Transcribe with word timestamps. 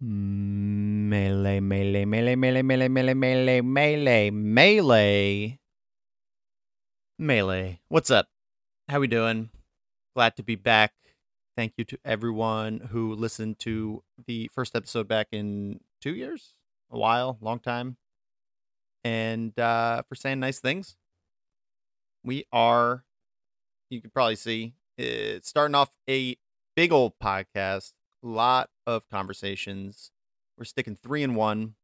Melee, 0.00 1.58
melee, 1.58 2.04
melee, 2.04 2.36
melee, 2.36 2.62
melee, 2.62 2.88
melee, 2.88 3.14
melee, 3.14 3.60
melee, 3.60 4.30
melee. 4.30 5.58
Melee. 7.18 7.80
What's 7.88 8.08
up? 8.08 8.28
How 8.88 9.00
we 9.00 9.08
doing? 9.08 9.50
Glad 10.14 10.36
to 10.36 10.44
be 10.44 10.54
back. 10.54 10.92
Thank 11.56 11.72
you 11.76 11.84
to 11.86 11.98
everyone 12.04 12.78
who 12.92 13.12
listened 13.12 13.58
to 13.60 14.04
the 14.24 14.48
first 14.54 14.76
episode 14.76 15.08
back 15.08 15.26
in 15.32 15.80
two 16.00 16.14
years, 16.14 16.54
a 16.92 16.96
while, 16.96 17.36
long 17.40 17.58
time, 17.58 17.96
and 19.02 19.58
uh, 19.58 20.02
for 20.08 20.14
saying 20.14 20.38
nice 20.38 20.60
things. 20.60 20.96
We 22.22 22.46
are, 22.52 23.02
you 23.90 24.00
can 24.00 24.10
probably 24.10 24.36
see, 24.36 24.74
it's 24.96 25.48
starting 25.48 25.74
off 25.74 25.90
a 26.08 26.36
big 26.76 26.92
old 26.92 27.14
podcast 27.20 27.94
lot 28.22 28.70
of 28.88 29.06
conversations. 29.10 30.10
We're 30.56 30.64
sticking 30.64 30.96
three 30.96 31.22
in 31.22 31.34
one. 31.34 31.74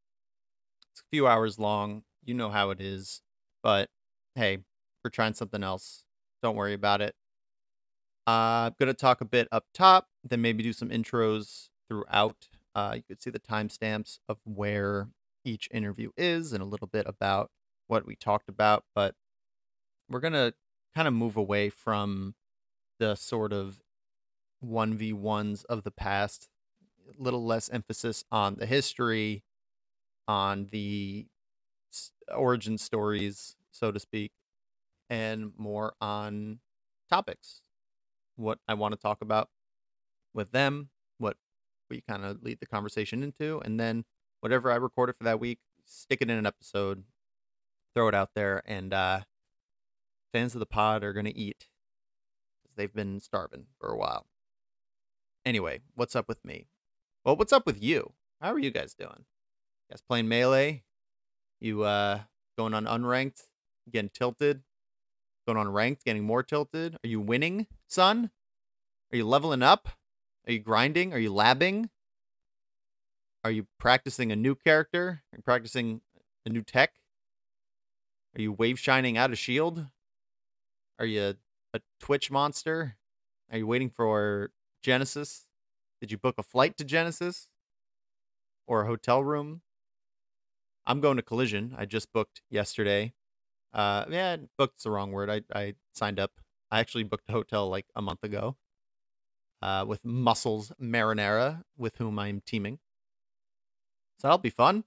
It's 0.91 1.01
a 1.01 1.09
few 1.11 1.27
hours 1.27 1.59
long. 1.59 2.03
You 2.23 2.33
know 2.33 2.49
how 2.49 2.71
it 2.71 2.81
is. 2.81 3.21
But 3.61 3.89
hey, 4.33 4.57
we're 5.03 5.11
trying 5.11 5.35
something 5.35 5.63
else. 5.63 6.03
Don't 6.41 6.55
worry 6.55 6.73
about 6.73 7.01
it. 7.01 7.15
Uh, 8.27 8.71
I'm 8.71 8.75
going 8.79 8.87
to 8.87 8.95
talk 8.95 9.21
a 9.21 9.25
bit 9.25 9.47
up 9.51 9.65
top, 9.71 10.07
then 10.23 10.41
maybe 10.41 10.63
do 10.63 10.73
some 10.73 10.89
intros 10.89 11.69
throughout. 11.87 12.47
Uh, 12.73 12.93
you 12.95 13.03
could 13.07 13.21
see 13.21 13.29
the 13.29 13.39
timestamps 13.39 14.17
of 14.27 14.39
where 14.43 15.09
each 15.45 15.69
interview 15.71 16.09
is 16.17 16.53
and 16.53 16.63
a 16.63 16.65
little 16.65 16.87
bit 16.87 17.05
about 17.07 17.51
what 17.85 18.07
we 18.07 18.15
talked 18.15 18.49
about. 18.49 18.83
But 18.95 19.13
we're 20.09 20.19
going 20.19 20.33
to 20.33 20.55
kind 20.95 21.07
of 21.07 21.13
move 21.13 21.37
away 21.37 21.69
from 21.69 22.33
the 22.99 23.13
sort 23.13 23.53
of 23.53 23.79
1v1s 24.65 25.65
of 25.65 25.83
the 25.83 25.91
past, 25.91 26.49
little 27.17 27.45
less 27.45 27.69
emphasis 27.69 28.23
on 28.31 28.55
the 28.55 28.65
history, 28.65 29.43
on 30.27 30.67
the 30.71 31.27
origin 32.35 32.77
stories, 32.77 33.55
so 33.71 33.91
to 33.91 33.99
speak, 33.99 34.31
and 35.09 35.51
more 35.57 35.93
on 36.01 36.59
topics. 37.09 37.61
What 38.35 38.59
I 38.67 38.73
want 38.73 38.93
to 38.93 38.99
talk 38.99 39.21
about 39.21 39.49
with 40.33 40.51
them, 40.51 40.89
what 41.17 41.37
we 41.89 42.01
kind 42.01 42.25
of 42.25 42.43
lead 42.43 42.59
the 42.59 42.65
conversation 42.65 43.23
into, 43.23 43.61
and 43.63 43.79
then 43.79 44.03
whatever 44.41 44.71
I 44.71 44.75
recorded 44.75 45.15
for 45.17 45.23
that 45.23 45.39
week, 45.39 45.59
stick 45.85 46.21
it 46.21 46.29
in 46.29 46.37
an 46.37 46.45
episode, 46.45 47.03
throw 47.93 48.07
it 48.07 48.15
out 48.15 48.31
there, 48.35 48.61
and 48.65 48.93
uh, 48.93 49.21
fans 50.33 50.55
of 50.55 50.59
the 50.59 50.65
pod 50.65 51.03
are 51.03 51.13
going 51.13 51.25
to 51.25 51.37
eat 51.37 51.67
because 52.61 52.75
they've 52.75 52.93
been 52.93 53.19
starving 53.19 53.67
for 53.79 53.89
a 53.89 53.97
while. 53.97 54.25
Anyway, 55.45 55.79
what's 55.93 56.15
up 56.15 56.27
with 56.27 56.43
me? 56.43 56.67
Well, 57.25 57.37
what's 57.37 57.51
up 57.51 57.65
with 57.65 57.81
you? 57.81 58.13
How 58.39 58.53
are 58.53 58.59
you 58.59 58.69
guys 58.69 58.93
doing? 58.93 59.09
You 59.17 59.89
guys 59.89 60.01
playing 60.07 60.27
melee? 60.27 60.83
You 61.59 61.81
uh 61.81 62.19
going 62.55 62.75
on 62.75 62.85
unranked, 62.85 63.41
getting 63.91 64.11
tilted? 64.13 64.61
Going 65.47 65.57
on 65.57 65.71
ranked, 65.71 66.05
getting 66.05 66.23
more 66.23 66.43
tilted? 66.43 66.93
Are 67.03 67.07
you 67.07 67.19
winning, 67.19 67.65
son? 67.87 68.29
Are 69.11 69.17
you 69.17 69.27
leveling 69.27 69.63
up? 69.63 69.89
Are 70.47 70.53
you 70.53 70.59
grinding? 70.59 71.13
Are 71.13 71.17
you 71.17 71.33
labbing? 71.33 71.89
Are 73.43 73.49
you 73.49 73.65
practicing 73.79 74.31
a 74.31 74.35
new 74.35 74.53
character? 74.53 75.23
Are 75.33 75.37
you 75.37 75.41
practicing 75.41 76.01
a 76.45 76.49
new 76.49 76.61
tech? 76.61 76.91
Are 78.37 78.41
you 78.41 78.51
wave 78.51 78.77
shining 78.77 79.17
out 79.17 79.31
of 79.31 79.39
shield? 79.39 79.87
Are 80.99 81.07
you 81.07 81.33
a 81.73 81.81
Twitch 81.99 82.29
monster? 82.29 82.97
Are 83.51 83.57
you 83.57 83.65
waiting 83.65 83.89
for 83.89 84.51
Genesis? 84.83 85.44
Did 86.01 86.11
you 86.11 86.17
book 86.17 86.35
a 86.37 86.43
flight 86.43 86.77
to 86.77 86.83
Genesis 86.83 87.47
or 88.67 88.83
a 88.83 88.87
hotel 88.87 89.23
room? 89.23 89.61
I'm 90.85 91.01
going 91.01 91.17
to 91.17 91.23
Collision. 91.23 91.73
I 91.77 91.85
just 91.85 92.13
booked 92.13 92.41
yesterday. 92.49 93.13
Uh, 93.73 94.05
yeah, 94.09 94.37
booked's 94.57 94.83
the 94.83 94.91
wrong 94.91 95.11
word. 95.11 95.29
I, 95.29 95.41
I 95.53 95.73
signed 95.93 96.19
up. 96.19 96.31
I 96.71 96.79
actually 96.79 97.03
booked 97.03 97.29
a 97.29 97.33
hotel 97.33 97.69
like 97.69 97.85
a 97.95 98.01
month 98.01 98.23
ago 98.23 98.55
uh, 99.61 99.85
with 99.87 100.03
Muscles 100.05 100.71
Marinara, 100.81 101.63
with 101.77 101.97
whom 101.97 102.19
I'm 102.19 102.41
teaming. 102.45 102.79
So 104.19 104.27
that'll 104.27 104.37
be 104.37 104.49
fun. 104.49 104.83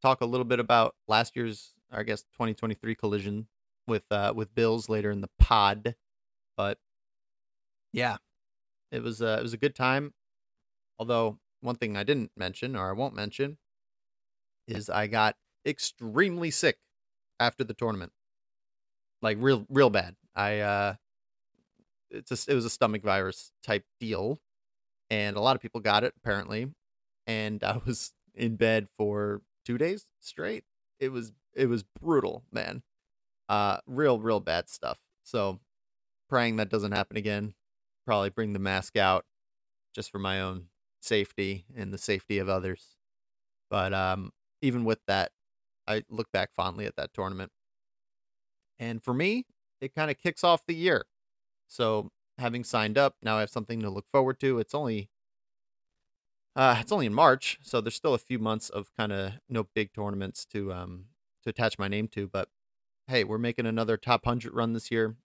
Talk 0.00 0.20
a 0.20 0.26
little 0.26 0.44
bit 0.44 0.60
about 0.60 0.94
last 1.08 1.36
year's, 1.36 1.74
I 1.90 2.02
guess, 2.02 2.22
2023 2.22 2.94
Collision 2.94 3.46
with 3.86 4.04
uh, 4.10 4.32
with 4.34 4.54
Billz 4.54 4.88
later 4.88 5.10
in 5.10 5.20
the 5.20 5.30
pod. 5.38 5.94
But 6.56 6.78
yeah, 7.92 8.16
it 8.92 9.02
was 9.02 9.22
uh, 9.22 9.38
it 9.40 9.42
was 9.42 9.54
a 9.54 9.58
good 9.58 9.76
time. 9.76 10.14
Although 10.98 11.40
one 11.60 11.76
thing 11.76 11.96
I 11.96 12.04
didn't 12.04 12.32
mention 12.36 12.76
or 12.76 12.90
I 12.90 12.92
won't 12.92 13.14
mention 13.14 13.58
is 14.66 14.88
I 14.90 15.06
got 15.06 15.36
extremely 15.66 16.50
sick 16.50 16.78
after 17.40 17.64
the 17.64 17.74
tournament. 17.74 18.12
Like 19.20 19.38
real 19.40 19.64
real 19.68 19.90
bad. 19.90 20.16
I 20.34 20.60
uh 20.60 20.94
it's 22.10 22.28
just 22.28 22.48
it 22.48 22.54
was 22.54 22.64
a 22.64 22.70
stomach 22.70 23.02
virus 23.02 23.52
type 23.62 23.84
deal 24.00 24.40
and 25.10 25.36
a 25.36 25.40
lot 25.40 25.56
of 25.56 25.62
people 25.62 25.80
got 25.80 26.04
it 26.04 26.14
apparently 26.18 26.72
and 27.26 27.62
I 27.64 27.78
was 27.86 28.12
in 28.34 28.56
bed 28.56 28.88
for 28.98 29.42
2 29.66 29.78
days 29.78 30.06
straight. 30.20 30.64
It 31.00 31.10
was 31.10 31.32
it 31.54 31.66
was 31.66 31.84
brutal, 31.84 32.44
man. 32.52 32.82
Uh 33.48 33.78
real 33.86 34.20
real 34.20 34.40
bad 34.40 34.68
stuff. 34.70 34.98
So 35.24 35.60
praying 36.28 36.56
that 36.56 36.70
doesn't 36.70 36.92
happen 36.92 37.16
again 37.16 37.54
probably 38.04 38.30
bring 38.30 38.52
the 38.52 38.58
mask 38.58 38.96
out 38.96 39.24
just 39.94 40.10
for 40.10 40.18
my 40.18 40.40
own 40.40 40.66
safety 41.00 41.64
and 41.76 41.92
the 41.92 41.98
safety 41.98 42.38
of 42.38 42.48
others. 42.48 42.96
But 43.70 43.92
um, 43.92 44.30
even 44.60 44.84
with 44.84 45.00
that, 45.06 45.32
I 45.86 46.04
look 46.08 46.30
back 46.32 46.50
fondly 46.54 46.86
at 46.86 46.96
that 46.96 47.12
tournament. 47.12 47.50
And 48.78 49.02
for 49.02 49.14
me, 49.14 49.46
it 49.80 49.94
kind 49.94 50.10
of 50.10 50.18
kicks 50.18 50.44
off 50.44 50.66
the 50.66 50.74
year. 50.74 51.04
So 51.68 52.10
having 52.38 52.64
signed 52.64 52.98
up, 52.98 53.16
now 53.22 53.36
I 53.36 53.40
have 53.40 53.50
something 53.50 53.80
to 53.80 53.90
look 53.90 54.06
forward 54.12 54.38
to. 54.40 54.58
It's 54.58 54.74
only 54.74 55.08
uh, 56.54 56.76
it's 56.80 56.92
only 56.92 57.06
in 57.06 57.14
March, 57.14 57.58
so 57.62 57.80
there's 57.80 57.94
still 57.94 58.12
a 58.12 58.18
few 58.18 58.38
months 58.38 58.68
of 58.68 58.92
kind 58.94 59.10
of 59.10 59.32
no 59.48 59.66
big 59.74 59.94
tournaments 59.94 60.44
to 60.52 60.70
um 60.72 61.06
to 61.42 61.50
attach 61.50 61.78
my 61.78 61.88
name 61.88 62.08
to. 62.08 62.28
But 62.28 62.48
hey, 63.06 63.24
we're 63.24 63.38
making 63.38 63.66
another 63.66 63.96
top 63.96 64.24
hundred 64.24 64.52
run 64.52 64.74
this 64.74 64.90
year. 64.90 65.16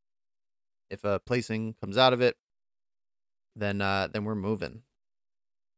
If 0.89 1.03
a 1.03 1.19
placing 1.19 1.75
comes 1.81 1.97
out 1.97 2.13
of 2.13 2.21
it, 2.21 2.37
then 3.57 3.81
uh 3.81 4.07
then 4.11 4.23
we're 4.23 4.35
moving. 4.35 4.83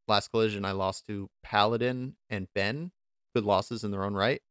Last 0.08 0.28
collision 0.28 0.64
I 0.64 0.72
lost 0.72 1.06
to 1.06 1.30
Paladin 1.42 2.16
and 2.28 2.48
Ben. 2.54 2.92
Good 3.34 3.44
losses 3.44 3.84
in 3.84 3.90
their 3.90 4.04
own 4.04 4.14
right. 4.14 4.42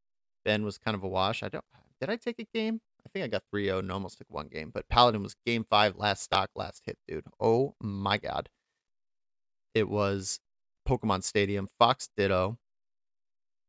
Ben 0.45 0.63
was 0.63 0.77
kind 0.77 0.95
of 0.95 1.03
a 1.03 1.07
wash. 1.07 1.43
I 1.43 1.49
don't 1.49 1.65
did 1.99 2.09
I 2.09 2.15
take 2.15 2.39
a 2.39 2.47
game? 2.53 2.81
I 3.05 3.09
think 3.09 3.23
I 3.23 3.27
got 3.27 3.43
3-0 3.53 3.79
and 3.79 3.91
almost 3.91 4.17
took 4.17 4.29
one 4.29 4.47
game, 4.47 4.71
but 4.73 4.87
Paladin 4.89 5.23
was 5.23 5.35
game 5.45 5.65
5 5.69 5.95
last 5.95 6.23
stock 6.23 6.49
last 6.55 6.83
hit, 6.85 6.97
dude. 7.07 7.25
Oh 7.39 7.75
my 7.81 8.17
god. 8.17 8.49
It 9.73 9.89
was 9.89 10.39
Pokemon 10.87 11.23
Stadium, 11.23 11.67
Fox 11.77 12.09
Ditto. 12.17 12.57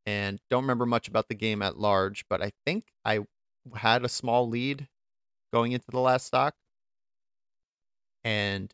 And 0.07 0.41
don't 0.51 0.63
remember 0.63 0.87
much 0.87 1.09
about 1.09 1.29
the 1.29 1.35
game 1.35 1.63
at 1.63 1.79
large, 1.79 2.25
but 2.29 2.43
I 2.43 2.53
think 2.65 2.87
I 3.05 3.21
had 3.77 4.05
a 4.05 4.09
small 4.09 4.49
lead 4.49 4.89
going 5.53 5.73
into 5.73 5.91
the 5.91 6.01
last 6.01 6.27
stock. 6.27 6.55
And 8.25 8.73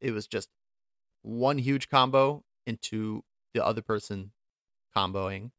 it 0.00 0.12
was 0.12 0.26
just 0.26 0.48
one 1.22 1.58
huge 1.58 1.88
combo 1.88 2.44
into 2.66 3.22
the 3.54 3.64
other 3.64 3.82
person 3.82 4.32
comboing. 4.96 5.50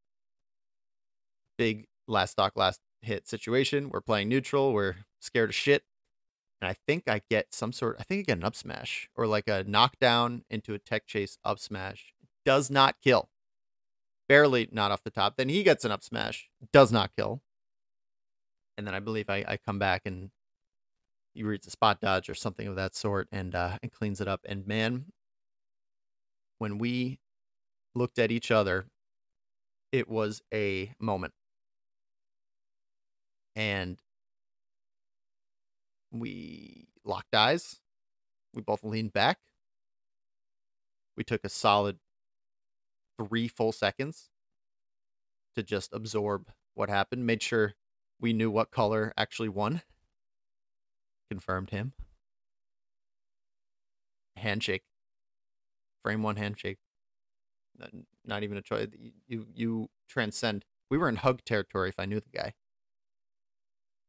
Big 1.57 1.87
last 2.07 2.31
stock, 2.31 2.53
last 2.55 2.79
hit 3.01 3.27
situation. 3.27 3.89
We're 3.89 4.01
playing 4.01 4.29
neutral. 4.29 4.73
We're 4.73 4.95
scared 5.19 5.49
of 5.49 5.55
shit. 5.55 5.83
And 6.61 6.69
I 6.69 6.75
think 6.87 7.03
I 7.07 7.21
get 7.29 7.53
some 7.53 7.71
sort, 7.71 7.97
I 7.99 8.03
think 8.03 8.19
I 8.19 8.23
get 8.23 8.37
an 8.37 8.43
up 8.43 8.55
smash 8.55 9.09
or 9.15 9.27
like 9.27 9.47
a 9.47 9.63
knockdown 9.63 10.43
into 10.49 10.73
a 10.73 10.79
tech 10.79 11.05
chase 11.05 11.37
up 11.43 11.59
smash. 11.59 12.13
Does 12.45 12.71
not 12.71 12.95
kill. 13.03 13.29
Barely 14.27 14.67
not 14.71 14.91
off 14.91 15.03
the 15.03 15.11
top. 15.11 15.35
Then 15.37 15.49
he 15.49 15.63
gets 15.63 15.85
an 15.85 15.91
up 15.91 16.03
smash. 16.03 16.49
Does 16.73 16.91
not 16.91 17.11
kill. 17.15 17.41
And 18.77 18.87
then 18.87 18.93
I 18.93 18.99
believe 18.99 19.29
I, 19.29 19.43
I 19.47 19.57
come 19.57 19.79
back 19.79 20.03
and 20.05 20.29
he 21.37 21.43
reads 21.43 21.67
a 21.67 21.69
spot 21.69 22.01
dodge 22.01 22.29
or 22.29 22.33
something 22.33 22.67
of 22.67 22.75
that 22.75 22.95
sort 22.95 23.27
and 23.31 23.53
uh, 23.53 23.77
and 23.83 23.91
cleans 23.91 24.19
it 24.19 24.27
up. 24.27 24.41
And 24.45 24.65
man, 24.65 25.05
when 26.57 26.79
we 26.79 27.19
looked 27.93 28.17
at 28.17 28.31
each 28.31 28.49
other, 28.49 28.87
it 29.91 30.09
was 30.09 30.41
a 30.51 30.93
moment. 30.99 31.33
And 33.55 33.99
we 36.11 36.87
locked 37.05 37.35
eyes. 37.35 37.79
We 38.55 38.63
both 38.63 38.83
leaned 38.83 39.13
back. 39.13 39.37
We 41.15 41.23
took 41.23 41.43
a 41.43 41.49
solid 41.49 41.99
three 43.19 43.47
full 43.47 43.71
seconds 43.71 44.29
to 45.55 45.61
just 45.61 45.93
absorb 45.93 46.49
what 46.73 46.89
happened, 46.89 47.27
made 47.27 47.43
sure 47.43 47.75
we 48.19 48.33
knew 48.33 48.49
what 48.49 48.71
color 48.71 49.13
actually 49.17 49.49
won 49.49 49.81
confirmed 51.29 51.69
him. 51.71 51.93
Handshake. 54.35 54.83
Frame 56.03 56.23
one 56.23 56.35
handshake. 56.35 56.77
Not 58.25 58.43
even 58.43 58.57
a 58.57 58.61
choice. 58.61 58.87
You 59.27 59.47
you 59.53 59.89
transcend. 60.07 60.65
We 60.89 60.97
were 60.97 61.09
in 61.09 61.17
hug 61.17 61.43
territory 61.43 61.89
if 61.89 61.99
I 61.99 62.05
knew 62.05 62.19
the 62.19 62.29
guy. 62.29 62.53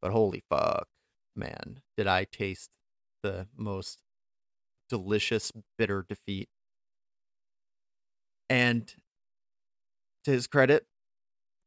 But 0.01 0.13
holy 0.13 0.43
fuck, 0.49 0.89
man, 1.35 1.81
did 1.97 2.07
I 2.07 2.25
taste 2.25 2.71
the 3.23 3.49
most 3.57 4.03
delicious 4.89 5.53
bitter 5.77 6.05
defeat. 6.09 6.49
And 8.49 8.93
to 10.25 10.31
his 10.31 10.47
credit, 10.47 10.87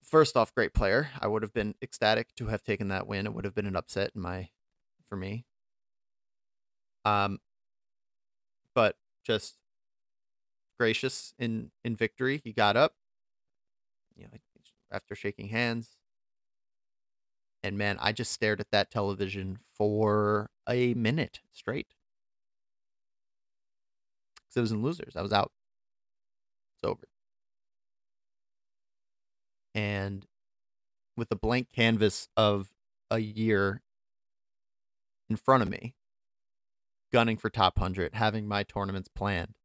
first 0.04 0.36
off, 0.36 0.54
great 0.56 0.74
player. 0.74 1.10
I 1.20 1.28
would 1.28 1.44
have 1.44 1.54
been 1.54 1.76
ecstatic 1.82 2.34
to 2.36 2.48
have 2.48 2.64
taken 2.64 2.88
that 2.88 3.08
win. 3.08 3.26
It 3.26 3.34
would 3.34 3.46
have 3.46 3.56
been 3.56 3.68
an 3.68 3.76
upset 3.76 4.12
in 4.16 4.22
my 4.22 4.50
for 5.12 5.18
me. 5.18 5.44
Um 7.04 7.40
but 8.74 8.96
just 9.26 9.58
gracious 10.80 11.34
in 11.38 11.72
in 11.84 11.98
victory. 11.98 12.40
He 12.46 12.54
got 12.54 12.78
up, 12.78 12.94
you 14.16 14.24
know, 14.24 14.30
after 14.90 15.14
shaking 15.14 15.50
hands. 15.50 15.98
And 17.62 17.78
man, 17.78 17.98
I 18.00 18.14
just 18.14 18.32
stared 18.32 18.62
at 18.62 18.72
that 18.72 18.90
television 18.90 19.60
for 19.76 20.50
a 20.68 20.94
minute 20.94 21.42
straight. 21.52 21.94
Because 24.38 24.58
it 24.58 24.62
was 24.62 24.72
in 24.72 24.82
losers. 24.82 25.18
I 25.18 25.22
was 25.22 25.34
out. 25.34 25.52
It's 26.76 26.90
over. 26.90 27.04
And 29.76 30.26
with 31.18 31.32
a 31.32 31.36
blank 31.36 31.68
canvas 31.74 32.30
of 32.36 32.70
a 33.12 33.20
year 33.20 33.82
in 35.32 35.38
front 35.38 35.64
of 35.64 35.70
me, 35.70 35.96
gunning 37.14 37.38
for 37.38 37.50
top 37.50 37.78
100, 37.78 38.14
having 38.14 38.48
my 38.48 38.64
tournaments 38.64 39.10
planned, 39.14 39.56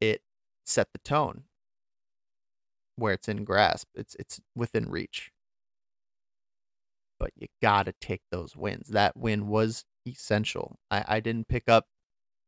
it 0.00 0.22
set 0.64 0.88
the 0.92 0.98
tone 0.98 1.44
where 2.96 3.12
it's 3.12 3.28
in 3.28 3.44
grasp. 3.44 3.88
It's 3.94 4.16
it's 4.18 4.40
within 4.54 4.88
reach. 4.88 5.30
But 7.20 7.30
you 7.36 7.48
gotta 7.62 7.92
take 8.00 8.22
those 8.30 8.56
wins. 8.56 8.88
That 8.88 9.16
win 9.16 9.48
was 9.48 9.84
essential. 10.06 10.78
I, 10.90 11.04
I 11.06 11.20
didn't 11.20 11.48
pick 11.48 11.68
up 11.68 11.86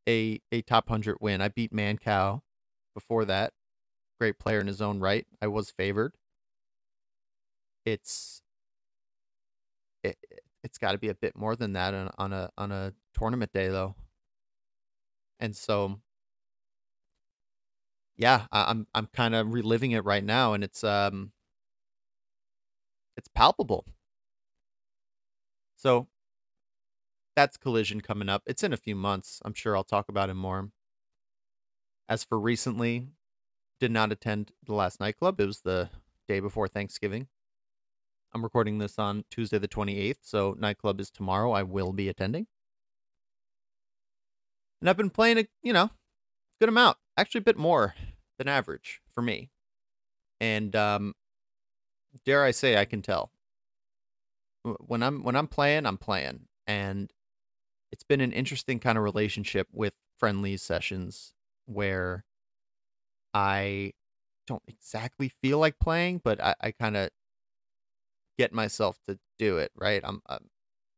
a 0.08 0.40
a 0.50 0.62
top 0.62 0.88
hundred 0.88 1.18
win. 1.20 1.42
I 1.42 1.48
beat 1.48 1.72
Mancow 1.72 2.40
before 2.94 3.26
that. 3.26 3.52
Great 4.18 4.38
player 4.38 4.60
in 4.60 4.66
his 4.66 4.80
own 4.80 5.00
right. 5.00 5.26
I 5.42 5.48
was 5.48 5.70
favored. 5.70 6.14
It's 7.84 8.42
it, 8.42 8.47
it's 10.64 10.78
got 10.78 10.92
to 10.92 10.98
be 10.98 11.08
a 11.08 11.14
bit 11.14 11.36
more 11.36 11.56
than 11.56 11.72
that 11.74 11.94
on, 11.94 12.10
on 12.18 12.32
a 12.32 12.50
on 12.58 12.72
a 12.72 12.92
tournament 13.14 13.52
day 13.52 13.68
though. 13.68 13.94
And 15.40 15.54
so 15.56 16.00
yeah, 18.16 18.46
I, 18.52 18.70
I'm 18.70 18.86
I'm 18.94 19.06
kind 19.06 19.34
of 19.34 19.52
reliving 19.52 19.92
it 19.92 20.04
right 20.04 20.24
now, 20.24 20.52
and 20.52 20.64
it's 20.64 20.82
um, 20.84 21.32
it's 23.16 23.28
palpable. 23.28 23.86
So 25.76 26.08
that's 27.36 27.56
collision 27.56 28.00
coming 28.00 28.28
up. 28.28 28.42
It's 28.46 28.64
in 28.64 28.72
a 28.72 28.76
few 28.76 28.96
months. 28.96 29.40
I'm 29.44 29.54
sure 29.54 29.76
I'll 29.76 29.84
talk 29.84 30.08
about 30.08 30.28
it 30.28 30.34
more. 30.34 30.70
As 32.08 32.24
for 32.24 32.40
recently, 32.40 33.08
did 33.78 33.92
not 33.92 34.10
attend 34.10 34.50
the 34.66 34.74
last 34.74 34.98
nightclub. 34.98 35.40
It 35.40 35.46
was 35.46 35.60
the 35.60 35.90
day 36.26 36.40
before 36.40 36.66
Thanksgiving. 36.66 37.28
I'm 38.38 38.44
recording 38.44 38.78
this 38.78 39.00
on 39.00 39.24
Tuesday 39.32 39.58
the 39.58 39.66
28th, 39.66 40.18
so 40.22 40.54
nightclub 40.56 41.00
is 41.00 41.10
tomorrow. 41.10 41.50
I 41.50 41.64
will 41.64 41.92
be 41.92 42.08
attending. 42.08 42.46
And 44.80 44.88
I've 44.88 44.96
been 44.96 45.10
playing 45.10 45.38
a, 45.38 45.48
you 45.60 45.72
know, 45.72 45.90
good 46.60 46.68
amount. 46.68 46.98
Actually 47.16 47.40
a 47.40 47.42
bit 47.42 47.58
more 47.58 47.96
than 48.38 48.46
average 48.46 49.00
for 49.12 49.22
me. 49.22 49.50
And 50.40 50.76
um 50.76 51.14
dare 52.24 52.44
I 52.44 52.52
say 52.52 52.76
I 52.76 52.84
can 52.84 53.02
tell. 53.02 53.32
When 54.62 55.02
I'm 55.02 55.24
when 55.24 55.34
I'm 55.34 55.48
playing, 55.48 55.84
I'm 55.84 55.98
playing. 55.98 56.42
And 56.64 57.10
it's 57.90 58.04
been 58.04 58.20
an 58.20 58.30
interesting 58.30 58.78
kind 58.78 58.96
of 58.96 59.02
relationship 59.02 59.66
with 59.72 59.94
friendly 60.16 60.56
sessions 60.58 61.32
where 61.66 62.24
I 63.34 63.94
don't 64.46 64.62
exactly 64.68 65.28
feel 65.42 65.58
like 65.58 65.80
playing, 65.80 66.20
but 66.22 66.40
I, 66.40 66.54
I 66.60 66.70
kind 66.70 66.96
of 66.96 67.10
get 68.38 68.52
myself 68.52 68.98
to 69.08 69.18
do 69.38 69.58
it. 69.58 69.72
Right. 69.74 70.00
I'm. 70.04 70.22
I'm 70.26 70.48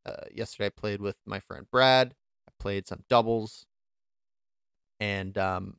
uh, 0.07 0.25
yesterday 0.33 0.67
I 0.67 0.71
played 0.71 1.01
with 1.01 1.17
my 1.27 1.41
friend 1.41 1.67
Brad. 1.71 2.15
I 2.49 2.53
played 2.59 2.89
some 2.89 3.05
doubles, 3.09 3.67
and 4.99 5.37
um, 5.37 5.77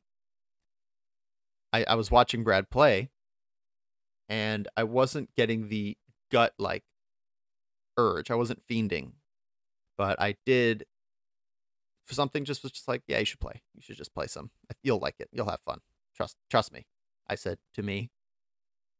I 1.72 1.84
I 1.84 1.94
was 1.94 2.10
watching 2.10 2.44
Brad 2.44 2.70
play, 2.70 3.10
and 4.28 4.68
I 4.76 4.84
wasn't 4.84 5.34
getting 5.34 5.68
the 5.68 5.96
gut 6.30 6.54
like 6.58 6.84
urge. 7.96 8.30
I 8.30 8.36
wasn't 8.36 8.66
fiending, 8.68 9.12
but 9.98 10.20
I 10.20 10.36
did 10.46 10.84
for 12.06 12.14
something 12.14 12.44
just 12.44 12.62
was 12.62 12.72
just 12.72 12.88
like, 12.88 13.02
yeah, 13.06 13.18
you 13.18 13.24
should 13.24 13.40
play. 13.40 13.62
You 13.74 13.82
should 13.82 13.96
just 13.96 14.14
play 14.14 14.26
some. 14.26 14.50
You'll 14.82 14.98
like 14.98 15.16
it. 15.18 15.28
You'll 15.32 15.50
have 15.50 15.60
fun. 15.64 15.80
Trust 16.14 16.36
trust 16.50 16.72
me. 16.72 16.86
I 17.28 17.34
said 17.34 17.58
to 17.74 17.82
me. 17.82 18.10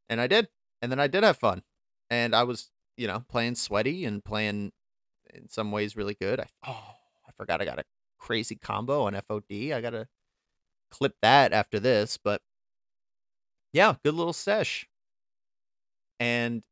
And 0.09 0.21
I 0.21 0.27
did. 0.27 0.49
And 0.81 0.91
then 0.91 1.01
I 1.01 1.07
did 1.07 1.23
have 1.23 1.37
fun. 1.37 1.63
And 2.13 2.37
I 2.37 2.43
was, 2.43 2.69
you 2.99 3.07
know, 3.07 3.25
playing 3.31 3.55
sweaty 3.55 4.05
and 4.05 4.23
playing 4.23 4.73
in 5.33 5.49
some 5.49 5.73
ways 5.73 5.97
really 5.97 6.13
good. 6.13 6.41
I 6.41 6.47
oh, 6.67 6.91
I 7.27 7.33
forgot 7.39 7.63
I 7.63 7.65
got 7.65 7.79
a 7.79 7.85
crazy 8.19 8.55
combo 8.55 9.05
on 9.05 9.15
FOD. 9.15 9.73
I 9.73 9.81
got 9.81 9.91
to 9.91 10.07
clip 10.91 11.15
that 11.23 11.55
after 11.55 11.81
this, 11.81 12.19
but 12.23 12.43
yeah, 13.73 13.95
good 14.05 14.13
little 14.13 14.35
sesh. 14.35 14.87
And 16.21 16.63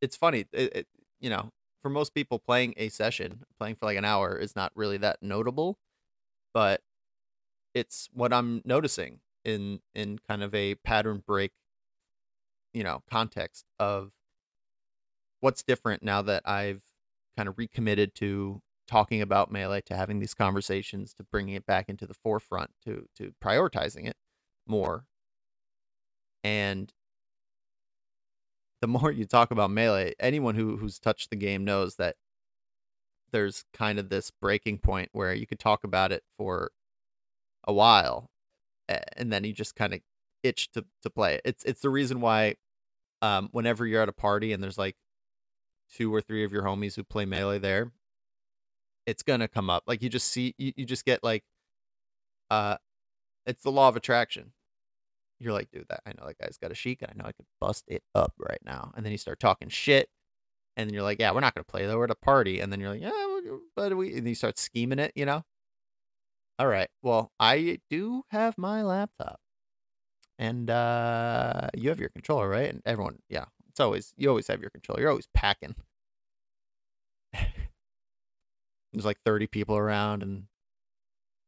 it's 0.00 0.14
funny, 0.14 0.46
it, 0.52 0.76
it, 0.76 0.86
you 1.20 1.28
know, 1.28 1.50
for 1.82 1.90
most 1.90 2.14
people 2.14 2.38
playing 2.38 2.74
a 2.76 2.88
session, 2.88 3.42
playing 3.58 3.74
for 3.74 3.86
like 3.86 3.98
an 3.98 4.04
hour 4.04 4.36
is 4.36 4.54
not 4.54 4.70
really 4.76 4.98
that 4.98 5.18
notable, 5.22 5.76
but 6.54 6.80
it's 7.74 8.08
what 8.12 8.32
I'm 8.32 8.62
noticing 8.64 9.18
in 9.44 9.80
in 9.96 10.20
kind 10.28 10.44
of 10.44 10.54
a 10.54 10.76
pattern 10.76 11.24
break, 11.26 11.50
you 12.72 12.84
know, 12.84 13.02
context 13.10 13.64
of 13.80 14.12
what's 15.42 15.62
different 15.62 16.02
now 16.02 16.22
that 16.22 16.42
I've 16.46 16.82
kind 17.36 17.48
of 17.48 17.58
recommitted 17.58 18.14
to 18.16 18.62
talking 18.86 19.20
about 19.20 19.50
melee, 19.52 19.82
to 19.82 19.96
having 19.96 20.20
these 20.20 20.34
conversations, 20.34 21.14
to 21.14 21.24
bringing 21.24 21.54
it 21.54 21.66
back 21.66 21.88
into 21.88 22.06
the 22.06 22.14
forefront, 22.14 22.70
to 22.84 23.06
to 23.16 23.32
prioritizing 23.44 24.06
it 24.06 24.16
more. 24.66 25.04
And 26.44 26.92
the 28.80 28.88
more 28.88 29.10
you 29.12 29.26
talk 29.26 29.50
about 29.50 29.70
melee, 29.70 30.14
anyone 30.20 30.54
who 30.54 30.76
who's 30.78 30.98
touched 30.98 31.30
the 31.30 31.36
game 31.36 31.64
knows 31.64 31.96
that 31.96 32.16
there's 33.32 33.64
kind 33.72 33.98
of 33.98 34.08
this 34.10 34.30
breaking 34.30 34.78
point 34.78 35.08
where 35.12 35.34
you 35.34 35.46
could 35.46 35.58
talk 35.58 35.84
about 35.84 36.12
it 36.12 36.22
for 36.36 36.70
a 37.66 37.72
while 37.72 38.30
and 39.16 39.32
then 39.32 39.44
you 39.44 39.52
just 39.52 39.74
kind 39.76 39.94
of 39.94 40.00
itch 40.42 40.70
to 40.72 40.84
to 41.02 41.10
play 41.10 41.34
it. 41.36 41.42
It's 41.44 41.64
it's 41.64 41.80
the 41.80 41.90
reason 41.90 42.20
why 42.20 42.56
um 43.22 43.48
whenever 43.52 43.86
you're 43.86 44.02
at 44.02 44.08
a 44.08 44.12
party 44.12 44.52
and 44.52 44.62
there's 44.62 44.78
like 44.78 44.96
two 45.92 46.14
or 46.14 46.20
three 46.20 46.44
of 46.44 46.52
your 46.52 46.62
homies 46.62 46.96
who 46.96 47.04
play 47.04 47.24
melee 47.24 47.58
there, 47.58 47.92
it's 49.06 49.22
gonna 49.22 49.48
come 49.48 49.70
up. 49.70 49.84
Like 49.86 50.02
you 50.02 50.08
just 50.08 50.28
see 50.28 50.54
you, 50.58 50.72
you 50.76 50.84
just 50.86 51.04
get 51.04 51.22
like 51.22 51.44
uh 52.50 52.76
it's 53.46 53.62
the 53.62 53.72
law 53.72 53.88
of 53.88 53.96
attraction 53.96 54.52
you're 55.42 55.52
like, 55.52 55.70
dude, 55.70 55.86
that 55.88 56.00
I 56.06 56.10
know 56.10 56.26
that 56.26 56.38
guy's 56.38 56.56
got 56.56 56.70
a 56.70 56.74
sheik, 56.74 57.02
and 57.02 57.10
I 57.10 57.14
know 57.16 57.28
I 57.28 57.32
could 57.32 57.46
bust 57.60 57.84
it 57.88 58.02
up 58.14 58.32
right 58.38 58.60
now. 58.64 58.92
And 58.96 59.04
then 59.04 59.12
you 59.12 59.18
start 59.18 59.40
talking 59.40 59.68
shit, 59.68 60.08
and 60.76 60.88
then 60.88 60.94
you're 60.94 61.02
like, 61.02 61.18
yeah, 61.20 61.32
we're 61.32 61.40
not 61.40 61.54
gonna 61.54 61.64
play 61.64 61.86
though. 61.86 61.98
We're 61.98 62.04
at 62.04 62.10
a 62.10 62.14
party, 62.14 62.60
and 62.60 62.72
then 62.72 62.80
you're 62.80 62.90
like, 62.90 63.02
yeah, 63.02 63.56
but 63.76 63.96
we, 63.96 64.16
and 64.16 64.26
you 64.28 64.34
start 64.34 64.58
scheming 64.58 64.98
it, 64.98 65.12
you 65.16 65.26
know. 65.26 65.44
All 66.58 66.68
right, 66.68 66.88
well, 67.02 67.32
I 67.40 67.80
do 67.90 68.22
have 68.30 68.56
my 68.56 68.82
laptop, 68.82 69.40
and 70.38 70.70
uh 70.70 71.68
you 71.74 71.88
have 71.88 72.00
your 72.00 72.10
controller, 72.10 72.48
right? 72.48 72.70
And 72.70 72.82
everyone, 72.86 73.18
yeah, 73.28 73.46
it's 73.72 73.80
always 73.80 74.12
you 74.18 74.28
always 74.28 74.48
have 74.48 74.60
your 74.60 74.70
control. 74.70 75.00
You're 75.00 75.08
always 75.08 75.28
packing. 75.34 75.74
There's 78.92 79.06
like 79.06 79.18
30 79.24 79.46
people 79.46 79.76
around, 79.76 80.22
and 80.22 80.44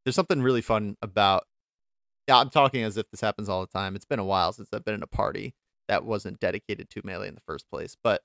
there's 0.05 0.17
something 0.17 0.41
really 0.41 0.63
fun 0.63 0.97
about 1.03 1.45
yeah, 2.27 2.39
I'm 2.39 2.49
talking 2.49 2.83
as 2.83 2.97
if 2.97 3.11
this 3.11 3.21
happens 3.21 3.51
all 3.51 3.61
the 3.61 3.67
time. 3.67 3.95
It's 3.95 4.07
been 4.07 4.19
a 4.19 4.25
while 4.25 4.55
since 4.55 4.71
I've 4.73 4.85
been 4.85 4.95
in 4.95 5.03
a 5.03 5.07
party 5.07 5.55
that 5.89 6.07
wasn't 6.07 6.41
dedicated 6.41 6.89
to 6.91 7.03
melee 7.05 7.29
in 7.29 7.35
the 7.35 7.43
first 7.47 7.69
place, 7.69 7.95
but 8.03 8.23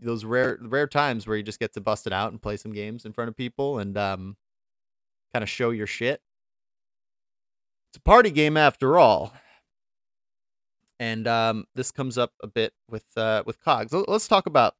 those 0.00 0.24
rare 0.24 0.58
rare 0.62 0.86
times 0.86 1.26
where 1.26 1.36
you 1.36 1.42
just 1.42 1.60
get 1.60 1.74
to 1.74 1.80
bust 1.82 2.06
it 2.06 2.12
out 2.14 2.32
and 2.32 2.40
play 2.40 2.56
some 2.56 2.72
games 2.72 3.04
in 3.04 3.12
front 3.12 3.28
of 3.28 3.36
people 3.36 3.78
and 3.78 3.96
um 3.98 4.36
kind 5.34 5.42
of 5.42 5.48
show 5.50 5.70
your 5.70 5.86
shit. 5.86 6.22
It's 7.90 7.98
a 7.98 8.02
party 8.02 8.30
game 8.30 8.56
after 8.56 8.98
all. 8.98 9.34
And 11.00 11.26
um 11.26 11.64
this 11.74 11.90
comes 11.90 12.18
up 12.18 12.34
a 12.42 12.46
bit 12.46 12.74
with 12.88 13.06
uh 13.16 13.42
with 13.46 13.60
Kogs. 13.64 13.92
Let's 14.06 14.28
talk 14.28 14.46
about 14.46 14.74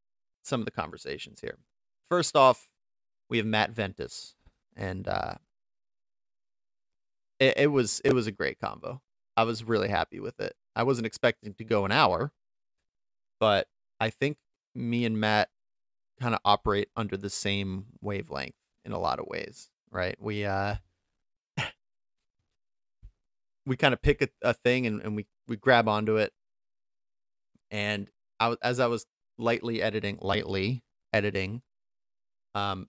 some 0.44 0.60
of 0.60 0.66
the 0.66 0.70
conversations 0.70 1.40
here. 1.40 1.58
First 2.10 2.36
off, 2.36 2.68
we 3.30 3.38
have 3.38 3.46
Matt 3.46 3.70
Ventus 3.70 4.34
and 4.76 5.08
uh 5.08 5.34
it, 7.40 7.54
it 7.56 7.66
was 7.68 8.02
it 8.04 8.12
was 8.12 8.26
a 8.26 8.32
great 8.32 8.60
combo. 8.60 9.00
I 9.36 9.44
was 9.44 9.64
really 9.64 9.88
happy 9.88 10.20
with 10.20 10.38
it. 10.40 10.54
I 10.76 10.82
wasn't 10.82 11.06
expecting 11.06 11.54
to 11.54 11.64
go 11.64 11.86
an 11.86 11.92
hour, 11.92 12.32
but 13.40 13.66
I 13.98 14.10
think 14.10 14.36
me 14.74 15.06
and 15.06 15.18
Matt 15.18 15.48
kind 16.20 16.34
of 16.34 16.40
operate 16.44 16.90
under 16.94 17.16
the 17.16 17.30
same 17.30 17.86
wavelength 18.02 18.54
in 18.84 18.92
a 18.92 18.98
lot 18.98 19.18
of 19.18 19.26
ways, 19.26 19.70
right? 19.90 20.16
We 20.20 20.44
uh 20.44 20.76
we 23.66 23.76
kind 23.76 23.94
of 23.94 24.02
pick 24.02 24.20
a, 24.20 24.28
a 24.42 24.52
thing 24.52 24.86
and, 24.86 25.00
and 25.00 25.16
we 25.16 25.26
we 25.50 25.56
grab 25.56 25.88
onto 25.88 26.16
it. 26.16 26.32
And 27.70 28.08
I 28.38 28.56
as 28.62 28.80
I 28.80 28.86
was 28.86 29.04
lightly 29.36 29.82
editing, 29.82 30.18
lightly 30.22 30.82
editing, 31.12 31.62
um, 32.54 32.88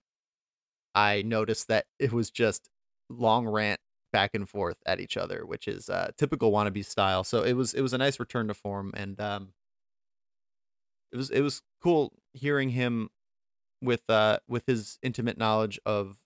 I 0.94 1.22
noticed 1.22 1.68
that 1.68 1.86
it 1.98 2.12
was 2.12 2.30
just 2.30 2.70
long 3.10 3.46
rant 3.46 3.80
back 4.12 4.30
and 4.34 4.48
forth 4.48 4.76
at 4.86 5.00
each 5.00 5.16
other, 5.16 5.44
which 5.44 5.66
is 5.66 5.90
uh, 5.90 6.12
typical 6.16 6.52
wannabe 6.52 6.84
style. 6.84 7.24
So 7.24 7.42
it 7.42 7.54
was 7.54 7.74
it 7.74 7.82
was 7.82 7.92
a 7.92 7.98
nice 7.98 8.20
return 8.20 8.48
to 8.48 8.54
form, 8.54 8.92
and 8.94 9.20
um, 9.20 9.52
it 11.12 11.16
was 11.16 11.30
it 11.30 11.40
was 11.40 11.62
cool 11.82 12.12
hearing 12.32 12.70
him 12.70 13.10
with 13.82 14.08
uh 14.08 14.38
with 14.48 14.64
his 14.66 14.98
intimate 15.02 15.36
knowledge 15.36 15.80
of 15.84 16.16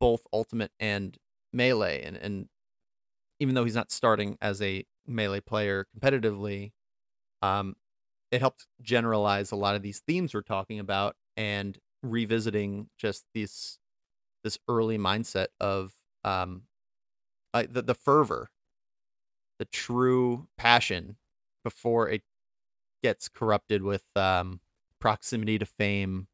both 0.00 0.26
ultimate 0.32 0.72
and 0.80 1.16
melee, 1.52 2.02
and 2.02 2.16
and 2.16 2.48
even 3.38 3.54
though 3.54 3.64
he's 3.64 3.74
not 3.74 3.92
starting 3.92 4.36
as 4.40 4.60
a 4.62 4.84
melee 5.08 5.40
player 5.40 5.86
competitively, 5.96 6.72
um, 7.42 7.76
it 8.32 8.40
helped 8.40 8.66
generalize 8.82 9.52
a 9.52 9.56
lot 9.56 9.76
of 9.76 9.82
these 9.82 10.00
themes 10.00 10.34
we're 10.34 10.42
talking 10.42 10.80
about 10.80 11.16
and 11.36 11.78
revisiting 12.02 12.88
just 12.98 13.24
this 13.34 13.78
this 14.44 14.58
early 14.68 14.98
mindset 14.98 15.48
of 15.60 15.94
um 16.24 16.62
uh, 17.54 17.64
the 17.70 17.82
the 17.82 17.94
fervor, 17.94 18.50
the 19.58 19.64
true 19.66 20.48
passion 20.56 21.16
before 21.64 22.08
it 22.08 22.22
gets 23.02 23.28
corrupted 23.28 23.82
with 23.82 24.04
um 24.16 24.60
proximity 25.00 25.58
to 25.58 25.66
fame 25.66 26.28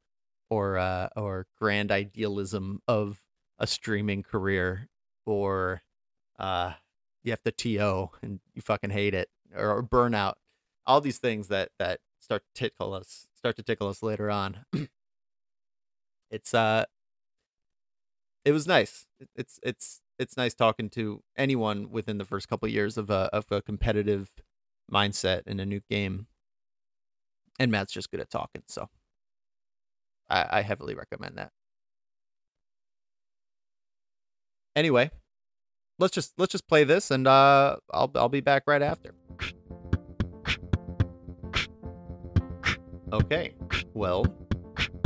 or 0.50 0.78
uh 0.78 1.08
or 1.16 1.46
grand 1.60 1.92
idealism 1.92 2.80
of 2.88 3.22
a 3.58 3.66
streaming 3.66 4.22
career 4.22 4.88
or 5.26 5.82
uh 6.38 6.72
you 7.22 7.32
have 7.32 7.42
to 7.42 7.52
TO 7.52 8.10
and 8.22 8.40
you 8.54 8.62
fucking 8.62 8.90
hate 8.90 9.14
it 9.14 9.28
or, 9.54 9.78
or 9.78 9.82
burnout. 9.82 10.34
All 10.86 11.00
these 11.00 11.18
things 11.18 11.48
that 11.48 11.70
that 11.78 12.00
start 12.20 12.42
to 12.42 12.60
tickle 12.60 12.94
us 12.94 13.26
start 13.34 13.56
to 13.56 13.62
tickle 13.62 13.88
us 13.88 14.02
later 14.02 14.30
on. 14.30 14.64
it's 16.30 16.54
uh 16.54 16.84
it 18.44 18.52
was 18.52 18.66
nice. 18.66 19.06
It's 19.36 19.60
it's 19.62 20.00
it's 20.18 20.36
nice 20.36 20.54
talking 20.54 20.90
to 20.90 21.22
anyone 21.36 21.90
within 21.90 22.18
the 22.18 22.24
first 22.24 22.48
couple 22.48 22.66
of 22.66 22.72
years 22.72 22.96
of 22.96 23.10
a 23.10 23.28
of 23.32 23.46
a 23.50 23.62
competitive 23.62 24.30
mindset 24.92 25.46
in 25.46 25.60
a 25.60 25.66
new 25.66 25.80
game. 25.88 26.26
And 27.58 27.70
Matt's 27.70 27.92
just 27.92 28.10
good 28.10 28.20
at 28.20 28.30
talking, 28.30 28.62
so 28.66 28.88
I, 30.28 30.46
I 30.50 30.62
heavily 30.62 30.94
recommend 30.94 31.36
that. 31.36 31.52
Anyway, 34.74 35.10
let's 36.02 36.14
just 36.14 36.34
let's 36.36 36.52
just 36.52 36.68
play 36.68 36.84
this 36.84 37.10
and 37.10 37.26
uh 37.26 37.76
I'll 37.92 38.10
I'll 38.16 38.28
be 38.28 38.40
back 38.40 38.64
right 38.66 38.82
after. 38.82 39.14
Okay. 43.12 43.54
Well, 43.94 44.26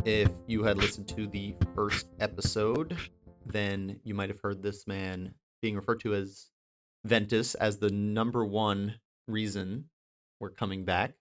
if 0.05 0.31
you 0.47 0.63
had 0.63 0.79
listened 0.79 1.09
to 1.09 1.27
the 1.27 1.55
first 1.75 2.09
episode, 2.21 2.97
then 3.45 3.99
you 4.05 4.15
might 4.15 4.29
have 4.29 4.41
heard 4.41 4.63
this 4.63 4.87
man 4.87 5.35
being 5.61 5.75
referred 5.75 6.01
to 6.01 6.15
as 6.15 6.49
Ventus 7.05 7.55
as 7.57 7.79
the 7.79 7.91
number 7.91 8.45
one 8.45 8.95
reason 9.27 9.87
we're 10.41 10.51
coming 10.51 10.85
back. 10.85 11.15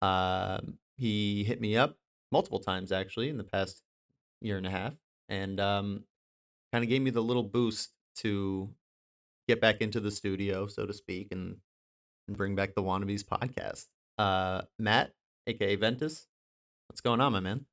Uh, 0.00 0.60
he 0.96 1.44
hit 1.44 1.60
me 1.60 1.76
up 1.76 1.96
multiple 2.32 2.60
times 2.60 2.92
actually 2.92 3.28
in 3.28 3.36
the 3.36 3.44
past 3.44 3.82
year 4.40 4.56
and 4.56 4.66
a 4.66 4.70
half, 4.70 4.94
and 5.28 5.60
um, 5.60 6.04
kind 6.72 6.82
of 6.82 6.88
gave 6.88 7.02
me 7.02 7.10
the 7.10 7.22
little 7.22 7.42
boost 7.42 7.93
to 8.16 8.68
get 9.48 9.60
back 9.60 9.80
into 9.80 10.00
the 10.00 10.10
studio, 10.10 10.66
so 10.66 10.86
to 10.86 10.92
speak, 10.92 11.28
and 11.32 11.56
and 12.28 12.36
bring 12.36 12.54
back 12.54 12.74
the 12.74 12.82
Wannabes 12.82 13.24
podcast. 13.24 13.86
Uh, 14.18 14.62
Matt, 14.78 15.12
aka 15.46 15.76
Ventus, 15.76 16.26
what's 16.88 17.00
going 17.00 17.20
on, 17.20 17.32
my 17.32 17.40
man? 17.40 17.64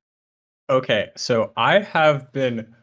Okay, 0.70 1.10
so 1.16 1.52
I 1.56 1.80
have 1.80 2.32
been 2.32 2.74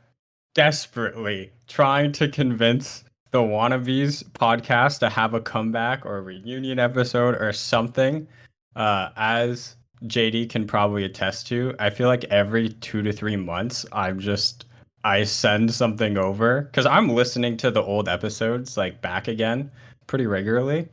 desperately 0.56 1.52
trying 1.68 2.12
to 2.14 2.28
convince 2.28 3.04
the 3.32 3.40
Wannabes 3.40 4.24
podcast 4.32 5.00
to 5.00 5.10
have 5.10 5.34
a 5.34 5.42
comeback 5.42 6.06
or 6.06 6.18
a 6.18 6.22
reunion 6.22 6.80
episode 6.80 7.36
or 7.36 7.54
something. 7.54 8.28
Uh, 8.76 9.10
as 9.16 9.76
JD 10.06 10.50
can 10.50 10.66
probably 10.66 11.04
attest 11.04 11.48
to, 11.48 11.76
I 11.80 11.90
feel 11.90 12.08
like 12.08 12.24
every 12.26 12.70
two 12.70 13.02
to 13.04 13.12
three 13.14 13.36
months, 13.36 13.86
I'm 13.92 14.20
just 14.20 14.66
I 15.04 15.24
send 15.24 15.74
something 15.74 16.18
over 16.18 16.62
because 16.62 16.86
I'm 16.86 17.10
listening 17.10 17.58
to 17.58 17.72
the 17.72 17.82
old 17.82 18.10
episodes 18.10 18.78
like 18.78 19.02
back 19.02 19.28
again 19.28 19.72
pretty 20.08 20.26
regularly, 20.26 20.90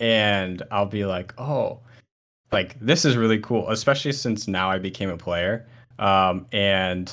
and 0.00 0.62
I'll 0.70 0.86
be 0.86 1.04
like, 1.04 1.34
oh, 1.38 1.80
like 2.50 2.78
this 2.80 3.04
is 3.04 3.16
really 3.16 3.38
cool, 3.38 3.68
especially 3.70 4.12
since 4.12 4.48
now 4.48 4.70
I 4.70 4.78
became 4.78 5.10
a 5.10 5.16
player. 5.16 5.66
Um, 5.98 6.46
and 6.52 7.12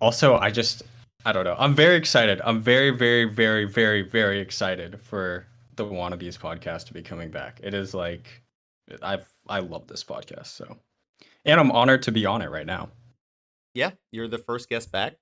also, 0.00 0.36
I 0.36 0.50
just 0.50 0.82
I 1.24 1.32
don't 1.32 1.44
know. 1.44 1.56
I'm 1.58 1.74
very 1.74 1.96
excited. 1.96 2.40
I'm 2.44 2.60
very, 2.60 2.90
very, 2.90 3.24
very, 3.24 3.64
very, 3.64 4.02
very 4.02 4.40
excited 4.40 5.00
for 5.00 5.46
the 5.76 5.84
Wannabes 5.84 6.38
podcast 6.38 6.86
to 6.86 6.94
be 6.94 7.02
coming 7.02 7.30
back. 7.30 7.60
It 7.62 7.74
is 7.74 7.94
like 7.94 8.42
I've 9.02 9.28
I 9.48 9.60
love 9.60 9.86
this 9.86 10.04
podcast 10.04 10.46
so, 10.46 10.76
and 11.44 11.60
I'm 11.60 11.70
honored 11.70 12.02
to 12.02 12.12
be 12.12 12.26
on 12.26 12.42
it 12.42 12.50
right 12.50 12.66
now. 12.66 12.90
Yeah, 13.74 13.90
you're 14.12 14.28
the 14.28 14.38
first 14.38 14.68
guest 14.68 14.92
back. 14.92 15.16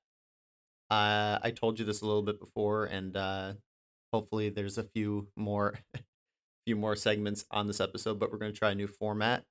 Uh, 0.90 1.38
I 1.42 1.50
told 1.50 1.78
you 1.78 1.84
this 1.86 2.02
a 2.02 2.06
little 2.06 2.22
bit 2.22 2.38
before, 2.38 2.84
and 2.84 3.16
uh, 3.16 3.54
hopefully 4.12 4.50
there's 4.50 4.76
a 4.78 4.82
few 4.82 5.28
more, 5.36 5.78
few 6.66 6.76
more 6.76 6.94
segments 6.94 7.46
on 7.50 7.66
this 7.66 7.80
episode. 7.80 8.18
But 8.18 8.30
we're 8.30 8.38
going 8.38 8.52
to 8.52 8.58
try 8.58 8.72
a 8.72 8.74
new 8.74 8.86
format. 8.86 9.44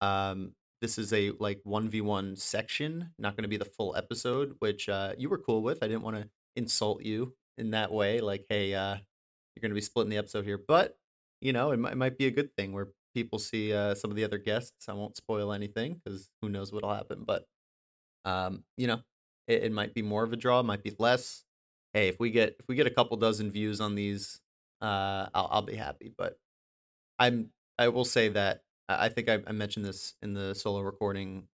Um, 0.00 0.52
this 0.80 0.98
is 0.98 1.12
a 1.12 1.30
like 1.38 1.60
one 1.64 1.88
v 1.88 2.00
one 2.00 2.36
section, 2.36 3.10
not 3.18 3.36
going 3.36 3.44
to 3.44 3.48
be 3.48 3.56
the 3.56 3.64
full 3.64 3.94
episode, 3.96 4.56
which 4.58 4.88
uh, 4.88 5.12
you 5.16 5.28
were 5.28 5.38
cool 5.38 5.62
with. 5.62 5.82
I 5.82 5.88
didn't 5.88 6.02
want 6.02 6.16
to 6.16 6.28
insult 6.56 7.02
you 7.02 7.34
in 7.58 7.70
that 7.70 7.92
way, 7.92 8.20
like, 8.20 8.46
hey, 8.48 8.74
uh, 8.74 8.94
you're 8.94 9.60
going 9.60 9.70
to 9.70 9.74
be 9.74 9.80
splitting 9.80 10.10
the 10.10 10.16
episode 10.16 10.44
here, 10.44 10.58
but 10.58 10.96
you 11.40 11.52
know, 11.52 11.70
it, 11.70 11.78
might, 11.78 11.92
it 11.92 11.96
might 11.96 12.18
be 12.18 12.26
a 12.26 12.30
good 12.30 12.54
thing 12.56 12.72
where 12.72 12.88
people 13.14 13.38
see 13.38 13.72
uh, 13.72 13.94
some 13.94 14.10
of 14.10 14.16
the 14.16 14.24
other 14.24 14.38
guests. 14.38 14.88
I 14.88 14.92
won't 14.92 15.16
spoil 15.16 15.52
anything 15.52 16.00
because 16.02 16.30
who 16.42 16.48
knows 16.48 16.72
what'll 16.72 16.94
happen, 16.94 17.24
but 17.26 17.46
um, 18.24 18.64
you 18.76 18.86
know, 18.86 19.00
it, 19.46 19.64
it 19.64 19.72
might 19.72 19.94
be 19.94 20.02
more 20.02 20.24
of 20.24 20.32
a 20.32 20.36
draw, 20.36 20.62
might 20.62 20.82
be 20.82 20.94
less. 20.98 21.44
Hey, 21.92 22.08
if 22.08 22.20
we 22.20 22.30
get 22.30 22.56
if 22.60 22.68
we 22.68 22.76
get 22.76 22.86
a 22.86 22.90
couple 22.90 23.16
dozen 23.16 23.50
views 23.50 23.80
on 23.80 23.94
these, 23.94 24.40
uh, 24.80 25.28
I'll 25.34 25.48
I'll 25.50 25.62
be 25.62 25.76
happy. 25.76 26.12
But 26.16 26.38
I'm 27.18 27.50
I 27.78 27.88
will 27.88 28.04
say 28.04 28.28
that 28.30 28.62
I 28.88 29.08
think 29.08 29.28
I, 29.28 29.40
I 29.46 29.52
mentioned 29.52 29.84
this 29.84 30.14
in 30.22 30.34
the 30.34 30.54
solo 30.54 30.80
recording. 30.80 31.48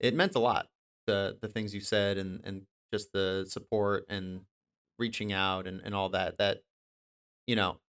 It 0.00 0.14
meant 0.14 0.34
a 0.34 0.40
lot 0.40 0.68
the 1.06 1.38
the 1.40 1.48
things 1.48 1.74
you 1.74 1.80
said 1.80 2.18
and 2.18 2.40
and 2.44 2.66
just 2.92 3.12
the 3.12 3.46
support 3.48 4.06
and 4.08 4.42
reaching 4.98 5.32
out 5.32 5.66
and 5.66 5.80
and 5.84 5.94
all 5.94 6.10
that. 6.10 6.38
That 6.38 6.62
you 7.46 7.56
know 7.56 7.80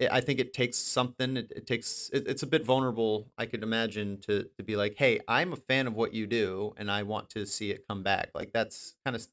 I 0.00 0.20
think 0.20 0.38
it 0.38 0.52
takes 0.52 0.76
something. 0.76 1.36
It, 1.36 1.52
it 1.54 1.66
takes. 1.66 2.10
It, 2.12 2.28
it's 2.28 2.42
a 2.42 2.46
bit 2.46 2.64
vulnerable. 2.64 3.26
I 3.36 3.46
could 3.46 3.62
imagine 3.62 4.18
to 4.22 4.44
to 4.56 4.62
be 4.62 4.76
like, 4.76 4.94
"Hey, 4.96 5.20
I'm 5.26 5.52
a 5.52 5.56
fan 5.56 5.86
of 5.86 5.94
what 5.94 6.14
you 6.14 6.26
do, 6.26 6.72
and 6.76 6.90
I 6.90 7.02
want 7.02 7.30
to 7.30 7.44
see 7.46 7.70
it 7.70 7.84
come 7.88 8.02
back." 8.02 8.30
Like 8.34 8.52
that's 8.52 8.94
kind 9.04 9.16
of 9.16 9.26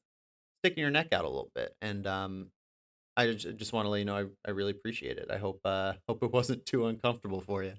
sticking 0.60 0.82
your 0.82 0.90
neck 0.90 1.12
out 1.12 1.24
a 1.24 1.28
little 1.28 1.50
bit. 1.54 1.74
And 1.80 2.06
um, 2.06 2.50
I 3.16 3.32
just, 3.32 3.56
just 3.56 3.72
want 3.72 3.86
to 3.86 3.90
let 3.90 3.98
you 3.98 4.04
know 4.04 4.16
I, 4.16 4.24
I 4.48 4.50
really 4.50 4.72
appreciate 4.72 5.18
it. 5.18 5.30
I 5.30 5.38
hope 5.38 5.60
uh 5.64 5.94
hope 6.08 6.22
it 6.22 6.32
wasn't 6.32 6.66
too 6.66 6.86
uncomfortable 6.86 7.40
for 7.40 7.62
you. 7.62 7.74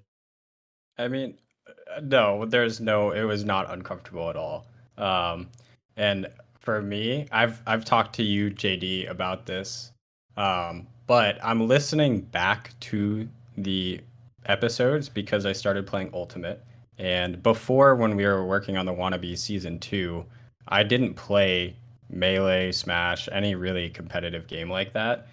I 0.98 1.08
mean, 1.08 1.38
uh, 1.68 2.00
no, 2.02 2.44
there's 2.44 2.80
no. 2.80 3.12
It 3.12 3.22
was 3.22 3.44
not 3.44 3.70
uncomfortable 3.70 4.30
at 4.30 4.36
all. 4.36 4.66
Um, 4.96 5.48
and 5.96 6.26
for 6.58 6.82
me, 6.82 7.26
I've 7.30 7.62
I've 7.66 7.84
talked 7.84 8.14
to 8.16 8.22
you, 8.22 8.50
JD, 8.50 9.10
about 9.10 9.46
this. 9.46 9.92
Um, 10.36 10.86
but 11.08 11.38
I'm 11.42 11.66
listening 11.66 12.20
back 12.20 12.78
to 12.80 13.26
the 13.56 14.00
episodes 14.44 15.08
because 15.08 15.46
I 15.46 15.52
started 15.52 15.86
playing 15.86 16.10
Ultimate. 16.12 16.62
And 16.98 17.42
before, 17.42 17.96
when 17.96 18.14
we 18.14 18.26
were 18.26 18.44
working 18.44 18.76
on 18.76 18.86
the 18.86 18.92
Wannabe 18.92 19.36
season 19.36 19.78
two, 19.80 20.24
I 20.68 20.82
didn't 20.82 21.14
play 21.14 21.74
Melee, 22.10 22.72
Smash, 22.72 23.28
any 23.32 23.54
really 23.54 23.88
competitive 23.88 24.46
game 24.46 24.70
like 24.70 24.92
that. 24.92 25.28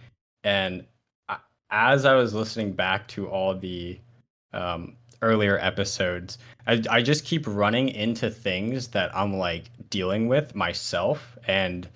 And 0.46 0.86
as 1.70 2.06
I 2.06 2.14
was 2.16 2.34
listening 2.34 2.72
back 2.72 3.08
to 3.10 3.28
all 3.28 3.54
the 3.54 4.00
um, 4.54 4.96
earlier 5.22 5.60
episodes, 5.60 6.38
I, 6.68 6.82
I 6.90 7.02
just 7.02 7.26
keep 7.26 7.46
running 7.46 7.90
into 7.90 8.30
things 8.30 8.88
that 8.90 9.14
I'm 9.14 9.36
like 9.36 9.66
dealing 9.90 10.30
with 10.30 10.56
myself. 10.56 11.38
And 11.48 11.90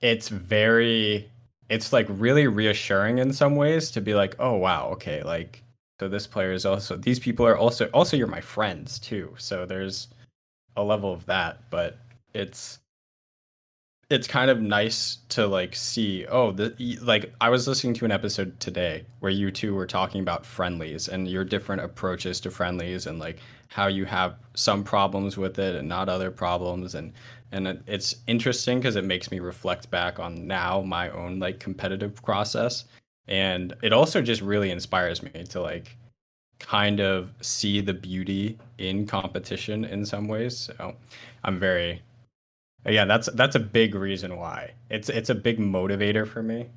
it's 0.00 0.28
very 0.28 1.28
it's 1.68 1.92
like 1.92 2.06
really 2.08 2.46
reassuring 2.46 3.18
in 3.18 3.32
some 3.32 3.56
ways 3.56 3.90
to 3.92 4.00
be 4.00 4.14
like, 4.14 4.36
oh 4.38 4.54
wow, 4.54 4.88
okay, 4.92 5.22
like 5.22 5.62
so 6.00 6.08
this 6.08 6.26
player 6.26 6.52
is 6.52 6.66
also 6.66 6.96
these 6.96 7.18
people 7.18 7.46
are 7.46 7.56
also 7.56 7.86
also 7.86 8.16
you're 8.16 8.26
my 8.26 8.40
friends 8.40 8.98
too. 8.98 9.34
So 9.38 9.64
there's 9.66 10.08
a 10.76 10.82
level 10.82 11.12
of 11.12 11.26
that, 11.26 11.70
but 11.70 11.98
it's 12.34 12.78
it's 14.10 14.26
kind 14.26 14.50
of 14.50 14.60
nice 14.60 15.18
to 15.30 15.46
like 15.46 15.74
see 15.74 16.26
oh 16.26 16.52
the 16.52 16.98
like 17.02 17.32
i 17.40 17.48
was 17.48 17.66
listening 17.66 17.94
to 17.94 18.04
an 18.04 18.12
episode 18.12 18.58
today 18.60 19.04
where 19.20 19.32
you 19.32 19.50
two 19.50 19.74
were 19.74 19.86
talking 19.86 20.20
about 20.20 20.44
friendlies 20.44 21.08
and 21.08 21.26
your 21.26 21.42
different 21.42 21.80
approaches 21.80 22.38
to 22.38 22.50
friendlies 22.50 23.06
and 23.06 23.18
like 23.18 23.38
how 23.68 23.86
you 23.86 24.04
have 24.04 24.36
some 24.54 24.84
problems 24.84 25.38
with 25.38 25.58
it 25.58 25.74
and 25.74 25.88
not 25.88 26.08
other 26.08 26.30
problems 26.30 26.94
and 26.94 27.12
and 27.54 27.66
it, 27.66 27.82
it's 27.86 28.16
interesting 28.26 28.78
because 28.78 28.96
it 28.96 29.04
makes 29.04 29.30
me 29.30 29.40
reflect 29.40 29.90
back 29.90 30.18
on 30.18 30.46
now 30.46 30.82
my 30.82 31.10
own 31.10 31.38
like 31.38 31.58
competitive 31.60 32.14
process 32.22 32.84
and 33.28 33.74
it 33.82 33.92
also 33.92 34.20
just 34.20 34.42
really 34.42 34.70
inspires 34.70 35.22
me 35.22 35.30
to 35.48 35.60
like 35.60 35.96
kind 36.58 37.00
of 37.00 37.32
see 37.40 37.80
the 37.80 37.94
beauty 37.94 38.58
in 38.78 39.06
competition 39.06 39.84
in 39.84 40.04
some 40.04 40.28
ways 40.28 40.70
so 40.76 40.94
i'm 41.44 41.58
very 41.58 42.02
yeah, 42.86 43.04
that's 43.04 43.28
that's 43.32 43.56
a 43.56 43.60
big 43.60 43.94
reason 43.94 44.36
why. 44.36 44.72
It's 44.90 45.08
it's 45.08 45.30
a 45.30 45.34
big 45.34 45.58
motivator 45.58 46.26
for 46.26 46.42
me 46.42 46.68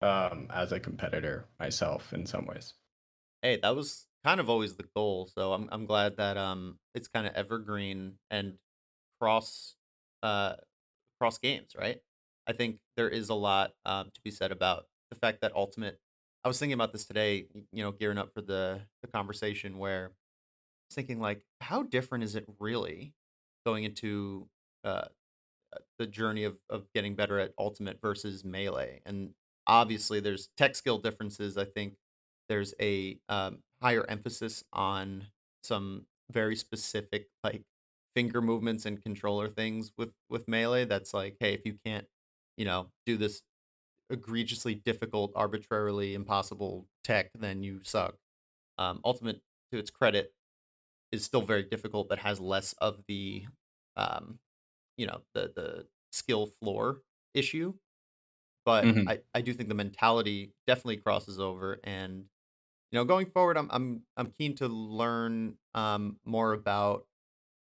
um 0.00 0.48
as 0.52 0.72
a 0.72 0.80
competitor 0.80 1.44
myself 1.60 2.12
in 2.12 2.26
some 2.26 2.46
ways. 2.46 2.74
Hey, 3.42 3.58
that 3.62 3.76
was 3.76 4.06
kind 4.24 4.40
of 4.40 4.50
always 4.50 4.74
the 4.74 4.86
goal. 4.96 5.28
So 5.32 5.52
I'm 5.52 5.68
I'm 5.70 5.86
glad 5.86 6.16
that 6.16 6.36
um 6.36 6.78
it's 6.94 7.08
kind 7.08 7.26
of 7.26 7.34
evergreen 7.34 8.14
and 8.30 8.54
cross 9.20 9.76
uh 10.22 10.54
cross 11.20 11.38
games, 11.38 11.72
right? 11.78 12.00
I 12.46 12.52
think 12.52 12.78
there 12.96 13.08
is 13.08 13.28
a 13.30 13.34
lot 13.34 13.72
um 13.86 14.10
to 14.14 14.20
be 14.22 14.30
said 14.30 14.52
about 14.52 14.86
the 15.10 15.16
fact 15.16 15.40
that 15.42 15.54
ultimate 15.56 16.00
I 16.44 16.48
was 16.48 16.58
thinking 16.58 16.74
about 16.74 16.92
this 16.92 17.06
today, 17.06 17.46
you 17.72 17.84
know, 17.84 17.92
gearing 17.92 18.18
up 18.18 18.32
for 18.34 18.42
the 18.42 18.82
the 19.02 19.08
conversation 19.08 19.78
where 19.78 20.06
I 20.06 20.32
was 20.90 20.94
thinking 20.94 21.20
like 21.20 21.42
how 21.60 21.82
different 21.84 22.24
is 22.24 22.36
it 22.36 22.46
really 22.60 23.14
going 23.66 23.84
into 23.84 24.48
uh 24.84 25.06
uh, 25.74 25.78
the 25.98 26.06
journey 26.06 26.44
of 26.44 26.58
of 26.70 26.86
getting 26.94 27.14
better 27.14 27.38
at 27.38 27.52
ultimate 27.58 28.00
versus 28.00 28.44
melee 28.44 29.00
and 29.06 29.34
obviously 29.66 30.20
there's 30.20 30.48
tech 30.56 30.74
skill 30.74 30.98
differences 30.98 31.56
i 31.58 31.64
think 31.64 31.94
there's 32.48 32.74
a 32.80 33.18
um, 33.28 33.62
higher 33.80 34.04
emphasis 34.08 34.64
on 34.72 35.26
some 35.62 36.06
very 36.30 36.56
specific 36.56 37.28
like 37.44 37.62
finger 38.14 38.42
movements 38.42 38.86
and 38.86 39.02
controller 39.02 39.48
things 39.48 39.92
with 39.96 40.12
with 40.28 40.48
melee 40.48 40.84
that's 40.84 41.14
like 41.14 41.36
hey 41.40 41.54
if 41.54 41.64
you 41.66 41.78
can't 41.84 42.06
you 42.56 42.64
know 42.64 42.90
do 43.06 43.16
this 43.16 43.42
egregiously 44.10 44.74
difficult 44.74 45.32
arbitrarily 45.36 46.14
impossible 46.14 46.88
tech 47.04 47.30
then 47.34 47.62
you 47.62 47.80
suck. 47.84 48.16
Um 48.78 49.00
ultimate 49.04 49.42
to 49.72 49.78
its 49.78 49.90
credit 49.90 50.34
is 51.12 51.24
still 51.24 51.42
very 51.42 51.64
difficult 51.64 52.08
but 52.08 52.18
has 52.20 52.40
less 52.40 52.74
of 52.74 53.04
the 53.08 53.46
um 53.96 54.40
you 54.96 55.06
know 55.06 55.22
the 55.34 55.52
the 55.56 55.88
skill 56.12 56.46
floor 56.46 57.02
issue. 57.34 57.74
But 58.64 58.92
hmm 58.92 59.06
i 59.06 59.20
i 59.34 59.40
do 59.40 59.52
think 59.52 59.68
the 59.68 59.74
mentality 59.74 60.54
definitely 60.66 60.98
crosses 60.98 61.40
over 61.40 61.80
and 61.84 62.20
you 62.92 62.96
know 62.98 63.04
going 63.04 63.26
forward 63.30 63.56
i'm 63.58 63.68
i'm 63.72 64.04
i'm 64.16 64.32
keen 64.32 64.54
to 64.56 64.68
learn 64.68 65.58
um 65.74 66.20
more 66.24 66.52
about 66.54 67.06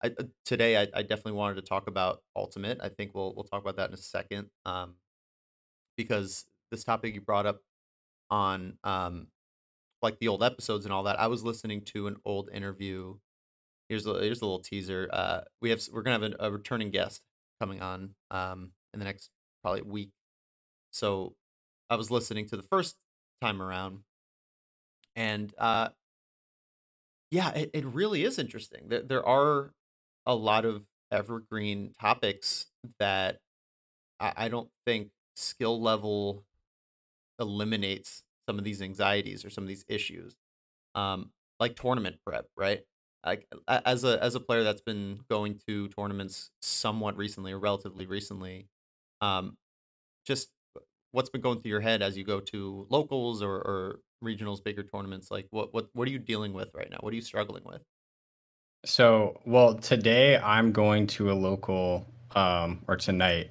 I, 0.04 0.08
uh, 0.08 0.24
today 0.46 0.77
I, 0.77 0.88
I 0.94 1.01
definitely 1.01 1.34
wanted 1.34 1.56
to 1.56 1.62
talk 1.63 1.88
about 1.88 2.22
ultimate 2.36 2.80
i 2.82 2.89
think 2.89 3.13
we'll 3.16 3.34
we'll 3.36 3.46
talk 3.46 3.62
about 3.62 3.77
that 3.77 3.89
in 3.89 3.94
a 3.94 3.98
second 3.98 4.50
um 4.66 4.96
because 5.98 6.46
this 6.72 6.84
topic 6.84 7.13
you 7.16 7.22
brought 7.22 7.46
up 7.46 7.62
on 8.32 8.77
um 8.84 9.27
like 10.01 10.20
the 10.20 10.27
old 10.30 10.44
episodes 10.44 10.86
and 10.86 10.94
all 10.94 11.04
that 11.04 11.20
i 11.20 11.27
was 11.27 11.44
listening 11.44 11.82
to 11.82 12.08
an 12.08 12.18
old 12.25 12.50
interview 12.54 13.15
Here's 13.89 14.08
a 14.08 14.13
here's 14.22 14.41
a 14.41 14.45
little 14.45 14.60
teaser. 14.62 15.10
Uh, 15.13 15.41
we 15.62 15.69
have 15.69 15.82
we're 15.93 16.02
gonna 16.02 16.26
have 16.26 16.34
a, 16.41 16.48
a 16.48 16.52
returning 16.52 16.91
guest 16.91 17.22
coming 17.62 17.82
on 17.82 18.15
um 18.32 18.72
in 18.93 19.00
the 19.00 19.06
next 19.06 19.30
probably 19.63 19.84
week. 19.84 20.12
So 20.91 21.36
I 21.89 21.95
was 21.95 22.12
listening 22.12 22.48
to 22.50 22.58
the 22.58 22.63
first 22.63 22.98
time 23.41 23.62
around, 23.62 24.00
and 25.15 25.54
uh, 25.58 25.89
yeah, 27.32 27.52
it, 27.54 27.72
it 27.74 27.86
really 27.86 28.24
is 28.24 28.39
interesting. 28.39 28.88
There 28.88 29.02
there 29.02 29.26
are 29.26 29.74
a 30.28 30.36
lot 30.36 30.66
of 30.66 30.86
evergreen 31.12 31.94
topics 32.02 32.68
that 33.00 33.40
I, 34.20 34.34
I 34.38 34.50
don't 34.50 34.70
think 34.86 35.12
skill 35.36 35.82
level 35.82 36.46
eliminates 37.40 38.24
some 38.48 38.58
of 38.58 38.63
these 38.63 38.82
anxieties 38.82 39.46
or 39.46 39.50
some 39.50 39.63
of 39.63 39.68
these 39.68 39.86
issues. 39.88 40.36
um, 40.96 41.32
like 41.60 41.76
tournament 41.76 42.18
prep, 42.26 42.48
right? 42.58 42.82
Like 43.26 43.48
as 43.68 44.04
a 44.04 44.24
as 44.24 44.36
a 44.36 44.40
player 44.42 44.63
that's 44.63 44.82
been 44.82 45.22
going 45.30 45.60
to 45.68 45.90
tournaments 45.90 46.52
somewhat 46.62 47.18
recently 47.18 47.54
or 47.54 47.60
relatively 47.60 48.06
recently, 48.08 48.68
um, 49.22 49.58
just 50.26 50.50
what's 51.12 51.30
been 51.30 51.42
going 51.42 51.62
through 51.62 51.72
your 51.72 51.82
head 51.82 52.02
as 52.02 52.18
you 52.18 52.24
go 52.26 52.40
to 52.42 52.88
locals 52.90 53.42
or, 53.44 53.56
or 53.56 54.02
regionals, 54.24 54.63
bigger 54.63 54.84
tournaments? 54.84 55.32
Like 55.32 55.48
what 55.52 55.74
what 55.74 55.90
what 55.94 56.08
are 56.08 56.12
you 56.12 56.20
dealing 56.20 56.54
with 56.54 56.72
right 56.74 56.90
now? 56.92 56.98
What 57.02 57.13
are 57.13 57.18
you 57.18 57.22
struggling 57.24 57.63
with? 57.66 57.84
So, 58.86 59.40
well, 59.46 59.76
today 59.76 60.38
I'm 60.38 60.72
going 60.72 61.08
to 61.08 61.32
a 61.32 61.34
local 61.34 62.06
um 62.36 62.84
or 62.88 62.96
tonight 62.98 63.50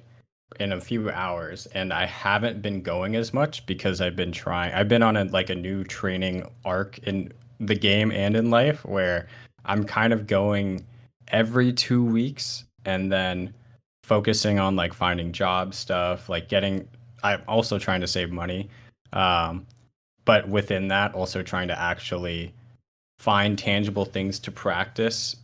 in 0.59 0.71
a 0.73 0.79
few 0.81 1.09
hours 1.09 1.65
and 1.67 1.91
I 1.91 2.05
haven't 2.05 2.61
been 2.61 2.81
going 2.81 3.15
as 3.15 3.33
much 3.33 3.65
because 3.65 4.01
I've 4.01 4.15
been 4.15 4.31
trying 4.31 4.73
I've 4.73 4.87
been 4.87 5.03
on 5.03 5.17
a 5.17 5.25
like 5.25 5.49
a 5.49 5.55
new 5.55 5.83
training 5.83 6.49
arc 6.65 6.99
in 6.99 7.31
the 7.59 7.75
game 7.75 8.11
and 8.11 8.35
in 8.35 8.49
life 8.51 8.85
where 8.85 9.27
I'm 9.65 9.83
kind 9.83 10.13
of 10.13 10.27
going 10.27 10.85
every 11.29 11.73
2 11.73 12.03
weeks 12.03 12.65
and 12.85 13.11
then 13.11 13.53
focusing 14.03 14.59
on 14.59 14.75
like 14.75 14.93
finding 14.93 15.31
job 15.33 15.73
stuff, 15.73 16.29
like 16.29 16.47
getting 16.49 16.87
I'm 17.23 17.41
also 17.47 17.77
trying 17.79 18.01
to 18.01 18.07
save 18.07 18.31
money. 18.31 18.69
Um 19.13 19.65
but 20.25 20.47
within 20.49 20.87
that 20.89 21.13
also 21.15 21.41
trying 21.43 21.67
to 21.69 21.79
actually 21.79 22.53
find 23.19 23.57
tangible 23.57 24.05
things 24.05 24.39
to 24.39 24.51
practice 24.51 25.35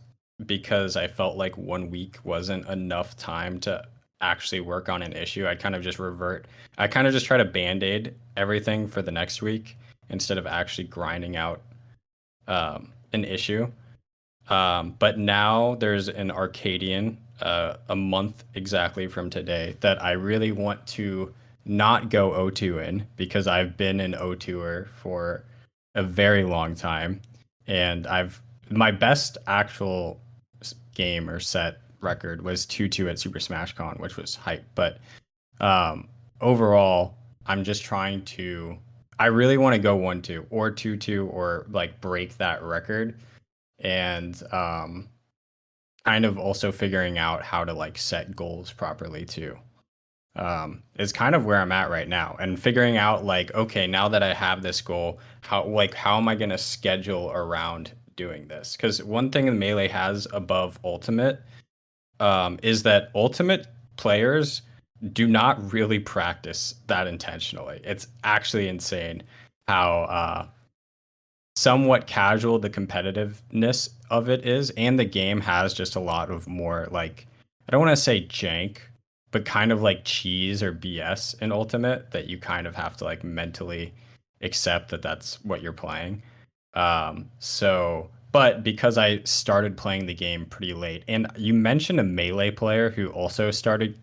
because 0.46 0.96
I 0.96 1.06
felt 1.06 1.36
like 1.36 1.56
one 1.56 1.90
week 1.90 2.18
wasn't 2.24 2.68
enough 2.68 3.16
time 3.16 3.58
to 3.60 3.84
actually 4.20 4.60
work 4.60 4.88
on 4.88 5.02
an 5.02 5.12
issue. 5.12 5.46
I'd 5.46 5.60
kind 5.60 5.74
of 5.74 5.82
just 5.82 5.98
revert. 5.98 6.46
I 6.78 6.88
kind 6.88 7.06
of 7.06 7.12
just 7.12 7.26
try 7.26 7.36
to 7.36 7.44
band 7.44 7.82
aid 7.82 8.14
everything 8.36 8.86
for 8.86 9.02
the 9.02 9.12
next 9.12 9.42
week 9.42 9.76
instead 10.10 10.38
of 10.38 10.46
actually 10.46 10.84
grinding 10.84 11.36
out 11.36 11.62
um, 12.46 12.92
an 13.12 13.24
issue. 13.24 13.70
Um, 14.48 14.94
but 14.98 15.18
now 15.18 15.76
there's 15.76 16.08
an 16.08 16.30
Arcadian 16.30 17.18
uh, 17.40 17.76
a 17.88 17.96
month 17.96 18.44
exactly 18.54 19.06
from 19.06 19.30
today 19.30 19.76
that 19.80 20.02
I 20.02 20.12
really 20.12 20.52
want 20.52 20.86
to 20.88 21.32
not 21.64 22.10
go 22.10 22.30
O2 22.30 22.86
in 22.86 23.06
because 23.16 23.46
I've 23.46 23.76
been 23.76 24.00
an 24.00 24.12
O2er 24.12 24.88
for 24.88 25.44
a 25.94 26.02
very 26.02 26.44
long 26.44 26.74
time. 26.74 27.20
And 27.66 28.06
I've 28.06 28.40
my 28.70 28.90
best 28.90 29.38
actual 29.46 30.20
game 30.94 31.28
or 31.28 31.40
set 31.40 31.78
record 32.00 32.42
was 32.42 32.66
2-2 32.66 33.10
at 33.10 33.18
Super 33.18 33.40
Smash 33.40 33.74
Con, 33.74 33.96
which 33.98 34.16
was 34.16 34.34
hype. 34.34 34.64
But 34.74 34.98
um, 35.60 36.08
overall, 36.40 37.16
I'm 37.46 37.64
just 37.64 37.82
trying 37.82 38.24
to 38.26 38.78
I 39.18 39.26
really 39.26 39.56
want 39.58 39.74
to 39.74 39.78
go 39.78 39.96
1-2 39.96 40.46
or 40.50 40.70
2-2 40.70 41.32
or 41.32 41.66
like 41.70 42.00
break 42.00 42.36
that 42.38 42.62
record 42.62 43.20
and 43.78 44.42
um, 44.52 45.08
kind 46.04 46.24
of 46.24 46.38
also 46.38 46.72
figuring 46.72 47.18
out 47.18 47.42
how 47.42 47.64
to 47.64 47.72
like 47.72 47.96
set 47.96 48.34
goals 48.34 48.72
properly 48.72 49.24
too 49.24 49.56
um, 50.36 50.82
is 50.98 51.12
kind 51.12 51.34
of 51.34 51.44
where 51.44 51.60
I'm 51.60 51.72
at 51.72 51.90
right 51.90 52.08
now 52.08 52.36
and 52.40 52.60
figuring 52.60 52.96
out 52.96 53.24
like 53.24 53.54
okay 53.54 53.86
now 53.86 54.08
that 54.08 54.22
I 54.22 54.34
have 54.34 54.62
this 54.62 54.80
goal 54.80 55.20
how 55.42 55.64
like 55.64 55.94
how 55.94 56.16
am 56.16 56.28
I 56.28 56.34
to 56.34 56.58
schedule 56.58 57.30
around 57.32 57.92
doing 58.16 58.48
this? 58.48 58.76
Because 58.76 59.02
one 59.02 59.30
thing 59.30 59.46
the 59.46 59.52
melee 59.52 59.88
has 59.88 60.26
above 60.32 60.78
ultimate 60.84 61.40
um, 62.20 62.58
is 62.62 62.82
that 62.84 63.10
ultimate 63.14 63.66
players 63.96 64.62
do 65.12 65.26
not 65.26 65.72
really 65.72 65.98
practice 65.98 66.76
that 66.86 67.06
intentionally. 67.06 67.80
It's 67.84 68.08
actually 68.22 68.68
insane 68.68 69.22
how 69.68 70.02
uh, 70.02 70.46
somewhat 71.56 72.06
casual 72.06 72.58
the 72.58 72.70
competitiveness 72.70 73.90
of 74.10 74.28
it 74.28 74.46
is 74.46 74.70
and 74.70 74.98
the 74.98 75.04
game 75.04 75.40
has 75.40 75.74
just 75.74 75.96
a 75.96 76.00
lot 76.00 76.30
of 76.30 76.48
more 76.48 76.88
like 76.90 77.26
i 77.68 77.72
don't 77.72 77.80
want 77.80 77.90
to 77.90 78.02
say 78.02 78.20
jank 78.26 78.78
but 79.34 79.44
kind 79.44 79.70
of 79.70 79.82
like 79.82 80.00
cheese 80.04 80.62
or 80.62 80.72
bs 80.72 81.34
in 81.42 81.52
ultimate 81.52 82.10
that 82.12 82.28
you 82.28 82.38
kind 82.38 82.66
of 82.66 82.74
have 82.74 82.96
to 82.96 83.04
like 83.04 83.22
mentally 83.22 83.92
accept 84.40 84.90
that 84.90 85.02
that's 85.02 85.44
what 85.44 85.60
you're 85.60 85.72
playing 85.72 86.22
um 86.74 87.28
so 87.38 88.08
but 88.32 88.62
because 88.62 88.96
i 88.96 89.20
started 89.24 89.76
playing 89.76 90.06
the 90.06 90.14
game 90.14 90.46
pretty 90.46 90.72
late 90.72 91.04
and 91.08 91.26
you 91.36 91.52
mentioned 91.52 92.00
a 92.00 92.04
melee 92.04 92.50
player 92.50 92.90
who 92.90 93.08
also 93.08 93.50
started 93.50 93.98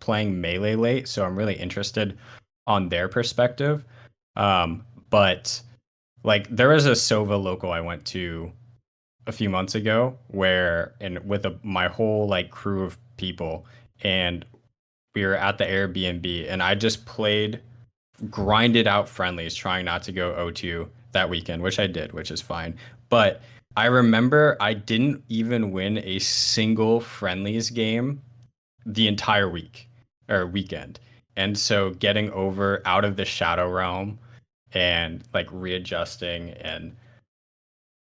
playing 0.00 0.40
melee 0.40 0.74
late 0.74 1.06
so 1.06 1.24
i'm 1.24 1.36
really 1.36 1.54
interested 1.54 2.18
on 2.66 2.88
their 2.88 3.08
perspective. 3.08 3.84
Um, 4.36 4.84
but 5.10 5.60
like 6.22 6.48
there 6.54 6.68
was 6.68 6.86
a 6.86 6.92
Sova 6.92 7.40
local 7.40 7.70
I 7.70 7.80
went 7.80 8.04
to 8.06 8.52
a 9.26 9.32
few 9.32 9.48
months 9.48 9.74
ago 9.74 10.18
where 10.28 10.94
and 11.00 11.18
with 11.26 11.46
a, 11.46 11.58
my 11.62 11.88
whole 11.88 12.26
like 12.28 12.50
crew 12.50 12.84
of 12.84 12.98
people 13.16 13.66
and 14.02 14.44
we 15.14 15.24
were 15.24 15.34
at 15.34 15.58
the 15.58 15.64
Airbnb 15.64 16.50
and 16.50 16.62
I 16.62 16.74
just 16.74 17.06
played 17.06 17.60
grinded 18.30 18.86
out 18.86 19.08
friendlies 19.08 19.54
trying 19.54 19.84
not 19.84 20.02
to 20.04 20.12
go 20.12 20.32
O2 20.32 20.88
that 21.12 21.28
weekend, 21.28 21.62
which 21.62 21.78
I 21.78 21.86
did, 21.86 22.12
which 22.12 22.30
is 22.30 22.40
fine. 22.40 22.76
But 23.08 23.42
I 23.76 23.86
remember 23.86 24.56
I 24.60 24.74
didn't 24.74 25.24
even 25.28 25.72
win 25.72 25.98
a 25.98 26.18
single 26.18 27.00
friendlies 27.00 27.70
game 27.70 28.22
the 28.86 29.08
entire 29.08 29.48
week 29.48 29.88
or 30.28 30.46
weekend. 30.46 31.00
And 31.36 31.58
so 31.58 31.90
getting 31.90 32.30
over 32.30 32.82
out 32.84 33.04
of 33.04 33.16
the 33.16 33.24
shadow 33.24 33.68
realm 33.68 34.18
and 34.72 35.22
like 35.32 35.48
readjusting 35.50 36.50
and 36.50 36.94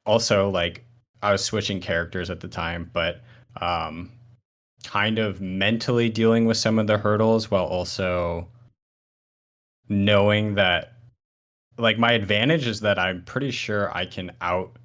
also 0.05 0.49
like 0.49 0.83
I 1.21 1.31
was 1.31 1.43
switching 1.43 1.79
characters 1.79 2.29
at 2.29 2.39
the 2.39 2.47
time, 2.47 2.89
but 2.93 3.21
um 3.59 4.11
kind 4.85 5.19
of 5.19 5.41
mentally 5.41 6.09
dealing 6.09 6.45
with 6.45 6.57
some 6.57 6.79
of 6.79 6.87
the 6.87 6.97
hurdles 6.97 7.51
while 7.51 7.65
also 7.65 8.47
knowing 9.89 10.55
that 10.55 10.93
like 11.77 11.97
my 11.97 12.11
advantage 12.13 12.67
is 12.67 12.81
that 12.81 12.99
I'm 12.99 13.23
pretty 13.23 13.51
sure 13.51 13.95
I 13.95 14.05
can 14.05 14.31
out 14.41 14.77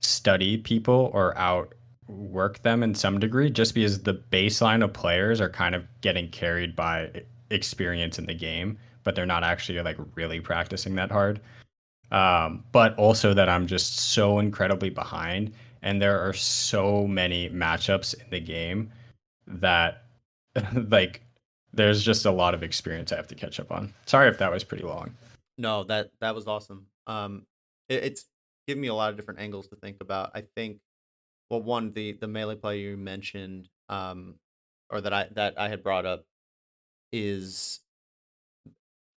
study 0.00 0.56
people 0.56 1.10
or 1.12 1.36
out 1.38 1.74
work 2.08 2.62
them 2.62 2.82
in 2.82 2.94
some 2.94 3.18
degree 3.18 3.50
just 3.50 3.74
because 3.74 4.02
the 4.02 4.14
baseline 4.14 4.84
of 4.84 4.92
players 4.92 5.40
are 5.40 5.48
kind 5.48 5.74
of 5.74 5.84
getting 6.00 6.28
carried 6.28 6.76
by 6.76 7.10
experience 7.50 8.18
in 8.18 8.26
the 8.26 8.34
game 8.34 8.78
but 9.04 9.14
they're 9.14 9.24
not 9.24 9.44
actually 9.44 9.80
like 9.82 9.96
really 10.16 10.40
practicing 10.40 10.96
that 10.96 11.12
hard. 11.12 11.40
Um, 12.10 12.64
but 12.70 12.96
also 12.98 13.34
that 13.34 13.48
i'm 13.48 13.66
just 13.66 13.98
so 13.98 14.38
incredibly 14.38 14.90
behind 14.90 15.52
and 15.82 16.00
there 16.00 16.20
are 16.20 16.32
so 16.32 17.06
many 17.06 17.50
matchups 17.50 18.14
in 18.14 18.30
the 18.30 18.38
game 18.38 18.92
that 19.46 20.04
like 20.88 21.22
there's 21.72 22.02
just 22.02 22.24
a 22.26 22.30
lot 22.30 22.54
of 22.54 22.62
experience 22.62 23.12
i 23.12 23.16
have 23.16 23.28
to 23.28 23.34
catch 23.34 23.60
up 23.60 23.70
on 23.70 23.92
sorry 24.06 24.28
if 24.28 24.38
that 24.38 24.50
was 24.50 24.64
pretty 24.64 24.84
long 24.84 25.14
No, 25.58 25.84
that 25.84 26.10
that 26.20 26.34
was 26.34 26.46
awesome. 26.46 26.86
Um, 27.06 27.46
it, 27.88 28.04
it's 28.04 28.26
given 28.66 28.80
me 28.80 28.88
a 28.88 28.94
lot 28.94 29.10
of 29.10 29.16
different 29.16 29.40
angles 29.40 29.68
to 29.68 29.76
think 29.76 29.98
about. 30.00 30.32
I 30.34 30.42
think, 30.54 30.78
well, 31.50 31.62
one 31.62 31.92
the 31.92 32.12
the 32.12 32.28
melee 32.28 32.56
play 32.56 32.80
you 32.80 32.96
mentioned, 32.96 33.68
um, 33.88 34.34
or 34.90 35.00
that 35.00 35.12
I 35.12 35.28
that 35.32 35.58
I 35.58 35.68
had 35.68 35.82
brought 35.82 36.04
up, 36.04 36.24
is 37.12 37.80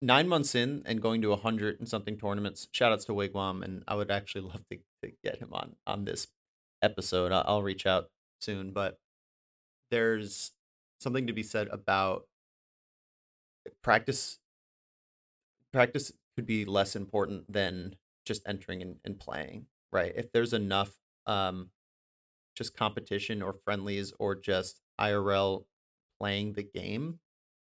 nine 0.02 0.28
months 0.28 0.54
in 0.54 0.84
and 0.86 1.02
going 1.02 1.22
to 1.24 1.34
a 1.34 1.38
hundred 1.38 1.80
and 1.80 1.90
something 1.90 2.18
tournaments. 2.18 2.68
Shout 2.72 2.92
outs 2.92 3.06
to 3.06 3.14
Wigwam, 3.14 3.64
and 3.64 3.84
I 3.88 3.96
would 3.96 4.12
actually 4.12 4.42
love 4.52 4.64
to, 4.70 4.78
to 5.04 5.12
get 5.24 5.40
him 5.40 5.50
on 5.54 5.76
on 5.88 6.06
this 6.06 6.28
episode. 6.84 7.32
I'll, 7.32 7.44
I'll 7.48 7.64
reach 7.64 7.86
out 7.88 8.10
soon, 8.42 8.72
but 8.72 9.00
there's 9.92 10.52
something 11.00 11.28
to 11.28 11.34
be 11.34 11.44
said 11.44 11.68
about 11.72 12.24
practice. 13.84 14.40
Practice 15.74 16.12
could 16.36 16.46
be 16.46 16.66
less 16.66 16.96
important 16.96 17.52
than 17.52 17.96
just 18.26 18.42
entering 18.48 18.82
and, 18.82 18.98
and 19.06 19.20
playing, 19.20 19.66
right? 19.92 20.14
If 20.16 20.32
there's 20.32 20.54
enough 20.54 20.92
um 21.26 21.70
just 22.56 22.76
competition 22.76 23.42
or 23.42 23.54
friendlies 23.54 24.14
or 24.20 24.34
just 24.36 24.82
IRL 25.00 25.66
playing 26.20 26.54
the 26.54 26.64
game, 26.64 27.20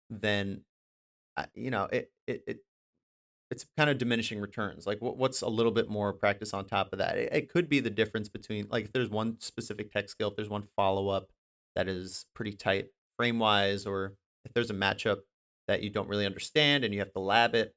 then 0.09 0.63
uh, 1.37 1.47
you 1.55 1.71
know 1.71 1.85
it 1.93 2.11
it, 2.27 2.43
it 2.47 2.59
it's 3.51 3.67
kind 3.77 3.91
of 3.91 3.99
diminishing 3.99 4.41
returns. 4.41 4.87
Like 4.87 5.01
what, 5.01 5.17
what's 5.17 5.43
a 5.43 5.49
little 5.49 5.73
bit 5.73 5.89
more 5.89 6.13
practice 6.13 6.55
on 6.55 6.67
top 6.67 6.93
of 6.93 6.99
that? 7.01 7.19
It, 7.19 7.33
it 7.33 7.49
could 7.49 7.69
be 7.69 7.81
the 7.81 7.91
difference 7.91 8.29
between 8.29 8.67
like 8.71 8.87
if 8.87 8.93
there's 8.93 9.11
one 9.11 9.41
specific 9.41 9.93
tech 9.93 10.09
skill, 10.09 10.31
if 10.31 10.37
there's 10.37 10.49
one 10.49 10.69
follow 10.77 11.09
up 11.09 11.31
that 11.77 11.89
is 11.89 12.27
pretty 12.35 12.53
tight 12.53 12.89
frame 13.19 13.39
wise, 13.39 13.87
or 13.87 14.15
if 14.45 14.53
there's 14.55 14.71
a 14.71 14.75
matchup 14.75 15.21
that 15.69 15.83
you 15.83 15.91
don't 15.91 16.09
really 16.09 16.27
understand 16.27 16.85
and 16.85 16.93
you 16.93 17.01
have 17.01 17.13
to 17.13 17.21
lab 17.21 17.55
it, 17.55 17.75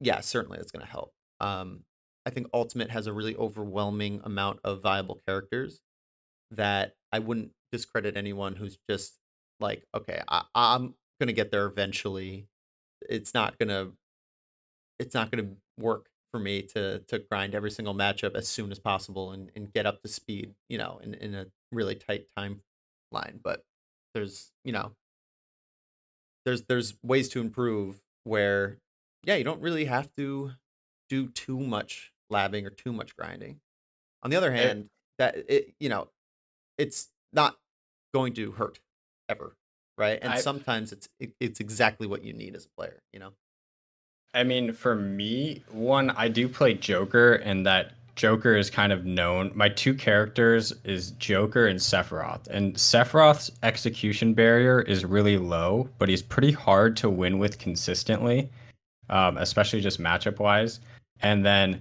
yeah, 0.00 0.20
certainly 0.20 0.58
that's 0.58 0.72
going 0.72 0.84
to 0.84 0.90
help. 0.90 1.12
Um, 1.40 1.84
I 2.26 2.30
think 2.30 2.48
Ultimate 2.54 2.90
has 2.90 3.06
a 3.06 3.12
really 3.12 3.36
overwhelming 3.36 4.20
amount 4.24 4.60
of 4.64 4.82
viable 4.82 5.20
characters 5.26 5.80
that 6.52 6.94
I 7.12 7.18
wouldn't 7.20 7.52
discredit 7.72 8.16
anyone 8.16 8.56
who's 8.56 8.78
just 8.88 9.18
like, 9.60 9.84
okay, 9.94 10.22
I, 10.28 10.44
I'm 10.54 10.94
gonna 11.20 11.32
get 11.32 11.50
there 11.50 11.66
eventually. 11.66 12.48
It's 13.08 13.34
not 13.34 13.58
gonna 13.58 13.92
it's 14.98 15.14
not 15.14 15.30
gonna 15.30 15.50
work 15.78 16.06
for 16.32 16.38
me 16.38 16.62
to 16.62 17.00
to 17.08 17.18
grind 17.18 17.54
every 17.54 17.70
single 17.70 17.94
matchup 17.94 18.34
as 18.34 18.48
soon 18.48 18.70
as 18.70 18.78
possible 18.78 19.32
and, 19.32 19.50
and 19.56 19.72
get 19.72 19.86
up 19.86 20.02
to 20.02 20.08
speed, 20.08 20.54
you 20.68 20.78
know, 20.78 21.00
in, 21.02 21.14
in 21.14 21.34
a 21.34 21.46
really 21.72 21.94
tight 21.94 22.26
time 22.36 22.60
line. 23.12 23.40
But 23.42 23.64
there's 24.14 24.52
you 24.64 24.72
know 24.72 24.92
there's 26.44 26.62
there's 26.62 26.94
ways 27.02 27.28
to 27.30 27.40
improve 27.40 28.00
where 28.24 28.78
yeah, 29.24 29.36
you 29.36 29.44
don't 29.44 29.60
really 29.60 29.84
have 29.84 30.08
to 30.16 30.52
do 31.08 31.28
too 31.28 31.58
much 31.58 32.12
labbing 32.32 32.66
or 32.66 32.70
too 32.70 32.92
much 32.92 33.16
grinding. 33.16 33.60
On 34.22 34.30
the 34.30 34.36
other 34.36 34.52
hand, 34.52 34.88
that 35.18 35.36
it 35.48 35.74
you 35.78 35.88
know, 35.88 36.08
it's 36.78 37.08
not 37.32 37.56
going 38.14 38.34
to 38.34 38.52
hurt 38.52 38.80
ever, 39.28 39.56
right? 39.98 40.18
And 40.20 40.34
I 40.34 40.40
sometimes 40.40 40.92
it's 40.92 41.08
it, 41.18 41.32
it's 41.40 41.60
exactly 41.60 42.06
what 42.06 42.24
you 42.24 42.32
need 42.32 42.54
as 42.54 42.66
a 42.66 42.68
player, 42.76 43.02
you 43.12 43.20
know. 43.20 43.32
I 44.32 44.44
mean, 44.44 44.72
for 44.72 44.94
me, 44.94 45.64
one, 45.72 46.10
I 46.10 46.28
do 46.28 46.48
play 46.48 46.74
Joker, 46.74 47.34
and 47.34 47.66
that 47.66 47.92
Joker 48.20 48.54
is 48.54 48.68
kind 48.68 48.92
of 48.92 49.06
known. 49.06 49.50
My 49.54 49.70
two 49.70 49.94
characters 49.94 50.74
is 50.84 51.12
Joker 51.12 51.68
and 51.68 51.80
Sephiroth, 51.80 52.48
and 52.48 52.74
Sephiroth's 52.74 53.50
execution 53.62 54.34
barrier 54.34 54.82
is 54.82 55.06
really 55.06 55.38
low, 55.38 55.88
but 55.96 56.10
he's 56.10 56.20
pretty 56.20 56.52
hard 56.52 56.98
to 56.98 57.08
win 57.08 57.38
with 57.38 57.58
consistently, 57.58 58.50
um, 59.08 59.38
especially 59.38 59.80
just 59.80 59.98
matchup 59.98 60.38
wise. 60.38 60.80
And 61.22 61.46
then 61.46 61.80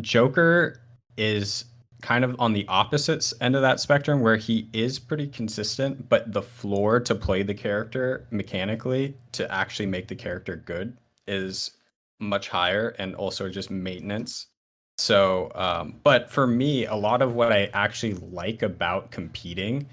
Joker 0.00 0.80
is 1.16 1.66
kind 2.02 2.24
of 2.24 2.34
on 2.40 2.52
the 2.52 2.66
opposite 2.66 3.32
end 3.40 3.54
of 3.54 3.62
that 3.62 3.78
spectrum 3.78 4.22
where 4.22 4.36
he 4.36 4.68
is 4.72 4.98
pretty 4.98 5.28
consistent, 5.28 6.08
but 6.08 6.32
the 6.32 6.42
floor 6.42 6.98
to 6.98 7.14
play 7.14 7.44
the 7.44 7.54
character 7.54 8.26
mechanically 8.32 9.14
to 9.30 9.48
actually 9.54 9.86
make 9.86 10.08
the 10.08 10.16
character 10.16 10.56
good 10.56 10.96
is 11.28 11.70
much 12.18 12.48
higher 12.48 12.88
and 12.98 13.14
also 13.14 13.48
just 13.48 13.70
maintenance. 13.70 14.48
So, 14.98 15.52
um, 15.54 15.94
but 16.02 16.30
for 16.30 16.46
me, 16.46 16.86
a 16.86 16.94
lot 16.94 17.22
of 17.22 17.34
what 17.34 17.52
I 17.52 17.70
actually 17.74 18.14
like 18.14 18.62
about 18.62 19.10
competing, 19.10 19.86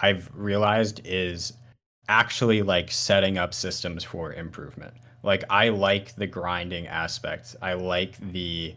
I've 0.00 0.30
realized 0.34 1.00
is 1.04 1.54
actually 2.08 2.62
like 2.62 2.90
setting 2.90 3.38
up 3.38 3.54
systems 3.54 4.04
for 4.04 4.32
improvement. 4.34 4.94
Like 5.22 5.44
I 5.48 5.68
like 5.68 6.14
the 6.16 6.26
grinding 6.26 6.86
aspect. 6.86 7.56
I 7.62 7.74
like 7.74 8.18
the 8.32 8.74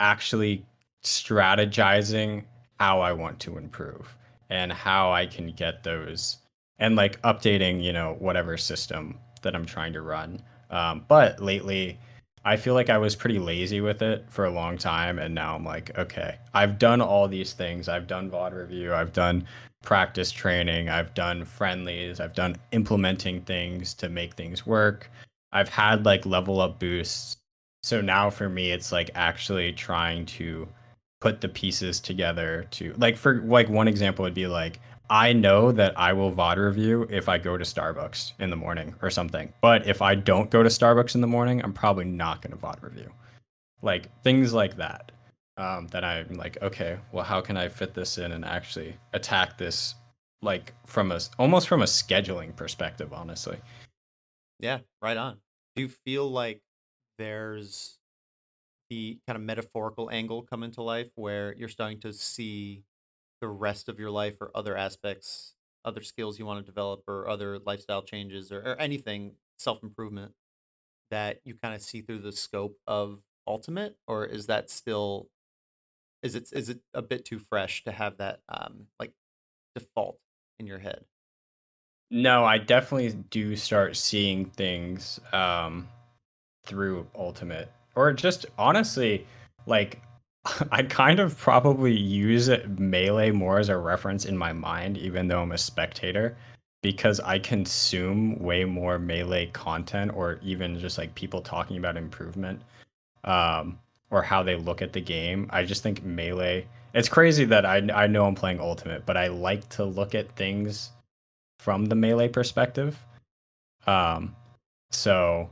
actually 0.00 0.64
strategizing 1.02 2.44
how 2.80 3.00
I 3.00 3.12
want 3.12 3.38
to 3.40 3.58
improve 3.58 4.16
and 4.50 4.72
how 4.72 5.12
I 5.12 5.26
can 5.26 5.52
get 5.52 5.82
those 5.82 6.38
and 6.78 6.96
like 6.96 7.20
updating, 7.22 7.82
you 7.82 7.92
know, 7.92 8.16
whatever 8.18 8.56
system 8.56 9.18
that 9.42 9.54
I'm 9.54 9.66
trying 9.66 9.92
to 9.92 10.02
run. 10.02 10.42
Um, 10.70 11.04
but 11.08 11.40
lately, 11.40 11.98
I 12.44 12.56
feel 12.56 12.74
like 12.74 12.90
I 12.90 12.98
was 12.98 13.16
pretty 13.16 13.38
lazy 13.38 13.80
with 13.80 14.02
it 14.02 14.26
for 14.28 14.44
a 14.44 14.50
long 14.50 14.76
time. 14.76 15.18
And 15.18 15.34
now 15.34 15.54
I'm 15.54 15.64
like, 15.64 15.96
okay, 15.98 16.36
I've 16.52 16.78
done 16.78 17.00
all 17.00 17.26
these 17.26 17.52
things. 17.54 17.88
I've 17.88 18.06
done 18.06 18.30
VOD 18.30 18.52
review, 18.52 18.94
I've 18.94 19.12
done 19.12 19.46
practice 19.82 20.30
training, 20.30 20.88
I've 20.88 21.14
done 21.14 21.44
friendlies, 21.44 22.20
I've 22.20 22.34
done 22.34 22.56
implementing 22.72 23.42
things 23.42 23.94
to 23.94 24.08
make 24.08 24.34
things 24.34 24.66
work. 24.66 25.10
I've 25.52 25.68
had 25.68 26.04
like 26.04 26.26
level 26.26 26.60
up 26.60 26.78
boosts 26.78 27.36
so 27.84 28.00
now 28.00 28.30
for 28.30 28.48
me, 28.48 28.70
it's 28.72 28.92
like 28.92 29.10
actually 29.14 29.70
trying 29.70 30.24
to 30.24 30.66
put 31.20 31.42
the 31.42 31.50
pieces 31.50 32.00
together 32.00 32.66
to 32.70 32.94
like 32.96 33.14
for 33.14 33.42
like 33.42 33.68
one 33.68 33.88
example 33.88 34.22
would 34.22 34.32
be 34.32 34.46
like 34.46 34.80
I 35.10 35.32
know 35.32 35.70
that 35.72 35.98
I 35.98 36.12
will 36.12 36.32
VOD 36.32 36.56
review 36.56 37.06
if 37.10 37.28
I 37.28 37.38
go 37.38 37.56
to 37.56 37.64
Starbucks 37.64 38.32
in 38.38 38.50
the 38.50 38.56
morning 38.56 38.94
or 39.02 39.10
something. 39.10 39.52
But 39.60 39.86
if 39.86 40.00
I 40.00 40.14
don't 40.14 40.50
go 40.50 40.62
to 40.62 40.68
Starbucks 40.68 41.14
in 41.14 41.20
the 41.20 41.26
morning, 41.26 41.62
I'm 41.62 41.72
probably 41.72 42.06
not 42.06 42.40
going 42.40 42.52
to 42.52 42.58
VOD 42.58 42.82
review. 42.82 43.10
Like 43.82 44.08
things 44.22 44.52
like 44.52 44.76
that. 44.76 45.12
Um, 45.56 45.86
that 45.88 46.02
I'm 46.02 46.34
like, 46.34 46.60
okay, 46.62 46.98
well, 47.12 47.22
how 47.22 47.40
can 47.40 47.56
I 47.56 47.68
fit 47.68 47.94
this 47.94 48.18
in 48.18 48.32
and 48.32 48.44
actually 48.44 48.96
attack 49.12 49.56
this 49.56 49.94
like 50.44 50.74
from 50.84 51.10
a 51.10 51.18
almost 51.38 51.66
from 51.66 51.82
a 51.82 51.86
scheduling 51.86 52.54
perspective, 52.54 53.12
honestly. 53.12 53.56
Yeah, 54.60 54.78
right 55.02 55.16
on. 55.16 55.38
Do 55.74 55.82
you 55.82 55.88
feel 55.88 56.30
like 56.30 56.60
there's 57.18 57.98
the 58.90 59.18
kind 59.26 59.36
of 59.36 59.42
metaphorical 59.42 60.10
angle 60.10 60.42
come 60.42 60.62
into 60.62 60.82
life 60.82 61.08
where 61.16 61.54
you're 61.56 61.68
starting 61.68 62.00
to 62.00 62.12
see 62.12 62.82
the 63.44 63.50
rest 63.50 63.90
of 63.90 63.98
your 63.98 64.10
life 64.10 64.36
or 64.40 64.50
other 64.54 64.74
aspects, 64.74 65.52
other 65.84 66.02
skills 66.02 66.38
you 66.38 66.46
want 66.46 66.64
to 66.64 66.64
develop 66.64 67.02
or 67.06 67.28
other 67.28 67.58
lifestyle 67.58 68.00
changes 68.00 68.50
or, 68.50 68.60
or 68.60 68.80
anything 68.80 69.32
self 69.58 69.82
improvement 69.82 70.32
that 71.10 71.40
you 71.44 71.54
kind 71.62 71.74
of 71.74 71.82
see 71.82 72.00
through 72.00 72.20
the 72.20 72.32
scope 72.32 72.78
of 72.86 73.18
Ultimate, 73.46 73.98
or 74.06 74.24
is 74.24 74.46
that 74.46 74.70
still 74.70 75.28
is 76.22 76.34
it 76.34 76.48
is 76.54 76.70
it 76.70 76.78
a 76.94 77.02
bit 77.02 77.26
too 77.26 77.38
fresh 77.38 77.84
to 77.84 77.92
have 77.92 78.16
that 78.16 78.40
um 78.48 78.86
like 78.98 79.12
default 79.74 80.18
in 80.58 80.66
your 80.66 80.78
head? 80.78 81.04
No, 82.10 82.46
I 82.46 82.56
definitely 82.56 83.12
do 83.28 83.54
start 83.56 83.96
seeing 83.96 84.46
things 84.46 85.20
um, 85.34 85.86
through 86.64 87.06
Ultimate, 87.14 87.70
or 87.94 88.14
just 88.14 88.46
honestly, 88.56 89.26
like 89.66 90.00
I 90.70 90.82
kind 90.82 91.20
of 91.20 91.36
probably 91.38 91.92
use 91.92 92.50
Melee 92.78 93.30
more 93.30 93.58
as 93.58 93.68
a 93.68 93.76
reference 93.76 94.24
in 94.24 94.36
my 94.36 94.52
mind, 94.52 94.98
even 94.98 95.28
though 95.28 95.40
I'm 95.42 95.52
a 95.52 95.58
spectator, 95.58 96.36
because 96.82 97.18
I 97.20 97.38
consume 97.38 98.38
way 98.38 98.64
more 98.64 98.98
Melee 98.98 99.46
content, 99.46 100.12
or 100.14 100.38
even 100.42 100.78
just 100.78 100.98
like 100.98 101.14
people 101.14 101.40
talking 101.40 101.78
about 101.78 101.96
improvement, 101.96 102.60
um, 103.24 103.78
or 104.10 104.22
how 104.22 104.42
they 104.42 104.56
look 104.56 104.82
at 104.82 104.92
the 104.92 105.00
game. 105.00 105.48
I 105.50 105.64
just 105.64 105.82
think 105.82 106.04
Melee. 106.04 106.66
It's 106.92 107.08
crazy 107.08 107.44
that 107.46 107.64
I 107.64 107.78
I 107.94 108.06
know 108.06 108.26
I'm 108.26 108.34
playing 108.34 108.60
Ultimate, 108.60 109.06
but 109.06 109.16
I 109.16 109.28
like 109.28 109.68
to 109.70 109.84
look 109.84 110.14
at 110.14 110.30
things 110.36 110.90
from 111.58 111.86
the 111.86 111.94
melee 111.94 112.28
perspective. 112.28 112.98
Um, 113.86 114.36
so 114.90 115.48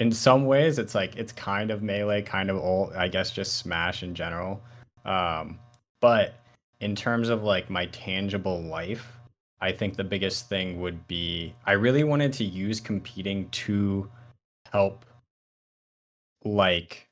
in 0.00 0.10
some 0.10 0.46
ways, 0.46 0.78
it's 0.78 0.94
like 0.94 1.14
it's 1.16 1.32
kind 1.32 1.70
of 1.70 1.82
melee, 1.82 2.22
kind 2.22 2.50
of 2.50 2.56
old, 2.56 2.94
I 2.94 3.06
guess, 3.06 3.30
just 3.30 3.58
Smash 3.58 4.02
in 4.02 4.14
general. 4.14 4.60
Um, 5.04 5.58
but 6.00 6.34
in 6.80 6.96
terms 6.96 7.28
of 7.28 7.42
like 7.42 7.68
my 7.68 7.86
tangible 7.86 8.60
life, 8.62 9.18
I 9.60 9.72
think 9.72 9.96
the 9.96 10.04
biggest 10.04 10.48
thing 10.48 10.80
would 10.80 11.06
be 11.06 11.54
I 11.66 11.72
really 11.72 12.02
wanted 12.02 12.32
to 12.34 12.44
use 12.44 12.80
competing 12.80 13.48
to 13.50 14.08
help 14.72 15.04
like 16.44 17.06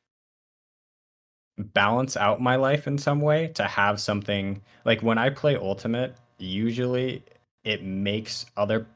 balance 1.59 2.16
out 2.16 2.40
my 2.40 2.57
life 2.57 2.87
in 2.87 2.96
some 2.96 3.20
way 3.20 3.48
to 3.48 3.64
have 3.64 4.01
something 4.01 4.62
like 4.87 5.03
when 5.03 5.18
I 5.18 5.29
play 5.29 5.57
Ultimate, 5.57 6.14
usually 6.38 7.22
it 7.64 7.83
makes 7.83 8.46
other 8.57 8.87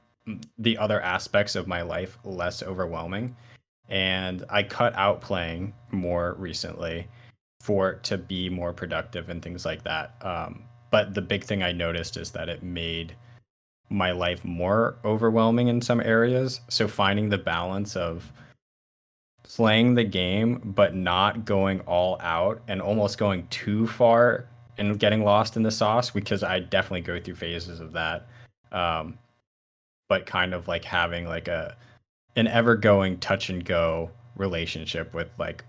the 0.59 0.79
other 0.79 1.01
aspects 1.03 1.57
of 1.57 1.67
my 1.67 1.83
life 1.83 2.17
less 2.25 2.63
overwhelming 2.63 3.37
and 3.89 4.45
i 4.49 4.63
cut 4.63 4.95
out 4.95 5.21
playing 5.21 5.73
more 5.91 6.35
recently 6.39 7.07
for 7.63 7.95
to 7.95 8.19
be 8.19 8.49
more 8.49 8.73
productive 8.73 9.29
and 9.29 9.41
things 9.41 9.65
like 9.65 9.85
that. 9.85 10.17
Um, 10.21 10.65
but 10.91 11.15
the 11.15 11.23
big 11.23 11.45
thing 11.45 11.63
i 11.63 11.71
noticed 11.71 12.17
is 12.17 12.33
that 12.33 12.49
it 12.49 12.63
made 12.63 13.15
my 13.89 14.11
life 14.11 14.45
more 14.45 14.97
overwhelming 15.05 15.69
in 15.69 15.81
some 15.81 16.01
areas. 16.01 16.61
So 16.69 16.89
finding 16.89 17.29
the 17.29 17.39
balance 17.39 17.95
of 17.95 18.33
playing 19.45 19.95
the 19.95 20.05
game 20.05 20.61
but 20.65 20.95
not 20.95 21.45
going 21.45 21.81
all 21.81 22.19
out 22.21 22.63
and 22.69 22.81
almost 22.81 23.19
going 23.19 23.47
too 23.49 23.87
far 23.87 24.47
and 24.79 24.99
getting 24.99 25.25
lost 25.25 25.57
in 25.57 25.63
the 25.63 25.71
sauce 25.71 26.11
because 26.11 26.43
i 26.43 26.59
definitely 26.59 27.03
go 27.03 27.21
through 27.21 27.35
phases 27.35 27.79
of 27.81 27.93
that. 27.93 28.27
Um, 28.73 29.19
but 30.09 30.27
kind 30.27 30.53
of 30.53 30.69
like 30.69 30.85
having 30.85 31.27
like 31.27 31.49
a 31.49 31.77
an 32.37 32.47
ever 32.49 32.77
going 32.77 33.19
touch 33.19 33.51
and 33.51 33.65
go 33.65 34.11
relationship 34.37 35.13
with 35.15 35.29
like 35.39 35.65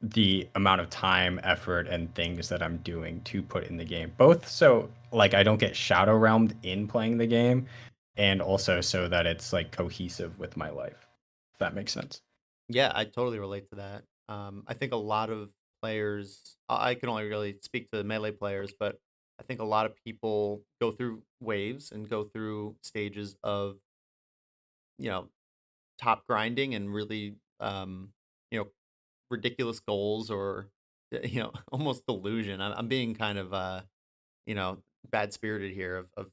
the 0.00 0.48
amount 0.54 0.80
of 0.80 0.88
time, 0.90 1.40
effort, 1.42 1.88
and 1.88 2.14
things 2.14 2.48
that 2.48 2.62
I'm 2.62 2.78
doing 2.78 3.20
to 3.22 3.42
put 3.42 3.64
in 3.64 3.76
the 3.76 3.84
game. 3.84 4.12
Both 4.16 4.48
so 4.48 4.88
like 5.12 5.34
I 5.34 5.42
don't 5.42 5.58
get 5.58 5.74
shadow 5.74 6.18
realmed 6.18 6.54
in 6.62 6.86
playing 6.86 7.18
the 7.18 7.26
game, 7.26 7.66
and 8.16 8.40
also 8.40 8.80
so 8.80 9.08
that 9.08 9.26
it's 9.26 9.52
like 9.52 9.72
cohesive 9.72 10.38
with 10.38 10.56
my 10.56 10.70
life. 10.70 11.06
If 11.54 11.58
that 11.58 11.74
makes 11.74 11.92
sense. 11.92 12.22
Yeah, 12.68 12.92
I 12.94 13.04
totally 13.04 13.38
relate 13.38 13.68
to 13.70 13.76
that. 13.76 14.02
Um, 14.28 14.62
I 14.66 14.74
think 14.74 14.92
a 14.92 14.96
lot 14.96 15.30
of 15.30 15.48
players, 15.82 16.56
I 16.68 16.94
can 16.94 17.08
only 17.08 17.24
really 17.24 17.56
speak 17.62 17.90
to 17.90 17.98
the 17.98 18.04
melee 18.04 18.32
players, 18.32 18.72
but 18.78 18.98
I 19.40 19.42
think 19.44 19.60
a 19.60 19.64
lot 19.64 19.86
of 19.86 19.92
people 20.04 20.62
go 20.80 20.90
through 20.90 21.22
waves 21.40 21.92
and 21.92 22.08
go 22.08 22.24
through 22.24 22.76
stages 22.82 23.36
of, 23.42 23.76
you 24.98 25.08
know, 25.08 25.28
top 26.00 26.26
grinding 26.26 26.74
and 26.74 26.92
really, 26.92 27.34
um, 27.60 28.10
you 28.50 28.58
know, 28.58 28.68
ridiculous 29.30 29.80
goals 29.80 30.30
or, 30.30 30.68
you 31.24 31.40
know, 31.40 31.52
almost 31.72 32.06
delusion. 32.06 32.60
I'm, 32.60 32.72
I'm 32.72 32.88
being 32.88 33.14
kind 33.14 33.38
of, 33.38 33.52
uh, 33.52 33.82
you 34.46 34.54
know, 34.54 34.78
bad 35.10 35.32
spirited 35.32 35.72
here 35.72 35.96
of, 35.96 36.06
of 36.16 36.26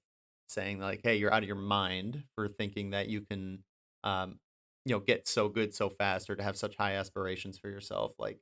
saying 0.47 0.79
like, 0.79 1.01
hey, 1.03 1.15
you're 1.15 1.33
out 1.33 1.43
of 1.43 1.47
your 1.47 1.57
mind 1.57 2.23
for 2.35 2.47
thinking 2.47 2.91
that 2.91 3.09
you 3.09 3.21
can, 3.21 3.63
um, 4.03 4.39
you 4.85 4.93
know, 4.93 4.99
get 4.99 5.27
so 5.27 5.49
good 5.49 5.73
so 5.73 5.89
fast 5.89 6.29
or 6.29 6.35
to 6.35 6.43
have 6.43 6.57
such 6.57 6.75
high 6.77 6.93
aspirations 6.93 7.57
for 7.57 7.69
yourself. 7.69 8.13
Like, 8.19 8.39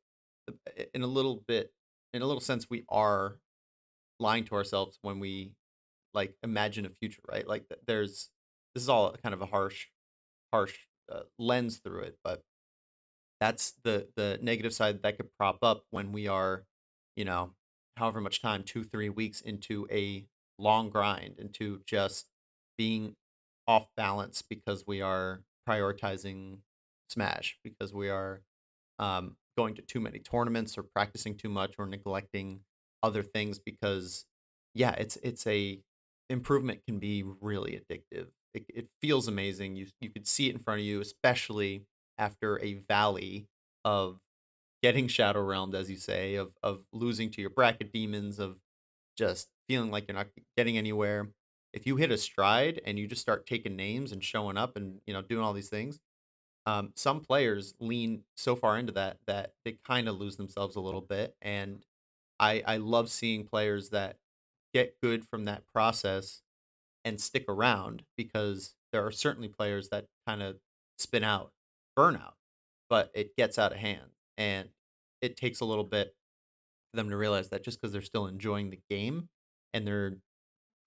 in 0.93 1.03
a 1.03 1.07
little 1.07 1.43
bit, 1.47 1.71
in 2.13 2.21
a 2.21 2.25
little 2.25 2.41
sense, 2.41 2.69
we 2.69 2.83
are 2.89 3.37
lying 4.19 4.43
to 4.45 4.55
ourselves 4.55 4.99
when 5.01 5.19
we 5.19 5.53
like 6.13 6.35
imagine 6.43 6.85
a 6.85 6.89
future, 6.89 7.21
right? 7.29 7.47
Like 7.47 7.65
there's 7.87 8.29
this 8.73 8.83
is 8.83 8.89
all 8.89 9.15
kind 9.21 9.33
of 9.33 9.41
a 9.41 9.45
harsh, 9.45 9.87
harsh 10.51 10.75
uh, 11.11 11.21
lens 11.39 11.77
through 11.77 12.01
it, 12.01 12.17
but 12.23 12.41
that's 13.39 13.73
the 13.83 14.07
the 14.15 14.39
negative 14.41 14.73
side 14.73 15.03
that 15.03 15.17
could 15.17 15.29
prop 15.37 15.59
up 15.63 15.83
when 15.91 16.11
we 16.11 16.27
are, 16.27 16.63
you 17.15 17.25
know, 17.25 17.51
however 17.97 18.21
much 18.21 18.41
time, 18.41 18.63
two 18.63 18.83
three 18.83 19.09
weeks 19.09 19.41
into 19.41 19.87
a 19.91 20.25
long 20.59 20.89
grind, 20.89 21.35
into 21.39 21.81
just 21.85 22.27
being 22.77 23.15
off 23.67 23.87
balance 23.95 24.41
because 24.41 24.85
we 24.87 25.01
are 25.01 25.41
prioritizing 25.67 26.57
Smash, 27.09 27.57
because 27.63 27.93
we 27.93 28.09
are 28.09 28.41
um, 28.99 29.35
going 29.57 29.75
to 29.75 29.81
too 29.81 29.99
many 29.99 30.19
tournaments 30.19 30.77
or 30.77 30.83
practicing 30.83 31.35
too 31.35 31.49
much 31.49 31.75
or 31.77 31.85
neglecting 31.85 32.61
other 33.03 33.21
things 33.21 33.59
because 33.59 34.25
yeah 34.73 34.91
it's 34.91 35.17
it's 35.17 35.45
a 35.45 35.79
improvement 36.29 36.79
can 36.87 36.99
be 36.99 37.23
really 37.41 37.79
addictive 37.79 38.27
it, 38.53 38.65
it 38.69 38.89
feels 39.01 39.27
amazing 39.27 39.75
you 39.75 39.87
you 40.01 40.09
could 40.09 40.27
see 40.27 40.49
it 40.49 40.55
in 40.55 40.59
front 40.59 40.79
of 40.79 40.85
you 40.85 41.01
especially 41.01 41.85
after 42.17 42.59
a 42.61 42.75
valley 42.75 43.47
of 43.85 44.19
getting 44.81 45.07
shadow 45.07 45.41
realmed 45.45 45.75
as 45.75 45.89
you 45.89 45.97
say 45.97 46.35
of 46.35 46.57
of 46.63 46.85
losing 46.91 47.31
to 47.31 47.41
your 47.41 47.49
bracket 47.49 47.91
demons 47.93 48.39
of 48.39 48.59
just 49.17 49.49
feeling 49.67 49.91
like 49.91 50.07
you're 50.07 50.15
not 50.17 50.29
getting 50.57 50.77
anywhere. 50.77 51.31
If 51.73 51.87
you 51.87 51.97
hit 51.97 52.11
a 52.11 52.17
stride 52.17 52.81
and 52.85 52.99
you 52.99 53.07
just 53.07 53.21
start 53.21 53.45
taking 53.47 53.75
names 53.75 54.11
and 54.11 54.23
showing 54.23 54.57
up 54.57 54.75
and 54.77 55.01
you 55.07 55.13
know 55.13 55.21
doing 55.21 55.43
all 55.43 55.53
these 55.53 55.69
things 55.69 55.99
um, 56.65 56.93
some 56.95 57.21
players 57.21 57.73
lean 57.79 58.23
so 58.37 58.55
far 58.55 58.77
into 58.77 58.93
that 58.93 59.19
that 59.27 59.53
they 59.65 59.73
kind 59.85 60.07
of 60.07 60.15
lose 60.17 60.37
themselves 60.37 60.75
a 60.75 60.81
little 60.81 61.01
bit 61.01 61.35
and 61.41 61.85
I 62.39 62.63
I 62.65 62.77
love 62.77 63.09
seeing 63.11 63.45
players 63.45 63.89
that 63.91 64.17
get 64.73 64.99
good 65.01 65.27
from 65.27 65.45
that 65.45 65.65
process 65.73 66.43
and 67.05 67.19
stick 67.19 67.45
around 67.47 68.03
because 68.17 68.75
there 68.91 69.05
are 69.05 69.11
certainly 69.11 69.47
players 69.47 69.89
that 69.89 70.05
kind 70.27 70.41
of 70.41 70.57
spin 70.97 71.23
out, 71.23 71.51
burnout, 71.97 72.33
but 72.89 73.11
it 73.13 73.35
gets 73.35 73.57
out 73.57 73.71
of 73.71 73.77
hand 73.77 74.11
and 74.37 74.69
it 75.21 75.37
takes 75.37 75.61
a 75.61 75.65
little 75.65 75.83
bit 75.83 76.15
for 76.91 76.97
them 76.97 77.09
to 77.09 77.17
realize 77.17 77.49
that 77.49 77.63
just 77.63 77.79
because 77.81 77.91
they're 77.91 78.01
still 78.01 78.27
enjoying 78.27 78.69
the 78.69 78.79
game 78.89 79.29
and 79.73 79.87
they're 79.87 80.17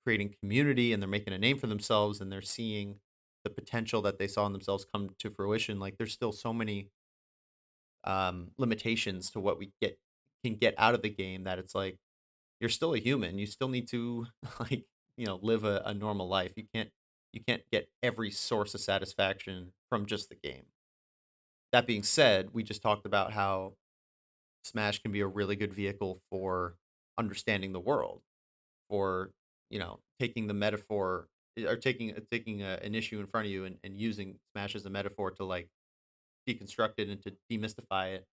creating 0.05 0.35
community 0.41 0.93
and 0.93 1.03
they're 1.03 1.09
making 1.09 1.33
a 1.35 1.39
name 1.39 1.59
for 1.59 1.67
themselves 1.67 2.21
and 2.21 2.31
they're 2.31 2.43
seeing 2.43 2.97
the 3.45 3.51
potential 3.51 4.03
that 4.03 4.19
they 4.19 4.29
saw 4.29 4.47
in 4.47 4.53
themselves 4.53 4.85
come 4.93 5.11
to 5.19 5.31
fruition 5.31 5.79
like 5.79 5.97
there's 5.99 6.13
still 6.13 6.33
so 6.33 6.53
many 6.53 6.91
um 8.05 8.49
limitations 8.59 9.31
to 9.31 9.41
what 9.41 9.59
we 9.59 9.73
get 9.81 9.99
can 10.45 10.55
get 10.55 10.75
out 10.79 10.95
of 10.95 11.03
the 11.03 11.09
game 11.09 11.45
that 11.45 11.59
it's 11.59 11.75
like 11.75 11.99
you're 12.61 12.71
still 12.71 12.95
a 12.95 12.99
human. 12.99 13.39
You 13.39 13.47
still 13.47 13.69
need 13.69 13.89
to 13.89 14.27
like, 14.61 14.85
you 15.17 15.27
know, 15.27 15.39
live 15.43 15.65
a, 15.65 15.83
a 15.85 15.95
normal 15.95 16.29
life. 16.29 16.53
You 16.57 16.65
can't 16.75 16.91
you 17.33 17.41
can't 17.47 17.63
get 17.71 17.89
every 18.03 18.31
source 18.31 18.75
of 18.75 18.81
satisfaction 18.81 19.73
from 19.91 20.07
just 20.07 20.29
the 20.29 20.37
game. 20.37 20.65
That 21.73 21.87
being 21.87 22.03
said, 22.03 22.51
we 22.53 22.63
just 22.63 22.83
talked 22.83 23.07
about 23.07 23.33
how 23.33 23.75
Smash 24.65 25.01
can 25.01 25.13
be 25.13 25.21
a 25.21 25.27
really 25.27 25.57
good 25.57 25.73
vehicle 25.73 26.21
for 26.31 26.77
understanding 27.19 27.73
the 27.73 27.81
world, 27.81 28.23
for 28.89 29.33
you 29.71 29.79
know, 29.79 30.01
taking 30.21 30.47
the 30.47 30.55
metaphor 30.55 31.29
eh, 31.59 31.67
or 31.67 31.77
taking 31.77 32.15
uh, 32.15 32.21
taking 32.31 32.63
a, 32.63 32.79
an 32.83 32.95
issue 32.95 33.21
in 33.21 33.27
front 33.27 33.47
of 33.47 33.53
you 33.53 33.65
and, 33.65 33.79
and 33.85 33.97
using 33.97 34.39
Smash 34.53 34.75
as 34.75 34.87
a 34.87 34.91
metaphor 34.91 35.31
to 35.33 35.45
like 35.45 35.69
deconstruct 36.49 36.95
it 36.99 37.09
and 37.09 37.23
to 37.23 37.33
demystify 37.51 38.15
it 38.15 38.27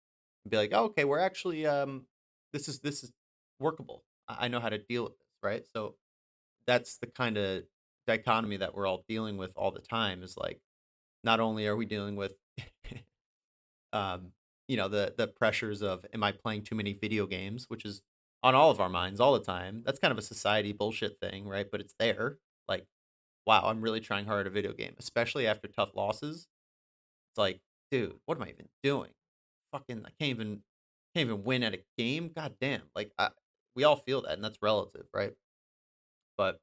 and 0.45 0.51
be 0.51 0.57
like, 0.57 0.71
oh, 0.73 0.85
okay, 0.85 1.05
we're 1.05 1.19
actually 1.19 1.65
um 1.65 2.05
this 2.53 2.67
is 2.67 2.79
this 2.79 3.03
is 3.03 3.11
workable. 3.59 4.03
I 4.27 4.47
know 4.47 4.59
how 4.59 4.69
to 4.69 4.77
deal 4.77 5.03
with 5.03 5.13
this, 5.13 5.27
right? 5.41 5.65
So 5.75 5.95
that's 6.67 6.97
the 6.97 7.07
kind 7.07 7.37
of 7.37 7.63
dichotomy 8.07 8.57
that 8.57 8.75
we're 8.75 8.87
all 8.87 9.03
dealing 9.07 9.37
with 9.37 9.51
all 9.55 9.71
the 9.71 9.79
time 9.79 10.23
is 10.23 10.35
like 10.37 10.59
not 11.23 11.39
only 11.39 11.67
are 11.67 11.75
we 11.75 11.85
dealing 11.85 12.15
with 12.15 12.33
um 13.93 14.31
you 14.67 14.77
know 14.77 14.87
the 14.87 15.13
the 15.17 15.27
pressures 15.27 15.81
of 15.81 16.05
am 16.13 16.23
I 16.23 16.31
playing 16.31 16.63
too 16.63 16.75
many 16.75 16.93
video 16.93 17.25
games, 17.25 17.65
which 17.67 17.85
is 17.85 18.01
on 18.43 18.55
all 18.55 18.69
of 18.69 18.79
our 18.79 18.89
minds 18.89 19.19
all 19.19 19.33
the 19.33 19.39
time. 19.39 19.81
That's 19.85 19.99
kind 19.99 20.11
of 20.11 20.17
a 20.17 20.21
society 20.21 20.73
bullshit 20.73 21.19
thing, 21.21 21.47
right? 21.47 21.65
But 21.69 21.81
it's 21.81 21.95
there. 21.97 22.37
Like, 22.67 22.85
wow, 23.47 23.63
I'm 23.65 23.81
really 23.81 24.01
trying 24.01 24.25
hard 24.25 24.41
at 24.41 24.51
a 24.51 24.53
video 24.53 24.73
game, 24.73 24.93
especially 24.99 25.47
after 25.47 25.67
tough 25.67 25.91
losses. 25.95 26.47
It's 27.31 27.37
like, 27.37 27.61
dude, 27.91 28.15
what 28.25 28.37
am 28.37 28.43
I 28.43 28.49
even 28.49 28.67
doing? 28.83 29.11
Fucking, 29.71 30.05
I 30.05 30.09
can't 30.19 30.29
even 30.29 30.61
can't 31.15 31.27
even 31.29 31.43
win 31.43 31.63
at 31.63 31.73
a 31.73 31.83
game. 31.97 32.31
God 32.35 32.55
damn, 32.59 32.83
like 32.95 33.11
I, 33.17 33.29
we 33.75 33.83
all 33.85 33.95
feel 33.95 34.21
that, 34.23 34.33
and 34.33 34.43
that's 34.43 34.57
relative, 34.61 35.05
right? 35.13 35.33
But 36.37 36.59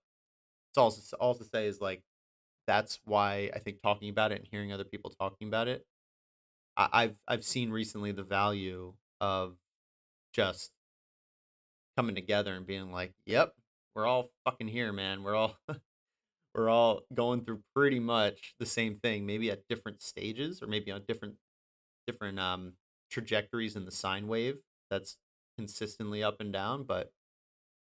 it's 0.70 0.78
also 0.78 1.16
all 1.18 1.34
to 1.34 1.44
say 1.44 1.66
is 1.66 1.80
like 1.80 2.02
that's 2.66 3.00
why 3.04 3.50
I 3.54 3.58
think 3.58 3.82
talking 3.82 4.08
about 4.08 4.32
it 4.32 4.38
and 4.40 4.48
hearing 4.50 4.72
other 4.72 4.84
people 4.84 5.10
talking 5.10 5.48
about 5.48 5.68
it, 5.68 5.86
I, 6.76 6.88
I've 6.92 7.16
I've 7.28 7.44
seen 7.44 7.70
recently 7.70 8.12
the 8.12 8.22
value 8.22 8.94
of 9.20 9.56
just 10.32 10.72
coming 11.96 12.14
together 12.14 12.54
and 12.54 12.66
being 12.66 12.92
like, 12.92 13.14
"Yep, 13.26 13.54
we're 13.94 14.06
all 14.06 14.30
fucking 14.44 14.68
here, 14.68 14.92
man. 14.92 15.22
We're 15.22 15.34
all 15.36 15.56
we're 16.54 16.68
all 16.70 17.02
going 17.14 17.44
through 17.44 17.62
pretty 17.74 18.00
much 18.00 18.54
the 18.58 18.66
same 18.66 18.96
thing, 18.96 19.26
maybe 19.26 19.50
at 19.50 19.68
different 19.68 20.02
stages 20.02 20.62
or 20.62 20.66
maybe 20.66 20.90
on 20.90 21.02
different 21.06 21.36
different 22.06 22.38
um 22.38 22.74
trajectories 23.10 23.76
in 23.76 23.84
the 23.84 23.90
sine 23.90 24.28
wave 24.28 24.58
that's 24.90 25.16
consistently 25.58 26.22
up 26.22 26.40
and 26.40 26.52
down, 26.52 26.84
but 26.84 27.12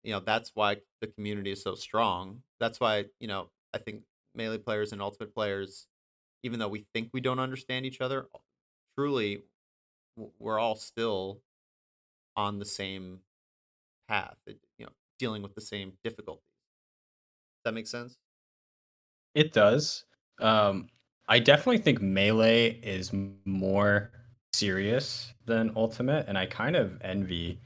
you 0.02 0.12
know, 0.12 0.20
that's 0.20 0.52
why 0.54 0.78
the 1.00 1.06
community 1.06 1.52
is 1.52 1.62
so 1.62 1.74
strong. 1.74 2.42
That's 2.58 2.80
why, 2.80 3.06
you 3.18 3.28
know, 3.28 3.50
I 3.74 3.78
think 3.78 4.02
melee 4.34 4.58
players 4.58 4.92
and 4.92 5.02
ultimate 5.02 5.34
players 5.34 5.86
even 6.42 6.58
though 6.58 6.68
we 6.68 6.86
think 6.94 7.10
we 7.12 7.20
don't 7.20 7.38
understand 7.38 7.86
each 7.86 8.00
other, 8.00 8.26
truly 8.96 9.42
we're 10.38 10.58
all 10.58 10.76
still 10.76 11.40
on 12.36 12.58
the 12.58 12.64
same 12.64 13.20
path, 14.08 14.36
you 14.46 14.86
know, 14.86 14.92
dealing 15.18 15.42
with 15.42 15.54
the 15.54 15.60
same 15.60 15.92
difficulties. 16.02 16.44
That 17.64 17.74
makes 17.74 17.90
sense? 17.90 18.16
It 19.34 19.52
does. 19.52 20.04
Um, 20.40 20.88
I 21.28 21.38
definitely 21.38 21.78
think 21.78 22.00
melee 22.00 22.70
is 22.82 23.12
more 23.44 24.10
serious 24.52 25.32
than 25.44 25.72
ultimate, 25.76 26.26
and 26.26 26.36
I 26.36 26.46
kind 26.46 26.74
of 26.74 27.00
envy 27.02 27.60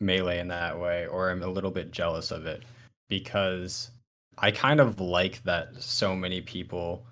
melee 0.00 0.38
in 0.38 0.48
that 0.48 0.78
way, 0.78 1.06
or 1.06 1.30
I'm 1.30 1.42
a 1.42 1.48
little 1.48 1.70
bit 1.70 1.90
jealous 1.90 2.30
of 2.30 2.46
it 2.46 2.62
because 3.08 3.90
I 4.38 4.50
kind 4.50 4.80
of 4.80 5.00
like 5.00 5.42
that 5.44 5.80
so 5.82 6.14
many 6.14 6.40
people 6.40 7.06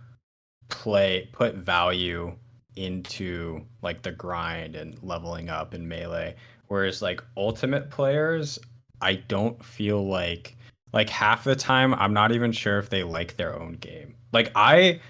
play 0.68 1.28
put 1.32 1.54
value 1.54 2.34
into 2.76 3.64
like 3.82 4.02
the 4.02 4.12
grind 4.12 4.76
and 4.76 4.98
leveling 5.02 5.48
up 5.48 5.74
in 5.74 5.86
melee. 5.86 6.34
Whereas 6.68 7.02
like 7.02 7.22
ultimate 7.36 7.90
players 7.90 8.58
i 9.00 9.14
don't 9.14 9.62
feel 9.62 10.06
like 10.06 10.56
like 10.92 11.10
half 11.10 11.44
the 11.44 11.56
time 11.56 11.94
i'm 11.94 12.14
not 12.14 12.32
even 12.32 12.52
sure 12.52 12.78
if 12.78 12.88
they 12.90 13.02
like 13.02 13.36
their 13.36 13.58
own 13.60 13.74
game. 13.74 14.14
Like 14.32 14.50
i 14.54 15.00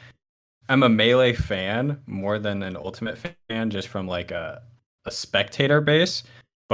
am 0.68 0.82
a 0.82 0.88
melee 0.88 1.34
fan 1.34 2.00
more 2.06 2.38
than 2.38 2.62
an 2.62 2.76
ultimate 2.76 3.18
fan 3.18 3.70
just 3.70 3.88
from 3.88 4.06
like 4.06 4.30
a, 4.30 4.62
a 5.04 5.10
spectator 5.10 5.80
base 5.80 6.24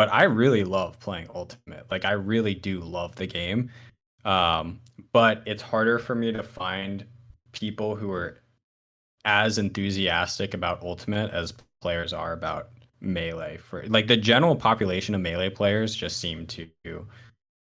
but 0.00 0.12
i 0.12 0.24
really 0.24 0.64
love 0.64 0.98
playing 1.00 1.26
ultimate 1.34 1.84
like 1.90 2.04
i 2.04 2.12
really 2.12 2.54
do 2.54 2.80
love 2.80 3.14
the 3.16 3.26
game 3.26 3.70
um 4.24 4.80
but 5.12 5.42
it's 5.46 5.62
harder 5.62 5.98
for 5.98 6.14
me 6.14 6.32
to 6.32 6.42
find 6.42 7.04
people 7.52 7.96
who 7.96 8.10
are 8.12 8.40
as 9.24 9.58
enthusiastic 9.58 10.54
about 10.54 10.82
Ultimate 10.82 11.30
as 11.32 11.52
players 11.80 12.12
are 12.12 12.32
about 12.32 12.70
Melee. 13.00 13.58
For 13.58 13.84
like 13.88 14.06
the 14.06 14.16
general 14.16 14.56
population 14.56 15.14
of 15.14 15.20
Melee 15.20 15.50
players 15.50 15.94
just 15.94 16.18
seem 16.18 16.46
to 16.48 16.68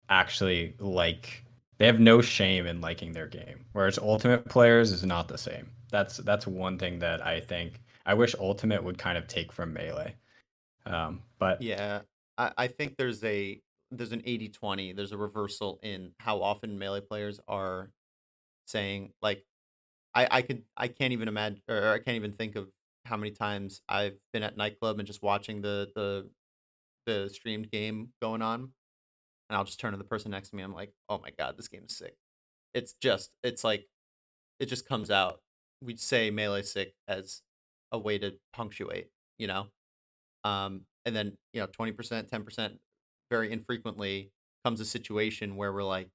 actually 0.09 0.75
like 0.79 1.43
they 1.77 1.85
have 1.85 1.99
no 1.99 2.21
shame 2.21 2.65
in 2.65 2.81
liking 2.81 3.11
their 3.11 3.27
game, 3.27 3.65
whereas 3.73 3.97
Ultimate 3.97 4.47
players 4.49 4.91
is 4.91 5.03
not 5.03 5.27
the 5.27 5.37
same. 5.37 5.69
That's 5.91 6.17
that's 6.17 6.47
one 6.47 6.77
thing 6.77 6.99
that 6.99 7.25
I 7.25 7.39
think 7.39 7.81
I 8.05 8.13
wish 8.13 8.35
Ultimate 8.39 8.83
would 8.83 8.97
kind 8.97 9.17
of 9.17 9.27
take 9.27 9.51
from 9.51 9.73
Melee. 9.73 10.15
Um, 10.85 11.21
but 11.39 11.61
yeah, 11.61 12.01
I, 12.38 12.52
I 12.58 12.67
think 12.67 12.97
there's 12.97 13.23
a 13.23 13.62
there's 13.91 14.12
an 14.12 14.21
80-20 14.26 14.95
there's 14.95 15.13
a 15.13 15.17
reversal 15.17 15.80
in 15.82 16.12
how 16.19 16.41
often 16.41 16.78
melee 16.78 17.02
players 17.02 17.39
are 17.47 17.91
saying 18.65 19.13
like 19.21 19.43
I 20.15 20.28
I 20.32 20.41
could 20.41 20.63
I 20.76 20.88
can't 20.88 21.13
even 21.13 21.28
imagine 21.28 21.62
or 21.69 21.93
I 21.93 22.00
can't 22.00 22.15
even 22.15 22.34
think 22.34 22.56
of 22.56 22.69
how 23.06 23.17
many 23.17 23.32
times 23.32 23.82
I've 23.88 24.17
been 24.34 24.43
at 24.43 24.58
nightclub 24.58 25.00
and 25.00 25.08
just 25.08 25.23
watching 25.23 25.62
the 25.62 25.89
the 25.95 26.30
the 27.06 27.30
streamed 27.30 27.71
game 27.71 28.10
going 28.21 28.41
on, 28.41 28.60
and 28.62 29.58
I'll 29.58 29.63
just 29.63 29.80
turn 29.80 29.91
to 29.91 29.97
the 29.97 30.04
person 30.04 30.32
next 30.32 30.50
to 30.50 30.56
me. 30.56 30.63
I'm 30.63 30.73
like, 30.73 30.93
oh 31.10 31.19
my 31.19 31.32
god, 31.38 31.58
this 31.58 31.67
game 31.67 31.84
is 31.88 31.97
sick. 31.97 32.15
It's 32.73 32.93
just 32.93 33.32
it's 33.43 33.63
like 33.63 33.88
it 34.60 34.67
just 34.67 34.88
comes 34.88 35.12
out. 35.12 35.41
We'd 35.82 36.00
say 36.00 36.32
melee 36.32 36.63
sick 36.63 36.93
as 37.08 37.41
a 37.91 38.00
way 38.00 38.17
to 38.19 38.34
punctuate, 38.54 39.10
you 39.38 39.47
know. 39.47 39.67
Um, 40.43 40.82
and 41.08 41.15
then 41.15 41.34
you 41.54 41.62
know, 41.62 41.67
twenty 41.67 41.93
percent, 41.93 42.30
ten 42.30 42.43
percent, 42.43 42.76
very 43.32 43.52
infrequently 43.52 44.32
comes 44.65 44.82
a 44.82 44.86
situation 44.86 45.56
where 45.58 45.74
we're 45.74 45.84
like, 45.84 46.10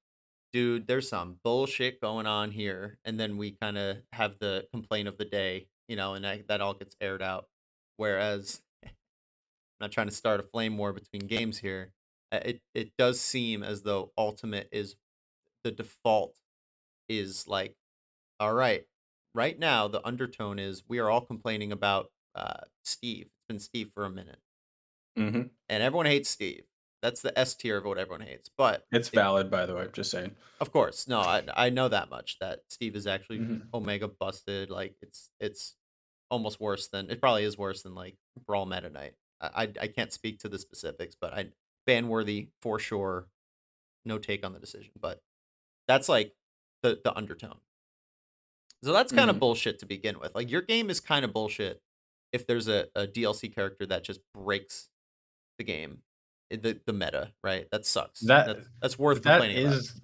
dude, 0.52 0.86
there's 0.86 1.08
some 1.08 1.38
bullshit 1.44 2.00
going 2.00 2.26
on 2.26 2.52
here. 2.52 2.98
And 3.04 3.18
then 3.20 3.38
we 3.38 3.52
kind 3.62 3.78
of 3.78 3.98
have 4.12 4.34
the 4.40 4.66
complaint 4.72 5.08
of 5.08 5.18
the 5.18 5.24
day, 5.26 5.66
you 5.88 5.96
know, 5.96 6.14
and 6.14 6.24
that, 6.24 6.48
that 6.48 6.60
all 6.62 6.74
gets 6.74 6.96
aired 7.00 7.22
out. 7.22 7.48
Whereas, 7.98 8.62
I'm 8.84 8.90
not 9.80 9.92
trying 9.92 10.08
to 10.08 10.14
start 10.14 10.40
a 10.40 10.44
flame 10.44 10.78
war 10.78 10.92
between 10.92 11.26
games 11.28 11.58
here. 11.58 11.92
uh, 12.32 12.40
It 12.44 12.60
it 12.74 12.92
does 12.98 13.20
seem 13.20 13.62
as 13.62 13.82
though 13.82 14.12
Ultimate 14.18 14.68
is 14.72 14.96
the 15.64 15.72
default 15.72 16.36
is 17.08 17.48
like, 17.48 17.76
all 18.40 18.54
right, 18.54 18.84
right 19.34 19.58
now 19.58 19.88
the 19.88 20.06
undertone 20.06 20.58
is 20.58 20.84
we 20.88 20.98
are 21.00 21.10
all 21.10 21.22
complaining 21.22 21.72
about 21.72 22.10
uh, 22.34 22.62
Steve. 22.84 23.26
It's 23.26 23.46
been 23.48 23.58
Steve 23.60 23.90
for 23.94 24.04
a 24.04 24.10
minute, 24.10 24.38
mm-hmm. 25.18 25.42
and 25.68 25.82
everyone 25.82 26.06
hates 26.06 26.30
Steve. 26.30 26.64
That's 27.02 27.20
the 27.20 27.36
S 27.36 27.54
tier 27.54 27.78
of 27.78 27.84
what 27.84 27.98
everyone 27.98 28.26
hates. 28.26 28.48
But 28.56 28.86
it's 28.92 29.08
it, 29.08 29.14
valid, 29.14 29.50
by 29.50 29.66
the 29.66 29.74
way. 29.74 29.82
I'm 29.82 29.92
just 29.92 30.10
saying. 30.10 30.32
Of 30.60 30.72
course, 30.72 31.08
no, 31.08 31.20
I 31.20 31.42
I 31.54 31.70
know 31.70 31.88
that 31.88 32.10
much 32.10 32.38
that 32.40 32.60
Steve 32.68 32.94
is 32.94 33.06
actually 33.06 33.38
mm-hmm. 33.38 33.74
Omega 33.74 34.08
busted. 34.08 34.70
Like 34.70 34.94
it's 35.02 35.30
it's 35.40 35.74
almost 36.30 36.60
worse 36.60 36.88
than 36.88 37.10
it 37.10 37.20
probably 37.20 37.44
is 37.44 37.58
worse 37.58 37.82
than 37.82 37.94
like 37.94 38.16
Brawl 38.46 38.66
Meta 38.66 38.88
Knight. 38.88 39.14
I, 39.40 39.48
I, 39.64 39.68
I 39.82 39.86
can't 39.88 40.12
speak 40.12 40.38
to 40.40 40.48
the 40.48 40.58
specifics, 40.58 41.16
but 41.20 41.34
I 41.34 41.48
ban 41.86 42.08
worthy 42.08 42.48
for 42.60 42.78
sure. 42.78 43.26
No 44.04 44.18
take 44.18 44.44
on 44.44 44.52
the 44.52 44.60
decision, 44.60 44.92
but 45.00 45.20
that's 45.88 46.08
like 46.08 46.32
the 46.82 47.00
the 47.02 47.16
undertone. 47.16 47.58
So 48.84 48.92
that's 48.92 49.12
kind 49.12 49.28
mm-hmm. 49.28 49.36
of 49.36 49.40
bullshit 49.40 49.78
to 49.80 49.86
begin 49.86 50.18
with. 50.18 50.34
Like 50.34 50.50
your 50.50 50.62
game 50.62 50.90
is 50.90 51.00
kind 51.00 51.24
of 51.24 51.32
bullshit 51.32 51.80
if 52.32 52.46
there's 52.46 52.66
a, 52.66 52.86
a 52.96 53.06
DLC 53.06 53.54
character 53.54 53.86
that 53.86 54.02
just 54.04 54.20
breaks 54.34 54.88
the 55.58 55.64
game 55.64 55.98
eh, 56.50 56.56
the 56.60 56.80
the 56.86 56.92
meta, 56.92 57.32
right? 57.42 57.66
That 57.72 57.86
sucks. 57.86 58.20
That 58.20 58.46
that's, 58.46 58.68
that's 58.80 58.98
worth 58.98 59.22
that 59.22 59.44
is 59.44 60.00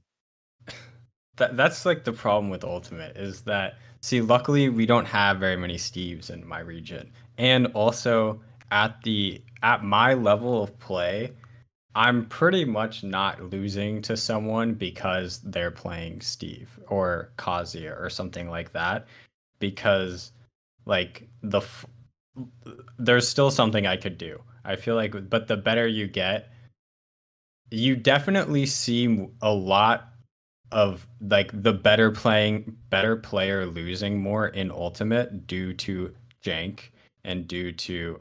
that 1.36 1.56
that's 1.56 1.86
like 1.86 2.04
the 2.04 2.12
problem 2.12 2.50
with 2.50 2.64
Ultimate 2.64 3.16
is 3.16 3.42
that 3.42 3.76
see, 4.00 4.20
luckily 4.20 4.68
we 4.68 4.86
don't 4.86 5.06
have 5.06 5.38
very 5.38 5.56
many 5.56 5.76
Steves 5.76 6.30
in 6.30 6.46
my 6.46 6.60
region, 6.60 7.10
and 7.38 7.66
also 7.68 8.40
at 8.70 9.00
the 9.02 9.42
at 9.62 9.82
my 9.82 10.14
level 10.14 10.62
of 10.62 10.78
play, 10.78 11.32
I'm 11.94 12.26
pretty 12.26 12.64
much 12.64 13.02
not 13.02 13.42
losing 13.50 14.02
to 14.02 14.16
someone 14.16 14.74
because 14.74 15.40
they're 15.40 15.70
playing 15.70 16.20
Steve 16.20 16.78
or 16.88 17.32
Kazuya 17.38 17.98
or 18.00 18.10
something 18.10 18.48
like 18.50 18.72
that, 18.72 19.06
because 19.58 20.32
like 20.86 21.28
the 21.42 21.62
there's 22.98 23.28
still 23.28 23.50
something 23.50 23.86
I 23.86 23.96
could 23.96 24.18
do. 24.18 24.40
I 24.68 24.76
feel 24.76 24.96
like, 24.96 25.30
but 25.30 25.48
the 25.48 25.56
better 25.56 25.86
you 25.86 26.06
get, 26.06 26.50
you 27.70 27.96
definitely 27.96 28.66
see 28.66 29.28
a 29.40 29.50
lot 29.50 30.12
of 30.70 31.06
like 31.22 31.50
the 31.62 31.72
better 31.72 32.10
playing, 32.10 32.76
better 32.90 33.16
player 33.16 33.64
losing 33.64 34.20
more 34.20 34.48
in 34.48 34.70
Ultimate 34.70 35.46
due 35.46 35.72
to 35.72 36.14
jank 36.44 36.80
and 37.24 37.48
due 37.48 37.72
to 37.72 38.18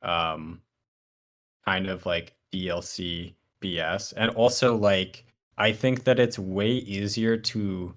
um 0.00 0.62
kind 1.66 1.86
of 1.88 2.06
like 2.06 2.34
DLC 2.54 3.34
BS. 3.62 4.14
And 4.16 4.30
also 4.30 4.74
like 4.74 5.26
I 5.58 5.72
think 5.72 6.04
that 6.04 6.18
it's 6.18 6.38
way 6.38 6.70
easier 6.70 7.36
to 7.36 7.94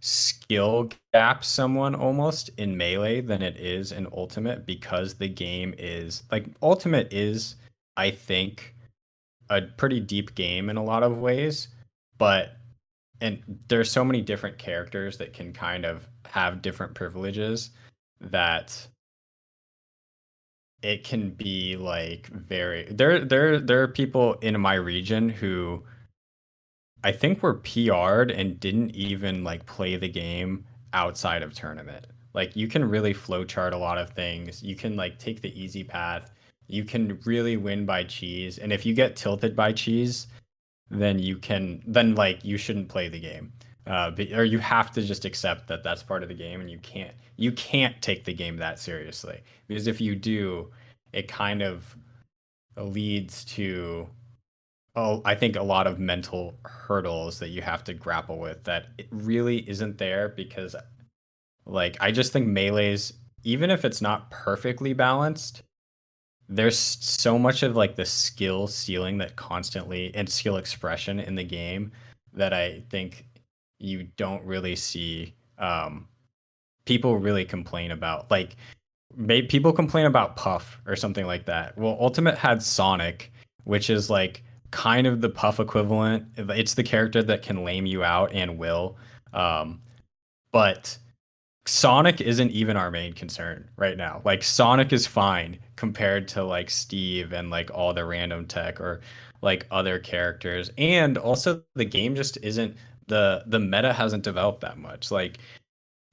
skill 0.00 0.88
gap 1.12 1.44
someone 1.44 1.94
almost 1.94 2.50
in 2.56 2.76
melee 2.76 3.20
than 3.20 3.42
it 3.42 3.56
is 3.56 3.90
in 3.90 4.06
ultimate 4.12 4.64
because 4.64 5.14
the 5.14 5.28
game 5.28 5.74
is 5.76 6.22
like 6.30 6.46
ultimate 6.62 7.12
is 7.12 7.56
i 7.96 8.08
think 8.10 8.76
a 9.50 9.62
pretty 9.62 9.98
deep 9.98 10.34
game 10.36 10.70
in 10.70 10.76
a 10.76 10.84
lot 10.84 11.02
of 11.02 11.18
ways 11.18 11.68
but 12.16 12.58
and 13.20 13.42
there's 13.66 13.90
so 13.90 14.04
many 14.04 14.20
different 14.20 14.56
characters 14.56 15.16
that 15.16 15.32
can 15.32 15.52
kind 15.52 15.84
of 15.84 16.08
have 16.26 16.62
different 16.62 16.94
privileges 16.94 17.70
that 18.20 18.86
it 20.82 21.02
can 21.02 21.30
be 21.30 21.76
like 21.76 22.28
very 22.28 22.84
there 22.90 23.24
there 23.24 23.58
there 23.58 23.82
are 23.82 23.88
people 23.88 24.34
in 24.34 24.60
my 24.60 24.74
region 24.74 25.28
who 25.28 25.82
I 27.04 27.12
think 27.12 27.42
were 27.42 27.54
PR'd 27.54 28.30
and 28.30 28.58
didn't 28.58 28.90
even 28.90 29.44
like 29.44 29.64
play 29.66 29.96
the 29.96 30.08
game 30.08 30.64
outside 30.92 31.42
of 31.42 31.54
tournament. 31.54 32.06
Like 32.34 32.56
you 32.56 32.68
can 32.68 32.84
really 32.84 33.14
flowchart 33.14 33.72
a 33.72 33.76
lot 33.76 33.98
of 33.98 34.10
things. 34.10 34.62
You 34.62 34.76
can 34.76 34.96
like 34.96 35.18
take 35.18 35.40
the 35.40 35.60
easy 35.60 35.84
path. 35.84 36.32
You 36.66 36.84
can 36.84 37.18
really 37.24 37.56
win 37.56 37.86
by 37.86 38.04
cheese. 38.04 38.58
And 38.58 38.72
if 38.72 38.84
you 38.84 38.94
get 38.94 39.16
tilted 39.16 39.56
by 39.56 39.72
cheese, 39.72 40.26
then 40.90 41.18
you 41.18 41.36
can 41.36 41.82
then 41.86 42.14
like 42.14 42.44
you 42.44 42.56
shouldn't 42.56 42.88
play 42.88 43.08
the 43.08 43.20
game. 43.20 43.52
Uh, 43.86 44.10
but, 44.10 44.32
or 44.32 44.44
you 44.44 44.58
have 44.58 44.90
to 44.92 45.00
just 45.00 45.24
accept 45.24 45.66
that 45.68 45.82
that's 45.82 46.02
part 46.02 46.22
of 46.22 46.28
the 46.28 46.34
game, 46.34 46.60
and 46.60 46.70
you 46.70 46.78
can't 46.78 47.14
you 47.36 47.52
can't 47.52 48.00
take 48.02 48.24
the 48.24 48.34
game 48.34 48.56
that 48.58 48.78
seriously 48.78 49.40
because 49.66 49.86
if 49.86 50.00
you 50.00 50.14
do, 50.14 50.70
it 51.12 51.26
kind 51.26 51.62
of 51.62 51.96
leads 52.76 53.44
to 53.44 54.06
I 55.24 55.34
think 55.34 55.56
a 55.56 55.62
lot 55.62 55.86
of 55.86 55.98
mental 55.98 56.54
hurdles 56.64 57.38
that 57.38 57.48
you 57.48 57.62
have 57.62 57.84
to 57.84 57.94
grapple 57.94 58.38
with 58.38 58.64
that 58.64 58.86
it 58.98 59.06
really 59.10 59.68
isn't 59.68 59.98
there 59.98 60.30
because 60.30 60.74
like 61.66 61.96
I 62.00 62.10
just 62.10 62.32
think 62.32 62.46
melee's 62.46 63.12
even 63.44 63.70
if 63.70 63.84
it's 63.84 64.02
not 64.02 64.30
perfectly 64.30 64.92
balanced, 64.92 65.62
there's 66.48 66.78
so 66.78 67.38
much 67.38 67.62
of 67.62 67.76
like 67.76 67.94
the 67.96 68.04
skill 68.04 68.66
ceiling 68.66 69.18
that 69.18 69.36
constantly 69.36 70.12
and 70.14 70.28
skill 70.28 70.56
expression 70.56 71.20
in 71.20 71.34
the 71.34 71.44
game 71.44 71.92
that 72.32 72.52
I 72.52 72.82
think 72.90 73.26
you 73.78 74.08
don't 74.16 74.44
really 74.44 74.74
see 74.74 75.34
um, 75.58 76.08
people 76.84 77.18
really 77.18 77.44
complain 77.44 77.90
about. 77.90 78.30
Like, 78.30 78.56
may, 79.14 79.42
people 79.42 79.72
complain 79.72 80.06
about 80.06 80.36
Puff 80.36 80.80
or 80.86 80.96
something 80.96 81.26
like 81.26 81.46
that. 81.46 81.76
Well, 81.76 81.96
Ultimate 82.00 82.36
had 82.36 82.62
Sonic, 82.62 83.32
which 83.64 83.90
is 83.90 84.10
like 84.10 84.42
kind 84.70 85.06
of 85.06 85.20
the 85.20 85.28
Puff 85.28 85.60
equivalent. 85.60 86.26
It's 86.36 86.74
the 86.74 86.82
character 86.82 87.22
that 87.22 87.42
can 87.42 87.64
lame 87.64 87.86
you 87.86 88.04
out 88.04 88.32
and 88.32 88.58
will. 88.58 88.96
Um, 89.32 89.80
but 90.52 90.96
Sonic 91.66 92.20
isn't 92.20 92.50
even 92.50 92.76
our 92.76 92.90
main 92.90 93.12
concern 93.12 93.68
right 93.76 93.96
now. 93.96 94.22
Like 94.24 94.42
Sonic 94.42 94.92
is 94.92 95.06
fine 95.06 95.58
compared 95.76 96.26
to 96.28 96.42
like 96.42 96.70
Steve 96.70 97.32
and 97.32 97.50
like 97.50 97.70
all 97.72 97.92
the 97.92 98.04
random 98.04 98.46
tech 98.46 98.80
or 98.80 99.00
like 99.42 99.66
other 99.70 99.98
characters. 99.98 100.70
And 100.78 101.18
also 101.18 101.62
the 101.74 101.84
game 101.84 102.14
just 102.14 102.38
isn't 102.42 102.76
the 103.06 103.42
the 103.46 103.60
meta 103.60 103.92
hasn't 103.92 104.24
developed 104.24 104.62
that 104.62 104.78
much. 104.78 105.10
Like 105.10 105.38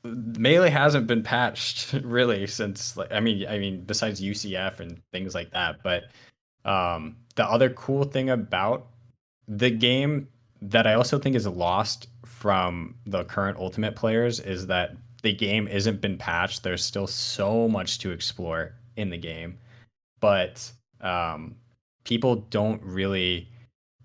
melee 0.03 0.69
hasn't 0.69 1.07
been 1.07 1.23
patched 1.23 1.93
really 2.03 2.45
since 2.47 2.95
like 2.97 3.11
I 3.11 3.19
mean 3.19 3.47
I 3.47 3.57
mean 3.57 3.83
besides 3.85 4.21
UCF 4.21 4.79
and 4.81 5.01
things 5.11 5.33
like 5.33 5.51
that. 5.51 5.77
But 5.83 6.05
um 6.65 7.15
the 7.35 7.45
other 7.45 7.69
cool 7.69 8.03
thing 8.03 8.29
about 8.29 8.87
the 9.47 9.69
game 9.69 10.27
that 10.61 10.87
I 10.87 10.93
also 10.93 11.19
think 11.19 11.35
is 11.35 11.45
lost 11.45 12.07
from 12.25 12.95
the 13.05 13.23
current 13.25 13.57
ultimate 13.57 13.95
players 13.95 14.39
is 14.39 14.67
that 14.67 14.95
the 15.21 15.33
game 15.33 15.67
isn't 15.67 16.01
been 16.01 16.17
patched. 16.17 16.63
There's 16.63 16.83
still 16.83 17.07
so 17.07 17.67
much 17.67 17.99
to 17.99 18.11
explore 18.11 18.73
in 18.95 19.09
the 19.09 19.17
game, 19.17 19.57
but 20.19 20.71
um, 21.01 21.55
people 22.03 22.37
don't 22.49 22.81
really 22.83 23.49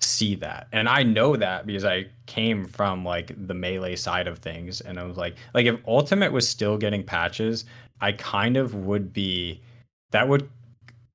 see 0.00 0.34
that. 0.34 0.66
And 0.72 0.88
i 0.88 1.02
know 1.02 1.36
that 1.36 1.66
because 1.66 1.84
i 1.84 2.06
came 2.26 2.64
from 2.64 3.04
like 3.04 3.32
the 3.46 3.54
melee 3.54 3.96
side 3.96 4.26
of 4.26 4.38
things. 4.38 4.80
And 4.80 4.98
i 4.98 5.04
was 5.04 5.16
like 5.16 5.36
like 5.54 5.66
if 5.66 5.78
ultimate 5.86 6.32
was 6.32 6.48
still 6.48 6.78
getting 6.78 7.04
patches 7.04 7.66
i 8.00 8.12
kind 8.12 8.56
of 8.56 8.74
would 8.74 9.12
be 9.12 9.60
that 10.10 10.26
would 10.26 10.48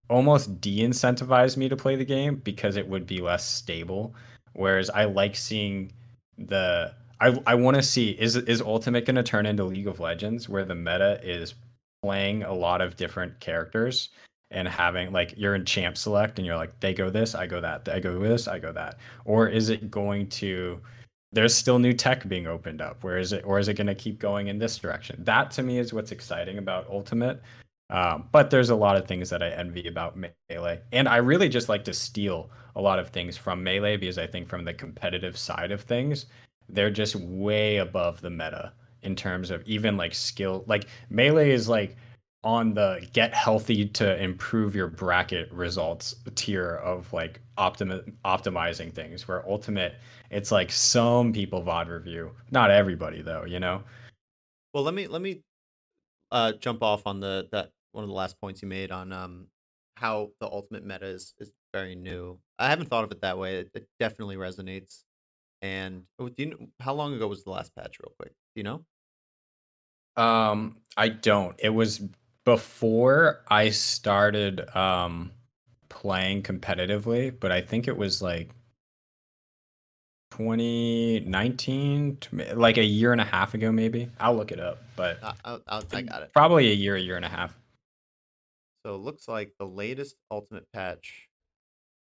almost 0.09 0.61
de-incentivize 0.61 1.57
me 1.57 1.67
to 1.69 1.75
play 1.75 1.95
the 1.95 2.05
game 2.05 2.35
because 2.43 2.77
it 2.77 2.87
would 2.87 3.07
be 3.07 3.19
less 3.19 3.45
stable 3.45 4.13
whereas 4.53 4.89
i 4.91 5.05
like 5.05 5.35
seeing 5.35 5.91
the 6.37 6.93
I 7.19 7.39
I 7.47 7.55
want 7.55 7.75
to 7.75 7.83
see 7.83 8.09
is 8.09 8.35
is 8.35 8.61
Ultimate 8.61 9.05
going 9.05 9.15
to 9.15 9.23
turn 9.23 9.45
into 9.45 9.63
League 9.63 9.87
of 9.87 9.99
Legends 9.99 10.49
where 10.49 10.65
the 10.65 10.75
meta 10.75 11.19
is 11.23 11.55
playing 12.01 12.43
a 12.43 12.53
lot 12.53 12.81
of 12.81 12.95
different 12.97 13.39
characters 13.39 14.09
and 14.51 14.67
having 14.67 15.11
like 15.11 15.33
you're 15.37 15.55
in 15.55 15.65
champ 15.65 15.97
select 15.97 16.37
and 16.37 16.45
you're 16.45 16.57
like 16.57 16.79
they 16.79 16.93
go 16.93 17.09
this, 17.09 17.35
I 17.35 17.47
go 17.47 17.61
that, 17.61 17.87
I 17.89 17.99
go 17.99 18.19
this, 18.19 18.47
I 18.47 18.59
go 18.59 18.71
that, 18.73 18.97
or 19.25 19.47
is 19.47 19.69
it 19.69 19.89
going 19.89 20.27
to 20.29 20.79
there's 21.31 21.55
still 21.55 21.79
new 21.79 21.93
tech 21.93 22.27
being 22.29 22.47
opened 22.47 22.81
up. 22.81 23.03
Where 23.03 23.17
is 23.17 23.33
it, 23.33 23.43
or 23.45 23.59
is 23.59 23.67
it 23.67 23.73
going 23.73 23.87
to 23.87 23.95
keep 23.95 24.19
going 24.19 24.47
in 24.47 24.57
this 24.57 24.77
direction? 24.77 25.21
That 25.25 25.51
to 25.51 25.63
me 25.63 25.79
is 25.79 25.91
what's 25.93 26.13
exciting 26.13 26.59
about 26.59 26.87
Ultimate. 26.89 27.41
Um, 27.89 28.29
but 28.31 28.49
there's 28.49 28.71
a 28.71 28.75
lot 28.75 28.97
of 28.97 29.07
things 29.07 29.29
that 29.29 29.43
I 29.43 29.49
envy 29.49 29.87
about 29.87 30.17
Melee, 30.49 30.81
and 30.91 31.07
I 31.07 31.17
really 31.17 31.49
just 31.49 31.69
like 31.69 31.83
to 31.85 31.93
steal 31.93 32.49
a 32.75 32.81
lot 32.81 32.99
of 32.99 33.09
things 33.09 33.37
from 33.37 33.63
Melee 33.63 33.97
because 33.97 34.17
I 34.17 34.27
think 34.27 34.47
from 34.47 34.65
the 34.65 34.73
competitive 34.73 35.37
side 35.37 35.71
of 35.71 35.81
things, 35.81 36.25
they're 36.67 36.89
just 36.89 37.15
way 37.15 37.77
above 37.77 38.21
the 38.21 38.29
meta 38.29 38.73
in 39.03 39.15
terms 39.15 39.51
of 39.51 39.61
even 39.67 39.97
like 39.97 40.13
skill. 40.13 40.63
Like 40.67 40.87
melee 41.09 41.51
is 41.51 41.69
like 41.69 41.95
on 42.43 42.75
the 42.75 43.07
get 43.11 43.33
healthy 43.33 43.85
to 43.87 44.21
improve 44.21 44.75
your 44.75 44.87
bracket 44.87 45.51
results 45.51 46.15
tier 46.35 46.75
of 46.77 47.11
like 47.11 47.41
optimi- 47.57 48.03
optimizing 48.23 48.93
things 48.93 49.27
where 49.27 49.47
ultimate 49.49 49.95
it's 50.29 50.51
like 50.51 50.71
some 50.71 51.33
people 51.33 51.63
VOD 51.63 51.87
review 51.87 52.31
not 52.51 52.69
everybody 52.69 53.23
though 53.23 53.45
you 53.45 53.59
know 53.59 53.81
well 54.75 54.83
let 54.83 54.93
me 54.93 55.07
let 55.07 55.23
me 55.23 55.41
uh 56.31 56.51
jump 56.53 56.83
off 56.83 57.07
on 57.07 57.19
the 57.19 57.47
that 57.51 57.71
one 57.95 58.03
of 58.03 58.09
the 58.09 58.15
last 58.15 58.39
points 58.39 58.61
you 58.61 58.67
made 58.67 58.91
on 58.91 59.11
um 59.11 59.47
how 59.95 60.29
the 60.39 60.47
ultimate 60.47 60.85
meta 60.85 61.05
is 61.05 61.33
is 61.39 61.51
very 61.73 61.95
new 61.95 62.37
i 62.59 62.69
haven't 62.69 62.87
thought 62.87 63.03
of 63.03 63.11
it 63.11 63.21
that 63.21 63.37
way 63.37 63.57
it, 63.57 63.71
it 63.73 63.87
definitely 63.99 64.35
resonates 64.35 65.03
and 65.65 66.03
oh, 66.19 66.29
do 66.29 66.43
you 66.43 66.49
know, 66.51 66.57
how 66.79 66.93
long 66.93 67.15
ago 67.15 67.27
was 67.27 67.43
the 67.43 67.49
last 67.49 67.75
patch, 67.75 67.97
real 67.99 68.13
quick? 68.19 68.33
Do 68.55 68.59
you 68.59 68.63
know? 68.63 68.85
Um, 70.21 70.77
I 70.95 71.09
don't. 71.09 71.55
It 71.59 71.69
was 71.69 72.01
before 72.43 73.41
I 73.47 73.69
started 73.71 74.75
um 74.75 75.31
playing 75.89 76.43
competitively, 76.43 77.33
but 77.37 77.51
I 77.51 77.61
think 77.61 77.87
it 77.87 77.97
was 77.97 78.21
like 78.21 78.51
2019, 80.31 82.17
like 82.53 82.77
a 82.77 82.83
year 82.83 83.11
and 83.11 83.21
a 83.21 83.25
half 83.25 83.55
ago, 83.55 83.71
maybe. 83.71 84.09
I'll 84.19 84.35
look 84.35 84.51
it 84.51 84.59
up, 84.59 84.83
but 84.95 85.17
I, 85.23 85.33
I'll, 85.45 85.61
I'll, 85.67 85.83
I 85.93 86.01
got 86.03 86.21
it. 86.23 86.33
Probably 86.33 86.69
a 86.69 86.75
year, 86.75 86.95
a 86.95 87.01
year 87.01 87.15
and 87.15 87.25
a 87.25 87.29
half. 87.29 87.57
So 88.85 88.93
it 88.93 88.99
looks 88.99 89.27
like 89.27 89.51
the 89.57 89.65
latest 89.65 90.15
Ultimate 90.29 90.71
patch 90.71 91.27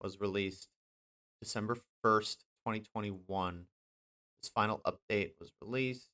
was 0.01 0.19
released 0.19 0.67
December 1.41 1.77
1st, 2.03 2.39
2021. 2.67 3.63
This 4.41 4.51
final 4.53 4.81
update 4.85 5.31
was 5.39 5.49
released. 5.61 6.09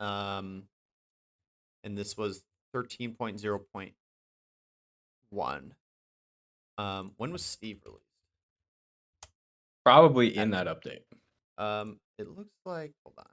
Um, 0.00 0.64
and 1.84 1.96
this 1.96 2.16
was 2.16 2.42
13.0.1. 2.74 5.70
Um, 6.76 7.12
when 7.16 7.30
was 7.30 7.44
Steve 7.44 7.78
released? 7.84 8.02
Probably 9.84 10.36
in 10.36 10.50
that 10.50 10.66
update. 10.66 11.04
Um, 11.56 12.00
it 12.18 12.28
looks 12.28 12.56
like 12.64 12.94
hold 13.04 13.14
on. 13.16 13.26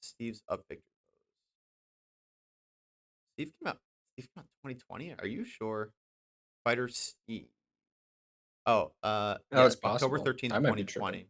Steve's 0.00 0.44
up 0.48 0.62
victory 0.68 0.84
Steve 3.34 3.50
came 3.60 3.70
out. 3.70 3.78
Steve 4.18 4.28
came 4.34 4.40
out 4.40 4.46
2020. 4.68 5.14
Are 5.20 5.26
you 5.26 5.44
sure? 5.44 5.92
Fighter 6.64 6.88
Steve. 6.88 7.46
Oh, 8.66 8.92
uh, 9.02 9.36
Oh, 9.52 9.60
yeah, 9.60 9.66
it's 9.66 9.76
October 9.84 10.18
possible. 10.18 10.48
13th, 10.48 10.52
I 10.52 10.58
might 10.58 10.74
be 10.74 10.82
2020. 10.82 11.26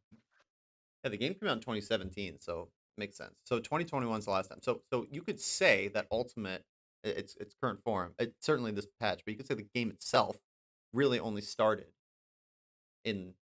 Yeah, 1.04 1.10
the 1.10 1.16
game 1.16 1.34
came 1.34 1.48
out 1.48 1.52
in 1.52 1.60
2017, 1.60 2.38
so 2.40 2.68
makes 2.96 3.16
sense. 3.16 3.34
So 3.44 3.58
2021 3.58 4.18
is 4.18 4.24
the 4.24 4.30
last 4.30 4.48
time. 4.48 4.58
So 4.62 4.80
so 4.92 5.06
you 5.10 5.22
could 5.22 5.38
say 5.38 5.88
that 5.88 6.06
Ultimate, 6.10 6.64
its 7.04 7.36
its 7.36 7.54
current 7.60 7.80
form, 7.84 8.14
it, 8.18 8.34
certainly 8.40 8.72
this 8.72 8.88
patch, 8.98 9.22
but 9.24 9.32
you 9.32 9.36
could 9.36 9.46
say 9.46 9.54
the 9.54 9.66
game 9.74 9.90
itself 9.90 10.36
really 10.92 11.20
only 11.20 11.42
started 11.42 11.92
in 13.04 13.34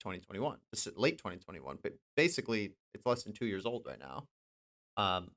2021, 0.00 0.58
this 0.70 0.86
is 0.86 0.96
late 0.96 1.18
2021. 1.18 1.78
But 1.82 1.94
basically, 2.16 2.72
it's 2.94 3.04
less 3.04 3.24
than 3.24 3.32
two 3.32 3.46
years 3.46 3.66
old 3.66 3.84
right 3.86 3.98
now, 3.98 4.26
um, 4.96 5.30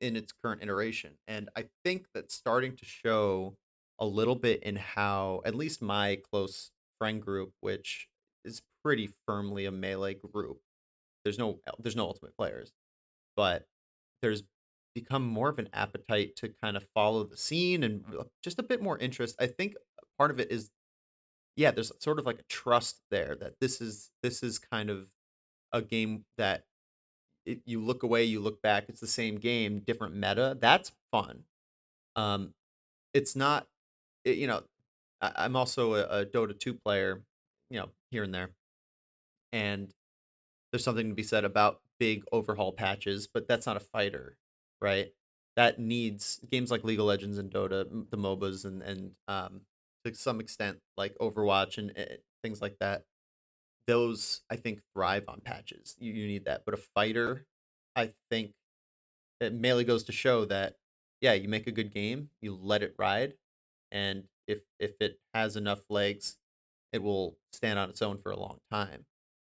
in 0.00 0.16
its 0.16 0.32
current 0.32 0.62
iteration. 0.62 1.12
And 1.26 1.48
I 1.56 1.64
think 1.84 2.06
that's 2.14 2.34
starting 2.34 2.76
to 2.76 2.84
show 2.84 3.56
a 3.98 4.06
little 4.06 4.34
bit 4.36 4.62
in 4.62 4.76
how 4.76 5.42
at 5.44 5.54
least 5.54 5.82
my 5.82 6.18
close 6.30 6.70
friend 6.98 7.20
group, 7.20 7.52
which 7.60 8.08
is 8.44 8.62
pretty 8.84 9.10
firmly 9.26 9.66
a 9.66 9.72
melee 9.72 10.14
group. 10.14 10.58
There's 11.24 11.38
no 11.38 11.60
there's 11.78 11.96
no 11.96 12.06
ultimate 12.06 12.36
players, 12.36 12.72
but 13.36 13.66
there's 14.22 14.44
become 14.94 15.26
more 15.26 15.48
of 15.48 15.58
an 15.58 15.68
appetite 15.72 16.36
to 16.36 16.48
kind 16.62 16.76
of 16.76 16.84
follow 16.94 17.24
the 17.24 17.36
scene 17.36 17.84
and 17.84 18.04
uh, 18.18 18.24
just 18.42 18.58
a 18.58 18.62
bit 18.62 18.82
more 18.82 18.98
interest. 18.98 19.36
I 19.40 19.46
think 19.46 19.74
part 20.18 20.30
of 20.30 20.40
it 20.40 20.50
is 20.50 20.70
yeah, 21.56 21.72
there's 21.72 21.90
sort 22.00 22.20
of 22.20 22.26
like 22.26 22.38
a 22.38 22.44
trust 22.48 23.02
there 23.10 23.36
that 23.40 23.54
this 23.60 23.80
is 23.80 24.10
this 24.22 24.42
is 24.42 24.58
kind 24.58 24.90
of 24.90 25.08
a 25.72 25.82
game 25.82 26.24
that 26.38 26.64
it, 27.48 27.60
you 27.66 27.82
look 27.84 28.02
away, 28.04 28.24
you 28.24 28.40
look 28.40 28.62
back, 28.62 28.86
it's 28.88 29.00
the 29.00 29.06
same 29.06 29.36
game, 29.36 29.80
different 29.80 30.14
meta. 30.14 30.56
That's 30.60 30.92
fun. 31.12 31.44
Um, 32.16 32.54
it's 33.14 33.36
not, 33.36 33.68
it, 34.24 34.38
you 34.38 34.46
know, 34.48 34.62
I, 35.20 35.32
I'm 35.36 35.56
also 35.56 35.94
a, 35.94 36.22
a 36.22 36.26
Dota 36.26 36.58
2 36.58 36.74
player, 36.74 37.22
you 37.70 37.80
know, 37.80 37.90
here 38.10 38.24
and 38.24 38.34
there. 38.34 38.50
And 39.52 39.92
there's 40.72 40.84
something 40.84 41.08
to 41.10 41.14
be 41.14 41.22
said 41.22 41.44
about 41.44 41.80
big 41.98 42.24
overhaul 42.32 42.72
patches, 42.72 43.28
but 43.28 43.48
that's 43.48 43.66
not 43.66 43.76
a 43.76 43.80
fighter. 43.80 44.36
right? 44.80 45.12
That 45.56 45.78
needs 45.80 46.40
games 46.50 46.70
like 46.70 46.84
League 46.84 47.00
of 47.00 47.06
Legends 47.06 47.38
and 47.38 47.50
Dota, 47.52 48.10
the 48.10 48.18
MOBAs, 48.18 48.64
and 48.64 48.82
and 48.82 49.12
um, 49.28 49.62
to 50.04 50.14
some 50.14 50.40
extent 50.40 50.78
like 50.96 51.16
Overwatch 51.20 51.78
and 51.78 51.92
uh, 51.98 52.16
things 52.42 52.62
like 52.62 52.78
that. 52.80 53.04
Those 53.88 54.42
I 54.50 54.56
think 54.56 54.82
thrive 54.94 55.24
on 55.28 55.40
patches. 55.40 55.96
You, 55.98 56.12
you 56.12 56.28
need 56.28 56.46
that, 56.46 56.64
but 56.66 56.74
a 56.74 56.78
fighter, 56.78 57.46
I 57.96 58.12
think, 58.30 58.52
it 59.40 59.54
merely 59.54 59.84
goes 59.84 60.04
to 60.04 60.12
show 60.12 60.44
that 60.46 60.76
yeah, 61.22 61.32
you 61.34 61.48
make 61.48 61.66
a 61.66 61.72
good 61.72 61.92
game, 61.92 62.30
you 62.42 62.58
let 62.62 62.82
it 62.84 62.94
ride, 62.98 63.34
and 63.92 64.24
if 64.48 64.60
if 64.78 64.92
it 65.00 65.20
has 65.34 65.56
enough 65.56 65.80
legs, 65.90 66.38
it 66.92 67.02
will 67.02 67.38
stand 67.52 67.78
on 67.78 67.90
its 67.90 68.02
own 68.02 68.18
for 68.18 68.32
a 68.32 68.38
long 68.38 68.58
time. 68.70 69.06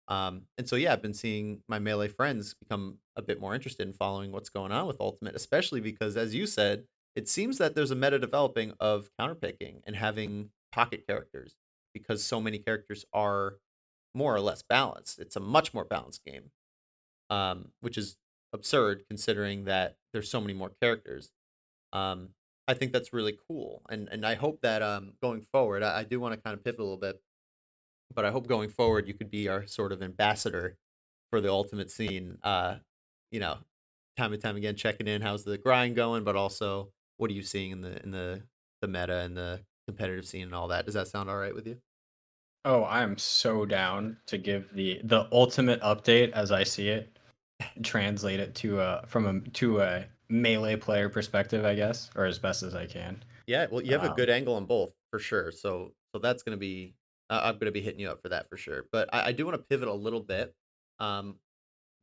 Um, 0.09 0.43
and 0.59 0.69
so 0.69 0.77
yeah, 0.77 0.93
I've 0.93 1.03
been 1.03 1.15
seeing 1.15 1.63
my 1.69 1.79
melee 1.79 2.09
friends 2.09 2.55
become 2.55 2.99
a 3.17 3.23
bit 3.23 3.41
more 3.41 3.55
interested 3.55 3.87
in 3.87 3.95
following 3.95 4.33
what's 4.33 4.51
going 4.51 4.73
on 4.73 4.87
with 4.87 5.01
Ultimate, 5.01 5.35
especially 5.37 5.81
because, 5.81 6.17
as 6.17 6.35
you 6.35 6.47
said, 6.47 6.85
it 7.17 7.29
seems 7.29 7.59
that 7.59 7.75
there's 7.75 7.91
a 7.91 7.97
meta 7.97 8.19
developing 8.19 8.75
of 8.81 9.11
counterpicking 9.21 9.81
and 9.87 9.97
having 9.97 10.51
pocket 10.73 11.07
characters 11.09 11.57
because 11.95 12.25
so 12.25 12.41
many 12.41 12.59
characters 12.59 13.05
are 13.13 13.57
more 14.17 14.35
or 14.35 14.41
less 14.41 14.63
balanced. 14.63 15.21
It's 15.21 15.37
a 15.37 15.41
much 15.41 15.75
more 15.75 15.85
balanced 15.85 16.25
game, 16.25 16.51
um, 17.31 17.73
which 17.81 17.99
is 17.99 18.17
absurd 18.53 19.05
considering 19.09 19.65
that 19.65 19.97
there's 20.13 20.31
so 20.31 20.41
many 20.41 20.55
more 20.55 20.73
characters. 20.81 21.31
Um, 21.93 22.31
I 22.69 22.75
think 22.75 22.93
that's 22.93 23.13
really 23.13 23.39
cool, 23.49 23.83
and 23.89 24.09
and 24.11 24.27
I 24.27 24.35
hope 24.35 24.63
that 24.63 24.83
um, 24.83 25.13
going 25.23 25.43
forward, 25.43 25.83
I, 25.83 26.01
I 26.01 26.05
do 26.05 26.19
want 26.21 26.35
to 26.35 26.41
kind 26.41 26.55
of 26.55 26.65
pivot 26.65 26.81
a 26.81 26.83
little 26.83 26.99
bit 26.99 27.21
but 28.15 28.25
I 28.25 28.31
hope 28.31 28.47
going 28.47 28.71
forward 28.71 29.09
you 29.09 29.15
could 29.15 29.31
be 29.31 29.49
our 29.49 29.67
sort 29.67 29.93
of 29.93 30.03
ambassador 30.03 30.77
for 31.31 31.41
the 31.41 31.51
ultimate 31.51 31.91
scene. 31.91 32.39
Uh, 32.43 32.77
you 33.31 33.41
know, 33.41 33.59
time 34.17 34.33
and 34.33 34.43
time 34.43 34.57
again 34.57 34.77
checking 34.77 35.09
in, 35.09 35.23
how's 35.23 35.45
the 35.45 35.59
grind 35.59 35.97
going, 35.97 36.25
but 36.25 36.37
also 36.37 36.91
what 37.19 37.31
are 37.31 37.35
you 37.35 37.43
seeing 37.43 37.73
in 37.73 37.81
the 37.81 38.03
in 38.03 38.11
the 38.11 38.43
the 38.81 38.89
meta 38.89 39.19
and 39.21 39.37
the 39.37 39.61
competitive 39.87 40.27
scene 40.27 40.45
and 40.45 40.55
all 40.55 40.69
that. 40.69 40.85
Does 40.85 40.95
that 40.95 41.09
sound 41.09 41.31
all 41.31 41.37
right 41.39 41.55
with 41.55 41.67
you? 41.67 41.79
Oh, 42.67 42.83
I 42.83 43.03
am 43.03 43.17
so 43.17 43.65
down 43.65 44.19
to 44.27 44.37
give 44.39 44.71
the 44.75 45.01
the 45.05 45.27
ultimate 45.33 45.81
update 45.81 46.33
as 46.33 46.51
I 46.53 46.65
see 46.65 46.89
it, 46.89 47.19
translate 47.83 48.41
it 48.41 48.55
to 48.57 48.81
a 48.81 49.05
from 49.07 49.27
a 49.27 49.41
to 49.53 49.81
a 49.81 50.07
melee 50.29 50.77
player 50.77 51.09
perspective, 51.09 51.65
I 51.65 51.75
guess, 51.77 52.11
or 52.17 52.25
as 52.27 52.39
best 52.39 52.63
as 52.63 52.75
I 52.75 52.87
can. 52.87 53.23
Yeah, 53.47 53.67
well, 53.71 53.83
you 53.83 53.93
have 53.93 54.05
a 54.05 54.09
Um, 54.09 54.17
good 54.17 54.29
angle 54.31 54.55
on 54.55 54.67
both 54.67 54.93
for 55.11 55.19
sure. 55.19 55.53
So 55.53 55.93
so 56.13 56.19
that's 56.19 56.43
gonna 56.43 56.57
be 56.57 56.95
uh, 57.31 57.41
I'm 57.45 57.59
gonna 57.59 57.73
be 57.73 57.81
hitting 57.81 58.01
you 58.01 58.11
up 58.11 58.23
for 58.23 58.29
that 58.31 58.49
for 58.49 58.57
sure. 58.57 58.87
But 58.93 59.09
I, 59.13 59.27
I 59.29 59.33
do 59.33 59.45
want 59.47 59.57
to 59.57 59.65
pivot 59.65 59.89
a 59.89 59.93
little 59.95 60.21
bit. 60.21 60.55
Um, 60.99 61.39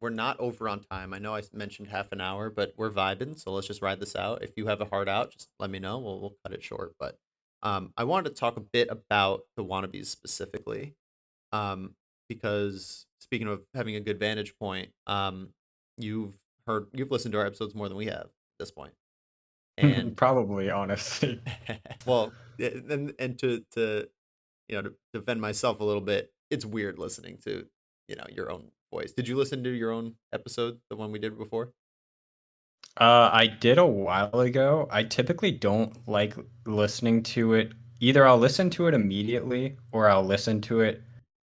we're 0.01 0.09
not 0.11 0.39
over 0.39 0.70
on 0.70 0.82
time. 0.82 1.14
I 1.14 1.20
know 1.20 1.36
I 1.36 1.43
mentioned 1.53 1.89
half 1.89 2.11
an 2.14 2.22
hour, 2.22 2.49
but 2.51 2.74
we're 2.78 2.91
vibing, 2.91 3.39
so 3.39 3.51
let's 3.53 3.68
just 3.68 3.82
ride 3.82 3.99
this 4.01 4.16
out. 4.16 4.43
If 4.43 4.53
you 4.57 4.68
have 4.68 4.82
a 4.82 4.86
hard 4.86 5.09
out, 5.09 5.32
just 5.32 5.49
let 5.59 5.70
me 5.72 5.80
know. 5.80 5.99
We'll 5.99 6.22
we'll 6.22 6.38
cut 6.43 6.53
it 6.53 6.64
short. 6.64 6.95
But 6.99 7.18
um, 7.64 7.93
I 7.95 8.03
wanted 8.03 8.30
to 8.30 8.36
talk 8.36 8.57
a 8.57 8.61
bit 8.61 8.89
about 8.91 9.43
the 9.55 9.64
wannabes 9.64 10.07
specifically, 10.07 10.95
um, 11.53 11.95
because 12.28 13.05
speaking 13.22 13.47
of 13.47 13.61
having 13.74 13.95
a 13.95 14.01
good 14.01 14.20
vantage 14.20 14.53
point, 14.59 14.89
um, 15.07 15.49
you've 15.97 16.34
heard 16.68 16.88
you've 16.93 17.09
listened 17.09 17.32
to 17.32 17.39
our 17.39 17.45
episodes 17.45 17.74
more 17.74 17.88
than 17.88 17.97
we 17.97 18.07
have 18.07 18.26
at 18.26 18.59
this 18.59 18.70
point, 18.70 18.93
and 19.78 20.16
probably 20.16 20.70
honestly. 20.70 21.39
well, 22.05 22.34
and 22.59 23.14
and 23.18 23.39
to 23.39 23.64
to 23.72 24.09
you 24.68 24.76
know 24.76 24.82
to 24.82 24.93
defend 25.14 25.39
myself 25.39 25.80
a 25.80 25.86
little 25.86 26.01
bit, 26.01 26.34
it's 26.51 26.66
weird 26.66 26.99
listening 26.99 27.38
to 27.45 27.66
you 28.09 28.18
know 28.18 28.26
your 28.30 28.51
own 28.51 28.72
voice. 28.93 29.14
Did 29.14 29.30
you 29.30 29.38
listen 29.38 29.64
to 29.64 29.70
your 29.70 29.91
own 29.91 30.16
episode, 30.34 30.80
the 30.89 30.97
one 30.97 31.14
we 31.14 31.20
did 31.20 31.38
before? 31.38 31.72
Uh, 33.00 33.30
I 33.34 33.48
did 33.48 33.78
a 33.78 33.86
while 33.86 34.39
ago. 34.39 34.88
I 34.91 35.04
typically 35.04 35.52
don't 35.52 36.08
like 36.08 36.36
listening 36.66 37.24
to 37.24 37.54
it. 37.54 37.72
Either 38.00 38.28
I'll 38.28 38.38
listen 38.38 38.70
to 38.72 38.88
it 38.88 38.94
immediately 38.94 39.78
or 39.91 40.10
I'll 40.10 40.26
listen 40.26 40.62
to 40.62 40.82
it 40.82 41.02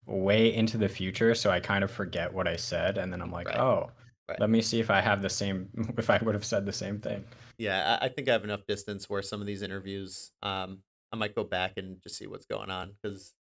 way 0.06 0.54
into 0.54 0.76
the 0.78 0.88
future, 0.88 1.34
so 1.34 1.50
I 1.50 1.60
kind 1.60 1.84
of 1.84 1.90
forget 1.90 2.32
what 2.32 2.48
I 2.48 2.56
said, 2.56 2.98
and 2.98 3.12
then 3.12 3.20
I'm 3.20 3.30
like, 3.30 3.48
Right, 3.48 3.58
oh, 3.58 3.90
right. 4.28 4.40
let 4.40 4.50
me 4.50 4.62
see 4.62 4.80
if 4.80 4.90
I 4.90 5.00
have 5.00 5.22
the 5.22 5.28
same, 5.30 5.68
if 5.98 6.10
I 6.10 6.18
would 6.18 6.34
have 6.34 6.44
said 6.44 6.64
the 6.66 6.72
same 6.72 6.98
thing. 6.98 7.24
Yeah, 7.58 7.98
I, 8.00 8.06
I 8.06 8.08
think 8.08 8.28
I 8.28 8.32
have 8.32 8.44
enough 8.44 8.66
distance 8.66 9.08
where 9.08 9.22
some 9.22 9.40
of 9.40 9.46
these 9.46 9.62
interviews, 9.62 10.32
um, 10.42 10.78
I 11.12 11.16
might 11.16 11.34
go 11.34 11.44
back 11.44 11.72
and 11.76 12.02
just 12.02 12.16
see 12.16 12.26
what's 12.26 12.46
going 12.46 12.70
on 12.70 12.92
because 13.02 13.34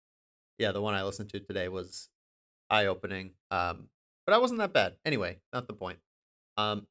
yeah, 0.57 0.71
the 0.71 0.81
one 0.81 0.93
I 0.93 1.03
listened 1.03 1.29
to 1.31 1.39
today 1.39 1.67
was 1.69 2.09
eye 2.69 2.87
opening. 2.87 3.31
Um, 3.51 3.89
but 4.25 4.33
I 4.33 4.39
wasn't 4.39 4.59
that 4.59 4.73
bad. 4.73 4.95
Anyway, 5.05 5.37
not 5.53 5.67
the 5.67 5.73
point. 5.73 5.99
Um, 6.57 6.87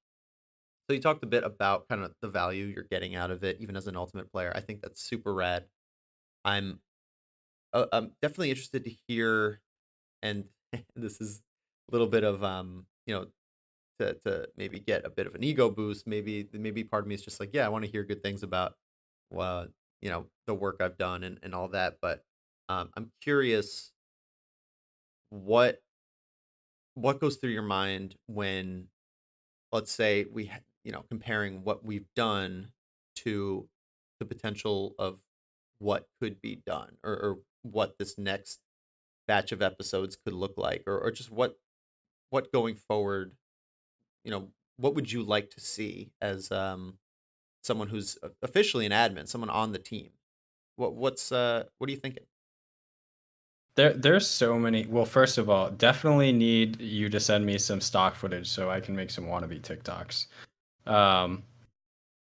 so 0.89 0.95
you 0.95 1.01
talked 1.01 1.25
a 1.25 1.27
bit 1.27 1.45
about 1.45 1.89
kind 1.89 2.03
of 2.03 2.13
the 2.23 2.29
value 2.29 2.67
you're 2.67 2.85
getting 2.91 3.15
out 3.17 3.31
of 3.31 3.45
it, 3.45 3.59
even 3.61 3.77
as 3.77 3.87
an 3.87 3.97
ultimate 3.97 4.31
player. 4.33 4.53
I 4.55 4.61
think 4.61 4.83
that's 4.83 5.03
super 5.03 5.35
rad. 5.35 5.67
I'm 6.45 6.81
uh, 7.73 7.87
I'm 7.93 8.13
definitely 8.23 8.51
interested 8.51 8.85
to 8.85 8.93
hear, 9.09 9.61
and 10.23 10.47
this 10.97 11.21
is 11.21 11.43
a 11.91 11.93
little 11.93 12.09
bit 12.09 12.25
of 12.25 12.45
um, 12.45 12.87
you 13.07 13.15
know, 13.15 13.27
to 14.01 14.15
to 14.27 14.49
maybe 14.57 14.81
get 14.81 15.07
a 15.07 15.11
bit 15.11 15.27
of 15.27 15.35
an 15.35 15.45
ego 15.45 15.71
boost. 15.71 16.07
Maybe 16.07 16.49
maybe 16.53 16.85
part 16.85 17.05
of 17.05 17.09
me 17.09 17.15
is 17.17 17.23
just 17.23 17.41
like, 17.41 17.51
yeah, 17.55 17.67
I 17.67 17.71
want 17.71 17.85
to 17.85 17.91
hear 17.91 18.05
good 18.05 18.23
things 18.23 18.43
about, 18.43 18.77
well, 19.31 19.69
you 20.03 20.11
know, 20.11 20.27
the 20.47 20.55
work 20.55 20.79
I've 20.81 20.99
done 20.99 21.25
and 21.25 21.39
and 21.43 21.55
all 21.55 21.69
that. 21.69 21.99
But 22.03 22.25
um, 22.69 22.91
I'm 22.97 23.13
curious 23.23 23.93
what 25.31 25.81
what 26.95 27.21
goes 27.21 27.37
through 27.37 27.51
your 27.51 27.63
mind 27.63 28.17
when 28.27 28.89
let's 29.73 29.93
say 29.93 30.27
we 30.33 30.53
you 30.87 30.93
know 30.93 31.05
comparing 31.11 31.65
what 31.65 31.85
we've 31.85 32.07
done 32.15 32.69
to 33.17 33.69
the 34.21 34.25
potential 34.25 34.95
of 35.01 35.19
what 35.81 36.07
could 36.21 36.41
be 36.41 36.63
done 36.65 36.97
or, 37.03 37.13
or 37.13 37.39
what 37.63 37.99
this 37.99 38.17
next 38.17 38.61
batch 39.27 39.51
of 39.51 39.61
episodes 39.61 40.17
could 40.17 40.33
look 40.33 40.55
like 40.57 40.85
or, 40.87 40.97
or 40.99 41.11
just 41.11 41.31
what 41.33 41.59
what 42.31 42.53
going 42.53 42.77
forward 42.77 43.33
you 44.25 44.31
know 44.31 44.49
what 44.77 44.95
would 44.95 45.11
you 45.11 45.25
like 45.25 45.51
to 45.51 45.61
see 45.61 46.13
as 46.23 46.53
um 46.53 46.95
someone 47.65 47.89
who's 47.89 48.17
officially 48.43 48.87
an 48.87 48.93
admin 48.93 49.27
someone 49.27 49.51
on 49.51 49.73
the 49.73 49.79
team 49.81 50.11
what 50.77 50.95
what's 50.95 51.33
uh 51.33 51.65
what 51.79 51.89
are 51.89 51.93
you 51.93 51.99
thinking 51.99 52.25
There, 53.77 53.93
there's 53.93 54.27
so 54.27 54.59
many. 54.59 54.87
Well, 54.87 55.05
first 55.05 55.39
of 55.39 55.51
all, 55.51 55.71
definitely 55.71 56.33
need 56.33 56.81
you 56.81 57.09
to 57.11 57.21
send 57.21 57.45
me 57.45 57.59
some 57.59 57.81
stock 57.81 58.15
footage 58.15 58.49
so 58.49 58.71
I 58.71 58.81
can 58.81 58.97
make 58.97 59.11
some 59.11 59.27
wannabe 59.27 59.61
TikToks. 59.61 60.27
Um, 60.87 61.43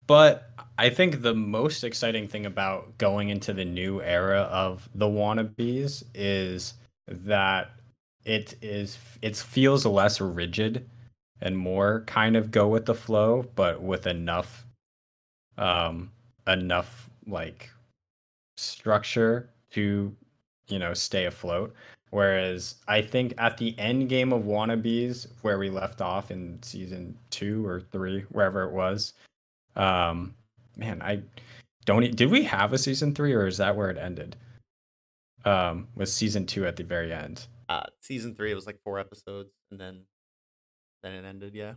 but 0.07 0.51
I 0.77 0.89
think 0.89 1.21
the 1.21 1.33
most 1.33 1.83
exciting 1.83 2.27
thing 2.27 2.45
about 2.45 2.97
going 2.97 3.29
into 3.29 3.53
the 3.53 3.65
new 3.65 4.01
era 4.01 4.41
of 4.41 4.89
the 4.95 5.05
wannabes 5.05 6.03
is 6.13 6.73
that 7.07 7.71
it 8.25 8.55
is 8.61 8.97
it 9.21 9.35
feels 9.35 9.85
less 9.85 10.21
rigid 10.21 10.89
and 11.41 11.57
more 11.57 12.03
kind 12.07 12.35
of 12.35 12.51
go 12.51 12.67
with 12.67 12.85
the 12.85 12.95
flow, 12.95 13.45
but 13.55 13.81
with 13.81 14.07
enough 14.07 14.65
um 15.57 16.11
enough 16.47 17.09
like 17.27 17.69
structure 18.57 19.49
to 19.71 20.15
you 20.67 20.79
know 20.79 20.93
stay 20.93 21.25
afloat. 21.25 21.73
Whereas 22.11 22.75
I 22.87 23.01
think 23.01 23.33
at 23.37 23.57
the 23.57 23.73
end 23.79 24.09
game 24.09 24.31
of 24.33 24.43
wannabes, 24.43 25.27
where 25.41 25.57
we 25.57 25.69
left 25.69 26.01
off 26.01 26.29
in 26.29 26.61
season 26.61 27.17
two 27.29 27.65
or 27.65 27.81
three, 27.81 28.21
wherever 28.29 28.63
it 28.63 28.71
was, 28.71 29.13
um, 29.75 30.35
man, 30.77 31.01
I 31.01 31.23
don't. 31.85 32.03
e- 32.03 32.09
Did 32.11 32.29
we 32.29 32.43
have 32.43 32.73
a 32.73 32.77
season 32.77 33.15
three, 33.15 33.33
or 33.33 33.47
is 33.47 33.57
that 33.57 33.75
where 33.75 33.89
it 33.89 33.97
ended? 33.97 34.35
Um, 35.45 35.87
was 35.95 36.13
season 36.13 36.45
two 36.45 36.67
at 36.67 36.75
the 36.75 36.83
very 36.83 37.11
end? 37.13 37.47
uh 37.69 37.83
season 38.01 38.35
three 38.35 38.51
it 38.51 38.55
was 38.55 38.65
like 38.65 38.77
four 38.83 38.99
episodes 38.99 39.53
and 39.71 39.79
then 39.79 40.01
then 41.03 41.13
it 41.13 41.23
ended 41.23 41.55
yeah 41.55 41.73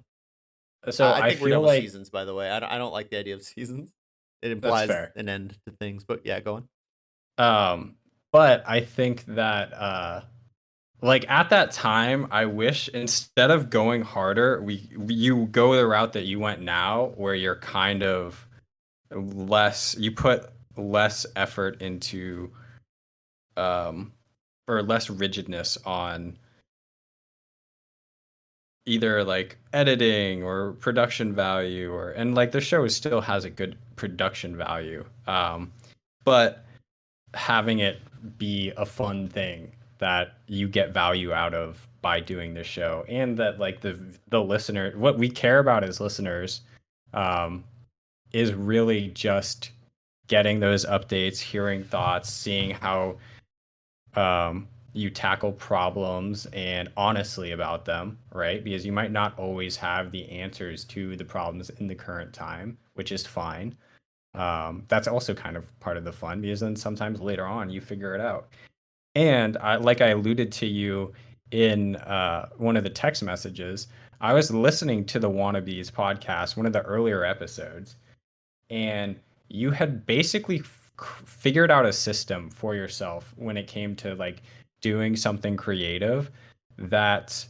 So 0.90 1.06
Uh, 1.06 1.12
I 1.12 1.18
I, 1.20 1.28
think 1.28 1.40
we're 1.40 1.46
feel 1.48 1.56
done 1.58 1.62
with 1.62 1.68
like 1.68 1.82
seasons, 1.82 2.10
by 2.10 2.24
the 2.24 2.34
way. 2.34 2.50
I 2.50 2.58
don't, 2.58 2.72
I 2.72 2.78
don't 2.78 2.92
like 2.92 3.10
the 3.10 3.16
idea 3.18 3.34
of 3.34 3.42
seasons. 3.44 3.92
It 4.42 4.50
implies 4.50 4.90
an 5.14 5.28
end 5.28 5.56
to 5.66 5.72
things, 5.78 6.02
but 6.04 6.22
yeah, 6.26 6.40
go 6.40 6.56
on. 6.56 6.68
Um, 7.38 7.94
but 8.34 8.64
I 8.66 8.80
think 8.80 9.24
that 9.26 9.72
uh, 9.72 10.22
like 11.00 11.24
at 11.30 11.50
that 11.50 11.70
time, 11.70 12.26
I 12.32 12.46
wish 12.46 12.88
instead 12.88 13.52
of 13.52 13.70
going 13.70 14.02
harder, 14.02 14.60
we 14.60 14.88
you 15.06 15.46
go 15.52 15.76
the 15.76 15.86
route 15.86 16.14
that 16.14 16.24
you 16.24 16.40
went 16.40 16.60
now, 16.60 17.12
where 17.14 17.36
you're 17.36 17.54
kind 17.54 18.02
of 18.02 18.44
less, 19.12 19.94
you 20.00 20.10
put 20.10 20.50
less 20.76 21.26
effort 21.36 21.80
into, 21.80 22.50
um, 23.56 24.10
or 24.66 24.82
less 24.82 25.08
rigidness 25.08 25.78
on 25.86 26.36
either 28.84 29.22
like 29.22 29.58
editing 29.72 30.42
or 30.42 30.72
production 30.80 31.36
value 31.36 31.92
or 31.92 32.10
and 32.10 32.34
like 32.34 32.50
the 32.50 32.60
show 32.60 32.88
still 32.88 33.20
has 33.20 33.44
a 33.44 33.50
good 33.50 33.76
production 33.96 34.54
value 34.54 35.04
um 35.26 35.72
but 36.24 36.66
having 37.32 37.78
it 37.78 37.98
be 38.38 38.72
a 38.76 38.86
fun 38.86 39.28
thing 39.28 39.72
that 39.98 40.34
you 40.46 40.68
get 40.68 40.92
value 40.92 41.32
out 41.32 41.54
of 41.54 41.86
by 42.02 42.20
doing 42.20 42.52
the 42.52 42.64
show 42.64 43.04
and 43.08 43.36
that 43.36 43.58
like 43.58 43.80
the 43.80 43.98
the 44.28 44.42
listener 44.42 44.92
what 44.96 45.16
we 45.16 45.28
care 45.28 45.58
about 45.58 45.84
as 45.84 46.00
listeners 46.00 46.62
um, 47.14 47.64
is 48.32 48.52
really 48.52 49.08
just 49.08 49.70
getting 50.26 50.60
those 50.60 50.84
updates, 50.84 51.38
hearing 51.38 51.84
thoughts, 51.84 52.30
seeing 52.30 52.70
how 52.70 53.16
um, 54.14 54.68
you 54.92 55.10
tackle 55.10 55.52
problems 55.52 56.46
and 56.46 56.88
honestly 56.96 57.52
about 57.52 57.84
them, 57.84 58.18
right? 58.32 58.62
Because 58.62 58.84
you 58.84 58.92
might 58.92 59.12
not 59.12 59.38
always 59.38 59.76
have 59.76 60.10
the 60.10 60.28
answers 60.28 60.84
to 60.84 61.16
the 61.16 61.24
problems 61.24 61.70
in 61.78 61.86
the 61.86 61.94
current 61.94 62.32
time, 62.32 62.78
which 62.94 63.12
is 63.12 63.26
fine. 63.26 63.74
Um, 64.34 64.84
that's 64.88 65.06
also 65.06 65.32
kind 65.34 65.56
of 65.56 65.78
part 65.80 65.96
of 65.96 66.04
the 66.04 66.12
fun 66.12 66.40
because 66.40 66.60
then 66.60 66.74
sometimes 66.74 67.20
later 67.20 67.46
on 67.46 67.70
you 67.70 67.80
figure 67.80 68.14
it 68.14 68.20
out. 68.20 68.48
And 69.14 69.56
I, 69.58 69.76
like 69.76 70.00
I 70.00 70.08
alluded 70.08 70.50
to 70.52 70.66
you 70.66 71.12
in 71.50 71.96
uh, 71.96 72.48
one 72.56 72.76
of 72.76 72.82
the 72.82 72.90
text 72.90 73.22
messages, 73.22 73.86
I 74.20 74.32
was 74.32 74.50
listening 74.50 75.04
to 75.06 75.18
the 75.18 75.30
Wannabes 75.30 75.92
podcast, 75.92 76.56
one 76.56 76.66
of 76.66 76.72
the 76.72 76.82
earlier 76.82 77.24
episodes, 77.24 77.96
and 78.70 79.16
you 79.48 79.70
had 79.70 80.06
basically 80.06 80.62
figured 81.24 81.70
out 81.70 81.86
a 81.86 81.92
system 81.92 82.50
for 82.50 82.74
yourself 82.74 83.34
when 83.36 83.56
it 83.56 83.66
came 83.66 83.94
to 83.96 84.14
like 84.14 84.42
doing 84.80 85.16
something 85.16 85.56
creative 85.56 86.30
that 86.78 87.46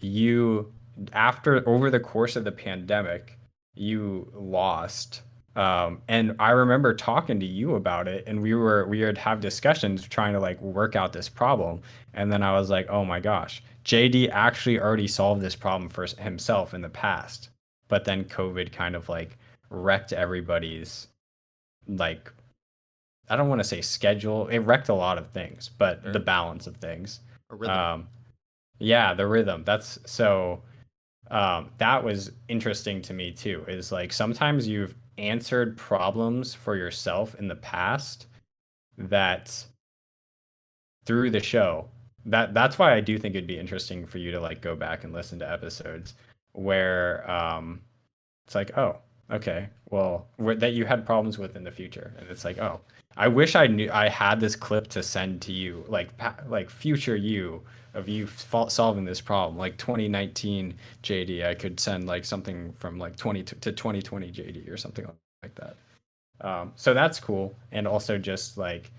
you 0.00 0.72
after 1.12 1.66
over 1.68 1.90
the 1.90 2.00
course 2.00 2.36
of 2.36 2.44
the 2.44 2.52
pandemic 2.52 3.38
you 3.74 4.30
lost 4.34 5.22
um, 5.58 6.02
and 6.06 6.36
I 6.38 6.50
remember 6.50 6.94
talking 6.94 7.40
to 7.40 7.46
you 7.46 7.74
about 7.74 8.06
it, 8.06 8.22
and 8.28 8.40
we 8.40 8.54
were 8.54 8.86
we 8.86 9.04
would 9.04 9.18
have 9.18 9.40
discussions 9.40 10.06
trying 10.06 10.32
to 10.34 10.38
like 10.38 10.60
work 10.60 10.94
out 10.94 11.12
this 11.12 11.28
problem. 11.28 11.80
And 12.14 12.32
then 12.32 12.44
I 12.44 12.52
was 12.52 12.70
like, 12.70 12.88
oh 12.88 13.04
my 13.04 13.18
gosh, 13.18 13.60
JD 13.84 14.30
actually 14.30 14.78
already 14.78 15.08
solved 15.08 15.40
this 15.40 15.56
problem 15.56 15.88
for 15.88 16.06
himself 16.06 16.74
in 16.74 16.80
the 16.80 16.88
past, 16.88 17.48
but 17.88 18.04
then 18.04 18.22
COVID 18.24 18.70
kind 18.70 18.94
of 18.94 19.08
like 19.08 19.36
wrecked 19.68 20.12
everybody's 20.12 21.08
like 21.88 22.32
I 23.28 23.34
don't 23.34 23.48
want 23.48 23.60
to 23.60 23.66
say 23.66 23.80
schedule. 23.80 24.46
It 24.46 24.60
wrecked 24.60 24.90
a 24.90 24.94
lot 24.94 25.18
of 25.18 25.26
things, 25.30 25.70
but 25.76 26.02
sure. 26.04 26.12
the 26.12 26.20
balance 26.20 26.68
of 26.68 26.76
things. 26.76 27.18
Um, 27.66 28.06
yeah, 28.78 29.12
the 29.12 29.26
rhythm. 29.26 29.64
That's 29.64 29.98
so. 30.06 30.62
Um, 31.32 31.70
that 31.78 32.02
was 32.02 32.30
interesting 32.48 33.02
to 33.02 33.12
me 33.12 33.32
too. 33.32 33.64
Is 33.66 33.90
like 33.90 34.12
sometimes 34.12 34.68
you've 34.68 34.94
answered 35.18 35.76
problems 35.76 36.54
for 36.54 36.76
yourself 36.76 37.34
in 37.36 37.48
the 37.48 37.56
past 37.56 38.26
that 38.96 39.64
through 41.04 41.30
the 41.30 41.40
show. 41.40 41.88
That 42.26 42.54
that's 42.54 42.78
why 42.78 42.94
I 42.94 43.00
do 43.00 43.18
think 43.18 43.34
it'd 43.34 43.46
be 43.46 43.58
interesting 43.58 44.06
for 44.06 44.18
you 44.18 44.30
to 44.32 44.40
like 44.40 44.60
go 44.60 44.76
back 44.76 45.04
and 45.04 45.12
listen 45.12 45.38
to 45.38 45.50
episodes 45.50 46.14
where 46.52 47.28
um 47.30 47.80
it's 48.46 48.54
like 48.54 48.76
oh 48.76 48.98
okay 49.30 49.68
well 49.90 50.26
that 50.38 50.72
you 50.72 50.84
had 50.84 51.06
problems 51.06 51.38
with 51.38 51.56
in 51.56 51.64
the 51.64 51.70
future. 51.70 52.12
And 52.18 52.28
it's 52.28 52.44
like 52.44 52.58
oh 52.58 52.80
I 53.16 53.28
wish 53.28 53.56
I 53.56 53.66
knew 53.66 53.90
I 53.92 54.08
had 54.08 54.40
this 54.40 54.56
clip 54.56 54.88
to 54.88 55.02
send 55.02 55.42
to 55.42 55.52
you 55.52 55.84
like 55.88 56.10
like 56.48 56.70
future 56.70 57.16
you 57.16 57.62
of 57.98 58.08
you 58.08 58.26
solving 58.68 59.04
this 59.04 59.20
problem. 59.20 59.58
Like 59.58 59.76
2019 59.76 60.74
jd 61.02 61.44
i 61.44 61.54
could 61.54 61.78
send 61.80 62.06
like 62.06 62.24
something 62.24 62.72
from 62.72 62.98
like 62.98 63.16
20 63.16 63.42
to, 63.42 63.54
to 63.56 63.72
2020 63.72 64.30
jd 64.30 64.70
or 64.70 64.76
something 64.76 65.06
like 65.42 65.54
that. 65.56 65.76
Um, 66.40 66.72
so 66.76 66.94
that's 66.94 67.18
cool. 67.18 67.54
And 67.72 67.86
also 67.86 68.16
just 68.16 68.56
like 68.56 68.90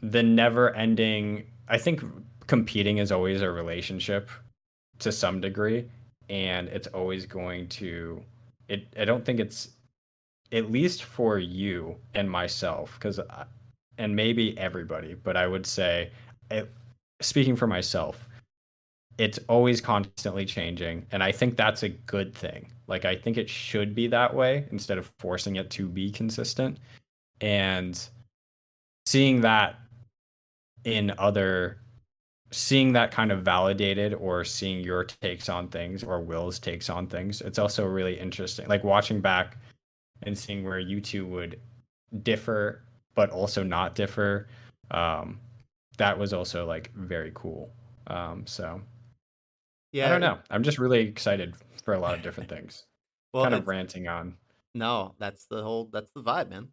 the 0.00 0.22
never 0.22 0.74
ending 0.74 1.44
i 1.68 1.78
think 1.78 2.02
competing 2.46 2.98
is 2.98 3.10
always 3.10 3.42
a 3.42 3.50
relationship 3.50 4.30
to 5.00 5.10
some 5.10 5.40
degree. 5.40 5.88
And 6.30 6.68
it's 6.68 6.88
always 6.88 7.24
going 7.24 7.68
to 7.68 8.22
it 8.68 8.86
i 8.98 9.04
don't 9.04 9.24
think 9.24 9.40
it's 9.40 9.70
at 10.52 10.70
least 10.70 11.04
for 11.04 11.38
you 11.38 11.96
and 12.14 12.30
myself 12.30 12.94
because 12.94 13.18
and 13.96 14.14
maybe 14.14 14.56
everybody 14.58 15.14
but 15.14 15.36
i 15.36 15.46
would 15.46 15.66
say 15.66 16.10
it, 16.50 16.70
speaking 17.20 17.56
for 17.56 17.66
myself, 17.66 18.28
it's 19.18 19.38
always 19.48 19.80
constantly 19.80 20.44
changing. 20.44 21.04
And 21.10 21.22
I 21.22 21.32
think 21.32 21.56
that's 21.56 21.82
a 21.82 21.88
good 21.88 22.34
thing. 22.34 22.70
Like, 22.86 23.04
I 23.04 23.16
think 23.16 23.36
it 23.36 23.50
should 23.50 23.94
be 23.94 24.06
that 24.08 24.32
way 24.34 24.66
instead 24.70 24.96
of 24.96 25.10
forcing 25.18 25.56
it 25.56 25.70
to 25.70 25.88
be 25.88 26.10
consistent. 26.10 26.78
And 27.40 28.00
seeing 29.06 29.40
that 29.40 29.80
in 30.84 31.12
other, 31.18 31.78
seeing 32.52 32.92
that 32.92 33.10
kind 33.10 33.32
of 33.32 33.42
validated 33.42 34.14
or 34.14 34.44
seeing 34.44 34.84
your 34.84 35.04
takes 35.04 35.48
on 35.48 35.68
things 35.68 36.04
or 36.04 36.20
Will's 36.20 36.58
takes 36.58 36.88
on 36.88 37.08
things, 37.08 37.40
it's 37.40 37.58
also 37.58 37.84
really 37.84 38.18
interesting. 38.18 38.68
Like, 38.68 38.84
watching 38.84 39.20
back 39.20 39.56
and 40.22 40.38
seeing 40.38 40.64
where 40.64 40.78
you 40.78 41.00
two 41.00 41.26
would 41.26 41.60
differ, 42.22 42.82
but 43.14 43.30
also 43.30 43.64
not 43.64 43.96
differ. 43.96 44.46
Um, 44.92 45.40
that 45.98 46.18
was 46.18 46.32
also 46.32 46.66
like 46.66 46.92
very 46.94 47.30
cool. 47.34 47.70
Um, 48.06 48.46
so 48.46 48.80
yeah, 49.92 50.06
I 50.06 50.08
don't 50.10 50.20
know. 50.20 50.38
I'm 50.50 50.62
just 50.62 50.78
really 50.78 51.00
excited 51.00 51.54
for 51.84 51.94
a 51.94 52.00
lot 52.00 52.14
of 52.14 52.22
different 52.22 52.48
things. 52.48 52.86
well, 53.32 53.44
kind 53.44 53.54
of 53.54 53.66
ranting 53.66 54.08
on. 54.08 54.36
No, 54.74 55.14
that's 55.18 55.46
the 55.46 55.62
whole. 55.62 55.88
That's 55.92 56.10
the 56.12 56.22
vibe, 56.22 56.50
man. 56.50 56.68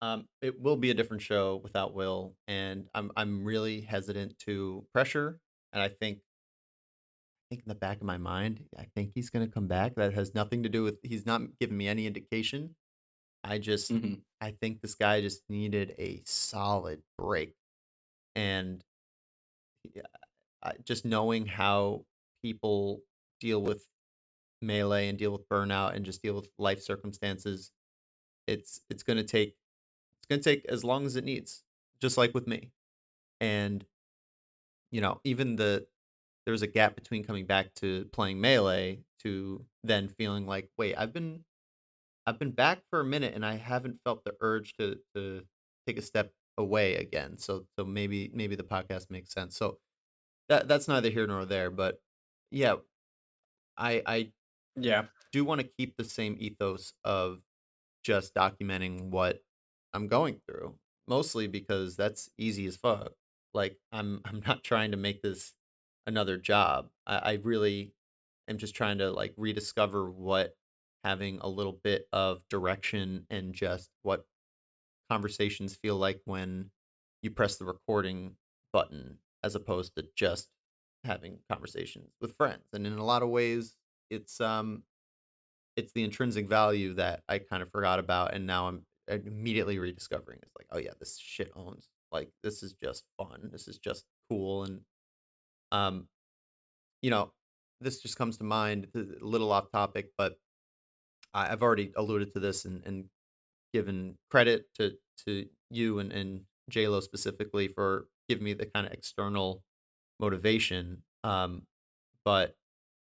Um, 0.00 0.26
it 0.42 0.60
will 0.60 0.76
be 0.76 0.90
a 0.90 0.94
different 0.94 1.22
show 1.22 1.60
without 1.62 1.94
Will, 1.94 2.34
and 2.46 2.86
I'm 2.94 3.10
I'm 3.16 3.44
really 3.44 3.80
hesitant 3.80 4.38
to 4.40 4.84
pressure, 4.92 5.40
and 5.72 5.82
I 5.82 5.88
think 5.88 6.18
I 6.18 7.54
think 7.54 7.62
in 7.64 7.68
the 7.68 7.74
back 7.74 7.96
of 7.96 8.04
my 8.04 8.18
mind, 8.18 8.64
I 8.78 8.86
think 8.94 9.12
he's 9.14 9.30
going 9.30 9.46
to 9.46 9.52
come 9.52 9.66
back. 9.66 9.94
That 9.96 10.14
has 10.14 10.34
nothing 10.34 10.62
to 10.64 10.68
do 10.68 10.84
with 10.84 10.98
he's 11.02 11.26
not 11.26 11.42
giving 11.60 11.76
me 11.76 11.88
any 11.88 12.06
indication. 12.06 12.74
I 13.42 13.58
just 13.58 13.92
mm-hmm. 13.92 14.14
I 14.40 14.50
think 14.60 14.80
this 14.82 14.94
guy 14.94 15.20
just 15.20 15.42
needed 15.48 15.94
a 15.98 16.22
solid 16.24 17.02
break 17.16 17.54
and 18.34 18.82
just 20.84 21.04
knowing 21.04 21.46
how 21.46 22.04
people 22.42 23.00
deal 23.40 23.62
with 23.62 23.86
melee 24.60 25.08
and 25.08 25.18
deal 25.18 25.30
with 25.30 25.48
burnout 25.48 25.94
and 25.94 26.04
just 26.04 26.20
deal 26.22 26.34
with 26.34 26.48
life 26.58 26.82
circumstances 26.82 27.70
it's 28.48 28.80
it's 28.90 29.04
going 29.04 29.16
to 29.16 29.22
take 29.22 29.54
it's 30.18 30.26
going 30.28 30.40
to 30.40 30.44
take 30.44 30.64
as 30.66 30.82
long 30.82 31.06
as 31.06 31.14
it 31.14 31.24
needs 31.24 31.62
just 32.00 32.16
like 32.16 32.34
with 32.34 32.46
me. 32.46 32.72
And 33.40 33.84
you 34.90 35.00
know 35.00 35.20
even 35.22 35.56
the 35.56 35.86
there 36.44 36.52
was 36.52 36.62
a 36.62 36.66
gap 36.66 36.94
between 36.96 37.22
coming 37.22 37.44
back 37.46 37.74
to 37.74 38.06
playing 38.06 38.40
melee 38.40 39.00
to 39.22 39.64
then 39.84 40.08
feeling 40.08 40.46
like 40.46 40.70
wait 40.78 40.94
i've 40.96 41.12
been 41.12 41.44
i've 42.26 42.38
been 42.38 42.52
back 42.52 42.80
for 42.88 43.00
a 43.00 43.04
minute 43.04 43.34
and 43.34 43.44
i 43.44 43.56
haven't 43.56 44.00
felt 44.02 44.24
the 44.24 44.34
urge 44.40 44.72
to 44.74 44.96
to 45.14 45.42
take 45.86 45.98
a 45.98 46.02
step 46.02 46.32
away 46.58 46.96
again. 46.96 47.38
So 47.38 47.66
so 47.78 47.84
maybe 47.86 48.30
maybe 48.34 48.56
the 48.56 48.64
podcast 48.64 49.10
makes 49.10 49.32
sense. 49.32 49.56
So 49.56 49.78
that 50.48 50.68
that's 50.68 50.88
neither 50.88 51.10
here 51.10 51.26
nor 51.26 51.46
there. 51.46 51.70
But 51.70 52.00
yeah, 52.50 52.76
I 53.78 54.02
I 54.06 54.32
yeah 54.76 55.04
do 55.32 55.44
want 55.44 55.60
to 55.60 55.68
keep 55.78 55.96
the 55.96 56.04
same 56.04 56.36
ethos 56.38 56.92
of 57.04 57.40
just 58.04 58.34
documenting 58.34 59.10
what 59.10 59.42
I'm 59.94 60.08
going 60.08 60.40
through. 60.46 60.74
Mostly 61.06 61.46
because 61.46 61.96
that's 61.96 62.30
easy 62.38 62.66
as 62.66 62.76
fuck. 62.76 63.12
Like 63.54 63.78
I'm 63.92 64.20
I'm 64.26 64.42
not 64.46 64.64
trying 64.64 64.90
to 64.90 64.96
make 64.98 65.22
this 65.22 65.54
another 66.06 66.36
job. 66.36 66.88
I, 67.06 67.18
I 67.18 67.32
really 67.42 67.92
am 68.48 68.58
just 68.58 68.74
trying 68.74 68.98
to 68.98 69.10
like 69.12 69.34
rediscover 69.36 70.10
what 70.10 70.56
having 71.04 71.38
a 71.40 71.48
little 71.48 71.78
bit 71.84 72.08
of 72.12 72.42
direction 72.48 73.26
and 73.30 73.54
just 73.54 73.90
what 74.02 74.26
conversations 75.10 75.76
feel 75.76 75.96
like 75.96 76.20
when 76.24 76.70
you 77.22 77.30
press 77.30 77.56
the 77.56 77.64
recording 77.64 78.36
button 78.72 79.18
as 79.42 79.54
opposed 79.54 79.94
to 79.96 80.04
just 80.16 80.48
having 81.04 81.38
conversations 81.50 82.10
with 82.20 82.36
friends 82.36 82.64
and 82.72 82.86
in 82.86 82.94
a 82.94 83.04
lot 83.04 83.22
of 83.22 83.28
ways 83.28 83.76
it's 84.10 84.40
um 84.40 84.82
it's 85.76 85.92
the 85.92 86.02
intrinsic 86.02 86.48
value 86.48 86.92
that 86.94 87.22
i 87.28 87.38
kind 87.38 87.62
of 87.62 87.70
forgot 87.70 87.98
about 87.98 88.34
and 88.34 88.46
now 88.46 88.68
i'm 88.68 88.82
immediately 89.08 89.78
rediscovering 89.78 90.38
it's 90.42 90.54
like 90.58 90.66
oh 90.72 90.78
yeah 90.78 90.90
this 90.98 91.16
shit 91.18 91.50
owns 91.54 91.88
like 92.10 92.30
this 92.42 92.62
is 92.62 92.74
just 92.82 93.04
fun 93.16 93.48
this 93.52 93.68
is 93.68 93.78
just 93.78 94.04
cool 94.28 94.64
and 94.64 94.80
um 95.72 96.06
you 97.00 97.10
know 97.10 97.30
this 97.80 98.00
just 98.00 98.18
comes 98.18 98.36
to 98.36 98.44
mind 98.44 98.88
a 98.94 99.04
little 99.20 99.52
off 99.52 99.70
topic 99.70 100.10
but 100.18 100.36
i've 101.32 101.62
already 101.62 101.92
alluded 101.96 102.32
to 102.32 102.40
this 102.40 102.64
and, 102.64 102.82
and 102.84 103.04
given 103.78 104.18
credit 104.28 104.66
to 104.74 104.96
to 105.24 105.46
you 105.70 106.00
and 106.00 106.12
and 106.12 106.40
Lo 106.74 106.98
specifically 106.98 107.68
for 107.68 108.08
giving 108.28 108.44
me 108.44 108.52
the 108.54 108.66
kind 108.66 108.86
of 108.86 108.92
external 108.92 109.62
motivation. 110.18 111.02
Um, 111.22 111.62
but 112.24 112.56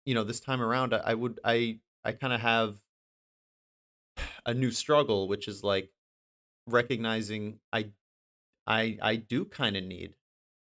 you 0.06 0.16
know, 0.16 0.24
this 0.24 0.40
time 0.40 0.62
around, 0.62 0.96
I, 0.96 0.98
I 0.98 1.14
would 1.14 1.40
I 1.44 1.80
I 2.04 2.14
kind 2.14 2.34
of 2.34 2.42
have 2.42 2.80
a 4.48 4.54
new 4.54 4.72
struggle, 4.72 5.28
which 5.28 5.48
is 5.48 5.64
like 5.64 5.92
recognizing 6.68 7.60
I 7.72 7.92
I 8.66 8.98
I 9.00 9.16
do 9.18 9.46
kind 9.46 9.78
of 9.78 9.84
need 9.84 10.16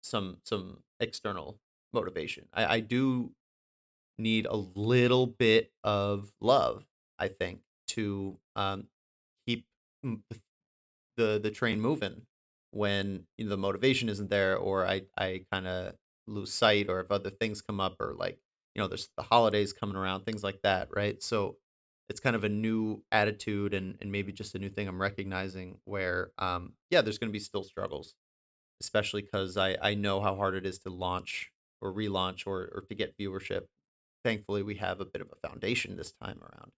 some 0.02 0.38
some 0.44 0.82
external 1.00 1.60
motivation. 1.92 2.48
I, 2.54 2.76
I 2.76 2.80
do 2.80 3.32
need 4.18 4.46
a 4.46 4.56
little 4.56 5.26
bit 5.26 5.70
of 5.84 6.32
love 6.40 6.88
I 7.18 7.28
think, 7.28 7.60
to 7.88 8.38
um, 8.54 8.86
the 11.16 11.38
the 11.38 11.50
train 11.50 11.80
moving 11.80 12.22
when 12.70 13.26
you 13.38 13.44
know 13.44 13.50
the 13.50 13.56
motivation 13.56 14.08
isn't 14.08 14.30
there, 14.30 14.56
or 14.56 14.86
I 14.86 15.02
I 15.16 15.44
kind 15.50 15.66
of 15.66 15.94
lose 16.26 16.52
sight, 16.52 16.88
or 16.88 17.00
if 17.00 17.10
other 17.10 17.30
things 17.30 17.62
come 17.62 17.80
up, 17.80 17.96
or 18.00 18.14
like 18.14 18.38
you 18.74 18.82
know 18.82 18.88
there's 18.88 19.08
the 19.16 19.22
holidays 19.22 19.72
coming 19.72 19.96
around, 19.96 20.24
things 20.24 20.42
like 20.44 20.60
that, 20.62 20.88
right? 20.94 21.22
So 21.22 21.58
it's 22.08 22.20
kind 22.20 22.36
of 22.36 22.44
a 22.44 22.48
new 22.48 23.02
attitude 23.12 23.74
and 23.74 23.96
and 24.00 24.12
maybe 24.12 24.32
just 24.32 24.54
a 24.54 24.58
new 24.58 24.70
thing 24.70 24.88
I'm 24.88 25.00
recognizing 25.00 25.80
where 25.84 26.32
um 26.38 26.74
yeah 26.90 27.02
there's 27.02 27.18
going 27.18 27.28
to 27.30 27.32
be 27.32 27.38
still 27.38 27.64
struggles 27.64 28.14
especially 28.82 29.22
because 29.22 29.56
I 29.56 29.76
I 29.82 29.94
know 29.94 30.20
how 30.20 30.36
hard 30.36 30.54
it 30.54 30.66
is 30.66 30.78
to 30.80 30.90
launch 30.90 31.52
or 31.80 31.92
relaunch 31.92 32.46
or 32.46 32.70
or 32.74 32.82
to 32.88 32.94
get 32.94 33.16
viewership. 33.18 33.66
Thankfully, 34.24 34.62
we 34.62 34.76
have 34.76 35.00
a 35.00 35.06
bit 35.06 35.22
of 35.22 35.32
a 35.32 35.48
foundation 35.48 35.96
this 35.96 36.12
time 36.12 36.40
around, 36.42 36.72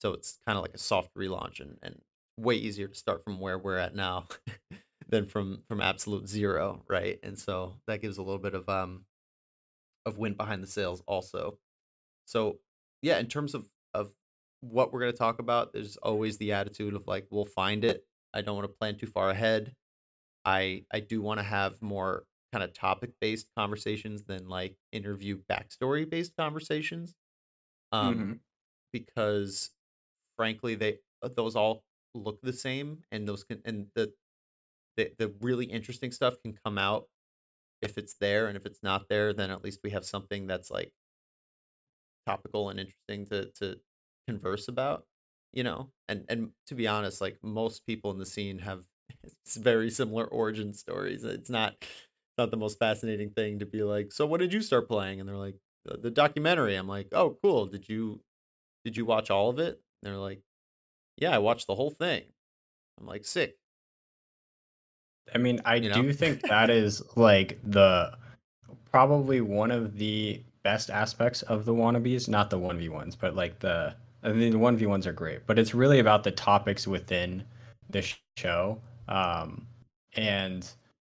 so 0.00 0.12
it's 0.14 0.40
kind 0.46 0.58
of 0.58 0.62
like 0.62 0.74
a 0.74 0.78
soft 0.78 1.14
relaunch 1.16 1.60
and 1.60 1.78
and 1.82 2.00
way 2.36 2.56
easier 2.56 2.88
to 2.88 2.94
start 2.94 3.24
from 3.24 3.40
where 3.40 3.58
we're 3.58 3.78
at 3.78 3.94
now 3.94 4.28
than 5.08 5.26
from 5.26 5.62
from 5.68 5.80
absolute 5.80 6.28
zero, 6.28 6.84
right? 6.88 7.18
And 7.22 7.38
so 7.38 7.80
that 7.86 8.02
gives 8.02 8.18
a 8.18 8.22
little 8.22 8.40
bit 8.40 8.54
of 8.54 8.68
um 8.68 9.06
of 10.06 10.18
wind 10.18 10.36
behind 10.36 10.62
the 10.62 10.66
sails 10.66 11.02
also. 11.06 11.58
So 12.26 12.60
yeah, 13.02 13.18
in 13.18 13.28
terms 13.28 13.54
of 13.54 13.70
of 13.94 14.14
what 14.60 14.92
we're 14.92 15.00
going 15.00 15.12
to 15.12 15.18
talk 15.18 15.38
about, 15.40 15.72
there's 15.72 15.96
always 15.98 16.38
the 16.38 16.52
attitude 16.52 16.94
of 16.94 17.06
like 17.06 17.28
we'll 17.30 17.46
find 17.46 17.84
it. 17.84 18.06
I 18.34 18.42
don't 18.42 18.56
want 18.56 18.68
to 18.70 18.76
plan 18.78 18.98
too 18.98 19.06
far 19.06 19.30
ahead. 19.30 19.74
I 20.44 20.86
I 20.92 21.00
do 21.00 21.22
want 21.22 21.38
to 21.40 21.44
have 21.44 21.82
more 21.82 22.26
kind 22.52 22.64
of 22.64 22.72
topic 22.74 23.14
based 23.20 23.48
conversations 23.56 24.24
than 24.24 24.48
like 24.48 24.78
interview 24.92 25.42
backstory 25.50 26.08
based 26.08 26.36
conversations. 26.36 27.14
Um, 27.92 28.24
hmm 28.24 28.40
because 28.92 29.70
frankly, 30.36 30.74
they 30.76 31.00
those 31.22 31.56
all 31.56 31.84
look 32.14 32.40
the 32.42 32.52
same, 32.52 33.02
and 33.10 33.28
those 33.28 33.44
can 33.44 33.62
and 33.64 33.88
the 33.94 34.12
the 34.96 35.12
the 35.18 35.34
really 35.40 35.66
interesting 35.66 36.12
stuff 36.12 36.36
can 36.42 36.54
come 36.64 36.78
out 36.78 37.08
if 37.82 37.98
it's 37.98 38.16
there, 38.20 38.48
and 38.48 38.56
if 38.56 38.66
it's 38.66 38.82
not 38.82 39.08
there, 39.08 39.32
then 39.32 39.50
at 39.50 39.64
least 39.64 39.80
we 39.84 39.90
have 39.90 40.04
something 40.04 40.46
that's 40.46 40.70
like 40.70 40.92
topical 42.26 42.70
and 42.70 42.80
interesting 42.80 43.26
to 43.26 43.50
to 43.52 43.80
converse 44.26 44.68
about. 44.68 45.06
You 45.52 45.62
know, 45.62 45.92
and 46.08 46.24
and 46.28 46.50
to 46.66 46.74
be 46.74 46.88
honest, 46.88 47.20
like 47.20 47.38
most 47.42 47.86
people 47.86 48.10
in 48.10 48.18
the 48.18 48.26
scene 48.26 48.58
have 48.58 48.82
very 49.56 49.90
similar 49.90 50.26
origin 50.26 50.74
stories. 50.74 51.24
It's 51.24 51.50
not 51.50 51.76
not 52.36 52.50
the 52.50 52.56
most 52.56 52.78
fascinating 52.78 53.30
thing 53.30 53.60
to 53.60 53.66
be 53.66 53.82
like, 53.82 54.12
"So 54.12 54.26
what 54.26 54.40
did 54.40 54.52
you 54.52 54.60
start 54.62 54.88
playing?" 54.88 55.20
And 55.20 55.28
they're 55.28 55.36
like, 55.36 55.56
"The, 55.84 56.10
documentary." 56.10 56.74
I'm 56.74 56.88
like, 56.88 57.08
"Oh, 57.12 57.38
cool. 57.42 57.66
Did 57.66 57.88
you 57.88 58.20
did 58.84 58.96
you 58.96 59.04
watch 59.06 59.30
all 59.30 59.50
of 59.50 59.58
it?" 59.60 59.80
And 60.02 60.12
they're 60.12 60.20
like, 60.20 60.42
"Yeah, 61.16 61.30
I 61.30 61.38
watched 61.38 61.66
the 61.66 61.74
whole 61.74 61.90
thing." 61.90 62.24
I'm 63.00 63.06
like, 63.06 63.24
"Sick." 63.24 63.56
I 65.34 65.38
mean, 65.38 65.60
I 65.64 65.76
You 65.76 65.88
know? 65.88 65.94
do 66.02 66.12
think 66.12 66.42
that 66.48 66.70
is 66.70 67.02
like 67.16 67.58
the 67.64 68.16
probably 68.90 69.40
one 69.40 69.70
of 69.70 69.96
the 69.98 70.42
best 70.62 70.90
aspects 70.90 71.42
of 71.42 71.64
the 71.64 71.74
wannabes, 71.74 72.28
not 72.28 72.50
the 72.50 72.58
1v1s, 72.58 73.16
but 73.18 73.34
like 73.34 73.58
the 73.58 73.94
I 74.22 74.32
mean 74.32 74.52
the 74.52 74.58
1v1s 74.58 75.06
are 75.06 75.12
great, 75.12 75.46
but 75.46 75.58
it's 75.58 75.74
really 75.74 75.98
about 75.98 76.24
the 76.24 76.30
topics 76.30 76.86
within 76.86 77.44
the 77.90 78.06
show. 78.36 78.80
Um 79.08 79.66
and 80.16 80.66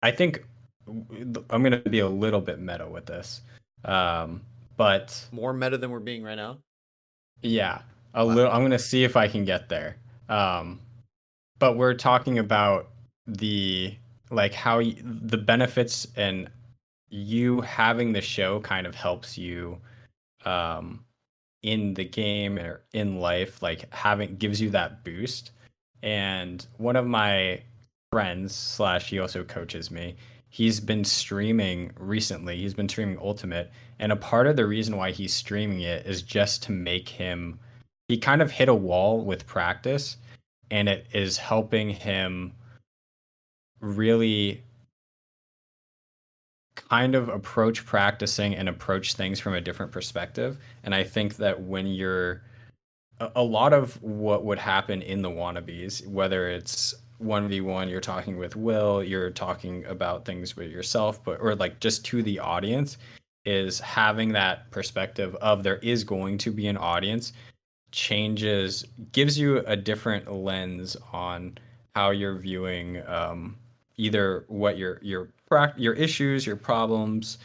I 0.01 0.11
think 0.11 0.45
I'm 0.87 1.61
going 1.63 1.71
to 1.71 1.89
be 1.89 1.99
a 1.99 2.07
little 2.07 2.41
bit 2.41 2.59
meta 2.59 2.87
with 2.87 3.05
this. 3.05 3.41
Um 3.83 4.41
but 4.77 5.25
More 5.31 5.53
meta 5.53 5.77
than 5.77 5.89
we're 5.91 5.99
being 5.99 6.23
right 6.23 6.35
now. 6.35 6.59
yeah, 7.41 7.81
a 8.15 8.25
Wow. 8.25 8.33
little 8.33 8.51
I'm 8.51 8.61
going 8.61 8.71
to 8.71 8.79
see 8.79 9.03
if 9.03 9.15
I 9.15 9.27
can 9.27 9.45
get 9.45 9.69
there. 9.69 9.97
Um 10.29 10.79
but 11.59 11.77
we're 11.77 11.93
talking 11.93 12.39
about 12.39 12.89
the 13.27 13.95
like 14.31 14.53
how 14.53 14.79
y- 14.79 14.95
the 15.03 15.37
benefits 15.37 16.07
and 16.15 16.49
you 17.09 17.61
having 17.61 18.11
the 18.13 18.21
show 18.21 18.59
kind 18.61 18.85
of 18.87 18.95
helps 18.95 19.37
you 19.37 19.79
um 20.45 21.03
in 21.63 21.93
the 21.93 22.03
game 22.05 22.57
or 22.59 22.81
in 22.93 23.19
life 23.19 23.61
like 23.63 23.91
having 23.93 24.35
gives 24.35 24.59
you 24.61 24.69
that 24.71 25.03
boost 25.03 25.51
and 26.03 26.67
one 26.77 26.95
of 26.95 27.07
my 27.07 27.61
friends 28.11 28.53
slash 28.53 29.09
he 29.09 29.19
also 29.19 29.43
coaches 29.43 29.89
me 29.89 30.15
he's 30.49 30.79
been 30.79 31.03
streaming 31.03 31.91
recently 31.97 32.57
he's 32.57 32.73
been 32.73 32.89
streaming 32.89 33.17
ultimate 33.19 33.71
and 33.99 34.11
a 34.11 34.15
part 34.15 34.45
of 34.45 34.55
the 34.55 34.65
reason 34.65 34.97
why 34.97 35.09
he's 35.11 35.33
streaming 35.33 35.81
it 35.81 36.05
is 36.05 36.21
just 36.21 36.61
to 36.63 36.71
make 36.71 37.09
him 37.09 37.57
he 38.07 38.17
kind 38.17 38.41
of 38.41 38.51
hit 38.51 38.69
a 38.69 38.75
wall 38.75 39.21
with 39.21 39.47
practice 39.47 40.17
and 40.71 40.89
it 40.89 41.07
is 41.13 41.37
helping 41.37 41.89
him 41.89 42.53
really 43.79 44.63
kind 46.75 47.15
of 47.15 47.29
approach 47.29 47.85
practicing 47.85 48.55
and 48.55 48.67
approach 48.67 49.13
things 49.13 49.39
from 49.39 49.53
a 49.53 49.61
different 49.61 49.91
perspective. 49.91 50.59
And 50.83 50.93
I 50.93 51.03
think 51.03 51.37
that 51.37 51.61
when 51.61 51.87
you're 51.87 52.41
a, 53.19 53.41
lot 53.41 53.73
of 53.73 54.01
what 54.03 54.43
would 54.43 54.59
happen 54.59 55.01
in 55.01 55.21
the 55.21 55.29
wannabes, 55.29 56.05
whether 56.05 56.49
it's 56.49 56.93
1v1, 57.23 57.89
you're 57.89 58.01
talking 58.01 58.37
with 58.37 58.55
Will, 58.55 59.01
you're 59.03 59.29
talking 59.29 59.85
about 59.85 60.25
things 60.25 60.57
with 60.57 60.69
yourself, 60.69 61.23
but 61.23 61.39
or 61.39 61.55
like 61.55 61.79
just 61.79 62.03
to 62.05 62.21
the 62.21 62.39
audience, 62.39 62.97
is 63.45 63.79
having 63.79 64.31
that 64.33 64.69
perspective 64.71 65.35
of 65.35 65.63
there 65.63 65.77
is 65.77 66.03
going 66.03 66.37
to 66.39 66.51
be 66.51 66.67
an 66.67 66.77
audience 66.77 67.31
changes 67.95 68.83
gives 69.13 69.39
you 69.39 69.59
a 69.65 69.75
different 69.75 70.31
lens 70.31 70.97
on 71.13 71.57
how 71.95 72.11
you're 72.11 72.35
viewing 72.35 73.01
um, 73.07 73.55
either 73.97 74.43
what 74.49 74.77
your 74.77 74.99
your 75.01 75.29
your 75.77 75.93
issues, 75.93 76.45
your 76.45 76.57
problems. 76.57 77.37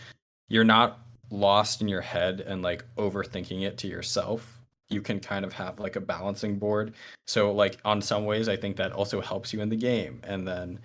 You're 0.48 0.64
not 0.64 0.98
lost 1.30 1.80
in 1.80 1.86
your 1.86 2.01
head 2.01 2.40
and 2.40 2.62
like 2.62 2.84
overthinking 2.96 3.62
it 3.62 3.78
to 3.78 3.86
yourself. 3.86 4.61
You 4.88 5.01
can 5.01 5.20
kind 5.20 5.44
of 5.44 5.53
have 5.53 5.78
like 5.78 5.94
a 5.94 6.01
balancing 6.01 6.59
board. 6.59 6.94
So 7.28 7.53
like 7.53 7.78
on 7.84 8.03
some 8.03 8.24
ways, 8.24 8.48
I 8.48 8.57
think 8.57 8.76
that 8.76 8.90
also 8.90 9.20
helps 9.20 9.53
you 9.53 9.61
in 9.61 9.68
the 9.68 9.76
game. 9.76 10.20
And 10.24 10.48
then 10.48 10.80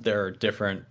there 0.00 0.20
are 0.24 0.32
different 0.32 0.84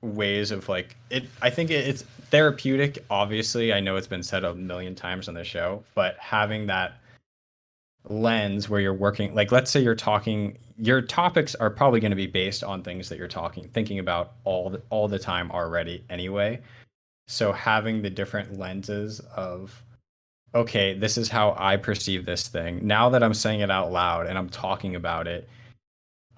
ways 0.00 0.50
of 0.50 0.66
like 0.70 0.96
it. 1.10 1.26
I 1.42 1.50
think 1.50 1.70
it's 1.70 2.04
therapeutic. 2.30 3.04
Obviously, 3.10 3.74
I 3.74 3.80
know 3.80 3.96
it's 3.96 4.06
been 4.06 4.22
said 4.22 4.44
a 4.44 4.54
million 4.54 4.94
times 4.94 5.28
on 5.28 5.34
the 5.34 5.44
show, 5.44 5.84
but 5.94 6.16
having 6.18 6.66
that 6.68 6.97
lens 8.04 8.68
where 8.68 8.80
you're 8.80 8.94
working 8.94 9.34
like 9.34 9.52
let's 9.52 9.70
say 9.70 9.80
you're 9.80 9.94
talking 9.94 10.56
your 10.76 11.02
topics 11.02 11.54
are 11.56 11.68
probably 11.68 12.00
going 12.00 12.10
to 12.10 12.16
be 12.16 12.26
based 12.26 12.64
on 12.64 12.82
things 12.82 13.08
that 13.08 13.18
you're 13.18 13.28
talking 13.28 13.68
thinking 13.74 13.98
about 13.98 14.34
all 14.44 14.70
the, 14.70 14.82
all 14.90 15.08
the 15.08 15.18
time 15.18 15.50
already 15.50 16.04
anyway. 16.08 16.60
So 17.26 17.52
having 17.52 18.00
the 18.00 18.08
different 18.08 18.58
lenses 18.58 19.20
of 19.36 19.82
okay 20.54 20.94
this 20.94 21.18
is 21.18 21.28
how 21.28 21.54
i 21.58 21.76
perceive 21.76 22.24
this 22.24 22.48
thing. 22.48 22.86
Now 22.86 23.10
that 23.10 23.22
i'm 23.22 23.34
saying 23.34 23.60
it 23.60 23.70
out 23.70 23.92
loud 23.92 24.26
and 24.26 24.38
i'm 24.38 24.48
talking 24.48 24.94
about 24.94 25.26
it 25.26 25.48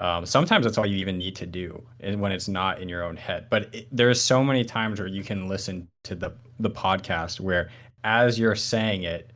um, 0.00 0.24
sometimes 0.24 0.64
that's 0.64 0.78
all 0.78 0.86
you 0.86 0.96
even 0.96 1.18
need 1.18 1.36
to 1.36 1.46
do 1.46 1.80
when 2.00 2.32
it's 2.32 2.48
not 2.48 2.80
in 2.80 2.88
your 2.88 3.04
own 3.04 3.18
head. 3.18 3.48
But 3.50 3.72
it, 3.74 3.86
there's 3.92 4.18
so 4.18 4.42
many 4.42 4.64
times 4.64 4.98
where 4.98 5.06
you 5.06 5.22
can 5.22 5.46
listen 5.46 5.86
to 6.04 6.14
the 6.14 6.32
the 6.58 6.70
podcast 6.70 7.38
where 7.38 7.68
as 8.02 8.38
you're 8.38 8.54
saying 8.54 9.02
it 9.02 9.29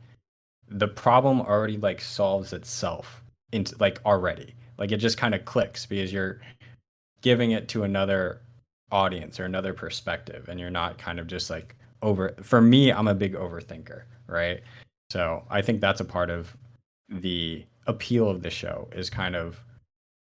the 0.75 0.87
problem 0.87 1.39
already 1.41 1.77
like 1.77 2.01
solves 2.01 2.51
itself 2.51 3.23
into 3.53 3.75
like 3.79 4.01
already. 4.05 4.53
Like 4.77 4.91
it 4.91 4.97
just 4.97 5.17
kind 5.17 5.33
of 5.33 5.45
clicks 5.45 5.85
because 5.85 6.11
you're 6.11 6.41
giving 7.21 7.51
it 7.51 7.69
to 7.69 7.83
another 7.83 8.41
audience 8.91 9.39
or 9.39 9.45
another 9.45 9.73
perspective 9.73 10.47
and 10.47 10.59
you're 10.59 10.69
not 10.69 10.97
kind 10.97 11.19
of 11.19 11.27
just 11.27 11.49
like 11.49 11.75
over 12.03 12.35
for 12.43 12.61
me 12.61 12.91
i'm 12.91 13.07
a 13.07 13.15
big 13.15 13.33
overthinker 13.33 14.03
right? 14.27 14.61
So 15.09 15.43
i 15.49 15.61
think 15.61 15.81
that's 15.81 16.01
a 16.01 16.05
part 16.05 16.29
of 16.29 16.55
the 17.09 17.65
appeal 17.87 18.29
of 18.29 18.43
the 18.43 18.49
show 18.49 18.87
is 18.91 19.09
kind 19.09 19.35
of 19.35 19.59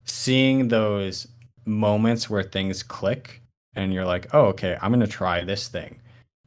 seeing 0.04 0.68
those 0.68 1.28
moments 1.64 2.28
where 2.28 2.42
things 2.42 2.82
click 2.82 3.40
and 3.74 3.92
you're 3.92 4.04
like 4.04 4.26
oh 4.34 4.46
okay 4.46 4.76
i'm 4.82 4.90
going 4.90 5.00
to 5.00 5.06
try 5.06 5.42
this 5.44 5.68
thing. 5.68 5.98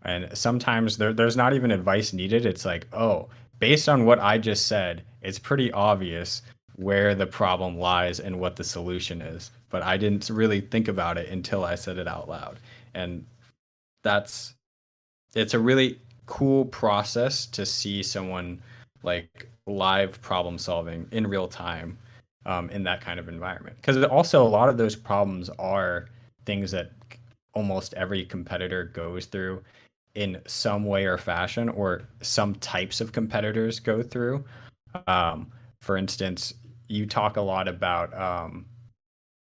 And 0.03 0.29
sometimes 0.37 0.97
there, 0.97 1.13
there's 1.13 1.35
not 1.35 1.53
even 1.53 1.71
advice 1.71 2.13
needed. 2.13 2.45
It's 2.45 2.65
like 2.65 2.87
oh 2.93 3.29
based 3.59 3.89
on 3.89 4.05
what 4.05 4.19
i 4.19 4.37
just 4.37 4.67
said 4.67 5.03
it's 5.21 5.39
pretty 5.39 5.71
obvious 5.71 6.43
where 6.75 7.15
the 7.15 7.25
problem 7.25 7.77
lies 7.77 8.19
and 8.19 8.39
what 8.39 8.55
the 8.55 8.63
solution 8.63 9.21
is. 9.21 9.51
But 9.69 9.83
i 9.83 9.97
didn't 9.97 10.29
really 10.29 10.61
think 10.61 10.87
about 10.87 11.17
it 11.17 11.29
until 11.29 11.63
i 11.63 11.75
said 11.75 11.97
it 11.97 12.07
out 12.07 12.29
loud. 12.29 12.59
And 12.93 13.25
that's 14.03 14.53
it's 15.33 15.53
a 15.53 15.59
really 15.59 15.99
cool 16.27 16.65
process 16.65 17.45
to 17.47 17.65
see 17.65 18.01
someone 18.01 18.61
like 19.03 19.49
live 19.67 20.21
problem 20.21 20.57
solving 20.57 21.07
in 21.11 21.27
real 21.27 21.47
time 21.47 21.97
um, 22.45 22.69
in 22.69 22.83
that 22.83 23.01
kind 23.01 23.19
of 23.19 23.27
environment. 23.27 23.75
Because 23.77 24.01
also 24.05 24.43
a 24.43 24.47
lot 24.47 24.69
of 24.69 24.77
those 24.77 24.95
problems 24.95 25.49
are 25.59 26.07
things 26.45 26.71
that 26.71 26.91
almost 27.53 27.93
every 27.95 28.25
competitor 28.25 28.85
goes 28.85 29.25
through 29.25 29.61
in 30.15 30.41
some 30.47 30.85
way 30.85 31.05
or 31.05 31.17
fashion 31.17 31.69
or 31.69 32.03
some 32.21 32.55
types 32.55 33.01
of 33.01 33.11
competitors 33.11 33.79
go 33.79 34.01
through 34.01 34.43
Um, 35.07 35.51
for 35.81 35.97
instance, 35.97 36.53
you 36.87 37.05
talk 37.05 37.37
a 37.37 37.41
lot 37.41 37.67
about 37.67 38.13
um, 38.13 38.65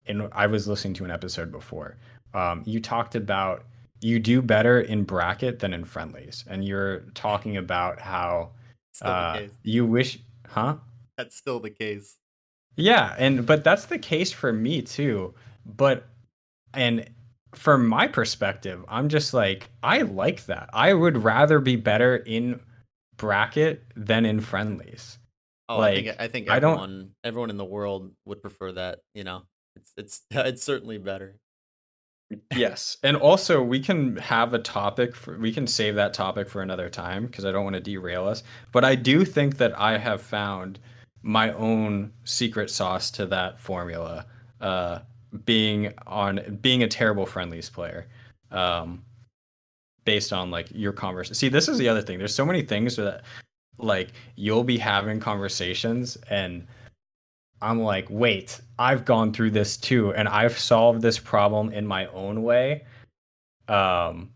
and 0.06 0.28
I 0.32 0.46
was 0.46 0.68
listening 0.68 0.94
to 0.94 1.04
an 1.04 1.10
episode 1.10 1.50
before. 1.50 1.96
Um, 2.34 2.62
you 2.66 2.80
talked 2.80 3.14
about 3.14 3.64
you 4.00 4.18
do 4.18 4.42
better 4.42 4.80
in 4.80 5.04
bracket 5.04 5.60
than 5.60 5.72
in 5.72 5.84
friendlies, 5.84 6.44
and 6.46 6.64
you're 6.64 7.00
talking 7.14 7.56
about 7.56 8.00
how 8.00 8.50
uh, 9.02 9.42
you 9.62 9.86
wish, 9.86 10.18
huh? 10.46 10.76
That's 11.16 11.36
still 11.36 11.60
the 11.60 11.70
case. 11.70 12.16
Yeah, 12.76 13.14
and 13.18 13.46
but 13.46 13.64
that's 13.64 13.86
the 13.86 13.98
case 13.98 14.32
for 14.32 14.52
me 14.52 14.82
too. 14.82 15.34
But 15.64 16.06
and 16.74 17.08
from 17.54 17.86
my 17.86 18.06
perspective, 18.06 18.84
I'm 18.88 19.08
just 19.08 19.34
like 19.34 19.70
I 19.82 20.02
like 20.02 20.46
that. 20.46 20.70
I 20.72 20.92
would 20.92 21.22
rather 21.22 21.60
be 21.60 21.76
better 21.76 22.16
in 22.16 22.60
bracket 23.16 23.84
than 23.96 24.26
in 24.26 24.40
friendlies. 24.40 25.18
Oh, 25.68 25.78
like, 25.78 25.92
I 25.92 26.02
think 26.02 26.20
I 26.20 26.28
think 26.28 26.48
everyone 26.48 26.78
I 26.78 26.86
don't, 26.86 27.10
everyone 27.24 27.50
in 27.50 27.56
the 27.56 27.64
world 27.64 28.12
would 28.26 28.42
prefer 28.42 28.72
that. 28.72 29.00
You 29.14 29.24
know, 29.24 29.42
it's 29.76 29.92
it's 29.96 30.22
it's 30.30 30.62
certainly 30.62 30.98
better. 30.98 31.38
Yes, 32.54 32.96
and 33.02 33.16
also 33.16 33.62
we 33.62 33.80
can 33.80 34.16
have 34.16 34.54
a 34.54 34.58
topic. 34.58 35.14
For, 35.14 35.38
we 35.38 35.52
can 35.52 35.66
save 35.66 35.94
that 35.96 36.14
topic 36.14 36.48
for 36.48 36.62
another 36.62 36.88
time 36.88 37.26
because 37.26 37.44
I 37.44 37.52
don't 37.52 37.64
want 37.64 37.74
to 37.74 37.80
derail 37.80 38.26
us. 38.26 38.42
But 38.72 38.84
I 38.84 38.94
do 38.94 39.24
think 39.24 39.58
that 39.58 39.78
I 39.78 39.98
have 39.98 40.20
found 40.20 40.78
my 41.22 41.52
own 41.52 42.12
secret 42.24 42.70
sauce 42.70 43.10
to 43.12 43.26
that 43.26 43.58
formula. 43.58 44.26
Uh, 44.60 45.00
being 45.44 45.92
on 46.06 46.58
being 46.60 46.82
a 46.82 46.88
terrible 46.88 47.26
friendlies 47.26 47.70
player. 47.70 48.06
Um, 48.50 49.02
based 50.04 50.32
on 50.32 50.50
like 50.50 50.68
your 50.70 50.92
conversation. 50.92 51.34
See, 51.34 51.48
this 51.48 51.66
is 51.68 51.78
the 51.78 51.88
other 51.88 52.02
thing. 52.02 52.18
There's 52.18 52.34
so 52.34 52.44
many 52.44 52.62
things 52.62 52.96
that 52.96 53.22
like 53.78 54.10
you'll 54.36 54.64
be 54.64 54.76
having 54.78 55.18
conversations 55.18 56.16
and 56.28 56.66
I'm 57.64 57.80
like, 57.80 58.06
wait, 58.10 58.60
I've 58.78 59.06
gone 59.06 59.32
through 59.32 59.52
this 59.52 59.78
too, 59.78 60.12
and 60.12 60.28
I've 60.28 60.58
solved 60.58 61.00
this 61.00 61.18
problem 61.18 61.72
in 61.72 61.86
my 61.86 62.06
own 62.08 62.42
way. 62.42 62.84
Um, 63.68 64.30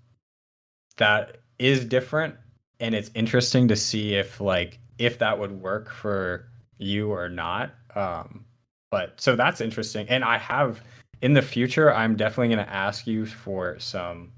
that 0.96 1.36
is 1.58 1.84
different, 1.84 2.36
and 2.80 2.94
it's 2.94 3.10
interesting 3.14 3.68
to 3.68 3.76
see 3.76 4.14
if 4.14 4.40
like 4.40 4.78
if 4.96 5.18
that 5.18 5.38
would 5.38 5.52
work 5.60 5.90
for 5.90 6.48
you 6.78 7.12
or 7.12 7.28
not. 7.28 7.74
Um, 7.94 8.46
but 8.90 9.20
so 9.20 9.36
that's 9.36 9.60
interesting, 9.60 10.08
and 10.08 10.24
I 10.24 10.38
have 10.38 10.82
in 11.20 11.32
the 11.32 11.42
future, 11.42 11.92
I'm 11.92 12.16
definitely 12.16 12.54
going 12.54 12.66
to 12.66 12.72
ask 12.72 13.06
you 13.06 13.26
for 13.26 13.78
some 13.78 14.32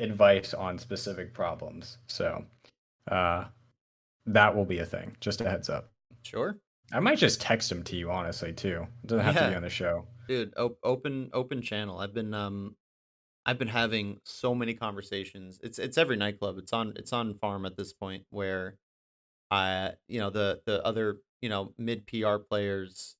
advice 0.00 0.54
on 0.54 0.78
specific 0.78 1.34
problems. 1.34 1.98
So, 2.06 2.44
uh, 3.10 3.44
that 4.26 4.54
will 4.54 4.64
be 4.64 4.78
a 4.78 4.86
thing. 4.86 5.16
Just 5.20 5.40
a 5.40 5.48
heads 5.48 5.68
up. 5.68 5.90
Sure. 6.22 6.58
I 6.92 7.00
might 7.00 7.18
just 7.18 7.40
text 7.40 7.68
them 7.68 7.82
to 7.84 7.96
you, 7.96 8.10
honestly, 8.10 8.52
too. 8.52 8.86
It 9.02 9.06
doesn't 9.06 9.24
have 9.24 9.34
yeah. 9.34 9.42
to 9.44 9.50
be 9.50 9.56
on 9.56 9.62
the 9.62 9.70
show. 9.70 10.06
Dude, 10.28 10.54
op- 10.56 10.78
open 10.82 11.30
open 11.32 11.62
channel. 11.62 11.98
I've 11.98 12.14
been 12.14 12.32
um 12.34 12.76
I've 13.44 13.58
been 13.58 13.68
having 13.68 14.20
so 14.24 14.54
many 14.54 14.74
conversations. 14.74 15.58
It's 15.62 15.78
it's 15.78 15.98
every 15.98 16.16
nightclub. 16.16 16.58
It's 16.58 16.72
on 16.72 16.94
it's 16.96 17.12
on 17.12 17.34
farm 17.34 17.66
at 17.66 17.76
this 17.76 17.92
point 17.92 18.24
where 18.30 18.76
I 19.50 19.92
you 20.06 20.20
know 20.20 20.30
the 20.30 20.60
the 20.66 20.84
other, 20.84 21.18
you 21.40 21.48
know, 21.48 21.72
mid 21.78 22.06
PR 22.06 22.36
players 22.36 23.16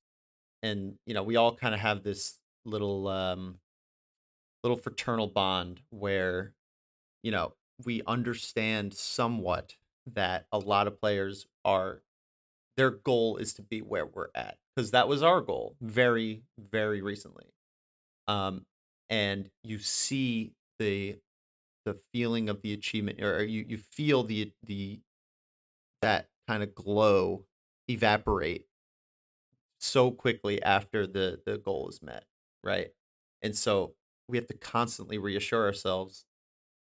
and 0.63 0.99
you 1.07 1.15
know, 1.15 1.23
we 1.23 1.37
all 1.37 1.55
kind 1.55 1.75
of 1.75 1.81
have 1.81 2.03
this 2.03 2.41
little 2.65 3.09
um 3.09 3.61
little 4.65 4.77
fraternal 4.77 5.27
bond 5.27 5.81
where 5.91 6.55
you 7.23 7.33
know, 7.33 7.55
we 7.85 8.03
understand 8.07 8.95
somewhat 8.95 9.77
that 10.07 10.47
a 10.53 10.59
lot 10.59 10.87
of 10.87 11.01
players 11.01 11.47
are 11.65 12.03
their 12.77 12.91
goal 12.91 13.39
is 13.39 13.55
to 13.55 13.63
be 13.63 13.83
where 13.83 14.07
we're 14.07 14.31
at 14.35 14.59
because 14.75 14.93
that 14.93 15.09
was 15.09 15.23
our 15.23 15.41
goal 15.41 15.77
very 15.81 16.45
very 16.59 17.03
recently. 17.03 17.55
Um 18.29 18.67
and 19.11 19.51
you 19.65 19.79
see 19.79 20.55
the 20.79 21.19
the 21.87 22.01
feeling 22.13 22.49
of 22.49 22.63
the 22.63 22.73
achievement 22.75 23.23
or 23.23 23.45
you 23.45 23.65
you 23.69 23.79
feel 23.79 24.25
the 24.25 24.53
the 24.65 25.01
that 26.03 26.29
kind 26.47 26.63
of 26.63 26.75
glow 26.75 27.47
evaporate 27.89 28.68
so 29.79 30.11
quickly 30.11 30.63
after 30.63 31.07
the 31.07 31.41
the 31.47 31.59
goal 31.59 31.89
is 31.89 32.03
met 32.03 32.25
right? 32.63 32.89
And 33.43 33.57
so 33.57 33.95
we 34.29 34.37
have 34.37 34.47
to 34.49 34.55
constantly 34.55 35.19
reassure 35.19 35.67
ourselves 35.67 36.25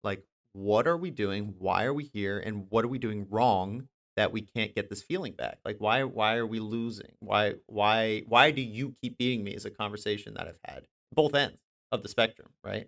like 0.04 0.24
what 0.54 0.88
are 0.88 0.98
we 0.98 1.10
doing? 1.10 1.56
Why 1.58 1.86
are 1.86 1.94
we 1.94 2.04
here? 2.14 2.40
And 2.40 2.68
what 2.70 2.86
are 2.86 2.90
we 2.90 3.00
doing 3.00 3.26
wrong 3.30 3.88
that 4.16 4.32
we 4.32 4.42
can't 4.42 4.76
get 4.76 4.90
this 4.90 5.02
feeling 5.02 5.34
back? 5.34 5.60
Like 5.66 5.78
why 5.80 6.04
why 6.04 6.36
are 6.36 6.46
we 6.46 6.60
losing? 6.60 7.12
Why 7.20 7.56
why 7.66 8.24
why 8.28 8.52
do 8.52 8.62
you 8.62 8.96
keep 9.02 9.18
beating 9.18 9.44
me 9.44 9.52
is 9.52 9.66
a 9.66 9.72
conversation 9.72 10.36
that 10.36 10.48
i've 10.48 10.60
had 10.64 10.86
both 11.14 11.34
ends 11.36 11.58
of 11.92 12.04
the 12.04 12.10
spectrum 12.10 12.50
right? 12.64 12.88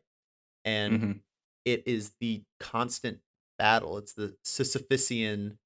And 0.63 0.93
mm-hmm. 0.93 1.11
it 1.63 1.83
is 1.85 2.11
the 2.19 2.43
constant 2.59 3.19
battle. 3.57 3.97
It's 3.97 4.13
the 4.13 4.35
sisyphusian 4.43 5.57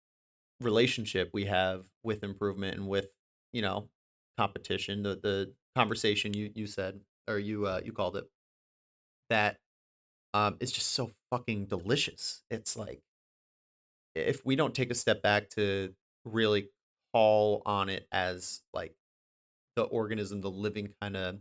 relationship 0.61 1.29
we 1.33 1.45
have 1.45 1.85
with 2.03 2.23
improvement 2.23 2.77
and 2.77 2.87
with 2.87 3.07
you 3.53 3.61
know 3.61 3.89
competition 4.37 5.03
the 5.03 5.15
the 5.15 5.53
conversation 5.75 6.33
you 6.33 6.51
you 6.55 6.67
said 6.67 6.99
or 7.27 7.37
you 7.39 7.67
uh 7.67 7.81
you 7.83 7.91
called 7.91 8.17
it 8.17 8.25
that 9.29 9.57
um 10.33 10.57
is 10.59 10.71
just 10.71 10.91
so 10.91 11.11
fucking 11.31 11.65
delicious. 11.65 12.43
It's 12.49 12.75
like 12.75 13.01
if 14.15 14.45
we 14.45 14.55
don't 14.55 14.75
take 14.75 14.91
a 14.91 14.95
step 14.95 15.21
back 15.21 15.49
to 15.51 15.93
really 16.25 16.69
call 17.13 17.61
on 17.65 17.89
it 17.89 18.07
as 18.11 18.61
like 18.73 18.95
the 19.75 19.83
organism, 19.83 20.41
the 20.41 20.51
living 20.51 20.93
kind 21.01 21.15
of 21.15 21.39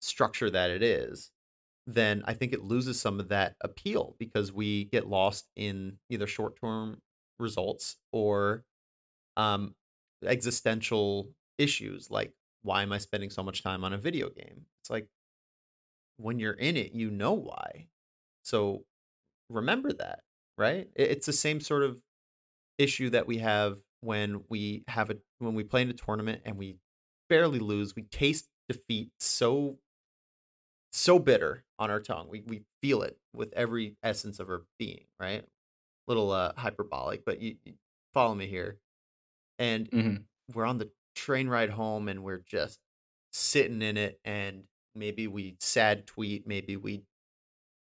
structure 0.00 0.50
that 0.50 0.70
it 0.70 0.82
is, 0.82 1.30
then 1.86 2.22
I 2.26 2.34
think 2.34 2.52
it 2.52 2.62
loses 2.62 3.00
some 3.00 3.20
of 3.20 3.28
that 3.28 3.56
appeal 3.60 4.16
because 4.18 4.52
we 4.52 4.84
get 4.86 5.08
lost 5.08 5.48
in 5.56 5.98
either 6.08 6.26
short 6.26 6.60
term 6.60 7.00
results 7.38 7.96
or 8.12 8.64
um, 9.36 9.74
existential 10.24 11.30
issues 11.60 12.10
like 12.10 12.32
why 12.62 12.82
am 12.82 12.92
I 12.92 12.98
spending 12.98 13.30
so 13.30 13.42
much 13.42 13.62
time 13.62 13.84
on 13.84 13.92
a 13.92 13.98
video 13.98 14.28
game? 14.28 14.66
It's 14.80 14.90
like 14.90 15.08
when 16.18 16.38
you're 16.38 16.52
in 16.52 16.76
it, 16.76 16.92
you 16.92 17.10
know 17.10 17.32
why. 17.32 17.86
So 18.42 18.84
remember 19.48 19.92
that 19.94 20.20
right? 20.60 20.88
It's 20.94 21.24
the 21.24 21.32
same 21.32 21.58
sort 21.60 21.82
of 21.82 22.02
issue 22.76 23.08
that 23.10 23.26
we 23.26 23.38
have 23.38 23.78
when 24.02 24.44
we 24.50 24.84
have 24.88 25.08
a 25.08 25.16
when 25.38 25.54
we 25.54 25.64
play 25.64 25.80
in 25.82 25.88
a 25.88 25.94
tournament 25.94 26.42
and 26.44 26.58
we 26.58 26.76
barely 27.30 27.58
lose. 27.58 27.96
We 27.96 28.02
taste 28.02 28.46
defeat 28.68 29.10
so 29.18 29.78
so 30.92 31.18
bitter 31.18 31.64
on 31.78 31.90
our 31.90 31.98
tongue. 31.98 32.28
We 32.28 32.42
we 32.46 32.62
feel 32.82 33.02
it 33.02 33.16
with 33.32 33.52
every 33.54 33.96
essence 34.02 34.38
of 34.38 34.50
our 34.50 34.64
being, 34.78 35.06
right? 35.18 35.44
Little 36.06 36.30
uh 36.30 36.52
hyperbolic, 36.56 37.24
but 37.24 37.40
you, 37.40 37.56
you 37.64 37.72
follow 38.12 38.34
me 38.34 38.46
here. 38.46 38.76
And 39.58 39.90
mm-hmm. 39.90 40.16
we're 40.54 40.66
on 40.66 40.76
the 40.76 40.90
train 41.14 41.48
ride 41.48 41.70
home 41.70 42.08
and 42.08 42.22
we're 42.22 42.44
just 42.46 42.80
sitting 43.32 43.82
in 43.82 43.96
it 43.96 44.20
and 44.24 44.64
maybe 44.94 45.26
we 45.26 45.56
sad 45.60 46.06
tweet, 46.06 46.46
maybe 46.46 46.76
we 46.76 47.04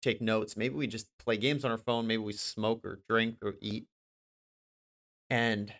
take 0.01 0.21
notes. 0.21 0.55
Maybe 0.55 0.75
we 0.75 0.87
just 0.87 1.17
play 1.17 1.37
games 1.37 1.65
on 1.65 1.71
our 1.71 1.77
phone. 1.77 2.07
Maybe 2.07 2.21
we 2.23 2.33
smoke 2.33 2.85
or 2.85 3.01
drink 3.09 3.37
or 3.41 3.55
eat. 3.61 3.87
And 5.29 5.73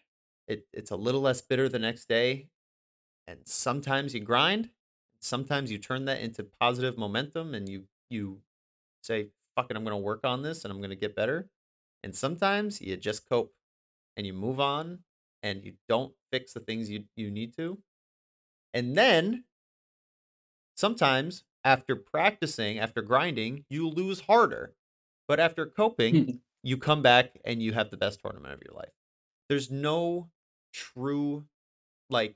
it, 0.48 0.68
it's 0.74 0.92
a 0.92 0.96
little 0.96 1.22
less 1.22 1.42
bitter 1.42 1.70
the 1.70 1.80
next 1.80 2.08
day. 2.08 2.50
And 3.28 3.48
sometimes 3.48 4.14
you 4.14 4.22
grind. 4.22 4.72
Sometimes 5.20 5.72
you 5.72 5.78
turn 5.78 6.06
that 6.06 6.22
into 6.22 6.44
positive 6.44 6.98
momentum 6.98 7.54
and 7.54 7.68
you 7.68 7.88
you 8.10 8.42
say, 9.04 9.30
fuck 9.56 9.72
it, 9.72 9.78
I'm 9.78 9.84
gonna 9.84 9.98
work 9.98 10.26
on 10.26 10.42
this 10.44 10.64
and 10.64 10.72
I'm 10.72 10.82
gonna 10.82 10.96
get 10.96 11.16
better. 11.16 11.50
And 12.04 12.16
sometimes 12.16 12.82
you 12.82 12.96
just 12.98 13.28
cope 13.28 13.54
and 14.16 14.26
you 14.28 14.34
move 14.34 14.60
on 14.60 15.00
and 15.44 15.64
you 15.64 15.74
don't 15.88 16.14
fix 16.32 16.54
the 16.54 16.60
things 16.60 16.90
you, 16.90 17.06
you 17.16 17.30
need 17.32 17.56
to. 17.58 17.78
And 18.74 18.98
then 18.98 19.44
sometimes 20.76 21.44
after 21.64 21.96
practicing, 21.96 22.80
after 22.80 23.02
grinding, 23.02 23.66
you 23.70 23.90
lose 23.90 24.22
harder. 24.22 24.74
But 25.28 25.40
after 25.40 25.66
coping, 25.66 26.42
you 26.64 26.78
come 26.78 27.02
back 27.02 27.40
and 27.44 27.62
you 27.62 27.74
have 27.74 27.90
the 27.90 27.98
best 27.98 28.20
tournament 28.22 28.54
of 28.54 28.62
your 28.66 28.76
life. 28.76 28.94
There's 29.50 29.72
no 29.72 30.30
true 30.74 31.46
like 32.10 32.36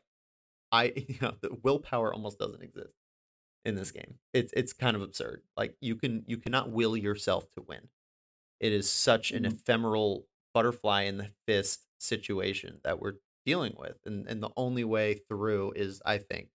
I 0.71 0.85
you 0.95 1.17
know 1.21 1.33
the 1.41 1.55
willpower 1.63 2.13
almost 2.13 2.39
doesn't 2.39 2.63
exist 2.63 2.93
in 3.65 3.75
this 3.75 3.91
game. 3.91 4.15
It's 4.33 4.53
it's 4.55 4.73
kind 4.73 4.95
of 4.95 5.01
absurd. 5.01 5.41
Like 5.55 5.75
you 5.81 5.95
can 5.95 6.23
you 6.27 6.37
cannot 6.37 6.71
will 6.71 6.97
yourself 6.97 7.49
to 7.51 7.61
win. 7.61 7.89
It 8.59 8.73
is 8.73 8.91
such 8.91 9.31
an 9.31 9.43
mm-hmm. 9.43 9.55
ephemeral 9.55 10.25
butterfly 10.53 11.03
in 11.03 11.17
the 11.17 11.29
fist 11.47 11.87
situation 11.99 12.79
that 12.83 12.99
we're 12.99 13.15
dealing 13.45 13.75
with. 13.77 13.97
And 14.05 14.27
and 14.27 14.41
the 14.43 14.51
only 14.57 14.83
way 14.83 15.15
through 15.29 15.73
is 15.75 16.01
I 16.05 16.17
think 16.19 16.49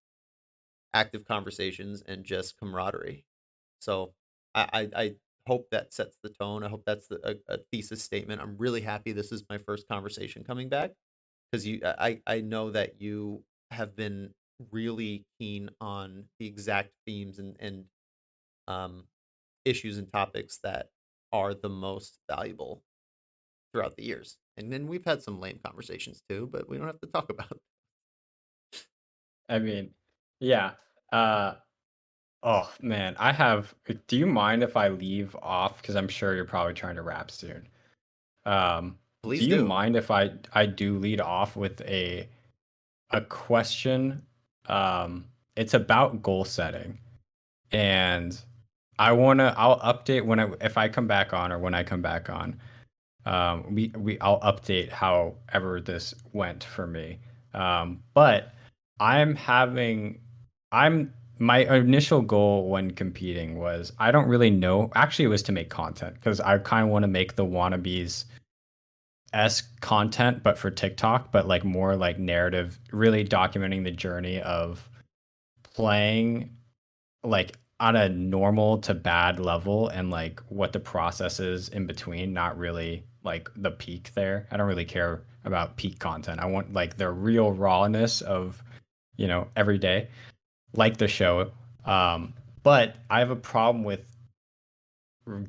active 0.94 1.24
conversations 1.24 2.02
and 2.06 2.24
just 2.24 2.58
camaraderie. 2.58 3.24
So 3.80 4.14
I, 4.54 4.68
I, 4.72 5.02
I 5.02 5.14
hope 5.46 5.68
that 5.70 5.92
sets 5.92 6.18
the 6.22 6.30
tone. 6.30 6.62
I 6.64 6.68
hope 6.68 6.84
that's 6.86 7.08
the, 7.08 7.20
a, 7.24 7.54
a, 7.54 7.58
thesis 7.72 8.02
statement. 8.02 8.40
I'm 8.40 8.56
really 8.58 8.80
happy 8.80 9.12
this 9.12 9.32
is 9.32 9.44
my 9.48 9.58
first 9.58 9.88
conversation 9.88 10.44
coming 10.44 10.68
back. 10.68 10.92
because 11.50 11.66
you 11.66 11.80
I 11.84 12.20
I 12.26 12.42
know 12.42 12.70
that 12.72 13.00
you 13.00 13.44
have 13.72 13.96
been 13.96 14.34
really 14.72 15.26
keen 15.40 15.70
on 15.80 16.26
the 16.38 16.46
exact 16.46 16.92
themes 17.06 17.38
and 17.38 17.56
and 17.60 17.86
um 18.68 19.04
issues 19.64 19.98
and 19.98 20.10
topics 20.12 20.58
that 20.64 20.88
are 21.32 21.54
the 21.54 21.68
most 21.68 22.20
valuable 22.30 22.82
throughout 23.76 23.94
the 23.96 24.04
years. 24.04 24.38
And 24.56 24.72
then 24.72 24.86
we've 24.86 25.04
had 25.04 25.22
some 25.22 25.38
lame 25.38 25.60
conversations 25.62 26.22
too, 26.26 26.48
but 26.50 26.66
we 26.66 26.78
don't 26.78 26.86
have 26.86 27.00
to 27.00 27.06
talk 27.08 27.28
about. 27.28 27.58
I 29.50 29.58
mean, 29.58 29.90
yeah. 30.40 30.72
Uh, 31.12 31.54
oh 32.42 32.72
man, 32.80 33.14
I 33.18 33.32
have. 33.32 33.74
Do 34.06 34.16
you 34.16 34.26
mind 34.26 34.62
if 34.62 34.76
I 34.78 34.88
leave 34.88 35.36
off? 35.42 35.82
Because 35.82 35.94
I'm 35.94 36.08
sure 36.08 36.34
you're 36.34 36.46
probably 36.46 36.72
trying 36.72 36.96
to 36.96 37.02
wrap 37.02 37.30
soon. 37.30 37.68
Um, 38.46 38.96
Please 39.22 39.40
do 39.40 39.46
you 39.46 39.56
do. 39.56 39.64
mind 39.66 39.94
if 39.94 40.10
I 40.10 40.30
I 40.54 40.64
do 40.64 40.98
lead 40.98 41.20
off 41.20 41.54
with 41.54 41.82
a 41.82 42.26
a 43.10 43.20
question? 43.20 44.22
Um, 44.68 45.26
it's 45.54 45.74
about 45.74 46.22
goal 46.22 46.46
setting, 46.46 46.98
and 47.72 48.40
I 48.98 49.12
wanna 49.12 49.54
I'll 49.56 49.78
update 49.80 50.24
when 50.24 50.40
I 50.40 50.50
if 50.62 50.78
I 50.78 50.88
come 50.88 51.06
back 51.06 51.34
on 51.34 51.52
or 51.52 51.58
when 51.58 51.74
I 51.74 51.82
come 51.82 52.00
back 52.00 52.30
on. 52.30 52.58
Um, 53.26 53.74
we 53.74 53.92
we 53.96 54.18
I'll 54.20 54.40
update 54.40 54.90
however 54.90 55.80
this 55.80 56.14
went 56.32 56.64
for 56.64 56.86
me. 56.86 57.18
Um, 57.52 58.02
but 58.14 58.54
I'm 59.00 59.34
having 59.34 60.20
I'm 60.72 61.12
my 61.38 61.58
initial 61.58 62.22
goal 62.22 62.70
when 62.70 62.92
competing 62.92 63.58
was 63.58 63.92
I 63.98 64.10
don't 64.10 64.28
really 64.28 64.50
know. 64.50 64.90
Actually, 64.94 65.26
it 65.26 65.28
was 65.28 65.42
to 65.44 65.52
make 65.52 65.68
content 65.68 66.14
because 66.14 66.40
I 66.40 66.56
kind 66.58 66.84
of 66.84 66.90
want 66.90 67.02
to 67.02 67.08
make 67.08 67.36
the 67.36 67.44
wannabes 67.44 68.24
s 69.32 69.62
content, 69.80 70.42
but 70.42 70.56
for 70.56 70.70
TikTok, 70.70 71.32
but 71.32 71.48
like 71.48 71.64
more 71.64 71.96
like 71.96 72.18
narrative, 72.18 72.78
really 72.92 73.24
documenting 73.24 73.84
the 73.84 73.90
journey 73.90 74.40
of 74.40 74.88
playing 75.62 76.50
like 77.24 77.58
on 77.80 77.96
a 77.96 78.08
normal 78.08 78.78
to 78.78 78.94
bad 78.94 79.38
level 79.38 79.88
and 79.88 80.10
like 80.10 80.40
what 80.48 80.72
the 80.72 80.80
process 80.80 81.40
is 81.40 81.68
in 81.70 81.86
between, 81.86 82.32
not 82.32 82.56
really 82.56 83.04
like 83.26 83.50
the 83.56 83.70
peak 83.70 84.12
there. 84.14 84.46
I 84.50 84.56
don't 84.56 84.66
really 84.66 84.84
care 84.84 85.22
about 85.44 85.76
peak 85.76 85.98
content. 85.98 86.40
I 86.40 86.46
want 86.46 86.72
like 86.72 86.96
the 86.96 87.10
real 87.10 87.52
rawness 87.52 88.22
of, 88.22 88.62
you 89.16 89.26
know, 89.26 89.48
every 89.56 89.78
day, 89.78 90.08
like 90.72 90.96
the 90.96 91.08
show. 91.08 91.50
Um, 91.84 92.32
but 92.62 92.96
I 93.10 93.18
have 93.18 93.30
a 93.30 93.36
problem 93.36 93.84
with 93.84 94.00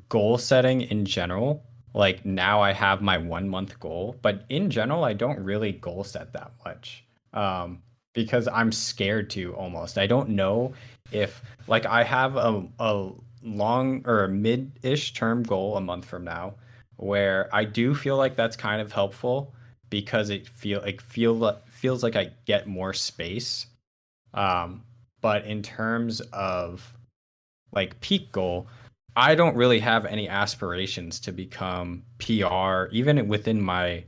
goal 0.09 0.37
setting 0.37 0.81
in 0.81 1.05
general. 1.05 1.63
Like 1.93 2.25
now 2.25 2.61
I 2.61 2.73
have 2.73 3.01
my 3.01 3.17
one 3.17 3.47
month 3.47 3.79
goal, 3.79 4.17
but 4.21 4.43
in 4.49 4.69
general, 4.69 5.03
I 5.03 5.13
don't 5.13 5.39
really 5.39 5.71
goal 5.71 6.03
set 6.03 6.33
that 6.33 6.51
much. 6.65 7.05
Um, 7.33 7.81
because 8.13 8.47
I'm 8.47 8.71
scared 8.71 9.29
to 9.31 9.53
almost. 9.53 9.99
I 9.99 10.07
don't 10.07 10.29
know 10.29 10.73
if 11.11 11.41
like 11.67 11.85
I 11.85 12.03
have 12.03 12.35
a, 12.35 12.65
a 12.79 13.11
long 13.43 14.01
or 14.05 14.23
a 14.23 14.29
mid-ish 14.29 15.13
term 15.13 15.43
goal 15.43 15.77
a 15.77 15.81
month 15.81 16.05
from 16.05 16.23
now 16.23 16.55
where 16.97 17.49
I 17.53 17.63
do 17.63 17.95
feel 17.95 18.17
like 18.17 18.35
that's 18.35 18.55
kind 18.55 18.81
of 18.81 18.91
helpful 18.91 19.53
because 19.89 20.29
it 20.29 20.47
feel 20.47 20.81
like 20.81 21.01
feel 21.01 21.59
feels 21.69 22.03
like 22.03 22.15
I 22.15 22.31
get 22.45 22.67
more 22.67 22.93
space. 22.93 23.67
Um, 24.33 24.83
but 25.21 25.45
in 25.45 25.61
terms 25.61 26.21
of 26.33 26.93
like 27.71 27.99
peak 28.01 28.31
goal, 28.31 28.67
I 29.15 29.35
don't 29.35 29.55
really 29.55 29.79
have 29.79 30.05
any 30.05 30.27
aspirations 30.29 31.19
to 31.21 31.31
become 31.31 32.03
PR 32.19 32.85
even 32.91 33.27
within 33.27 33.61
my 33.61 34.03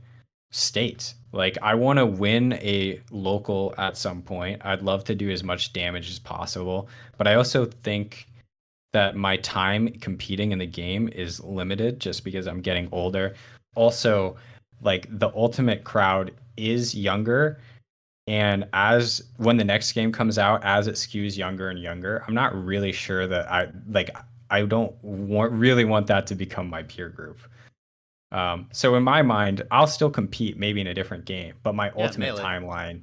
state. 0.50 1.14
Like 1.32 1.58
I 1.62 1.74
want 1.74 1.98
to 1.98 2.06
win 2.06 2.54
a 2.54 3.00
local 3.10 3.74
at 3.78 3.96
some 3.96 4.22
point. 4.22 4.62
I'd 4.64 4.82
love 4.82 5.04
to 5.04 5.14
do 5.14 5.30
as 5.30 5.42
much 5.42 5.72
damage 5.72 6.10
as 6.10 6.18
possible, 6.18 6.88
but 7.16 7.26
I 7.26 7.34
also 7.34 7.66
think 7.66 8.26
that 8.92 9.16
my 9.16 9.36
time 9.38 9.88
competing 10.00 10.52
in 10.52 10.58
the 10.58 10.66
game 10.66 11.08
is 11.08 11.40
limited 11.40 12.00
just 12.00 12.24
because 12.24 12.46
I'm 12.46 12.60
getting 12.60 12.88
older. 12.92 13.34
Also, 13.76 14.36
like 14.82 15.06
the 15.18 15.30
ultimate 15.34 15.84
crowd 15.84 16.32
is 16.56 16.94
younger 16.94 17.60
and 18.30 18.68
as 18.72 19.22
when 19.38 19.56
the 19.56 19.64
next 19.64 19.92
game 19.92 20.12
comes 20.12 20.38
out 20.38 20.62
as 20.62 20.86
it 20.86 20.94
skews 20.94 21.36
younger 21.36 21.68
and 21.68 21.80
younger, 21.80 22.22
I'm 22.28 22.34
not 22.34 22.54
really 22.54 22.92
sure 22.92 23.26
that 23.26 23.50
I 23.50 23.68
like 23.88 24.10
I 24.50 24.62
don't 24.62 24.94
want 25.02 25.50
really 25.52 25.84
want 25.84 26.06
that 26.06 26.28
to 26.28 26.36
become 26.36 26.68
my 26.70 26.84
peer 26.84 27.08
group. 27.08 27.40
Um, 28.30 28.68
so 28.72 28.94
in 28.94 29.02
my 29.02 29.22
mind, 29.22 29.62
I'll 29.72 29.88
still 29.88 30.10
compete 30.10 30.56
maybe 30.56 30.80
in 30.80 30.86
a 30.86 30.94
different 30.94 31.24
game, 31.24 31.54
but 31.64 31.74
my 31.74 31.86
Yeah, 31.86 32.04
ultimate 32.04 32.26
melee. 32.26 32.42
timeline 32.42 33.00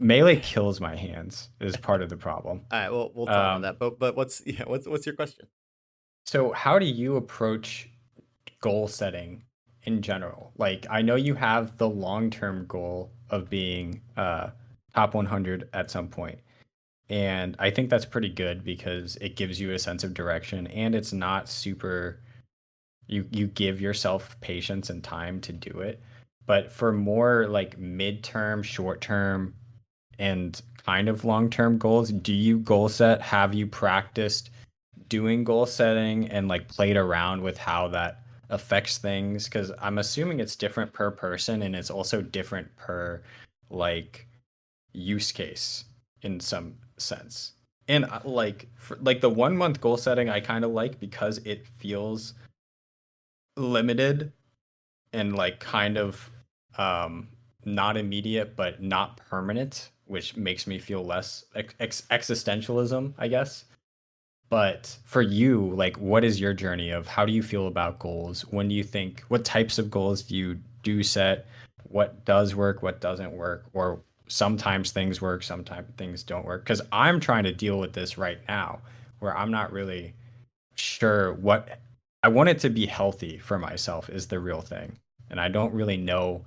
melee 0.00 0.36
kills 0.40 0.80
my 0.80 0.94
hands 0.96 1.48
is 1.60 1.76
part 1.76 2.02
of 2.02 2.08
the 2.08 2.16
problem. 2.16 2.62
All 2.70 2.78
right, 2.80 2.90
well 2.90 3.10
we'll 3.14 3.26
talk 3.26 3.34
about 3.34 3.56
Um, 3.56 3.62
that. 3.62 3.78
But 3.78 3.98
but 3.98 4.16
what's 4.16 4.42
yeah, 4.46 4.64
what's 4.66 4.86
what's 4.86 5.06
your 5.06 5.14
question? 5.14 5.46
so 6.26 6.52
how 6.52 6.78
do 6.78 6.86
you 6.86 7.16
approach 7.16 7.90
goal 8.60 8.88
setting 8.88 9.42
in 9.82 10.00
general? 10.00 10.52
Like 10.56 10.86
I 10.90 11.02
know 11.02 11.16
you 11.16 11.34
have 11.34 11.76
the 11.76 11.88
long-term 11.88 12.66
goal 12.66 13.12
of 13.30 13.50
being 13.50 14.00
uh 14.16 14.50
top 14.94 15.14
100 15.14 15.68
at 15.72 15.90
some. 15.90 16.10
And 17.10 17.56
I 17.58 17.70
think 17.70 17.90
that's 17.90 18.06
pretty 18.06 18.30
good 18.30 18.64
because 18.64 19.16
it 19.16 19.36
gives 19.36 19.60
you 19.60 19.72
a 19.72 19.78
sense 19.78 20.04
of 20.04 20.14
direction 20.14 20.66
and 20.68 20.94
it's 20.94 21.12
not 21.12 21.48
super 21.48 22.20
you 23.06 23.26
you 23.30 23.48
give 23.48 23.80
yourself 23.80 24.40
patience 24.40 24.88
and 24.88 25.04
time 25.04 25.40
to 25.42 25.52
do 25.52 25.80
it. 25.80 26.00
But 26.46 26.70
for 26.70 26.92
more 26.92 27.46
like 27.48 27.78
midterm, 27.78 28.64
short 28.64 29.00
term, 29.00 29.54
and 30.18 30.60
kind 30.84 31.08
of 31.08 31.24
long 31.24 31.50
term 31.50 31.78
goals, 31.78 32.10
do 32.10 32.32
you 32.32 32.58
goal 32.58 32.88
set? 32.88 33.22
Have 33.22 33.54
you 33.54 33.66
practiced 33.66 34.50
doing 35.08 35.44
goal 35.44 35.66
setting 35.66 36.28
and 36.28 36.48
like 36.48 36.68
played 36.68 36.96
around 36.96 37.42
with 37.42 37.58
how 37.58 37.88
that 37.88 38.22
affects 38.50 38.98
things? 38.98 39.44
Because 39.44 39.72
I'm 39.80 39.98
assuming 39.98 40.40
it's 40.40 40.56
different 40.56 40.92
per 40.92 41.10
person 41.10 41.62
and 41.62 41.74
it's 41.74 41.90
also 41.90 42.22
different 42.22 42.74
per 42.76 43.22
like 43.70 44.26
use 44.92 45.32
case 45.32 45.84
in 46.22 46.40
some 46.40 46.74
sense. 46.98 47.52
And 47.88 48.04
uh, 48.06 48.20
like 48.24 48.68
for, 48.76 48.96
like 49.00 49.20
the 49.20 49.30
one 49.30 49.56
month 49.56 49.80
goal 49.80 49.96
setting, 49.96 50.30
I 50.30 50.40
kind 50.40 50.64
of 50.64 50.70
like 50.70 51.00
because 51.00 51.38
it 51.38 51.66
feels 51.78 52.34
limited 53.56 54.32
and 55.12 55.36
like 55.36 55.60
kind 55.60 55.96
of 55.96 56.30
um 56.76 57.28
not 57.64 57.96
immediate 57.96 58.56
but 58.56 58.82
not 58.82 59.16
permanent 59.16 59.90
which 60.06 60.36
makes 60.36 60.66
me 60.66 60.78
feel 60.78 61.04
less 61.04 61.44
ex- 61.54 62.02
existentialism 62.10 63.12
i 63.18 63.28
guess. 63.28 63.64
But 64.50 64.96
for 65.04 65.22
you 65.22 65.72
like 65.74 65.96
what 65.96 66.22
is 66.22 66.40
your 66.40 66.52
journey 66.52 66.90
of 66.90 67.06
how 67.06 67.24
do 67.24 67.32
you 67.32 67.42
feel 67.42 67.66
about 67.66 67.98
goals? 67.98 68.42
When 68.42 68.68
do 68.68 68.74
you 68.74 68.84
think 68.84 69.24
what 69.28 69.44
types 69.44 69.78
of 69.78 69.90
goals 69.90 70.22
do 70.22 70.36
you 70.36 70.58
do 70.82 71.02
set? 71.02 71.46
What 71.84 72.24
does 72.24 72.54
work 72.54 72.82
what 72.82 73.00
doesn't 73.00 73.32
work? 73.32 73.64
Or 73.72 74.00
sometimes 74.28 74.92
things 74.92 75.20
work 75.20 75.42
sometimes 75.42 75.88
things 75.96 76.22
don't 76.22 76.44
work? 76.44 76.62
Because 76.64 76.82
i'm 76.92 77.20
trying 77.20 77.44
to 77.44 77.52
deal 77.52 77.80
with 77.80 77.92
this 77.94 78.18
right 78.18 78.38
now 78.48 78.80
where 79.18 79.36
i'm 79.36 79.50
not 79.50 79.72
really 79.72 80.14
sure 80.76 81.34
what 81.34 81.78
I 82.24 82.28
want 82.28 82.48
it 82.48 82.58
to 82.60 82.70
be 82.70 82.86
healthy 82.86 83.36
for 83.36 83.58
myself 83.58 84.08
is 84.08 84.26
the 84.26 84.40
real 84.40 84.62
thing. 84.62 84.96
And 85.28 85.38
I 85.38 85.48
don't 85.48 85.74
really 85.74 85.98
know 85.98 86.42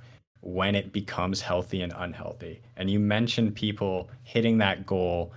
when 0.48 0.76
it 0.76 0.94
becomes 0.94 1.42
healthy 1.42 1.82
and 1.82 1.94
unhealthy. 1.98 2.62
And 2.78 2.90
you 2.90 3.02
mentioned 3.02 3.54
people 3.54 4.10
hitting 4.24 4.60
that 4.60 4.86
goal 4.86 5.34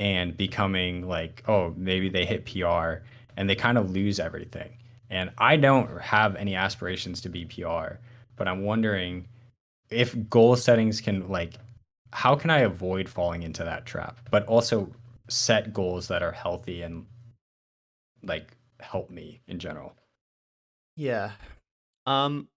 and 0.00 0.36
becoming 0.36 1.06
like, 1.06 1.44
oh, 1.46 1.72
maybe 1.76 2.08
they 2.08 2.24
hit 2.24 2.44
PR 2.44 3.04
and 3.36 3.48
they 3.48 3.54
kind 3.54 3.78
of 3.78 3.92
lose 3.92 4.18
everything. 4.18 4.70
And 5.10 5.30
I 5.38 5.54
don't 5.56 6.00
have 6.00 6.34
any 6.34 6.56
aspirations 6.56 7.20
to 7.20 7.28
be 7.28 7.44
PR, 7.44 7.98
but 8.34 8.48
I'm 8.48 8.64
wondering 8.64 9.28
if 9.90 10.28
goal 10.28 10.56
settings 10.56 11.00
can 11.00 11.28
like 11.28 11.54
how 12.12 12.34
can 12.34 12.50
I 12.50 12.60
avoid 12.60 13.08
falling 13.08 13.44
into 13.44 13.62
that 13.62 13.86
trap, 13.86 14.18
but 14.30 14.44
also 14.46 14.90
set 15.28 15.72
goals 15.72 16.08
that 16.08 16.22
are 16.22 16.32
healthy 16.32 16.82
and 16.82 17.06
like 18.24 18.56
help 18.80 19.08
me 19.08 19.40
in 19.46 19.60
general. 19.60 19.94
Yeah. 20.96 21.30
Um 22.06 22.48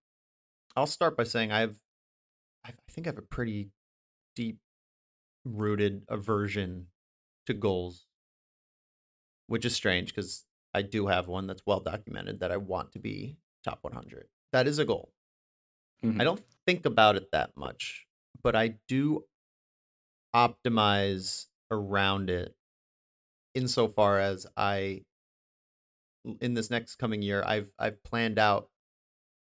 I'll 0.75 0.87
start 0.87 1.15
by 1.15 1.25
saying 1.25 1.51
I've 1.51 1.77
I 2.91 2.93
I 2.93 2.95
think 2.95 3.07
I 3.07 3.09
have 3.09 3.17
a 3.17 3.21
pretty 3.21 3.71
deep 4.35 4.59
rooted 5.45 6.05
aversion 6.09 6.89
to 7.47 7.53
goals, 7.53 8.07
which 9.47 9.65
is 9.65 9.75
strange 9.75 10.13
because 10.13 10.45
I 10.73 10.81
do 10.81 11.07
have 11.07 11.27
one 11.27 11.47
that's 11.47 11.65
well 11.65 11.79
documented 11.79 12.39
that 12.39 12.51
I 12.51 12.57
want 12.57 12.93
to 12.93 12.99
be 12.99 13.37
top 13.63 13.79
100. 13.83 14.29
That 14.51 14.67
is 14.67 14.79
a 14.79 14.85
goal. 14.85 15.13
I 16.19 16.23
Mhm. 16.23 16.23
don't 16.23 16.43
think 16.65 16.85
about 16.85 17.15
it 17.15 17.31
that 17.31 17.57
much, 17.57 18.07
but 18.41 18.55
I 18.55 18.79
do 18.87 19.25
optimize 20.35 21.47
around 21.69 22.29
it 22.29 22.55
insofar 23.53 24.19
as 24.19 24.47
I 24.57 25.05
in 26.39 26.53
this 26.53 26.69
next 26.69 26.95
coming 26.95 27.21
year 27.21 27.43
I've 27.45 27.71
I've 27.79 28.03
planned 28.03 28.37
out 28.39 28.69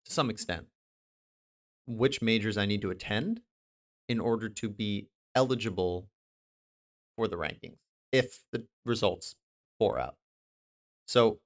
to 0.05 0.13
some 0.13 0.29
extent 0.29 0.67
which 1.87 2.21
majors 2.21 2.57
I 2.57 2.65
need 2.65 2.81
to 2.81 2.91
attend 2.91 3.41
in 4.07 4.19
order 4.19 4.49
to 4.49 4.69
be 4.69 5.09
eligible 5.35 6.09
for 7.15 7.27
the 7.27 7.35
rankings 7.37 7.77
if 8.11 8.43
the 8.51 8.67
results 8.85 9.35
pour 9.79 9.99
out. 9.99 10.15
So 11.07 11.39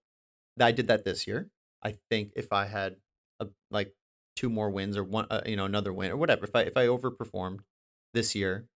I 0.60 0.72
did 0.72 0.88
that 0.88 1.06
this 1.06 1.28
year. 1.28 1.50
I 1.84 1.96
think 2.10 2.34
if 2.36 2.52
I 2.52 2.66
had 2.66 2.98
a, 3.40 3.48
like 3.72 3.94
two 4.36 4.50
more 4.50 4.70
wins 4.70 4.98
or 4.98 5.04
one, 5.04 5.28
uh, 5.30 5.42
you 5.46 5.56
know, 5.56 5.66
another 5.66 5.94
win 5.94 6.12
or 6.12 6.18
whatever, 6.18 6.46
if 6.46 6.56
I 6.56 6.62
if 6.62 6.78
I 6.78 6.88
overperformed 6.88 7.60
this 8.14 8.36
year, 8.36 8.68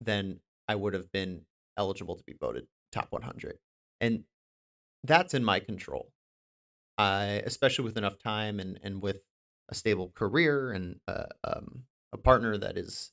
then 0.00 0.40
I 0.68 0.74
would 0.74 0.94
have 0.94 1.10
been 1.12 1.46
eligible 1.76 2.16
to 2.16 2.24
be 2.24 2.34
voted 2.34 2.66
top 2.92 3.12
100, 3.12 3.58
and 4.00 4.24
that's 5.04 5.34
in 5.34 5.44
my 5.44 5.60
control. 5.60 6.12
I, 6.98 7.42
especially 7.44 7.84
with 7.84 7.98
enough 7.98 8.18
time 8.18 8.60
and 8.60 8.78
and 8.82 9.02
with 9.02 9.22
a 9.68 9.74
stable 9.74 10.12
career 10.14 10.72
and 10.72 11.00
uh, 11.08 11.26
um, 11.44 11.84
a 12.12 12.18
partner 12.18 12.56
that 12.56 12.76
is 12.76 13.12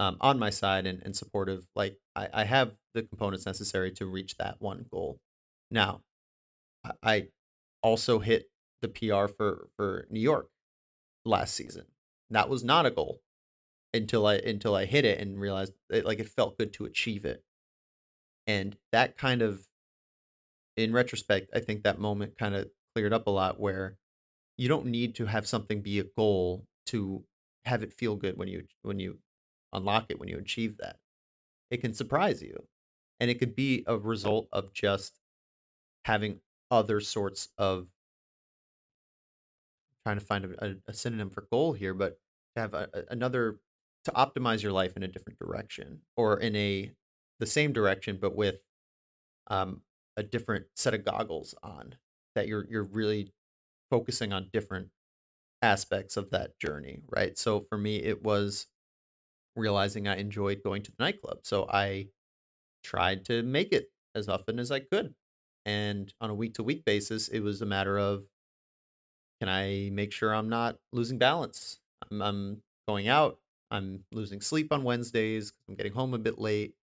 um, 0.00 0.16
on 0.20 0.38
my 0.38 0.50
side 0.50 0.86
and, 0.86 1.02
and 1.02 1.14
supportive, 1.14 1.66
like 1.74 1.98
I, 2.16 2.28
I 2.32 2.44
have 2.44 2.72
the 2.94 3.02
components 3.02 3.46
necessary 3.46 3.92
to 3.92 4.06
reach 4.06 4.36
that 4.36 4.56
one 4.60 4.86
goal. 4.90 5.20
Now, 5.70 6.02
I 7.02 7.28
also 7.82 8.18
hit 8.18 8.50
the 8.82 8.88
PR 8.88 9.26
for 9.26 9.68
for 9.76 10.06
New 10.10 10.20
York 10.20 10.48
last 11.24 11.54
season. 11.54 11.86
That 12.30 12.48
was 12.48 12.64
not 12.64 12.86
a 12.86 12.90
goal 12.90 13.20
until 13.92 14.26
I 14.26 14.36
until 14.36 14.74
I 14.74 14.84
hit 14.84 15.04
it 15.04 15.18
and 15.20 15.40
realized 15.40 15.74
it, 15.90 16.04
like 16.04 16.18
it 16.18 16.28
felt 16.28 16.58
good 16.58 16.72
to 16.74 16.84
achieve 16.84 17.24
it. 17.24 17.42
And 18.46 18.76
that 18.92 19.16
kind 19.16 19.40
of 19.40 19.66
in 20.76 20.92
retrospect, 20.92 21.50
I 21.54 21.60
think 21.60 21.82
that 21.82 21.98
moment 21.98 22.36
kind 22.36 22.54
of 22.54 22.68
cleared 22.94 23.12
up 23.12 23.26
a 23.26 23.30
lot 23.30 23.60
where 23.60 23.96
you 24.56 24.68
don't 24.68 24.86
need 24.86 25.14
to 25.16 25.26
have 25.26 25.46
something 25.46 25.82
be 25.82 25.98
a 25.98 26.04
goal 26.04 26.66
to 26.86 27.24
have 27.64 27.82
it 27.82 27.92
feel 27.92 28.16
good 28.16 28.36
when 28.36 28.48
you 28.48 28.64
when 28.82 28.98
you 28.98 29.18
unlock 29.72 30.06
it 30.08 30.20
when 30.20 30.28
you 30.28 30.38
achieve 30.38 30.76
that. 30.78 30.96
It 31.70 31.78
can 31.78 31.94
surprise 31.94 32.42
you. 32.42 32.66
And 33.20 33.30
it 33.30 33.38
could 33.38 33.54
be 33.54 33.84
a 33.86 33.96
result 33.96 34.48
of 34.52 34.72
just 34.72 35.20
having 36.04 36.40
other 36.70 37.00
sorts 37.00 37.48
of 37.58 37.88
trying 40.04 40.18
to 40.18 40.24
find 40.24 40.44
a, 40.44 40.76
a, 40.86 40.92
synonym 40.92 41.30
for 41.30 41.46
goal 41.50 41.72
here, 41.72 41.94
but 41.94 42.18
to 42.54 42.60
have 42.60 42.74
a- 42.74 42.88
another 43.10 43.60
to 44.04 44.10
optimize 44.12 44.62
your 44.62 44.72
life 44.72 44.96
in 44.96 45.02
a 45.02 45.08
different 45.08 45.38
direction 45.38 46.00
or 46.16 46.38
in 46.38 46.54
a 46.54 46.92
the 47.40 47.46
same 47.46 47.72
direction 47.72 48.18
but 48.20 48.36
with 48.36 48.56
um 49.48 49.80
a 50.16 50.22
different 50.22 50.66
set 50.76 50.94
of 50.94 51.04
goggles 51.04 51.54
on 51.62 51.94
that 52.34 52.46
you're 52.46 52.66
you're 52.68 52.84
really 52.84 53.32
focusing 53.90 54.32
on 54.32 54.50
different 54.52 54.88
aspects 55.62 56.16
of 56.16 56.30
that 56.30 56.58
journey, 56.58 57.00
right? 57.08 57.38
So 57.38 57.66
for 57.68 57.78
me 57.78 57.96
it 57.96 58.22
was 58.22 58.66
realizing 59.56 60.08
I 60.08 60.16
enjoyed 60.16 60.62
going 60.62 60.82
to 60.82 60.90
the 60.90 61.02
nightclub. 61.02 61.38
So 61.42 61.66
I 61.68 62.08
tried 62.82 63.24
to 63.26 63.42
make 63.42 63.72
it 63.72 63.90
as 64.14 64.28
often 64.28 64.58
as 64.58 64.70
I 64.70 64.80
could. 64.80 65.14
And 65.66 66.12
on 66.20 66.30
a 66.30 66.34
week 66.34 66.54
to 66.54 66.62
week 66.62 66.84
basis, 66.84 67.28
it 67.28 67.40
was 67.40 67.62
a 67.62 67.66
matter 67.66 67.98
of 67.98 68.24
can 69.40 69.48
I 69.48 69.90
make 69.92 70.12
sure 70.12 70.34
I'm 70.34 70.48
not 70.48 70.76
losing 70.92 71.18
balance? 71.18 71.78
I'm, 72.10 72.22
I'm 72.22 72.62
going 72.86 73.08
out. 73.08 73.38
I'm 73.70 74.04
losing 74.12 74.40
sleep 74.40 74.72
on 74.72 74.84
Wednesdays. 74.84 75.52
I'm 75.68 75.74
getting 75.74 75.92
home 75.92 76.14
a 76.14 76.18
bit 76.18 76.38
late. 76.38 76.74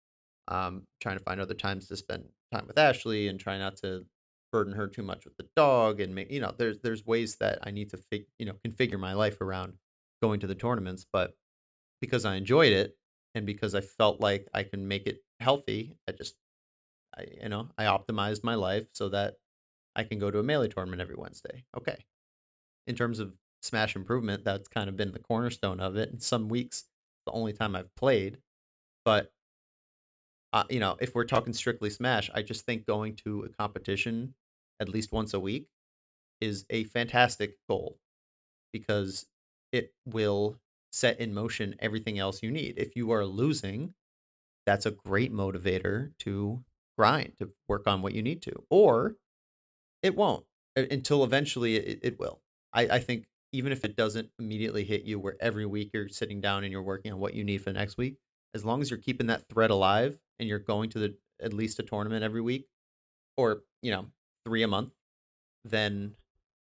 Um, 0.47 0.83
trying 0.99 1.17
to 1.17 1.23
find 1.23 1.39
other 1.39 1.53
times 1.53 1.87
to 1.87 1.95
spend 1.95 2.25
time 2.51 2.67
with 2.67 2.77
Ashley 2.77 3.27
and 3.27 3.39
try 3.39 3.57
not 3.57 3.77
to 3.77 4.05
burden 4.51 4.73
her 4.73 4.87
too 4.87 5.03
much 5.03 5.25
with 5.25 5.37
the 5.37 5.47
dog. 5.55 5.99
And 5.99 6.15
make, 6.15 6.31
you 6.31 6.39
know, 6.39 6.53
there's 6.57 6.79
there's 6.79 7.05
ways 7.05 7.37
that 7.37 7.59
I 7.63 7.71
need 7.71 7.89
to 7.91 7.97
fig, 7.97 8.25
you 8.39 8.45
know 8.45 8.55
configure 8.65 8.99
my 8.99 9.13
life 9.13 9.41
around 9.41 9.73
going 10.21 10.39
to 10.41 10.47
the 10.47 10.55
tournaments. 10.55 11.05
But 11.11 11.35
because 12.01 12.25
I 12.25 12.35
enjoyed 12.35 12.73
it 12.73 12.97
and 13.35 13.45
because 13.45 13.75
I 13.75 13.81
felt 13.81 14.21
like 14.21 14.47
I 14.53 14.63
can 14.63 14.87
make 14.87 15.07
it 15.07 15.23
healthy, 15.39 15.95
I 16.07 16.13
just 16.13 16.35
I 17.17 17.25
you 17.41 17.49
know 17.49 17.69
I 17.77 17.85
optimized 17.85 18.43
my 18.43 18.55
life 18.55 18.87
so 18.93 19.09
that 19.09 19.35
I 19.95 20.03
can 20.03 20.19
go 20.19 20.31
to 20.31 20.39
a 20.39 20.43
melee 20.43 20.69
tournament 20.69 21.01
every 21.01 21.15
Wednesday. 21.15 21.65
Okay, 21.77 22.05
in 22.87 22.95
terms 22.95 23.19
of 23.19 23.33
smash 23.61 23.95
improvement, 23.95 24.43
that's 24.43 24.67
kind 24.67 24.89
of 24.89 24.97
been 24.97 25.11
the 25.11 25.19
cornerstone 25.19 25.79
of 25.79 25.95
it. 25.95 26.11
In 26.11 26.19
some 26.19 26.49
weeks, 26.49 26.85
the 27.25 27.31
only 27.31 27.53
time 27.53 27.75
I've 27.75 27.93
played, 27.95 28.39
but 29.05 29.31
uh, 30.53 30.63
you 30.69 30.79
know, 30.79 30.97
if 30.99 31.15
we're 31.15 31.23
talking 31.25 31.53
strictly 31.53 31.89
smash, 31.89 32.29
I 32.33 32.41
just 32.41 32.65
think 32.65 32.85
going 32.85 33.15
to 33.25 33.43
a 33.43 33.49
competition 33.49 34.33
at 34.81 34.89
least 34.89 35.13
once 35.13 35.33
a 35.33 35.39
week 35.39 35.67
is 36.41 36.65
a 36.69 36.83
fantastic 36.85 37.55
goal 37.69 37.99
because 38.73 39.27
it 39.71 39.93
will 40.05 40.57
set 40.91 41.19
in 41.19 41.33
motion 41.33 41.75
everything 41.79 42.19
else 42.19 42.43
you 42.43 42.51
need. 42.51 42.73
If 42.77 42.95
you 42.95 43.11
are 43.11 43.25
losing, 43.25 43.93
that's 44.65 44.85
a 44.85 44.91
great 44.91 45.31
motivator 45.31 46.11
to 46.19 46.63
grind, 46.97 47.33
to 47.39 47.51
work 47.69 47.87
on 47.87 48.01
what 48.01 48.13
you 48.13 48.21
need 48.21 48.41
to, 48.41 48.63
or 48.69 49.15
it 50.03 50.15
won't 50.15 50.45
until 50.75 51.23
eventually 51.23 51.75
it, 51.75 51.99
it 52.01 52.19
will. 52.19 52.41
I, 52.73 52.83
I 52.83 52.99
think 52.99 53.25
even 53.53 53.71
if 53.71 53.85
it 53.85 53.95
doesn't 53.95 54.29
immediately 54.39 54.83
hit 54.83 55.03
you 55.03 55.19
where 55.19 55.35
every 55.39 55.65
week 55.65 55.91
you're 55.93 56.09
sitting 56.09 56.41
down 56.41 56.63
and 56.63 56.71
you're 56.71 56.81
working 56.81 57.11
on 57.11 57.19
what 57.19 57.33
you 57.33 57.43
need 57.43 57.59
for 57.59 57.71
the 57.71 57.79
next 57.79 57.97
week, 57.97 58.15
as 58.53 58.65
long 58.65 58.81
as 58.81 58.89
you're 58.89 58.99
keeping 58.99 59.27
that 59.27 59.47
thread 59.47 59.69
alive 59.69 60.17
and 60.39 60.49
you're 60.49 60.59
going 60.59 60.89
to 60.89 60.99
the 60.99 61.15
at 61.41 61.53
least 61.53 61.79
a 61.79 61.83
tournament 61.83 62.23
every 62.23 62.41
week 62.41 62.67
or, 63.37 63.63
you 63.81 63.91
know, 63.91 64.07
three 64.45 64.63
a 64.63 64.67
month, 64.67 64.91
then 65.65 66.15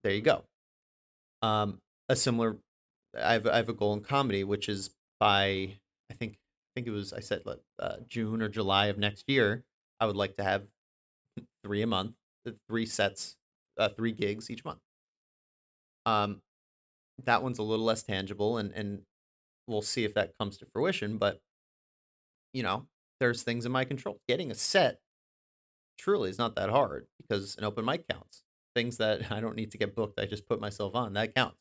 there 0.03 0.13
you 0.13 0.23
go. 0.23 0.45
Um, 1.43 1.81
a 2.09 2.17
similar 2.17 2.59
I 3.17 3.35
have 3.35 3.47
I 3.47 3.57
have 3.57 3.69
a 3.69 3.75
goal 3.75 3.95
in 3.95 4.03
comedy, 4.03 4.45
which 4.45 4.69
is 4.69 4.91
by 5.21 5.79
I 6.11 6.15
think 6.15 6.35
I 6.35 6.71
think 6.75 6.87
it 6.87 6.91
was 6.91 7.13
I 7.13 7.21
said 7.21 7.43
uh, 7.79 7.97
June 8.07 8.43
or 8.43 8.49
July 8.49 8.87
of 8.87 8.99
next 8.99 9.25
year. 9.29 9.65
I 10.01 10.07
would 10.07 10.17
like 10.17 10.37
to 10.37 10.45
have 10.45 10.67
three 11.65 11.83
a 11.83 11.87
month, 11.87 12.15
uh, 12.47 12.53
three 12.69 12.87
sets, 12.87 13.37
uh, 13.79 13.89
three 13.89 14.13
gigs 14.13 14.51
each 14.51 14.65
month. 14.65 14.81
Um, 16.07 16.43
that 17.25 17.43
one's 17.43 17.59
a 17.59 17.63
little 17.63 17.85
less 17.85 18.03
tangible, 18.03 18.59
and 18.59 18.73
and 18.73 19.03
we'll 19.67 19.83
see 19.83 20.05
if 20.05 20.15
that 20.15 20.33
comes 20.39 20.59
to 20.59 20.67
fruition. 20.67 21.19
But 21.19 21.41
you 22.53 22.63
know, 22.63 22.87
there's 23.21 23.43
things 23.43 23.67
in 23.67 23.73
my 23.73 23.85
control. 23.85 24.19
Getting 24.29 24.51
a 24.51 24.55
set 24.55 25.01
truly 25.99 26.31
is 26.31 26.39
not 26.39 26.57
that 26.57 26.71
hard 26.71 27.07
because 27.21 27.57
an 27.57 27.65
open 27.65 27.85
mic 27.85 28.09
counts. 28.09 28.43
Things 28.75 28.99
that 28.99 29.31
I 29.33 29.41
don't 29.41 29.57
need 29.57 29.73
to 29.73 29.79
get 29.79 29.95
booked, 29.95 30.21
I 30.21 30.27
just 30.27 30.47
put 30.47 30.61
myself 30.61 30.95
on. 30.95 31.15
That 31.15 31.35
counts. 31.35 31.59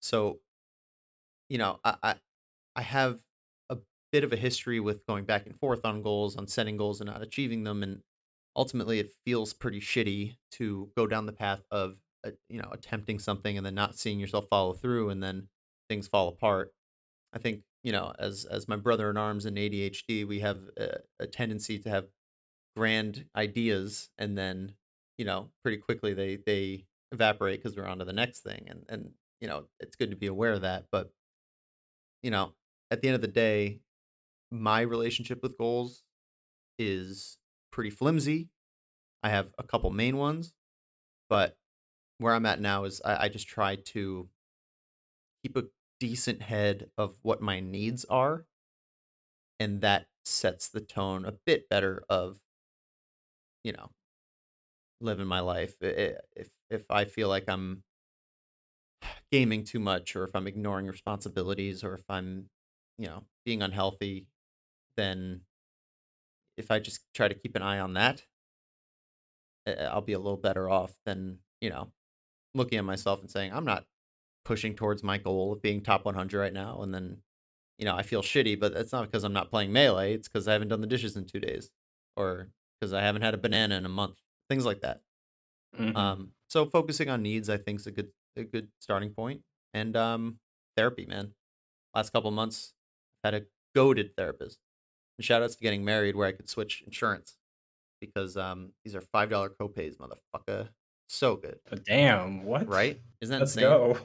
So 0.00 0.40
you 1.48 1.58
know, 1.58 1.78
I, 1.84 1.96
I 2.02 2.14
I 2.76 2.82
have 2.82 3.20
a 3.70 3.78
bit 4.12 4.24
of 4.24 4.32
a 4.32 4.36
history 4.36 4.80
with 4.80 5.06
going 5.06 5.24
back 5.24 5.46
and 5.46 5.58
forth 5.58 5.84
on 5.84 6.02
goals, 6.02 6.36
on 6.36 6.46
setting 6.46 6.76
goals 6.76 7.00
and 7.00 7.10
not 7.10 7.22
achieving 7.22 7.64
them, 7.64 7.82
and 7.82 8.02
ultimately 8.56 8.98
it 8.98 9.12
feels 9.24 9.52
pretty 9.52 9.80
shitty 9.80 10.36
to 10.52 10.90
go 10.96 11.06
down 11.06 11.26
the 11.26 11.32
path 11.32 11.62
of 11.70 11.96
uh, 12.26 12.30
you 12.48 12.60
know 12.60 12.68
attempting 12.72 13.18
something 13.18 13.56
and 13.56 13.66
then 13.66 13.74
not 13.74 13.98
seeing 13.98 14.20
yourself 14.20 14.46
follow 14.50 14.72
through, 14.72 15.10
and 15.10 15.22
then 15.22 15.48
things 15.88 16.08
fall 16.08 16.28
apart. 16.28 16.72
I 17.32 17.38
think 17.38 17.62
you 17.82 17.92
know, 17.92 18.14
as 18.18 18.44
as 18.44 18.68
my 18.68 18.76
brother 18.76 19.10
in 19.10 19.16
arms 19.16 19.46
and 19.46 19.56
ADHD, 19.56 20.26
we 20.26 20.40
have 20.40 20.58
a, 20.78 20.98
a 21.20 21.26
tendency 21.26 21.78
to 21.80 21.90
have 21.90 22.06
grand 22.76 23.28
ideas, 23.36 24.10
and 24.18 24.36
then 24.36 24.76
you 25.18 25.24
know, 25.24 25.52
pretty 25.62 25.78
quickly 25.78 26.14
they 26.14 26.36
they 26.36 26.86
evaporate 27.12 27.62
because 27.62 27.76
we're 27.76 27.86
on 27.86 27.98
to 27.98 28.04
the 28.04 28.12
next 28.12 28.40
thing, 28.40 28.66
and 28.68 28.84
and 28.88 29.14
you 29.40 29.48
know, 29.48 29.68
it's 29.80 29.96
good 29.96 30.10
to 30.10 30.16
be 30.16 30.26
aware 30.28 30.52
of 30.52 30.62
that, 30.62 30.86
but 30.90 31.12
you 32.22 32.30
know, 32.30 32.54
at 32.90 33.00
the 33.00 33.08
end 33.08 33.14
of 33.14 33.20
the 33.20 33.28
day, 33.28 33.80
my 34.50 34.82
relationship 34.82 35.42
with 35.42 35.58
goals 35.58 36.04
is 36.78 37.38
pretty 37.72 37.90
flimsy. 37.90 38.50
I 39.22 39.30
have 39.30 39.54
a 39.58 39.64
couple 39.64 39.90
main 39.90 40.16
ones, 40.16 40.54
but 41.28 41.58
where 42.18 42.34
I'm 42.34 42.46
at 42.46 42.60
now 42.60 42.84
is 42.84 43.02
I, 43.04 43.24
I 43.24 43.28
just 43.28 43.48
try 43.48 43.76
to 43.76 44.30
keep 45.42 45.56
a 45.56 45.64
decent 46.00 46.42
head 46.42 46.90
of 46.96 47.18
what 47.22 47.40
my 47.40 47.60
needs 47.60 48.04
are. 48.06 48.46
And 49.58 49.80
that 49.80 50.08
sets 50.24 50.68
the 50.68 50.80
tone 50.80 51.24
a 51.24 51.32
bit 51.32 51.68
better 51.68 52.04
of, 52.08 52.40
you 53.64 53.72
know, 53.72 53.90
living 55.00 55.26
my 55.26 55.40
life. 55.40 55.74
If 55.80 56.48
if 56.70 56.90
I 56.90 57.04
feel 57.04 57.28
like 57.28 57.44
I'm 57.48 57.82
gaming 59.30 59.64
too 59.64 59.80
much 59.80 60.14
or 60.14 60.24
if 60.24 60.34
I'm 60.34 60.46
ignoring 60.46 60.86
responsibilities 60.86 61.82
or 61.82 61.94
if 61.94 62.04
I'm, 62.08 62.50
you 62.98 63.06
know, 63.06 63.24
being 63.44 63.62
unhealthy, 63.62 64.26
then 64.96 65.40
if 66.56 66.70
I 66.70 66.78
just 66.78 67.00
try 67.14 67.28
to 67.28 67.34
keep 67.34 67.56
an 67.56 67.62
eye 67.62 67.78
on 67.78 67.94
that, 67.94 68.22
I'll 69.66 70.02
be 70.02 70.12
a 70.12 70.18
little 70.18 70.36
better 70.36 70.68
off 70.68 70.92
than, 71.06 71.38
you 71.60 71.70
know, 71.70 71.88
looking 72.54 72.78
at 72.78 72.84
myself 72.84 73.20
and 73.20 73.30
saying, 73.30 73.52
I'm 73.52 73.64
not 73.64 73.86
pushing 74.44 74.74
towards 74.74 75.02
my 75.02 75.18
goal 75.18 75.52
of 75.52 75.62
being 75.62 75.80
top 75.80 76.04
100 76.04 76.38
right 76.38 76.52
now. 76.52 76.82
And 76.82 76.92
then, 76.94 77.18
you 77.78 77.84
know, 77.86 77.96
I 77.96 78.02
feel 78.02 78.22
shitty, 78.22 78.60
but 78.60 78.72
it's 78.72 78.92
not 78.92 79.02
because 79.10 79.24
I'm 79.24 79.32
not 79.32 79.50
playing 79.50 79.72
Melee. 79.72 80.14
It's 80.14 80.28
because 80.28 80.46
I 80.48 80.52
haven't 80.52 80.68
done 80.68 80.80
the 80.80 80.86
dishes 80.86 81.16
in 81.16 81.24
two 81.24 81.40
days 81.40 81.70
or 82.16 82.48
because 82.82 82.94
I 82.94 83.02
haven't 83.02 83.22
had 83.22 83.34
a 83.34 83.38
banana 83.38 83.76
in 83.76 83.86
a 83.86 83.90
month, 83.90 84.16
things 84.50 84.66
like 84.66 84.82
that. 84.82 85.02
Mm-hmm. 85.78 85.96
Um, 85.96 86.32
so 86.48 86.66
focusing 86.66 87.08
on 87.10 87.22
needs, 87.22 87.48
I 87.50 87.58
think, 87.58 87.80
is 87.80 87.86
a 87.86 87.92
good 87.92 88.10
a 88.36 88.44
good 88.44 88.68
starting 88.80 89.10
point. 89.12 89.42
And 89.74 89.96
um, 89.96 90.40
therapy, 90.76 91.06
man. 91.06 91.34
last 91.94 92.12
couple 92.12 92.30
months, 92.32 92.74
had 93.24 93.34
a 93.34 93.42
goaded 93.74 94.16
therapist. 94.16 94.58
And 95.18 95.24
shout 95.24 95.42
outs 95.42 95.56
to 95.56 95.62
getting 95.62 95.84
married 95.84 96.16
where 96.16 96.28
I 96.28 96.32
could 96.32 96.48
switch 96.48 96.82
insurance 96.86 97.36
because 98.00 98.36
um 98.36 98.72
these 98.84 98.94
are 98.96 99.00
five 99.02 99.30
dollar 99.30 99.50
copays, 99.50 99.96
motherfucker. 99.98 100.70
So 101.08 101.36
good, 101.36 101.60
Damn, 101.84 102.44
what? 102.44 102.68
right? 102.68 103.00
Isn't 103.20 103.32
that 103.34 103.40
Let's 103.40 103.56
insane? 103.56 103.70
go. 103.70 103.98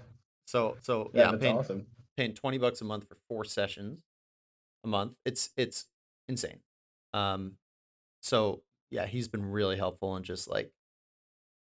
So 0.46 0.78
so 0.82 1.12
Yeah, 1.14 1.24
yeah, 1.24 1.30
I'm 1.30 1.40
that's 1.40 1.44
paying 1.44 1.58
awesome. 1.58 1.88
paying 2.18 2.34
20 2.34 2.58
bucks 2.60 2.82
a 2.82 2.86
month 2.86 3.08
for 3.08 3.18
four 3.30 3.46
sessions 3.46 4.04
a 4.84 4.88
month. 4.88 5.14
It's 5.26 5.52
it's 5.58 5.88
insane. 6.28 6.62
Um 7.14 7.58
so 8.22 8.64
yeah, 8.92 9.06
he's 9.06 9.28
been 9.28 9.46
really 9.46 9.78
helpful 9.78 10.16
in 10.18 10.24
just 10.24 10.50
like 10.50 10.72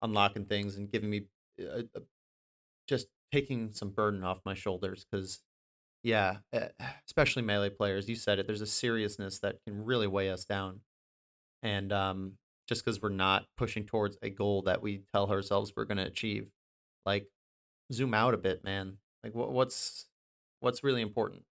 unlocking 0.02 0.44
things 0.44 0.76
and 0.76 0.90
giving 0.90 1.10
me 1.10 1.26
uh, 1.60 1.82
uh, 1.96 2.00
just 2.88 3.08
taking 3.32 3.72
some 3.72 3.90
burden 3.90 4.22
off 4.24 4.40
my 4.44 4.54
shoulders 4.54 5.06
cuz 5.12 5.42
yeah, 6.02 6.38
eh, 6.52 6.68
especially 7.08 7.42
melee 7.42 7.70
players, 7.70 8.08
you 8.08 8.16
said 8.16 8.38
it, 8.38 8.46
there's 8.46 8.60
a 8.60 8.66
seriousness 8.66 9.40
that 9.40 9.56
can 9.66 9.84
really 9.84 10.06
weigh 10.06 10.30
us 10.30 10.44
down. 10.44 10.80
And 11.62 11.92
um 11.92 12.38
just 12.68 12.84
cuz 12.84 13.00
we're 13.02 13.10
not 13.10 13.46
pushing 13.56 13.86
towards 13.86 14.18
a 14.22 14.30
goal 14.30 14.62
that 14.62 14.82
we 14.82 15.04
tell 15.12 15.30
ourselves 15.30 15.72
we're 15.76 15.84
going 15.84 15.98
to 15.98 16.06
achieve, 16.06 16.50
like 17.06 17.28
zoom 17.92 18.14
out 18.14 18.34
a 18.34 18.38
bit, 18.38 18.64
man. 18.64 18.98
Like 19.24 19.34
what 19.34 19.52
what's 19.52 20.06
what's 20.60 20.84
really 20.84 21.02
important? 21.02 21.44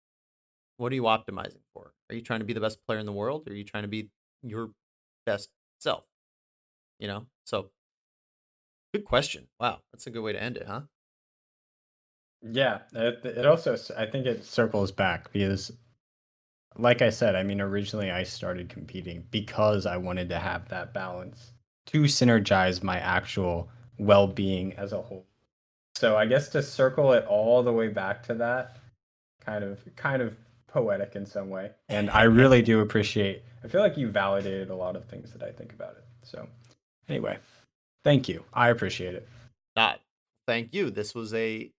What 0.78 0.92
are 0.92 0.96
you 0.96 1.04
optimizing 1.04 1.64
for? 1.74 1.94
Are 2.10 2.16
you 2.16 2.22
trying 2.22 2.42
to 2.42 2.46
be 2.46 2.54
the 2.54 2.60
best 2.62 2.80
player 2.86 3.00
in 3.00 3.06
the 3.06 3.14
world? 3.14 3.48
Or 3.48 3.54
are 3.54 3.56
you 3.56 3.64
trying 3.64 3.84
to 3.84 3.90
be 3.90 4.10
your 4.44 4.72
best 5.26 5.50
self? 5.80 6.04
You 7.00 7.08
know? 7.08 7.26
So 7.46 7.70
good 8.94 9.06
question. 9.06 9.48
Wow, 9.60 9.80
that's 9.92 10.08
a 10.08 10.10
good 10.10 10.22
way 10.22 10.34
to 10.34 10.42
end 10.42 10.58
it, 10.58 10.68
huh? 10.68 10.82
Yeah, 12.42 12.80
it, 12.94 13.26
it 13.26 13.46
also 13.46 13.78
I 13.98 14.06
think 14.06 14.26
it 14.26 14.46
circles 14.46 14.92
back 14.92 15.32
because 15.32 15.72
like 16.78 17.02
I 17.02 17.10
said, 17.10 17.36
I 17.36 17.44
mean 17.44 17.62
originally 17.62 18.12
I 18.12 18.24
started 18.24 18.70
competing 18.70 19.26
because 19.32 19.86
I 19.86 19.98
wanted 19.98 20.30
to 20.30 20.40
have 20.40 20.68
that 20.70 20.94
balance 20.94 21.54
to 21.88 22.04
synergize 22.04 22.84
my 22.84 23.00
actual 23.00 23.70
well-being 23.98 24.74
as 24.74 24.92
a 24.92 25.02
whole. 25.02 25.26
So 25.96 26.18
I 26.18 26.26
guess 26.26 26.50
to 26.50 26.62
circle 26.62 27.14
it 27.14 27.26
all 27.26 27.64
the 27.64 27.72
way 27.72 27.88
back 27.88 28.24
to 28.24 28.34
that 28.36 28.78
kind 29.44 29.64
of 29.64 29.80
kind 29.96 30.22
of 30.22 30.36
poetic 30.76 31.16
in 31.16 31.26
some 31.26 31.50
way. 31.50 31.72
And 31.88 32.10
I 32.10 32.24
really 32.24 32.62
do 32.62 32.82
appreciate 32.82 33.44
I 33.64 33.68
feel 33.68 33.82
like 33.82 33.98
you 33.98 34.10
validated 34.10 34.70
a 34.70 34.76
lot 34.76 34.96
of 34.96 35.06
things 35.06 35.32
that 35.32 35.42
I 35.42 35.52
think 35.52 35.74
about 35.74 35.94
it. 35.94 36.04
So 36.22 36.48
anyway, 37.10 37.40
thank 38.04 38.30
you. 38.30 38.44
I 38.54 38.70
appreciate 38.70 39.16
it. 39.16 39.28
Not. 39.76 40.02
Thank 40.46 40.74
you. 40.74 40.92
This 40.92 41.16
was 41.16 41.34
a 41.34 41.72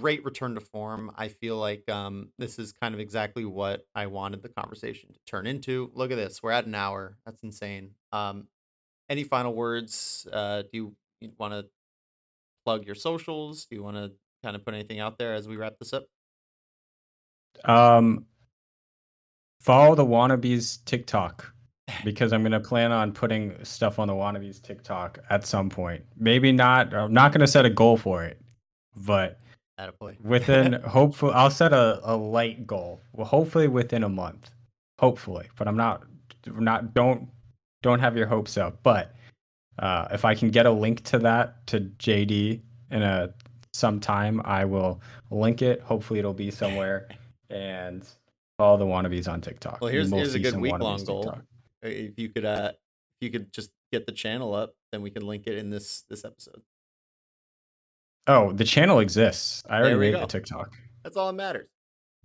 great 0.00 0.22
return 0.24 0.54
to 0.56 0.60
form. 0.60 1.12
I 1.16 1.28
feel 1.28 1.56
like 1.56 1.88
um, 1.88 2.28
this 2.38 2.58
is 2.58 2.72
kind 2.72 2.92
of 2.92 3.00
exactly 3.00 3.46
what 3.46 3.86
I 3.94 4.08
wanted 4.08 4.42
the 4.42 4.50
conversation 4.50 5.12
to 5.14 5.18
turn 5.26 5.46
into. 5.46 5.90
Look 5.94 6.10
at 6.10 6.16
this. 6.16 6.42
We're 6.42 6.50
at 6.50 6.66
an 6.66 6.74
hour. 6.74 7.16
That's 7.24 7.42
insane. 7.42 7.92
Um, 8.12 8.48
any 9.08 9.24
final 9.24 9.54
words? 9.54 10.26
Uh, 10.30 10.62
do 10.62 10.68
you, 10.72 10.96
you 11.22 11.30
want 11.38 11.54
to 11.54 11.66
plug 12.66 12.84
your 12.84 12.96
socials? 12.96 13.64
Do 13.64 13.76
you 13.76 13.82
want 13.82 13.96
to 13.96 14.12
kind 14.42 14.56
of 14.56 14.64
put 14.64 14.74
anything 14.74 15.00
out 15.00 15.16
there 15.16 15.32
as 15.32 15.48
we 15.48 15.56
wrap 15.56 15.78
this 15.78 15.94
up? 15.94 16.04
Um, 17.64 18.26
follow 19.60 19.94
the 19.94 20.04
wannabes 20.04 20.84
TikTok 20.84 21.52
because 22.04 22.32
I'm 22.32 22.42
gonna 22.42 22.60
plan 22.60 22.92
on 22.92 23.12
putting 23.12 23.62
stuff 23.64 23.98
on 23.98 24.08
the 24.08 24.14
wannabes 24.14 24.62
TikTok 24.62 25.18
at 25.30 25.46
some 25.46 25.70
point. 25.70 26.04
Maybe 26.16 26.52
not. 26.52 26.94
I'm 26.94 27.12
not 27.12 27.32
gonna 27.32 27.46
set 27.46 27.64
a 27.64 27.70
goal 27.70 27.96
for 27.96 28.24
it, 28.24 28.40
but 28.96 29.38
within 30.22 30.74
hopefully 30.74 31.32
I'll 31.34 31.50
set 31.50 31.72
a, 31.72 32.00
a 32.04 32.16
light 32.16 32.66
goal. 32.66 33.00
Well, 33.12 33.26
hopefully 33.26 33.68
within 33.68 34.04
a 34.04 34.08
month. 34.08 34.50
Hopefully, 34.98 35.48
but 35.56 35.68
I'm 35.68 35.76
not. 35.76 36.04
Not 36.46 36.94
don't 36.94 37.28
don't 37.82 38.00
have 38.00 38.16
your 38.16 38.26
hopes 38.26 38.56
up. 38.56 38.82
But 38.82 39.14
uh, 39.78 40.08
if 40.10 40.24
I 40.24 40.34
can 40.34 40.50
get 40.50 40.66
a 40.66 40.70
link 40.70 41.04
to 41.04 41.18
that 41.20 41.66
to 41.68 41.80
JD 41.80 42.60
in 42.90 43.02
a 43.02 43.32
sometime, 43.72 44.40
I 44.44 44.64
will 44.64 45.00
link 45.30 45.62
it. 45.62 45.80
Hopefully, 45.82 46.18
it'll 46.18 46.34
be 46.34 46.50
somewhere 46.50 47.08
and 47.50 48.06
follow 48.58 48.76
the 48.76 48.84
wannabes 48.84 49.28
on 49.28 49.40
TikTok. 49.40 49.80
Well, 49.80 49.90
here's 49.90 50.10
here's 50.10 50.34
a 50.34 50.38
good 50.38 50.56
week 50.56 50.78
long 50.78 51.02
goal. 51.04 51.24
TikTok. 51.24 51.44
If 51.82 52.18
you 52.18 52.28
could, 52.28 52.44
uh, 52.44 52.72
if 52.74 52.78
you 53.20 53.30
could 53.30 53.52
just 53.52 53.70
get 53.92 54.06
the 54.06 54.12
channel 54.12 54.54
up, 54.54 54.74
then 54.92 55.02
we 55.02 55.10
can 55.10 55.26
link 55.26 55.46
it 55.46 55.56
in 55.56 55.70
this 55.70 56.04
this 56.08 56.24
episode. 56.24 56.62
Oh, 58.26 58.52
the 58.52 58.64
channel 58.64 58.98
exists. 58.98 59.62
I 59.68 59.78
already 59.78 59.96
made 59.96 60.12
go. 60.12 60.20
the 60.20 60.26
TikTok. 60.26 60.76
That's 61.02 61.16
all 61.16 61.28
that 61.28 61.32
matters. 61.34 61.68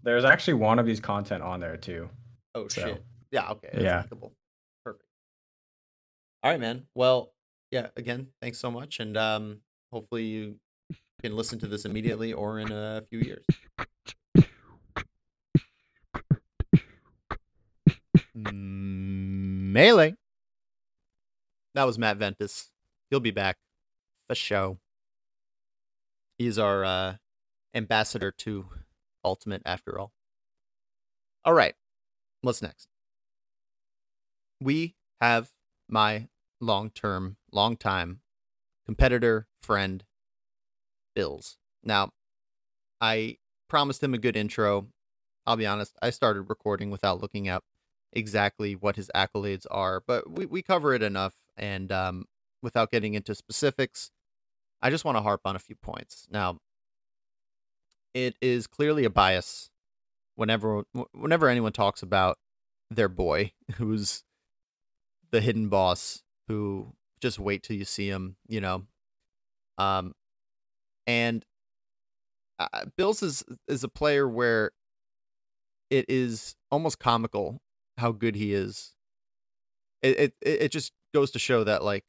There's 0.01 0.25
actually 0.25 0.59
wannabes 0.59 1.01
content 1.01 1.41
on 1.43 1.61
there 1.61 1.77
too. 1.77 2.09
Oh 2.55 2.67
So, 2.67 2.81
shit. 2.81 3.03
Yeah. 3.31 3.51
Okay. 3.51 3.69
That's 3.71 3.83
yeah. 3.83 4.03
linkable. 4.03 4.31
Perfect. 4.83 5.05
All 6.43 6.51
right, 6.51 6.59
man. 6.59 6.83
Well, 6.93 7.31
yeah. 7.71 7.87
Again, 7.95 8.27
thanks 8.41 8.59
so 8.59 8.69
much, 8.69 8.99
and 8.99 9.15
um, 9.15 9.61
hopefully 9.93 10.25
you 10.25 10.55
can 11.21 11.35
listen 11.37 11.57
to 11.59 11.67
this 11.67 11.85
immediately 11.85 12.33
or 12.33 12.59
in 12.59 12.71
a 12.71 13.03
few 13.09 13.19
years. 13.19 13.45
Melee. 18.51 20.15
That 21.75 21.85
was 21.85 21.97
Matt 21.97 22.17
Ventus. 22.17 22.69
He'll 23.09 23.19
be 23.19 23.31
back 23.31 23.57
for 24.27 24.35
show. 24.35 24.79
He's 26.37 26.59
our 26.59 26.83
uh, 26.83 27.15
ambassador 27.73 28.31
to 28.39 28.65
Ultimate, 29.25 29.61
after 29.65 29.97
all. 29.97 30.11
All 31.45 31.53
right. 31.53 31.75
What's 32.41 32.61
next? 32.61 32.89
We 34.59 34.95
have 35.21 35.51
my 35.89 36.27
long 36.59 36.89
term, 36.89 37.37
long 37.51 37.77
time 37.77 38.19
competitor, 38.85 39.47
friend, 39.61 40.03
Billz. 41.15 41.55
Now, 41.83 42.11
I 42.99 43.37
promised 43.69 44.03
him 44.03 44.13
a 44.13 44.17
good 44.17 44.35
intro. 44.35 44.87
I'll 45.45 45.57
be 45.57 45.65
honest, 45.65 45.97
I 46.01 46.09
started 46.09 46.43
recording 46.43 46.89
without 46.91 47.21
looking 47.21 47.49
up 47.49 47.63
exactly 48.13 48.75
what 48.75 48.95
his 48.95 49.09
accolades 49.15 49.65
are, 49.69 50.01
but 50.05 50.29
we, 50.29 50.45
we 50.45 50.61
cover 50.61 50.93
it 50.93 51.01
enough. 51.01 51.35
And 51.57 51.91
um, 51.91 52.25
without 52.61 52.91
getting 52.91 53.13
into 53.13 53.35
specifics, 53.35 54.11
I 54.81 54.89
just 54.89 55.05
want 55.05 55.17
to 55.17 55.21
harp 55.21 55.41
on 55.45 55.55
a 55.55 55.59
few 55.59 55.75
points. 55.75 56.27
Now, 56.29 56.59
it 58.13 58.35
is 58.41 58.67
clearly 58.67 59.05
a 59.05 59.09
bias 59.09 59.69
whenever 60.35 60.83
whenever 61.13 61.47
anyone 61.47 61.71
talks 61.71 62.01
about 62.01 62.37
their 62.89 63.09
boy 63.09 63.51
who's 63.75 64.23
the 65.31 65.41
hidden 65.41 65.67
boss 65.69 66.23
who 66.47 66.93
just 67.19 67.39
wait 67.39 67.63
till 67.63 67.75
you 67.75 67.85
see 67.85 68.07
him 68.07 68.35
you 68.47 68.59
know 68.61 68.83
um 69.77 70.13
and 71.07 71.45
uh, 72.59 72.85
Billz 72.97 73.23
is 73.23 73.43
is 73.67 73.83
a 73.83 73.89
player 73.89 74.27
where 74.27 74.71
it 75.89 76.05
is 76.07 76.55
almost 76.71 76.99
comical 76.99 77.61
how 77.97 78.11
good 78.11 78.35
he 78.35 78.53
is 78.53 78.93
it 80.01 80.19
it, 80.19 80.33
it 80.41 80.71
just 80.71 80.93
goes 81.13 81.31
to 81.31 81.39
show 81.39 81.63
that 81.63 81.83
like 81.83 82.03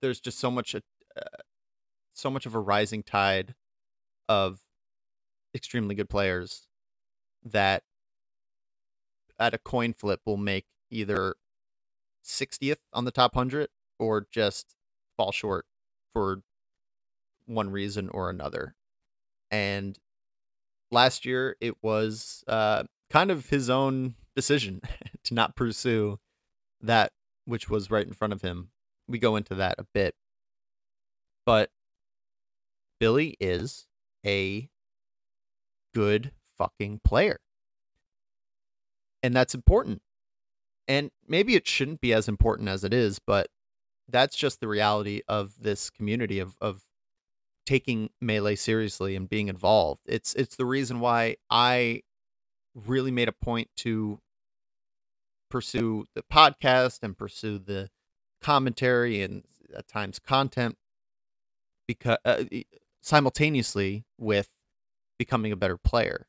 there's 0.00 0.20
just 0.20 0.38
so 0.38 0.50
much 0.50 0.74
uh, 0.74 0.80
so 2.12 2.30
much 2.30 2.46
of 2.46 2.54
a 2.54 2.60
rising 2.60 3.02
tide 3.02 3.54
of 4.28 4.60
extremely 5.54 5.94
good 5.94 6.08
players 6.08 6.66
that 7.44 7.82
at 9.38 9.54
a 9.54 9.58
coin 9.58 9.92
flip 9.92 10.20
will 10.24 10.36
make 10.36 10.66
either 10.90 11.34
60th 12.24 12.76
on 12.92 13.04
the 13.04 13.10
top 13.10 13.34
100 13.34 13.68
or 13.98 14.26
just 14.30 14.76
fall 15.16 15.32
short 15.32 15.66
for 16.12 16.42
one 17.46 17.70
reason 17.70 18.08
or 18.08 18.30
another. 18.30 18.76
And 19.50 19.98
last 20.90 21.24
year 21.24 21.56
it 21.60 21.74
was 21.82 22.44
uh, 22.46 22.84
kind 23.12 23.30
of 23.30 23.50
his 23.50 23.68
own 23.68 24.14
decision 24.34 24.80
to 25.24 25.34
not 25.34 25.54
pursue 25.54 26.18
that 26.80 27.12
which 27.44 27.68
was 27.68 27.90
right 27.90 28.06
in 28.06 28.14
front 28.14 28.32
of 28.32 28.40
him. 28.40 28.70
We 29.06 29.18
go 29.18 29.36
into 29.36 29.54
that 29.56 29.74
a 29.78 29.86
bit. 29.92 30.14
But 31.44 31.70
Billy 32.98 33.36
is 33.38 33.86
a 34.24 34.70
good 35.94 36.32
fucking 36.56 37.00
player. 37.04 37.38
And 39.22 39.36
that's 39.36 39.54
important. 39.54 40.00
And 40.88 41.10
maybe 41.28 41.54
it 41.54 41.68
shouldn't 41.68 42.00
be 42.00 42.14
as 42.14 42.28
important 42.28 42.68
as 42.68 42.82
it 42.82 42.94
is, 42.94 43.18
but 43.18 43.48
that's 44.08 44.36
just 44.36 44.60
the 44.60 44.68
reality 44.68 45.20
of 45.28 45.54
this 45.60 45.90
community 45.90 46.38
of 46.38 46.56
of 46.60 46.82
taking 47.66 48.10
melee 48.20 48.56
seriously 48.56 49.14
and 49.14 49.28
being 49.28 49.48
involved. 49.48 50.00
It's 50.06 50.34
it's 50.34 50.56
the 50.56 50.64
reason 50.64 50.98
why 50.98 51.36
I 51.50 52.02
really 52.74 53.10
made 53.10 53.28
a 53.28 53.32
point 53.32 53.68
to 53.76 54.20
pursue 55.50 56.06
the 56.14 56.22
podcast 56.22 57.00
and 57.02 57.16
pursue 57.18 57.58
the 57.58 57.90
commentary 58.42 59.22
and 59.22 59.44
at 59.76 59.88
times 59.88 60.18
content 60.18 60.76
because 61.86 62.18
uh, 62.24 62.44
simultaneously 63.02 64.04
with 64.18 64.50
becoming 65.18 65.52
a 65.52 65.56
better 65.56 65.76
player 65.78 66.26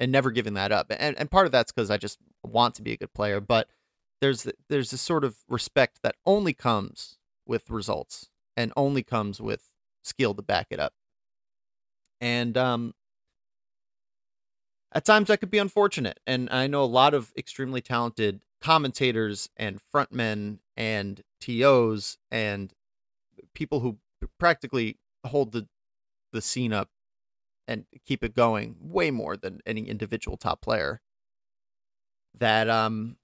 and 0.00 0.12
never 0.12 0.30
giving 0.30 0.54
that 0.54 0.72
up. 0.72 0.88
And 0.90 1.18
and 1.18 1.30
part 1.30 1.46
of 1.46 1.52
that's 1.52 1.72
because 1.72 1.90
I 1.90 1.96
just 1.96 2.18
want 2.44 2.74
to 2.76 2.82
be 2.82 2.92
a 2.92 2.96
good 2.96 3.14
player, 3.14 3.40
but 3.40 3.68
there's 4.20 4.46
there's 4.68 4.90
this 4.90 5.00
sort 5.00 5.24
of 5.24 5.38
respect 5.48 6.00
that 6.02 6.16
only 6.26 6.52
comes 6.52 7.18
with 7.46 7.70
results 7.70 8.30
and 8.56 8.72
only 8.76 9.02
comes 9.02 9.40
with 9.40 9.70
skill 10.02 10.34
to 10.34 10.42
back 10.42 10.68
it 10.70 10.80
up. 10.80 10.94
And 12.20 12.56
um 12.56 12.94
at 14.92 15.04
times 15.04 15.28
that 15.28 15.40
could 15.40 15.50
be 15.50 15.58
unfortunate. 15.58 16.20
And 16.26 16.48
I 16.50 16.66
know 16.66 16.82
a 16.82 16.86
lot 16.86 17.14
of 17.14 17.32
extremely 17.36 17.80
talented 17.80 18.40
commentators 18.60 19.50
and 19.56 19.80
frontmen 19.94 20.58
and 20.76 21.22
TOs 21.40 22.18
and 22.30 22.72
people 23.54 23.80
who 23.80 23.98
practically 24.38 24.98
hold 25.24 25.52
the 25.52 25.66
the 26.32 26.40
scene 26.40 26.72
up 26.72 26.88
and 27.68 27.84
keep 28.04 28.22
it 28.22 28.34
going 28.34 28.76
way 28.80 29.10
more 29.10 29.36
than 29.36 29.60
any 29.66 29.88
individual 29.88 30.36
top 30.36 30.60
player 30.60 31.00
that 32.38 32.68
um 32.68 33.16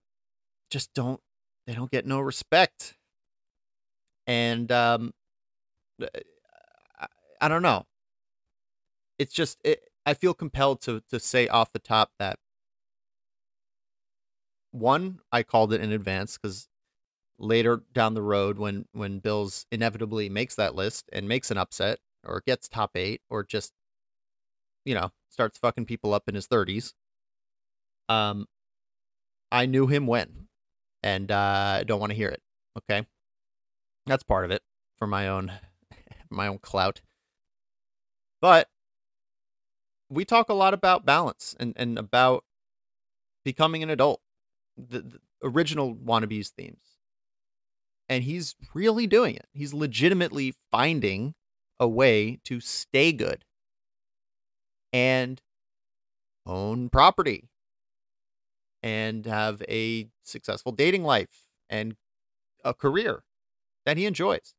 just 0.70 0.92
don't 0.94 1.20
they 1.66 1.74
don't 1.74 1.90
get 1.90 2.06
no 2.06 2.20
respect 2.20 2.96
and 4.26 4.72
um 4.72 5.12
uh, 6.00 6.06
I, 6.98 7.06
I 7.42 7.48
don't 7.48 7.62
know 7.62 7.86
it's 9.18 9.34
just 9.34 9.58
it, 9.64 9.82
i 10.06 10.14
feel 10.14 10.34
compelled 10.34 10.80
to 10.80 11.02
to 11.10 11.18
say 11.18 11.48
off 11.48 11.72
the 11.72 11.78
top 11.78 12.10
that 12.18 12.38
one 14.70 15.18
i 15.30 15.42
called 15.42 15.72
it 15.72 15.80
in 15.80 15.92
advance 15.92 16.38
because 16.38 16.68
later 17.38 17.82
down 17.92 18.14
the 18.14 18.22
road 18.22 18.58
when 18.58 18.86
when 18.92 19.20
Billz 19.20 19.66
inevitably 19.72 20.28
makes 20.28 20.54
that 20.54 20.74
list 20.74 21.08
and 21.12 21.28
makes 21.28 21.50
an 21.50 21.58
upset 21.58 21.98
or 22.24 22.42
gets 22.46 22.68
top 22.68 22.92
eight 22.94 23.20
or 23.28 23.42
just 23.42 23.72
you 24.84 24.94
know 24.94 25.10
starts 25.28 25.58
fucking 25.58 25.86
people 25.86 26.14
up 26.14 26.28
in 26.28 26.34
his 26.34 26.46
30s 26.46 26.92
um 28.08 28.46
i 29.50 29.66
knew 29.66 29.86
him 29.88 30.06
when 30.06 30.48
and 31.02 31.30
uh, 31.30 31.78
I 31.80 31.84
don't 31.84 32.00
want 32.00 32.10
to 32.10 32.16
hear 32.16 32.28
it. 32.28 32.40
Okay, 32.78 33.06
that's 34.06 34.22
part 34.22 34.44
of 34.44 34.50
it 34.50 34.62
for 34.98 35.06
my 35.06 35.28
own 35.28 35.52
my 36.30 36.46
own 36.46 36.58
clout. 36.58 37.00
But 38.40 38.68
we 40.12 40.24
talk 40.24 40.48
a 40.48 40.54
lot 40.54 40.74
about 40.74 41.04
balance 41.06 41.56
and 41.58 41.72
and 41.76 41.98
about 41.98 42.44
becoming 43.44 43.82
an 43.82 43.90
adult. 43.90 44.20
The, 44.76 45.00
the 45.00 45.20
original 45.42 45.94
wannabes 45.94 46.48
themes, 46.48 46.98
and 48.08 48.24
he's 48.24 48.54
really 48.74 49.06
doing 49.06 49.34
it. 49.34 49.46
He's 49.52 49.74
legitimately 49.74 50.54
finding 50.70 51.34
a 51.80 51.88
way 51.88 52.38
to 52.44 52.60
stay 52.60 53.12
good 53.12 53.44
and 54.92 55.40
own 56.46 56.88
property 56.88 57.48
and 58.82 59.24
have 59.26 59.62
a 59.68 60.08
successful 60.22 60.72
dating 60.72 61.04
life 61.04 61.46
and 61.70 61.96
a 62.64 62.74
career 62.74 63.24
that 63.86 63.96
he 63.96 64.06
enjoys 64.06 64.54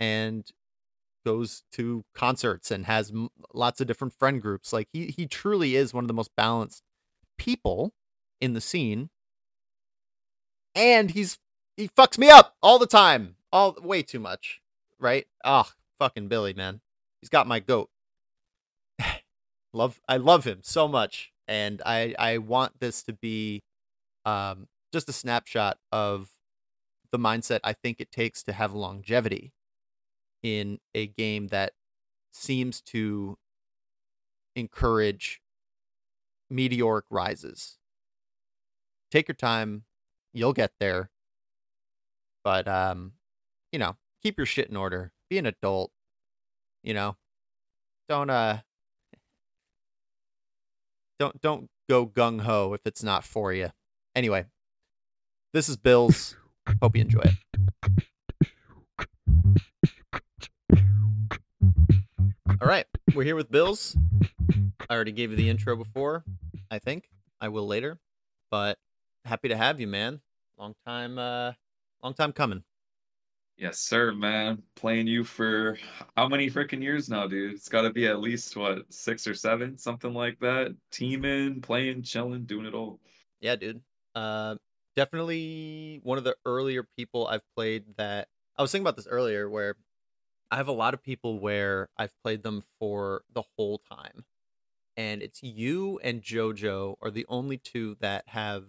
and 0.00 0.50
goes 1.24 1.62
to 1.72 2.04
concerts 2.14 2.70
and 2.70 2.86
has 2.86 3.10
m- 3.10 3.28
lots 3.54 3.80
of 3.80 3.86
different 3.86 4.12
friend 4.14 4.40
groups 4.42 4.72
like 4.72 4.88
he 4.92 5.06
he 5.06 5.26
truly 5.26 5.76
is 5.76 5.94
one 5.94 6.04
of 6.04 6.08
the 6.08 6.14
most 6.14 6.30
balanced 6.36 6.82
people 7.38 7.92
in 8.40 8.54
the 8.54 8.60
scene. 8.60 9.10
And 10.74 11.10
he's 11.10 11.38
he 11.76 11.88
fucks 11.88 12.18
me 12.18 12.30
up 12.30 12.56
all 12.62 12.78
the 12.78 12.86
time 12.86 13.36
all 13.52 13.76
way 13.82 14.02
too 14.02 14.20
much 14.20 14.62
right? 15.02 15.26
Ah 15.44 15.66
oh, 15.68 15.72
fucking 15.98 16.28
billy 16.28 16.54
man. 16.54 16.80
He's 17.20 17.28
got 17.28 17.46
my 17.46 17.60
goat. 17.60 17.90
Love 19.74 20.00
i 20.08 20.18
love 20.18 20.44
him 20.44 20.58
so 20.62 20.86
much 20.86 21.32
and 21.48 21.80
I 21.84 22.14
I 22.18 22.38
want 22.38 22.78
this 22.80 23.02
to 23.04 23.12
be 23.14 23.62
um, 24.24 24.68
just 24.92 25.08
a 25.08 25.12
snapshot 25.12 25.78
of 25.90 26.28
the 27.10 27.18
mindset 27.18 27.60
I 27.64 27.72
think 27.72 28.00
it 28.00 28.10
takes 28.10 28.42
to 28.44 28.52
have 28.52 28.74
longevity 28.74 29.52
in 30.42 30.78
a 30.94 31.06
game 31.06 31.48
that 31.48 31.72
seems 32.32 32.80
to 32.80 33.38
encourage 34.56 35.40
meteoric 36.50 37.04
rises. 37.10 37.78
Take 39.10 39.28
your 39.28 39.34
time, 39.34 39.84
you'll 40.32 40.52
get 40.52 40.72
there. 40.80 41.10
But 42.44 42.66
um, 42.66 43.12
you 43.70 43.78
know, 43.78 43.96
keep 44.22 44.36
your 44.36 44.46
shit 44.46 44.68
in 44.68 44.76
order. 44.76 45.12
Be 45.30 45.38
an 45.38 45.46
adult. 45.46 45.92
You 46.82 46.94
know, 46.94 47.16
don't 48.08 48.30
uh 48.30 48.58
don't 51.18 51.40
don't 51.40 51.70
go 51.88 52.06
gung 52.06 52.40
ho 52.40 52.74
if 52.74 52.80
it's 52.84 53.02
not 53.02 53.24
for 53.24 53.52
you. 53.52 53.70
Anyway, 54.14 54.46
this 55.52 55.68
is 55.68 55.76
Billz. 55.76 56.34
Hope 56.82 56.96
you 56.96 57.02
enjoy 57.02 57.22
it. 57.22 57.34
All 62.60 62.68
right, 62.68 62.86
we're 63.14 63.24
here 63.24 63.36
with 63.36 63.50
Billz. 63.50 63.96
I 64.88 64.94
already 64.94 65.12
gave 65.12 65.30
you 65.30 65.36
the 65.36 65.48
intro 65.48 65.74
before. 65.76 66.24
I 66.70 66.78
think 66.78 67.08
I 67.40 67.48
will 67.48 67.66
later, 67.66 67.98
but 68.50 68.78
happy 69.24 69.48
to 69.48 69.56
have 69.56 69.80
you, 69.80 69.86
man. 69.86 70.20
Long 70.58 70.74
time, 70.86 71.18
uh, 71.18 71.52
long 72.02 72.14
time 72.14 72.32
coming. 72.32 72.62
Yes, 73.56 73.78
sir, 73.78 74.12
man. 74.12 74.62
Playing 74.76 75.06
you 75.06 75.24
for 75.24 75.78
how 76.16 76.28
many 76.28 76.50
freaking 76.50 76.82
years 76.82 77.08
now, 77.08 77.26
dude? 77.26 77.52
It's 77.54 77.68
got 77.68 77.82
to 77.82 77.90
be 77.90 78.06
at 78.06 78.20
least 78.20 78.56
what 78.56 78.92
six 78.92 79.26
or 79.26 79.34
seven, 79.34 79.76
something 79.76 80.14
like 80.14 80.38
that. 80.40 80.74
Teaming, 80.90 81.60
playing, 81.60 82.02
chilling, 82.02 82.44
doing 82.44 82.66
it 82.66 82.74
all. 82.74 83.00
Yeah, 83.40 83.56
dude. 83.56 83.80
Uh, 84.14 84.56
definitely 84.96 86.00
one 86.02 86.18
of 86.18 86.24
the 86.24 86.36
earlier 86.44 86.86
people 86.96 87.26
I've 87.26 87.42
played 87.56 87.84
that 87.96 88.28
I 88.56 88.62
was 88.62 88.70
thinking 88.72 88.84
about 88.84 88.96
this 88.96 89.06
earlier, 89.06 89.48
where 89.48 89.76
I 90.52 90.56
have 90.56 90.68
a 90.68 90.72
lot 90.72 90.92
of 90.92 91.02
people 91.02 91.40
where 91.40 91.88
I've 91.96 92.12
played 92.22 92.42
them 92.42 92.62
for 92.78 93.22
the 93.32 93.42
whole 93.56 93.78
time, 93.78 94.26
and 94.98 95.22
it's 95.22 95.42
you 95.42 95.98
and 96.04 96.20
JoJo 96.22 96.96
are 97.00 97.10
the 97.10 97.24
only 97.30 97.56
two 97.56 97.96
that 98.00 98.28
have 98.28 98.66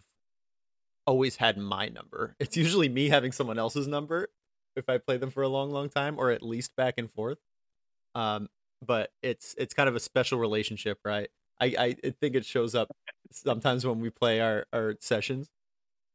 always 1.05 1.35
had 1.35 1.57
my 1.57 1.89
number. 1.89 2.37
It's 2.39 2.55
usually 2.55 2.87
me 2.87 3.09
having 3.09 3.33
someone 3.33 3.59
else's 3.59 3.85
number, 3.85 4.29
if 4.77 4.87
I 4.87 4.97
play 4.97 5.17
them 5.17 5.29
for 5.29 5.43
a 5.43 5.49
long, 5.49 5.71
long 5.71 5.89
time, 5.89 6.17
or 6.17 6.31
at 6.31 6.41
least 6.41 6.73
back 6.77 6.93
and 6.97 7.11
forth. 7.11 7.39
Um, 8.15 8.47
but 8.81 9.11
it's 9.21 9.53
it's 9.57 9.73
kind 9.73 9.89
of 9.89 9.95
a 9.97 9.99
special 9.99 10.39
relationship, 10.39 10.99
right? 11.03 11.29
I, 11.59 11.97
I 12.03 12.09
think 12.21 12.35
it 12.35 12.45
shows 12.45 12.75
up 12.75 12.91
sometimes 13.29 13.85
when 13.85 13.99
we 13.99 14.09
play 14.09 14.39
our, 14.39 14.67
our 14.71 14.95
sessions 15.01 15.49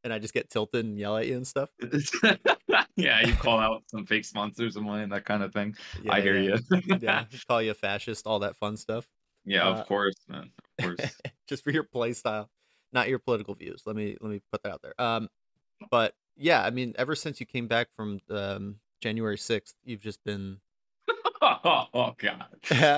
and 0.03 0.13
I 0.13 0.19
just 0.19 0.33
get 0.33 0.49
tilted 0.49 0.85
and 0.85 0.97
yell 0.97 1.17
at 1.17 1.27
you 1.27 1.35
and 1.35 1.45
stuff. 1.47 1.69
yeah, 2.95 3.25
you 3.25 3.33
call 3.33 3.59
out 3.59 3.83
some 3.87 4.05
fake 4.05 4.25
sponsors 4.25 4.75
of 4.75 4.83
mine, 4.83 5.09
that 5.09 5.25
kind 5.25 5.43
of 5.43 5.53
thing. 5.53 5.75
Yeah, 6.03 6.13
I 6.13 6.21
hear 6.21 6.37
yeah. 6.37 6.57
you. 6.71 6.97
yeah, 7.01 7.25
call 7.47 7.61
you 7.61 7.71
a 7.71 7.75
fascist, 7.75 8.25
all 8.25 8.39
that 8.39 8.55
fun 8.55 8.77
stuff. 8.77 9.07
Yeah, 9.45 9.67
uh, 9.67 9.73
of 9.73 9.87
course, 9.87 10.15
man. 10.27 10.51
Of 10.79 10.85
course. 10.85 11.11
just 11.47 11.63
for 11.63 11.71
your 11.71 11.83
play 11.83 12.13
style, 12.13 12.49
not 12.93 13.09
your 13.09 13.19
political 13.19 13.55
views. 13.55 13.83
Let 13.85 13.95
me 13.95 14.17
let 14.21 14.31
me 14.31 14.41
put 14.51 14.63
that 14.63 14.73
out 14.73 14.81
there. 14.81 14.99
Um, 14.99 15.29
but 15.89 16.13
yeah, 16.37 16.63
I 16.63 16.69
mean, 16.69 16.93
ever 16.97 17.15
since 17.15 17.39
you 17.39 17.45
came 17.45 17.67
back 17.67 17.87
from 17.95 18.19
um, 18.29 18.75
January 19.01 19.37
sixth, 19.37 19.75
you've 19.83 20.01
just 20.01 20.23
been. 20.23 20.57
oh, 21.41 21.85
oh 21.93 22.15
God! 22.17 22.45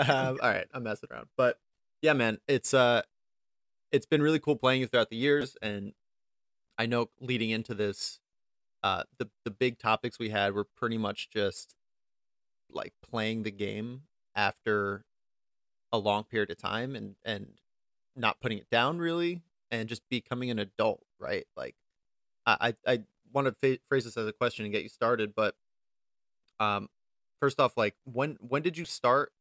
all 0.10 0.49
right, 0.49 0.65
I'm 0.73 0.84
messing 0.84 1.10
around, 1.11 1.28
but 1.38 1.57
yeah, 2.02 2.14
man, 2.14 2.40
it's 2.48 2.73
uh, 2.73 3.02
it's 3.91 4.06
been 4.06 4.22
really 4.22 4.40
cool 4.40 4.56
playing 4.56 4.82
you 4.82 4.88
throughout 4.88 5.10
the 5.10 5.15
years, 5.15 5.56
and 5.61 5.94
I 6.82 6.88
know 6.88 7.12
leading 7.20 7.52
into 7.52 7.76
this, 7.76 8.20
uh, 8.82 9.03
the 9.20 9.30
the 9.45 9.52
big 9.52 9.78
topics 9.78 10.18
we 10.18 10.30
had 10.30 10.53
were 10.56 10.64
pretty 10.64 10.98
much 10.98 11.30
just 11.30 11.76
like 12.72 12.94
playing 13.03 13.44
the 13.44 13.52
game 13.52 14.02
after 14.36 15.06
a 15.94 15.99
long 15.99 16.24
period 16.24 16.49
of 16.49 16.58
time 16.58 16.95
and 16.95 17.16
and 17.24 17.49
not 18.16 18.41
putting 18.41 18.58
it 18.58 18.68
down 18.72 18.98
really 18.98 19.44
and 19.70 19.88
just 19.88 20.02
becoming 20.10 20.49
an 20.49 20.58
adult 20.58 21.03
right? 21.20 21.45
Like 21.56 21.76
i 22.48 22.74
i 22.88 23.03
want 23.32 23.48
to 23.62 23.80
phrase 23.88 24.06
this 24.06 24.18
as 24.18 24.28
a 24.28 24.34
question 24.34 24.66
and 24.66 24.74
get 24.74 24.82
you 24.82 24.90
started, 24.90 25.36
but 25.36 25.53
um, 26.60 26.90
first 27.40 27.60
off, 27.60 27.78
like 27.78 27.95
when 28.06 28.38
when 28.41 28.64
did 28.64 28.76
you 28.76 28.86
start 28.86 29.32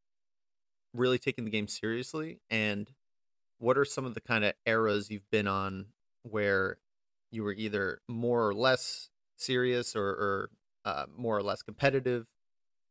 really 0.93 1.17
taking 1.17 1.43
the 1.45 1.51
game 1.51 1.67
seriously, 1.67 2.39
and 2.51 2.91
what 3.57 3.79
are 3.79 3.85
some 3.85 4.05
of 4.05 4.13
the 4.13 4.21
kind 4.21 4.45
of 4.45 4.53
eras 4.67 5.09
you've 5.09 5.29
been 5.31 5.47
on 5.47 5.87
where 6.21 6.77
you 7.31 7.43
were 7.43 7.53
either 7.53 8.01
more 8.07 8.47
or 8.47 8.53
less 8.53 9.09
serious 9.37 9.95
or, 9.95 10.07
or 10.07 10.49
uh, 10.85 11.05
more 11.15 11.37
or 11.37 11.43
less 11.43 11.61
competitive, 11.61 12.25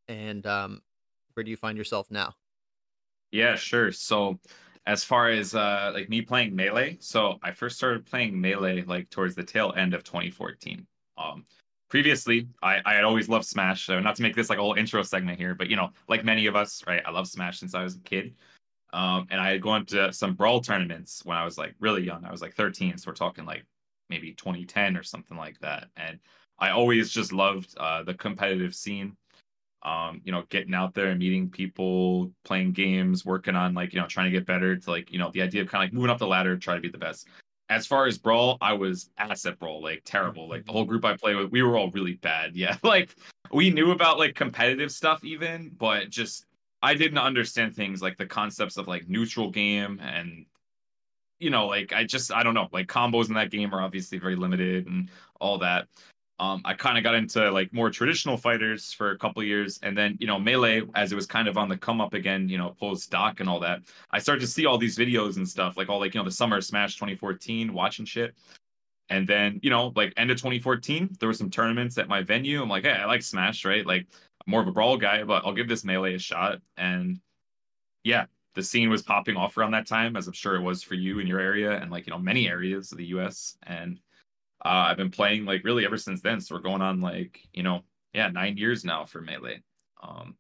and 0.09 0.47
um, 0.47 0.81
where 1.35 1.45
do 1.45 1.51
you 1.51 1.57
find 1.57 1.79
yourself 1.79 2.11
now? 2.11 2.35
Yeah, 3.31 3.55
sure. 3.57 3.93
So 3.93 4.39
as 4.87 5.05
far 5.05 5.29
as 5.29 5.55
uh 5.55 5.91
like 5.93 6.09
me 6.09 6.23
playing 6.23 6.57
melee 6.57 6.97
so 7.01 7.39
i 7.43 7.53
first 7.53 7.77
started 7.77 8.07
playing 8.07 8.41
melee 8.41 8.81
like 8.85 9.09
towards 9.11 9.35
the 9.35 9.45
tail 9.45 9.75
end 9.77 9.93
of 9.93 10.03
2014 10.03 10.87
um, 11.19 11.45
previously, 11.91 12.49
I, 12.63 12.81
I 12.85 12.95
had 12.95 13.05
always 13.05 13.29
loved 13.29 13.45
Smash. 13.45 13.85
So 13.85 14.01
not 14.01 14.17
to 14.17 14.23
make 14.23 14.35
this 14.35 14.49
like 14.49 14.59
a 14.59 14.63
whole 14.63 14.75
intro 14.75 15.03
segment 15.03 15.39
here, 15.39 15.55
but 15.55 15.69
you 15.69 15.77
know, 15.77 15.91
like 16.09 16.25
many 16.25 16.47
of 16.47 16.57
us, 16.57 16.83
right? 16.87 17.03
I 17.05 17.11
love 17.11 17.29
Smash 17.29 17.59
since 17.59 17.75
I 17.75 17.83
was 17.83 17.97
a 17.97 18.01
kid. 18.01 18.35
Um, 18.93 19.27
and 19.31 19.41
I 19.41 19.51
had 19.51 19.61
gone 19.61 19.85
to 19.87 20.13
some 20.13 20.35
brawl 20.35 20.61
tournaments 20.61 21.23
when 21.25 21.37
I 21.37 21.45
was 21.45 21.59
like 21.59 21.75
really 21.79 22.03
young. 22.03 22.25
I 22.25 22.31
was 22.31 22.41
like 22.41 22.55
13, 22.55 22.97
so 22.97 23.11
we're 23.11 23.15
talking 23.15 23.45
like 23.45 23.65
maybe 24.11 24.33
2010 24.33 24.97
or 24.97 25.03
something 25.03 25.39
like 25.39 25.59
that. 25.61 25.89
And 25.97 26.19
I 26.59 26.71
always 26.71 27.09
just 27.09 27.33
loved 27.33 27.75
uh, 27.79 28.03
the 28.03 28.15
competitive 28.15 28.75
scene. 28.75 29.17
Um, 29.83 30.21
you 30.25 30.33
know, 30.33 30.45
getting 30.51 30.75
out 30.75 30.93
there 30.93 31.07
and 31.07 31.19
meeting 31.19 31.49
people, 31.49 32.31
playing 32.45 32.73
games, 32.73 33.25
working 33.25 33.57
on 33.57 33.73
like, 33.73 33.95
you 33.95 34.01
know, 34.01 34.07
trying 34.07 34.27
to 34.27 34.31
get 34.31 34.45
better 34.45 34.77
to 34.77 34.91
like, 34.91 35.11
you 35.11 35.19
know, 35.19 35.31
the 35.33 35.41
idea 35.41 35.63
of 35.63 35.69
kind 35.69 35.83
of 35.83 35.87
like 35.87 35.95
moving 35.95 36.11
up 36.11 36.19
the 36.19 36.27
ladder, 36.27 36.55
try 36.59 36.75
to 36.75 36.83
be 36.83 36.91
the 36.91 36.99
best. 36.99 37.29
As 37.71 37.87
far 37.87 38.07
as 38.07 38.19
brawl, 38.19 38.59
I 38.61 38.75
was 38.75 39.09
ass 39.17 39.47
at 39.47 39.59
brawl, 39.59 39.83
like 39.83 40.03
terrible. 40.05 40.51
Like 40.51 40.67
the 40.67 40.73
whole 40.73 40.85
group 40.85 41.07
I 41.07 41.17
play 41.17 41.35
with, 41.35 41.51
we 41.51 41.63
were 41.63 41.79
all 41.79 41.91
really 41.93 42.15
bad. 42.15 42.55
Yeah. 42.57 42.77
Like 42.83 43.17
we 43.53 43.71
knew 43.71 43.93
about 43.93 44.19
like 44.19 44.35
competitive 44.35 44.93
stuff 44.93 45.25
even, 45.25 45.71
but 45.79 46.11
just 46.11 46.45
I 46.83 46.93
didn't 46.93 47.19
understand 47.19 47.75
things 47.75 48.03
like 48.03 48.19
the 48.19 48.27
concepts 48.27 48.77
of 48.77 48.87
like 48.87 49.09
neutral 49.09 49.51
game 49.51 49.99
and 50.03 50.45
you 51.41 51.51
know, 51.51 51.67
like 51.67 51.93
I 51.93 52.05
just 52.05 52.33
I 52.33 52.43
don't 52.43 52.55
know, 52.55 52.69
like 52.73 52.87
combos 52.87 53.29
in 53.29 53.35
that 53.35 53.51
game 53.51 53.75
are 53.75 53.83
obviously 53.83 54.19
very 54.19 54.37
limited 54.37 54.87
and 54.87 55.09
all 55.41 55.59
that. 55.59 55.89
Um, 56.39 56.63
I 56.65 56.73
kind 56.73 56.97
of 56.97 57.05
got 57.05 57.15
into 57.15 57.51
like 57.51 57.71
more 57.73 57.91
traditional 57.91 58.39
fighters 58.39 58.95
for 58.95 59.11
a 59.11 59.19
couple 59.19 59.43
years, 59.43 59.79
and 59.83 59.97
then 59.97 60.17
you 60.21 60.27
know 60.27 60.39
melee 60.39 60.83
as 60.95 61.13
it 61.13 61.15
was 61.15 61.27
kind 61.27 61.49
of 61.49 61.59
on 61.59 61.69
the 61.69 61.77
come 61.77 62.01
up 62.01 62.15
again, 62.15 62.49
you 62.49 62.57
know 62.57 62.77
post 62.81 63.11
doc 63.11 63.41
and 63.41 63.49
all 63.49 63.61
that. 63.61 63.83
I 64.11 64.21
started 64.21 64.41
to 64.41 64.47
see 64.47 64.65
all 64.65 64.79
these 64.79 64.97
videos 64.97 65.37
and 65.37 65.49
stuff, 65.49 65.77
like 65.77 65.89
all 65.89 66.01
like 66.01 66.15
you 66.15 66.21
know 66.21 66.25
the 66.25 66.31
Summer 66.31 66.61
Smash 66.61 66.95
2014, 66.95 67.73
watching 67.73 68.07
shit. 68.07 68.35
And 69.11 69.29
then 69.29 69.61
you 69.63 69.71
know 69.71 69.93
like 69.97 70.15
end 70.17 70.31
of 70.31 70.39
2014, 70.39 71.17
there 71.19 71.29
were 71.29 71.35
some 71.35 71.51
tournaments 71.51 71.99
at 71.99 72.09
my 72.09 72.23
venue. 72.23 72.63
I'm 72.63 72.71
like, 72.71 72.85
hey, 72.85 72.93
I 72.93 73.05
like 73.07 73.23
Smash, 73.23 73.65
right? 73.65 73.87
Like 73.87 74.07
I'm 74.47 74.51
more 74.51 74.63
of 74.63 74.69
a 74.69 74.73
brawl 74.73 74.97
guy, 74.97 75.25
but 75.25 75.45
I'll 75.45 75.53
give 75.53 75.69
this 75.69 75.85
melee 75.85 76.15
a 76.15 76.19
shot. 76.19 76.61
And 76.79 77.21
yeah, 78.03 78.27
the 78.55 78.63
scene 78.63 78.91
was 78.91 79.03
popping 79.03 79.37
off 79.37 79.57
around 79.57 79.73
that 79.73 79.87
time, 79.87 80.17
as 80.17 80.27
I'm 80.27 80.33
sure 80.33 80.57
it 80.57 80.63
was 80.63 80.83
for 80.83 80.95
you 80.95 81.19
in 81.19 81.27
your 81.27 81.41
area 81.41 81.73
and 81.81 81.91
like 81.91 82.07
you 82.07 82.13
know 82.13 82.19
many 82.19 82.49
areas 82.49 82.93
of 82.93 82.99
the 82.99 83.07
U.S. 83.07 83.57
and 83.65 84.01
uh, 84.65 84.89
I've 84.89 84.97
been 84.97 85.11
playing 85.11 85.47
like 85.47 85.65
really 85.65 85.85
ever 85.85 85.97
since 85.97 86.21
then. 86.21 86.41
So 86.41 86.55
we're 86.55 86.61
going 86.61 86.83
on 86.83 87.01
like, 87.01 87.41
you 87.53 87.63
know, 87.63 87.83
yeah, 88.13 88.29
nine 88.29 88.57
years 88.57 88.85
now 88.85 89.05
for 89.05 89.21
Melee. 89.21 89.63
Um, 90.03 90.37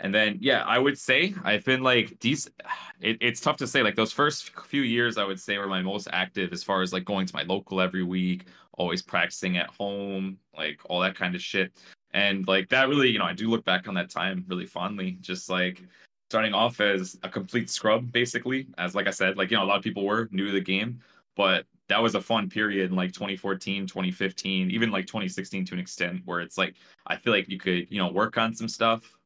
and 0.00 0.14
then, 0.14 0.38
yeah, 0.40 0.62
I 0.64 0.78
would 0.78 0.98
say 0.98 1.34
I've 1.44 1.64
been 1.64 1.82
like 1.82 2.18
these. 2.20 2.48
It, 3.00 3.18
it's 3.20 3.40
tough 3.40 3.58
to 3.58 3.66
say. 3.68 3.84
Like 3.84 3.94
those 3.94 4.10
first 4.10 4.50
few 4.66 4.82
years, 4.82 5.18
I 5.18 5.24
would 5.24 5.38
say 5.38 5.56
were 5.56 5.68
my 5.68 5.82
most 5.82 6.08
active 6.12 6.52
as 6.52 6.64
far 6.64 6.82
as 6.82 6.92
like 6.92 7.04
going 7.04 7.26
to 7.26 7.36
my 7.36 7.44
local 7.44 7.80
every 7.80 8.02
week, 8.02 8.46
always 8.72 9.02
practicing 9.02 9.56
at 9.56 9.68
home, 9.68 10.36
like 10.56 10.80
all 10.86 10.98
that 11.02 11.14
kind 11.14 11.36
of 11.36 11.40
shit. 11.40 11.70
And 12.12 12.48
like 12.48 12.68
that 12.70 12.88
really, 12.88 13.08
you 13.08 13.20
know, 13.20 13.24
I 13.24 13.34
do 13.34 13.48
look 13.48 13.64
back 13.64 13.86
on 13.86 13.94
that 13.94 14.10
time 14.10 14.44
really 14.48 14.66
fondly. 14.66 15.16
Just 15.20 15.48
like 15.48 15.80
starting 16.28 16.54
off 16.54 16.80
as 16.80 17.18
a 17.22 17.28
complete 17.28 17.70
scrub, 17.70 18.12
basically, 18.12 18.68
as 18.78 18.94
like 18.94 19.06
I 19.06 19.10
said, 19.10 19.36
like, 19.36 19.50
you 19.50 19.56
know, 19.56 19.64
a 19.64 19.66
lot 19.66 19.78
of 19.78 19.82
people 19.82 20.04
were 20.04 20.28
new 20.30 20.46
to 20.46 20.52
the 20.52 20.60
game, 20.60 21.00
but 21.36 21.64
that 21.88 22.02
was 22.02 22.14
a 22.14 22.20
fun 22.20 22.50
period 22.50 22.90
in 22.90 22.96
like 22.96 23.12
2014 23.12 23.86
2015 23.86 24.70
even 24.70 24.90
like 24.90 25.06
2016 25.06 25.64
to 25.64 25.72
an 25.72 25.80
extent 25.80 26.20
where 26.26 26.40
it's 26.40 26.58
like 26.58 26.74
i 27.06 27.16
feel 27.16 27.32
like 27.32 27.48
you 27.48 27.58
could 27.58 27.90
you 27.90 27.96
know 27.96 28.12
work 28.12 28.36
on 28.36 28.52
some 28.52 28.68
stuff 28.68 29.18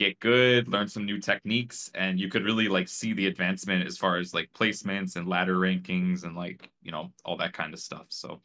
get 0.00 0.18
good 0.18 0.68
learn 0.68 0.88
some 0.88 1.06
new 1.06 1.20
techniques 1.20 1.90
and 1.94 2.18
you 2.18 2.28
could 2.28 2.44
really 2.44 2.68
like 2.68 2.88
see 2.88 3.12
the 3.12 3.26
advancement 3.26 3.86
as 3.86 3.96
far 3.96 4.16
as 4.16 4.34
like 4.34 4.50
placements 4.52 5.16
and 5.16 5.28
ladder 5.28 5.56
rankings 5.56 6.24
and 6.24 6.34
like 6.34 6.70
you 6.82 6.90
know 6.90 7.12
all 7.24 7.36
that 7.36 7.52
kind 7.52 7.72
of 7.72 7.78
stuff. 7.78 8.06
So 8.08 8.40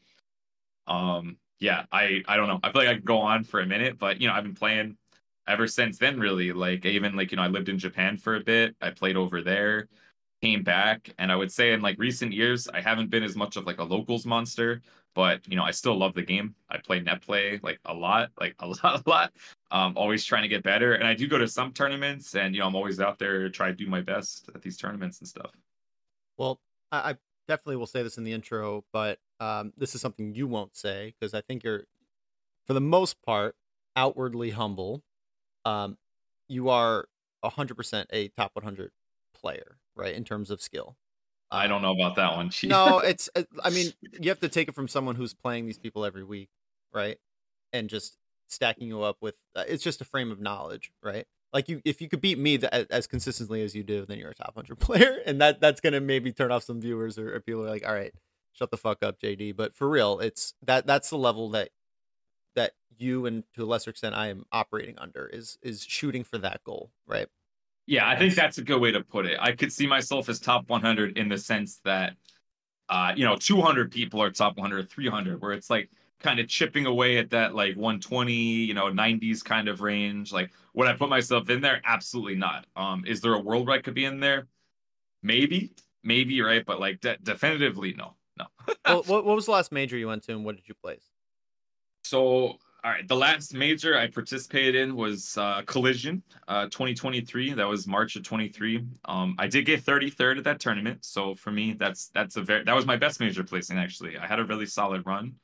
um 0.88 1.38
yeah 1.60 1.86
i 1.92 2.22
i 2.28 2.38
don't 2.38 2.48
know. 2.48 2.60
I 2.64 2.72
feel 2.72 2.82
like 2.82 2.90
i 2.90 2.94
could 2.96 3.06
go 3.06 3.20
on 3.20 3.44
for 3.44 3.62
a 3.62 3.66
minute 3.66 3.98
but 3.98 4.22
you 4.22 4.28
know 4.28 4.34
i've 4.34 4.44
been 4.44 4.56
playing 4.56 4.98
ever 5.50 5.68
since 5.68 5.98
then 5.98 6.20
really. 6.20 6.52
Like 6.54 6.86
even 6.86 7.16
like 7.16 7.32
you 7.32 7.38
know 7.38 7.44
i 7.44 7.48
lived 7.48 7.70
in 7.70 7.78
japan 7.78 8.18
for 8.18 8.36
a 8.36 8.40
bit. 8.40 8.76
I 8.82 8.92
played 8.92 9.18
over 9.18 9.42
there 9.42 9.88
came 10.42 10.64
back 10.64 11.10
and 11.18 11.32
i 11.32 11.36
would 11.36 11.52
say 11.52 11.74
in 11.74 11.82
like 11.82 12.00
recent 12.00 12.32
years 12.32 12.68
i 12.70 12.80
haven't 12.80 13.10
been 13.10 13.24
as 13.24 13.36
much 13.36 13.58
of 13.58 13.66
like 13.66 13.80
a 13.80 13.84
locals 13.84 14.26
monster 14.26 14.82
but 15.14 15.46
you 15.48 15.58
know 15.58 15.64
i 15.64 15.72
still 15.72 15.98
love 15.98 16.14
the 16.14 16.22
game. 16.22 16.56
I 16.70 16.78
play 16.78 17.00
net 17.00 17.22
play 17.22 17.60
like 17.62 17.80
a 17.86 17.94
lot 17.94 18.30
like 18.40 18.56
a 18.60 18.68
lot 18.84 19.04
a 19.06 19.10
lot. 19.10 19.34
Um 19.72 19.94
always 19.98 20.24
trying 20.24 20.44
to 20.44 20.48
get 20.48 20.64
better 20.64 20.94
and 20.94 21.08
i 21.08 21.14
do 21.14 21.28
go 21.28 21.38
to 21.38 21.48
some 21.48 21.74
tournaments 21.74 22.36
and 22.36 22.56
you 22.56 22.62
know 22.62 22.68
i'm 22.68 22.76
always 22.76 23.00
out 23.00 23.20
there 23.20 23.44
to 23.44 23.50
try 23.50 23.68
to 23.70 23.76
do 23.76 23.88
my 23.88 24.02
best 24.02 24.50
at 24.54 24.62
these 24.62 24.78
tournaments 24.78 25.20
and 25.20 25.28
stuff. 25.28 25.52
Well 26.38 26.60
i, 26.92 27.12
I 27.12 27.16
definitely 27.48 27.78
will 27.78 27.88
say 27.88 28.04
this 28.04 28.18
in 28.18 28.24
the 28.24 28.32
intro 28.32 28.84
but 28.94 29.18
um 29.40 29.74
this 29.76 29.96
is 29.96 30.02
something 30.02 30.36
you 30.36 30.48
won't 30.48 30.78
say 30.78 31.16
because 31.20 31.34
i 31.34 31.42
think 31.42 31.64
you're 31.64 31.86
for 32.68 32.74
the 32.74 32.82
most 32.82 33.18
part 33.26 33.56
outwardly 33.96 34.52
humble 34.52 35.02
um 35.70 35.98
you 36.48 36.70
are 36.70 37.06
100% 37.44 38.06
a 38.12 38.28
top 38.30 38.52
100 38.56 38.92
player 39.34 39.78
right? 40.00 40.16
In 40.16 40.24
terms 40.24 40.50
of 40.50 40.62
skill. 40.62 40.96
I 41.52 41.68
don't 41.68 41.82
know 41.82 41.92
about 41.92 42.16
that 42.16 42.36
one. 42.36 42.50
Jeez. 42.50 42.70
No, 42.70 43.00
it's. 43.04 43.30
I 43.64 43.70
mean, 43.70 43.92
you 44.20 44.30
have 44.30 44.40
to 44.40 44.50
take 44.50 44.70
it 44.70 44.76
from 44.76 44.88
someone 44.88 45.16
who's 45.16 45.34
playing 45.34 45.66
these 45.66 45.78
people 45.78 46.06
every 46.06 46.24
week, 46.24 46.50
right? 46.94 47.18
And 47.74 47.90
just 47.90 48.18
stacking 48.48 48.88
you 48.88 49.04
up 49.04 49.18
with. 49.22 49.36
Uh, 49.56 49.64
it's 49.68 49.84
just 49.84 50.02
a 50.02 50.06
frame 50.06 50.32
of 50.32 50.40
knowledge, 50.40 50.92
right? 51.04 51.26
Like 51.52 51.68
you, 51.68 51.82
if 51.84 52.00
you 52.02 52.08
could 52.08 52.22
beat 52.22 52.38
me 52.38 52.60
th- 52.60 52.88
as 52.90 53.08
consistently 53.08 53.64
as 53.64 53.76
you 53.76 53.84
do, 53.84 54.06
then 54.06 54.20
you're 54.20 54.32
a 54.32 54.36
top 54.36 54.56
hundred 54.56 54.80
player, 54.80 55.18
and 55.26 55.42
that 55.42 55.60
that's 55.60 55.82
gonna 55.82 56.00
maybe 56.00 56.32
turn 56.32 56.52
off 56.52 56.64
some 56.64 56.80
viewers 56.80 57.18
or, 57.18 57.36
or 57.36 57.40
people 57.40 57.66
are 57.66 57.70
like, 57.70 57.86
all 57.86 57.94
right, 57.94 58.14
shut 58.54 58.72
the 58.72 58.78
fuck 58.78 59.04
up, 59.04 59.20
JD. 59.20 59.56
But 59.56 59.76
for 59.76 59.90
real, 59.90 60.20
it's 60.20 60.54
that 60.66 60.86
that's 60.86 61.10
the 61.10 61.18
level 61.18 61.50
that 61.52 61.70
that 62.56 62.74
you 62.98 63.26
and 63.26 63.44
to 63.56 63.64
a 63.64 63.66
lesser 63.66 63.90
extent 63.90 64.16
I 64.16 64.28
am 64.28 64.46
operating 64.52 64.98
under 65.00 65.26
is 65.28 65.58
is 65.62 65.84
shooting 65.84 66.24
for 66.24 66.38
that 66.40 66.64
goal, 66.64 66.92
right? 67.08 67.28
Yeah, 67.90 68.08
I 68.08 68.16
think 68.16 68.36
that's 68.36 68.60
a 68.60 68.64
good 68.64 68.80
way 68.80 68.92
to 68.92 69.02
put 69.02 69.26
it. 69.26 69.40
I 69.42 69.52
could 69.52 69.74
see 69.74 69.88
myself 69.88 70.30
as 70.30 70.40
top 70.40 70.70
100 70.70 71.18
in 71.18 71.28
the 71.28 71.40
sense 71.40 71.80
that, 71.86 72.14
uh, 72.88 73.14
you 73.16 73.26
know, 73.26 73.36
200 73.36 73.92
people 73.92 74.22
are 74.22 74.30
top 74.30 74.58
100, 74.58 74.88
300, 74.88 75.42
where 75.42 75.54
it's 75.54 75.72
like 75.72 75.90
kind 76.20 76.40
of 76.40 76.48
chipping 76.48 76.86
away 76.86 77.18
at 77.18 77.32
that 77.32 77.56
like 77.56 77.76
120, 77.76 78.32
you 78.32 78.76
know, 78.76 78.92
90s 78.92 79.44
kind 79.44 79.68
of 79.68 79.82
range. 79.82 80.32
Like, 80.32 80.52
would 80.76 80.88
I 80.88 80.94
put 80.94 81.10
myself 81.10 81.50
in 81.50 81.62
there? 81.62 81.82
Absolutely 81.84 82.36
not. 82.36 82.68
Um, 82.76 83.06
is 83.08 83.22
there 83.22 83.34
a 83.34 83.40
world 83.40 83.66
where 83.66 83.78
I 83.78 83.82
could 83.82 83.96
be 83.96 84.06
in 84.06 84.20
there? 84.20 84.48
Maybe, 85.24 85.72
maybe, 86.04 86.40
right? 86.42 86.64
But 86.64 86.80
like, 86.80 87.02
de- 87.02 87.18
definitively, 87.24 87.96
no, 87.98 88.14
no. 88.38 88.46
well, 88.86 89.04
what, 89.08 89.26
what 89.26 89.36
was 89.36 89.46
the 89.46 89.52
last 89.52 89.72
major 89.72 89.98
you 89.98 90.08
went 90.08 90.22
to, 90.26 90.34
and 90.34 90.46
what 90.46 90.56
did 90.56 90.68
you 90.68 90.76
place? 90.76 91.10
So 92.10 92.58
all 92.84 92.92
right, 92.92 93.08
the 93.08 93.16
last 93.16 93.54
major 93.54 93.96
I 93.96 94.08
participated 94.08 94.74
in 94.74 94.96
was 94.96 95.38
uh, 95.38 95.62
Collision, 95.68 96.24
uh, 96.48 96.64
2023. 96.66 97.54
That 97.54 97.68
was 97.68 97.86
March 97.86 98.16
of 98.16 98.24
23. 98.24 98.84
Um, 99.06 99.36
I 99.38 99.46
did 99.48 99.66
get 99.68 99.86
33rd 99.86 100.40
at 100.40 100.44
that 100.46 100.60
tournament, 100.60 101.06
so 101.06 101.36
for 101.36 101.52
me, 101.52 101.74
that's 101.74 102.08
that's 102.08 102.36
a 102.36 102.42
very 102.42 102.64
that 102.64 102.76
was 102.76 102.88
my 102.88 102.96
best 102.96 103.20
major 103.20 103.44
placing 103.44 103.78
actually. 103.78 104.18
I 104.18 104.26
had 104.26 104.40
a 104.40 104.46
really 104.46 104.66
solid 104.66 105.06
run. 105.06 105.36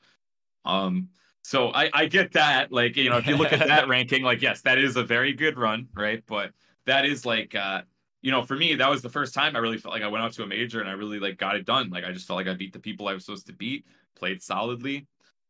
Um, 0.64 1.10
so 1.44 1.72
I 1.72 1.92
I 1.94 2.08
get 2.08 2.32
that, 2.32 2.72
like 2.72 2.98
you 2.98 3.12
know, 3.12 3.18
if 3.18 3.28
you 3.28 3.38
look 3.38 3.54
at 3.54 3.68
that 3.68 3.88
ranking, 3.96 4.24
like 4.24 4.42
yes, 4.42 4.62
that 4.62 4.80
is 4.80 4.96
a 4.96 5.04
very 5.04 5.34
good 5.34 5.60
run, 5.60 5.88
right? 5.94 6.24
But 6.26 6.52
that 6.88 7.06
is 7.06 7.28
like 7.28 7.54
uh, 7.54 7.84
you 8.24 8.32
know, 8.32 8.42
for 8.42 8.56
me, 8.56 8.74
that 8.74 8.90
was 8.90 9.04
the 9.04 9.10
first 9.10 9.36
time 9.36 9.56
I 9.56 9.60
really 9.60 9.78
felt 9.78 9.94
like 9.94 10.04
I 10.04 10.08
went 10.08 10.24
out 10.24 10.32
to 10.34 10.44
a 10.44 10.48
major 10.48 10.80
and 10.80 10.90
I 10.90 10.94
really 10.94 11.20
like 11.20 11.38
got 11.38 11.56
it 11.58 11.66
done. 11.68 11.92
Like 11.92 12.06
I 12.06 12.12
just 12.12 12.26
felt 12.26 12.38
like 12.38 12.48
I 12.48 12.56
beat 12.56 12.74
the 12.74 12.80
people 12.80 13.08
I 13.08 13.14
was 13.14 13.24
supposed 13.24 13.46
to 13.48 13.54
beat, 13.54 13.86
played 14.16 14.42
solidly. 14.42 15.06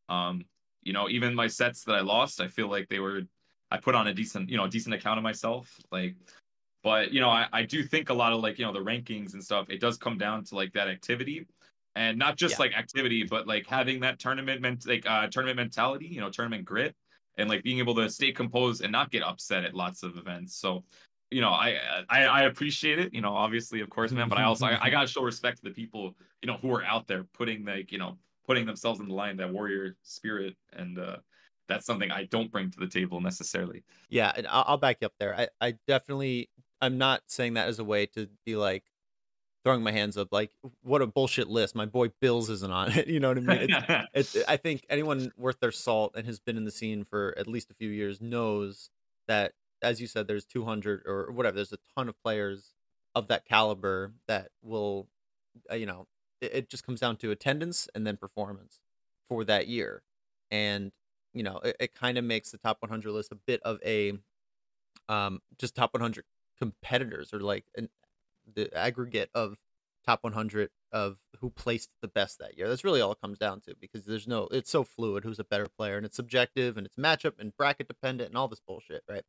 Um, 0.10 0.44
you 0.86 0.94
know, 0.94 1.10
even 1.10 1.36
my 1.36 1.48
sets 1.48 1.84
that 1.84 1.96
I 1.96 2.02
lost, 2.02 2.40
I 2.40 2.48
feel 2.48 2.70
like 2.70 2.88
they 2.88 3.00
were 3.00 3.24
I 3.72 3.78
put 3.78 3.96
on 3.96 4.08
a 4.08 4.14
decent, 4.14 4.50
you 4.50 4.58
know, 4.58 4.68
decent 4.68 4.96
account 4.96 5.18
of 5.18 5.24
myself. 5.24 5.76
Like, 5.92 6.16
but 6.84 7.12
you 7.12 7.20
know, 7.20 7.30
I, 7.30 7.48
I 7.52 7.64
do 7.64 7.84
think 7.84 8.10
a 8.10 8.14
lot 8.14 8.32
of 8.32 8.42
like, 8.42 8.60
you 8.60 8.66
know, 8.66 8.72
the 8.72 8.80
rankings 8.80 9.34
and 9.34 9.44
stuff, 9.44 9.70
it 9.70 9.82
does 9.82 9.98
come 9.98 10.18
down 10.18 10.44
to 10.46 10.56
like 10.56 10.72
that 10.74 10.88
activity. 10.88 11.48
And 11.96 12.18
not 12.20 12.38
just 12.38 12.56
yeah. 12.56 12.60
like 12.60 12.78
activity, 12.78 13.24
but 13.24 13.48
like 13.48 13.66
having 13.68 14.02
that 14.02 14.20
tournament 14.20 14.62
ment- 14.62 14.88
like 14.88 15.10
uh 15.10 15.28
tournament 15.28 15.58
mentality, 15.58 16.08
you 16.08 16.22
know, 16.22 16.30
tournament 16.30 16.66
grit 16.66 16.96
and 17.38 17.50
like 17.50 17.64
being 17.64 17.80
able 17.80 17.96
to 17.96 18.10
stay 18.10 18.32
composed 18.32 18.82
and 18.82 18.92
not 18.92 19.12
get 19.12 19.24
upset 19.24 19.64
at 19.66 19.74
lots 19.74 20.04
of 20.04 20.18
events. 20.18 20.56
So 20.56 20.84
you 21.32 21.42
know, 21.42 21.50
I, 21.50 21.80
I 22.08 22.26
I 22.26 22.42
appreciate 22.44 23.00
it, 23.00 23.14
you 23.14 23.22
know, 23.22 23.34
obviously, 23.34 23.82
of 23.82 23.90
course, 23.90 24.12
man. 24.12 24.30
But 24.30 24.38
I 24.38 24.44
also 24.44 24.68
I, 24.68 24.86
I 24.86 24.90
gotta 24.90 25.08
show 25.08 25.24
respect 25.24 25.58
to 25.58 25.64
the 25.64 25.72
people, 25.72 26.16
you 26.42 26.48
know, 26.48 26.58
who 26.58 26.72
are 26.74 26.84
out 26.84 27.08
there 27.08 27.24
putting 27.34 27.66
like, 27.66 27.92
you 27.92 27.98
know, 27.98 28.18
putting 28.46 28.66
themselves 28.66 29.00
in 29.00 29.08
the 29.08 29.14
line, 29.14 29.38
that 29.38 29.52
warrior 29.52 29.96
spirit, 30.04 30.56
and 30.74 30.98
uh, 31.00 31.18
that's 31.68 31.86
something 31.86 32.12
I 32.12 32.26
don't 32.26 32.52
bring 32.52 32.70
to 32.72 32.80
the 32.80 32.88
table 32.88 33.22
necessarily. 33.22 33.84
Yeah, 34.10 34.32
and 34.36 34.48
I'll, 34.50 34.78
back 34.78 34.98
you 35.02 35.08
up 35.08 35.14
there. 35.20 35.36
I, 35.36 35.48
I 35.60 35.74
definitely, 35.88 36.50
I'm 36.82 36.98
not 36.98 37.24
saying 37.28 37.56
that 37.56 37.68
as 37.68 37.80
a 37.80 37.84
way 37.84 38.06
to 38.08 38.28
be 38.46 38.56
like 38.56 38.84
throwing 39.64 39.82
my 39.82 39.92
hands 39.92 40.18
up, 40.18 40.30
like 40.32 40.52
what 40.84 41.02
a 41.02 41.08
bullshit 41.08 41.50
list. 41.50 41.76
My 41.76 41.88
boy 41.88 42.10
Billz 42.22 42.50
isn't 42.50 42.72
on 42.72 42.92
it. 42.92 43.08
You 43.16 43.20
know 43.20 43.30
what 43.30 43.38
I 43.38 43.42
mean? 43.42 43.68
It's, 44.14 44.36
it's, 44.36 44.48
I 44.48 44.58
think 44.58 44.86
anyone 44.90 45.32
worth 45.38 45.60
their 45.60 45.72
salt 45.72 46.14
and 46.16 46.26
has 46.28 46.40
been 46.40 46.58
in 46.58 46.66
the 46.66 46.72
scene 46.72 47.04
for 47.04 47.34
at 47.38 47.48
least 47.48 47.72
a 47.72 47.74
few 47.74 47.90
years 47.90 48.22
knows 48.22 48.90
that, 49.28 49.54
as 49.82 50.00
you 50.00 50.08
said, 50.08 50.28
there's 50.28 50.46
200 50.46 51.04
or 51.06 51.32
whatever. 51.32 51.56
There's 51.56 51.74
a 51.74 51.80
ton 51.96 52.10
of 52.10 52.22
players 52.22 52.76
of 53.16 53.30
that 53.30 53.46
caliber 53.46 54.12
that 54.28 54.50
will, 54.62 55.08
uh, 55.72 55.76
you 55.76 55.86
know, 55.86 56.06
it, 56.42 56.70
just 56.70 56.86
comes 56.86 57.00
down 57.00 57.18
to 57.18 57.32
attendance 57.32 57.88
and 57.96 58.06
then 58.06 58.18
performance 58.18 58.82
for 59.28 59.44
that 59.46 59.68
year. 59.68 60.04
And, 60.52 60.92
you 61.34 61.44
know, 61.44 61.60
it, 61.64 61.76
it 61.80 61.96
kind 61.96 62.18
of 62.18 62.24
makes 62.24 62.52
the 62.52 62.58
top 62.58 62.78
100 62.82 63.12
list 63.12 63.32
a 63.32 63.36
bit 63.36 63.62
of 63.64 63.80
a 63.86 64.14
um 65.08 65.40
just 65.60 65.76
top 65.76 65.94
100 65.94 66.26
competitors 66.58 67.32
or 67.34 67.40
like 67.40 67.66
an 67.78 67.90
the 68.56 68.76
aggregate 68.76 69.30
of 69.36 69.58
top 70.06 70.24
100 70.24 70.70
of 70.92 71.18
who 71.40 71.50
placed 71.50 71.90
the 72.02 72.08
best 72.08 72.40
that 72.40 72.58
year. 72.58 72.70
That's 72.70 72.84
really 72.84 73.02
all 73.02 73.12
it 73.12 73.22
comes 73.22 73.38
down 73.38 73.62
to 73.62 73.76
because 73.80 74.06
there's 74.06 74.28
no 74.28 74.48
it's 74.52 74.70
so 74.70 74.84
fluid 74.84 75.24
who's 75.24 75.40
a 75.40 75.44
better 75.44 75.68
player 75.68 75.98
and 75.98 76.06
it's 76.06 76.16
subjective 76.16 76.78
and 76.78 76.86
it's 76.86 76.96
matchup 76.96 77.34
and 77.40 77.56
bracket 77.58 77.88
dependent 77.88 78.30
and 78.30 78.38
all 78.38 78.48
this 78.48 78.62
bullshit, 78.66 79.04
right? 79.10 79.24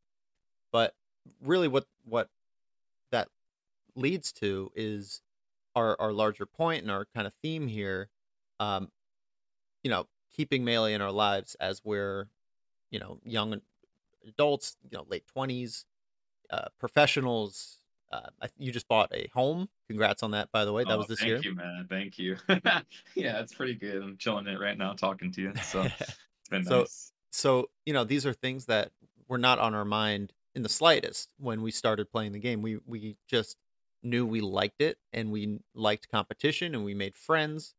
But 0.71 0.93
really 1.41 1.67
what 1.67 1.85
what 2.05 2.29
that 3.11 3.29
leads 3.95 4.31
to 4.33 4.71
is 4.75 5.21
our 5.77 5.95
our 6.01 6.11
larger 6.11 6.45
point 6.45 6.81
and 6.83 6.91
our 6.91 7.05
kind 7.15 7.27
of 7.27 7.33
theme 7.43 7.67
here 7.67 8.09
um 8.59 8.89
you 9.83 9.91
know, 9.91 10.07
keeping 10.35 10.65
melee 10.65 10.93
in 10.93 11.01
our 11.01 11.11
lives 11.11 11.55
as 11.59 11.81
we're 11.85 12.27
you 12.91 12.99
know, 12.99 13.19
young 13.23 13.61
adults, 14.27 14.75
you 14.89 14.97
know, 14.97 15.05
late 15.09 15.23
20s, 15.35 15.85
uh, 16.49 16.65
professionals, 16.79 17.79
uh, 18.11 18.29
I, 18.41 18.47
you 18.57 18.71
just 18.71 18.87
bought 18.87 19.09
a 19.13 19.29
home. 19.33 19.67
Congrats 19.87 20.23
on 20.23 20.31
that, 20.31 20.51
by 20.51 20.63
the 20.65 20.71
way. 20.73 20.83
That 20.85 20.93
Oh, 20.93 20.97
was 20.99 21.07
this 21.07 21.19
thank 21.19 21.27
year. 21.29 21.37
Thank 21.37 21.45
you, 21.45 21.55
man. 21.55 21.85
Thank 21.89 22.17
you. 22.17 22.37
yeah, 23.15 23.39
it's 23.41 23.53
pretty 23.53 23.75
good. 23.75 24.01
I'm 24.01 24.17
chilling 24.17 24.47
it 24.47 24.59
right 24.59 24.77
now, 24.77 24.93
talking 24.93 25.31
to 25.33 25.41
you. 25.41 25.53
So 25.63 25.81
it's 25.99 26.49
been 26.49 26.63
So- 26.63 26.79
nice. 26.79 27.11
so 27.31 27.69
you 27.85 27.93
know 27.93 28.03
these 28.05 28.25
are 28.25 28.33
things 28.33 28.65
that 28.65 28.91
were 29.27 29.37
not 29.37 29.59
on 29.59 29.73
our 29.75 29.85
mind 29.85 30.33
in 30.55 30.63
the 30.63 30.69
slightest 30.69 31.29
when 31.37 31.61
we 31.61 31.71
started 31.71 32.09
playing 32.09 32.31
the 32.31 32.39
game. 32.39 32.61
We 32.61 32.79
we 32.85 33.17
just 33.27 33.57
knew 34.03 34.25
we 34.25 34.41
liked 34.41 34.81
it 34.81 34.97
and 35.11 35.31
we 35.31 35.59
liked 35.73 36.09
competition 36.09 36.75
and 36.75 36.83
we 36.85 36.93
made 36.93 37.15
friends 37.15 37.75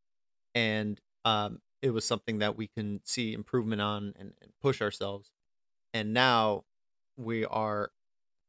and 0.54 1.00
um, 1.24 1.60
it 1.82 1.90
was 1.90 2.04
something 2.04 2.38
that 2.38 2.56
we 2.56 2.66
can 2.66 3.00
see 3.04 3.32
improvement 3.32 3.80
on 3.80 4.14
and, 4.18 4.32
and 4.42 4.52
push 4.60 4.82
ourselves. 4.82 5.30
And 5.94 6.12
now 6.12 6.64
we 7.16 7.44
are, 7.44 7.90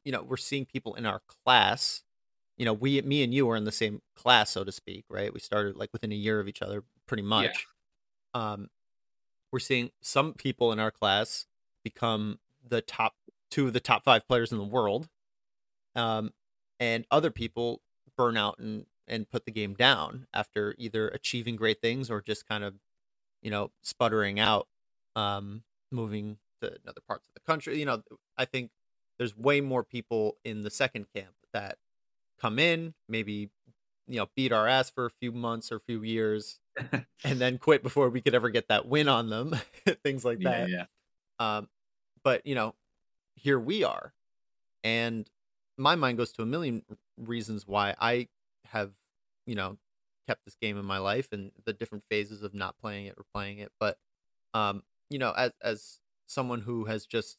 you 0.03 0.11
know, 0.11 0.23
we're 0.23 0.37
seeing 0.37 0.65
people 0.65 0.95
in 0.95 1.05
our 1.05 1.21
class. 1.43 2.03
You 2.57 2.65
know, 2.65 2.73
we, 2.73 3.01
me 3.01 3.23
and 3.23 3.33
you 3.33 3.49
are 3.49 3.55
in 3.55 3.63
the 3.63 3.71
same 3.71 4.01
class, 4.15 4.51
so 4.51 4.63
to 4.63 4.71
speak, 4.71 5.05
right? 5.09 5.33
We 5.33 5.39
started 5.39 5.75
like 5.75 5.91
within 5.93 6.11
a 6.11 6.15
year 6.15 6.39
of 6.39 6.47
each 6.47 6.61
other, 6.61 6.83
pretty 7.07 7.23
much. 7.23 7.67
Um, 8.33 8.69
we're 9.51 9.59
seeing 9.59 9.91
some 10.01 10.33
people 10.33 10.71
in 10.71 10.79
our 10.79 10.91
class 10.91 11.45
become 11.83 12.39
the 12.67 12.81
top 12.81 13.15
two 13.49 13.67
of 13.67 13.73
the 13.73 13.79
top 13.79 14.03
five 14.03 14.27
players 14.27 14.51
in 14.51 14.57
the 14.57 14.63
world, 14.63 15.07
um, 15.95 16.31
and 16.79 17.05
other 17.11 17.31
people 17.31 17.81
burn 18.15 18.37
out 18.37 18.57
and 18.59 18.85
and 19.09 19.29
put 19.29 19.45
the 19.45 19.51
game 19.51 19.73
down 19.73 20.27
after 20.33 20.75
either 20.77 21.09
achieving 21.09 21.55
great 21.55 21.81
things 21.81 22.09
or 22.11 22.21
just 22.21 22.47
kind 22.47 22.63
of, 22.63 22.75
you 23.41 23.49
know, 23.49 23.71
sputtering 23.81 24.39
out, 24.39 24.67
um, 25.15 25.63
moving 25.91 26.37
to 26.61 26.77
other 26.87 27.01
parts 27.07 27.27
of 27.27 27.33
the 27.33 27.39
country. 27.39 27.79
You 27.79 27.85
know, 27.85 28.03
I 28.37 28.45
think 28.45 28.69
there's 29.17 29.35
way 29.35 29.61
more 29.61 29.83
people 29.83 30.37
in 30.45 30.61
the 30.61 30.69
second 30.69 31.07
camp 31.13 31.33
that 31.53 31.77
come 32.39 32.59
in, 32.59 32.93
maybe, 33.07 33.49
you 34.07 34.17
know, 34.17 34.27
beat 34.35 34.51
our 34.51 34.67
ass 34.67 34.89
for 34.89 35.07
a 35.07 35.11
few 35.11 35.31
months 35.31 35.71
or 35.71 35.77
a 35.77 35.81
few 35.81 36.03
years, 36.03 36.59
and 37.23 37.39
then 37.39 37.57
quit 37.59 37.81
before 37.81 38.09
we 38.09 38.21
could 38.21 38.35
ever 38.35 38.49
get 38.49 38.67
that 38.67 38.87
win 38.87 39.07
on 39.07 39.29
them, 39.29 39.55
things 40.03 40.23
like 40.23 40.39
yeah, 40.39 40.49
that. 40.49 40.69
yeah. 40.69 40.85
Um, 41.39 41.67
but 42.23 42.45
you 42.45 42.53
know, 42.55 42.75
here 43.35 43.59
we 43.59 43.83
are, 43.83 44.13
and 44.83 45.29
my 45.79 45.95
mind 45.95 46.17
goes 46.17 46.31
to 46.33 46.41
a 46.41 46.45
million 46.45 46.83
reasons 47.17 47.65
why 47.65 47.95
I 47.99 48.27
have, 48.65 48.91
you 49.45 49.55
know, 49.55 49.77
kept 50.27 50.45
this 50.45 50.55
game 50.61 50.77
in 50.77 50.85
my 50.85 50.99
life 50.99 51.29
and 51.31 51.51
the 51.65 51.73
different 51.73 52.03
phases 52.09 52.43
of 52.43 52.53
not 52.53 52.77
playing 52.79 53.07
it 53.07 53.15
or 53.17 53.23
playing 53.33 53.59
it. 53.59 53.71
But, 53.79 53.97
um, 54.53 54.83
you 55.09 55.17
know, 55.17 55.31
as 55.31 55.51
as 55.61 55.99
someone 56.27 56.61
who 56.61 56.85
has 56.85 57.05
just, 57.05 57.37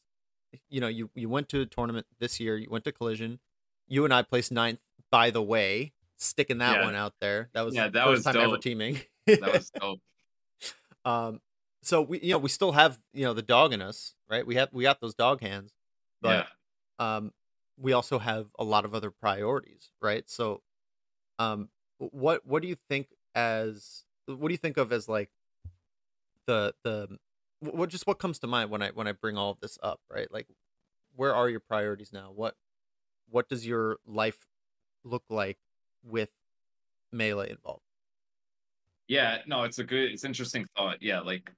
you 0.69 0.81
know, 0.81 0.87
you 0.87 1.09
you 1.15 1.29
went 1.29 1.47
to 1.49 1.61
a 1.61 1.65
tournament 1.65 2.07
this 2.19 2.39
year, 2.39 2.57
you 2.57 2.69
went 2.69 2.83
to 2.85 2.91
Collision, 2.91 3.39
you 3.87 4.03
and 4.03 4.13
I 4.13 4.23
placed 4.23 4.51
ninth. 4.51 4.81
By 5.11 5.29
the 5.29 5.41
way, 5.41 5.93
sticking 6.17 6.59
that 6.59 6.77
Yeah. 6.77 6.83
one 6.85 6.95
out 6.95 7.13
there. 7.21 7.49
That 7.53 7.61
was 7.63 7.75
Yeah, 7.75 7.89
that 7.89 8.07
was 8.07 8.23
time 8.23 8.37
ever 8.37 8.57
teaming. 8.57 8.99
That 9.27 9.53
was 9.53 9.69
dope. 9.79 9.99
um 11.05 11.41
so 11.83 12.01
we 12.01 12.19
you 12.21 12.31
know 12.31 12.37
we 12.37 12.49
still 12.49 12.71
have 12.71 12.99
you 13.13 13.23
know 13.23 13.33
the 13.33 13.41
dog 13.41 13.73
in 13.73 13.81
us 13.81 14.13
right 14.29 14.45
we 14.45 14.55
have 14.55 14.69
we 14.71 14.83
got 14.83 15.01
those 15.01 15.15
dog 15.15 15.41
hands 15.41 15.73
yeah. 16.21 16.43
but 16.99 17.03
um 17.03 17.31
we 17.81 17.93
also 17.93 18.19
have 18.19 18.47
a 18.59 18.63
lot 18.63 18.85
of 18.85 18.93
other 18.95 19.11
priorities 19.11 19.91
right? 20.01 20.29
So 20.29 20.61
um 21.39 21.69
what 21.97 22.45
what 22.45 22.61
do 22.61 22.67
you 22.67 22.75
think 22.89 23.07
as 23.35 24.03
what 24.25 24.47
do 24.47 24.53
you 24.53 24.57
think 24.57 24.77
of 24.77 24.91
as 24.91 25.09
like 25.09 25.29
the 26.47 26.73
the 26.83 27.17
what 27.59 27.89
just 27.89 28.07
what 28.07 28.19
comes 28.19 28.39
to 28.39 28.47
mind 28.47 28.71
when 28.71 28.81
i 28.81 28.89
when 28.89 29.07
i 29.07 29.11
bring 29.11 29.37
all 29.37 29.51
of 29.51 29.59
this 29.59 29.77
up 29.83 29.99
right? 30.09 30.31
Like 30.31 30.47
where 31.15 31.35
are 31.35 31.49
your 31.49 31.59
priorities 31.59 32.13
now? 32.13 32.31
What 32.33 32.55
what 33.29 33.49
does 33.49 33.65
your 33.65 33.97
life 34.05 34.37
look 35.03 35.23
like 35.29 35.57
with 36.03 36.29
melee 37.11 37.49
involved? 37.49 37.83
Yeah, 39.07 39.39
no, 39.45 39.63
it's 39.63 39.79
a 39.79 39.83
good, 39.83 40.11
it's 40.11 40.23
interesting 40.23 40.65
thought. 40.77 40.97
Yeah, 41.01 41.19
like 41.19 41.51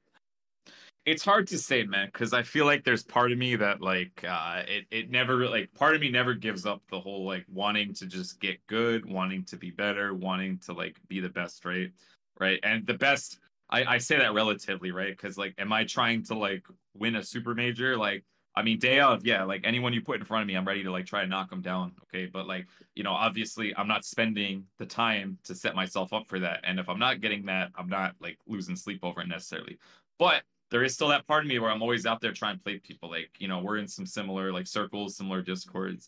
it's 1.06 1.24
hard 1.24 1.48
to 1.48 1.58
say, 1.58 1.84
man, 1.84 2.08
because 2.08 2.34
I 2.34 2.44
feel 2.44 2.66
like 2.66 2.84
there's 2.84 3.04
part 3.04 3.32
of 3.32 3.38
me 3.38 3.56
that 3.58 3.82
like 3.82 4.24
uh 4.28 4.64
it 4.68 4.86
it 4.92 5.12
never 5.12 5.48
like 5.48 5.74
part 5.74 5.96
of 5.96 6.02
me 6.02 6.10
never 6.10 6.34
gives 6.34 6.66
up 6.66 6.82
the 6.90 7.00
whole 7.00 7.26
like 7.26 7.46
wanting 7.52 7.94
to 7.96 8.06
just 8.06 8.40
get 8.40 8.66
good, 8.68 9.06
wanting 9.06 9.44
to 9.46 9.58
be 9.58 9.72
better, 9.72 10.14
wanting 10.14 10.60
to 10.60 10.74
like 10.74 10.98
be 11.08 11.20
the 11.20 11.30
best, 11.30 11.66
right? 11.66 11.92
Right. 12.40 12.60
And 12.64 12.86
the 12.86 12.94
best 12.94 13.40
I, 13.70 13.84
I 13.86 13.98
say 13.98 14.18
that 14.18 14.34
relatively, 14.34 14.92
right? 14.92 15.16
Because 15.16 15.38
like 15.38 15.56
am 15.58 15.74
I 15.74 15.84
trying 15.84 16.24
to 16.26 16.36
like 16.38 16.66
win 16.94 17.16
a 17.16 17.24
super 17.24 17.54
major? 17.54 17.98
Like 17.98 18.24
I 18.56 18.62
mean, 18.62 18.78
day 18.78 19.00
of, 19.00 19.26
yeah, 19.26 19.44
like 19.44 19.62
anyone 19.64 19.94
you 19.94 20.02
put 20.02 20.20
in 20.20 20.26
front 20.26 20.44
of 20.44 20.48
me, 20.48 20.56
I'm 20.56 20.68
ready 20.68 20.84
to 20.84 20.92
like 20.92 21.08
try 21.08 21.22
to 21.22 21.28
knock 21.28 21.50
them 21.50 21.62
down. 21.62 21.94
Okay. 22.04 22.28
But 22.28 22.48
like, 22.48 22.68
you 22.96 23.04
know, 23.04 23.12
obviously 23.12 23.76
I'm 23.76 23.88
not 23.88 24.06
spending 24.06 24.66
the 24.78 24.86
time 24.86 25.40
to 25.46 25.56
set 25.56 25.76
myself 25.76 26.14
up 26.14 26.28
for 26.28 26.40
that. 26.40 26.62
And 26.64 26.80
if 26.80 26.88
I'm 26.88 27.00
not 27.00 27.20
getting 27.20 27.48
that, 27.48 27.72
I'm 27.76 27.90
not 27.90 28.16
like 28.22 28.38
losing 28.48 28.76
sleep 28.76 29.00
over 29.04 29.22
it 29.22 29.28
necessarily. 29.28 29.80
But 30.20 30.44
there 30.74 30.84
is 30.84 30.96
still 30.96 31.10
that 31.10 31.28
part 31.28 31.44
of 31.44 31.48
me 31.48 31.60
where 31.60 31.70
I'm 31.70 31.84
always 31.84 32.08
out 32.08 32.20
there 32.20 32.32
trying 32.34 32.58
to 32.58 32.64
play 32.64 32.80
people. 32.80 33.08
Like, 33.08 33.30
you 33.38 33.48
know, 33.48 33.60
we're 33.60 33.78
in 33.78 33.88
some 33.88 34.08
similar 34.08 34.52
like 34.52 34.66
circles, 34.66 35.16
similar 35.16 35.44
discords. 35.44 36.08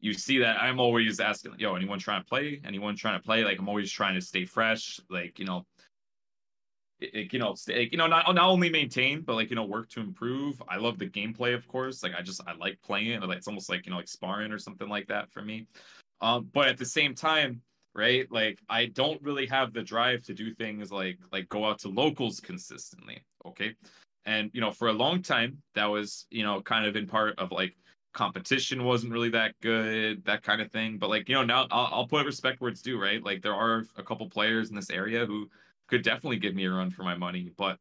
You 0.00 0.14
see 0.14 0.40
that 0.40 0.60
I'm 0.60 0.80
always 0.80 1.20
asking, 1.20 1.54
yo, 1.58 1.76
anyone 1.76 2.00
trying 2.00 2.20
to 2.20 2.28
play? 2.28 2.60
Anyone 2.64 2.96
trying 2.96 3.20
to 3.20 3.24
play? 3.24 3.44
Like, 3.44 3.60
I'm 3.60 3.68
always 3.68 3.92
trying 3.92 4.16
to 4.16 4.20
stay 4.20 4.44
fresh. 4.44 4.98
Like, 5.08 5.38
you 5.38 5.44
know, 5.44 5.64
it- 6.98 7.14
it- 7.14 7.32
you 7.32 7.38
know, 7.38 7.54
stay, 7.54 7.88
you 7.92 7.98
know, 7.98 8.08
not 8.08 8.34
not 8.34 8.48
only 8.48 8.68
maintain, 8.68 9.20
but 9.20 9.36
like 9.36 9.48
you 9.48 9.54
know, 9.54 9.64
work 9.64 9.88
to 9.90 10.00
improve. 10.00 10.60
I 10.68 10.78
love 10.78 10.98
the 10.98 11.08
gameplay, 11.08 11.54
of 11.54 11.68
course. 11.68 12.02
Like 12.02 12.16
I 12.18 12.22
just 12.22 12.40
I 12.48 12.54
like 12.54 12.82
playing 12.82 13.22
it's 13.22 13.46
almost 13.46 13.68
like 13.68 13.86
you 13.86 13.90
know, 13.90 13.98
like 13.98 14.08
sparring 14.08 14.50
or 14.50 14.58
something 14.58 14.88
like 14.88 15.06
that 15.06 15.30
for 15.30 15.40
me. 15.40 15.68
Um, 16.20 16.50
but 16.52 16.66
at 16.66 16.78
the 16.78 16.84
same 16.84 17.14
time, 17.14 17.62
right? 17.94 18.26
Like 18.32 18.58
I 18.68 18.86
don't 18.86 19.22
really 19.22 19.46
have 19.46 19.72
the 19.72 19.82
drive 19.82 20.22
to 20.24 20.34
do 20.34 20.52
things 20.52 20.90
like 20.90 21.18
like 21.30 21.48
go 21.48 21.64
out 21.64 21.78
to 21.80 21.88
locals 21.88 22.40
consistently. 22.40 23.22
Okay, 23.46 23.76
and 24.24 24.50
you 24.52 24.60
know, 24.60 24.70
for 24.70 24.88
a 24.88 24.92
long 24.92 25.22
time, 25.22 25.58
that 25.74 25.86
was 25.86 26.26
you 26.30 26.42
know 26.42 26.60
kind 26.60 26.86
of 26.86 26.96
in 26.96 27.06
part 27.06 27.38
of 27.38 27.52
like 27.52 27.74
competition 28.12 28.84
wasn't 28.84 29.12
really 29.12 29.30
that 29.30 29.54
good, 29.60 30.24
that 30.24 30.42
kind 30.42 30.60
of 30.60 30.70
thing. 30.70 30.98
But 30.98 31.10
like 31.10 31.28
you 31.28 31.34
know, 31.34 31.44
now 31.44 31.66
I'll, 31.70 31.88
I'll 31.92 32.08
put 32.08 32.26
respect 32.26 32.60
where 32.60 32.70
it's 32.70 32.82
due, 32.82 33.00
right? 33.00 33.22
Like 33.22 33.42
there 33.42 33.54
are 33.54 33.84
a 33.96 34.02
couple 34.02 34.28
players 34.28 34.70
in 34.70 34.76
this 34.76 34.90
area 34.90 35.26
who 35.26 35.48
could 35.88 36.02
definitely 36.02 36.38
give 36.38 36.54
me 36.54 36.64
a 36.64 36.70
run 36.70 36.90
for 36.90 37.02
my 37.02 37.16
money, 37.16 37.50
but 37.56 37.78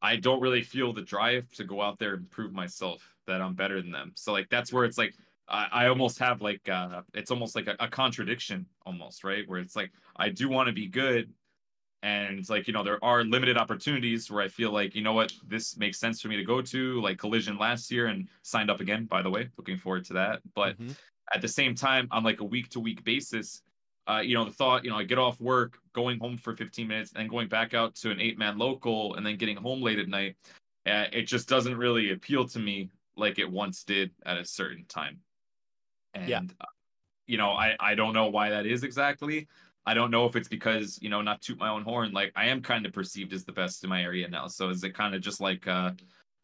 I 0.00 0.16
don't 0.16 0.40
really 0.40 0.62
feel 0.62 0.92
the 0.92 1.02
drive 1.02 1.50
to 1.52 1.64
go 1.64 1.82
out 1.82 1.98
there 1.98 2.14
and 2.14 2.30
prove 2.30 2.52
myself 2.52 3.02
that 3.26 3.42
I'm 3.42 3.54
better 3.54 3.82
than 3.82 3.90
them. 3.90 4.12
So 4.14 4.32
like 4.32 4.48
that's 4.48 4.72
where 4.72 4.84
it's 4.84 4.98
like 4.98 5.14
I, 5.48 5.68
I 5.72 5.88
almost 5.88 6.18
have 6.18 6.40
like 6.40 6.68
uh 6.68 7.02
it's 7.14 7.30
almost 7.30 7.56
like 7.56 7.66
a, 7.66 7.76
a 7.80 7.88
contradiction 7.88 8.66
almost, 8.86 9.24
right? 9.24 9.48
Where 9.48 9.60
it's 9.60 9.76
like 9.76 9.90
I 10.16 10.28
do 10.28 10.48
want 10.48 10.68
to 10.68 10.72
be 10.72 10.86
good 10.86 11.30
and 12.02 12.48
like 12.48 12.66
you 12.68 12.72
know 12.72 12.84
there 12.84 13.02
are 13.04 13.24
limited 13.24 13.56
opportunities 13.56 14.30
where 14.30 14.42
I 14.42 14.48
feel 14.48 14.70
like 14.72 14.94
you 14.94 15.02
know 15.02 15.12
what 15.14 15.32
this 15.46 15.76
makes 15.76 15.98
sense 15.98 16.20
for 16.20 16.28
me 16.28 16.36
to 16.36 16.44
go 16.44 16.62
to 16.62 17.00
like 17.00 17.18
collision 17.18 17.58
last 17.58 17.90
year 17.90 18.06
and 18.06 18.28
signed 18.42 18.70
up 18.70 18.80
again 18.80 19.06
by 19.06 19.22
the 19.22 19.30
way 19.30 19.50
looking 19.56 19.78
forward 19.78 20.04
to 20.06 20.12
that 20.14 20.40
but 20.54 20.76
Mhm. 20.78 20.96
at 21.34 21.40
the 21.42 21.48
same 21.48 21.74
time 21.74 22.08
on 22.10 22.22
like 22.24 22.40
a 22.40 22.44
week 22.44 22.68
to 22.70 22.80
week 22.80 23.04
basis 23.04 23.62
uh, 24.08 24.20
you 24.20 24.32
know, 24.32 24.46
the 24.46 24.50
thought, 24.50 24.84
you 24.84 24.90
know, 24.90 24.96
I 24.96 25.04
get 25.04 25.18
off 25.18 25.38
work, 25.38 25.80
going 25.92 26.18
home 26.18 26.38
for 26.38 26.56
15 26.56 26.88
minutes, 26.88 27.12
and 27.14 27.28
going 27.28 27.46
back 27.46 27.74
out 27.74 27.94
to 27.96 28.10
an 28.10 28.22
eight 28.22 28.38
man 28.38 28.56
local, 28.56 29.16
and 29.16 29.26
then 29.26 29.36
getting 29.36 29.58
home 29.58 29.82
late 29.82 29.98
at 29.98 30.08
night, 30.08 30.36
uh, 30.86 31.04
it 31.12 31.24
just 31.24 31.46
doesn't 31.46 31.76
really 31.76 32.12
appeal 32.12 32.48
to 32.48 32.58
me 32.58 32.90
like 33.16 33.38
it 33.38 33.50
once 33.50 33.84
did 33.84 34.10
at 34.24 34.38
a 34.38 34.46
certain 34.46 34.86
time. 34.86 35.20
And, 36.14 36.28
Yeah. 36.28 36.40
uh, 36.60 36.66
you 37.26 37.38
know, 37.38 37.50
I, 37.50 37.76
I 37.80 37.94
don't 37.94 38.14
know 38.14 38.28
why 38.28 38.50
that 38.50 38.66
is 38.66 38.84
exactly. 38.84 39.48
I 39.88 39.94
don't 39.94 40.10
know 40.10 40.26
if 40.26 40.36
it's 40.36 40.48
because, 40.48 40.98
you 41.00 41.08
know, 41.08 41.22
not 41.22 41.40
toot 41.40 41.58
my 41.58 41.70
own 41.70 41.82
horn, 41.82 42.12
like 42.12 42.30
I 42.36 42.48
am 42.48 42.60
kind 42.60 42.84
of 42.84 42.92
perceived 42.92 43.32
as 43.32 43.46
the 43.46 43.52
best 43.52 43.82
in 43.84 43.88
my 43.88 44.02
area 44.02 44.28
now. 44.28 44.46
So 44.46 44.68
is 44.68 44.84
it 44.84 44.92
kind 44.92 45.14
of 45.14 45.22
just 45.22 45.40
like, 45.40 45.66
uh, 45.66 45.92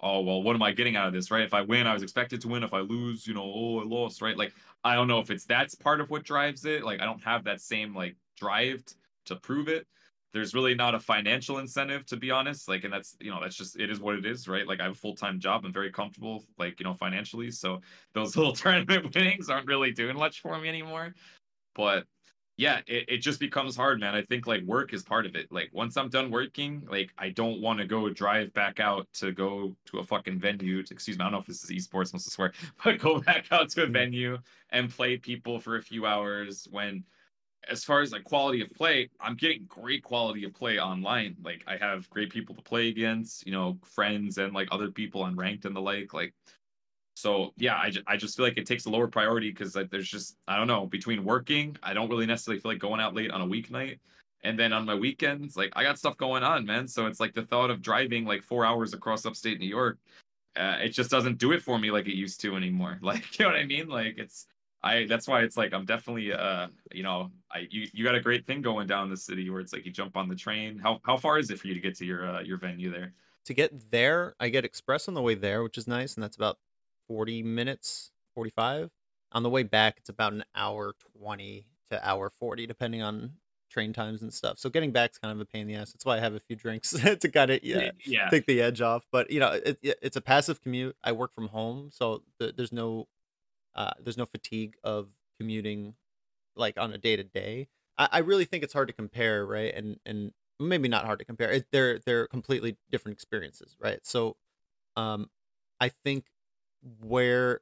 oh, 0.01 0.23
well, 0.23 0.43
what 0.43 0.57
am 0.57 0.63
I 0.63 0.73
getting 0.73 0.97
out 0.97 1.09
of 1.09 1.13
this, 1.13 1.31
right? 1.31 1.43
If 1.43 1.53
I 1.53 1.61
win, 1.61 1.87
I 1.87 1.93
was 1.93 2.03
expected 2.03 2.41
to 2.41 2.49
win. 2.49 2.63
If 2.63 2.73
I 2.73 2.81
lose, 2.81 3.27
you 3.27 3.35
know, 3.35 3.43
oh, 3.45 3.81
I 3.81 3.85
lost, 3.85 4.23
right? 4.23 4.35
Like, 4.35 4.55
I 4.83 4.95
don't 4.95 5.09
know 5.09 5.19
if 5.19 5.31
it's 5.31 5.45
that's 5.45 5.75
part 5.75 6.01
of 6.01 6.09
what 6.09 6.23
drives 6.23 6.65
it. 6.65 6.85
Like 6.85 7.03
I 7.03 7.05
don't 7.05 7.23
have 7.23 7.45
that 7.45 7.61
same 7.61 7.95
like 7.95 8.17
drive 8.39 8.83
t- 8.87 8.95
to 9.27 9.37
prove 9.37 9.69
it. 9.69 9.87
There's 10.33 10.55
really 10.55 10.75
not 10.75 10.95
a 10.95 10.99
financial 10.99 11.59
incentive 11.59 12.07
to 12.07 12.17
be 12.17 12.31
honest. 12.31 12.67
Like 12.67 12.85
and 12.85 12.95
that's 12.95 13.15
you 13.21 13.31
know 13.31 13.41
that's 13.43 13.57
just 13.57 13.79
it 13.79 13.91
is 13.91 14.01
what 14.01 14.15
it 14.15 14.25
is, 14.25 14.49
right? 14.49 14.67
Like 14.67 14.81
I 14.81 14.85
have 14.85 14.93
a 14.93 14.95
full-time 14.97 15.39
job. 15.39 15.67
I'm 15.67 15.73
very 15.73 15.93
comfortable 15.93 16.47
like, 16.59 16.81
you 16.81 16.85
know, 16.85 16.95
financially. 16.95 17.51
So 17.51 17.83
those 18.15 18.37
little 18.39 18.55
tournament 18.55 19.15
winnings 19.15 19.51
aren't 19.51 19.67
really 19.67 19.93
doing 19.93 20.17
much 20.17 20.41
for 20.41 20.59
me 20.59 20.71
anymore. 20.71 21.13
But 21.75 22.07
yeah, 22.57 22.83
it, 22.87 23.05
it 23.09 23.17
just 23.19 23.41
becomes 23.41 23.75
hard, 23.77 23.99
man. 23.99 24.15
I 24.15 24.23
think 24.23 24.47
like 24.47 24.63
work 24.63 24.93
is 24.93 25.03
part 25.03 25.27
of 25.27 25.35
it. 25.35 25.51
Like 25.51 25.71
once 25.73 25.97
I'm 25.97 26.09
done 26.09 26.31
working, 26.31 26.87
like 26.89 27.13
I 27.19 27.31
don't 27.31 27.61
want 27.61 27.81
to 27.81 27.87
go 27.87 28.09
drive 28.11 28.53
back 28.53 28.79
out 28.79 29.13
to 29.15 29.33
go 29.33 29.77
to 29.87 29.99
a 29.99 30.05
fucking 30.05 30.39
venue. 30.39 30.83
To, 30.85 30.95
excuse 30.95 31.19
me, 31.19 31.23
I 31.23 31.27
don't 31.27 31.33
know 31.33 31.39
if 31.39 31.47
this 31.47 31.65
is 31.69 31.71
esports, 31.89 32.13
must 32.13 32.31
swear, 32.31 32.53
but 32.85 32.99
go 33.01 33.21
back 33.21 33.51
out 33.51 33.71
to 33.71 33.85
a 33.85 33.87
Mhm. 33.87 33.91
venue 33.91 34.39
and 34.71 34.89
play 34.91 35.17
people 35.17 35.59
for 35.59 35.77
a 35.77 35.83
few 35.83 36.07
hours. 36.07 36.69
When, 36.71 37.05
as 37.69 37.85
far 37.85 38.03
as 38.03 38.13
like 38.13 38.25
quality 38.25 38.63
of 38.63 38.71
play, 38.73 39.11
I'm 39.21 39.37
getting 39.37 39.67
great 39.67 40.03
quality 40.05 40.45
of 40.45 40.55
play 40.55 40.79
online. 40.79 41.37
Like 41.43 41.65
I 41.67 41.77
have 41.79 42.11
great 42.11 42.31
people 42.33 42.55
to 42.57 42.63
play 42.63 42.89
against, 42.89 43.47
you 43.47 43.53
know, 43.53 43.79
friends 43.85 44.39
and 44.39 44.55
like 44.55 44.69
other 44.71 44.91
people 44.93 45.23
on 45.23 45.37
ranked 45.37 45.65
and 45.65 45.77
the 45.77 45.81
like. 45.81 46.13
Like 46.15 46.35
so 47.15 47.53
yeah, 47.57 47.75
I, 47.75 47.93
I 48.07 48.17
just 48.17 48.37
feel 48.37 48.45
like 48.45 48.59
it 48.59 48.67
takes 48.67 48.87
a 48.87 48.91
lower 48.91 49.07
priority 49.07 49.51
because 49.51 49.77
like 49.77 49.91
there's 49.91 50.09
just 50.09 50.37
I 50.49 50.57
don't 50.57 50.67
know 50.67 50.87
between 50.87 51.25
working, 51.25 51.77
I 51.83 51.95
don't 51.95 52.11
really 52.11 52.27
necessarily 52.27 52.61
feel 52.61 52.73
like 52.73 52.81
going 52.81 53.01
out 53.01 53.15
late 53.15 53.31
on 53.31 53.41
a 53.41 53.47
weeknight, 53.47 53.99
and 54.43 54.59
then 54.59 54.73
on 54.73 54.85
my 54.85 54.95
weekends, 54.95 55.57
like 55.57 55.73
I 55.77 55.85
got 55.85 55.99
stuff 55.99 56.17
going 56.17 56.43
on, 56.43 56.67
man. 56.67 56.89
So 56.89 57.07
it's 57.07 57.21
like 57.21 57.33
the 57.33 57.45
thought 57.45 57.71
of 57.71 57.81
driving 57.81 58.25
like 58.25 58.43
four 58.43 58.67
hours 58.67 58.95
across 58.95 59.25
upstate 59.25 59.61
New 59.61 59.69
York, 59.69 59.99
uh, 60.57 60.79
it 60.83 60.91
just 60.91 61.11
doesn't 61.11 61.39
do 61.39 61.53
it 61.53 61.63
for 61.63 61.79
me 61.79 61.91
like 61.91 62.07
it 62.07 62.15
used 62.17 62.41
to 62.43 62.57
anymore. 62.57 62.99
Like 63.03 63.39
you 63.39 63.45
know 63.45 63.53
what 63.53 63.61
I 63.61 63.65
mean? 63.65 63.89
Like 63.89 64.19
it's 64.19 64.47
I 64.83 65.07
that's 65.07 65.29
why 65.29 65.43
it's 65.43 65.57
like 65.57 65.73
I'm 65.73 65.85
definitely 65.85 66.33
uh 66.33 66.67
you 66.93 67.05
know 67.05 67.31
I 67.51 67.69
you 67.71 67.87
you 67.93 68.05
got 68.05 68.17
a 68.17 68.21
great 68.21 68.45
thing 68.45 68.61
going 68.61 68.89
down 68.89 69.09
the 69.09 69.17
city 69.17 69.49
where 69.51 69.61
it's 69.61 69.73
like 69.73 69.87
you 69.87 69.93
jump 69.93 70.17
on 70.17 70.29
the 70.29 70.35
train. 70.37 70.79
How 70.79 71.01
how 71.05 71.17
far 71.17 71.39
is 71.39 71.51
it 71.51 71.61
for 71.61 71.69
you 71.69 71.75
to 71.75 71.81
get 71.81 71.97
to 71.99 72.05
your 72.05 72.29
uh, 72.29 72.41
your 72.43 72.59
venue 72.59 72.91
there? 72.91 73.15
To 73.47 73.55
get 73.55 73.91
there, 73.91 74.35
I 74.41 74.49
get 74.49 74.65
express 74.65 75.07
on 75.07 75.15
the 75.15 75.23
way 75.23 75.35
there, 75.35 75.63
which 75.63 75.79
is 75.79 75.87
nice, 75.87 76.15
and 76.15 76.23
that's 76.23 76.37
about 76.37 76.59
40 77.09 77.43
minutes, 77.43 78.11
45. 78.35 78.91
On 79.33 79.43
the 79.43 79.51
way 79.51 79.63
back, 79.63 79.97
it's 79.99 80.09
about 80.09 80.33
an 80.33 80.45
hour 80.55 80.95
20 81.19 81.67
to 81.91 82.09
hour 82.09 82.31
40, 82.31 82.67
depending 82.67 83.03
on 83.03 83.33
train 83.71 83.93
times 83.93 84.23
and 84.23 84.33
stuff. 84.33 84.59
So 84.59 84.71
getting 84.71 84.93
back's 84.93 85.19
kind 85.19 85.33
of 85.33 85.41
a 85.41 85.45
pain 85.45 85.63
in 85.63 85.69
the 85.69 85.75
ass. 85.75 85.93
That's 85.93 86.05
why 86.05 86.17
I 86.17 86.21
have 86.21 86.35
a 86.35 86.41
few 86.41 86.55
drinks 86.55 86.91
to 87.21 87.29
kind 87.29 87.51
of 87.51 87.63
yeah, 87.65 87.91
yeah. 88.07 88.29
take 88.29 88.47
the 88.47 88.63
edge 88.63 88.81
off. 88.81 89.05
But 89.11 89.31
you 89.31 89.41
know, 89.41 89.53
it, 89.53 89.79
it, 89.83 89.99
it's 90.01 90.17
a 90.17 90.21
passive 90.21 90.63
commute. 90.63 90.97
I 91.03 91.13
work 91.13 91.35
from 91.35 91.49
home, 91.49 91.91
so 91.93 92.23
th- 92.39 92.55
there's 92.57 92.73
no 92.73 93.09
uh, 93.75 93.93
there's 94.01 94.17
no 94.17 94.27
fatigue 94.27 94.77
of 94.85 95.09
commuting 95.41 95.95
like 96.57 96.79
on 96.79 96.93
a 96.93 96.99
day 96.99 97.17
to 97.17 97.25
day. 97.25 97.69
I 97.99 98.09
I 98.13 98.19
really 98.19 98.45
think 98.45 98.63
it's 98.63 98.73
hard 98.73 98.89
to 98.89 98.95
compare, 98.95 99.45
right? 99.45 99.75
And 99.75 99.99
and 100.07 100.33
maybe 100.61 100.89
not 100.89 101.05
hard 101.05 101.19
to 101.19 101.25
compare. 101.25 101.51
It, 101.51 101.67
they're 101.73 101.99
they're 101.99 102.29
completely 102.29 102.77
different 102.91 103.15
experiences, 103.15 103.77
right? 103.81 104.01
So, 104.05 104.37
um, 104.97 105.31
I 105.81 105.89
think 105.89 106.27
where 107.01 107.61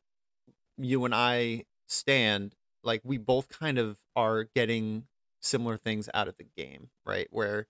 you 0.78 1.04
and 1.04 1.14
I 1.14 1.64
stand, 1.86 2.54
like 2.82 3.02
we 3.04 3.18
both 3.18 3.48
kind 3.48 3.78
of 3.78 3.98
are 4.16 4.44
getting 4.44 5.06
similar 5.40 5.76
things 5.76 6.08
out 6.14 6.28
of 6.28 6.36
the 6.36 6.46
game, 6.56 6.90
right? 7.06 7.28
Where, 7.30 7.66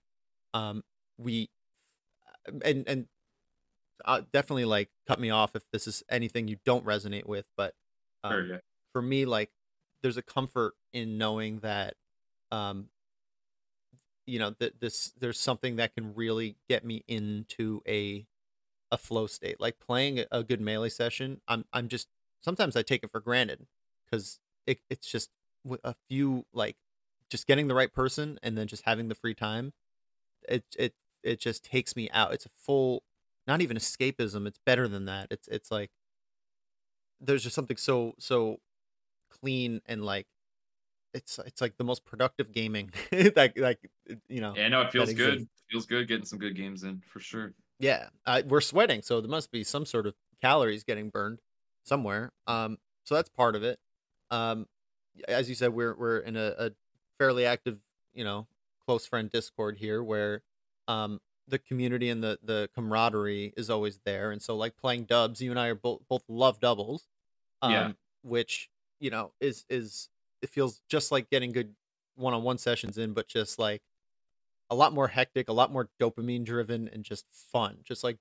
um, 0.53 0.83
we 1.17 1.49
and 2.63 2.87
and 2.87 3.07
uh, 4.05 4.21
definitely 4.31 4.65
like 4.65 4.89
cut 5.07 5.19
me 5.19 5.29
off 5.29 5.55
if 5.55 5.63
this 5.71 5.87
is 5.87 6.03
anything 6.09 6.47
you 6.47 6.57
don't 6.65 6.85
resonate 6.85 7.25
with, 7.25 7.45
but 7.57 7.73
um, 8.23 8.31
Sure, 8.33 8.45
yeah. 8.45 8.59
for 8.91 9.01
me, 9.01 9.25
like 9.25 9.51
there's 10.01 10.17
a 10.17 10.21
comfort 10.21 10.73
in 10.93 11.17
knowing 11.17 11.59
that, 11.59 11.95
um, 12.51 12.89
you 14.25 14.39
know, 14.39 14.51
that 14.59 14.79
this 14.79 15.13
there's 15.19 15.39
something 15.39 15.77
that 15.77 15.93
can 15.93 16.13
really 16.15 16.57
get 16.69 16.85
me 16.85 17.03
into 17.07 17.81
a 17.87 18.25
a 18.93 18.97
flow 18.99 19.27
state. 19.27 19.61
Like 19.61 19.79
playing 19.79 20.25
a- 20.31 20.43
good 20.45 20.61
melee 20.61 20.89
session, 20.89 21.41
I'm 21.49 21.65
I'm 21.73 21.89
just 21.89 22.09
sometimes 22.41 22.77
I 22.77 22.83
take 22.83 23.03
it 23.03 23.11
for 23.11 23.21
granted 23.21 23.67
because 24.05 24.39
it, 24.67 24.81
it's 24.91 25.11
just 25.11 25.31
with 25.65 25.81
a 25.85 25.95
few 26.09 26.45
like 26.53 26.77
just 27.29 27.47
getting 27.47 27.67
the 27.69 27.75
right 27.75 27.93
person 27.93 28.39
and 28.43 28.57
then 28.57 28.67
just 28.67 28.83
having 28.85 29.09
the 29.09 29.15
free 29.15 29.35
time. 29.35 29.73
It 30.49 30.65
it 30.77 30.95
it 31.23 31.39
just 31.39 31.63
takes 31.65 31.95
me 31.95 32.09
out. 32.11 32.33
It's 32.33 32.45
a 32.45 32.51
full, 32.57 33.03
not 33.47 33.61
even 33.61 33.77
escapism. 33.77 34.47
It's 34.47 34.59
better 34.65 34.87
than 34.87 35.05
that. 35.05 35.27
It's 35.31 35.47
it's 35.49 35.71
like 35.71 35.91
there's 37.19 37.43
just 37.43 37.55
something 37.55 37.77
so 37.77 38.13
so 38.19 38.57
clean 39.29 39.81
and 39.87 40.03
like 40.05 40.27
it's 41.13 41.39
it's 41.39 41.61
like 41.61 41.77
the 41.77 41.85
most 41.85 42.05
productive 42.05 42.51
gaming 42.51 42.91
like 43.37 43.57
like 43.57 43.91
you 44.29 44.41
know 44.41 44.59
Yeah, 44.59 44.67
no, 44.69 44.81
it 44.81 44.91
feels 44.91 45.13
good. 45.13 45.47
Feels 45.71 45.85
good 45.85 46.07
getting 46.07 46.25
some 46.25 46.39
good 46.39 46.55
games 46.55 46.83
in 46.83 47.01
for 47.01 47.19
sure. 47.19 47.55
Yeah 47.83 48.09
uh, 48.25 48.41
we're 48.47 48.61
sweating 48.61 49.01
so 49.01 49.21
there 49.21 49.29
must 49.29 49.51
be 49.51 49.63
some 49.63 49.85
sort 49.85 50.07
of 50.07 50.15
calories 50.41 50.83
getting 50.83 51.09
burned 51.09 51.41
somewhere 51.83 52.31
um 52.47 52.77
so 53.05 53.15
that's 53.15 53.29
part 53.29 53.55
of 53.55 53.63
it 53.63 53.79
um 54.31 54.65
as 55.27 55.49
you 55.49 55.55
said 55.55 55.73
we're 55.73 55.95
we're 55.95 56.19
in 56.19 56.35
a, 56.35 56.55
a 56.57 56.71
fairly 57.19 57.45
active 57.45 57.79
you 58.13 58.23
know 58.23 58.47
close 58.85 59.05
friend 59.05 59.29
discord 59.31 59.77
here 59.77 60.03
where 60.03 60.43
um 60.87 61.19
the 61.47 61.59
community 61.59 62.09
and 62.09 62.23
the 62.23 62.39
the 62.43 62.69
camaraderie 62.75 63.53
is 63.57 63.69
always 63.69 63.99
there 64.05 64.31
and 64.31 64.41
so 64.41 64.55
like 64.55 64.77
playing 64.77 65.05
dubs 65.05 65.41
you 65.41 65.51
and 65.51 65.59
i 65.59 65.67
are 65.67 65.75
both 65.75 66.01
both 66.09 66.23
love 66.29 66.59
doubles 66.59 67.07
um 67.61 67.71
Yeah. 67.71 67.93
which 68.23 68.69
you 68.99 69.09
know 69.11 69.33
is 69.41 69.65
is 69.69 70.09
it 70.41 70.49
feels 70.49 70.81
just 70.89 71.11
like 71.11 71.29
getting 71.29 71.51
good 71.53 71.75
one-on-one 72.15 72.57
sessions 72.59 72.97
in 72.97 73.13
but 73.13 73.27
just 73.27 73.59
like 73.59 73.83
a 74.69 74.75
lot 74.75 74.93
more 74.93 75.09
hectic 75.09 75.49
a 75.49 75.53
lot 75.53 75.71
more 75.71 75.89
dopamine 76.01 76.43
driven 76.43 76.87
and 76.87 77.03
just 77.03 77.25
fun 77.31 77.77
just 77.83 78.03
like 78.03 78.17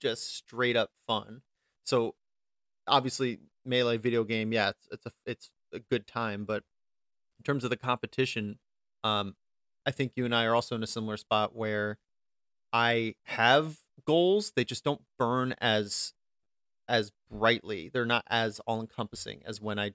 just 0.00 0.34
straight 0.34 0.76
up 0.76 0.90
fun. 1.06 1.42
So 1.84 2.16
obviously 2.88 3.38
melee 3.64 3.96
video 3.96 4.24
game 4.24 4.52
yeah 4.52 4.70
it's 4.70 4.88
it's 4.90 5.06
a 5.06 5.10
it's 5.24 5.50
a 5.72 5.78
good 5.78 6.04
time 6.06 6.44
but 6.44 6.64
in 7.38 7.44
terms 7.44 7.62
of 7.62 7.70
the 7.70 7.76
competition 7.76 8.58
um 9.04 9.36
i 9.86 9.90
think 9.92 10.12
you 10.16 10.24
and 10.24 10.34
i 10.34 10.44
are 10.44 10.54
also 10.54 10.74
in 10.74 10.82
a 10.82 10.86
similar 10.86 11.16
spot 11.16 11.54
where 11.54 11.98
i 12.72 13.14
have 13.24 13.78
goals 14.04 14.52
they 14.56 14.64
just 14.64 14.82
don't 14.82 15.02
burn 15.16 15.54
as 15.60 16.12
as 16.88 17.12
brightly. 17.30 17.88
They're 17.88 18.04
not 18.04 18.24
as 18.28 18.60
all 18.60 18.80
encompassing 18.80 19.42
as 19.46 19.60
when 19.60 19.78
i 19.78 19.92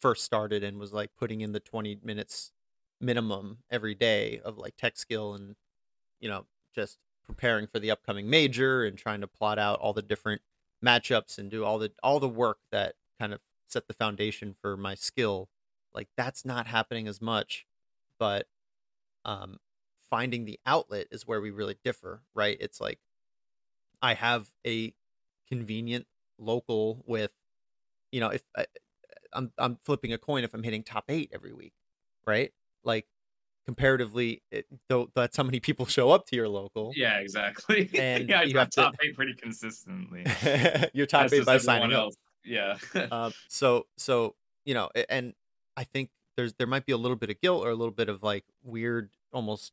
first 0.00 0.24
started 0.24 0.64
and 0.64 0.78
was 0.78 0.92
like 0.92 1.10
putting 1.16 1.42
in 1.42 1.52
the 1.52 1.60
20 1.60 1.98
minutes 2.02 2.52
minimum 3.00 3.58
every 3.70 3.94
day 3.94 4.40
of 4.44 4.58
like 4.58 4.76
tech 4.76 4.96
skill 4.96 5.34
and 5.34 5.56
you 6.20 6.28
know 6.28 6.46
just 6.74 6.98
preparing 7.26 7.66
for 7.66 7.78
the 7.78 7.90
upcoming 7.90 8.28
major 8.28 8.84
and 8.84 8.98
trying 8.98 9.20
to 9.20 9.26
plot 9.26 9.58
out 9.58 9.78
all 9.80 9.92
the 9.92 10.02
different 10.02 10.42
matchups 10.84 11.38
and 11.38 11.50
do 11.50 11.64
all 11.64 11.78
the 11.78 11.92
all 12.02 12.20
the 12.20 12.28
work 12.28 12.58
that 12.70 12.94
kind 13.18 13.32
of 13.32 13.40
set 13.68 13.86
the 13.88 13.94
foundation 13.94 14.54
for 14.60 14.76
my 14.76 14.94
skill. 14.94 15.48
Like 15.94 16.08
that's 16.16 16.44
not 16.44 16.66
happening 16.66 17.08
as 17.08 17.20
much 17.20 17.66
but 18.18 18.46
um 19.24 19.58
finding 20.10 20.44
the 20.44 20.58
outlet 20.66 21.06
is 21.10 21.26
where 21.26 21.40
we 21.40 21.50
really 21.50 21.76
differ 21.84 22.22
right? 22.34 22.56
It's 22.60 22.80
like 22.80 22.98
i 24.02 24.14
have 24.14 24.50
a 24.66 24.94
convenient 25.48 26.06
local 26.38 27.02
with 27.06 27.32
you 28.12 28.20
know 28.20 28.28
if 28.28 28.42
I, 28.56 28.66
i'm 29.32 29.52
i'm 29.58 29.78
flipping 29.84 30.12
a 30.12 30.18
coin 30.18 30.44
if 30.44 30.54
i'm 30.54 30.62
hitting 30.62 30.82
top 30.82 31.04
8 31.08 31.30
every 31.32 31.52
week 31.52 31.74
right 32.26 32.52
like 32.84 33.06
comparatively 33.66 34.42
it, 34.50 34.66
though 34.88 35.10
that's 35.14 35.36
how 35.36 35.42
many 35.42 35.60
people 35.60 35.86
show 35.98 36.10
up 36.10 36.26
to 36.26 36.36
your 36.36 36.48
local 36.48 36.92
Yeah, 36.96 37.18
exactly. 37.18 37.88
And 37.98 38.28
yeah, 38.28 38.42
you 38.42 38.58
have 38.58 38.70
to- 38.70 38.80
top 38.82 38.94
eight 39.02 39.14
pretty 39.14 39.34
consistently. 39.34 40.24
you're 40.94 41.06
top 41.06 41.22
That's 41.28 41.34
8 41.34 41.46
by 41.46 41.58
signing 41.58 41.92
up 41.92 42.04
else. 42.04 42.16
Yeah. 42.44 42.78
uh, 42.94 43.30
so 43.48 43.86
so 43.98 44.34
you 44.64 44.72
know 44.74 44.88
and 45.10 45.34
i 45.76 45.84
think 45.84 46.08
there's 46.36 46.54
there 46.54 46.66
might 46.66 46.86
be 46.86 46.92
a 46.92 46.96
little 46.96 47.16
bit 47.16 47.28
of 47.30 47.38
guilt 47.40 47.64
or 47.66 47.70
a 47.70 47.74
little 47.74 47.92
bit 47.92 48.08
of 48.08 48.22
like 48.22 48.44
weird 48.62 49.10
almost 49.32 49.72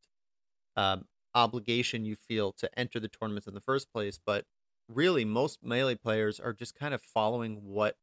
um 0.76 1.06
obligation 1.34 2.04
you 2.04 2.16
feel 2.16 2.52
to 2.52 2.70
enter 2.78 3.00
the 3.00 3.08
tournaments 3.08 3.48
in 3.48 3.54
the 3.54 3.62
first 3.62 3.92
place 3.92 4.20
but 4.26 4.46
really 4.90 5.24
most 5.24 5.64
melee 5.64 5.96
players 5.96 6.40
are 6.40 6.52
just 6.54 6.76
kind 6.76 6.94
of 6.94 7.02
following 7.02 7.56
what 7.64 7.96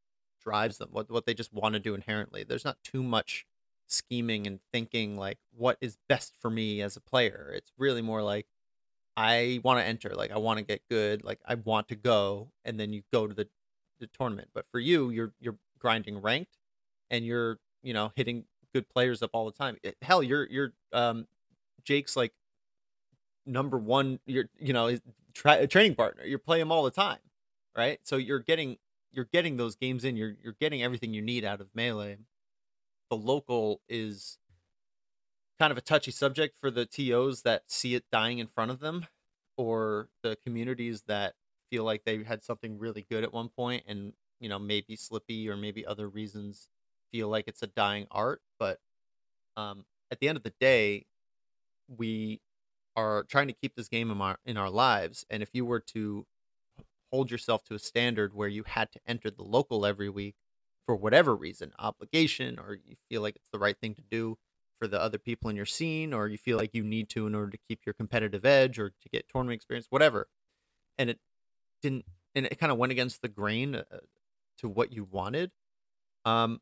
drives 0.43 0.79
them 0.79 0.89
what 0.93 1.11
what 1.11 1.27
they 1.27 1.35
just 1.35 1.53
want 1.53 1.75
to 1.75 1.79
do 1.81 1.95
inherently 1.95 2.43
there's 2.45 2.65
not 2.65 2.77
too 2.85 3.03
much 3.03 3.47
scheming 3.87 4.47
and 4.47 4.61
thinking 4.73 5.17
like 5.17 5.39
what 5.57 5.77
is 5.81 5.99
best 6.09 6.35
for 6.41 6.51
me 6.51 6.81
as 6.83 6.97
a 6.97 7.01
player 7.01 7.53
it's 7.55 7.73
really 7.79 8.03
more 8.03 8.23
like 8.23 8.47
i 9.17 9.61
want 9.63 9.79
to 9.79 9.85
enter 9.85 10.15
like 10.15 10.31
i 10.33 10.39
want 10.39 10.59
to 10.59 10.65
get 10.65 10.81
good 10.91 11.23
like 11.25 11.41
i 11.47 11.55
want 11.55 11.89
to 11.89 11.95
go 11.97 12.49
and 12.65 12.79
then 12.81 12.93
you 12.93 13.03
go 13.13 13.27
to 13.27 13.35
the 13.35 13.49
the 14.01 14.07
tournament. 14.09 14.49
But 14.53 14.67
for 14.73 14.81
you, 14.81 15.11
you're 15.11 15.33
you're 15.41 15.57
grinding 15.79 16.21
ranked, 16.21 16.59
and 17.11 17.25
you're 17.25 17.59
you 17.83 17.95
know 17.95 18.13
hitting 18.17 18.45
good 18.73 18.89
players 18.89 19.23
up 19.23 19.31
all 19.33 19.47
the 19.47 19.53
time. 19.53 19.77
It- 19.83 19.97
Hell, 20.03 20.23
you're 20.23 20.47
you're 20.51 20.73
um 20.93 21.27
Jake's 21.85 22.17
like 22.17 22.33
number 23.47 23.79
one. 23.79 24.21
You're 24.27 24.49
you 24.59 24.73
know 24.73 24.97
tra- 25.33 25.67
training 25.67 25.95
partner. 25.95 26.25
You 26.25 26.39
play 26.39 26.61
him 26.61 26.73
all 26.73 26.85
the 26.85 26.91
time, 26.91 27.19
right? 27.77 27.99
So 28.05 28.17
you're 28.17 28.41
getting 28.41 28.79
you're 29.13 29.29
getting 29.33 29.57
those 29.57 29.77
games 29.77 30.05
in. 30.05 30.17
You're 30.17 30.35
you're 30.43 30.57
getting 30.61 30.83
everything 30.83 31.15
you 31.15 31.23
need 31.23 31.45
out 31.45 31.61
of 31.61 31.69
melee. 31.75 32.19
The 33.15 33.21
local 33.21 33.81
is 33.89 34.39
kind 35.57 35.71
of 35.71 35.79
a 35.79 35.81
touchy 35.81 36.11
subject 36.11 36.57
for 36.61 36.69
the 36.69 36.85
TOs 36.85 37.43
that 37.43 37.63
see 37.71 37.95
it 37.95 38.07
dying 38.11 38.41
in 38.41 38.49
front 38.49 38.73
of 38.73 38.81
them, 38.81 39.07
or 39.57 40.09
the 40.25 40.37
communities 40.45 41.03
that 41.07 41.35
feel 41.71 41.85
like 41.85 42.03
they 42.05 42.25
had 42.25 42.43
something 42.43 42.77
really 42.77 43.07
good 43.09 43.23
at 43.23 43.33
one 43.33 43.51
point 43.51 43.85
and 43.87 44.15
you 44.41 44.49
know 44.49 44.59
maybe 44.59 44.97
Slippi 44.97 45.49
or 45.49 45.57
maybe 45.57 45.87
other 45.87 46.09
reasons 46.09 46.67
feel 47.13 47.29
like 47.29 47.45
it's 47.47 47.63
a 47.63 47.69
dying 47.69 48.09
art 48.11 48.43
but 48.59 48.81
um 49.57 49.85
at 50.11 50.19
the 50.19 50.29
end 50.29 50.37
of 50.37 50.43
the 50.43 50.55
day, 50.59 51.07
we 51.89 52.41
are 52.97 53.23
trying 53.25 53.47
to 53.47 53.55
keep 53.55 53.77
this 53.77 53.89
game 53.89 54.11
in 54.11 54.21
our 54.21 54.39
in 54.45 54.57
our 54.57 54.71
lives, 54.71 55.25
and 55.31 55.41
if 55.41 55.51
you 55.53 55.65
were 55.65 55.81
to 55.81 56.27
hold 57.13 57.31
yourself 57.31 57.63
to 57.65 57.75
a 57.77 57.79
standard 57.79 58.35
where 58.35 58.49
you 58.49 58.65
had 58.65 58.91
to 58.93 59.01
enter 59.07 59.31
the 59.31 59.45
local 59.45 59.87
every 59.87 60.11
week 60.11 60.35
for 60.87 60.97
whatever 60.97 61.35
reason, 61.35 61.73
obligation, 61.79 62.59
or 62.59 62.75
you 62.75 62.97
feel 63.09 63.23
like 63.23 63.37
it's 63.37 63.49
the 63.53 63.59
right 63.59 63.79
thing 63.81 63.95
to 63.95 64.03
do 64.11 64.37
for 64.79 64.89
the 64.89 65.01
other 65.01 65.19
people 65.19 65.49
in 65.51 65.57
your 65.57 65.67
scene, 65.67 66.13
or 66.13 66.29
you 66.29 66.37
feel 66.37 66.59
like 66.59 66.75
you 66.75 66.83
need 66.83 67.09
to 67.11 67.27
in 67.27 67.35
order 67.35 67.51
to 67.51 67.59
keep 67.69 67.81
your 67.87 67.95
competitive 67.95 68.45
edge 68.45 68.79
or 68.79 68.91
to 68.91 69.09
get 69.13 69.29
tournament 69.29 69.57
experience, 69.57 69.87
whatever. 69.91 70.29
And 70.99 71.11
it 71.11 71.19
didn't, 71.83 72.05
and 72.35 72.47
it 72.47 72.59
kind 72.59 72.73
of 72.73 72.79
went 72.79 72.93
against 72.93 73.23
the 73.23 73.29
grain 73.29 73.77
uh, 73.77 73.85
to 74.59 74.69
what 74.69 74.93
you 74.93 75.07
wanted. 75.11 75.53
Um, 76.25 76.61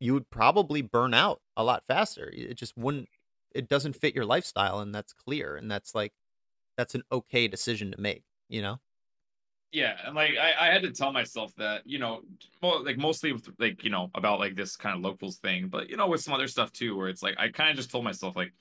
you 0.00 0.14
would 0.14 0.30
probably 0.30 0.82
burn 0.82 1.14
out 1.14 1.40
a 1.56 1.64
lot 1.64 1.82
faster. 1.88 2.30
It 2.32 2.54
just 2.54 2.76
wouldn't. 2.76 3.08
It 3.54 3.68
doesn't 3.68 3.96
fit 3.96 4.14
your 4.14 4.24
lifestyle, 4.24 4.78
and 4.78 4.94
that's 4.94 5.12
clear. 5.12 5.56
And 5.56 5.70
that's 5.70 5.94
like, 5.94 6.12
that's 6.76 6.94
an 6.94 7.02
okay 7.10 7.48
decision 7.48 7.90
to 7.92 8.00
make. 8.00 8.24
You 8.48 8.62
know. 8.62 8.80
Yeah, 9.70 9.96
and 10.04 10.14
like 10.14 10.32
I, 10.40 10.68
I 10.68 10.72
had 10.72 10.82
to 10.82 10.90
tell 10.92 11.12
myself 11.12 11.54
that 11.56 11.82
you 11.86 11.98
know, 11.98 12.22
well, 12.62 12.82
like 12.82 12.96
mostly 12.96 13.32
with 13.32 13.48
like 13.58 13.84
you 13.84 13.90
know 13.90 14.10
about 14.14 14.40
like 14.40 14.54
this 14.54 14.76
kind 14.76 14.96
of 14.96 15.02
locals 15.02 15.36
thing, 15.36 15.68
but 15.68 15.90
you 15.90 15.96
know 15.96 16.08
with 16.08 16.22
some 16.22 16.32
other 16.32 16.48
stuff 16.48 16.72
too, 16.72 16.96
where 16.96 17.08
it's 17.08 17.22
like 17.22 17.36
I 17.38 17.48
kind 17.48 17.70
of 17.70 17.76
just 17.76 17.90
told 17.90 18.04
myself 18.04 18.34
like 18.34 18.52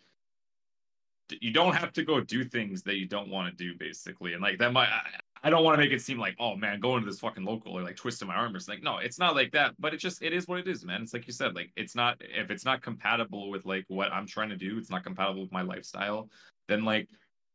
you 1.42 1.52
don't 1.52 1.76
have 1.76 1.94
to 1.94 2.04
go 2.04 2.22
do 2.22 2.44
things 2.44 2.84
that 2.84 2.98
you 2.98 3.08
don't 3.08 3.30
want 3.30 3.50
to 3.50 3.64
do, 3.64 3.78
basically, 3.78 4.34
and 4.34 4.42
like 4.42 4.60
that 4.60 4.74
might. 4.74 4.90
I, 4.90 5.02
I 5.44 5.50
don't 5.52 5.64
want 5.64 5.78
to 5.78 5.84
make 5.84 5.92
it 5.92 6.02
seem 6.02 6.18
like, 6.18 6.36
oh 6.40 6.56
man, 6.56 6.80
going 6.80 7.04
to 7.04 7.10
this 7.10 7.20
fucking 7.20 7.46
local 7.46 7.78
or 7.78 7.84
like 7.84 7.96
twisting 7.96 8.28
my 8.28 8.34
arm 8.34 8.56
or 8.56 8.60
something. 8.60 8.84
No, 8.84 8.98
it's 8.98 9.20
not 9.20 9.36
like 9.36 9.52
that. 9.52 9.76
But 9.80 9.94
it 9.94 9.98
just 9.98 10.22
it 10.22 10.34
is 10.34 10.48
what 10.48 10.60
it 10.60 10.68
is, 10.68 10.84
man. 10.84 11.04
It's 11.04 11.14
like 11.14 11.28
you 11.28 11.34
said, 11.34 11.56
like 11.56 11.72
it's 11.78 11.96
not 11.96 12.18
if 12.20 12.50
it's 12.50 12.66
not 12.66 12.82
compatible 12.82 13.50
with 13.50 13.66
like 13.66 13.86
what 13.88 14.12
I'm 14.12 14.26
trying 14.26 14.50
to 14.50 14.58
do, 14.58 14.78
it's 14.78 14.90
not 14.90 15.04
compatible 15.04 15.44
with 15.44 15.52
my 15.52 15.62
lifestyle, 15.62 16.30
then 16.68 16.84
like 16.84 17.08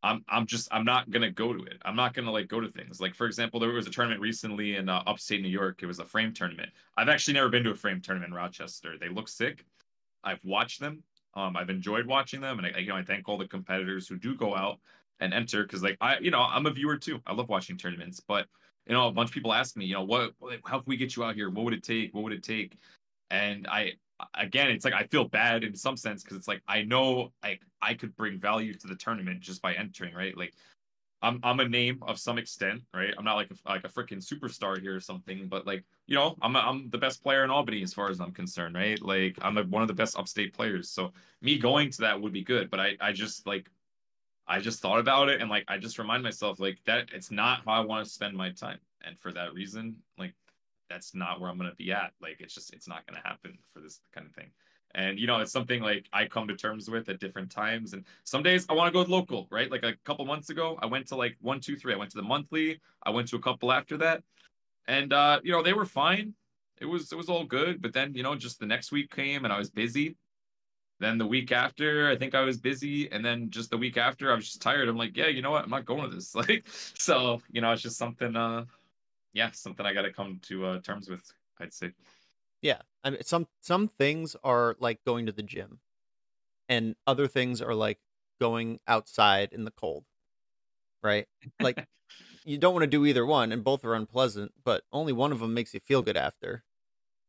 I'm 0.02 0.24
I'm 0.28 0.46
just 0.46 0.68
I'm 0.72 0.84
not 0.84 1.10
gonna 1.10 1.30
go 1.30 1.52
to 1.52 1.62
it. 1.64 1.80
I'm 1.84 1.94
not 1.94 2.14
gonna 2.14 2.32
like 2.32 2.48
go 2.48 2.60
to 2.60 2.68
things. 2.68 3.00
Like 3.00 3.14
for 3.14 3.26
example, 3.26 3.60
there 3.60 3.70
was 3.70 3.86
a 3.86 3.90
tournament 3.90 4.20
recently 4.20 4.76
in 4.76 4.88
uh, 4.88 5.02
upstate 5.06 5.42
New 5.42 5.48
York. 5.48 5.82
It 5.82 5.86
was 5.86 6.00
a 6.00 6.04
frame 6.04 6.32
tournament. 6.32 6.70
I've 6.96 7.08
actually 7.08 7.34
never 7.34 7.48
been 7.48 7.64
to 7.64 7.70
a 7.70 7.74
frame 7.76 8.00
tournament 8.00 8.30
in 8.30 8.36
Rochester. 8.36 8.94
They 8.98 9.08
look 9.08 9.28
sick. 9.28 9.64
I've 10.24 10.44
watched 10.44 10.80
them. 10.80 11.02
Um, 11.34 11.56
I've 11.56 11.70
enjoyed 11.70 12.06
watching 12.06 12.40
them, 12.40 12.58
and 12.58 12.74
I, 12.74 12.80
you 12.80 12.88
know 12.88 12.96
I 12.96 13.02
thank 13.04 13.28
all 13.28 13.38
the 13.38 13.46
competitors 13.46 14.08
who 14.08 14.18
do 14.18 14.34
go 14.34 14.56
out 14.56 14.78
and 15.20 15.32
enter 15.32 15.62
because 15.62 15.82
like 15.82 15.96
I 16.00 16.18
you 16.18 16.30
know 16.30 16.42
I'm 16.42 16.66
a 16.66 16.70
viewer 16.70 16.96
too. 16.96 17.20
I 17.26 17.32
love 17.32 17.48
watching 17.48 17.76
tournaments, 17.76 18.20
but 18.20 18.46
you 18.86 18.94
know 18.94 19.06
a 19.06 19.12
bunch 19.12 19.30
of 19.30 19.34
people 19.34 19.52
ask 19.52 19.76
me, 19.76 19.86
you 19.86 19.94
know 19.94 20.04
what, 20.04 20.32
how 20.64 20.78
can 20.80 20.88
we 20.88 20.96
get 20.96 21.14
you 21.14 21.24
out 21.24 21.36
here? 21.36 21.48
What 21.48 21.64
would 21.64 21.74
it 21.74 21.84
take? 21.84 22.12
What 22.12 22.24
would 22.24 22.32
it 22.32 22.42
take? 22.42 22.76
And 23.30 23.66
I 23.68 23.94
again, 24.34 24.70
it's 24.70 24.84
like 24.84 24.94
I 24.94 25.04
feel 25.04 25.24
bad 25.24 25.64
in 25.64 25.74
some 25.74 25.96
sense 25.96 26.22
because 26.22 26.36
it's 26.36 26.48
like 26.48 26.62
I 26.68 26.82
know 26.82 27.32
I 27.42 27.58
I 27.80 27.94
could 27.94 28.16
bring 28.16 28.38
value 28.38 28.74
to 28.74 28.86
the 28.86 28.96
tournament 28.96 29.40
just 29.40 29.62
by 29.62 29.74
entering, 29.74 30.14
right? 30.14 30.36
Like 30.36 30.54
I'm 31.22 31.38
I'm 31.42 31.60
a 31.60 31.68
name 31.68 32.02
of 32.02 32.18
some 32.18 32.38
extent, 32.38 32.82
right? 32.92 33.14
I'm 33.16 33.24
not 33.24 33.36
like 33.36 33.50
a, 33.50 33.68
like 33.68 33.84
a 33.84 33.88
freaking 33.88 34.24
superstar 34.24 34.80
here 34.80 34.96
or 34.96 35.00
something, 35.00 35.46
but 35.48 35.66
like 35.66 35.84
you 36.06 36.16
know, 36.16 36.36
I'm 36.42 36.56
a, 36.56 36.58
I'm 36.58 36.90
the 36.90 36.98
best 36.98 37.22
player 37.22 37.44
in 37.44 37.50
Albany 37.50 37.82
as 37.82 37.94
far 37.94 38.10
as 38.10 38.20
I'm 38.20 38.32
concerned, 38.32 38.74
right? 38.74 39.00
Like 39.00 39.38
I'm 39.40 39.56
a, 39.58 39.62
one 39.64 39.82
of 39.82 39.88
the 39.88 39.94
best 39.94 40.18
upstate 40.18 40.52
players, 40.52 40.90
so 40.90 41.12
me 41.40 41.58
going 41.58 41.90
to 41.90 42.00
that 42.02 42.20
would 42.20 42.32
be 42.32 42.42
good. 42.42 42.70
But 42.70 42.80
I 42.80 42.96
I 43.00 43.12
just 43.12 43.46
like 43.46 43.70
I 44.48 44.60
just 44.60 44.80
thought 44.80 44.98
about 44.98 45.28
it 45.28 45.40
and 45.40 45.48
like 45.48 45.64
I 45.68 45.78
just 45.78 45.98
remind 45.98 46.22
myself 46.22 46.58
like 46.58 46.78
that 46.86 47.10
it's 47.14 47.30
not 47.30 47.62
how 47.64 47.72
I 47.72 47.80
want 47.80 48.04
to 48.04 48.10
spend 48.10 48.36
my 48.36 48.50
time, 48.50 48.78
and 49.04 49.18
for 49.18 49.32
that 49.32 49.54
reason, 49.54 49.96
like 50.18 50.34
that's 50.92 51.14
not 51.14 51.40
where 51.40 51.50
I'm 51.50 51.58
to 51.70 51.76
be 51.76 51.92
at. 51.92 52.12
Like, 52.20 52.36
it's 52.40 52.54
just, 52.54 52.72
it's 52.74 52.88
not 52.88 53.06
to 53.20 53.26
happen 53.26 53.58
for 53.72 53.80
this 53.80 54.00
kind 54.14 54.26
of 54.26 54.34
thing. 54.34 54.50
And, 54.94 55.18
you 55.18 55.26
know, 55.26 55.40
it's 55.40 55.52
something 55.52 55.82
like 55.82 56.06
I 56.12 56.26
come 56.26 56.46
to 56.48 56.54
terms 56.54 56.90
with 56.90 57.08
at 57.08 57.18
different 57.18 57.50
times. 57.50 57.94
And 57.94 58.04
some 58.24 58.42
days 58.42 58.66
I 58.68 58.74
want 58.74 58.92
to 58.92 58.92
go 58.92 59.10
local, 59.10 59.48
right? 59.50 59.70
Like 59.70 59.84
a 59.84 59.94
couple 60.04 60.24
months 60.26 60.50
ago, 60.50 60.78
I 60.82 60.86
went 60.86 61.06
to 61.08 61.16
like 61.16 61.36
one, 61.40 61.60
two, 61.60 61.76
three. 61.76 61.94
I 61.94 61.96
went 61.96 62.10
to 62.10 62.18
the 62.18 62.22
monthly. 62.22 62.80
I 63.02 63.10
went 63.10 63.28
to 63.28 63.36
a 63.36 63.40
couple 63.40 63.72
after 63.72 63.96
that. 63.98 64.22
And, 64.86 65.12
uh, 65.12 65.40
you 65.42 65.52
know, 65.52 65.62
they 65.62 65.72
were 65.72 65.86
fine. 65.86 66.34
It 66.78 66.84
was, 66.84 67.10
it 67.10 67.16
was 67.16 67.30
all 67.30 67.44
good. 67.44 67.80
But 67.80 67.94
then, 67.94 68.14
you 68.14 68.22
know, 68.22 68.34
just 68.34 68.60
the 68.60 68.66
next 68.66 68.92
week 68.92 69.10
came 69.14 69.44
and 69.44 69.52
I 69.52 69.58
was 69.58 69.70
busy. 69.70 70.16
Then 71.00 71.16
the 71.16 71.26
week 71.26 71.52
after, 71.52 72.10
I 72.10 72.16
think 72.16 72.34
I 72.34 72.42
was 72.42 72.58
busy. 72.58 73.10
And 73.10 73.24
then 73.24 73.48
just 73.48 73.70
the 73.70 73.78
week 73.78 73.96
after, 73.96 74.30
I 74.30 74.34
was 74.34 74.44
just 74.44 74.60
tired. 74.60 74.88
I'm 74.88 74.98
like, 74.98 75.16
yeah, 75.16 75.28
you 75.28 75.40
know 75.40 75.52
what? 75.52 75.64
I'm 75.64 75.70
not 75.70 75.86
going 75.86 76.08
to 76.08 76.14
this. 76.14 76.34
Like, 76.34 76.66
so, 76.68 77.40
you 77.50 77.62
know, 77.62 77.72
it's 77.72 77.82
just 77.82 77.96
something, 77.96 78.36
uh, 78.36 78.66
yeah, 79.32 79.50
something 79.50 79.84
I 79.86 79.92
got 79.94 80.02
to 80.02 80.12
come 80.12 80.40
to 80.44 80.66
uh, 80.66 80.80
terms 80.80 81.08
with. 81.08 81.32
I'd 81.60 81.72
say. 81.72 81.92
Yeah, 82.60 82.82
I 83.02 83.10
mean, 83.10 83.22
some 83.22 83.48
some 83.60 83.88
things 83.88 84.36
are 84.44 84.76
like 84.78 85.04
going 85.04 85.26
to 85.26 85.32
the 85.32 85.42
gym, 85.42 85.80
and 86.68 86.96
other 87.06 87.28
things 87.28 87.62
are 87.62 87.74
like 87.74 88.00
going 88.40 88.80
outside 88.88 89.52
in 89.52 89.64
the 89.64 89.70
cold. 89.72 90.04
Right? 91.02 91.26
Like 91.60 91.78
you 92.44 92.58
don't 92.58 92.74
want 92.74 92.84
to 92.84 92.88
do 92.88 93.06
either 93.06 93.26
one, 93.26 93.52
and 93.52 93.64
both 93.64 93.84
are 93.84 93.94
unpleasant. 93.94 94.52
But 94.64 94.84
only 94.92 95.12
one 95.12 95.32
of 95.32 95.40
them 95.40 95.54
makes 95.54 95.74
you 95.74 95.80
feel 95.80 96.02
good 96.02 96.16
after. 96.16 96.64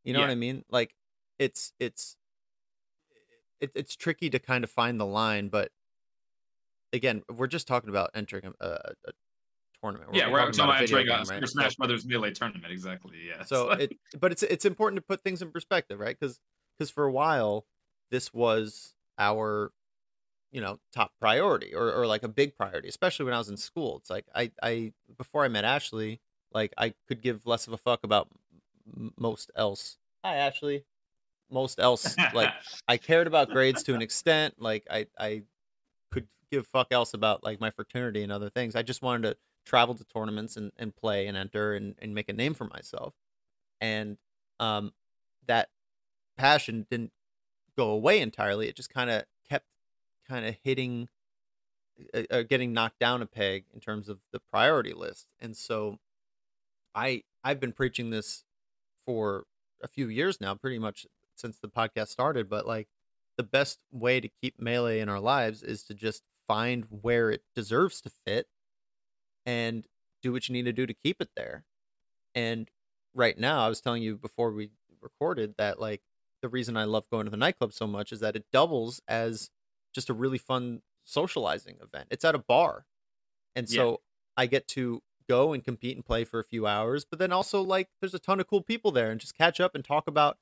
You 0.03 0.13
know 0.13 0.21
Yeah. 0.21 0.27
what 0.27 0.34
I 0.34 0.35
mean? 0.35 0.65
Like 0.69 0.95
it's 1.39 1.73
it's 1.80 2.17
it, 3.59 3.71
it's 3.75 3.95
tricky 3.95 4.30
to 4.30 4.39
kind 4.39 4.63
of 4.63 4.69
find 4.69 4.99
the 4.99 5.05
line, 5.05 5.49
but 5.49 5.71
again, 6.91 7.23
we're 7.30 7.47
just 7.47 7.67
talking 7.67 7.89
about 7.89 8.11
entering 8.13 8.53
a, 8.59 8.67
a, 9.05 9.11
tournament. 9.84 10.14
yeah, 10.14 10.31
we're 10.31 10.39
talking 10.51 10.61
about 10.61 10.77
a 10.77 10.88
video 10.88 10.99
a 10.99 11.03
game, 11.03 11.26
right? 11.30 11.47
Smash 11.47 11.76
Brothers 11.76 12.05
Melee 12.05 12.31
tournament. 12.31 12.72
Exactly. 12.72 13.18
Yeah. 13.27 13.43
so 13.43 13.72
it 13.72 13.93
but 14.19 14.31
it's 14.31 14.43
it's 14.43 14.65
important 14.65 14.97
to 14.97 15.01
put 15.01 15.22
things 15.22 15.41
in 15.41 15.51
perspective 15.51 15.99
right 15.99 16.18
because 16.19 16.39
because 16.77 16.89
for 16.89 17.05
a 17.05 17.11
while 17.11 17.65
this 18.11 18.34
was 18.34 18.95
our 19.19 19.72
you 20.51 20.61
know 20.61 20.80
top 20.93 21.11
priority 21.19 21.73
or, 21.73 21.91
or 21.91 22.07
like 22.07 22.23
a 22.23 22.27
big 22.27 22.55
priority 22.55 22.88
especially 22.88 23.26
when 23.26 23.34
i 23.34 23.38
was 23.38 23.49
in 23.49 23.57
school 23.57 23.97
it's 23.97 24.10
like 24.10 24.26
i 24.35 24.51
i 24.61 24.91
before 25.18 25.43
i 25.43 25.47
met 25.47 25.64
ashley 25.65 26.19
like 26.51 26.73
i 26.77 26.93
could 27.07 27.22
give 27.22 27.45
less 27.45 27.65
of 27.68 27.73
a 27.73 27.77
fuck 27.77 28.03
about 28.03 28.27
m- 28.95 29.14
most 29.18 29.51
else 29.55 29.97
hi 30.23 30.35
ashley 30.35 30.84
most 31.51 31.80
else 31.80 32.15
like 32.34 32.51
I 32.88 32.97
cared 32.97 33.27
about 33.27 33.49
grades 33.49 33.84
to 33.84 33.93
an 33.93 34.01
extent. 34.01 34.55
Like 34.57 34.85
I 34.89 35.05
I 35.19 35.43
could 36.11 36.27
give 36.51 36.65
fuck 36.68 36.88
else 36.91 37.14
about 37.14 37.43
like 37.43 37.61
my 37.61 37.69
fraternity 37.69 38.23
and 38.23 38.31
other 38.31 38.49
things. 38.49 38.76
I 38.76 38.81
just 38.81 39.01
wanted 39.01 39.30
to 39.30 39.38
travel 39.65 39.95
to 39.95 40.03
tournaments 40.03 40.57
and, 40.57 40.72
and 40.77 40.95
play 40.95 41.27
and 41.27 41.38
enter 41.38 41.73
and, 41.73 41.95
and 41.99 42.14
make 42.14 42.30
a 42.30 42.34
name 42.34 42.53
for 42.53 42.65
myself. 42.65 43.14
And 43.81 44.18
um 44.60 44.94
that 45.48 45.69
passion 46.38 46.85
didn't 46.90 47.11
go 47.77 47.90
away 47.90 48.19
entirely. 48.19 48.68
It 48.68 48.76
just 48.76 48.94
kind 48.94 49.10
of 49.10 49.23
kept 49.49 49.65
kind 50.27 50.45
of 50.45 50.56
hitting 50.64 51.10
uh, 52.14 52.23
uh, 52.30 52.41
getting 52.44 52.73
knocked 52.73 52.99
down 52.99 53.22
a 53.22 53.26
peg 53.26 53.65
in 53.73 53.80
terms 53.80 54.10
of 54.10 54.19
the 54.31 54.40
priority 54.40 54.94
list. 54.94 55.27
And 55.40 55.56
so 55.56 55.99
I 56.95 57.23
I've 57.44 57.60
been 57.60 57.73
preaching 57.73 58.10
this 58.10 58.44
for 59.06 59.45
a 59.81 59.88
few 59.88 60.07
years 60.07 60.40
now, 60.40 60.56
pretty 60.56 60.80
much 60.80 61.06
since 61.35 61.60
the 61.60 61.68
podcast 61.68 62.07
started, 62.07 62.49
but 62.49 62.65
like 62.65 62.88
the 63.38 63.44
best 63.44 63.80
way 63.91 64.19
to 64.19 64.30
keep 64.41 64.60
melee 64.60 64.99
in 64.99 65.10
our 65.10 65.19
lives 65.19 65.64
is 65.64 65.84
to 65.84 65.94
just 65.94 66.23
find 66.48 66.85
where 66.90 67.31
it 67.31 67.41
deserves 67.56 68.02
to 68.02 68.11
fit 68.26 68.48
and 69.45 69.88
do 70.22 70.32
what 70.32 70.48
you 70.48 70.53
need 70.53 70.64
to 70.65 70.74
do 70.74 70.86
to 70.86 70.94
keep 70.94 71.22
it 71.22 71.30
there. 71.36 71.65
And 72.36 72.70
right 73.14 73.38
now, 73.38 73.65
I 73.65 73.70
was 73.70 73.82
telling 73.82 74.03
you 74.03 74.18
before 74.18 74.52
we 74.52 74.72
recorded 75.02 75.56
that 75.57 75.80
like 75.80 76.02
the 76.41 76.49
reason 76.49 76.78
I 76.78 76.86
love 76.86 77.10
going 77.10 77.26
to 77.26 77.32
the 77.32 77.38
nightclub 77.38 77.74
so 77.74 77.88
much 77.88 78.11
is 78.11 78.20
that 78.22 78.36
it 78.36 78.45
doubles 78.52 79.02
as 79.07 79.49
just 79.94 80.10
a 80.10 80.14
really 80.14 80.38
fun 80.38 80.82
socializing 81.06 81.78
event. 81.82 82.07
It's 82.11 82.26
at 82.26 82.36
a 82.36 82.40
bar. 82.40 82.86
And 83.56 83.68
Yeah. 83.68 83.88
so 83.91 84.02
I 84.38 84.45
get 84.48 84.68
to 84.70 85.02
go 85.30 85.53
and 85.53 85.64
compete 85.64 85.95
and 85.95 86.06
play 86.06 86.24
for 86.24 86.40
a 86.40 86.44
few 86.44 86.68
hours, 86.68 87.06
but 87.06 87.20
then 87.20 87.32
also 87.32 87.61
like 87.61 87.90
there's 88.02 88.14
a 88.14 88.20
ton 88.20 88.40
of 88.40 88.48
cool 88.48 88.61
people 88.61 88.91
there 88.91 89.11
and 89.11 89.22
just 89.22 89.38
catch 89.38 89.60
up 89.60 89.76
and 89.76 89.84
talk 89.86 90.07
about 90.07 90.38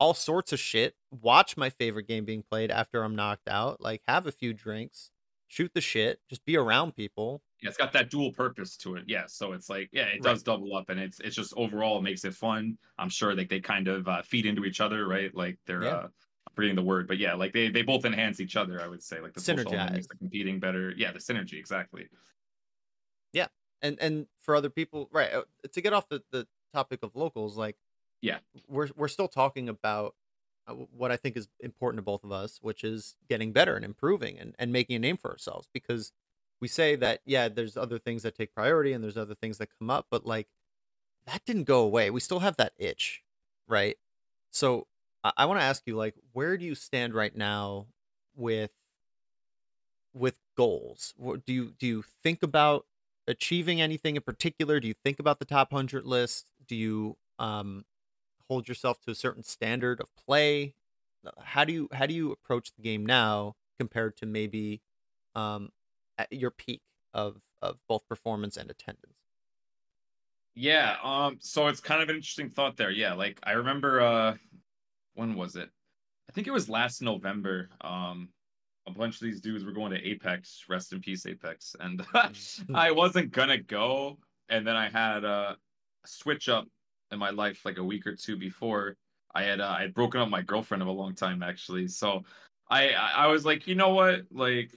all 0.00 0.14
sorts 0.14 0.52
of 0.52 0.58
shit, 0.58 0.96
watch 1.10 1.56
my 1.56 1.70
favorite 1.70 2.08
game 2.08 2.24
being 2.24 2.42
played 2.42 2.70
after 2.70 3.02
I'm 3.02 3.14
knocked 3.14 3.48
out, 3.48 3.80
like 3.80 4.02
have 4.08 4.26
a 4.26 4.32
few 4.32 4.52
drinks, 4.52 5.12
shoot 5.46 5.72
the 5.74 5.80
shit, 5.80 6.20
just 6.28 6.44
be 6.44 6.56
around 6.56 6.96
people. 6.96 7.42
Yeah, 7.64 7.68
it's 7.70 7.78
got 7.78 7.92
that 7.94 8.10
dual 8.10 8.32
purpose 8.32 8.76
to 8.78 8.96
it. 8.96 9.04
Yeah, 9.08 9.24
so 9.26 9.54
it's 9.54 9.70
like, 9.70 9.88
yeah, 9.90 10.04
it 10.08 10.22
Right. 10.22 10.22
does 10.22 10.42
double 10.42 10.76
up, 10.76 10.90
and 10.90 11.00
it's 11.00 11.18
it's 11.20 11.34
just 11.34 11.54
overall 11.56 12.02
makes 12.02 12.24
it 12.26 12.34
fun. 12.34 12.78
I'm 12.98 13.08
sure 13.08 13.34
like 13.34 13.48
they 13.48 13.60
kind 13.60 13.88
of 13.88 14.06
uh, 14.06 14.22
feed 14.22 14.44
into 14.46 14.66
each 14.66 14.82
other, 14.82 15.08
right? 15.08 15.34
Like 15.34 15.58
they're 15.66 15.82
Yeah. 15.82 15.96
uh, 15.96 16.02
I'm 16.04 16.54
forgetting 16.54 16.76
the 16.76 16.82
word, 16.84 17.08
but 17.08 17.16
yeah, 17.18 17.34
like 17.34 17.54
they 17.54 17.70
they 17.70 17.82
both 17.82 18.04
enhance 18.04 18.38
each 18.40 18.56
other. 18.56 18.82
I 18.82 18.86
would 18.88 19.02
say 19.02 19.20
like 19.20 19.32
the 19.32 19.40
element 19.66 19.92
makes 19.92 20.06
the 20.08 20.16
competing 20.16 20.60
better. 20.60 20.92
Yeah, 20.94 21.12
the 21.12 21.20
synergy 21.20 21.54
exactly. 21.58 22.08
Yeah, 23.32 23.48
and 23.82 23.98
and 24.00 24.26
for 24.40 24.54
other 24.54 24.70
people 24.70 25.08
right 25.10 25.32
uh, 25.32 25.44
to 25.72 25.80
get 25.80 25.92
off 25.92 26.08
the, 26.08 26.22
the 26.30 26.46
topic 26.72 27.02
of 27.02 27.16
locals 27.16 27.56
like 27.56 27.76
Yeah. 28.20 28.40
we're 28.68 28.88
we're 28.96 29.08
still 29.08 29.28
talking 29.28 29.68
about 29.68 30.14
uh, 30.66 30.74
what 30.74 31.12
i 31.12 31.16
think 31.16 31.36
is 31.36 31.48
important 31.60 31.98
to 31.98 32.02
both 32.02 32.24
of 32.24 32.32
us 32.32 32.58
which 32.62 32.82
is 32.84 33.16
getting 33.28 33.52
better 33.52 33.76
and 33.76 33.84
improving 33.84 34.38
and, 34.38 34.54
and 34.58 34.72
making 34.72 34.96
a 34.96 34.98
name 34.98 35.16
for 35.16 35.30
ourselves 35.30 35.68
because 35.72 36.12
we 36.60 36.68
say 36.68 36.96
that 36.96 37.20
yeah 37.26 37.48
there's 37.48 37.76
other 37.76 37.98
things 37.98 38.22
that 38.22 38.34
take 38.34 38.54
priority 38.54 38.92
and 38.92 39.02
there's 39.04 39.16
other 39.16 39.34
things 39.34 39.58
that 39.58 39.68
come 39.78 39.90
up 39.90 40.06
but 40.10 40.26
like 40.26 40.48
that 41.26 41.44
didn't 41.44 41.64
go 41.64 41.82
away 41.84 42.10
we 42.10 42.20
still 42.20 42.40
have 42.40 42.56
that 42.56 42.72
itch 42.78 43.22
right 43.68 43.96
so 44.50 44.86
i, 45.24 45.32
I 45.38 45.46
want 45.46 45.60
to 45.60 45.64
ask 45.64 45.82
you 45.86 45.96
like 45.96 46.14
where 46.32 46.56
do 46.58 46.64
you 46.64 46.74
stand 46.74 47.14
right 47.14 47.34
now 47.34 47.88
with 48.36 48.72
with 50.12 50.38
goals? 50.56 51.14
Do 51.18 51.52
you 51.52 51.72
do 51.78 51.86
you 51.86 52.02
think 52.22 52.42
about 52.42 52.86
achieving 53.26 53.80
anything 53.80 54.16
in 54.16 54.22
particular? 54.22 54.80
Do 54.80 54.88
you 54.88 54.94
think 54.94 55.18
about 55.18 55.38
the 55.38 55.44
top 55.44 55.72
hundred 55.72 56.04
list? 56.04 56.50
Do 56.66 56.76
you 56.76 57.16
um, 57.38 57.84
hold 58.48 58.68
yourself 58.68 59.00
to 59.02 59.10
a 59.10 59.14
certain 59.14 59.42
standard 59.42 60.00
of 60.00 60.08
play? 60.16 60.74
Uh, 61.26 61.32
How 61.42 61.64
do 61.64 61.72
you 61.72 61.88
how 61.92 62.06
do 62.06 62.14
you 62.14 62.32
approach 62.32 62.74
the 62.74 62.82
game 62.82 63.04
now 63.06 63.56
compared 63.78 64.16
to 64.18 64.26
maybe 64.26 64.82
um, 65.34 65.70
at 66.18 66.32
your 66.32 66.50
peak 66.50 66.82
of 67.12 67.40
of 67.62 67.78
both 67.88 68.06
performance 68.06 68.56
and 68.56 68.70
attendance? 68.70 69.14
Yeah, 70.54 70.96
um, 71.02 71.38
so 71.40 71.66
it's 71.68 71.80
kind 71.80 72.02
of 72.02 72.08
an 72.08 72.16
interesting 72.16 72.48
thought 72.48 72.76
there. 72.76 72.90
Yeah, 72.90 73.14
like 73.14 73.40
I 73.42 73.52
remember 73.52 74.00
uh 74.00 74.36
when 75.14 75.34
was 75.34 75.56
it? 75.56 75.70
I 76.28 76.32
think 76.32 76.46
it 76.46 76.52
was 76.52 76.68
last 76.68 77.02
November. 77.02 77.70
Um 77.80 78.30
a 78.86 78.90
bunch 78.92 79.14
of 79.14 79.20
these 79.22 79.40
dudes 79.40 79.64
were 79.64 79.72
going 79.72 79.92
to 79.92 80.06
Apex, 80.06 80.64
rest 80.68 80.92
in 80.92 81.00
peace, 81.00 81.24
Apex. 81.26 81.74
And 81.80 82.00
Mm. 82.14 82.76
I 82.76 82.90
wasn't 82.92 83.32
gonna 83.32 83.58
go. 83.58 84.18
And 84.48 84.66
then 84.66 84.76
I 84.76 84.88
had 84.90 85.24
a 85.24 85.56
switch 86.06 86.48
up 86.48 86.68
in 87.10 87.18
my 87.18 87.30
life 87.30 87.64
like 87.64 87.78
a 87.78 87.84
week 87.84 88.06
or 88.06 88.14
two 88.14 88.36
before. 88.36 88.96
I 89.34 89.42
had 89.44 89.60
uh, 89.60 89.74
I 89.78 89.82
had 89.82 89.94
broken 89.94 90.20
up 90.20 90.28
my 90.28 90.42
girlfriend 90.42 90.82
of 90.82 90.88
a 90.88 90.92
long 90.92 91.14
time 91.14 91.42
actually. 91.42 91.88
So 91.88 92.22
I 92.70 92.90
I 92.92 93.26
was 93.28 93.44
like, 93.44 93.66
you 93.66 93.74
know 93.74 93.94
what? 93.94 94.22
Like 94.30 94.70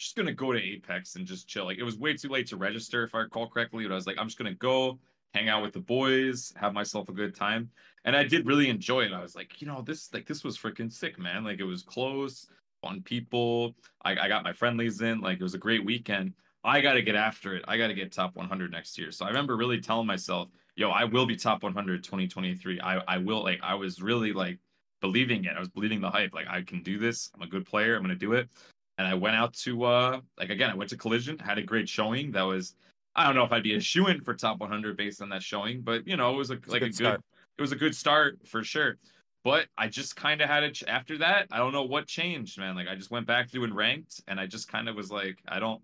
just 0.00 0.16
gonna 0.16 0.32
go 0.32 0.50
to 0.50 0.58
Apex 0.58 1.16
and 1.16 1.26
just 1.26 1.46
chill. 1.46 1.66
Like 1.66 1.78
it 1.78 1.82
was 1.82 1.98
way 1.98 2.14
too 2.14 2.30
late 2.30 2.46
to 2.48 2.56
register 2.56 3.04
if 3.04 3.14
I 3.14 3.18
recall 3.18 3.48
correctly, 3.48 3.84
but 3.84 3.92
I 3.92 3.94
was 3.94 4.06
like, 4.06 4.16
I'm 4.18 4.26
just 4.26 4.38
gonna 4.38 4.54
go 4.54 4.98
hang 5.34 5.50
out 5.50 5.62
with 5.62 5.74
the 5.74 5.80
boys, 5.80 6.52
have 6.56 6.72
myself 6.72 7.10
a 7.10 7.12
good 7.12 7.34
time. 7.34 7.70
And 8.06 8.16
I 8.16 8.24
did 8.24 8.46
really 8.46 8.70
enjoy 8.70 9.02
it. 9.02 9.12
I 9.12 9.20
was 9.20 9.36
like, 9.36 9.60
you 9.60 9.66
know, 9.66 9.82
this 9.82 10.12
like 10.14 10.26
this 10.26 10.42
was 10.42 10.56
freaking 10.56 10.90
sick, 10.90 11.18
man. 11.18 11.44
Like 11.44 11.60
it 11.60 11.64
was 11.64 11.82
close, 11.82 12.46
fun 12.82 13.02
people. 13.02 13.74
I, 14.02 14.12
I 14.12 14.28
got 14.28 14.42
my 14.42 14.54
friendlies 14.54 15.02
in. 15.02 15.20
Like 15.20 15.38
it 15.38 15.42
was 15.42 15.54
a 15.54 15.58
great 15.58 15.84
weekend. 15.84 16.32
I 16.64 16.80
gotta 16.80 17.02
get 17.02 17.14
after 17.14 17.54
it. 17.54 17.64
I 17.68 17.76
gotta 17.76 17.94
get 17.94 18.10
top 18.10 18.34
100 18.36 18.72
next 18.72 18.98
year. 18.98 19.10
So 19.10 19.26
I 19.26 19.28
remember 19.28 19.58
really 19.58 19.82
telling 19.82 20.06
myself, 20.06 20.48
yo, 20.76 20.88
I 20.88 21.04
will 21.04 21.26
be 21.26 21.36
top 21.36 21.62
100 21.62 22.02
2023. 22.02 22.80
I 22.80 23.02
I 23.06 23.18
will 23.18 23.44
like 23.44 23.60
I 23.62 23.74
was 23.74 24.00
really 24.00 24.32
like 24.32 24.58
believing 25.02 25.44
it. 25.44 25.52
I 25.54 25.60
was 25.60 25.68
believing 25.68 26.00
the 26.00 26.10
hype. 26.10 26.32
Like 26.32 26.48
I 26.48 26.62
can 26.62 26.82
do 26.82 26.98
this. 26.98 27.30
I'm 27.34 27.42
a 27.42 27.46
good 27.46 27.66
player. 27.66 27.96
I'm 27.96 28.02
gonna 28.02 28.14
do 28.14 28.32
it 28.32 28.48
and 29.00 29.08
I 29.08 29.14
went 29.14 29.34
out 29.34 29.54
to 29.54 29.84
uh 29.84 30.20
like 30.38 30.50
again 30.50 30.70
I 30.70 30.74
went 30.74 30.90
to 30.90 30.96
Collision, 30.96 31.38
had 31.38 31.56
a 31.56 31.62
great 31.62 31.88
showing. 31.88 32.32
That 32.32 32.42
was 32.42 32.74
I 33.16 33.24
don't 33.24 33.34
know 33.34 33.44
if 33.44 33.52
I'd 33.52 33.62
be 33.62 33.74
a 33.74 33.80
shoe 33.80 34.08
in 34.08 34.20
for 34.20 34.34
top 34.34 34.60
100 34.60 34.96
based 34.96 35.22
on 35.22 35.30
that 35.30 35.42
showing, 35.42 35.80
but 35.80 36.06
you 36.06 36.18
know 36.18 36.34
it 36.34 36.36
was 36.36 36.50
a, 36.50 36.56
a 36.56 36.60
like 36.66 36.82
a 36.82 36.90
good 36.90 36.98
good 36.98 37.22
it 37.58 37.62
was 37.62 37.72
a 37.72 37.76
good 37.76 37.96
start 37.96 38.38
for 38.46 38.62
sure. 38.62 38.98
But 39.42 39.68
I 39.78 39.88
just 39.88 40.16
kind 40.16 40.42
of 40.42 40.50
had 40.50 40.64
it 40.64 40.82
after 40.86 41.16
that. 41.18 41.46
I 41.50 41.56
don't 41.56 41.72
know 41.72 41.84
what 41.84 42.06
changed, 42.06 42.58
man. 42.58 42.74
Like 42.74 42.88
I 42.88 42.94
just 42.94 43.10
went 43.10 43.26
back 43.26 43.48
through 43.48 43.64
and 43.64 43.74
ranked, 43.74 44.20
and 44.28 44.38
I 44.38 44.46
just 44.46 44.68
kind 44.68 44.86
of 44.86 44.96
was 44.96 45.10
like, 45.10 45.38
I 45.48 45.60
don't. 45.60 45.80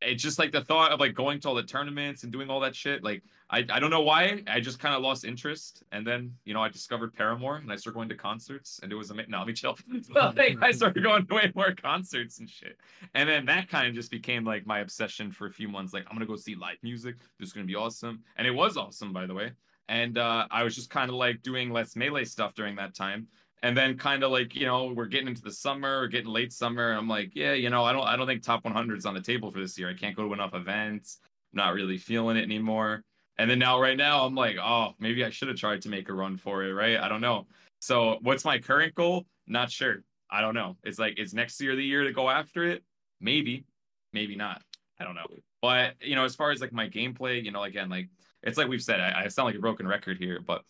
It's 0.00 0.22
just 0.22 0.38
like 0.38 0.52
the 0.52 0.62
thought 0.62 0.92
of 0.92 1.00
like 1.00 1.14
going 1.14 1.40
to 1.40 1.48
all 1.48 1.54
the 1.54 1.62
tournaments 1.62 2.22
and 2.22 2.32
doing 2.32 2.50
all 2.50 2.60
that 2.60 2.76
shit. 2.76 3.02
Like 3.02 3.22
I, 3.50 3.64
I 3.70 3.80
don't 3.80 3.90
know 3.90 4.02
why. 4.02 4.42
I 4.46 4.60
just 4.60 4.78
kind 4.78 4.94
of 4.94 5.02
lost 5.02 5.24
interest. 5.24 5.82
And 5.90 6.06
then, 6.06 6.34
you 6.44 6.54
know, 6.54 6.62
I 6.62 6.68
discovered 6.68 7.14
Paramore 7.14 7.56
and 7.56 7.72
I 7.72 7.76
started 7.76 7.96
going 7.96 8.08
to 8.10 8.14
concerts 8.14 8.78
and 8.82 8.92
it 8.92 8.94
was 8.94 9.10
amazing. 9.10 9.30
No, 9.30 9.38
let 9.38 9.46
me 9.46 9.54
chill. 9.54 9.76
Like, 10.14 10.58
I 10.62 10.70
started 10.70 11.02
going 11.02 11.26
to 11.26 11.34
way 11.34 11.52
more 11.54 11.72
concerts 11.72 12.38
and 12.38 12.48
shit. 12.48 12.78
And 13.14 13.28
then 13.28 13.46
that 13.46 13.68
kind 13.68 13.88
of 13.88 13.94
just 13.94 14.10
became 14.10 14.44
like 14.44 14.66
my 14.66 14.80
obsession 14.80 15.32
for 15.32 15.46
a 15.46 15.52
few 15.52 15.68
months. 15.68 15.92
Like, 15.92 16.04
I'm 16.04 16.16
to 16.20 16.26
go 16.26 16.36
see 16.36 16.54
live 16.54 16.78
music. 16.82 17.16
This 17.38 17.48
is 17.48 17.52
to 17.54 17.64
be 17.64 17.74
awesome. 17.74 18.22
And 18.36 18.46
it 18.46 18.52
was 18.52 18.76
awesome, 18.76 19.12
by 19.12 19.26
the 19.26 19.34
way. 19.34 19.52
And 19.88 20.18
uh, 20.18 20.46
I 20.50 20.62
was 20.64 20.74
just 20.74 20.90
kind 20.90 21.08
of 21.08 21.16
like 21.16 21.42
doing 21.42 21.70
less 21.70 21.96
melee 21.96 22.24
stuff 22.24 22.54
during 22.54 22.76
that 22.76 22.94
time. 22.94 23.26
And 23.62 23.76
then 23.76 23.98
kind 23.98 24.22
of 24.22 24.30
like, 24.30 24.54
you 24.54 24.66
know, 24.66 24.92
we're 24.94 25.06
getting 25.06 25.28
into 25.28 25.42
the 25.42 25.52
summer, 25.52 26.00
we're 26.00 26.06
getting 26.08 26.30
late 26.30 26.52
summer. 26.52 26.92
I'm 26.92 27.08
like, 27.08 27.32
yeah, 27.34 27.54
you 27.54 27.70
know, 27.70 27.84
I 27.84 27.92
don't 27.92 28.06
I 28.06 28.16
don't 28.16 28.26
think 28.26 28.42
top 28.42 28.64
100 28.64 28.98
is 28.98 29.06
on 29.06 29.14
the 29.14 29.20
table 29.20 29.50
for 29.50 29.58
this 29.58 29.78
year. 29.78 29.88
I 29.88 29.94
can't 29.94 30.16
go 30.16 30.26
to 30.26 30.32
enough 30.32 30.54
events. 30.54 31.18
I'm 31.52 31.56
not 31.56 31.74
really 31.74 31.98
feeling 31.98 32.36
it 32.36 32.42
anymore. 32.42 33.02
And 33.38 33.48
then 33.48 33.58
now, 33.58 33.80
right 33.80 33.96
now, 33.96 34.24
I'm 34.24 34.34
like, 34.34 34.56
oh, 34.60 34.94
maybe 34.98 35.24
I 35.24 35.30
should 35.30 35.48
have 35.48 35.56
tried 35.56 35.82
to 35.82 35.88
make 35.88 36.08
a 36.08 36.12
run 36.12 36.36
for 36.36 36.64
it, 36.64 36.72
right? 36.72 36.98
I 36.98 37.08
don't 37.08 37.20
know. 37.20 37.46
So, 37.80 38.18
what's 38.22 38.44
my 38.44 38.58
current 38.58 38.94
goal? 38.94 39.26
Not 39.46 39.70
sure. 39.70 40.02
I 40.30 40.40
don't 40.40 40.54
know. 40.54 40.76
It's 40.82 40.98
like, 40.98 41.18
is 41.18 41.34
next 41.34 41.60
year 41.60 41.76
the 41.76 41.84
year 41.84 42.02
to 42.04 42.12
go 42.12 42.28
after 42.28 42.64
it? 42.64 42.82
Maybe, 43.20 43.64
maybe 44.12 44.34
not. 44.34 44.60
I 45.00 45.04
don't 45.04 45.14
know. 45.14 45.26
But 45.62 45.94
you 46.00 46.16
know, 46.16 46.24
as 46.24 46.34
far 46.34 46.50
as 46.50 46.60
like 46.60 46.72
my 46.72 46.88
gameplay, 46.88 47.42
you 47.42 47.52
know, 47.52 47.62
again, 47.62 47.88
like 47.88 48.08
it's 48.42 48.58
like 48.58 48.68
we've 48.68 48.82
said, 48.82 49.00
I, 49.00 49.24
I 49.24 49.28
sound 49.28 49.46
like 49.46 49.54
a 49.54 49.60
broken 49.60 49.86
record 49.86 50.18
here, 50.18 50.40
but 50.44 50.64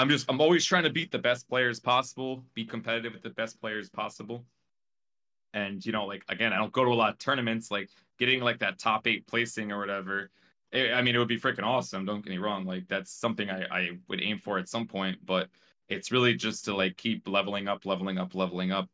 I'm 0.00 0.08
just 0.08 0.24
I'm 0.30 0.40
always 0.40 0.64
trying 0.64 0.84
to 0.84 0.90
beat 0.90 1.12
the 1.12 1.18
best 1.18 1.46
players 1.46 1.78
possible, 1.78 2.42
be 2.54 2.64
competitive 2.64 3.12
with 3.12 3.22
the 3.22 3.28
best 3.28 3.60
players 3.60 3.90
possible. 3.90 4.46
And 5.52 5.84
you 5.84 5.92
know, 5.92 6.06
like 6.06 6.24
again, 6.30 6.54
I 6.54 6.56
don't 6.56 6.72
go 6.72 6.84
to 6.86 6.90
a 6.90 6.94
lot 6.94 7.10
of 7.10 7.18
tournaments. 7.18 7.70
Like 7.70 7.90
getting 8.18 8.40
like 8.40 8.60
that 8.60 8.78
top 8.78 9.06
eight 9.06 9.26
placing 9.26 9.70
or 9.70 9.78
whatever. 9.78 10.30
It, 10.72 10.94
I 10.94 11.02
mean, 11.02 11.14
it 11.14 11.18
would 11.18 11.28
be 11.28 11.38
freaking 11.38 11.64
awesome. 11.64 12.06
Don't 12.06 12.24
get 12.24 12.30
me 12.30 12.38
wrong. 12.38 12.64
Like 12.64 12.88
that's 12.88 13.12
something 13.12 13.50
I 13.50 13.66
I 13.70 13.90
would 14.08 14.22
aim 14.22 14.38
for 14.38 14.58
at 14.58 14.70
some 14.70 14.86
point. 14.86 15.18
But 15.26 15.48
it's 15.90 16.10
really 16.10 16.32
just 16.32 16.64
to 16.64 16.74
like 16.74 16.96
keep 16.96 17.28
leveling 17.28 17.68
up, 17.68 17.84
leveling 17.84 18.16
up, 18.16 18.34
leveling 18.34 18.72
up, 18.72 18.88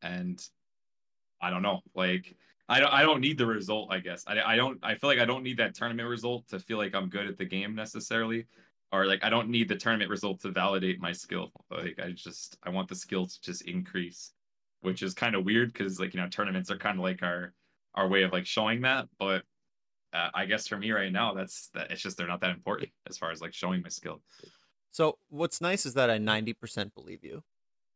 and 0.00 0.40
I 1.40 1.50
don't 1.50 1.62
know. 1.62 1.80
Like 1.96 2.36
I 2.68 2.78
don't 2.78 2.92
I 2.92 3.02
don't 3.02 3.20
need 3.20 3.36
the 3.36 3.46
result, 3.46 3.88
I 3.90 3.98
guess. 3.98 4.22
I 4.28 4.40
I 4.40 4.54
don't 4.54 4.78
I 4.80 4.94
feel 4.94 5.10
like 5.10 5.18
I 5.18 5.24
don't 5.24 5.42
need 5.42 5.56
that 5.56 5.74
tournament 5.74 6.08
result 6.08 6.46
to 6.50 6.60
feel 6.60 6.78
like 6.78 6.94
I'm 6.94 7.08
good 7.08 7.26
at 7.26 7.36
the 7.36 7.46
game 7.46 7.74
necessarily. 7.74 8.46
Or 8.92 9.06
like 9.06 9.24
I 9.24 9.30
don't 9.30 9.48
need 9.48 9.68
the 9.68 9.76
tournament 9.76 10.10
result 10.10 10.40
to 10.42 10.50
validate 10.50 11.00
my 11.00 11.12
skill. 11.12 11.50
Like 11.70 11.98
I 11.98 12.12
just 12.12 12.58
I 12.62 12.70
want 12.70 12.88
the 12.88 12.94
skill 12.94 13.26
to 13.26 13.40
just 13.40 13.62
increase, 13.62 14.32
which 14.82 15.02
is 15.02 15.14
kind 15.14 15.34
of 15.34 15.44
weird 15.44 15.72
because 15.72 15.98
like 15.98 16.12
you 16.12 16.20
know 16.20 16.28
tournaments 16.28 16.70
are 16.70 16.76
kind 16.76 16.98
of 16.98 17.02
like 17.02 17.22
our 17.22 17.54
our 17.94 18.06
way 18.06 18.22
of 18.22 18.32
like 18.32 18.46
showing 18.46 18.82
that. 18.82 19.08
But 19.18 19.44
uh, 20.12 20.28
I 20.34 20.44
guess 20.44 20.66
for 20.68 20.76
me 20.76 20.90
right 20.92 21.10
now, 21.10 21.32
that's 21.32 21.68
that 21.68 21.90
it's 21.90 22.02
just 22.02 22.18
they're 22.18 22.26
not 22.26 22.42
that 22.42 22.50
important 22.50 22.90
as 23.08 23.16
far 23.16 23.30
as 23.30 23.40
like 23.40 23.54
showing 23.54 23.82
my 23.82 23.88
skill. 23.88 24.20
So 24.90 25.16
what's 25.30 25.60
nice 25.62 25.86
is 25.86 25.94
that 25.94 26.10
I 26.10 26.18
90% 26.18 26.92
believe 26.94 27.24
you. 27.24 27.42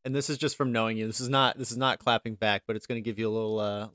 And 0.05 0.15
this 0.15 0.31
is 0.31 0.39
just 0.39 0.57
from 0.57 0.73
knowing 0.73 0.97
you. 0.97 1.07
This 1.07 1.21
is 1.21 1.29
not 1.29 1.59
this 1.59 1.71
is 1.71 1.77
not 1.77 1.99
clapping 1.99 2.37
back, 2.37 2.63
but 2.67 2.75
it's 2.75 2.87
going 2.87 3.03
to 3.03 3.05
give 3.05 3.19
you 3.19 3.29
a 3.29 3.35
little 3.35 3.61
uh 3.61 3.89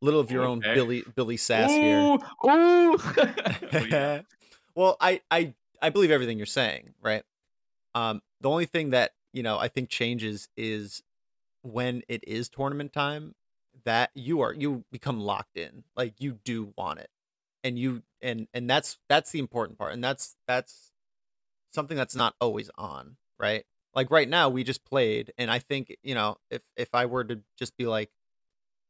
little 0.00 0.20
of 0.20 0.30
your 0.30 0.44
own 0.44 0.60
Billy 0.60 1.04
Billy 1.14 1.36
sass 1.36 1.70
here. 1.70 1.98
Ooh, 1.98 2.48
ooh. 2.48 2.98
But 3.14 3.90
yeah. 3.90 4.20
well, 4.74 4.96
I 5.00 5.20
I 5.30 5.54
I 5.86 5.90
believe 5.90 6.10
everything 6.10 6.36
you're 6.38 6.46
saying, 6.46 6.94
right? 7.00 7.22
Um 7.94 8.20
the 8.40 8.50
only 8.50 8.66
thing 8.66 8.90
that, 8.90 9.12
you 9.32 9.42
know, 9.42 9.58
I 9.58 9.68
think 9.68 9.88
changes 9.88 10.48
is 10.56 11.02
when 11.62 12.02
it 12.08 12.22
is 12.26 12.48
tournament 12.48 12.92
time 12.92 13.34
that 13.84 14.10
you 14.14 14.40
are 14.40 14.52
you 14.52 14.84
become 14.90 15.20
locked 15.20 15.56
in. 15.56 15.84
Like 15.96 16.14
you 16.18 16.38
do 16.44 16.72
want 16.76 17.00
it. 17.00 17.10
And 17.64 17.78
you 17.78 18.02
and 18.20 18.48
and 18.54 18.68
that's 18.68 18.98
that's 19.08 19.30
the 19.30 19.38
important 19.38 19.78
part. 19.78 19.92
And 19.92 20.02
that's 20.02 20.36
that's 20.48 20.92
something 21.72 21.96
that's 21.96 22.16
not 22.16 22.34
always 22.40 22.70
on, 22.76 23.16
right? 23.38 23.64
Like 23.94 24.10
right 24.10 24.28
now 24.28 24.48
we 24.48 24.64
just 24.64 24.84
played 24.84 25.32
and 25.38 25.50
I 25.50 25.60
think, 25.60 25.96
you 26.02 26.14
know, 26.14 26.36
if 26.50 26.62
if 26.76 26.94
I 26.94 27.06
were 27.06 27.24
to 27.24 27.42
just 27.58 27.76
be 27.76 27.86
like 27.86 28.10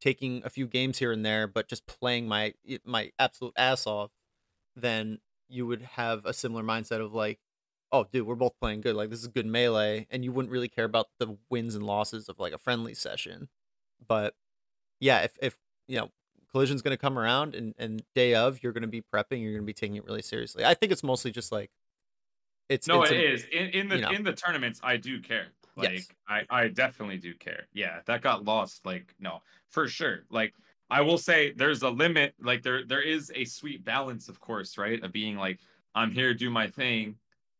taking 0.01 0.43
a 0.45 0.51
few 0.51 0.67
games 0.67 0.99
here 0.99 1.13
and 1.13 1.25
there 1.25 1.47
but 1.47 1.69
just 1.69 1.87
playing 1.87 2.29
my 2.29 2.55
my 2.85 3.11
absolute 3.19 3.55
ass 3.57 3.87
off, 3.87 4.11
then 4.77 5.19
you 5.49 5.67
would 5.67 5.83
have 5.83 6.25
a 6.25 6.33
similar 6.33 6.63
mindset 6.63 7.01
of 7.01 7.13
like, 7.15 7.39
oh 7.93 8.05
dude, 8.13 8.27
we're 8.27 8.35
both 8.35 8.59
playing 8.61 8.81
good. 8.81 8.97
Like 8.97 9.11
this 9.11 9.21
is 9.21 9.29
good 9.29 9.47
melee 9.47 10.07
and 10.11 10.25
you 10.25 10.33
wouldn't 10.33 10.53
really 10.53 10.69
care 10.69 10.85
about 10.85 11.07
the 11.19 11.37
wins 11.51 11.75
and 11.75 11.85
losses 11.85 12.29
of 12.29 12.39
like 12.39 12.53
a 12.53 12.59
friendly 12.59 12.95
session. 12.95 13.49
But 14.07 14.35
yeah, 15.01 15.21
if 15.23 15.33
if 15.41 15.57
you 15.89 15.99
know, 15.99 16.11
collision's 16.51 16.83
going 16.83 16.97
to 16.97 17.01
come 17.01 17.19
around 17.19 17.55
and 17.55 17.75
and 17.79 18.03
day 18.15 18.35
of 18.35 18.63
you're 18.63 18.73
going 18.73 18.83
to 18.83 18.89
be 18.89 19.03
prepping, 19.03 19.41
you're 19.43 19.53
going 19.53 19.63
to 19.63 19.67
be 19.67 19.73
taking 19.73 19.97
it 19.97 20.05
really 20.05 20.23
seriously. 20.23 20.65
I 20.65 20.75
think 20.75 20.93
it's 20.93 21.03
mostly 21.05 21.31
just 21.31 21.53
like 21.53 21.71
it's 22.69 22.89
No, 22.89 23.03
it's 23.03 23.13
it 23.13 23.17
a- 23.19 23.33
is. 23.33 23.45
In 23.53 23.69
in 23.71 23.89
the 23.89 23.97
you 23.97 24.03
know. 24.03 24.11
in 24.11 24.25
the 24.25 24.33
tournaments, 24.33 24.81
I 24.83 24.97
do 24.97 25.21
care. 25.21 25.47
Like 25.77 25.93
Yes. 25.93 26.09
I 26.29 26.43
I 26.51 26.69
definitely 26.69 27.19
do 27.19 27.35
care. 27.35 27.67
Yeah, 27.73 28.01
that 28.07 28.23
got 28.23 28.45
lost. 28.45 28.85
Like 28.87 29.15
no, 29.21 29.43
for 29.69 29.87
sure. 29.89 30.21
Like 30.31 30.55
I 30.91 31.01
will 31.01 31.19
say, 31.19 31.53
there's 31.53 31.83
a 31.83 31.91
limit. 31.91 32.35
Like 32.41 32.63
there 32.63 32.85
there 32.85 33.03
is 33.03 33.33
a 33.35 33.45
sweet 33.45 33.85
balance, 33.85 34.29
of 34.29 34.41
course, 34.41 34.79
right? 34.79 35.03
Of 35.03 35.13
being 35.13 35.37
like, 35.37 35.61
I'm 35.95 36.11
here 36.13 36.29
to 36.29 36.35
do 36.39 36.51
my 36.51 36.69
thing, 36.69 37.17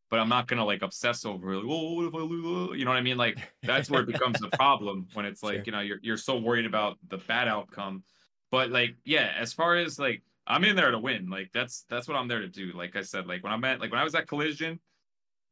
but 0.09 0.19
I'm 0.19 0.29
not 0.29 0.47
gonna 0.47 0.65
like 0.65 0.81
obsess 0.81 1.25
over. 1.25 1.55
Like, 1.55 1.65
oh, 1.67 1.93
what 1.93 2.05
if 2.05 2.15
I 2.15 2.19
lose? 2.19 2.77
You 2.79 2.85
know 2.85 2.91
what 2.91 2.97
I 2.97 3.01
mean? 3.01 3.17
Like 3.17 3.39
that's 3.63 3.89
where 3.89 4.01
it 4.01 4.07
becomes 4.07 4.41
a 4.43 4.49
problem 4.49 5.07
when 5.13 5.25
it's 5.25 5.43
like 5.43 5.57
Sure. 5.57 5.63
you 5.65 5.71
know 5.73 5.79
you're 5.81 5.99
you're 6.01 6.17
so 6.17 6.37
worried 6.37 6.65
about 6.65 6.97
the 7.09 7.17
bad 7.17 7.47
outcome. 7.47 8.03
But 8.51 8.69
like 8.71 8.95
yeah, 9.05 9.33
as 9.37 9.53
far 9.53 9.75
as 9.75 9.99
like 9.99 10.23
I'm 10.47 10.63
in 10.63 10.75
there 10.75 10.91
to 10.91 10.99
win. 10.99 11.29
Like 11.29 11.51
that's 11.53 11.83
that's 11.89 12.07
what 12.07 12.15
I'm 12.17 12.27
there 12.27 12.41
to 12.41 12.47
do. 12.47 12.71
Like 12.73 12.95
I 12.95 13.01
said, 13.01 13.27
like 13.27 13.43
when 13.43 13.51
I'm 13.51 13.63
at 13.65 13.81
like 13.81 13.91
when 13.91 13.99
I 13.99 14.03
was 14.03 14.15
at 14.15 14.27
Collision, 14.27 14.79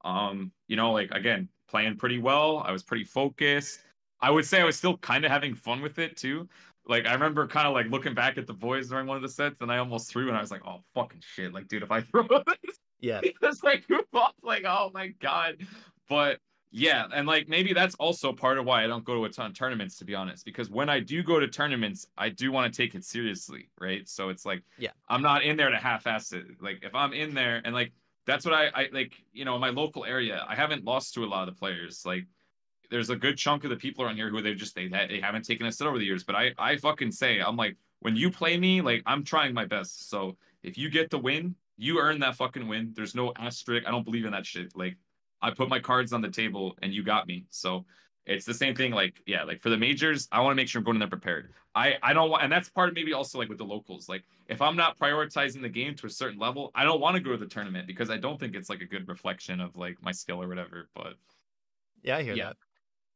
um, 0.03 0.51
you 0.67 0.75
know, 0.75 0.91
like 0.93 1.11
again, 1.11 1.49
playing 1.67 1.97
pretty 1.97 2.17
well. 2.19 2.59
I 2.65 2.71
was 2.71 2.83
pretty 2.83 3.03
focused. 3.03 3.79
I 4.21 4.31
would 4.31 4.45
say 4.45 4.61
I 4.61 4.63
was 4.63 4.77
still 4.77 4.97
kind 4.97 5.25
of 5.25 5.31
having 5.31 5.53
fun 5.55 5.81
with 5.81 5.99
it 5.99 6.15
too. 6.15 6.47
Like 6.87 7.07
I 7.07 7.13
remember 7.13 7.47
kind 7.47 7.67
of 7.67 7.73
like 7.73 7.87
looking 7.87 8.13
back 8.13 8.37
at 8.37 8.47
the 8.47 8.53
boys 8.53 8.89
during 8.89 9.07
one 9.07 9.17
of 9.17 9.23
the 9.23 9.29
sets, 9.29 9.61
and 9.61 9.71
I 9.71 9.77
almost 9.77 10.09
threw, 10.09 10.27
and 10.27 10.37
I 10.37 10.41
was 10.41 10.51
like, 10.51 10.61
"Oh 10.65 10.81
fucking 10.93 11.21
shit!" 11.21 11.53
Like, 11.53 11.67
dude, 11.67 11.83
if 11.83 11.91
I 11.91 12.01
throw 12.11 12.27
this, 12.27 12.79
yeah. 12.99 13.21
it's 13.41 13.63
like 13.63 13.85
off. 14.13 14.33
Like, 14.41 14.63
oh 14.65 14.91
my 14.93 15.07
god. 15.19 15.57
But 16.09 16.39
Yeah, 16.71 17.05
and 17.13 17.27
like 17.27 17.47
maybe 17.47 17.73
that's 17.73 17.95
also 17.95 18.33
part 18.33 18.57
of 18.57 18.65
why 18.65 18.83
I 18.83 18.87
don't 18.87 19.03
go 19.03 19.15
to 19.15 19.25
a 19.25 19.29
ton 19.29 19.47
of 19.51 19.57
tournaments, 19.57 19.97
to 19.99 20.05
be 20.05 20.13
honest. 20.15 20.45
Because 20.45 20.69
when 20.69 20.89
I 20.89 20.99
do 20.99 21.23
go 21.23 21.39
to 21.39 21.47
tournaments, 21.47 22.07
I 22.17 22.29
do 22.29 22.51
want 22.51 22.71
to 22.71 22.77
take 22.77 22.95
it 22.95 23.03
seriously, 23.05 23.69
right? 23.79 24.07
So 24.09 24.29
it's 24.29 24.45
like, 24.45 24.63
Yeah. 24.77 24.91
I'm 25.07 25.21
not 25.21 25.43
in 25.43 25.57
there 25.57 25.69
to 25.69 25.77
half-ass 25.77 26.33
it. 26.33 26.45
Like 26.61 26.79
if 26.83 26.93
I'm 26.93 27.13
in 27.13 27.33
there 27.33 27.61
and 27.63 27.73
like 27.73 27.93
that's 28.25 28.43
what 28.43 28.53
I, 28.53 28.67
I 28.73 28.89
like, 28.91 29.13
you 29.33 29.45
know, 29.45 29.57
my 29.59 29.69
local 29.69 30.03
area, 30.03 30.43
I 30.47 30.55
haven't 30.55 30.83
lost 30.83 31.13
to 31.13 31.23
a 31.23 31.27
lot 31.27 31.47
of 31.47 31.53
the 31.55 31.59
players. 31.59 32.03
Like 32.05 32.25
there's 32.89 33.09
a 33.09 33.15
good 33.15 33.37
chunk 33.37 33.63
of 33.63 33.69
the 33.69 33.75
people 33.75 34.03
around 34.03 34.15
here 34.15 34.29
who 34.29 34.41
they've 34.41 34.57
just 34.57 34.75
they 34.75 34.87
they 34.87 35.19
haven't 35.21 35.45
taken 35.45 35.65
a 35.65 35.71
sit 35.71 35.87
over 35.87 35.97
the 35.97 36.05
years. 36.05 36.23
But 36.23 36.35
I 36.35 36.53
I 36.57 36.77
fucking 36.77 37.11
say 37.11 37.39
I'm 37.39 37.55
like 37.57 37.77
when 37.99 38.15
you 38.15 38.31
play 38.31 38.57
me, 38.57 38.81
like 38.81 39.03
I'm 39.05 39.23
trying 39.23 39.53
my 39.53 39.65
best. 39.65 40.09
So 40.09 40.37
if 40.63 40.77
you 40.77 40.89
get 40.89 41.09
the 41.09 41.19
win, 41.19 41.55
you 41.77 41.99
earn 41.99 42.19
that 42.19 42.35
fucking 42.35 42.67
win. 42.67 42.93
There's 42.95 43.15
no 43.15 43.33
asterisk. 43.37 43.87
I 43.87 43.91
don't 43.91 44.03
believe 44.03 44.25
in 44.25 44.31
that 44.31 44.45
shit. 44.45 44.75
Like 44.75 44.97
I 45.41 45.51
put 45.51 45.69
my 45.69 45.79
cards 45.79 46.13
on 46.13 46.21
the 46.21 46.29
table 46.29 46.77
and 46.81 46.93
you 46.93 47.03
got 47.03 47.27
me. 47.27 47.45
So 47.49 47.85
it's 48.25 48.45
the 48.45 48.53
same 48.53 48.75
thing. 48.75 48.91
Like, 48.91 49.21
yeah, 49.27 49.43
like 49.43 49.61
for 49.61 49.69
the 49.69 49.77
majors, 49.77 50.27
I 50.31 50.39
want 50.41 50.51
to 50.51 50.55
make 50.55 50.67
sure 50.67 50.79
I'm 50.79 50.83
going 50.83 50.95
in 50.95 50.99
there 50.99 51.07
prepared. 51.07 51.53
I, 51.75 51.95
I 52.01 52.13
don't 52.13 52.29
want, 52.31 52.41
and 52.43 52.51
that's 52.51 52.69
part 52.69 52.89
of 52.89 52.95
maybe 52.95 53.13
also 53.13 53.37
like 53.37 53.49
with 53.49 53.59
the 53.59 53.65
locals. 53.65 54.09
Like, 54.09 54.23
if 54.47 54.61
I'm 54.61 54.75
not 54.75 54.97
prioritizing 54.97 55.61
the 55.61 55.69
game 55.69 55.93
to 55.95 56.07
a 56.07 56.09
certain 56.09 56.39
level, 56.39 56.71
I 56.73 56.83
don't 56.83 56.99
want 56.99 57.15
to 57.15 57.21
go 57.21 57.31
to 57.31 57.37
the 57.37 57.45
tournament 57.45 57.85
because 57.85 58.09
I 58.09 58.17
don't 58.17 58.39
think 58.39 58.55
it's 58.55 58.69
like 58.69 58.81
a 58.81 58.85
good 58.85 59.07
reflection 59.07 59.59
of 59.61 59.75
like 59.75 59.97
my 60.01 60.11
skill 60.11 60.41
or 60.41 60.47
whatever. 60.47 60.89
But 60.95 61.15
Yeah, 62.01 62.17
I 62.17 62.23
hear 62.23 62.33
Yeah. 62.35 62.45
that. 62.45 62.57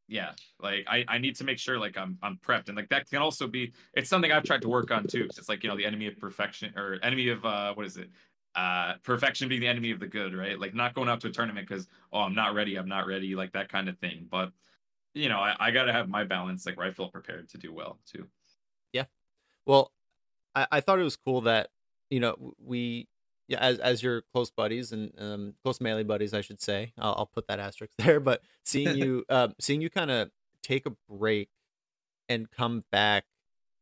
Yeah, 0.10 0.32
like 0.60 0.86
I, 0.88 1.06
I 1.08 1.18
need 1.20 1.36
to 1.38 1.44
make 1.44 1.60
sure 1.60 1.80
like 1.80 1.98
I'm 1.98 2.18
I'm 2.22 2.38
prepped 2.38 2.68
and 2.68 2.76
like 2.76 2.90
that 2.90 3.10
can 3.10 3.22
also 3.22 3.48
be 3.48 3.72
it's 3.94 4.10
something 4.10 4.32
I've 4.32 4.44
tried 4.44 4.62
to 4.64 4.70
work 4.70 4.92
on 4.92 5.06
too. 5.08 5.26
It's 5.38 5.48
like 5.48 5.64
you 5.64 5.70
know 5.70 5.78
the 5.78 5.86
enemy 5.86 6.08
of 6.08 6.18
perfection 6.18 6.74
or 6.76 7.00
enemy 7.04 7.30
of 7.30 7.46
uh 7.46 7.74
what 7.76 7.86
is 7.86 7.98
it? 7.98 8.10
Uh 8.56 8.96
perfection 9.04 9.48
being 9.48 9.62
the 9.62 9.68
enemy 9.68 9.92
of 9.92 10.00
the 10.00 10.08
good, 10.08 10.36
right? 10.36 10.60
Like 10.60 10.74
not 10.74 10.96
going 10.96 11.10
out 11.10 11.22
to 11.22 11.28
a 11.28 11.32
tournament 11.32 11.68
because 11.68 11.88
oh 12.12 12.22
I'm 12.22 12.36
not 12.36 12.56
ready, 12.56 12.76
I'm 12.76 12.90
not 12.90 13.06
ready, 13.06 13.36
like 13.36 13.54
that 13.54 13.70
kind 13.70 13.88
of 13.88 13.98
thing. 14.00 14.28
But 14.30 14.52
you 15.14 15.30
know 15.30 15.40
I, 15.40 15.56
I 15.60 15.72
gotta 15.72 15.94
have 15.94 16.10
my 16.10 16.24
balance 16.24 16.66
like 16.66 16.76
where 16.76 16.88
I 16.88 16.92
feel 16.92 17.10
prepared 17.10 17.48
to 17.50 17.58
do 17.60 17.72
well 17.72 18.00
too. 18.12 18.28
Yeah 18.92 19.06
well, 19.70 19.92
I, 20.56 20.66
I 20.72 20.82
thought 20.82 21.00
it 21.00 21.04
was 21.04 21.16
cool 21.16 21.42
that 21.42 21.70
you 22.10 22.20
know 22.20 22.56
we 22.58 23.08
yeah 23.50 23.60
as 23.60 23.80
as 23.80 24.02
your 24.02 24.22
close 24.32 24.52
buddies 24.52 24.94
and 24.94 25.12
um 25.18 25.54
close 25.64 25.82
melee 25.82 26.04
buddies 26.04 26.34
I 26.34 26.42
should 26.42 26.62
say. 26.62 26.94
I'll, 26.98 27.16
I'll 27.18 27.26
put 27.26 27.48
that 27.48 27.60
asterisk 27.60 27.92
there 27.98 28.22
but 28.22 28.42
seeing 28.64 28.96
you 28.96 29.26
um 29.28 29.56
seeing 29.60 29.82
you 29.82 29.90
kind 29.90 30.12
of 30.12 30.30
take 30.64 30.86
a 30.86 30.94
break 31.10 31.50
and 32.30 32.50
come 32.50 32.86
back 32.92 33.26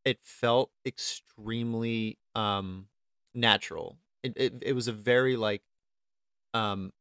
it 0.04 0.18
felt 0.22 0.70
extremely 0.86 2.18
um 2.34 2.88
natural. 3.34 3.98
It, 4.24 4.32
it 4.36 4.52
it 4.62 4.72
was 4.72 4.88
a 4.88 4.92
very 4.92 5.36
like 5.36 5.62
um 6.54 6.92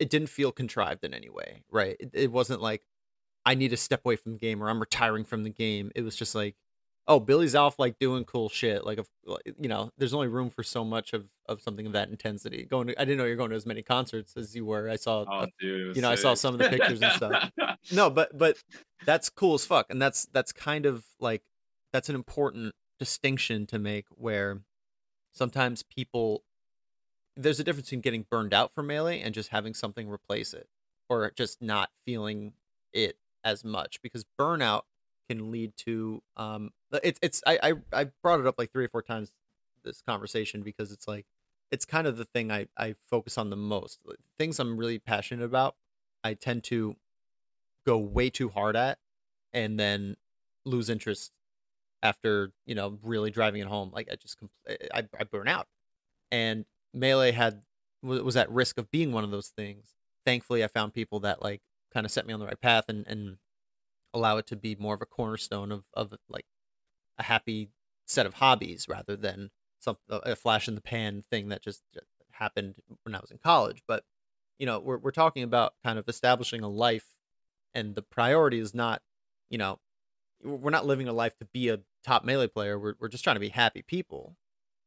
it 0.00 0.10
didn't 0.10 0.28
feel 0.28 0.52
contrived 0.52 1.04
in 1.04 1.14
any 1.14 1.30
way 1.30 1.62
right? 1.70 1.96
It, 1.98 2.10
it 2.12 2.32
wasn't 2.32 2.60
like 2.60 2.82
I 3.46 3.54
need 3.54 3.70
to 3.70 3.76
step 3.76 4.02
away 4.04 4.16
from 4.16 4.32
the 4.32 4.38
game 4.38 4.62
or 4.62 4.68
I'm 4.68 4.80
retiring 4.80 5.24
from 5.24 5.44
the 5.44 5.50
game. 5.50 5.90
It 5.94 6.02
was 6.02 6.16
just 6.16 6.34
like 6.34 6.56
oh 7.08 7.18
billy's 7.18 7.54
off 7.54 7.78
like 7.78 7.98
doing 7.98 8.24
cool 8.24 8.48
shit 8.48 8.84
like 8.84 8.98
if 8.98 9.06
uh, 9.28 9.36
you 9.58 9.68
know 9.68 9.90
there's 9.98 10.14
only 10.14 10.28
room 10.28 10.50
for 10.50 10.62
so 10.62 10.84
much 10.84 11.12
of 11.14 11.24
of 11.48 11.62
something 11.62 11.86
of 11.86 11.92
that 11.92 12.10
intensity. 12.10 12.64
Going 12.64 12.88
to, 12.88 13.00
i 13.00 13.04
didn't 13.04 13.18
know 13.18 13.24
you're 13.24 13.36
going 13.36 13.50
to 13.50 13.56
as 13.56 13.66
many 13.66 13.82
concerts 13.82 14.36
as 14.36 14.54
you 14.54 14.66
were. 14.66 14.88
I 14.88 14.96
saw 14.96 15.24
Oh 15.28 15.38
uh, 15.38 15.46
dude, 15.58 15.96
you 15.96 16.02
know, 16.02 16.10
I 16.10 16.14
saw 16.14 16.34
some 16.34 16.54
of 16.54 16.60
the 16.60 16.68
pictures 16.68 17.00
and 17.00 17.12
stuff. 17.12 17.50
no 17.90 18.10
but 18.18 18.36
but 18.36 18.58
that's 19.04 19.30
cool 19.30 19.54
as 19.54 19.64
fuck 19.64 19.86
and 19.90 20.00
that's 20.00 20.26
that's 20.32 20.52
kind 20.52 20.86
of 20.86 21.04
like 21.18 21.42
that's 21.92 22.08
an 22.08 22.14
important 22.14 22.74
distinction 22.98 23.66
to 23.66 23.78
make 23.78 24.06
where 24.10 24.60
sometimes 25.32 25.82
people 25.82 26.44
there's 27.36 27.60
a 27.60 27.64
difference 27.64 27.86
between 27.86 28.00
getting 28.00 28.26
burned 28.28 28.52
out 28.52 28.74
from 28.74 28.88
melee 28.88 29.20
and 29.20 29.34
just 29.34 29.50
having 29.50 29.72
something 29.72 30.08
replace 30.08 30.52
it 30.52 30.68
or 31.08 31.30
just 31.30 31.62
not 31.62 31.90
feeling 32.04 32.52
it 32.92 33.16
as 33.44 33.64
much 33.64 34.02
because 34.02 34.24
burnout 34.38 34.82
can 35.28 35.50
lead 35.50 35.72
to 35.76 36.22
um 36.36 36.70
it's 37.02 37.18
it's 37.22 37.42
I, 37.46 37.58
I 37.62 37.72
I 37.92 38.04
brought 38.22 38.40
it 38.40 38.46
up 38.46 38.56
like 38.58 38.72
three 38.72 38.84
or 38.84 38.88
four 38.88 39.02
times 39.02 39.32
this 39.84 40.02
conversation 40.02 40.62
because 40.62 40.92
it's 40.92 41.06
like 41.06 41.26
it's 41.70 41.84
kind 41.84 42.06
of 42.06 42.16
the 42.16 42.24
thing 42.24 42.50
I 42.50 42.66
I 42.76 42.94
focus 43.10 43.38
on 43.38 43.50
the 43.50 43.56
most. 43.56 44.00
Things 44.38 44.58
I'm 44.58 44.76
really 44.76 44.98
passionate 44.98 45.44
about 45.44 45.76
I 46.24 46.34
tend 46.34 46.64
to 46.64 46.96
go 47.86 47.98
way 47.98 48.30
too 48.30 48.48
hard 48.48 48.76
at 48.76 48.98
and 49.52 49.78
then 49.78 50.16
lose 50.64 50.90
interest 50.90 51.32
after 52.02 52.52
you 52.66 52.74
know 52.74 52.98
really 53.02 53.30
driving 53.30 53.60
it 53.60 53.68
home. 53.68 53.90
Like 53.92 54.08
I 54.10 54.16
just 54.16 54.38
compl- 54.40 54.88
I 54.94 55.04
I 55.18 55.24
burn 55.24 55.48
out. 55.48 55.66
And 56.30 56.64
melee 56.94 57.32
had 57.32 57.62
was 58.02 58.36
at 58.36 58.50
risk 58.50 58.78
of 58.78 58.90
being 58.90 59.12
one 59.12 59.24
of 59.24 59.30
those 59.30 59.48
things. 59.48 59.94
Thankfully 60.24 60.64
I 60.64 60.68
found 60.68 60.94
people 60.94 61.20
that 61.20 61.42
like 61.42 61.60
kind 61.92 62.06
of 62.06 62.12
set 62.12 62.26
me 62.26 62.32
on 62.32 62.40
the 62.40 62.46
right 62.46 62.60
path 62.60 62.84
and 62.88 63.06
and 63.06 63.38
allow 64.14 64.36
it 64.38 64.46
to 64.46 64.56
be 64.56 64.76
more 64.78 64.94
of 64.94 65.02
a 65.02 65.06
cornerstone 65.06 65.72
of 65.72 65.84
of 65.94 66.14
like 66.28 66.46
a 67.18 67.22
happy 67.24 67.70
set 68.06 68.26
of 68.26 68.34
hobbies 68.34 68.86
rather 68.88 69.16
than 69.16 69.50
some 69.78 69.96
uh, 70.10 70.20
a 70.24 70.36
flash 70.36 70.68
in 70.68 70.74
the 70.74 70.80
pan 70.80 71.22
thing 71.30 71.48
that 71.48 71.62
just 71.62 71.82
just 71.92 72.06
happened 72.32 72.76
when 73.02 73.14
I 73.14 73.20
was 73.20 73.30
in 73.30 73.38
college. 73.38 73.82
But 73.86 74.04
you 74.58 74.66
know, 74.66 74.78
we're 74.80 74.98
we're 74.98 75.10
talking 75.10 75.42
about 75.42 75.74
kind 75.84 75.98
of 75.98 76.08
establishing 76.08 76.62
a 76.62 76.68
life, 76.68 77.14
and 77.74 77.94
the 77.94 78.02
priority 78.02 78.58
is 78.58 78.74
not, 78.74 79.02
you 79.50 79.58
know, 79.58 79.78
we're 80.42 80.70
not 80.70 80.86
living 80.86 81.08
a 81.08 81.12
life 81.12 81.36
to 81.38 81.44
be 81.46 81.68
a 81.68 81.80
top 82.04 82.24
melee 82.24 82.48
player. 82.48 82.78
We're 82.78 82.94
we're 82.98 83.08
just 83.08 83.24
trying 83.24 83.36
to 83.36 83.40
be 83.40 83.50
happy 83.50 83.82
people, 83.82 84.36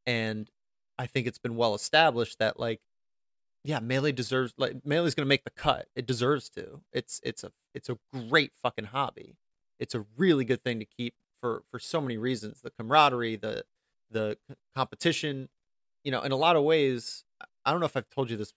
and 0.05 0.49
I 0.97 1.07
think 1.07 1.27
it's 1.27 1.39
been 1.39 1.55
well 1.55 1.75
established 1.75 2.39
that 2.39 2.59
like, 2.59 2.81
yeah, 3.63 3.79
melee 3.79 4.11
deserves 4.11 4.53
like 4.57 4.85
melee's 4.85 5.15
gonna 5.15 5.27
make 5.27 5.43
the 5.43 5.51
cut. 5.51 5.87
It 5.95 6.05
deserves 6.05 6.49
to. 6.51 6.81
It's 6.91 7.19
it's 7.23 7.43
a 7.43 7.51
it's 7.73 7.89
a 7.89 7.97
great 8.29 8.53
fucking 8.61 8.85
hobby. 8.85 9.35
It's 9.79 9.95
a 9.95 10.05
really 10.17 10.45
good 10.45 10.63
thing 10.63 10.79
to 10.79 10.85
keep 10.85 11.15
for 11.39 11.63
for 11.69 11.79
so 11.79 12.01
many 12.01 12.17
reasons. 12.17 12.61
The 12.61 12.71
camaraderie, 12.71 13.35
the 13.35 13.63
the 14.09 14.37
competition, 14.75 15.49
you 16.03 16.11
know, 16.11 16.21
in 16.21 16.31
a 16.31 16.35
lot 16.37 16.55
of 16.55 16.63
ways. 16.63 17.23
I- 17.65 17.71
don't 17.71 17.79
know 17.79 17.85
if 17.85 17.95
I've 17.95 18.09
told 18.09 18.29
you 18.31 18.37
this 18.37 18.53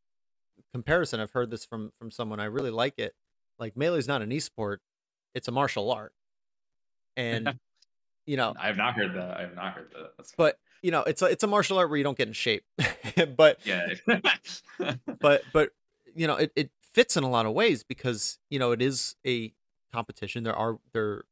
comparison. 0.72 1.20
I've 1.20 1.32
heard 1.32 1.50
this 1.50 1.64
from 1.64 1.92
from 1.98 2.10
someone. 2.10 2.40
I 2.40 2.44
really 2.46 2.70
like 2.70 2.98
it. 2.98 3.14
Like 3.58 3.76
melee's 3.76 4.08
not 4.08 4.22
an 4.22 4.30
esport; 4.30 4.78
it's 5.34 5.48
a 5.48 5.52
martial 5.52 5.92
art, 5.92 6.12
and 7.16 7.58
you 8.26 8.36
know, 8.36 8.54
I 8.58 8.66
have 8.68 8.76
not 8.76 8.94
heard 8.94 9.14
that. 9.14 9.36
I 9.36 9.42
have 9.42 9.54
not 9.54 9.74
heard 9.74 9.90
that. 9.92 10.12
That's 10.16 10.32
but 10.36 10.58
you 10.84 10.90
know, 10.90 11.00
it's 11.04 11.22
a 11.22 11.24
it's 11.24 11.42
a 11.42 11.46
martial 11.46 11.78
art 11.78 11.88
where 11.88 11.96
you 11.96 12.04
don't 12.04 12.18
get 12.18 12.28
in 12.28 12.34
shape. 12.34 12.62
but 13.36 13.58
yeah. 13.64 13.94
but 15.18 15.42
but 15.50 15.70
you 16.14 16.26
know 16.26 16.36
it, 16.36 16.52
it 16.54 16.70
fits 16.92 17.16
in 17.16 17.24
a 17.24 17.30
lot 17.30 17.46
of 17.46 17.54
ways 17.54 17.82
because 17.82 18.38
you 18.50 18.58
know 18.58 18.70
it 18.70 18.82
is 18.82 19.16
a 19.26 19.54
competition 19.92 20.44
there 20.44 20.54
are 20.54 20.78
there 20.92 21.24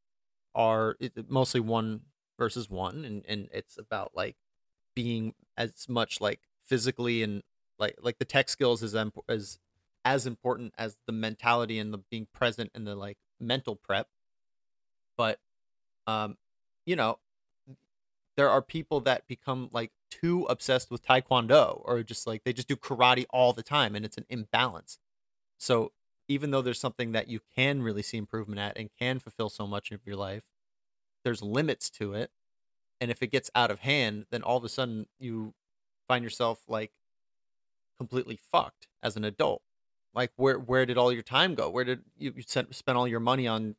are 0.54 0.96
it, 1.00 1.12
mostly 1.28 1.60
one 1.60 2.00
versus 2.38 2.70
one 2.70 3.04
and 3.04 3.24
and 3.28 3.48
it's 3.52 3.76
about 3.76 4.12
like 4.14 4.36
being 4.94 5.34
as 5.58 5.86
much 5.86 6.18
like 6.18 6.40
physically 6.64 7.22
and 7.22 7.42
like 7.78 7.96
like 8.00 8.18
the 8.18 8.24
tech 8.24 8.48
skills 8.48 8.82
is 8.82 8.96
as 9.28 9.58
as 10.04 10.26
important 10.26 10.72
as 10.78 10.96
the 11.06 11.12
mentality 11.12 11.78
and 11.78 11.92
the 11.92 11.98
being 11.98 12.26
present 12.32 12.70
and 12.74 12.86
the 12.86 12.94
like 12.94 13.18
mental 13.38 13.76
prep 13.76 14.08
but 15.16 15.38
um 16.06 16.38
you 16.86 16.96
know 16.96 17.18
there 18.36 18.48
are 18.50 18.62
people 18.62 19.00
that 19.00 19.26
become 19.26 19.68
like 19.72 19.90
too 20.10 20.46
obsessed 20.48 20.90
with 20.90 21.04
taekwondo 21.04 21.80
or 21.84 22.02
just 22.02 22.26
like 22.26 22.44
they 22.44 22.52
just 22.52 22.68
do 22.68 22.76
karate 22.76 23.24
all 23.30 23.52
the 23.52 23.62
time 23.62 23.94
and 23.94 24.04
it's 24.04 24.18
an 24.18 24.26
imbalance. 24.28 24.98
So 25.58 25.92
even 26.28 26.50
though 26.50 26.62
there's 26.62 26.80
something 26.80 27.12
that 27.12 27.28
you 27.28 27.40
can 27.54 27.82
really 27.82 28.02
see 28.02 28.16
improvement 28.16 28.60
at 28.60 28.78
and 28.78 28.90
can 28.98 29.18
fulfill 29.18 29.48
so 29.48 29.66
much 29.66 29.90
of 29.90 30.00
your 30.06 30.16
life 30.16 30.44
there's 31.24 31.42
limits 31.42 31.88
to 31.88 32.14
it. 32.14 32.30
And 33.00 33.10
if 33.10 33.22
it 33.22 33.30
gets 33.30 33.50
out 33.54 33.70
of 33.70 33.80
hand 33.80 34.26
then 34.30 34.42
all 34.42 34.56
of 34.56 34.64
a 34.64 34.68
sudden 34.68 35.06
you 35.18 35.54
find 36.08 36.24
yourself 36.24 36.60
like 36.68 36.92
completely 37.98 38.38
fucked 38.50 38.88
as 39.02 39.16
an 39.16 39.24
adult. 39.24 39.62
Like 40.14 40.32
where 40.36 40.58
where 40.58 40.86
did 40.86 40.98
all 40.98 41.12
your 41.12 41.22
time 41.22 41.54
go? 41.54 41.70
Where 41.70 41.84
did 41.84 42.00
you, 42.18 42.34
spend 42.46 42.98
all 42.98 43.08
your 43.08 43.20
money 43.20 43.46
on 43.46 43.76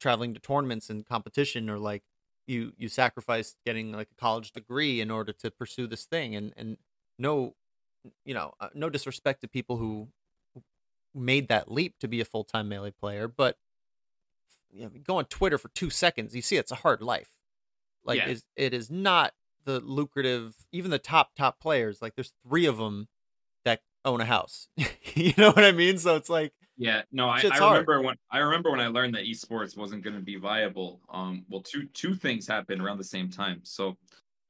traveling 0.00 0.34
to 0.34 0.40
tournaments 0.40 0.90
and 0.90 1.06
competition 1.06 1.70
or 1.70 1.78
like 1.78 2.02
you 2.46 2.72
you 2.76 2.88
sacrificed 2.88 3.56
getting 3.64 3.92
like 3.92 4.08
a 4.10 4.14
college 4.20 4.52
degree 4.52 5.00
in 5.00 5.10
order 5.10 5.32
to 5.32 5.50
pursue 5.50 5.86
this 5.86 6.04
thing 6.04 6.34
and 6.34 6.52
and 6.56 6.76
no 7.18 7.54
you 8.24 8.34
know 8.34 8.52
uh, 8.60 8.68
no 8.74 8.88
disrespect 8.88 9.40
to 9.40 9.48
people 9.48 9.76
who 9.76 10.08
made 11.14 11.48
that 11.48 11.70
leap 11.70 11.98
to 11.98 12.08
be 12.08 12.20
a 12.20 12.24
full-time 12.24 12.68
melee 12.68 12.90
player 12.90 13.26
but 13.26 13.56
you 14.72 14.82
know, 14.84 14.90
go 15.04 15.16
on 15.16 15.24
twitter 15.24 15.58
for 15.58 15.68
two 15.68 15.90
seconds 15.90 16.34
you 16.34 16.42
see 16.42 16.56
it's 16.56 16.72
a 16.72 16.76
hard 16.76 17.00
life 17.00 17.30
like 18.04 18.18
Yeah. 18.18 18.28
is 18.28 18.44
it 18.54 18.74
is 18.74 18.90
not 18.90 19.32
the 19.64 19.80
lucrative 19.80 20.54
even 20.72 20.90
the 20.90 20.98
top 20.98 21.34
top 21.36 21.58
players 21.60 22.00
like 22.00 22.14
there's 22.14 22.32
three 22.46 22.66
of 22.66 22.76
them 22.76 23.08
that 23.64 23.80
own 24.04 24.20
a 24.20 24.24
house 24.24 24.68
you 25.14 25.32
know 25.36 25.50
what 25.50 25.64
i 25.64 25.72
mean 25.72 25.98
so 25.98 26.14
it's 26.14 26.30
like 26.30 26.52
Yeah, 26.76 27.02
no, 27.10 27.28
I, 27.28 27.38
I 27.38 27.56
hard. 27.58 27.72
remember 27.72 28.02
when 28.02 28.16
I 28.30 28.38
remember 28.38 28.70
when 28.70 28.80
I 28.80 28.88
learned 28.88 29.14
that 29.14 29.24
esports 29.24 29.76
wasn't 29.76 30.02
going 30.04 30.16
to 30.16 30.22
be 30.22 30.36
viable. 30.36 31.00
Um, 31.08 31.44
well, 31.48 31.62
two 31.62 31.86
two 31.94 32.14
things 32.14 32.46
happened 32.46 32.82
around 32.82 32.98
the 32.98 33.04
same 33.04 33.30
time. 33.30 33.60
So, 33.62 33.96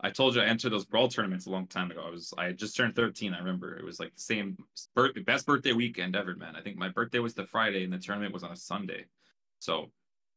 I 0.01 0.11
told 0.11 0.35
you 0.35 0.43
I 0.43 0.47
entered 0.47 0.73
those 0.73 0.85
brawl 0.85 1.09
tournaments 1.09 1.47
a 1.47 1.51
long 1.51 1.67
time 1.67 1.91
ago. 1.91 2.05
I 2.07 2.11
was 2.11 2.35
I 2.37 2.47
had 2.47 2.59
just 2.59 2.77
turned 2.77 2.97
13. 2.97 3.33
I 3.33 3.39
remember 3.39 3.77
it 3.77 3.85
was 3.85 3.99
like 3.99 4.15
the 4.15 4.21
same 4.21 4.57
birth, 4.95 5.13
best 5.25 5.47
birthday 5.47 5.73
weekend 5.73 6.17
ever, 6.17 6.35
man. 6.37 6.55
I 6.57 6.61
think 6.61 6.77
my 6.77 6.89
birthday 6.89 7.19
was 7.19 7.35
the 7.35 7.47
Friday 7.47 7.85
and 7.85 7.93
the 7.93 7.99
tournament 7.99 8.35
was 8.35 8.43
on 8.43 8.53
a 8.53 8.57
Sunday. 8.57 9.07
So 9.59 9.91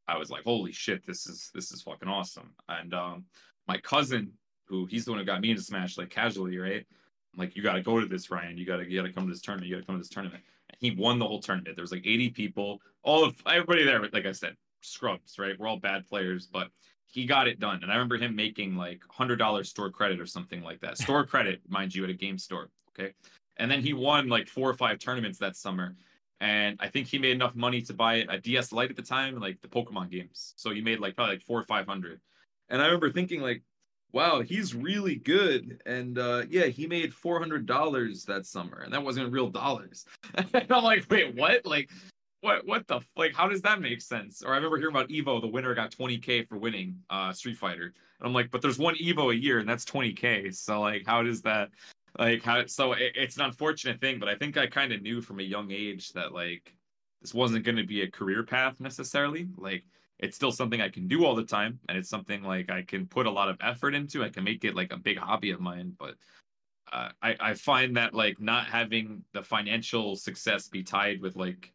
I 0.08 0.18
was 0.18 0.30
like, 0.30 0.44
holy 0.44 0.72
shit, 0.72 1.06
this 1.06 1.28
is 1.28 1.52
this 1.54 1.72
is 1.72 1.82
fucking 1.82 2.08
awesome. 2.08 2.54
And 2.70 2.94
um 2.94 3.26
my 3.68 3.78
cousin, 3.78 4.34
who 4.66 4.86
he's 4.86 5.06
the 5.06 5.12
one 5.12 5.20
who 5.20 5.26
got 5.26 5.42
me 5.42 5.52
into 5.52 5.64
Smash 5.64 5.98
like 5.98 6.10
casually, 6.10 6.58
right? 6.58 6.86
I'm 7.34 7.40
like, 7.40 7.56
you 7.56 7.62
gotta 7.62 7.82
go 7.82 8.00
to 8.00 8.06
this, 8.06 8.32
Ryan. 8.32 8.58
You 8.58 8.66
gotta 8.66 8.90
you 8.90 9.00
gotta 9.02 9.14
come 9.14 9.26
to 9.26 9.34
this 9.34 9.42
tournament. 9.42 9.70
You 9.70 9.76
gotta 9.76 9.86
come 9.86 9.96
to 9.96 10.00
this 10.00 10.10
tournament. 10.10 10.44
He 10.80 10.92
won 10.92 11.20
the 11.20 11.28
whole 11.28 11.42
tournament. 11.42 11.76
There 11.76 11.84
was 11.84 11.92
like 11.92 12.08
80 12.08 12.30
people, 12.32 12.82
all 13.04 13.24
of 13.24 13.36
everybody 13.46 13.84
there, 13.84 14.02
like 14.12 14.26
I 14.26 14.32
said, 14.32 14.56
scrubs, 14.82 15.38
right? 15.38 15.60
We're 15.60 15.68
all 15.68 15.78
bad 15.78 16.08
players, 16.08 16.48
but 16.48 16.70
he 17.06 17.26
got 17.26 17.48
it 17.48 17.60
done. 17.60 17.80
And 17.82 17.92
I 17.92 17.96
remember 17.96 18.18
him 18.18 18.36
making 18.36 18.76
like 18.76 19.02
hundred 19.10 19.38
dollars 19.38 19.70
store 19.70 19.90
credit 19.90 20.20
or 20.20 20.26
something 20.26 20.62
like 20.62 20.80
that. 20.82 20.98
Store 20.98 21.26
credit, 21.28 21.62
mind 21.68 21.94
you, 21.94 22.04
at 22.04 22.10
a 22.10 22.14
game 22.14 22.38
store. 22.38 22.70
Okay. 22.90 23.14
And 23.58 23.70
then 23.70 23.82
he 23.82 23.94
won 23.94 24.30
like 24.30 24.48
four 24.48 24.70
or 24.70 24.74
five 24.74 25.00
tournaments 25.00 25.38
that 25.40 25.56
summer. 25.56 25.96
And 26.40 26.78
I 26.80 26.88
think 26.88 27.08
he 27.08 27.20
made 27.20 27.32
enough 27.32 27.56
money 27.56 27.82
to 27.82 27.94
buy 27.94 28.26
a 28.30 28.38
DS 28.38 28.72
Lite 28.72 28.92
at 28.92 28.96
the 28.96 29.02
time, 29.02 29.40
like 29.40 29.60
the 29.62 29.68
Pokemon 29.68 30.10
games. 30.10 30.54
So 30.56 30.72
he 30.72 30.82
made 30.82 31.00
like 31.00 31.16
probably 31.16 31.36
like 31.36 31.44
four 31.44 31.60
or 31.60 31.66
five 31.66 31.86
hundred. 31.86 32.22
And 32.70 32.82
I 32.82 32.86
remember 32.86 33.12
thinking 33.12 33.42
like, 33.42 33.64
wow, 34.12 34.42
he's 34.42 34.76
really 34.76 35.16
good. 35.16 35.82
And 35.86 36.18
uh, 36.18 36.44
yeah, 36.50 36.66
he 36.66 36.88
made 36.88 37.14
four 37.14 37.40
hundred 37.40 37.66
dollars 37.66 38.26
that 38.26 38.46
summer, 38.46 38.82
and 38.82 38.94
that 38.94 39.04
wasn't 39.04 39.32
real 39.32 39.50
dollars. 39.50 40.06
and 40.36 40.66
I'm 40.70 40.84
like, 40.84 41.06
wait, 41.10 41.36
what? 41.36 41.66
Like 41.66 41.90
what 42.42 42.66
what 42.66 42.88
the 42.88 43.00
like 43.18 43.34
how 43.34 43.48
does 43.48 43.62
that 43.62 43.82
make 43.82 44.02
sense 44.02 44.42
or 44.44 44.54
i 44.54 44.56
remember 44.56 44.78
hearing 44.78 44.96
about 44.96 45.10
evo 45.10 45.42
the 45.42 45.48
winner 45.48 45.74
got 45.74 45.92
20k 45.92 46.48
for 46.48 46.58
winning 46.58 46.96
uh 47.10 47.34
street 47.34 47.58
fighter 47.58 47.94
and 48.20 48.28
i'm 48.28 48.34
like 48.34 48.50
but 48.52 48.62
there's 48.62 48.80
one 48.80 48.96
evo 48.96 49.34
a 49.34 49.36
year 49.36 49.60
and 49.60 49.68
that's 49.68 49.86
20k 49.86 50.54
so 50.56 50.80
like 50.82 51.04
how 51.06 51.22
does 51.22 51.42
that 51.42 51.70
like 52.18 52.44
how 52.44 52.66
so 52.66 52.94
it, 52.94 53.12
it's 53.16 53.36
an 53.38 53.44
unfortunate 53.44 54.00
thing 54.00 54.20
but 54.20 54.30
i 54.30 54.36
think 54.36 54.58
i 54.58 54.66
kind 54.66 54.94
of 54.94 55.02
knew 55.02 55.22
from 55.22 55.40
a 55.40 55.44
young 55.44 55.72
age 55.72 56.14
that 56.14 56.34
like 56.34 56.74
this 57.22 57.34
wasn't 57.34 57.66
going 57.66 57.76
to 57.76 57.86
be 57.86 58.02
a 58.02 58.12
career 58.12 58.44
path 58.44 58.80
necessarily 58.80 59.48
like 59.58 59.84
it's 60.20 60.36
still 60.36 60.52
something 60.52 60.82
i 60.82 60.90
can 60.90 61.08
do 61.08 61.26
all 61.26 61.36
the 61.36 61.44
time 61.44 61.80
and 61.88 61.98
it's 61.98 62.10
something 62.10 62.44
like 62.44 62.70
i 62.70 62.82
can 62.82 63.06
put 63.06 63.26
a 63.26 63.32
lot 63.32 63.50
of 63.50 63.58
effort 63.62 63.96
into 63.96 64.24
i 64.24 64.30
can 64.30 64.44
make 64.44 64.64
it 64.64 64.76
like 64.76 64.94
a 64.94 64.98
big 64.98 65.18
hobby 65.18 65.52
of 65.52 65.60
mine 65.60 65.94
but 65.98 66.16
uh, 66.92 67.10
I, 67.22 67.36
I 67.40 67.54
find 67.54 67.98
that 67.98 68.14
like 68.14 68.42
not 68.42 68.66
having 68.66 69.24
the 69.34 69.44
financial 69.44 70.16
success 70.16 70.68
be 70.68 70.84
tied 70.84 71.22
with 71.22 71.36
like 71.36 71.72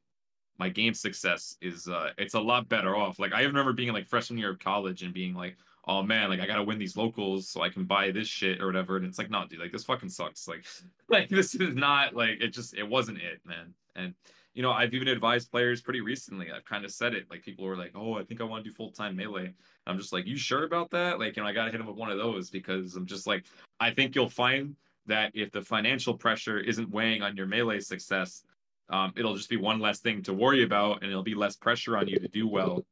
my 0.59 0.69
game 0.69 0.95
success 0.95 1.57
is 1.61 1.89
uh 1.89 2.11
it's 2.19 2.35
a 2.35 2.41
lot 2.41 2.69
better 2.69 2.97
off. 2.97 3.19
Like 3.19 3.33
I 3.33 3.43
remember 3.43 3.73
being 3.73 3.93
like 3.93 4.09
freshman 4.09 4.39
year 4.39 4.51
of 4.51 4.59
college 4.59 5.03
and 5.03 5.13
being 5.13 5.35
like, 5.35 5.57
oh 5.87 6.03
man, 6.03 6.31
like 6.31 6.41
I 6.41 6.47
gotta 6.47 6.63
win 6.63 6.79
these 6.79 6.97
locals 6.97 7.49
so 7.49 7.63
I 7.63 7.69
can 7.69 7.85
buy 7.85 8.11
this 8.11 8.29
shit 8.29 8.61
or 8.61 8.67
whatever. 8.67 8.97
And 8.97 9.07
it's 9.07 9.19
like, 9.19 9.31
no, 9.31 9.47
dude, 9.47 9.61
like 9.61 9.73
this 9.73 9.85
fucking 9.85 10.09
sucks. 10.09 10.49
Like, 10.49 10.65
like 11.09 11.29
this 11.29 11.55
is 11.55 11.75
not 11.75 12.15
like 12.15 12.41
it 12.41 12.49
just 12.49 12.75
it 12.75 12.89
wasn't 12.89 13.19
it, 13.19 13.41
man. 13.45 13.75
And 13.97 14.15
you 14.55 14.63
know, 14.63 14.71
I've 14.73 14.95
even 14.95 15.09
advised 15.09 15.51
players 15.51 15.83
pretty 15.83 16.01
recently. 16.01 16.51
I've 16.53 16.65
kind 16.65 16.85
of 16.85 16.93
said 16.93 17.15
it. 17.15 17.29
Like 17.31 17.43
people 17.43 17.65
were 17.65 17.77
like, 17.77 17.93
"Oh, 17.95 18.15
I 18.19 18.25
think 18.25 18.41
I 18.41 18.45
want 18.45 18.65
to 18.65 18.71
do 18.71 18.75
full 18.75 18.93
time 18.93 19.17
melee." 19.17 19.55
I'm 19.87 19.99
just 19.99 20.13
like, 20.13 20.27
"You 20.27 20.37
sure 20.37 20.65
about 20.65 20.91
that?" 20.91 21.19
Like, 21.19 21.37
you 21.37 21.43
know, 21.43 21.49
I 21.49 21.53
gotta 21.53 21.71
hit 21.71 21.79
them 21.79 21.87
with 21.87 21.97
one 21.97 22.11
of 22.11 22.19
those 22.19 22.51
because 22.51 22.97
I'm 22.97 23.07
just 23.07 23.27
like, 23.27 23.47
I 23.81 23.91
think 23.93 24.15
you'll 24.15 24.29
find 24.31 24.77
that 25.07 25.33
if 25.35 25.51
the 25.53 25.63
financial 25.63 26.17
pressure 26.17 26.59
isn't 26.59 26.91
weighing 26.91 27.23
on 27.23 27.37
your 27.37 27.47
melee 27.47 27.81
success, 27.81 28.45
um, 28.89 29.13
it'll 29.17 29.37
just 29.37 29.51
be 29.51 29.57
one 29.57 29.81
less 29.81 30.01
thing 30.01 30.23
to 30.23 30.33
worry 30.33 30.63
about, 30.63 31.03
and 31.03 31.11
it'll 31.11 31.23
be 31.23 31.35
less 31.35 31.57
pressure 31.57 31.97
on 31.97 32.09
you 32.09 32.19
to 32.19 32.29
do 32.29 32.47
well 32.49 32.85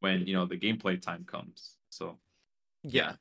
when 0.00 0.26
you 0.26 0.34
know 0.34 0.46
the 0.46 0.58
gameplay 0.58 1.00
time 1.00 1.24
comes. 1.24 1.76
So, 1.90 2.18
yeah, 2.82 3.16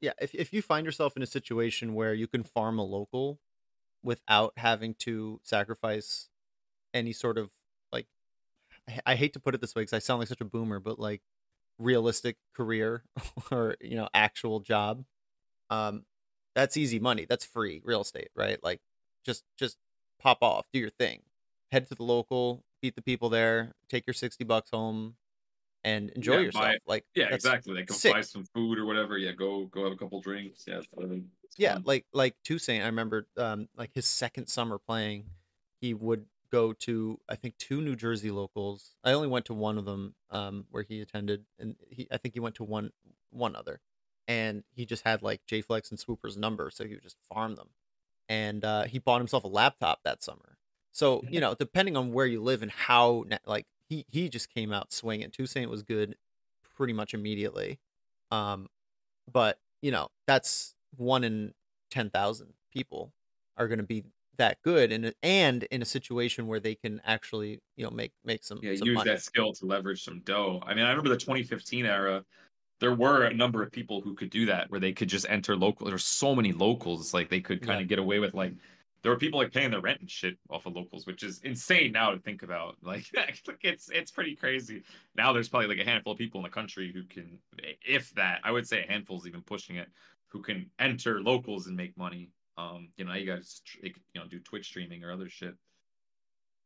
yeah. 0.00 0.12
If 0.20 0.34
if 0.34 0.52
you 0.52 0.62
find 0.62 0.84
yourself 0.86 1.16
in 1.16 1.22
a 1.22 1.26
situation 1.26 1.94
where 1.94 2.14
you 2.14 2.26
can 2.28 2.44
farm 2.44 2.78
a 2.78 2.84
local 2.84 3.40
without 4.02 4.54
having 4.58 4.94
to 4.96 5.40
sacrifice 5.44 6.30
any 6.96 7.12
sort 7.12 7.38
of 7.38 7.50
like, 7.92 8.06
I, 8.88 9.00
I 9.06 9.14
hate 9.16 9.34
to 9.34 9.40
put 9.40 9.54
it 9.54 9.60
this 9.60 9.74
way 9.74 9.82
because 9.82 9.94
I 9.94 10.00
sound 10.00 10.20
like 10.20 10.28
such 10.28 10.40
a 10.40 10.44
boomer, 10.46 10.80
but 10.80 10.98
like 10.98 11.22
realistic 11.78 12.36
career 12.54 13.04
or 13.52 13.76
you 13.80 13.96
know 13.96 14.08
actual 14.14 14.60
job, 14.60 15.04
um, 15.70 16.04
that's 16.54 16.76
easy 16.76 16.98
money. 16.98 17.26
That's 17.28 17.44
free 17.44 17.82
real 17.84 18.02
estate, 18.02 18.30
right? 18.36 18.62
Like, 18.62 18.80
just 19.24 19.44
just 19.58 19.78
pop 20.20 20.38
off, 20.42 20.66
do 20.72 20.78
your 20.80 20.90
thing 20.90 21.22
head 21.72 21.86
to 21.88 21.94
the 21.96 22.04
local, 22.04 22.64
beat 22.80 22.96
the 22.96 23.02
people 23.02 23.28
there, 23.28 23.72
take 23.88 24.06
your 24.06 24.14
sixty 24.14 24.44
bucks 24.44 24.70
home, 24.70 25.16
and 25.84 26.10
enjoy 26.10 26.38
Yeah, 26.38 26.42
yourself. 26.44 26.64
buy- 26.64 26.78
like 26.86 27.04
yeah, 27.14 27.28
exactly. 27.32 27.74
Like 27.74 27.86
go 27.86 27.94
sick. 27.94 28.12
buy 28.14 28.20
some 28.22 28.44
food 28.54 28.78
or 28.78 28.86
whatever. 28.86 29.18
Yeah, 29.18 29.32
go 29.32 29.66
go 29.66 29.84
have 29.84 29.92
a 29.92 29.96
couple 29.96 30.20
drinks. 30.20 30.64
Yeah, 30.66 30.80
yeah, 31.58 31.78
like 31.84 32.04
like 32.12 32.34
Toussaint. 32.44 32.82
I 32.82 32.86
remember, 32.86 33.26
um, 33.36 33.68
like 33.76 33.92
his 33.94 34.06
second 34.06 34.48
summer 34.48 34.78
playing, 34.78 35.26
he 35.80 35.94
would 35.94 36.26
go 36.50 36.72
to 36.72 37.20
I 37.28 37.36
think 37.36 37.56
two 37.58 37.80
New 37.80 37.96
Jersey 37.96 38.30
locals. 38.30 38.94
I 39.04 39.12
only 39.12 39.28
went 39.28 39.46
to 39.46 39.54
one 39.54 39.78
of 39.78 39.84
them, 39.84 40.14
um, 40.30 40.66
where 40.70 40.82
he 40.82 41.00
attended, 41.00 41.44
and 41.58 41.76
he 41.88 42.08
I 42.10 42.16
think 42.16 42.34
he 42.34 42.40
went 42.40 42.56
to 42.56 42.64
one 42.64 42.90
one 43.30 43.56
other, 43.56 43.80
and 44.28 44.64
he 44.74 44.86
just 44.86 45.04
had 45.04 45.22
like 45.22 45.40
J 45.46 45.60
Flex 45.62 45.90
and 45.90 45.98
Swooper's 45.98 46.36
number, 46.36 46.70
so 46.70 46.84
he 46.84 46.94
would 46.94 47.02
just 47.02 47.16
farm 47.32 47.54
them, 47.54 47.68
and 48.28 48.64
uh, 48.64 48.84
he 48.84 48.98
bought 48.98 49.20
himself 49.20 49.44
a 49.44 49.48
laptop 49.48 50.00
that 50.04 50.22
summer. 50.22 50.58
So 50.92 51.22
you 51.28 51.40
know, 51.40 51.54
depending 51.54 51.96
on 51.96 52.12
where 52.12 52.26
you 52.26 52.42
live 52.42 52.62
and 52.62 52.70
how 52.70 53.24
like 53.44 53.66
he 53.88 54.04
he 54.08 54.28
just 54.28 54.52
came 54.52 54.72
out 54.72 54.92
swinging. 54.92 55.30
Toussaint 55.30 55.70
was 55.70 55.82
good, 55.82 56.16
pretty 56.76 56.92
much 56.92 57.14
immediately, 57.14 57.78
um, 58.30 58.68
but 59.30 59.58
you 59.82 59.90
know 59.90 60.08
that's 60.26 60.74
one 60.96 61.24
in 61.24 61.52
ten 61.90 62.10
thousand 62.10 62.54
people 62.72 63.12
are 63.56 63.68
going 63.68 63.78
to 63.78 63.84
be 63.84 64.04
that 64.38 64.58
good, 64.62 64.92
and 64.92 65.14
and 65.22 65.64
in 65.64 65.82
a 65.82 65.84
situation 65.84 66.46
where 66.46 66.60
they 66.60 66.74
can 66.74 67.00
actually 67.04 67.60
you 67.76 67.84
know 67.84 67.90
make 67.90 68.12
make 68.24 68.44
some 68.44 68.62
yeah, 68.62 68.72
some 68.74 68.90
use 68.90 69.02
money. 69.02 69.04
that 69.04 69.20
skill 69.22 69.52
to 69.54 69.66
leverage 69.66 70.02
some 70.02 70.20
dough. 70.20 70.62
I 70.64 70.74
mean, 70.74 70.84
I 70.84 70.90
remember 70.90 71.10
the 71.10 71.16
2015 71.16 71.86
era. 71.86 72.24
There 72.80 72.94
were 72.94 73.24
a 73.24 73.34
number 73.34 73.62
of 73.62 73.72
people 73.72 74.02
who 74.02 74.14
could 74.14 74.30
do 74.30 74.46
that, 74.46 74.70
where 74.70 74.80
they 74.80 74.92
could 74.94 75.08
just 75.10 75.26
enter 75.30 75.56
local. 75.56 75.86
There's 75.88 76.04
so 76.06 76.34
many 76.36 76.52
locals, 76.52 77.14
like 77.14 77.30
they 77.30 77.40
could 77.40 77.62
kind 77.62 77.80
Yeah. 77.80 77.82
of 77.82 77.88
get 77.88 77.98
away 78.00 78.20
with 78.20 78.34
like. 78.34 78.54
There 79.02 79.12
were 79.12 79.18
people 79.18 79.40
like 79.40 79.52
paying 79.52 79.70
their 79.72 79.80
rent 79.80 80.00
and 80.00 80.10
shit 80.10 80.38
off 80.50 80.66
of 80.66 80.74
locals, 80.76 81.06
which 81.06 81.22
is 81.24 81.40
insane 81.42 81.92
now 81.92 82.10
to 82.12 82.20
think 82.20 82.42
about. 82.42 82.78
Like, 82.82 83.06
it's 83.62 83.90
it's 83.90 84.12
pretty 84.12 84.36
crazy. 84.36 84.84
Now 85.16 85.32
there's 85.32 85.48
probably 85.50 85.68
like 85.68 85.78
a 85.80 85.90
handful 85.90 86.12
of 86.12 86.18
people 86.18 86.40
in 86.40 86.44
the 86.44 86.50
country 86.50 86.92
who 86.92 87.04
can, 87.04 87.40
if 87.84 88.10
that, 88.16 88.40
I 88.44 88.52
would 88.52 88.68
say 88.68 88.84
a 88.84 88.88
handful 88.88 89.18
is 89.18 89.26
even 89.26 89.42
pushing 89.42 89.76
it, 89.76 89.90
who 90.28 90.42
can 90.42 90.70
enter 90.78 91.22
locals 91.22 91.66
and 91.68 91.76
make 91.76 91.96
money. 91.96 92.32
Um, 92.58 92.88
you 92.96 93.04
know, 93.04 93.14
you 93.14 93.26
guys, 93.26 93.60
you 93.82 93.92
know, 94.14 94.26
do 94.28 94.38
Twitch 94.38 94.66
streaming 94.66 95.04
or 95.04 95.12
other 95.12 95.28
shit. 95.28 95.54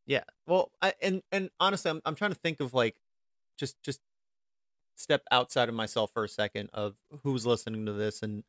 Yeah. 0.06 0.24
Well, 0.46 0.70
I 0.80 0.94
and 1.02 1.22
and 1.32 1.50
honestly, 1.58 1.90
I'm 1.90 2.00
I'm 2.04 2.14
trying 2.14 2.32
to 2.32 2.38
think 2.38 2.60
of 2.60 2.74
like 2.74 2.96
just 3.58 3.82
just 3.82 4.00
step 4.96 5.22
outside 5.30 5.68
of 5.68 5.74
myself 5.74 6.10
for 6.12 6.24
a 6.24 6.28
second 6.28 6.68
of 6.72 6.94
who's 7.22 7.46
listening 7.46 7.86
to 7.86 7.92
this 7.92 8.22
and 8.22 8.44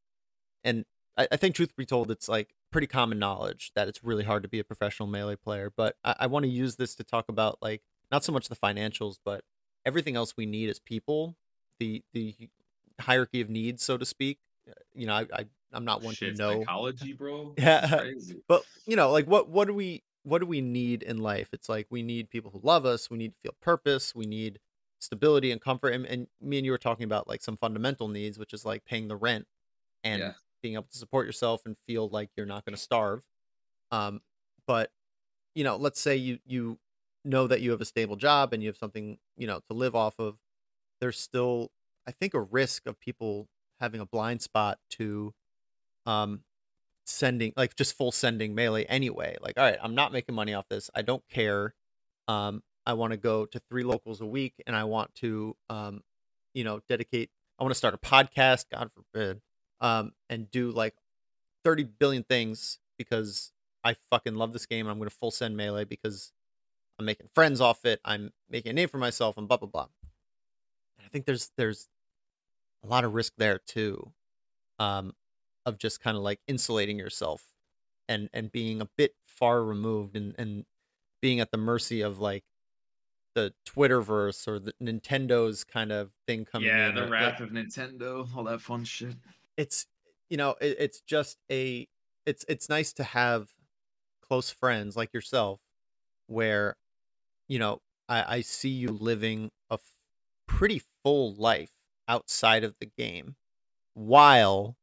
and 0.63 0.85
I, 1.17 1.27
I 1.31 1.37
think 1.37 1.55
truth 1.55 1.75
be 1.75 1.85
told, 1.85 2.11
it's 2.11 2.29
like 2.29 2.53
pretty 2.71 2.87
common 2.87 3.19
knowledge 3.19 3.71
that 3.75 3.87
it's 3.87 4.03
really 4.03 4.23
hard 4.23 4.43
to 4.43 4.49
be 4.49 4.59
a 4.59 4.63
professional 4.63 5.07
melee 5.07 5.35
player. 5.35 5.71
But 5.75 5.97
I, 6.03 6.15
I 6.21 6.27
want 6.27 6.43
to 6.43 6.49
use 6.49 6.75
this 6.75 6.95
to 6.95 7.03
talk 7.03 7.29
about 7.29 7.59
like 7.61 7.81
not 8.11 8.23
so 8.23 8.31
much 8.31 8.49
the 8.49 8.55
financials, 8.55 9.17
but 9.23 9.43
everything 9.85 10.15
else 10.15 10.35
we 10.37 10.45
need 10.45 10.69
as 10.69 10.79
people, 10.79 11.35
the 11.79 12.03
the 12.13 12.35
hierarchy 12.99 13.41
of 13.41 13.49
needs, 13.49 13.83
so 13.83 13.97
to 13.97 14.05
speak. 14.05 14.39
You 14.93 15.07
know, 15.07 15.13
I, 15.15 15.27
I 15.33 15.45
I'm 15.73 15.85
not 15.85 16.01
one 16.01 16.15
Shit, 16.15 16.35
to 16.35 16.37
know 16.37 16.59
psychology, 16.59 17.13
bro. 17.13 17.53
Yeah. 17.57 18.11
But 18.47 18.65
you 18.85 18.95
know 18.95 19.11
like 19.11 19.25
what 19.27 19.49
what 19.49 19.67
do 19.67 19.73
we 19.73 20.03
what 20.23 20.39
do 20.39 20.45
we 20.45 20.61
need 20.61 21.03
in 21.03 21.17
life 21.19 21.49
it's 21.53 21.69
like 21.69 21.87
we 21.89 22.03
need 22.03 22.29
people 22.29 22.51
who 22.51 22.59
love 22.63 22.85
us 22.85 23.09
we 23.09 23.17
need 23.17 23.33
to 23.33 23.37
feel 23.43 23.55
purpose 23.61 24.13
we 24.15 24.25
need 24.25 24.59
stability 24.99 25.51
and 25.51 25.61
comfort 25.61 25.89
and, 25.89 26.05
and 26.05 26.27
me 26.39 26.57
and 26.57 26.65
you 26.65 26.71
were 26.71 26.77
talking 26.77 27.05
about 27.05 27.27
like 27.27 27.41
some 27.41 27.57
fundamental 27.57 28.07
needs 28.07 28.37
which 28.39 28.53
is 28.53 28.65
like 28.65 28.85
paying 28.85 29.07
the 29.07 29.15
rent 29.15 29.47
and 30.03 30.21
Yeah. 30.21 30.33
being 30.63 30.75
able 30.75 30.85
to 30.85 30.97
support 30.97 31.25
yourself 31.25 31.65
and 31.65 31.77
feel 31.87 32.09
like 32.09 32.29
you're 32.37 32.45
not 32.45 32.65
going 32.65 32.75
to 32.75 32.81
starve 32.81 33.23
um 33.91 34.21
but 34.67 34.91
you 35.55 35.63
know 35.63 35.75
let's 35.77 35.99
say 35.99 36.15
you 36.15 36.39
you 36.45 36.79
know 37.23 37.47
that 37.47 37.61
you 37.61 37.71
have 37.71 37.81
a 37.81 37.85
stable 37.85 38.15
job 38.15 38.53
and 38.53 38.63
you 38.63 38.69
have 38.69 38.77
something 38.77 39.17
you 39.37 39.47
know 39.47 39.59
to 39.67 39.73
live 39.73 39.95
off 39.95 40.19
of 40.19 40.37
there's 41.01 41.19
still 41.19 41.71
i 42.07 42.11
think 42.11 42.33
a 42.33 42.41
risk 42.41 42.85
of 42.87 42.99
people 42.99 43.49
having 43.81 43.99
a 43.99 44.05
blind 44.05 44.41
spot 44.41 44.79
to 44.91 45.33
um 46.05 46.41
sending 47.05 47.51
like 47.57 47.75
just 47.75 47.97
full 47.97 48.11
sending 48.11 48.55
melee 48.55 48.85
anyway. 48.85 49.35
Like 49.41 49.57
all 49.57 49.65
right 49.65 49.77
i'm 49.81 49.95
not 49.95 50.13
making 50.13 50.35
money 50.35 50.53
off 50.53 50.69
this. 50.69 50.89
I 50.95 51.01
don't 51.01 51.27
care. 51.29 51.73
Um 52.27 52.63
i 52.85 52.93
want 52.93 53.11
to 53.11 53.17
go 53.17 53.45
to 53.45 53.59
three 53.69 53.83
locals 53.83 54.21
a 54.21 54.25
week 54.25 54.53
and 54.65 54.75
i 54.75 54.83
want 54.83 55.13
to 55.15 55.55
um 55.69 56.01
you 56.53 56.63
know 56.63 56.79
dedicate 56.89 57.29
i 57.59 57.63
want 57.63 57.71
to 57.71 57.77
start 57.77 57.93
a 57.93 57.97
podcast 57.97 58.65
god 58.71 58.89
forbid 58.95 59.39
um 59.81 60.11
and 60.29 60.49
do 60.49 60.71
like 60.71 60.95
30 61.63 61.83
billion 61.99 62.23
things 62.23 62.79
because 62.97 63.51
i 63.83 63.95
fucking 64.09 64.35
love 64.35 64.53
this 64.53 64.65
game 64.65 64.87
i'm 64.87 64.97
going 64.97 65.09
to 65.09 65.15
full 65.15 65.31
send 65.31 65.55
melee 65.55 65.85
because 65.85 66.33
i'm 66.97 67.05
making 67.05 67.27
friends 67.33 67.61
off 67.61 67.85
it. 67.85 67.99
I'm 68.05 68.31
making 68.49 68.71
a 68.71 68.73
name 68.73 68.89
for 68.89 68.97
myself 68.97 69.37
and 69.37 69.47
blah 69.47 69.57
blah 69.57 69.69
blah. 69.69 69.87
And 70.97 71.05
i 71.05 71.09
think 71.09 71.25
there's 71.25 71.51
there's 71.57 71.87
a 72.83 72.87
lot 72.87 73.03
of 73.03 73.13
risk 73.13 73.33
there 73.37 73.59
too 73.65 74.11
um 74.79 75.13
of 75.65 75.77
just 75.77 76.01
kind 76.01 76.17
of 76.17 76.23
like 76.23 76.39
insulating 76.47 76.97
yourself 76.97 77.43
and 78.09 78.29
and 78.33 78.51
being 78.51 78.81
a 78.81 78.89
bit 78.97 79.13
far 79.25 79.63
removed 79.63 80.15
and 80.15 80.35
and 80.37 80.65
being 81.21 81.39
at 81.39 81.51
the 81.51 81.57
mercy 81.57 82.01
of 82.01 82.19
like 82.19 82.43
the 83.33 83.53
Twitterverse 83.65 84.47
or 84.47 84.59
the 84.59 84.73
Nintendo's 84.81 85.63
kind 85.63 85.91
of 85.91 86.11
thing 86.27 86.43
coming 86.43 86.67
yeah, 86.67 86.89
in. 86.89 86.95
the 86.95 87.01
or, 87.01 87.03
like, 87.05 87.11
wrath 87.11 87.39
of 87.39 87.51
Nintendo, 87.51 88.27
all 88.35 88.43
that 88.43 88.59
fun 88.59 88.83
shit. 88.83 89.15
it's 89.55 89.85
you 90.29 90.37
know 90.37 90.55
it, 90.59 90.75
it's 90.79 91.01
just 91.01 91.37
a 91.51 91.87
it's 92.25 92.43
it's 92.47 92.69
nice 92.69 92.93
to 92.93 93.03
have 93.03 93.49
close 94.21 94.49
friends 94.49 94.95
like 94.95 95.13
yourself 95.13 95.59
where 96.27 96.75
you 97.47 97.59
know 97.59 97.81
i 98.07 98.37
i 98.37 98.41
see 98.41 98.69
you 98.69 98.89
living 98.89 99.51
a 99.69 99.73
f- 99.73 99.81
pretty 100.47 100.81
full 101.03 101.33
life 101.35 101.71
outside 102.07 102.63
of 102.63 102.75
the 102.79 102.85
game 102.85 103.35
while 103.93 104.77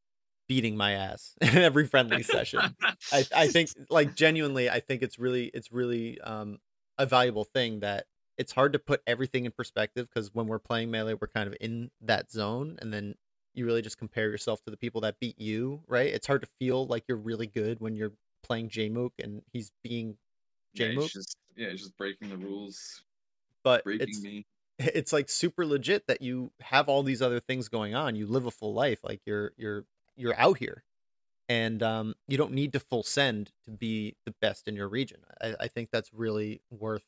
beating 0.48 0.76
my 0.76 0.92
ass 0.92 1.34
in 1.40 1.58
every 1.58 1.86
friendly 1.86 2.22
session 2.22 2.74
i 3.12 3.24
i 3.34 3.46
think 3.48 3.68
like 3.90 4.14
genuinely 4.14 4.70
i 4.70 4.80
think 4.80 5.02
it's 5.02 5.18
really 5.18 5.50
it's 5.54 5.70
really 5.70 6.20
um 6.22 6.58
a 6.98 7.06
valuable 7.06 7.44
thing 7.44 7.80
that 7.80 8.06
it's 8.38 8.52
hard 8.52 8.72
to 8.72 8.78
put 8.78 9.02
everything 9.06 9.44
in 9.44 9.52
perspective 9.52 10.08
because 10.08 10.34
when 10.34 10.46
we're 10.46 10.58
playing 10.58 10.90
melee 10.90 11.14
we're 11.14 11.26
kind 11.26 11.46
of 11.48 11.56
in 11.60 11.90
that 12.00 12.30
zone 12.30 12.78
and 12.80 12.92
then 12.92 13.14
you 13.58 13.66
really 13.66 13.82
just 13.82 13.98
compare 13.98 14.30
yourself 14.30 14.62
to 14.64 14.70
the 14.70 14.76
people 14.76 15.00
that 15.02 15.18
beat 15.18 15.38
you, 15.38 15.82
right? 15.88 16.06
It's 16.06 16.26
hard 16.26 16.42
to 16.42 16.48
feel 16.58 16.86
like 16.86 17.04
you're 17.08 17.18
really 17.18 17.48
good 17.48 17.80
when 17.80 17.96
you're 17.96 18.12
playing 18.42 18.70
Jmook 18.70 19.10
and 19.22 19.42
he's 19.52 19.72
being 19.82 20.16
yeah, 20.74 20.86
Jmook, 20.86 21.04
it's 21.04 21.12
just 21.12 21.36
yeah, 21.56 21.68
it's 21.68 21.82
just 21.82 21.96
breaking 21.96 22.30
the 22.30 22.36
rules, 22.36 23.02
but 23.64 23.84
breaking 23.84 24.08
it's 24.08 24.22
me. 24.22 24.46
it's 24.94 25.12
like 25.12 25.28
super 25.28 25.66
legit 25.66 26.06
that 26.06 26.22
you 26.22 26.52
have 26.60 26.88
all 26.88 27.02
these 27.02 27.22
other 27.22 27.40
things 27.40 27.68
going 27.68 27.94
on. 27.94 28.16
You 28.16 28.26
live 28.26 28.46
a 28.46 28.50
full 28.50 28.74
life, 28.74 29.00
like 29.02 29.20
you're 29.26 29.52
you're 29.56 29.84
you're 30.16 30.38
out 30.38 30.58
here, 30.58 30.84
and 31.48 31.82
um, 31.82 32.14
you 32.26 32.38
don't 32.38 32.52
need 32.52 32.72
to 32.74 32.80
full 32.80 33.02
send 33.02 33.52
to 33.64 33.70
be 33.70 34.16
the 34.24 34.34
best 34.40 34.68
in 34.68 34.76
your 34.76 34.88
region. 34.88 35.20
I, 35.42 35.54
I 35.60 35.68
think 35.68 35.90
that's 35.90 36.12
really 36.12 36.62
worth 36.70 37.04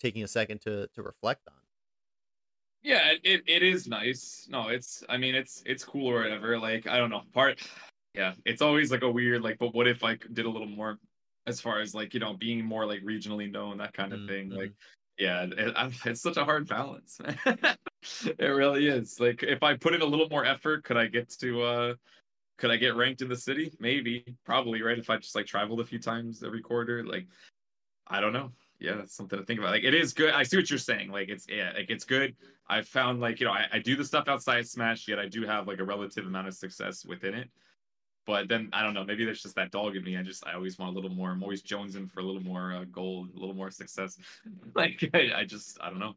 taking 0.00 0.22
a 0.22 0.28
second 0.28 0.60
to 0.62 0.88
to 0.94 1.02
reflect 1.02 1.48
on. 1.48 1.54
Yeah, 2.82 3.12
it, 3.22 3.42
it, 3.46 3.62
is 3.62 3.88
nice. 3.88 4.46
No, 4.50 4.68
it's 4.68 5.02
I 5.08 5.16
mean 5.16 5.34
it's 5.34 5.62
it's 5.64 5.84
cool 5.84 6.08
or 6.08 6.20
whatever. 6.22 6.58
Like 6.58 6.86
I 6.86 6.98
don't 6.98 7.10
know. 7.10 7.22
Part 7.32 7.60
yeah, 8.14 8.34
it's 8.44 8.62
always 8.62 8.90
like 8.92 9.02
a 9.02 9.10
weird 9.10 9.42
like 9.42 9.58
but 9.58 9.74
what 9.74 9.88
if 9.88 10.04
I 10.04 10.18
did 10.32 10.44
a 10.46 10.50
little 10.50 10.68
more 10.68 10.98
as 11.46 11.60
far 11.60 11.80
as 11.80 11.94
like, 11.94 12.14
you 12.14 12.20
know, 12.20 12.34
being 12.34 12.64
more 12.64 12.86
like 12.86 13.02
regionally 13.02 13.50
known 13.50 13.78
that 13.78 13.92
kind 13.92 14.12
of 14.12 14.20
Mm, 14.20 14.28
thing. 14.28 14.50
Like 14.50 14.70
mhm. 14.70 14.74
Yeah, 15.18 15.46
it, 15.50 15.94
it's 16.04 16.20
such 16.20 16.36
a 16.36 16.44
hard 16.44 16.68
balance. 16.68 17.20
it 18.38 18.40
really 18.40 18.88
is. 18.88 19.20
Like 19.20 19.42
if 19.42 19.62
I 19.62 19.76
put 19.76 19.94
in 19.94 20.02
a 20.02 20.06
little 20.06 20.28
more 20.28 20.44
effort, 20.44 20.84
could 20.84 20.96
I 20.96 21.06
get 21.06 21.30
to 21.40 21.62
uh 21.62 21.94
could 22.58 22.70
I 22.70 22.76
get 22.76 22.94
ranked 22.94 23.22
in 23.22 23.28
the 23.28 23.36
city? 23.36 23.72
Maybe, 23.80 24.24
probably, 24.44 24.82
right? 24.82 24.98
If 24.98 25.10
I 25.10 25.16
just 25.16 25.34
like 25.34 25.46
traveled 25.46 25.80
a 25.80 25.84
few 25.84 25.98
times 25.98 26.42
every 26.42 26.60
quarter, 26.60 27.04
like 27.04 27.26
I 28.06 28.20
don't 28.20 28.32
know. 28.32 28.52
Yeah, 28.80 28.96
that's 28.96 29.14
something 29.14 29.38
to 29.38 29.44
think 29.44 29.60
about. 29.60 29.70
Like 29.70 29.84
it 29.84 29.94
is 29.94 30.12
good. 30.12 30.34
I 30.34 30.42
see 30.42 30.56
what 30.56 30.68
you're 30.68 30.78
saying. 30.78 31.10
Like 31.10 31.28
it's 31.28 31.46
yeah, 31.48 31.72
like 31.74 31.90
it's 31.90 32.04
good. 32.04 32.34
I 32.68 32.82
found 32.82 33.20
like 33.20 33.40
you 33.40 33.46
know 33.46 33.52
I, 33.52 33.66
I 33.72 33.78
do 33.78 33.96
the 33.96 34.04
stuff 34.04 34.28
outside 34.28 34.66
Smash, 34.66 35.06
yet 35.08 35.18
I 35.18 35.28
do 35.28 35.46
have 35.46 35.68
like 35.68 35.78
a 35.78 35.84
relative 35.84 36.26
amount 36.26 36.48
of 36.48 36.54
success 36.54 37.04
within 37.04 37.34
it. 37.34 37.50
But 38.26 38.48
then 38.48 38.70
I 38.72 38.82
don't 38.82 38.94
know. 38.94 39.04
Maybe 39.04 39.24
there's 39.24 39.42
just 39.42 39.56
that 39.56 39.70
dog 39.70 39.96
in 39.96 40.04
me. 40.04 40.16
I 40.16 40.22
just 40.22 40.46
I 40.46 40.54
always 40.54 40.78
want 40.78 40.92
a 40.92 40.94
little 40.94 41.14
more. 41.14 41.30
I'm 41.30 41.42
always 41.42 41.62
jonesing 41.62 42.10
for 42.10 42.20
a 42.20 42.24
little 42.24 42.42
more 42.42 42.72
uh, 42.72 42.84
gold, 42.84 43.30
a 43.34 43.38
little 43.38 43.54
more 43.54 43.70
success. 43.70 44.18
Like 44.74 45.08
I, 45.14 45.32
I 45.36 45.44
just 45.44 45.78
I 45.80 45.90
don't 45.90 45.98
know. 45.98 46.14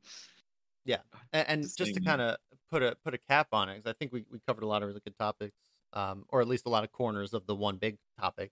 And, 1.34 1.48
and 1.50 1.62
Just 1.64 1.78
just 1.78 1.94
to 1.94 2.00
kind 2.00 2.22
of 2.22 2.38
put 2.70 2.84
a 2.84 2.96
put 3.04 3.14
a 3.14 3.18
cap 3.18 3.50
on 3.52 3.70
it, 3.70 3.76
because 3.78 3.90
I 3.90 3.94
think 3.94 4.12
we, 4.12 4.26
we 4.32 4.40
covered 4.48 4.64
a 4.64 4.68
lot 4.68 4.84
of 4.84 4.88
really 4.88 5.02
good 5.04 5.18
topics, 5.18 5.56
um, 5.94 6.26
or 6.30 6.42
at 6.42 6.48
least 6.48 6.66
a 6.66 6.70
lot 6.70 6.84
of 6.84 6.92
corners 6.92 7.34
of 7.34 7.46
the 7.48 7.56
one 7.56 7.78
big 7.78 7.98
topic. 8.20 8.52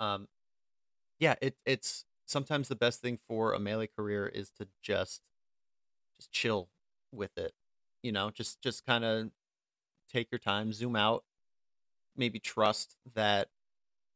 Um, 0.00 0.28
yeah, 1.20 1.36
it 1.42 1.56
it's 1.66 2.04
sometimes 2.26 2.68
the 2.68 2.76
best 2.76 3.00
thing 3.00 3.18
for 3.28 3.52
a 3.54 3.58
melee 3.60 3.88
career 3.88 4.26
is 4.26 4.50
to 4.52 4.68
just 4.82 5.22
just 6.18 6.32
chill 6.32 6.70
with 7.12 7.36
it, 7.38 7.52
you 8.02 8.12
know, 8.12 8.30
just 8.30 8.62
just 8.62 8.86
kind 8.86 9.04
of 9.04 9.30
take 10.08 10.30
your 10.32 10.38
time, 10.38 10.72
zoom 10.72 10.96
out, 10.96 11.24
maybe 12.16 12.38
trust 12.38 12.96
that 13.14 13.48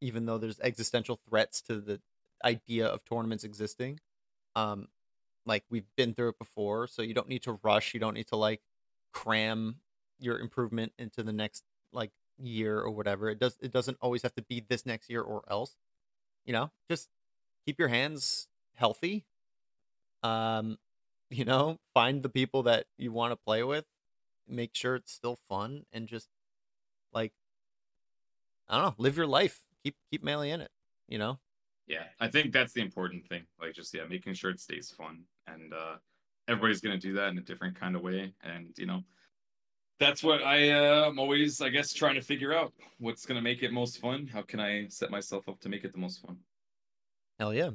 even 0.00 0.26
though 0.26 0.38
there's 0.38 0.60
existential 0.60 1.20
threats 1.28 1.60
to 1.62 1.80
the 1.80 2.00
idea 2.44 2.86
of 2.86 3.04
tournaments 3.04 3.44
existing, 3.44 4.00
um, 4.56 4.88
like 5.46 5.64
we've 5.70 5.86
been 5.96 6.14
through 6.14 6.30
it 6.30 6.38
before, 6.38 6.86
so 6.86 7.02
you 7.02 7.14
don't 7.14 7.28
need 7.28 7.42
to 7.42 7.58
rush. 7.62 7.94
You 7.94 8.00
don't 8.00 8.14
need 8.14 8.28
to 8.28 8.36
like 8.36 8.60
cram 9.12 9.76
your 10.18 10.38
improvement 10.38 10.92
into 10.98 11.22
the 11.22 11.32
next 11.32 11.64
like 11.92 12.10
year 12.38 12.78
or 12.78 12.90
whatever. 12.90 13.28
It 13.30 13.38
does. 13.38 13.56
It 13.60 13.72
doesn't 13.72 13.98
always 14.00 14.22
have 14.22 14.34
to 14.34 14.42
be 14.42 14.64
this 14.68 14.86
next 14.86 15.10
year 15.10 15.22
or 15.22 15.42
else. 15.50 15.76
You 16.44 16.52
know, 16.52 16.70
just 16.88 17.08
keep 17.66 17.78
your 17.78 17.88
hands 17.88 18.48
healthy. 18.74 19.24
Um, 20.22 20.78
you 21.30 21.44
know, 21.44 21.78
find 21.94 22.22
the 22.22 22.28
people 22.28 22.64
that 22.64 22.86
you 22.98 23.12
want 23.12 23.32
to 23.32 23.36
play 23.36 23.62
with. 23.62 23.84
Make 24.48 24.74
sure 24.74 24.96
it's 24.96 25.12
still 25.12 25.38
fun 25.48 25.84
and 25.92 26.08
just 26.08 26.28
like 27.12 27.32
I 28.70 28.76
don't 28.76 28.86
know, 28.86 28.94
live 29.02 29.16
your 29.16 29.26
life. 29.26 29.60
Keep 29.84 29.96
keep 30.10 30.22
melee 30.22 30.50
in 30.50 30.60
it. 30.60 30.70
You 31.08 31.18
know. 31.18 31.38
Yeah, 31.86 32.04
I 32.20 32.28
think 32.28 32.52
that's 32.52 32.72
the 32.72 32.80
important 32.80 33.26
thing. 33.26 33.42
Like 33.60 33.74
just 33.74 33.92
yeah, 33.92 34.04
making 34.08 34.34
sure 34.34 34.50
it 34.50 34.60
stays 34.60 34.90
fun, 34.96 35.24
and 35.46 35.74
uh 35.74 35.96
everybody's 36.48 36.80
gonna 36.80 36.98
do 36.98 37.14
that 37.14 37.28
in 37.28 37.38
a 37.38 37.42
different 37.42 37.78
kind 37.78 37.96
of 37.96 38.02
way, 38.02 38.32
and 38.42 38.68
you 38.78 38.86
know. 38.86 39.02
That's 39.98 40.22
what 40.22 40.42
I 40.42 40.70
uh, 40.70 41.08
am 41.08 41.18
always, 41.18 41.60
I 41.60 41.68
guess, 41.68 41.92
trying 41.92 42.14
to 42.14 42.22
figure 42.22 42.54
out. 42.54 42.72
What's 43.00 43.26
gonna 43.26 43.42
make 43.42 43.62
it 43.62 43.70
most 43.70 43.98
fun? 43.98 44.26
How 44.26 44.40
can 44.40 44.58
I 44.58 44.86
set 44.88 45.10
myself 45.10 45.46
up 45.46 45.60
to 45.60 45.68
make 45.68 45.84
it 45.84 45.92
the 45.92 45.98
most 45.98 46.22
fun? 46.22 46.38
Hell 47.38 47.52
yeah. 47.52 47.70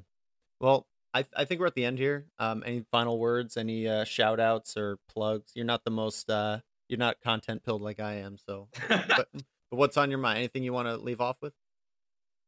Well, 0.60 0.88
I 1.14 1.26
I 1.36 1.46
think 1.46 1.60
we're 1.60 1.68
at 1.68 1.76
the 1.76 1.86
end 1.86 2.00
here. 2.00 2.26
Um, 2.40 2.64
any 2.66 2.84
final 2.92 3.20
words? 3.20 3.58
Any 3.58 3.88
uh, 3.88 4.06
shout 4.06 4.40
outs 4.40 4.76
or 4.76 4.98
plugs? 5.08 5.52
You're 5.56 5.66
not 5.66 5.84
the 5.84 5.92
most 5.92 6.30
uh, 6.30 6.60
you're 6.88 7.00
not 7.00 7.22
content 7.22 7.64
pilled 7.64 7.82
like 7.82 8.00
I 8.00 8.16
am. 8.16 8.38
So, 8.38 8.70
but 8.90 9.28
but 9.76 9.80
what's 9.80 9.98
on 9.98 10.10
your 10.10 10.20
mind? 10.20 10.38
Anything 10.38 10.64
you 10.64 10.72
want 10.72 10.88
to 10.88 10.96
leave 10.96 11.20
off 11.20 11.42
with? 11.42 11.54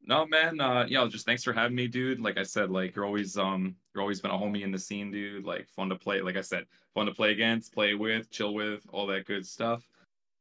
No, 0.02 0.26
man. 0.26 0.62
Uh, 0.62 0.86
yeah, 0.88 1.06
just 1.10 1.26
thanks 1.26 1.44
for 1.44 1.52
having 1.52 1.76
me, 1.76 1.88
dude. 1.88 2.22
Like 2.22 2.38
I 2.38 2.44
said, 2.44 2.70
like 2.70 2.96
you're 2.96 3.04
always 3.04 3.38
um, 3.38 3.76
you're 3.94 4.02
always 4.02 4.22
been 4.22 4.32
a 4.32 4.38
homie 4.38 4.62
in 4.62 4.72
the 4.72 4.80
scene, 4.80 5.12
dude. 5.12 5.44
Like 5.44 5.68
fun 5.68 5.90
to 5.90 5.96
play. 5.96 6.22
Like 6.22 6.38
I 6.38 6.42
said, 6.42 6.64
fun 6.94 7.08
to 7.08 7.14
play 7.14 7.34
against, 7.34 7.74
play 7.74 7.96
with, 7.96 8.32
chill 8.32 8.54
with, 8.54 8.86
all 8.94 9.08
that 9.08 9.26
good 9.26 9.46
stuff. 9.46 9.84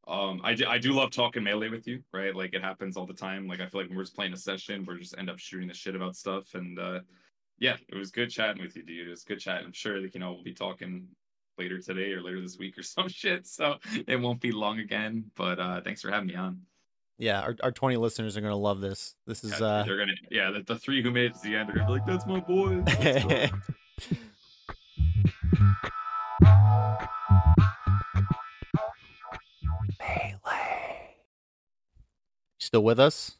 Um, 0.06 0.40
I 0.44 0.54
do, 0.54 0.66
I 0.66 0.78
do 0.78 0.92
love 0.92 1.10
talking 1.10 1.42
melee 1.42 1.68
with 1.68 1.88
you, 1.88 2.04
right? 2.12 2.36
Like 2.36 2.54
it 2.54 2.62
happens 2.62 2.96
all 2.96 3.06
the 3.06 3.12
time. 3.12 3.48
Like 3.48 3.60
I 3.60 3.66
feel 3.66 3.80
like 3.80 3.88
when 3.88 3.96
we're 3.96 4.04
just 4.04 4.14
playing 4.14 4.32
a 4.32 4.36
session, 4.36 4.84
we're 4.86 4.98
just 4.98 5.18
end 5.18 5.28
up 5.28 5.40
shooting 5.40 5.66
the 5.66 5.74
shit 5.74 5.96
about 5.96 6.14
stuff. 6.14 6.54
And 6.54 6.78
uh, 6.78 7.00
yeah, 7.58 7.74
it 7.88 7.96
was 7.96 8.12
good 8.12 8.30
chatting 8.30 8.62
with 8.62 8.76
you, 8.76 8.84
dude. 8.84 9.08
It 9.08 9.10
was 9.10 9.24
good 9.24 9.40
chatting. 9.40 9.66
I'm 9.66 9.72
sure 9.72 10.00
that 10.00 10.14
you 10.14 10.20
know 10.20 10.34
we'll 10.34 10.44
be 10.44 10.54
talking 10.54 11.08
later 11.58 11.80
today 11.80 12.12
or 12.12 12.22
later 12.22 12.40
this 12.40 12.56
week 12.56 12.78
or 12.78 12.82
some 12.84 13.08
shit. 13.08 13.48
So 13.48 13.78
it 14.06 14.20
won't 14.20 14.40
be 14.40 14.52
long 14.52 14.78
again. 14.78 15.32
But 15.34 15.58
uh, 15.58 15.80
thanks 15.80 16.02
for 16.02 16.12
having 16.12 16.28
me 16.28 16.36
on. 16.36 16.60
Yeah, 17.18 17.40
our, 17.40 17.56
our 17.62 17.72
20 17.72 17.96
listeners 17.96 18.36
are 18.36 18.40
gonna 18.40 18.56
love 18.56 18.80
this. 18.80 19.14
This 19.26 19.42
is 19.42 19.58
Yeah, 19.58 19.66
uh 19.66 19.84
they're 19.84 19.96
gonna 19.96 20.12
yeah 20.30 20.50
the, 20.50 20.62
the 20.62 20.78
three 20.78 21.02
who 21.02 21.10
made 21.10 21.30
it 21.30 21.34
to 21.34 21.42
the 21.42 21.56
end 21.56 21.70
are 21.70 21.72
gonna 21.72 21.86
be 21.86 21.92
like 21.92 22.06
that's 22.06 22.26
my 22.26 22.40
boy. 22.40 22.82
Let's 22.86 23.24
go." 23.24 23.46
still 32.58 32.82
with 32.82 33.00
us? 33.00 33.36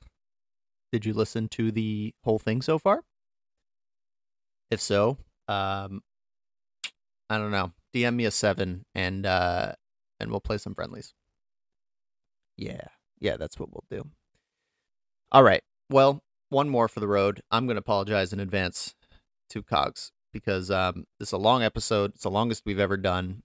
Did 0.93 1.05
you 1.05 1.13
listen 1.13 1.49
to 1.49 1.71
the 1.71 2.15
whole 2.25 2.39
thing 2.39 2.63
so 2.63 2.79
far? 2.79 3.03
If 4.71 4.81
so, 4.81 5.19
um 5.49 6.03
I 7.29 7.39
don't 7.39 7.51
know. 7.51 7.73
DM 7.93 8.15
me 8.15 8.25
a 8.25 8.31
seven 8.31 8.87
and 8.95 9.27
uh 9.27 9.73
and 10.19 10.31
we'll 10.31 10.41
play 10.41 10.57
some 10.59 10.75
friendlies. 10.75 11.13
Yeah. 12.57 12.89
Yeah, 13.21 13.37
that's 13.37 13.59
what 13.59 13.71
we'll 13.71 13.85
do. 13.91 14.09
All 15.33 15.43
right. 15.43 15.63
Well, 15.91 16.23
one 16.51 16.69
more 16.69 16.89
for 16.89 17.01
the 17.01 17.09
road. 17.09 17.43
I'm 17.51 17.67
gonna 17.67 17.81
apologize 17.81 18.33
in 18.33 18.41
advance 18.41 18.95
to 19.51 19.63
Kogs 19.63 20.13
because 20.33 20.71
um 20.71 21.05
this 21.19 21.31
is 21.31 21.33
a 21.33 21.39
long 21.39 21.63
episode. 21.63 22.13
It's 22.15 22.23
the 22.25 22.31
longest 22.31 22.63
we've 22.67 22.81
ever 22.81 22.97
done, 22.97 23.43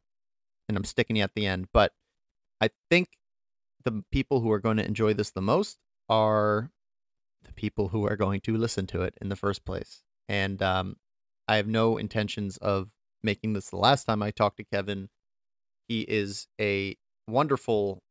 and 0.68 0.78
I'm 0.78 0.84
sticking 0.86 1.16
you 1.16 1.24
at 1.24 1.34
the 1.36 1.46
end. 1.48 1.68
But 1.74 1.94
I 2.62 2.70
think 2.90 3.10
the 3.84 4.04
people 4.12 4.42
who 4.42 4.52
are 4.52 4.60
going 4.60 4.78
to 4.78 4.86
enjoy 4.86 5.14
this 5.14 5.32
the 5.32 5.42
most 5.42 5.78
are 6.10 6.72
the 7.44 7.54
people 7.54 7.90
who 7.90 8.08
are 8.08 8.16
going 8.16 8.42
to 8.42 8.58
listen 8.58 8.88
to 8.88 9.02
it 9.02 9.16
in 9.22 9.30
the 9.30 9.36
first 9.36 9.66
place. 9.66 10.04
And 10.30 10.62
um, 10.62 10.98
I 11.48 11.58
have 11.58 11.68
no 11.68 11.98
intentions 11.98 12.58
of 12.58 12.90
making 13.24 13.54
this 13.54 13.70
the 13.70 13.78
last 13.78 14.06
time 14.06 14.24
I 14.24 14.32
talk 14.32 14.56
to 14.58 14.64
Kevin. 14.64 15.10
He 15.88 16.02
is 16.02 16.48
a 16.60 16.98
wonderful 17.28 18.04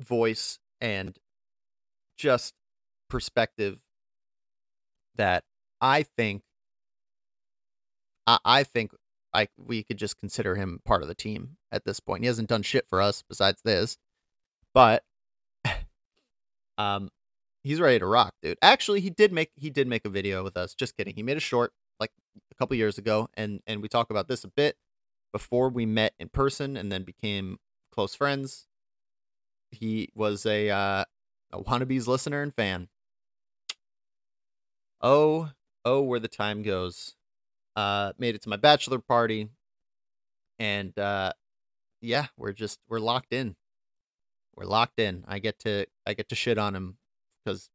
voice 0.00 0.58
and 0.80 1.16
just 2.16 2.54
perspective 3.08 3.78
that 5.16 5.44
I 5.80 6.02
think 6.02 6.42
I, 8.26 8.38
I 8.44 8.62
think 8.64 8.92
I 9.34 9.48
we 9.56 9.82
could 9.82 9.98
just 9.98 10.18
consider 10.18 10.54
him 10.54 10.80
part 10.84 11.02
of 11.02 11.08
the 11.08 11.14
team 11.14 11.56
at 11.72 11.84
this 11.84 12.00
point. 12.00 12.22
He 12.22 12.26
hasn't 12.26 12.48
done 12.48 12.62
shit 12.62 12.86
for 12.88 13.00
us 13.00 13.22
besides 13.28 13.60
this, 13.64 13.98
but 14.74 15.02
um, 16.78 17.10
he's 17.62 17.80
ready 17.80 17.98
to 17.98 18.06
rock, 18.06 18.34
dude. 18.42 18.58
Actually, 18.62 19.00
he 19.00 19.10
did 19.10 19.32
make 19.32 19.50
he 19.56 19.70
did 19.70 19.88
make 19.88 20.04
a 20.04 20.10
video 20.10 20.44
with 20.44 20.56
us. 20.56 20.74
Just 20.74 20.96
kidding. 20.96 21.14
He 21.14 21.22
made 21.22 21.36
a 21.36 21.40
short 21.40 21.72
like 21.98 22.12
a 22.50 22.54
couple 22.54 22.76
years 22.76 22.98
ago, 22.98 23.28
and 23.34 23.60
and 23.66 23.82
we 23.82 23.88
talk 23.88 24.10
about 24.10 24.28
this 24.28 24.44
a 24.44 24.48
bit 24.48 24.76
before 25.32 25.68
we 25.68 25.84
met 25.86 26.14
in 26.18 26.28
person, 26.28 26.76
and 26.76 26.90
then 26.90 27.02
became 27.02 27.58
close 27.92 28.14
friends. 28.14 28.67
He 29.70 30.10
was 30.14 30.46
a 30.46 30.70
uh, 30.70 31.04
a 31.52 31.62
wannabes 31.62 32.06
listener 32.06 32.42
and 32.42 32.54
fan. 32.54 32.88
Oh, 35.00 35.50
oh, 35.84 36.02
where 36.02 36.20
the 36.20 36.28
time 36.28 36.62
goes. 36.62 37.14
Uh, 37.76 38.12
made 38.18 38.34
it 38.34 38.42
to 38.42 38.48
my 38.48 38.56
bachelor 38.56 38.98
party, 38.98 39.48
and 40.58 40.98
uh, 40.98 41.32
yeah, 42.00 42.26
we're 42.36 42.52
just 42.52 42.80
we're 42.88 42.98
locked 42.98 43.32
in. 43.32 43.56
We're 44.56 44.66
locked 44.66 44.98
in. 44.98 45.24
I 45.28 45.38
get 45.38 45.58
to 45.60 45.86
I 46.06 46.14
get 46.14 46.28
to 46.30 46.34
shit 46.34 46.58
on 46.58 46.74
him 46.74 46.98
because 47.44 47.70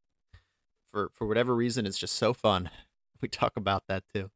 for 0.91 1.09
for 1.13 1.27
whatever 1.27 1.55
reason 1.55 1.85
it's 1.85 1.97
just 1.97 2.15
so 2.15 2.33
fun. 2.33 2.69
We 3.21 3.29
talk 3.29 3.55
about 3.55 3.83
that 3.87 4.03
too. 4.13 4.31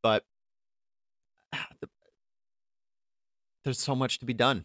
But 0.00 0.22
the, 1.80 1.88
there's 3.64 3.80
so 3.80 3.96
much 3.96 4.20
to 4.20 4.26
be 4.26 4.32
done 4.32 4.64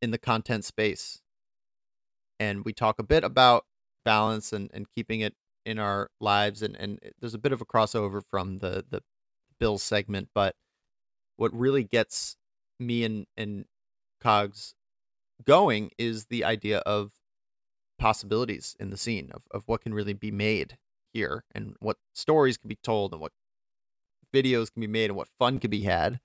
in 0.00 0.10
the 0.10 0.18
content 0.18 0.64
space. 0.64 1.20
And 2.38 2.64
we 2.64 2.72
talk 2.72 2.98
a 2.98 3.04
bit 3.04 3.22
about 3.24 3.66
balance 4.04 4.52
and, 4.52 4.70
and 4.72 4.90
keeping 4.90 5.20
it 5.20 5.34
in 5.66 5.78
our 5.78 6.10
lives 6.20 6.62
and, 6.62 6.74
and 6.76 6.98
there's 7.20 7.34
a 7.34 7.38
bit 7.38 7.52
of 7.52 7.60
a 7.60 7.66
crossover 7.66 8.22
from 8.30 8.58
the 8.58 8.84
the 8.88 9.02
Billz 9.60 9.80
segment, 9.80 10.30
but 10.34 10.56
what 11.36 11.52
really 11.52 11.84
gets 11.84 12.36
me 12.78 13.04
and, 13.04 13.26
and 13.36 13.66
Kogs 14.22 14.74
going 15.44 15.90
is 15.98 16.26
the 16.26 16.44
idea 16.44 16.78
of 16.78 17.12
possibilities 17.98 18.74
in 18.80 18.90
the 18.90 18.96
scene 18.96 19.30
of, 19.32 19.42
of 19.50 19.64
what 19.66 19.82
can 19.82 19.94
really 19.94 20.14
be 20.14 20.30
made 20.30 20.78
here 21.12 21.44
and 21.54 21.76
what 21.80 21.98
stories 22.14 22.56
can 22.56 22.68
be 22.68 22.78
told 22.82 23.12
and 23.12 23.20
what 23.20 23.32
videos 24.34 24.72
can 24.72 24.80
be 24.80 24.86
made 24.86 25.10
and 25.10 25.16
what 25.16 25.28
fun 25.38 25.58
can 25.58 25.70
be 25.70 25.82
had. 25.82 26.20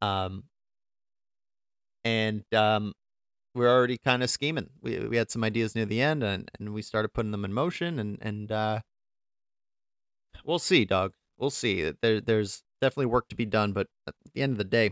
Um, 0.00 0.44
and 2.04 2.42
um, 2.54 2.92
we're 3.54 3.68
already 3.68 3.98
kind 3.98 4.22
of 4.22 4.30
scheming. 4.30 4.70
We 4.80 4.98
we 5.00 5.16
had 5.16 5.30
some 5.30 5.44
ideas 5.44 5.74
near 5.74 5.86
the 5.86 6.00
end, 6.00 6.22
and, 6.22 6.50
and 6.58 6.72
we 6.72 6.82
started 6.82 7.12
putting 7.12 7.32
them 7.32 7.44
in 7.44 7.52
motion, 7.52 7.98
and 7.98 8.18
and 8.20 8.52
uh, 8.52 8.80
we'll 10.44 10.58
see, 10.58 10.84
dog. 10.84 11.12
We'll 11.38 11.50
see. 11.50 11.92
There 12.02 12.20
there's 12.20 12.62
definitely 12.80 13.06
work 13.06 13.28
to 13.28 13.36
be 13.36 13.46
done, 13.46 13.72
but 13.72 13.88
at 14.06 14.14
the 14.34 14.42
end 14.42 14.52
of 14.52 14.58
the 14.58 14.64
day, 14.64 14.90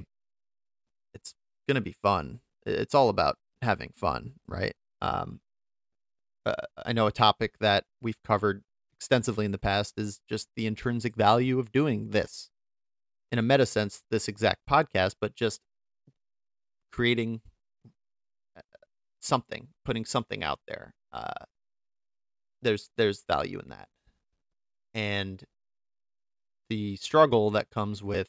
it's 1.15 1.35
gonna 1.69 1.81
be 1.81 1.95
fun. 2.03 2.41
It's 2.67 2.95
all 2.95 3.09
about 3.09 3.37
having 3.63 3.93
fun, 3.97 4.35
right? 4.47 4.75
Um, 5.01 5.41
uh, 6.47 6.55
I 6.85 6.93
know 6.93 7.07
a 7.07 7.13
topic 7.13 7.59
that 7.61 7.85
we've 8.01 8.23
covered 8.25 8.63
extensively 8.93 9.45
in 9.45 9.53
the 9.53 9.59
past 9.59 9.95
is 9.97 10.21
just 10.29 10.49
the 10.57 10.67
intrinsic 10.67 11.15
value 11.17 11.59
of 11.59 11.71
doing 11.73 12.11
this 12.11 12.51
in 13.31 13.39
a 13.39 13.43
meta 13.43 13.67
sense, 13.67 14.03
this 14.11 14.29
exact 14.29 14.63
podcast, 14.69 15.15
but 15.21 15.35
just 15.35 15.61
creating 16.91 17.41
uh, 18.57 18.63
something, 19.21 19.69
putting 19.85 20.05
something 20.05 20.43
out 20.43 20.61
there. 20.67 20.95
Uh, 21.13 21.45
there's 22.63 22.91
there's 22.97 23.25
value 23.29 23.61
in 23.61 23.69
that, 23.71 23.89
and 24.95 25.45
the 26.69 26.97
struggle 26.97 27.51
that 27.51 27.71
comes 27.71 28.03
with 28.03 28.29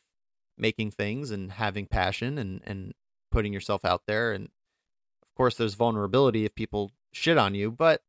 making 0.57 0.91
things 0.91 1.31
and 1.31 1.53
having 1.53 1.87
passion 1.87 2.37
and 2.37 2.61
and 2.65 2.93
putting 3.31 3.53
yourself 3.53 3.83
out 3.83 4.03
there, 4.07 4.31
and 4.31 4.45
of 4.45 5.35
course 5.35 5.55
there's 5.55 5.73
vulnerability 5.73 6.45
if 6.45 6.55
people 6.55 6.91
shit 7.11 7.37
on 7.37 7.55
you, 7.55 7.71
but 7.71 8.01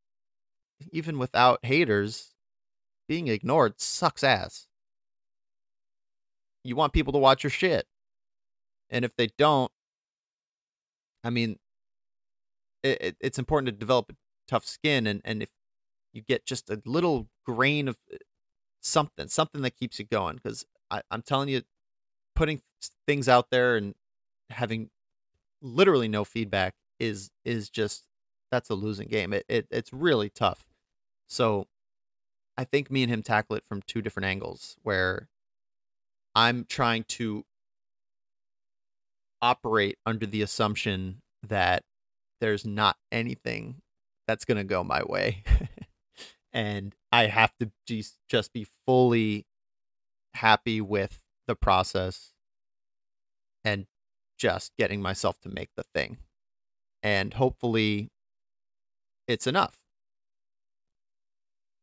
even 0.93 1.18
without 1.18 1.64
haters, 1.64 2.35
being 3.09 3.28
ignored 3.28 3.81
sucks 3.81 4.22
ass. 4.22 4.66
You 6.64 6.77
want 6.77 6.93
people 6.93 7.12
to 7.12 7.18
watch 7.18 7.43
your 7.43 7.51
shit. 7.51 7.86
And 8.90 9.05
if 9.05 9.14
they 9.16 9.28
don't, 9.39 9.70
I 11.22 11.30
mean, 11.30 11.59
it, 12.82 12.98
it, 13.01 13.16
it's 13.20 13.38
important 13.38 13.66
to 13.66 13.72
develop 13.72 14.10
a 14.10 14.14
tough 14.48 14.66
skin. 14.66 15.06
And, 15.06 15.20
and 15.24 15.42
if 15.42 15.51
you 16.12 16.22
get 16.22 16.47
just 16.47 16.70
a 16.70 16.80
little 16.84 17.28
grain 17.44 17.88
of 17.88 17.97
uh, 18.12 18.16
something, 18.80 19.28
something 19.28 19.62
that 19.62 19.76
keeps 19.76 19.98
you 19.98 20.05
going, 20.05 20.36
because 20.36 20.64
I'm 20.90 21.22
telling 21.22 21.48
you, 21.48 21.62
putting 22.34 22.62
things 23.06 23.28
out 23.28 23.51
there 23.51 23.76
and 23.76 23.94
having 24.51 24.90
literally 25.62 26.09
no 26.09 26.24
feedback 26.24 26.74
is 26.98 27.30
is 27.44 27.68
just 27.68 28.06
that's 28.51 28.70
a 28.70 28.74
losing 28.74 29.09
game. 29.09 29.32
It, 29.32 29.44
it 29.48 29.66
it's 29.70 29.92
really 29.92 30.30
tough. 30.30 30.64
So 31.28 31.68
I 32.56 32.64
think 32.64 32.90
me 32.90 33.02
and 33.02 33.12
him 33.12 33.22
tackle 33.22 33.56
it 33.56 33.64
from 33.68 33.82
two 33.82 34.02
different 34.02 34.26
angles 34.26 34.76
where 34.82 35.28
I'm 36.34 36.64
trying 36.64 37.05
to 37.05 37.44
operate 39.42 39.98
under 40.06 40.26
the 40.26 40.42
assumption 40.42 41.22
that 41.46 41.82
there's 42.40 42.64
not 42.64 42.96
anything 43.12 43.82
that's 44.26 44.44
going 44.44 44.58
to 44.58 44.64
go 44.64 44.84
my 44.84 45.02
way. 45.04 45.42
and 46.52 46.94
I 47.12 47.26
have 47.26 47.52
to 47.58 47.70
just, 47.86 48.52
be 48.52 48.66
fully 48.86 49.46
happy 50.34 50.80
with 50.80 51.20
the 51.46 51.56
process 51.56 52.32
and 53.64 53.86
just 54.38 54.72
getting 54.78 55.02
myself 55.02 55.40
to 55.40 55.48
make 55.48 55.70
the 55.76 55.82
thing. 55.82 56.18
And 57.02 57.34
hopefully 57.34 58.10
it's 59.26 59.46
enough 59.46 59.76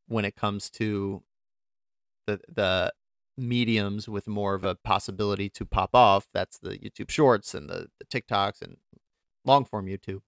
when 0.08 0.26
it 0.26 0.36
comes 0.36 0.70
to 0.70 1.24
the 2.26 2.40
the 2.48 2.94
mediums 3.38 4.10
with 4.10 4.28
more 4.28 4.56
of 4.56 4.64
a 4.64 4.76
possibility 4.76 5.50
to 5.50 5.66
pop 5.66 5.92
off. 5.94 6.28
That's 6.34 6.58
the 6.58 6.78
YouTube 6.78 7.10
Shorts 7.10 7.54
and 7.54 7.70
the, 7.70 7.88
the 8.00 8.06
TikToks 8.06 8.62
and 8.62 8.78
long 9.46 9.66
form 9.66 9.86
YouTube. 9.86 10.22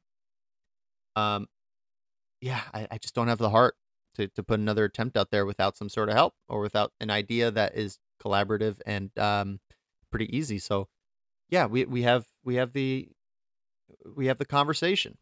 Um, 1.16 1.48
yeah, 2.42 2.62
I, 2.74 2.88
I 2.92 2.98
just 2.98 3.16
don't 3.16 3.28
have 3.28 3.40
the 3.40 3.50
heart 3.50 3.76
to 4.16 4.28
to 4.28 4.44
put 4.44 4.60
another 4.60 4.86
attempt 4.86 5.18
out 5.18 5.32
there 5.32 5.46
without 5.46 5.78
some 5.78 5.90
sort 5.90 6.10
of 6.10 6.16
help 6.16 6.34
or 6.48 6.62
without 6.62 6.92
an 7.00 7.10
idea 7.10 7.52
that 7.52 7.76
is 7.76 8.00
collaborative 8.24 8.80
and 8.86 9.18
um 9.18 9.60
pretty 10.12 10.36
easy. 10.36 10.60
So 10.60 10.88
yeah, 11.50 11.66
we 11.66 11.86
we 11.86 12.04
have 12.04 12.26
we 12.44 12.56
have 12.56 12.74
the 12.74 13.10
we 14.16 14.28
have 14.28 14.38
the 14.38 14.46
conversation. 14.46 15.18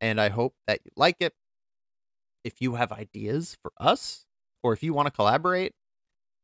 And 0.00 0.20
I 0.20 0.28
hope 0.28 0.54
that 0.66 0.80
you 0.84 0.92
like 0.96 1.16
it 1.20 1.34
if 2.44 2.60
you 2.60 2.76
have 2.76 2.92
ideas 2.92 3.56
for 3.60 3.72
us 3.78 4.26
or 4.62 4.72
if 4.72 4.82
you 4.82 4.94
want 4.94 5.06
to 5.06 5.12
collaborate, 5.12 5.74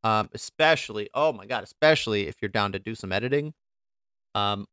um, 0.05 0.29
especially, 0.33 1.09
oh 1.15 1.33
my 1.33 1.47
God, 1.47 1.65
especially 1.65 2.29
if 2.29 2.37
you're 2.41 2.49
down 2.49 2.73
to 2.73 2.79
do 2.79 2.95
some 2.95 3.11
editing, 3.11 3.55
um, 4.35 4.67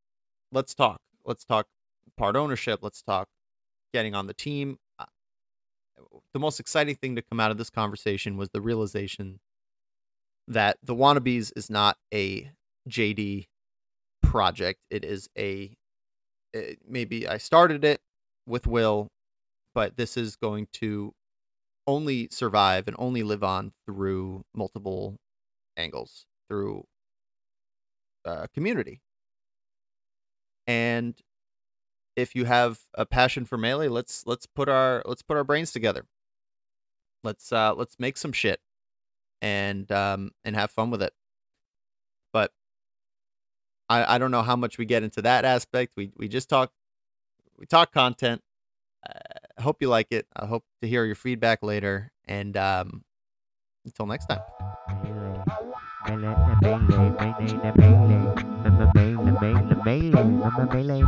let's 0.51 0.75
talk. 0.75 0.99
Let's 1.25 1.43
talk 1.43 1.67
part 2.17 2.35
ownership. 2.35 2.79
Let's 2.83 3.01
talk 3.01 3.27
getting 3.93 4.13
on 4.13 4.27
the 4.27 4.33
team. 4.33 4.77
Uh, 4.99 5.05
the 6.33 6.39
most 6.39 6.59
exciting 6.59 6.95
thing 6.95 7.15
to 7.15 7.21
come 7.21 7.39
out 7.39 7.51
of 7.51 7.57
this 7.57 7.69
conversation 7.69 8.37
was 8.37 8.49
the 8.49 8.61
realization 8.61 9.39
that 10.47 10.77
the 10.83 10.95
wannabes 10.95 11.51
is 11.55 11.69
not 11.69 11.97
a 12.13 12.51
JD 12.89 13.47
project. 14.21 14.79
It 14.89 15.03
is 15.03 15.29
a 15.37 15.71
it, 16.53 16.79
maybe 16.87 17.27
I 17.27 17.37
started 17.37 17.83
it 17.83 18.01
with 18.45 18.67
Will 18.67 19.07
but 19.73 19.97
this 19.97 20.17
is 20.17 20.35
going 20.35 20.67
to 20.73 21.13
only 21.87 22.27
survive 22.31 22.87
and 22.87 22.95
only 22.99 23.23
live 23.23 23.43
on 23.43 23.73
through 23.85 24.43
multiple 24.53 25.17
angles 25.77 26.25
through 26.47 26.85
uh, 28.25 28.47
community. 28.53 29.01
And 30.67 31.15
if 32.15 32.35
you 32.35 32.45
have 32.45 32.81
a 32.93 33.05
passion 33.05 33.45
for 33.45 33.57
melee 33.57 33.87
let's 33.87 34.25
let's 34.27 34.45
put 34.45 34.67
our 34.67 35.01
let's 35.05 35.21
put 35.21 35.37
our 35.37 35.43
brains 35.43 35.71
together. 35.71 36.05
Let's 37.23 37.51
uh 37.51 37.73
let's 37.75 37.97
make 37.99 38.17
some 38.17 38.31
shit 38.31 38.59
and 39.41 39.91
um 39.91 40.31
and 40.43 40.55
have 40.55 40.71
fun 40.71 40.91
with 40.91 41.01
it. 41.01 41.13
But 42.33 42.51
i 43.89 44.15
i 44.15 44.17
don't 44.17 44.31
know 44.31 44.41
how 44.43 44.55
much 44.55 44.77
we 44.77 44.85
get 44.85 45.03
into 45.03 45.21
that 45.23 45.45
aspect. 45.45 45.93
We 45.95 46.11
we 46.17 46.27
just 46.27 46.49
talk 46.49 46.71
we 47.57 47.65
talk 47.65 47.91
content 47.91 48.41
I 49.61 49.63
hope 49.63 49.77
you 49.79 49.89
like 49.89 50.07
it. 50.09 50.25
I 50.35 50.47
hope 50.47 50.63
to 50.81 50.87
hear 50.87 51.05
your 51.05 51.13
feedback 51.13 51.61
later. 51.61 52.11
And 52.25 52.57
um, 52.57 53.03
until 53.85 54.07
next 54.07 54.25
time. 54.25 54.41
Melee, 56.07 56.35
melee, 60.65 61.03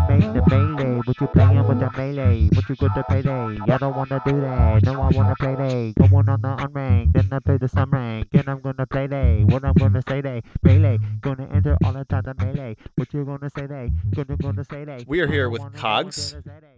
melee. 0.50 1.02
What 1.06 1.20
you 1.20 1.28
playing 1.28 1.68
with 1.68 1.80
the 1.80 1.90
melee? 1.98 2.50
What 2.54 2.70
you 2.70 2.76
good 2.76 2.92
to 2.96 3.04
payday? 3.10 3.58
I 3.68 3.78
don't 3.78 3.96
wanna 3.96 4.22
do 4.26 4.40
that. 4.42 4.84
No, 4.84 5.02
I 5.02 5.10
wanna 5.10 5.36
play 5.40 5.56
day. 5.56 5.94
Going 5.98 6.30
on 6.30 6.42
the 6.42 6.48
unranked, 6.48 7.14
then 7.14 7.30
I 7.32 7.40
play 7.40 7.58
the 7.58 7.68
sun 7.68 7.90
rank. 7.90 8.30
Then 8.32 8.44
I'm 8.48 8.60
gonna 8.62 8.86
play 8.86 9.08
day. 9.08 9.44
What 9.44 9.66
I'm 9.66 9.74
gonna 9.74 10.04
say 10.08 10.22
day? 10.22 10.42
Melee. 10.62 11.00
Gonna 11.22 11.48
enter 11.52 11.78
all 11.84 11.94
the 11.94 12.06
the 12.06 12.36
melee. 12.38 12.76
What 12.96 13.14
you 13.14 13.26
gonna 13.26 13.50
say 13.50 13.68
day? 13.68 13.92
Gonna 14.12 14.38
gonna 14.38 14.64
say 14.64 14.86
day. 14.86 15.06
We 15.08 15.22
are 15.22 15.28
here 15.28 15.50
with 15.50 15.62
Kogs, 15.74 16.36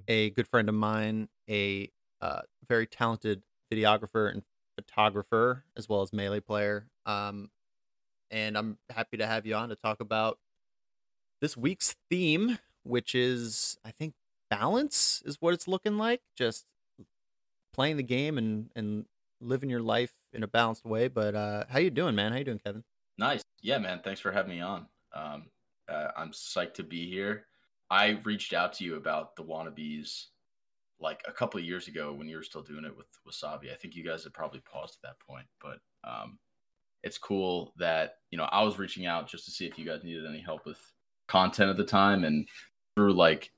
a 0.07 0.29
good 0.31 0.47
friend 0.47 0.69
of 0.69 0.75
mine, 0.75 1.27
a 1.49 1.91
uh, 2.21 2.41
very 2.67 2.87
talented 2.87 3.43
videographer 3.71 4.31
and 4.31 4.43
photographer, 4.75 5.65
as 5.77 5.89
well 5.89 6.01
as 6.01 6.13
melee 6.13 6.39
player. 6.39 6.87
Um, 7.05 7.49
and 8.31 8.57
I'm 8.57 8.77
happy 8.89 9.17
to 9.17 9.27
have 9.27 9.45
you 9.45 9.55
on 9.55 9.69
to 9.69 9.75
talk 9.75 9.99
about 9.99 10.39
this 11.41 11.55
week's 11.55 11.95
theme, 12.09 12.57
which 12.83 13.15
is 13.15 13.77
I 13.85 13.91
think 13.91 14.13
balance 14.49 15.21
is 15.25 15.37
what 15.39 15.53
it's 15.53 15.67
looking 15.67 15.97
like. 15.97 16.21
Just 16.35 16.65
playing 17.73 17.97
the 17.97 18.03
game 18.03 18.37
and 18.37 18.69
and 18.75 19.05
living 19.41 19.69
your 19.69 19.81
life 19.81 20.13
in 20.33 20.43
a 20.43 20.47
balanced 20.47 20.85
way. 20.85 21.07
But 21.07 21.35
uh, 21.35 21.65
how 21.69 21.79
you 21.79 21.89
doing, 21.89 22.15
man? 22.15 22.31
How 22.31 22.37
you 22.37 22.45
doing, 22.45 22.61
Kevin? 22.63 22.83
Nice. 23.17 23.41
Yeah, 23.61 23.77
man. 23.77 24.01
Thanks 24.03 24.19
for 24.19 24.31
having 24.31 24.51
me 24.51 24.61
on. 24.61 24.87
Um, 25.13 25.45
uh, 25.87 26.07
I'm 26.17 26.31
psyched 26.31 26.73
to 26.75 26.83
be 26.83 27.09
here. 27.09 27.45
I 27.89 28.19
reached 28.23 28.53
out 28.53 28.73
to 28.73 28.83
you 28.83 28.95
about 28.95 29.35
the 29.35 29.43
wannabes 29.43 30.25
like 30.99 31.21
a 31.27 31.31
couple 31.31 31.59
of 31.59 31.65
years 31.65 31.87
ago 31.87 32.13
when 32.13 32.27
you 32.27 32.37
were 32.37 32.43
still 32.43 32.63
doing 32.63 32.85
it 32.85 32.95
with 32.95 33.07
Wasabi. 33.27 33.71
I 33.71 33.75
think 33.75 33.95
you 33.95 34.03
guys 34.03 34.23
had 34.23 34.33
probably 34.33 34.61
paused 34.61 34.97
at 35.03 35.09
that 35.09 35.19
point, 35.19 35.45
but 35.61 35.79
um, 36.03 36.39
it's 37.05 37.17
cool 37.19 37.71
that 37.77 38.17
you 38.31 38.37
know 38.37 38.49
I 38.51 38.63
was 38.63 38.77
reaching 38.77 39.05
out 39.05 39.29
just 39.29 39.45
to 39.45 39.51
see 39.51 39.65
if 39.65 39.79
you 39.79 39.85
guys 39.85 40.03
needed 40.03 40.25
any 40.25 40.41
help 40.41 40.65
with 40.65 40.79
content 41.27 41.69
at 41.69 41.77
the 41.77 41.85
time, 41.85 42.25
and 42.25 42.47
through 42.95 43.13
like 43.13 43.51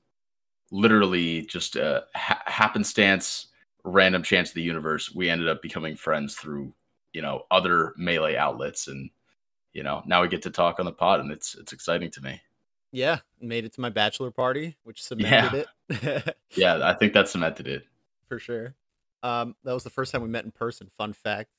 literally 0.70 1.42
just 1.42 1.74
a 1.76 2.04
ha- 2.14 2.42
happenstance, 2.46 3.48
random 3.84 4.22
chance 4.22 4.50
of 4.50 4.54
the 4.54 4.62
universe, 4.62 5.12
we 5.14 5.30
ended 5.30 5.48
up 5.48 5.62
becoming 5.62 5.96
friends 5.96 6.36
through 6.36 6.72
you 7.12 7.22
know 7.22 7.46
other 7.50 7.94
melee 7.96 8.36
outlets, 8.36 8.86
and 8.86 9.10
you 9.72 9.82
know 9.82 10.02
now 10.06 10.22
we 10.22 10.28
get 10.28 10.42
to 10.42 10.50
talk 10.50 10.78
on 10.78 10.84
the 10.84 10.92
pod, 10.92 11.20
and 11.20 11.32
it's 11.32 11.56
it's 11.56 11.72
exciting 11.72 12.10
to 12.12 12.20
me. 12.20 12.40
Yeah, 12.92 13.18
made 13.40 13.64
it 13.64 13.74
to 13.74 13.80
my 13.80 13.90
bachelor 13.90 14.30
party, 14.30 14.76
which 14.84 15.02
cemented 15.02 15.66
it 15.90 16.36
Yeah, 16.54 16.80
I 16.82 16.94
think 16.94 17.12
that 17.14 17.28
cemented 17.28 17.66
it. 17.66 17.84
for 18.28 18.38
sure. 18.38 18.74
Um, 19.22 19.56
that 19.64 19.72
was 19.72 19.84
the 19.84 19.90
first 19.90 20.12
time 20.12 20.22
we 20.22 20.28
met 20.28 20.44
in 20.44 20.52
person. 20.52 20.88
Fun 20.96 21.12
fact. 21.12 21.50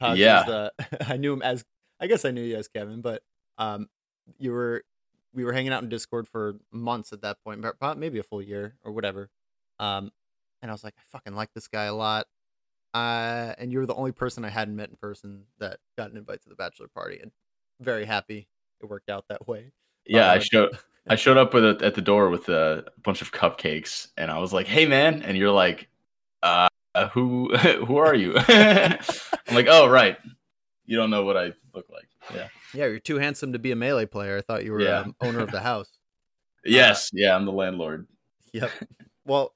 Yeah. 0.00 0.68
I 1.06 1.16
knew 1.16 1.32
him 1.32 1.42
as 1.42 1.64
I 2.00 2.06
guess 2.06 2.24
I 2.24 2.30
knew 2.30 2.42
you 2.42 2.56
as 2.56 2.68
Kevin, 2.68 3.00
but 3.00 3.22
um, 3.58 3.88
you 4.38 4.52
were 4.52 4.84
we 5.34 5.44
were 5.44 5.52
hanging 5.52 5.72
out 5.72 5.82
in 5.82 5.88
Discord 5.88 6.26
for 6.28 6.56
months 6.72 7.12
at 7.12 7.22
that 7.22 7.42
point, 7.44 7.64
maybe 7.98 8.18
a 8.18 8.22
full 8.22 8.42
year 8.42 8.74
or 8.82 8.92
whatever. 8.92 9.30
Um, 9.78 10.10
and 10.62 10.70
I 10.70 10.74
was 10.74 10.82
like, 10.82 10.94
I 10.98 11.02
fucking 11.10 11.34
like 11.34 11.52
this 11.54 11.68
guy 11.68 11.84
a 11.84 11.94
lot. 11.94 12.26
Uh, 12.94 13.54
and 13.58 13.70
you 13.70 13.78
were 13.78 13.86
the 13.86 13.94
only 13.94 14.12
person 14.12 14.44
I 14.44 14.48
hadn't 14.48 14.74
met 14.74 14.88
in 14.88 14.96
person 14.96 15.44
that 15.58 15.78
got 15.96 16.10
an 16.10 16.16
invite 16.16 16.42
to 16.42 16.48
the 16.48 16.54
bachelor 16.54 16.88
party, 16.88 17.18
and 17.20 17.30
very 17.80 18.04
happy 18.06 18.48
it 18.80 18.86
worked 18.86 19.10
out 19.10 19.26
that 19.28 19.46
way. 19.46 19.72
Yeah, 20.06 20.30
I 20.30 20.36
Uh, 20.36 20.40
showed 20.40 20.78
I 21.08 21.14
showed 21.16 21.36
up 21.36 21.52
with 21.52 21.64
a, 21.64 21.84
at 21.84 21.94
the 21.94 22.00
door 22.00 22.30
with 22.30 22.48
a 22.48 22.86
bunch 23.02 23.20
of 23.22 23.30
cupcakes, 23.30 24.08
and 24.16 24.30
I 24.30 24.38
was 24.38 24.52
like, 24.52 24.66
"Hey, 24.66 24.86
man!" 24.86 25.22
And 25.22 25.36
you're 25.36 25.50
like, 25.52 25.88
"Uh, 26.42 26.67
who 27.08 27.56
who 27.86 27.96
are 27.98 28.14
you?" 28.14 28.34
I'm 28.48 28.98
like, 29.54 29.68
"Oh, 29.70 29.86
right. 29.88 30.18
You 30.86 30.96
don't 30.96 31.10
know 31.10 31.24
what 31.24 31.36
I 31.36 31.52
look 31.74 31.86
like." 31.90 32.08
Yeah. 32.34 32.48
Yeah, 32.74 32.86
you're 32.86 32.98
too 32.98 33.18
handsome 33.18 33.52
to 33.54 33.58
be 33.58 33.70
a 33.70 33.76
melee 33.76 34.06
player. 34.06 34.36
I 34.36 34.40
thought 34.42 34.64
you 34.64 34.72
were 34.72 34.80
Yeah. 34.82 35.00
um, 35.00 35.16
owner 35.20 35.40
of 35.40 35.50
the 35.50 35.60
house. 35.60 35.90
Yes. 36.64 37.10
Yeah, 37.14 37.34
I'm 37.36 37.46
the 37.46 37.52
landlord. 37.52 38.08
Yep. 38.52 38.70
Well, 39.24 39.54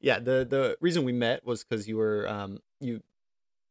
yeah. 0.00 0.18
The 0.18 0.44
the 0.48 0.76
reason 0.80 1.04
we 1.04 1.12
met 1.12 1.44
was 1.46 1.64
because 1.64 1.88
you 1.88 1.96
were 1.96 2.28
um 2.28 2.58
you 2.80 3.02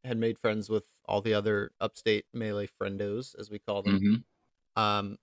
had 0.04 0.18
made 0.18 0.40
friends 0.40 0.70
with 0.70 0.86
all 1.06 1.22
the 1.22 1.34
other 1.34 1.72
upstate 1.82 2.26
melee 2.34 2.68
friendos, 2.82 3.36
as 3.38 3.50
we 3.52 3.60
call 3.60 3.84
them. 3.84 4.00
hmm 4.76 4.82
Um, 4.82 5.18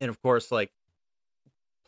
and 0.00 0.08
of 0.08 0.20
course, 0.22 0.50
like 0.50 0.72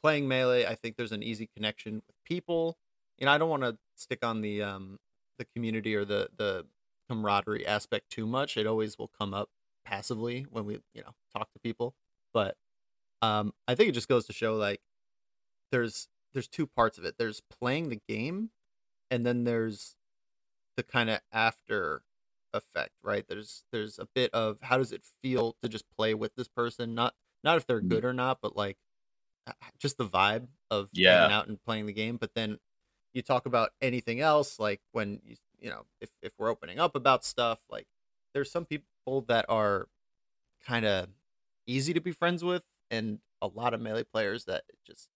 playing 0.00 0.28
melee, 0.28 0.66
I 0.66 0.74
think 0.74 0.96
there's 0.96 1.12
an 1.12 1.22
easy 1.22 1.48
connection 1.56 2.02
with 2.06 2.22
people. 2.24 2.76
You 3.22 3.26
know, 3.26 3.32
I 3.34 3.38
don't 3.38 3.50
want 3.50 3.62
to 3.62 3.78
stick 3.94 4.24
on 4.26 4.42
the 4.42 4.64
um 4.64 4.98
the 5.38 5.46
community 5.46 5.94
or 5.94 6.04
the 6.04 6.30
the 6.36 6.66
camaraderie 7.08 7.66
aspect 7.66 8.10
too 8.10 8.26
much. 8.26 8.56
It 8.58 8.66
always 8.66 8.98
will 8.98 9.08
come 9.08 9.32
up 9.32 9.48
passively 9.84 10.42
when 10.42 10.66
we 10.66 10.80
you 10.92 11.02
know 11.02 11.12
talk 11.32 11.52
to 11.52 11.60
people, 11.60 11.94
but 12.34 12.56
um, 13.22 13.54
I 13.68 13.74
think 13.76 13.90
it 13.90 13.92
just 13.92 14.08
goes 14.08 14.26
to 14.26 14.34
show 14.34 14.56
like 14.56 14.82
there's 15.72 16.08
there's 16.34 16.48
two 16.48 16.66
parts 16.66 16.98
of 16.98 17.04
it. 17.06 17.16
There's 17.18 17.40
playing 17.40 17.90
the 17.90 18.00
game, 18.08 18.52
and 19.10 19.26
then 19.26 19.44
there's 19.44 19.96
the 20.76 20.84
kind 20.84 21.10
of 21.10 21.20
after 21.32 22.04
effect, 22.54 22.92
right? 23.02 23.26
There's 23.28 23.64
there's 23.72 23.98
a 23.98 24.06
bit 24.14 24.32
of 24.34 24.58
how 24.62 24.78
does 24.78 24.92
it 24.92 25.04
feel 25.22 25.56
to 25.62 25.68
just 25.68 25.90
play 25.90 26.14
with 26.14 26.34
this 26.36 26.48
person, 26.48 26.94
not 26.94 27.14
not 27.44 27.58
if 27.58 27.66
they're 27.66 27.80
Mhm. 27.80 28.00
good 28.00 28.04
or 28.04 28.14
not, 28.14 28.40
but 28.42 28.56
like 28.56 28.78
just 29.78 29.98
the 29.98 30.08
vibe 30.08 30.48
of 30.70 30.90
Yeah. 30.92 31.30
out 31.30 31.48
and 31.48 31.62
playing 31.62 31.86
the 31.86 31.92
game. 31.92 32.16
But 32.16 32.34
then 32.34 32.58
you 33.12 33.22
talk 33.22 33.46
about 33.46 33.70
anything 33.80 34.20
else, 34.20 34.58
like 34.58 34.80
when 34.92 35.20
you 35.24 35.36
you 35.60 35.70
know 35.70 35.84
if 36.00 36.10
if 36.22 36.32
we're 36.38 36.50
opening 36.50 36.78
up 36.78 36.94
about 36.94 37.24
stuff, 37.24 37.58
like 37.70 37.86
there's 38.34 38.50
some 38.50 38.64
people 38.64 39.22
that 39.28 39.46
are 39.48 39.88
kind 40.66 40.84
of 40.84 41.08
easy 41.66 41.92
to 41.92 42.00
be 42.00 42.12
friends 42.12 42.42
with, 42.42 42.62
and 42.90 43.18
a 43.40 43.46
lot 43.46 43.74
of 43.74 43.80
melee 43.80 44.04
players 44.04 44.44
that 44.44 44.62
just 44.86 45.08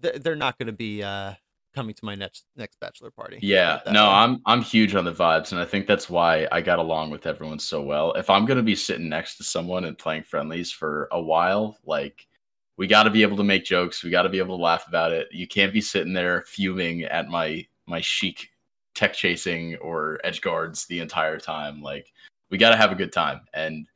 they're, 0.00 0.18
they're 0.18 0.36
not 0.36 0.58
going 0.58 0.66
to 0.66 0.72
be 0.72 1.02
uh 1.02 1.34
coming 1.74 1.94
to 1.94 2.04
my 2.04 2.14
next 2.14 2.44
next 2.56 2.78
bachelor 2.80 3.10
party. 3.10 3.38
Yeah. 3.40 3.80
No, 3.86 4.04
way. 4.04 4.10
I'm 4.10 4.42
I'm 4.46 4.62
huge 4.62 4.94
on 4.94 5.04
the 5.04 5.12
vibes, 5.12 5.52
and 5.52 5.60
I 5.60 5.64
think 5.64 5.86
that's 5.86 6.10
why 6.10 6.46
I 6.52 6.60
got 6.60 6.78
along 6.78 7.10
with 7.10 7.26
everyone 7.26 7.58
so 7.58 7.82
well. 7.82 8.12
If 8.12 8.30
I'm 8.30 8.46
gonna 8.46 8.62
be 8.62 8.74
sitting 8.74 9.08
next 9.08 9.36
to 9.38 9.44
someone 9.44 9.84
and 9.84 9.96
playing 9.96 10.24
friendlies 10.24 10.70
for 10.70 11.08
a 11.12 11.20
while, 11.20 11.78
like 11.84 12.26
we 12.76 12.86
got 12.86 13.04
to 13.04 13.10
be 13.10 13.22
able 13.22 13.36
to 13.36 13.44
make 13.44 13.64
jokes. 13.64 14.02
We 14.02 14.10
got 14.10 14.22
to 14.22 14.28
be 14.28 14.38
able 14.38 14.56
to 14.56 14.62
laugh 14.62 14.88
about 14.88 15.12
it. 15.12 15.28
You 15.30 15.46
can't 15.46 15.72
be 15.72 15.80
sitting 15.80 16.12
there 16.12 16.42
fuming 16.42 17.04
at 17.04 17.28
my 17.28 17.66
my 17.86 18.00
Sheik 18.00 18.48
tech 18.94 19.14
chasing 19.14 19.76
or 19.76 20.20
edge 20.24 20.40
guards 20.40 20.86
the 20.86 21.00
entire 21.00 21.38
time. 21.38 21.82
Like 21.82 22.12
we 22.50 22.58
got 22.58 22.70
to 22.70 22.76
have 22.76 22.92
a 22.92 22.96
good 22.96 23.12
time. 23.12 23.40
And 23.54 23.86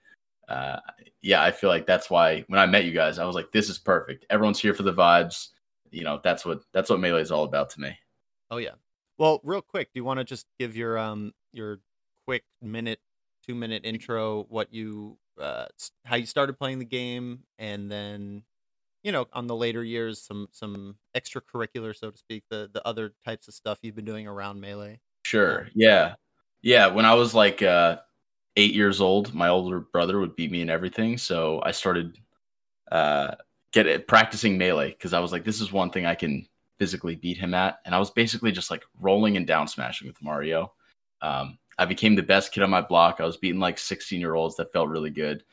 uh, 0.49 0.79
yeah, 1.23 1.43
I 1.43 1.51
feel 1.51 1.71
like 1.71 1.87
that's 1.87 2.11
why 2.11 2.45
when 2.49 2.61
I 2.61 2.67
met 2.67 2.85
you 2.85 2.93
guys, 2.93 3.19
I 3.19 3.25
was 3.25 3.35
like, 3.35 3.51
this 3.53 3.69
is 3.69 3.79
perfect. 3.79 4.27
Everyone's 4.31 4.61
here 4.61 4.75
for 4.75 4.83
the 4.83 4.95
vibes. 4.95 5.49
You 5.91 6.05
know, 6.05 6.21
that's 6.23 6.45
what 6.45 6.63
that's 6.73 6.91
what 6.91 7.01
melee 7.01 7.23
is 7.23 7.31
all 7.31 7.45
about 7.45 7.71
to 7.71 7.81
me. 7.81 7.97
Oh 8.51 8.59
yeah. 8.59 8.75
Well, 9.19 9.41
real 9.43 9.63
quick, 9.63 9.89
do 9.95 9.99
you 9.99 10.05
want 10.05 10.19
to 10.19 10.25
just 10.25 10.47
give 10.59 10.77
your 10.77 10.99
um 10.99 11.33
your 11.53 11.81
quick 12.27 12.45
minute, 12.61 13.01
two 13.47 13.55
minute 13.55 13.85
intro, 13.85 14.45
what 14.49 14.73
you 14.73 15.17
uh 15.41 15.67
how 16.05 16.17
you 16.17 16.27
started 16.27 16.59
playing 16.59 16.79
the 16.79 16.85
game, 16.85 17.41
and 17.59 17.91
then 17.91 18.43
you 19.07 19.13
know 19.13 19.29
on 19.33 19.47
the 19.47 19.55
later 19.55 19.85
years 19.85 20.21
some 20.21 20.49
some 20.51 20.97
extracurricular, 21.17 21.97
so 21.97 22.11
to 22.11 22.19
speak, 22.19 22.43
the 22.51 22.69
the 22.73 22.85
other 22.85 23.15
types 23.25 23.47
of 23.47 23.55
stuff 23.55 23.79
you've 23.81 23.95
been 23.95 24.05
doing 24.05 24.27
around 24.27 24.61
melee. 24.61 24.99
Sure. 25.23 25.69
Yeah. 25.77 26.17
Yeah. 26.61 26.89
When 26.89 27.05
I 27.05 27.15
was 27.15 27.33
like 27.33 27.63
uh, 27.63 27.99
eight 28.57 28.75
years 28.75 29.01
old, 29.01 29.33
my 29.33 29.49
older 29.49 29.79
brother 29.79 30.19
would 30.19 30.35
beat 30.35 30.51
me 30.51 30.61
in 30.61 30.69
everything. 30.69 31.19
So 31.19 31.63
I 31.65 31.71
started 31.71 32.19
uh, 32.91 33.37
get 33.71 33.87
it, 33.87 34.09
practicing 34.09 34.59
melee 34.59 34.91
because 34.91 35.13
I 35.13 35.21
was 35.21 35.31
like, 35.31 35.45
this 35.45 35.61
is 35.61 35.73
one 35.73 35.91
thing 35.91 36.05
I 36.05 36.17
can 36.17 36.45
physically 36.81 37.15
beat 37.15 37.37
him 37.37 37.55
at. 37.55 37.79
And 37.85 37.95
I 37.95 38.01
was 38.01 38.11
basically 38.11 38.51
just 38.51 38.73
like 38.73 38.85
rolling 39.01 39.37
and 39.37 39.47
down 39.47 39.69
smashing 39.69 40.09
with 40.09 40.21
Mario. 40.21 40.73
Um, 41.23 41.59
I 41.79 41.85
became 41.85 42.17
the 42.17 42.25
best 42.25 42.51
kid 42.51 42.65
on 42.65 42.71
my 42.71 42.81
block. 42.81 43.21
I 43.21 43.25
was 43.25 43.37
beating 43.37 43.61
like 43.61 43.79
16 43.79 44.19
year 44.19 44.35
olds. 44.35 44.57
That 44.57 44.73
felt 44.73 44.89
really 44.89 45.11
good. 45.11 45.45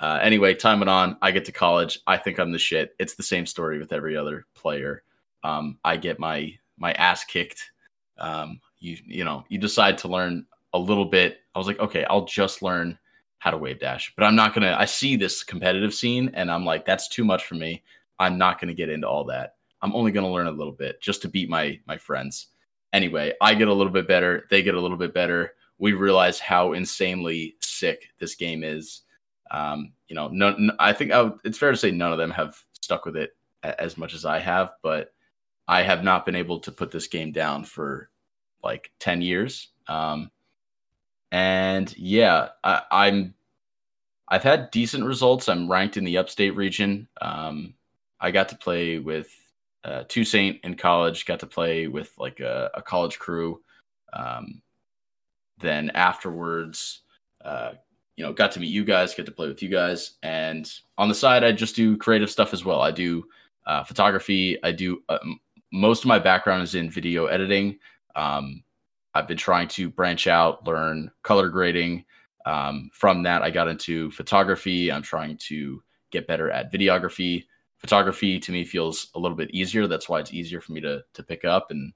Uh, 0.00 0.18
anyway, 0.22 0.54
time 0.54 0.80
went 0.80 0.88
on. 0.88 1.16
I 1.20 1.30
get 1.30 1.44
to 1.44 1.52
college. 1.52 2.00
I 2.06 2.16
think 2.16 2.38
I'm 2.38 2.52
the 2.52 2.58
shit. 2.58 2.94
It's 2.98 3.14
the 3.14 3.22
same 3.22 3.44
story 3.44 3.78
with 3.78 3.92
every 3.92 4.16
other 4.16 4.46
player. 4.54 5.02
Um, 5.44 5.78
I 5.84 5.96
get 5.98 6.18
my 6.18 6.54
my 6.78 6.92
ass 6.92 7.24
kicked. 7.24 7.70
Um, 8.18 8.60
you 8.78 8.96
you 9.06 9.24
know 9.24 9.44
you 9.48 9.58
decide 9.58 9.98
to 9.98 10.08
learn 10.08 10.46
a 10.72 10.78
little 10.78 11.04
bit. 11.04 11.40
I 11.54 11.58
was 11.58 11.66
like, 11.66 11.80
okay, 11.80 12.04
I'll 12.04 12.24
just 12.24 12.62
learn 12.62 12.98
how 13.38 13.50
to 13.50 13.58
wave 13.58 13.80
dash, 13.80 14.12
but 14.16 14.24
I'm 14.24 14.36
not 14.36 14.54
gonna. 14.54 14.74
I 14.78 14.86
see 14.86 15.16
this 15.16 15.44
competitive 15.44 15.92
scene, 15.92 16.30
and 16.34 16.50
I'm 16.50 16.64
like, 16.64 16.86
that's 16.86 17.08
too 17.08 17.24
much 17.24 17.44
for 17.44 17.54
me. 17.54 17.82
I'm 18.18 18.38
not 18.38 18.58
gonna 18.58 18.74
get 18.74 18.88
into 18.88 19.08
all 19.08 19.24
that. 19.24 19.56
I'm 19.82 19.94
only 19.94 20.12
gonna 20.12 20.30
learn 20.30 20.46
a 20.46 20.52
little 20.52 20.72
bit 20.72 21.00
just 21.02 21.20
to 21.22 21.28
beat 21.28 21.50
my 21.50 21.78
my 21.86 21.98
friends. 21.98 22.48
Anyway, 22.94 23.34
I 23.40 23.54
get 23.54 23.68
a 23.68 23.74
little 23.74 23.92
bit 23.92 24.08
better. 24.08 24.46
They 24.50 24.62
get 24.62 24.74
a 24.74 24.80
little 24.80 24.96
bit 24.96 25.12
better. 25.12 25.52
We 25.78 25.92
realize 25.92 26.40
how 26.40 26.72
insanely 26.72 27.56
sick 27.60 28.08
this 28.18 28.34
game 28.34 28.64
is. 28.64 29.02
Um, 29.50 29.92
you 30.08 30.14
know, 30.16 30.28
none, 30.28 30.70
I 30.78 30.92
think 30.92 31.12
I 31.12 31.22
would, 31.22 31.34
it's 31.44 31.58
fair 31.58 31.70
to 31.70 31.76
say 31.76 31.90
none 31.90 32.12
of 32.12 32.18
them 32.18 32.30
have 32.30 32.56
stuck 32.72 33.04
with 33.04 33.16
it 33.16 33.36
as 33.62 33.98
much 33.98 34.14
as 34.14 34.24
I 34.24 34.38
have, 34.38 34.72
but 34.82 35.12
I 35.68 35.82
have 35.82 36.02
not 36.02 36.24
been 36.24 36.36
able 36.36 36.60
to 36.60 36.72
put 36.72 36.90
this 36.90 37.06
game 37.06 37.32
down 37.32 37.64
for 37.64 38.10
like 38.62 38.90
10 39.00 39.22
years. 39.22 39.68
Um, 39.88 40.30
and 41.32 41.96
yeah, 41.96 42.48
I, 42.64 42.82
I'm, 42.90 43.34
I've 44.28 44.42
had 44.42 44.70
decent 44.70 45.04
results. 45.04 45.48
I'm 45.48 45.70
ranked 45.70 45.96
in 45.96 46.04
the 46.04 46.18
upstate 46.18 46.56
region. 46.56 47.08
Um, 47.20 47.74
I 48.20 48.30
got 48.30 48.48
to 48.50 48.56
play 48.56 48.98
with 48.98 49.28
uh, 49.84 50.04
Toussaint 50.08 50.60
in 50.62 50.74
college, 50.76 51.24
got 51.24 51.40
to 51.40 51.46
play 51.46 51.86
with 51.86 52.12
like 52.18 52.40
a, 52.40 52.70
a 52.74 52.82
college 52.82 53.18
crew. 53.18 53.60
Um, 54.12 54.62
then 55.58 55.90
afterwards, 55.90 57.02
uh, 57.44 57.72
you 58.20 58.26
know, 58.26 58.34
got 58.34 58.52
to 58.52 58.60
meet 58.60 58.68
you 58.68 58.84
guys, 58.84 59.14
get 59.14 59.24
to 59.24 59.32
play 59.32 59.48
with 59.48 59.62
you 59.62 59.70
guys. 59.70 60.18
And 60.22 60.70
on 60.98 61.08
the 61.08 61.14
side, 61.14 61.42
I 61.42 61.52
just 61.52 61.74
do 61.74 61.96
creative 61.96 62.30
stuff 62.30 62.52
as 62.52 62.66
well. 62.66 62.82
I 62.82 62.90
do 62.90 63.24
uh, 63.66 63.82
photography. 63.82 64.62
I 64.62 64.72
do 64.72 65.02
um, 65.08 65.40
most 65.72 66.04
of 66.04 66.08
my 66.08 66.18
background 66.18 66.62
is 66.62 66.74
in 66.74 66.90
video 66.90 67.26
editing. 67.26 67.78
Um, 68.14 68.62
I've 69.14 69.26
been 69.26 69.38
trying 69.38 69.68
to 69.68 69.88
branch 69.88 70.26
out, 70.26 70.66
learn 70.66 71.10
color 71.22 71.48
grading. 71.48 72.04
Um, 72.44 72.90
from 72.92 73.22
that, 73.22 73.40
I 73.40 73.48
got 73.48 73.68
into 73.68 74.10
photography. 74.10 74.92
I'm 74.92 75.00
trying 75.00 75.38
to 75.48 75.82
get 76.10 76.26
better 76.26 76.50
at 76.50 76.70
videography. 76.70 77.46
Photography 77.78 78.38
to 78.38 78.52
me 78.52 78.66
feels 78.66 79.10
a 79.14 79.18
little 79.18 79.36
bit 79.36 79.50
easier. 79.52 79.86
That's 79.86 80.10
why 80.10 80.20
it's 80.20 80.34
easier 80.34 80.60
for 80.60 80.72
me 80.72 80.82
to 80.82 81.02
to 81.14 81.22
pick 81.22 81.46
up, 81.46 81.70
and 81.70 81.94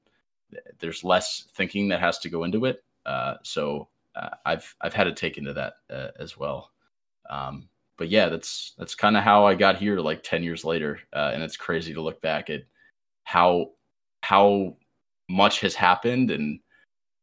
there's 0.79 1.05
less 1.05 1.49
thinking 1.55 1.89
that 1.89 2.01
has 2.01 2.19
to 2.21 2.31
go 2.31 2.45
into 2.45 2.65
it. 2.65 2.83
Uh, 3.05 3.35
so 3.43 3.89
uh, 4.16 4.31
I've 4.45 4.74
I've 4.81 4.95
had 4.95 5.05
to 5.05 5.12
take 5.12 5.39
into 5.39 5.53
that 5.55 5.74
uh, 5.91 6.09
as 6.19 6.36
well. 6.36 6.70
Um, 7.28 7.69
but 7.97 8.09
yeah, 8.09 8.28
that's 8.28 8.74
that's 8.78 8.95
kind 8.95 9.16
of 9.16 9.23
how 9.23 9.47
I 9.47 9.55
got 9.55 9.77
here, 9.77 9.99
like 9.99 10.23
ten 10.23 10.43
years 10.43 10.65
later, 10.65 11.01
uh, 11.12 11.31
and 11.35 11.43
it's 11.43 11.57
crazy 11.57 11.95
to 11.95 12.03
look 12.03 12.20
back 12.20 12.51
at 12.51 12.62
how 13.24 13.70
how 14.23 14.77
much 15.28 15.61
has 15.61 15.74
happened 15.74 16.31
and 16.31 16.61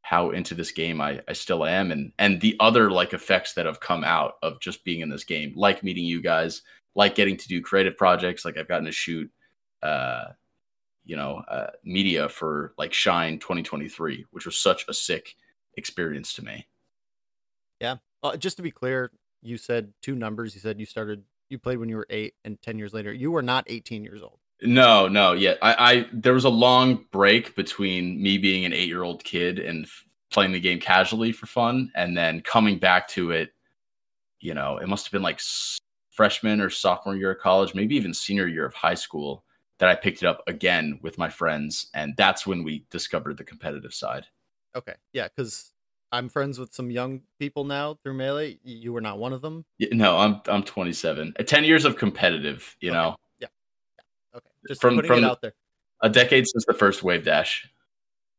how 0.02 0.32
into 0.32 0.56
this 0.56 0.72
game 0.72 1.00
I, 1.00 1.22
I 1.28 1.34
still 1.34 1.66
am 1.66 1.92
and 1.92 2.12
and 2.18 2.42
the 2.42 2.56
other 2.60 2.92
like 2.92 3.14
effects 3.14 3.54
that 3.54 3.66
have 3.66 3.80
come 3.80 4.04
out 4.04 4.34
of 4.42 4.60
just 4.60 4.84
being 4.84 5.02
in 5.02 5.10
this 5.10 5.24
game 5.24 5.54
like 5.56 5.84
meeting 5.84 6.04
you 6.04 6.22
guys 6.22 6.64
like 6.96 7.16
getting 7.16 7.38
to 7.38 7.48
do 7.48 7.62
creative 7.62 7.96
projects 7.98 8.44
like 8.44 8.58
i've 8.58 8.68
gotten 8.68 8.86
to 8.86 8.92
shoot 8.92 9.32
uh 9.84 10.26
you 11.06 11.16
know 11.16 11.44
uh, 11.48 11.68
media 11.84 12.28
for 12.28 12.74
like 12.78 12.94
shine 12.94 13.40
2023 13.40 14.26
which 14.32 14.46
was 14.46 14.58
such 14.58 14.86
a 14.88 14.94
sick 14.94 15.36
experience 15.78 16.34
to 16.34 16.44
me 16.44 16.66
Yeah. 17.82 17.98
Uh, 18.24 18.38
just 18.38 18.56
to 18.58 18.64
be 18.64 18.72
clear, 18.72 19.12
you 19.42 19.58
said 19.58 19.92
two 20.02 20.16
numbers. 20.16 20.54
You 20.56 20.62
said 20.62 20.80
you 20.80 20.86
started, 20.86 21.24
you 21.50 21.58
played 21.58 21.80
when 21.80 21.90
you 21.90 21.98
were 21.98 22.08
eight, 22.10 22.36
and 22.46 22.62
10 22.62 22.78
years 22.78 22.94
later, 22.94 23.12
you 23.12 23.32
were 23.32 23.42
not 23.42 23.66
18 23.68 24.04
years 24.04 24.22
old. 24.22 24.40
no 24.62 25.08
no 25.08 25.34
yeah 25.34 25.56
i 25.64 25.74
i 25.94 26.06
there 26.14 26.34
was 26.36 26.46
a 26.46 26.50
long 26.50 27.04
break 27.12 27.56
between 27.56 28.22
me 28.22 28.38
being 28.38 28.64
an 28.64 28.72
eight 28.74 28.88
year 28.88 29.02
old 29.02 29.24
kid 29.24 29.58
and 29.58 29.86
f- 29.86 30.06
playing 30.30 30.52
the 30.52 30.60
game 30.60 30.80
casually 30.80 31.32
for 31.32 31.48
fun 31.48 31.92
and 31.96 32.16
then 32.16 32.40
coming 32.42 32.78
back 32.78 33.08
to 33.08 33.32
it 33.32 33.50
you 34.40 34.54
know 34.54 34.78
it 34.78 34.88
must 34.88 35.04
have 35.08 35.12
been 35.12 35.24
like 35.24 35.38
s- 35.38 35.80
freshman 36.12 36.62
or 36.62 36.70
sophomore 36.70 37.16
year 37.16 37.32
of 37.32 37.40
college 37.40 37.74
maybe 37.74 37.96
even 37.96 38.14
senior 38.14 38.48
year 38.48 38.64
of 38.66 38.74
high 38.76 38.94
school 38.94 39.44
that 39.80 39.90
i 39.90 39.96
picked 39.96 40.22
it 40.22 40.28
up 40.28 40.44
again 40.46 41.00
with 41.02 41.18
my 41.18 41.28
friends 41.30 41.88
and 41.96 42.14
that's 42.16 42.46
when 42.46 42.64
we 42.64 42.86
discovered 42.92 43.38
the 43.38 43.44
competitive 43.44 43.94
side 43.96 44.26
Okay. 44.76 44.94
Yeah. 45.12 45.28
Cause 45.36 45.71
I'm 46.14 46.28
friends 46.30 46.60
with 46.60 46.74
some 46.74 46.92
young 46.92 47.22
people 47.40 47.64
now 47.64 47.98
through 48.04 48.16
Melee. 48.16 48.60
You 48.64 48.92
were 48.94 49.02
not 49.02 49.18
one 49.18 49.32
of 49.34 49.42
them. 49.42 49.64
Y- 49.80 49.88
no 49.92 50.18
i'm 50.18 50.42
i'm 50.48 50.64
27 50.64 51.34
Uh, 51.40 51.44
10 51.44 51.64
years 51.64 51.86
of 51.86 51.98
competitive 51.98 52.76
you 52.82 52.90
Okay. 52.92 52.98
know 53.00 53.16
Okay. 54.34 54.48
Just 54.68 54.80
From- 54.80 54.96
putting 54.96 55.10
from 55.10 55.20
it 55.20 55.24
out 55.26 55.42
there. 55.42 55.54
a 56.02 56.10
decade 56.10 56.48
since 56.48 56.66
the 56.66 56.74
first 56.74 57.04
wave 57.04 57.26
dash 57.26 57.68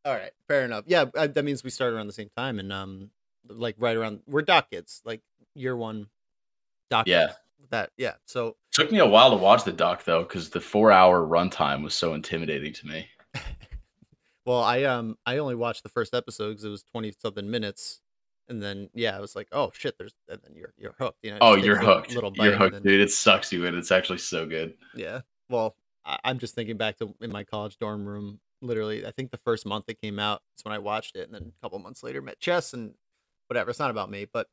All 0.07 0.15
right. 0.15 0.33
Fair 0.49 0.65
enough. 0.65 0.85
Yeah. 0.87 1.05
uh, 1.15 1.27
That 1.29 1.45
means 1.45 1.63
we 1.63 1.71
started 1.71 1.97
around 1.97 2.07
the 2.09 2.13
same 2.13 2.31
time 2.37 2.59
and, 2.59 2.73
um, 2.73 3.11
like 3.49 3.77
right 3.79 3.97
around, 3.97 4.21
we're 4.27 4.43
doc 4.43 4.71
kids, 4.71 5.01
like 5.05 5.21
year 5.55 5.77
one 5.77 6.07
doc. 6.91 7.07
Yeah. 7.07 7.27
kids. 7.29 7.39
That, 7.71 7.91
yeah. 7.99 8.15
So, 8.27 8.57
took 8.73 8.91
me 8.91 8.99
a 8.99 9.07
while 9.07 9.31
to 9.31 9.37
watch 9.37 9.65
the 9.65 9.73
doc 9.73 10.05
though 10.05 10.23
because 10.25 10.49
the 10.51 10.61
four 10.61 10.91
hour 10.93 11.21
runtime 11.27 11.83
was 11.85 11.95
so 11.95 12.15
intimidating 12.15 12.73
to 12.73 12.87
me 12.87 13.07
well, 14.45 14.63
I, 14.63 14.83
um, 14.85 15.17
I 15.27 15.39
only 15.39 15.55
watched 15.55 15.83
the 15.83 15.89
first 15.89 16.15
episode 16.15 16.51
because 16.51 16.65
it 16.65 16.69
was 16.71 16.83
20 16.85 17.13
something 17.21 17.51
minutes. 17.51 18.01
And 18.49 18.61
then, 18.63 18.91
yeah, 18.93 19.17
I 19.17 19.21
was 19.21 19.37
like, 19.37 19.49
oh 19.53 19.71
shit, 19.73 19.97
there's, 19.99 20.15
and 20.29 20.41
then 20.43 20.55
you're, 20.57 20.73
you're 20.77 20.95
hooked. 20.99 21.19
You 21.23 21.31
know, 21.33 21.39
oh 21.41 21.55
you're 21.55 21.79
hooked 21.79 22.15
Little 22.15 22.33
you're 22.37 22.57
hooked 22.57 22.73
then- 22.75 22.83
dude 22.83 23.01
it 23.01 23.11
sucks 23.11 23.53
you 23.53 23.65
in 23.65 23.75
it's 23.77 23.93
actually 23.93 24.19
so 24.19 24.45
good 24.47 24.75
Yeah. 24.95 25.21
Well, 25.49 25.77
I- 26.05 26.19
I'm 26.25 26.39
just 26.39 26.55
thinking 26.55 26.77
back 26.77 26.99
to 26.99 27.15
in 27.21 27.31
my 27.31 27.45
college 27.45 27.79
dorm 27.79 28.05
room. 28.05 28.41
Literally, 28.61 29.07
I 29.07 29.11
think 29.11 29.31
the 29.31 29.39
first 29.39 29.65
month 29.67 29.85
it 29.89 30.01
came 30.01 30.19
out 30.19 30.43
is 30.57 30.65
when 30.65 30.73
I 30.75 30.79
watched 30.79 31.17
it, 31.17 31.25
and 31.27 31.35
then 31.35 31.53
a 31.57 31.61
couple 31.63 31.79
months 31.79 32.03
later 32.03 32.21
met 32.23 32.39
Chess 32.41 32.73
and 32.75 32.95
whatever. 33.49 33.71
It's 33.71 33.79
not 33.81 33.91
about 33.91 34.09
me, 34.11 34.27
but 34.31 34.49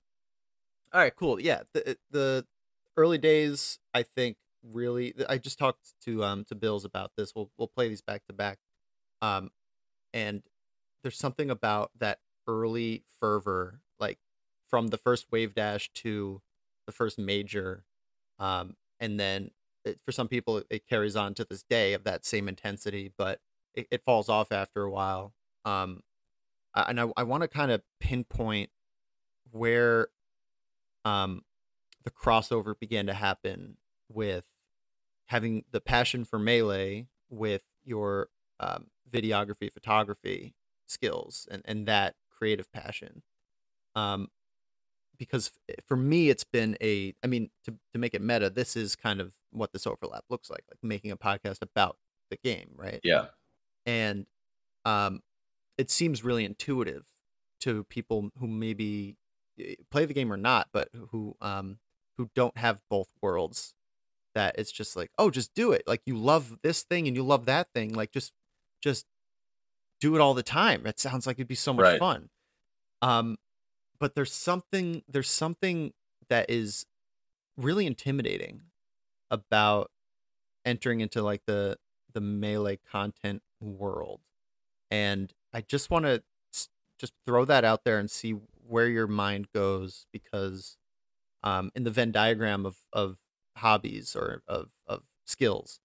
all 0.93 0.99
right, 1.01 1.15
cool. 1.15 1.39
Yeah, 1.39 1.61
the 1.73 1.95
the 2.09 2.45
early 2.97 3.17
days, 3.19 3.77
I 3.93 4.01
think, 4.03 4.37
really. 4.63 5.13
I 5.29 5.37
just 5.37 5.59
talked 5.59 5.93
to 6.05 6.23
um 6.23 6.43
to 6.45 6.55
Billz 6.55 6.85
about 6.85 7.11
this. 7.17 7.33
We'll 7.35 7.51
we'll 7.57 7.67
play 7.67 7.87
these 7.89 8.01
back 8.01 8.25
to 8.27 8.33
back, 8.33 8.57
um, 9.21 9.51
and 10.13 10.43
there's 11.01 11.17
something 11.17 11.49
about 11.49 11.91
that 11.99 12.19
early 12.47 13.03
fervor, 13.19 13.79
like 13.99 14.19
from 14.67 14.87
the 14.87 14.97
first 14.97 15.27
wave 15.31 15.53
dash 15.53 15.89
to 15.93 16.41
the 16.85 16.91
first 16.91 17.17
major, 17.17 17.83
um, 18.39 18.75
and 18.99 19.19
then 19.19 19.51
it, 19.85 19.99
for 20.05 20.11
some 20.11 20.27
people 20.27 20.63
it, 20.69 20.87
carries 20.87 21.15
on 21.15 21.33
to 21.35 21.45
this 21.45 21.63
day 21.63 21.93
of 21.93 22.03
that 22.03 22.25
same 22.25 22.47
intensity, 22.47 23.11
but 23.17 23.39
it, 23.73 23.87
it 23.91 24.03
falls 24.03 24.29
off 24.29 24.51
after 24.51 24.83
a 24.83 24.91
while. 24.91 25.33
Um, 25.65 26.03
and 26.75 26.99
I, 26.99 27.07
I 27.17 27.23
want 27.23 27.41
to 27.43 27.47
kind 27.47 27.71
of 27.71 27.81
pinpoint 27.99 28.69
where 29.51 30.09
um, 31.05 31.43
the 32.03 32.11
crossover 32.11 32.77
began 32.79 33.07
to 33.07 33.13
happen 33.13 33.77
with 34.11 34.45
having 35.25 35.63
the 35.71 35.81
passion 35.81 36.25
for 36.25 36.39
melee 36.39 37.07
with 37.29 37.63
your 37.83 38.29
um, 38.59 38.87
videography, 39.11 39.71
photography 39.71 40.53
skills, 40.87 41.47
and, 41.51 41.61
and 41.65 41.87
that 41.87 42.15
creative 42.29 42.71
passion. 42.71 43.23
Um, 43.95 44.29
because 45.17 45.51
for 45.85 45.97
me, 45.97 46.29
it's 46.29 46.45
been 46.45 46.77
a, 46.81 47.13
I 47.23 47.27
mean, 47.27 47.49
to, 47.65 47.73
to 47.93 47.99
make 47.99 48.13
it 48.13 48.21
meta, 48.21 48.49
this 48.49 48.75
is 48.75 48.95
kind 48.95 49.19
of 49.19 49.33
what 49.51 49.73
this 49.73 49.85
overlap 49.85 50.23
looks 50.29 50.49
like, 50.49 50.63
like 50.69 50.77
making 50.81 51.11
a 51.11 51.17
podcast 51.17 51.61
about 51.61 51.97
the 52.29 52.37
game, 52.37 52.69
right? 52.75 53.01
yeah 53.03 53.25
and 53.89 54.27
um, 54.85 55.21
it 55.77 55.89
seems 55.89 56.23
really 56.23 56.45
intuitive 56.45 57.05
to 57.61 57.83
people 57.85 58.29
who 58.39 58.47
maybe 58.47 59.17
eh, 59.59 59.75
play 59.89 60.05
the 60.05 60.13
game 60.13 60.31
or 60.31 60.37
not, 60.37 60.67
but 60.71 60.89
who 61.11 61.35
um, 61.41 61.79
who 62.17 62.29
don't 62.35 62.57
have 62.57 62.81
both 62.89 63.07
worlds. 63.21 63.73
That 64.35 64.55
it's 64.59 64.71
just 64.71 64.95
like, 64.95 65.09
oh, 65.17 65.31
just 65.31 65.55
do 65.55 65.71
it. 65.71 65.83
Like 65.87 66.01
you 66.05 66.15
love 66.15 66.59
this 66.61 66.83
thing 66.83 67.07
and 67.07 67.15
you 67.15 67.23
love 67.23 67.45
that 67.45 67.67
thing. 67.73 67.93
Like 67.93 68.11
just 68.11 68.31
just 68.81 69.05
do 69.99 70.15
it 70.15 70.21
all 70.21 70.33
the 70.33 70.43
time. 70.43 70.85
It 70.87 70.99
sounds 70.99 71.27
like 71.27 71.37
it'd 71.37 71.47
be 71.47 71.55
so 71.55 71.73
much 71.73 71.91
Right. 71.91 71.99
fun. 71.99 72.29
Um, 73.01 73.37
but 73.99 74.15
there's 74.15 74.33
something 74.33 75.03
there's 75.07 75.29
something 75.29 75.93
that 76.29 76.49
is 76.49 76.85
really 77.57 77.85
intimidating 77.87 78.63
about 79.31 79.91
entering 80.65 81.01
into 81.01 81.21
like 81.21 81.43
the 81.45 81.77
the 82.13 82.21
melee 82.21 82.77
content 82.77 83.41
world 83.61 84.21
and 84.91 85.33
i 85.53 85.61
just 85.61 85.89
want 85.89 86.05
to 86.05 86.23
just 86.97 87.13
throw 87.25 87.45
that 87.45 87.63
out 87.65 87.83
there 87.83 87.99
and 87.99 88.11
see 88.11 88.31
where 88.67 88.87
your 88.87 89.07
mind 89.07 89.47
goes 89.53 90.05
because 90.11 90.77
um 91.43 91.71
in 91.75 91.83
the 91.83 91.91
venn 91.91 92.11
diagram 92.11 92.65
of 92.65 92.77
of 92.93 93.17
hobbies 93.57 94.15
or 94.15 94.43
of 94.47 94.71
of 94.87 95.03
skills 95.25 95.81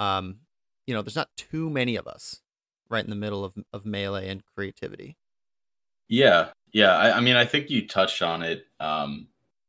um 0.00 0.40
you 0.88 0.94
know 0.94 1.02
there's 1.02 1.16
not 1.16 1.30
too 1.36 1.70
many 1.70 1.96
of 1.96 2.08
us 2.08 2.42
right 2.90 3.04
in 3.04 3.10
the 3.10 3.16
middle 3.16 3.44
of 3.44 3.54
of 3.74 3.86
melee 3.86 4.28
and 4.30 4.44
creativity 4.56 5.18
Yeah, 6.08 6.50
yeah. 6.72 6.96
I, 6.96 7.16
I 7.18 7.20
mean, 7.20 7.36
I 7.36 7.44
think 7.44 7.70
you 7.70 7.86
touched 7.86 8.22
on 8.22 8.42
it. 8.42 8.66
Um, 8.80 9.28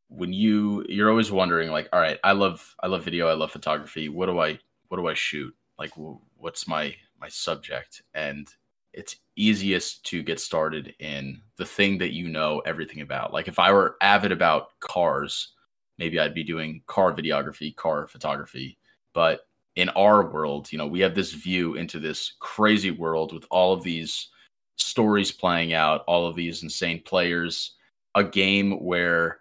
when 0.10 0.34
you 0.34 0.86
you're 0.90 1.10
always 1.10 1.32
wondering, 1.32 1.70
like, 1.70 1.90
all 1.94 2.00
right, 2.00 2.20
I 2.24 2.32
love 2.32 2.76
I 2.82 2.88
love 2.88 3.04
video, 3.04 3.28
I 3.28 3.34
love 3.34 3.52
photography. 3.52 4.10
What 4.10 4.28
do 4.28 4.40
I 4.40 4.60
what 4.88 4.98
do 4.98 5.08
I 5.08 5.14
shoot? 5.14 5.56
Like, 5.78 5.91
wh- 5.94 6.18
what's 6.38 6.68
my 6.68 6.96
my 7.20 7.30
subject? 7.30 8.02
And 8.14 8.48
it's 8.94 9.18
easiest 9.36 10.04
to 10.06 10.24
get 10.24 10.40
started 10.40 10.96
in 11.00 11.41
the 11.58 11.66
thing 11.66 12.00
that 12.00 12.14
you 12.14 12.28
know 12.28 12.60
everything 12.66 13.02
about. 13.02 13.34
Like, 13.34 13.48
if 13.48 13.60
I 13.60 13.72
were 13.72 13.98
avid 14.02 14.32
about 14.32 14.80
cars, 14.80 15.54
maybe 15.98 16.20
I'd 16.20 16.34
be 16.34 16.44
doing 16.44 16.82
car 16.88 17.14
videography, 17.14 17.76
car 17.76 18.08
photography. 18.08 18.78
But 19.14 19.41
in 19.76 19.90
our 19.90 20.30
world, 20.30 20.72
you 20.72 20.78
know, 20.78 20.88
we 20.88 21.00
have 21.00 21.16
this 21.16 21.32
view 21.32 21.76
into 21.76 22.00
this 22.00 22.34
crazy 22.40 22.91
world 22.91 23.34
with 23.34 23.46
all 23.50 23.74
of 23.74 23.84
these 23.84 24.30
stories 24.76 25.32
playing 25.32 25.74
out, 25.74 26.04
all 26.08 26.28
of 26.28 26.36
these 26.36 26.64
insane 26.64 27.02
players, 27.04 27.76
a 28.16 28.24
game 28.24 28.84
where 28.84 29.40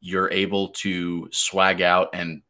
you're 0.00 0.30
able 0.30 0.68
to 0.68 1.28
swag 1.32 1.82
out 1.82 2.10
and 2.12 2.42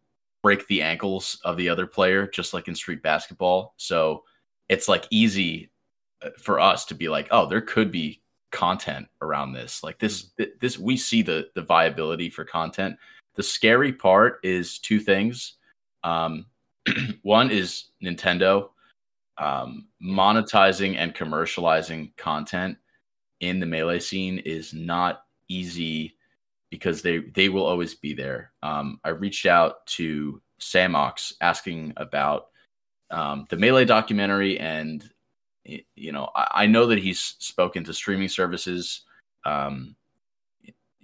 break 0.43 0.67
the 0.67 0.83
ankles 0.83 1.41
of 1.45 1.57
the 1.57 1.69
other 1.69 1.87
player, 1.87 2.27
just 2.27 2.53
like 2.55 2.69
in 2.69 2.75
street 2.75 3.03
basketball. 3.03 3.75
So 3.77 4.25
it's 4.69 4.89
like 4.89 5.07
easy 5.11 5.71
uh, 6.23 6.31
for 6.39 6.61
us 6.61 6.85
to 6.87 6.95
be 6.95 7.09
like, 7.09 7.29
oh, 7.31 7.49
there 7.49 7.61
could 7.61 7.91
be 7.91 8.23
content 8.51 9.07
around 9.23 9.53
this. 9.53 9.83
Like 9.83 9.99
this, 9.99 10.31
this 10.61 10.79
we 10.79 10.97
see 10.97 11.23
the 11.23 11.49
the 11.55 11.63
viability 11.63 12.31
for 12.31 12.45
content. 12.45 12.97
The 13.35 13.43
scary 13.43 13.93
part 13.93 14.41
is 14.43 14.79
two 14.79 15.01
things. 15.01 15.55
Um, 16.05 16.47
one 17.23 17.51
is 17.51 17.87
Nintendo 18.03 18.71
um, 19.39 19.87
monetizing 20.03 20.97
and 20.97 21.15
commercializing 21.15 22.17
content 22.17 22.77
in 23.41 23.61
the 23.61 23.67
melee 23.67 23.99
scene 23.99 24.39
is 24.39 24.73
not 24.73 25.25
easy 25.49 26.17
because 26.71 27.03
they 27.03 27.19
they 27.35 27.49
will 27.49 27.65
always 27.65 27.95
be 27.95 28.15
there. 28.15 28.53
Um, 28.63 29.01
I 29.05 29.11
reached 29.11 29.47
out 29.47 29.87
to 29.89 30.41
Samox 30.61 31.33
asking 31.41 31.93
about 31.97 32.47
um, 33.11 33.47
the 33.51 33.57
Melee 33.57 33.85
documentary, 33.85 34.59
and 34.59 35.09
you 35.65 36.13
know, 36.13 36.31
I, 36.35 36.49
I 36.63 36.67
know 36.67 36.87
that 36.87 36.99
he's 36.99 37.21
spoken 37.21 37.85
to 37.85 37.95
streaming 37.95 38.29
services. 38.29 39.03
Um, 39.45 39.95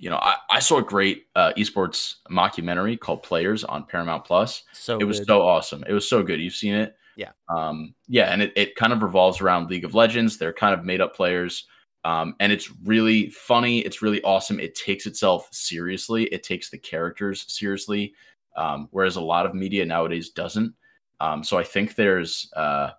you 0.03 0.11
know, 0.11 0.17
I, 0.17 0.35
I 0.51 0.59
saw 0.59 0.79
a 0.79 0.83
great 0.83 1.27
uh, 1.37 1.53
esports 1.57 2.17
mockumentary 2.29 2.99
called 2.99 3.23
Players 3.23 3.63
on 3.63 3.87
Paramount 3.87 4.25
Plus. 4.25 4.65
So 4.73 4.99
it 4.99 5.05
was 5.05 5.21
good. 5.21 5.29
so 5.29 5.43
awesome. 5.43 5.85
It 5.89 5.93
was 5.93 6.09
so 6.09 6.25
good. 6.25 6.41
You've 6.41 6.57
seen 6.57 6.75
it? 6.75 6.97
Yeah. 7.15 7.31
Um, 7.49 7.95
yeah, 8.09 8.33
and 8.33 8.43
it, 8.43 8.53
it 8.57 8.75
kind 8.75 8.93
of 8.93 9.05
revolves 9.05 9.41
around 9.41 9.71
League 9.71 9.85
of 9.85 9.95
Legends. 9.95 10.39
They're 10.39 10.53
kind 10.53 10.75
of 10.75 10.85
made 10.85 11.01
up 11.01 11.15
players. 11.15 11.69
Um, 12.05 12.35
and 12.41 12.51
it's 12.51 12.69
really 12.83 13.31
funny. 13.31 13.79
It's 13.79 14.03
really 14.03 14.21
awesome. 14.25 14.59
It 14.59 14.75
takes 14.75 15.07
itself 15.07 15.49
seriously. 15.53 16.25
It 16.25 16.43
takes 16.43 16.69
the 16.69 16.79
characters 16.79 17.45
seriously, 17.47 18.13
um, 18.57 18.89
whereas 18.91 19.15
a 19.15 19.21
lot 19.21 19.47
of 19.47 19.55
media 19.55 19.87
nowadays 19.87 20.31
doesn't. 20.31 20.75
Um, 21.21 21.45
so 21.45 21.59
I 21.59 21.63
think 21.63 21.95
there's, 21.95 22.51
uh, 22.57 22.91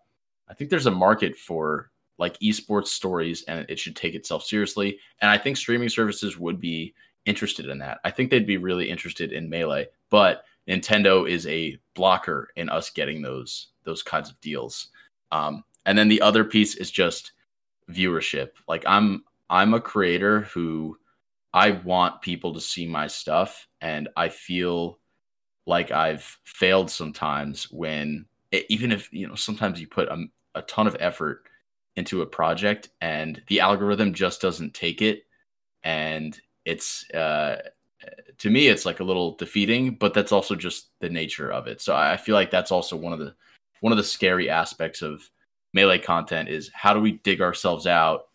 I 0.48 0.54
think 0.54 0.70
there's 0.70 0.86
a 0.86 0.92
market 0.92 1.36
for 1.36 1.92
like 2.18 2.40
esports 2.40 2.88
stories, 2.88 3.44
and 3.48 3.66
it 3.70 3.80
should 3.80 3.96
take 3.96 4.16
itself 4.16 4.44
seriously. 4.44 5.00
And 5.22 5.30
I 5.30 5.38
think 5.38 5.58
streaming 5.58 5.90
services 5.90 6.38
would 6.38 6.60
be 6.60 6.94
interested 7.26 7.68
in 7.68 7.80
that. 7.80 8.00
I 8.04 8.12
think 8.12 8.30
they'd 8.30 8.46
be 8.46 8.58
really 8.58 8.90
interested 8.90 9.32
in 9.32 9.50
melee, 9.50 9.88
but 10.10 10.44
Nintendo 10.68 11.30
is 11.30 11.46
a 11.48 11.78
blocker 11.94 12.50
in 12.56 12.70
us 12.70 12.90
getting 12.90 13.22
those 13.22 13.68
those 13.84 14.04
kinds 14.04 14.30
of 14.30 14.40
deals. 14.42 14.88
Um, 15.32 15.64
and 15.86 15.98
then 15.98 16.08
the 16.08 16.22
other 16.22 16.44
piece 16.44 16.76
is 16.76 16.90
just 16.90 17.34
viewership. 17.90 18.52
Like 18.68 18.84
I'm 18.88 19.24
I'm 19.50 19.74
a 19.74 19.82
creator 19.82 20.42
who 20.42 20.98
I 21.54 21.72
want 21.72 22.22
people 22.22 22.54
to 22.54 22.62
see 22.62 22.88
my 22.88 23.08
stuff 23.08 23.68
and 23.82 24.10
I 24.16 24.30
feel 24.30 25.00
like 25.66 25.92
I've 25.92 26.38
failed 26.44 26.90
sometimes 26.90 27.72
when 27.72 28.26
even 28.52 28.92
if 28.92 29.12
you 29.12 29.28
know 29.28 29.36
sometimes 29.36 29.80
you 29.80 29.88
put 29.88 30.08
a, 30.10 30.26
a 30.56 30.62
ton 30.64 30.88
of 30.88 30.98
effort 31.00 31.44
into 31.96 32.22
a 32.22 32.26
project 32.26 32.90
and 33.02 33.42
the 33.48 33.60
algorithm 33.60 34.14
just 34.14 34.42
doesn't 34.42 34.74
take 34.74 35.02
it. 35.02 35.24
And 35.84 36.40
it's 36.66 37.10
uh 37.12 37.62
to 38.38 38.50
me 38.50 38.68
it's 38.68 38.86
like 38.86 39.00
a 39.00 39.04
little 39.04 39.36
defeating 39.36 39.96
but 39.96 40.14
that's 40.14 40.32
also 40.32 40.56
just 40.56 40.90
the 41.00 41.10
nature 41.10 41.52
of 41.52 41.68
it. 41.68 41.82
So 41.82 41.96
i 41.96 42.18
feel 42.18 42.36
like 42.36 42.52
that's 42.52 42.72
also 42.72 42.96
one 42.96 43.14
of 43.14 43.20
the 43.20 43.36
one 43.82 43.92
of 43.92 43.98
the 43.98 44.04
scary 44.04 44.50
aspects 44.50 45.02
of 45.02 45.30
melee 45.74 46.00
content 46.00 46.50
is 46.50 46.70
how 46.74 46.94
do 46.94 47.00
we 47.00 47.14
dig 47.24 47.42
ourselves 47.42 47.86
out 47.88 48.28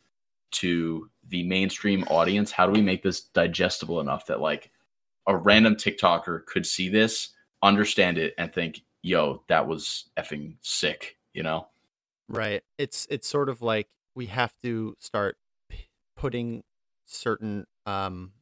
to 0.51 1.09
the 1.29 1.43
mainstream 1.45 2.05
audience? 2.05 2.51
How 2.51 2.67
do 2.67 2.73
we 2.73 2.83
make 2.83 3.03
this 3.03 3.21
digestible 3.21 4.01
enough 4.01 4.27
that 4.27 4.41
like 4.41 4.71
a 5.27 5.37
random 5.37 5.77
tiktoker 5.77 6.45
could 6.47 6.67
see 6.67 6.89
this 6.89 7.31
understand 7.63 8.19
it 8.19 8.35
and 8.39 8.53
think 8.53 8.81
yo 9.03 9.43
that 9.49 9.67
was 9.67 10.07
effing 10.17 10.57
sick 10.63 11.17
you 11.35 11.43
know 11.43 11.67
Right. 12.29 12.63
It's 12.77 13.07
it's 13.11 13.27
sort 13.29 13.49
of 13.49 13.63
like 13.63 13.89
we 14.15 14.27
have 14.27 14.55
to 14.63 14.95
start 14.99 15.37
p- 15.69 15.89
putting 16.17 16.63
certain 17.07 17.67
um 17.87 18.33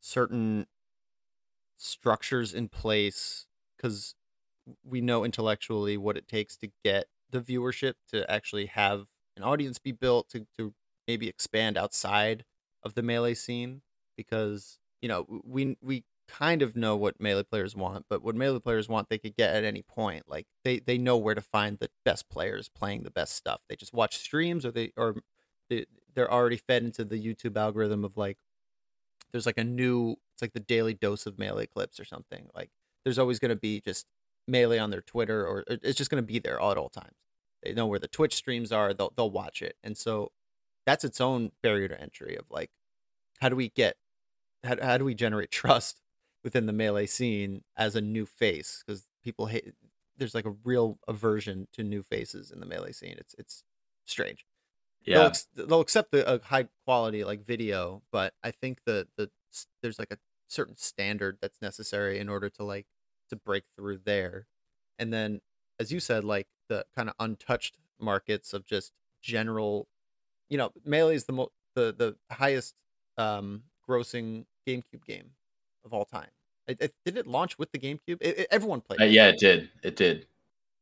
certain 0.00 0.66
structures 1.76 2.54
in 2.54 2.68
place 2.68 3.46
cuz 3.78 4.14
we 4.84 5.00
know 5.00 5.24
intellectually 5.24 5.96
what 5.96 6.16
it 6.16 6.28
takes 6.28 6.56
to 6.56 6.70
get 6.84 7.08
the 7.30 7.40
viewership 7.40 7.94
to 8.08 8.30
actually 8.30 8.66
have 8.66 9.06
an 9.36 9.42
audience 9.42 9.78
be 9.78 9.92
built 9.92 10.28
to 10.30 10.46
to 10.58 10.74
maybe 11.06 11.28
expand 11.28 11.76
outside 11.78 12.44
of 12.82 12.94
the 12.94 13.02
melee 13.02 13.34
scene 13.34 13.82
because 14.16 14.78
you 15.02 15.08
know 15.08 15.26
we 15.44 15.76
we 15.82 16.04
kind 16.28 16.62
of 16.62 16.76
know 16.76 16.96
what 16.96 17.20
melee 17.20 17.42
players 17.42 17.74
want, 17.76 18.06
but 18.08 18.22
what 18.22 18.34
melee 18.34 18.58
players 18.58 18.88
want 18.88 19.08
they 19.08 19.18
could 19.18 19.36
get 19.36 19.54
at 19.54 19.64
any 19.64 19.82
point. 19.82 20.24
Like 20.28 20.46
they 20.64 20.78
they 20.80 20.98
know 20.98 21.16
where 21.16 21.34
to 21.34 21.40
find 21.40 21.78
the 21.78 21.90
best 22.04 22.28
players 22.28 22.68
playing 22.68 23.02
the 23.02 23.10
best 23.10 23.34
stuff. 23.34 23.60
They 23.68 23.76
just 23.76 23.94
watch 23.94 24.18
streams 24.18 24.66
or 24.66 24.70
they 24.70 24.92
or 24.96 25.16
they, 25.68 25.86
they're 26.14 26.32
already 26.32 26.56
fed 26.56 26.82
into 26.82 27.04
the 27.04 27.22
YouTube 27.22 27.56
algorithm 27.56 28.04
of 28.04 28.16
like 28.16 28.38
there's 29.32 29.46
like 29.46 29.58
a 29.58 29.64
new 29.64 30.16
it's 30.32 30.42
like 30.42 30.52
the 30.52 30.60
daily 30.60 30.94
dose 30.94 31.26
of 31.26 31.38
melee 31.38 31.66
clips 31.66 32.00
or 32.00 32.04
something. 32.04 32.48
Like 32.54 32.70
there's 33.04 33.18
always 33.18 33.38
going 33.38 33.50
to 33.50 33.56
be 33.56 33.80
just 33.80 34.06
melee 34.46 34.78
on 34.78 34.90
their 34.90 35.02
Twitter 35.02 35.46
or 35.46 35.64
it's 35.68 35.98
just 35.98 36.10
going 36.10 36.22
to 36.22 36.26
be 36.26 36.38
there 36.38 36.60
all 36.60 36.72
at 36.72 36.78
all 36.78 36.88
times. 36.88 37.14
They 37.62 37.72
know 37.72 37.86
where 37.86 37.98
the 37.98 38.08
Twitch 38.08 38.34
streams 38.34 38.72
are. 38.72 38.94
They'll 38.94 39.12
they'll 39.16 39.30
watch 39.30 39.62
it, 39.62 39.76
and 39.82 39.96
so 39.96 40.30
that's 40.84 41.04
its 41.04 41.20
own 41.20 41.50
barrier 41.62 41.88
to 41.88 42.00
entry 42.00 42.36
of 42.36 42.44
like 42.50 42.70
how 43.40 43.48
do 43.48 43.56
we 43.56 43.70
get 43.70 43.96
how, 44.64 44.76
how 44.80 44.98
do 44.98 45.04
we 45.04 45.14
generate 45.14 45.50
trust 45.62 46.00
within 46.46 46.66
the 46.66 46.72
melee 46.72 47.06
scene 47.06 47.64
as 47.76 47.96
a 47.96 48.00
new 48.00 48.24
face 48.24 48.84
because 48.86 49.06
people 49.24 49.46
hate 49.46 49.74
there's 50.16 50.34
like 50.34 50.46
a 50.46 50.54
real 50.64 50.98
aversion 51.08 51.66
to 51.72 51.82
new 51.82 52.02
faces 52.02 52.50
in 52.50 52.60
the 52.60 52.66
melee 52.66 52.92
scene. 52.92 53.16
It's 53.18 53.34
it's 53.38 53.64
strange. 54.04 54.46
They'll, 55.04 55.20
yeah. 55.20 55.26
ex- 55.26 55.48
they'll 55.54 55.80
accept 55.80 56.12
the 56.12 56.34
a 56.34 56.40
high 56.42 56.68
quality 56.84 57.22
like 57.22 57.46
video 57.46 58.02
but 58.10 58.34
i 58.42 58.50
think 58.50 58.78
the 58.86 59.06
the 59.16 59.30
there's 59.80 60.00
like 60.00 60.10
a 60.10 60.18
certain 60.48 60.76
standard 60.76 61.38
that's 61.40 61.60
necessary 61.60 62.18
in 62.18 62.28
order 62.28 62.48
to 62.50 62.62
like 62.62 62.86
to 63.28 63.36
break 63.36 63.64
through 63.76 63.98
there. 64.04 64.46
And 64.98 65.12
then 65.12 65.40
as 65.78 65.92
you 65.92 66.00
said 66.00 66.24
like 66.24 66.46
the 66.68 66.84
kind 66.94 67.08
of 67.08 67.14
untouched 67.18 67.76
markets 68.00 68.52
of 68.52 68.66
just 68.66 68.92
general 69.22 69.88
you 70.48 70.56
know 70.58 70.70
melee 70.84 71.14
is 71.14 71.24
the 71.24 71.32
mo- 71.32 71.52
the 71.74 71.94
the 71.96 72.16
highest 72.34 72.74
um 73.18 73.62
grossing 73.88 74.44
gamecube 74.66 75.04
game 75.04 75.30
of 75.84 75.92
all 75.92 76.04
time 76.04 76.28
it, 76.68 76.78
it, 76.80 76.94
did 77.04 77.16
it 77.16 77.26
launch 77.26 77.58
with 77.58 77.72
the 77.72 77.78
gamecube? 77.78 78.18
It, 78.20 78.48
everyone 78.50 78.80
played 78.80 79.00
Uh, 79.00 79.04
it. 79.04 79.14
yeah 79.14 79.28
it 79.28 79.38
did. 79.38 79.70
It 79.82 79.96
did. 79.96 80.26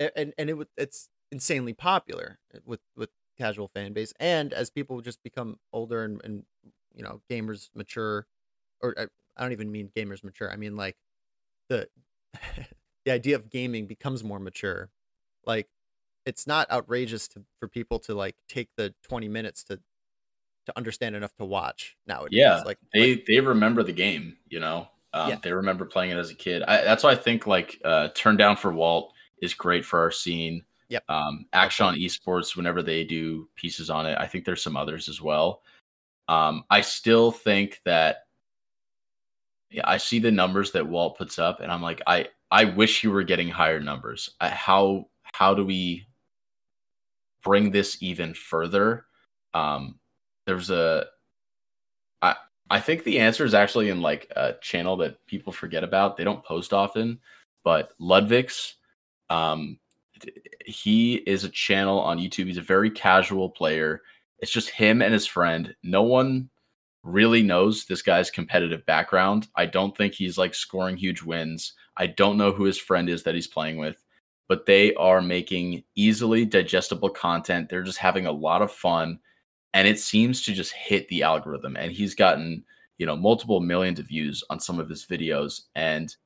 And 0.00 0.34
and 0.36 0.50
it 0.50 0.68
it's 0.76 1.08
insanely 1.30 1.72
popular 1.72 2.40
with 2.64 2.80
with 2.96 3.10
casual 3.38 3.68
fan 3.68 3.92
base. 3.92 4.12
And 4.18 4.52
as 4.52 4.70
people 4.70 5.00
just 5.00 5.22
become 5.22 5.58
older 5.72 6.04
and 6.04 6.20
and 6.24 6.44
you 6.94 7.02
know 7.02 7.22
gamers 7.30 7.70
mature 7.74 8.26
or 8.82 8.94
I, 8.98 9.04
I 9.36 9.42
don't 9.42 9.52
even 9.52 9.70
mean 9.72 9.90
gamers 9.96 10.24
mature 10.24 10.50
I 10.50 10.56
mean 10.56 10.76
like 10.76 10.96
the 11.68 11.88
the 13.06 13.12
idea 13.12 13.36
of 13.36 13.50
gaming 13.50 13.86
becomes 13.86 14.24
more 14.24 14.40
mature. 14.40 14.90
Like 15.46 15.68
it's 16.26 16.46
not 16.46 16.70
outrageous 16.70 17.28
to 17.28 17.44
for 17.60 17.68
people 17.68 18.00
to 18.00 18.14
like 18.14 18.36
take 18.48 18.70
the 18.76 18.94
20 19.04 19.28
minutes 19.28 19.64
to 19.64 19.78
to 20.66 20.76
understand 20.78 21.16
enough 21.16 21.34
to 21.36 21.44
watch 21.46 21.96
nowadays. 22.06 22.30
Yeah, 22.30 22.64
like 22.64 22.78
they 22.92 23.14
like, 23.14 23.24
they 23.26 23.40
remember 23.40 23.82
the 23.82 23.92
game 23.92 24.38
you 24.48 24.60
know 24.60 24.88
um, 25.14 25.30
Yeah. 25.30 25.36
they 25.42 25.52
remember 25.52 25.86
playing 25.86 26.10
it 26.10 26.18
as 26.18 26.30
a 26.30 26.34
kid. 26.34 26.62
I, 26.64 26.82
that's 26.82 27.02
why 27.04 27.12
i 27.12 27.16
think 27.16 27.46
like 27.46 27.80
uh 27.84 28.08
turn 28.14 28.36
down 28.36 28.56
for 28.56 28.72
walt 28.72 29.14
is 29.38 29.54
great 29.54 29.84
for 29.84 29.98
our 30.00 30.10
scene. 30.10 30.62
Yep. 30.90 31.04
um 31.08 31.46
action 31.54 31.86
esports 31.94 32.54
whenever 32.56 32.82
they 32.82 33.04
do 33.04 33.48
pieces 33.56 33.88
on 33.88 34.04
it 34.06 34.18
i 34.20 34.26
think 34.26 34.44
there's 34.44 34.62
some 34.62 34.76
others 34.76 35.08
as 35.08 35.20
well. 35.22 35.62
Um 36.28 36.64
i 36.70 36.80
still 36.82 37.30
think 37.32 37.80
that 37.84 38.26
yeah 39.70 39.82
i 39.86 39.96
see 39.96 40.18
the 40.18 40.30
numbers 40.30 40.72
that 40.72 40.86
walt 40.86 41.16
puts 41.16 41.38
up 41.38 41.60
and 41.60 41.72
i'm 41.72 41.80
like 41.82 42.02
i 42.06 42.28
i 42.50 42.64
wish 42.64 43.02
you 43.02 43.10
were 43.10 43.22
getting 43.24 43.48
higher 43.48 43.80
numbers. 43.80 44.30
I, 44.40 44.48
how 44.50 45.08
how 45.22 45.54
do 45.54 45.64
we 45.64 46.06
bring 47.42 47.70
this 47.70 47.98
even 48.02 48.34
further? 48.34 49.06
Um 49.54 49.98
there's 50.46 50.70
a 50.70 51.06
I 52.70 52.80
think 52.80 53.04
the 53.04 53.18
answer 53.18 53.44
is 53.44 53.54
actually 53.54 53.90
in 53.90 54.00
like 54.00 54.30
a 54.36 54.54
channel 54.62 54.96
that 54.98 55.24
people 55.26 55.52
forget 55.52 55.84
about. 55.84 56.16
They 56.16 56.24
don't 56.24 56.44
post 56.44 56.72
often, 56.72 57.18
but 57.62 57.90
Ludwig's 57.98 58.76
um 59.30 59.78
he 60.64 61.16
is 61.16 61.44
a 61.44 61.50
channel 61.50 62.00
on 62.00 62.18
YouTube. 62.18 62.46
He's 62.46 62.58
a 62.58 62.62
very 62.62 62.90
casual 62.90 63.50
player. 63.50 64.02
It's 64.38 64.52
just 64.52 64.70
him 64.70 65.02
and 65.02 65.12
his 65.12 65.26
friend. 65.26 65.74
No 65.82 66.02
one 66.02 66.48
really 67.02 67.42
knows 67.42 67.84
this 67.84 68.02
guy's 68.02 68.30
competitive 68.30 68.84
background. 68.86 69.48
I 69.56 69.66
don't 69.66 69.96
think 69.96 70.14
he's 70.14 70.38
like 70.38 70.54
scoring 70.54 70.96
huge 70.96 71.22
wins. 71.22 71.74
I 71.96 72.06
don't 72.06 72.38
know 72.38 72.50
who 72.50 72.64
his 72.64 72.78
friend 72.78 73.08
is 73.08 73.22
that 73.24 73.34
he's 73.34 73.46
playing 73.46 73.76
with, 73.76 74.02
but 74.48 74.66
they 74.66 74.94
are 74.94 75.20
making 75.20 75.84
easily 75.94 76.44
digestible 76.44 77.10
content. 77.10 77.68
They're 77.68 77.82
just 77.82 77.98
having 77.98 78.26
a 78.26 78.32
lot 78.32 78.62
of 78.62 78.72
fun 78.72 79.18
and 79.74 79.86
it 79.86 79.98
seems 79.98 80.42
to 80.42 80.52
just 80.52 80.72
hit 80.72 81.06
the 81.08 81.22
algorithm 81.22 81.76
and 81.76 81.92
he's 81.92 82.14
gotten 82.14 82.64
you 82.98 83.06
know 83.06 83.16
multiple 83.16 83.60
millions 83.60 83.98
of 83.98 84.06
views 84.08 84.42
on 84.50 84.58
some 84.58 84.80
of 84.80 84.88
his 84.88 85.04
videos 85.04 85.62
and 85.74 86.16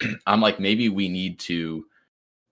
i'm 0.26 0.40
like 0.40 0.58
maybe 0.58 0.88
we 0.88 1.08
need 1.08 1.38
to 1.38 1.84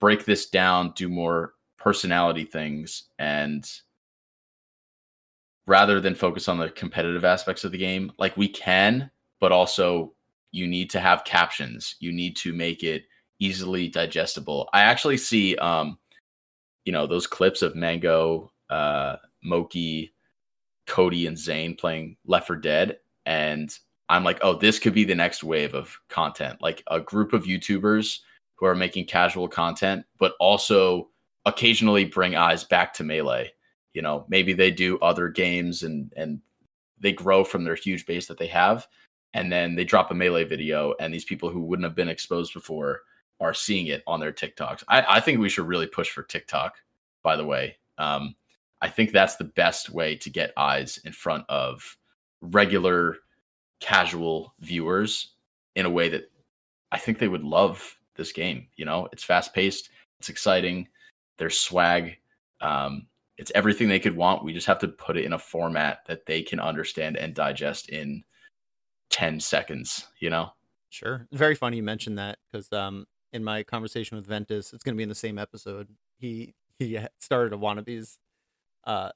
break 0.01 0.25
this 0.25 0.49
down 0.49 0.93
do 0.95 1.09
more 1.09 1.55
personality 1.79 2.45
things 2.45 3.05
and 3.19 3.69
rather 5.67 6.01
than 6.01 6.15
focus 6.15 6.49
on 6.49 6.59
the 6.59 6.71
competitive 6.71 7.25
aspects 7.25 7.65
of 7.65 7.73
the 7.73 7.79
game 7.79 8.13
like 8.19 8.37
we 8.37 8.49
can 8.49 9.11
but 9.41 9.51
also 9.51 10.13
you 10.53 10.67
need 10.67 10.91
to 10.91 11.01
have 11.01 11.25
captions. 11.25 11.97
You 11.99 12.13
need 12.13 12.37
to 12.37 12.53
make 12.53 12.85
it 12.85 13.05
easily 13.41 13.89
digestible. 13.89 14.69
I 14.73 14.83
actually 14.83 15.17
see 15.17 15.57
um 15.57 15.99
you 16.85 16.93
know 16.93 17.07
those 17.07 17.27
clips 17.27 17.63
of 17.63 17.75
mango 17.75 18.53
uh 18.71 19.17
Moky 19.43 20.15
Cody 20.87 21.27
and 21.27 21.39
Zain 21.39 21.75
playing 21.75 22.17
Left 22.27 22.47
4 22.47 22.57
Dead, 22.57 22.99
and 23.27 23.77
I'm 24.09 24.25
like, 24.25 24.39
oh, 24.43 24.59
this 24.59 24.79
could 24.79 24.95
be 24.95 25.05
the 25.05 25.15
next 25.15 25.43
wave 25.43 25.75
of 25.75 25.97
content. 26.09 26.61
Like 26.61 26.83
a 26.91 27.01
group 27.01 27.33
of 27.33 27.45
YouTubers 27.45 28.19
who 28.57 28.67
are 28.67 28.75
making 28.75 29.07
casual 29.07 29.49
content, 29.49 30.05
but 30.19 30.35
also 30.39 31.09
occasionally 31.47 32.05
bring 32.05 32.37
eyes 32.37 32.65
back 32.65 32.95
to 32.95 33.05
melee. 33.05 33.53
You 33.95 34.03
know, 34.03 34.25
maybe 34.29 34.53
they 34.53 34.71
do 34.71 34.99
other 34.99 35.29
games 35.29 35.83
and 35.83 36.13
and 36.17 36.41
they 37.01 37.13
grow 37.13 37.43
from 37.43 37.65
their 37.65 37.75
huge 37.75 38.07
base 38.07 38.27
that 38.27 38.39
they 38.39 38.47
have, 38.47 38.87
and 39.35 39.51
then 39.51 39.75
they 39.75 39.85
drop 39.85 40.11
a 40.11 40.15
melee 40.15 40.45
video, 40.45 40.95
and 41.01 41.13
these 41.13 41.25
people 41.25 41.51
who 41.51 41.61
wouldn't 41.61 41.85
have 41.85 41.97
been 41.97 42.09
exposed 42.09 42.55
before 42.55 43.01
are 43.41 43.55
seeing 43.55 43.89
it 43.89 44.03
on 44.07 44.21
their 44.21 44.33
TikToks. 44.33 44.85
I, 44.89 45.05
I 45.09 45.21
think 45.21 45.41
we 45.41 45.49
should 45.49 45.67
really 45.67 45.89
push 45.89 46.11
for 46.11 46.23
TikTok. 46.23 46.77
By 47.23 47.37
the 47.37 47.45
way, 47.45 47.77
um, 47.99 48.35
I 48.83 48.89
think 48.89 49.13
that's 49.13 49.37
the 49.37 49.45
best 49.45 49.91
way 49.91 50.17
to 50.17 50.29
get 50.29 50.53
eyes 50.57 50.99
in 51.05 51.13
front 51.13 51.45
of 51.49 51.97
regular, 52.41 53.17
casual 53.81 54.55
viewers 54.59 55.35
in 55.77 55.87
a 55.87 55.91
way 55.91 56.09
that 56.09 56.31
I 56.91 56.99
think 56.99 57.19
they 57.19 57.29
would 57.29 57.45
love 57.45 57.97
this 58.17 58.33
game. 58.33 58.67
You 58.77 58.85
know, 58.85 59.09
it's 59.13 59.23
fast 59.23 59.55
paced, 59.55 59.91
it's 60.19 60.29
exciting, 60.29 60.89
there's 61.39 61.59
swag. 61.59 62.17
Um, 62.61 63.07
it's 63.39 63.53
everything 63.55 63.89
they 63.89 64.01
could 64.01 64.17
want. 64.17 64.45
We 64.45 64.53
just 64.53 64.67
have 64.67 64.81
to 64.81 64.89
put 64.89 65.17
it 65.17 65.25
in 65.25 65.33
a 65.33 65.39
format 65.39 66.01
that 66.07 66.27
they 66.27 66.43
can 66.43 66.61
understand 66.61 67.17
and 67.17 67.35
digest 67.35 67.89
in 67.89 68.25
10 69.11 69.41
seconds, 69.41 70.09
you 70.19 70.29
know? 70.29 70.51
Sure. 70.91 71.27
Very 71.33 71.55
funny 71.55 71.79
you 71.79 71.83
mentioned 71.83 72.19
that 72.19 72.39
because 72.51 72.71
um, 72.73 73.07
in 73.33 73.43
my 73.43 73.63
conversation 73.63 74.17
with 74.17 74.27
Ventus, 74.27 74.73
it's 74.73 74.85
going 74.85 74.95
to 74.95 74.99
be 74.99 75.03
in 75.03 75.09
the 75.09 75.15
same 75.15 75.39
episode. 75.39 75.89
He 76.19 76.55
he 76.79 76.99
started 77.19 77.53
a 77.53 77.57
wannabes 77.57 78.19
uh, 78.85 79.11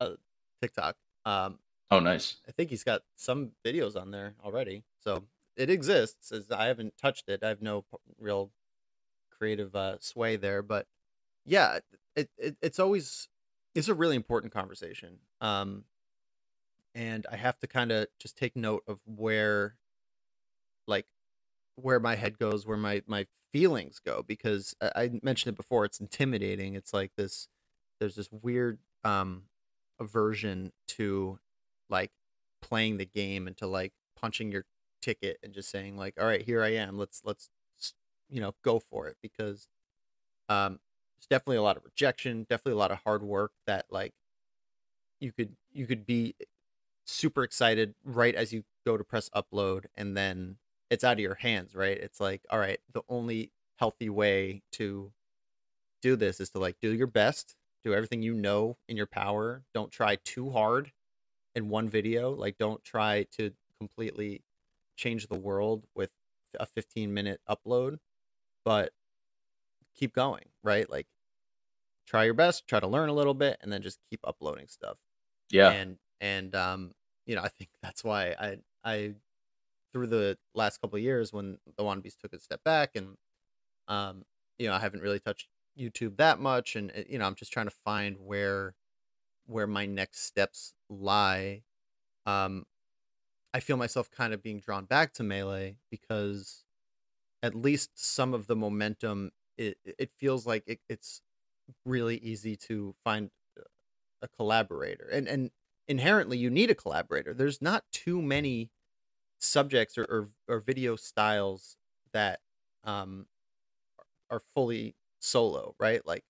uh 0.00 0.10
TikTok. 0.60 0.96
Um, 1.24 1.58
Oh, 1.90 1.98
nice. 1.98 2.36
I 2.48 2.52
think 2.52 2.70
he's 2.70 2.84
got 2.84 3.02
some 3.16 3.50
videos 3.64 4.00
on 4.00 4.12
there 4.12 4.34
already, 4.44 4.84
so 5.00 5.24
it 5.56 5.70
exists. 5.70 6.30
As 6.30 6.50
I 6.50 6.66
haven't 6.66 6.96
touched 6.96 7.28
it, 7.28 7.42
I 7.42 7.48
have 7.48 7.62
no 7.62 7.84
real 8.18 8.52
creative 9.30 9.74
uh, 9.74 9.96
sway 9.98 10.36
there, 10.36 10.62
but 10.62 10.86
yeah, 11.44 11.80
it, 12.14 12.30
it 12.38 12.56
it's 12.62 12.78
always 12.78 13.28
it's 13.74 13.88
a 13.88 13.94
really 13.94 14.16
important 14.16 14.52
conversation. 14.52 15.18
Um, 15.40 15.84
and 16.94 17.26
I 17.30 17.36
have 17.36 17.58
to 17.60 17.66
kind 17.66 17.92
of 17.92 18.06
just 18.18 18.36
take 18.36 18.56
note 18.56 18.82
of 18.86 19.00
where, 19.04 19.76
like, 20.86 21.06
where 21.76 22.00
my 22.00 22.16
head 22.16 22.38
goes, 22.38 22.66
where 22.66 22.76
my 22.76 23.02
my 23.06 23.26
feelings 23.52 24.00
go, 24.04 24.22
because 24.22 24.74
I, 24.80 24.92
I 24.94 25.20
mentioned 25.22 25.54
it 25.54 25.56
before. 25.56 25.84
It's 25.84 26.00
intimidating. 26.00 26.74
It's 26.74 26.92
like 26.94 27.12
this. 27.16 27.48
There's 28.00 28.16
this 28.16 28.30
weird 28.32 28.78
um 29.04 29.44
aversion 30.00 30.72
to 30.88 31.38
like 31.88 32.10
playing 32.60 32.96
the 32.96 33.06
game 33.06 33.46
and 33.46 33.56
to 33.58 33.66
like 33.66 33.92
punching 34.16 34.50
your 34.50 34.64
ticket 35.00 35.38
and 35.42 35.52
just 35.52 35.70
saying 35.70 35.96
like, 35.96 36.14
all 36.20 36.26
right, 36.26 36.42
here 36.42 36.62
I 36.62 36.70
am. 36.74 36.98
Let's 36.98 37.22
let's 37.24 37.50
you 38.28 38.40
know 38.40 38.54
go 38.62 38.78
for 38.78 39.08
it 39.08 39.16
because 39.22 39.68
um 40.48 40.78
there's 41.16 41.26
definitely 41.28 41.56
a 41.56 41.62
lot 41.62 41.76
of 41.76 41.84
rejection, 41.84 42.46
definitely 42.48 42.72
a 42.72 42.82
lot 42.82 42.90
of 42.90 42.98
hard 43.04 43.22
work 43.22 43.52
that 43.66 43.86
like 43.90 44.14
you 45.20 45.32
could 45.32 45.54
you 45.72 45.86
could 45.86 46.06
be 46.06 46.34
super 47.04 47.42
excited 47.42 47.94
right 48.04 48.34
as 48.34 48.52
you 48.52 48.64
go 48.86 48.96
to 48.96 49.04
press 49.04 49.28
upload 49.30 49.84
and 49.96 50.16
then 50.16 50.56
it's 50.90 51.04
out 51.04 51.14
of 51.14 51.20
your 51.20 51.36
hands, 51.36 51.74
right? 51.74 51.96
It's 51.96 52.20
like, 52.20 52.42
all 52.50 52.58
right, 52.58 52.80
the 52.92 53.02
only 53.08 53.52
healthy 53.76 54.10
way 54.10 54.62
to 54.72 55.12
do 56.02 56.16
this 56.16 56.40
is 56.40 56.50
to 56.50 56.58
like 56.58 56.76
do 56.80 56.92
your 56.92 57.06
best, 57.06 57.54
do 57.84 57.94
everything 57.94 58.22
you 58.22 58.34
know 58.34 58.78
in 58.88 58.96
your 58.96 59.06
power. 59.06 59.64
Don't 59.74 59.90
try 59.92 60.16
too 60.16 60.50
hard 60.50 60.92
in 61.54 61.68
one 61.70 61.88
video. 61.88 62.32
Like 62.32 62.58
don't 62.58 62.82
try 62.84 63.24
to 63.32 63.52
completely 63.78 64.44
change 64.96 65.28
the 65.28 65.38
world 65.38 65.86
with 65.94 66.10
a 66.58 66.66
15 66.66 67.14
minute 67.14 67.40
upload, 67.48 67.98
but 68.64 68.92
keep 69.94 70.12
going, 70.12 70.50
right? 70.62 70.88
Like 70.88 71.06
try 72.06 72.24
your 72.24 72.34
best, 72.34 72.66
try 72.66 72.80
to 72.80 72.86
learn 72.88 73.08
a 73.08 73.14
little 73.14 73.34
bit 73.34 73.58
and 73.60 73.72
then 73.72 73.82
just 73.82 74.00
keep 74.10 74.20
uploading 74.24 74.68
stuff 74.68 74.98
Yeah. 75.50 75.76
and 75.76 75.98
and 76.20 76.54
um 76.56 76.92
you 77.26 77.34
know 77.36 77.42
i 77.42 77.48
think 77.48 77.70
that's 77.82 78.04
why 78.04 78.34
i 78.40 78.58
i 78.84 79.14
through 79.92 80.08
the 80.08 80.38
last 80.54 80.78
couple 80.80 80.96
of 80.96 81.02
years 81.02 81.32
when 81.32 81.58
the 81.78 81.84
wannabes 81.84 82.16
took 82.18 82.32
a 82.34 82.40
step 82.40 82.64
back 82.64 82.96
and 82.96 83.16
um 83.88 84.24
you 84.58 84.68
know 84.68 84.74
i 84.74 84.80
haven't 84.80 85.02
really 85.02 85.20
touched 85.20 85.49
youtube 85.78 86.16
that 86.16 86.38
much 86.40 86.76
and 86.76 86.90
uh, 86.92 87.02
you 87.08 87.18
know 87.18 87.26
i'm 87.26 87.34
just 87.34 87.52
trying 87.52 87.66
to 87.66 87.74
find 87.84 88.16
where 88.18 88.74
where 89.46 89.66
my 89.66 89.86
next 89.86 90.22
steps 90.24 90.74
lie 90.88 91.62
um 92.26 92.64
i 93.54 93.60
feel 93.60 93.76
myself 93.76 94.10
kind 94.10 94.32
of 94.34 94.42
being 94.42 94.60
drawn 94.60 94.84
back 94.84 95.12
to 95.14 95.22
melee 95.22 95.76
because 95.90 96.64
at 97.42 97.54
least 97.54 97.90
some 97.94 98.34
of 98.34 98.46
the 98.46 98.56
momentum 98.56 99.30
it 99.58 99.78
it 99.84 100.12
feels 100.18 100.46
like 100.46 100.64
it, 100.66 100.80
it's 100.88 101.22
really 101.86 102.18
easy 102.18 102.56
to 102.56 102.94
find 103.04 103.30
a 104.22 104.28
collaborator 104.28 105.08
and 105.10 105.28
and 105.28 105.50
inherently 105.88 106.38
you 106.38 106.50
need 106.50 106.70
a 106.70 106.74
collaborator. 106.74 107.34
There's 107.34 107.62
not 107.62 107.84
too 107.92 108.22
many 108.22 108.70
subjects 109.40 109.98
or 109.98 110.04
or, 110.04 110.30
or 110.48 110.60
video 110.60 110.96
styles 110.96 111.76
that 112.12 112.40
um 112.84 113.26
are 114.30 114.40
fully 114.40 114.94
solo 115.20 115.74
right 115.78 116.06
like 116.06 116.24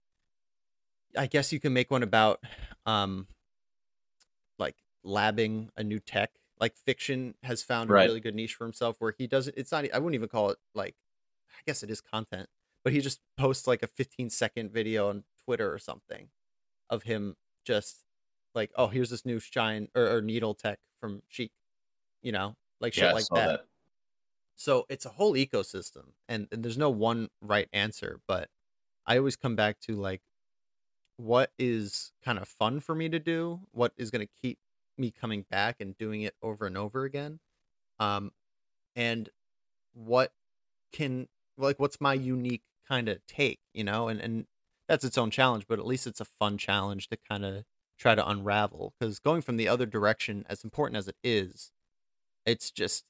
i 1.16 1.26
guess 1.26 1.52
you 1.52 1.60
can 1.60 1.72
make 1.72 1.90
one 1.90 2.02
about 2.02 2.42
um 2.86 3.26
like 4.58 4.76
labbing 5.04 5.68
a 5.76 5.82
new 5.82 5.98
tech 5.98 6.30
like 6.60 6.76
fiction 6.76 7.34
has 7.42 7.62
found 7.62 7.88
Right. 7.90 8.04
a 8.04 8.06
really 8.08 8.20
good 8.20 8.34
niche 8.34 8.54
for 8.54 8.64
himself 8.64 8.96
where 8.98 9.14
he 9.16 9.26
doesn't 9.26 9.56
it's 9.56 9.72
not 9.72 9.84
i 9.94 9.98
wouldn't 9.98 10.14
even 10.14 10.28
call 10.28 10.50
it 10.50 10.58
like 10.74 10.94
i 11.52 11.62
guess 11.66 11.82
it 11.82 11.90
is 11.90 12.00
content 12.00 12.48
but 12.84 12.92
he 12.92 13.00
just 13.00 13.20
posts 13.36 13.66
like 13.66 13.82
a 13.82 13.86
15 13.86 14.28
second 14.30 14.72
video 14.72 15.08
on 15.08 15.24
twitter 15.44 15.72
or 15.72 15.78
something 15.78 16.28
of 16.90 17.04
him 17.04 17.36
just 17.64 18.04
like 18.54 18.70
oh 18.76 18.88
here's 18.88 19.10
this 19.10 19.24
new 19.24 19.38
shine 19.38 19.88
or, 19.94 20.16
or 20.16 20.22
needle 20.22 20.54
tech 20.54 20.78
from 21.00 21.22
Sheik 21.28 21.52
you 22.22 22.32
know 22.32 22.56
like 22.80 22.92
shit 22.92 23.04
yeah, 23.04 23.12
like 23.12 23.26
that. 23.34 23.46
that. 23.46 23.60
so 24.56 24.84
it's 24.88 25.06
a 25.06 25.10
whole 25.10 25.34
ecosystem 25.34 26.12
and, 26.28 26.48
and 26.52 26.62
there's 26.62 26.78
no 26.78 26.90
one 26.90 27.28
right 27.40 27.68
answer 27.72 28.20
but 28.26 28.48
i 29.10 29.18
always 29.18 29.36
come 29.36 29.56
back 29.56 29.80
to 29.80 29.96
like 29.96 30.22
what 31.16 31.50
is 31.58 32.12
kind 32.24 32.38
of 32.38 32.48
fun 32.48 32.80
for 32.80 32.94
me 32.94 33.08
to 33.08 33.18
do 33.18 33.60
what 33.72 33.92
is 33.98 34.10
going 34.10 34.26
to 34.26 34.32
keep 34.40 34.58
me 34.96 35.10
coming 35.10 35.44
back 35.50 35.76
and 35.80 35.98
doing 35.98 36.22
it 36.22 36.34
over 36.42 36.66
and 36.66 36.78
over 36.78 37.04
again 37.04 37.40
um 37.98 38.30
and 38.96 39.28
what 39.94 40.32
can 40.92 41.28
like 41.58 41.78
what's 41.78 42.00
my 42.00 42.14
unique 42.14 42.62
kind 42.88 43.08
of 43.08 43.18
take 43.26 43.58
you 43.74 43.84
know 43.84 44.08
and 44.08 44.20
and 44.20 44.46
that's 44.88 45.04
its 45.04 45.18
own 45.18 45.30
challenge 45.30 45.64
but 45.68 45.78
at 45.78 45.86
least 45.86 46.06
it's 46.06 46.20
a 46.20 46.24
fun 46.24 46.56
challenge 46.56 47.08
to 47.08 47.18
kind 47.28 47.44
of 47.44 47.64
try 47.98 48.14
to 48.14 48.28
unravel 48.28 48.94
because 48.98 49.18
going 49.18 49.42
from 49.42 49.56
the 49.56 49.68
other 49.68 49.86
direction 49.86 50.44
as 50.48 50.64
important 50.64 50.96
as 50.96 51.08
it 51.08 51.16
is 51.24 51.72
it's 52.46 52.70
just 52.70 53.04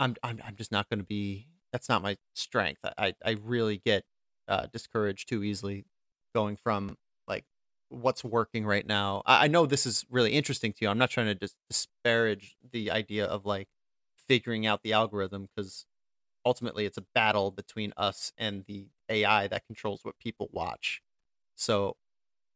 i'm 0.00 0.14
i'm, 0.22 0.40
I'm 0.46 0.56
just 0.56 0.72
not 0.72 0.88
going 0.88 1.00
to 1.00 1.06
be 1.06 1.48
that's 1.72 1.88
not 1.88 2.02
my 2.02 2.16
strength 2.34 2.80
i 2.96 3.14
i 3.24 3.36
really 3.42 3.80
get 3.84 4.04
uh 4.48 4.66
discouraged 4.72 5.28
too 5.28 5.44
easily 5.44 5.84
going 6.34 6.56
from 6.56 6.96
like 7.26 7.44
what's 7.88 8.24
working 8.24 8.66
right 8.66 8.86
now. 8.86 9.22
I, 9.26 9.44
I 9.44 9.48
know 9.48 9.66
this 9.66 9.86
is 9.86 10.04
really 10.10 10.32
interesting 10.32 10.72
to 10.72 10.78
you. 10.82 10.88
I'm 10.88 10.98
not 10.98 11.10
trying 11.10 11.26
to 11.26 11.34
dis- 11.34 11.56
disparage 11.68 12.56
the 12.72 12.90
idea 12.90 13.26
of 13.26 13.46
like 13.46 13.68
figuring 14.26 14.66
out 14.66 14.82
the 14.82 14.92
algorithm 14.92 15.48
because 15.54 15.86
ultimately 16.44 16.84
it's 16.86 16.98
a 16.98 17.04
battle 17.14 17.50
between 17.50 17.92
us 17.96 18.32
and 18.38 18.64
the 18.66 18.88
ai 19.08 19.48
that 19.48 19.66
controls 19.66 20.00
what 20.04 20.18
people 20.18 20.48
watch. 20.52 21.02
So 21.56 21.96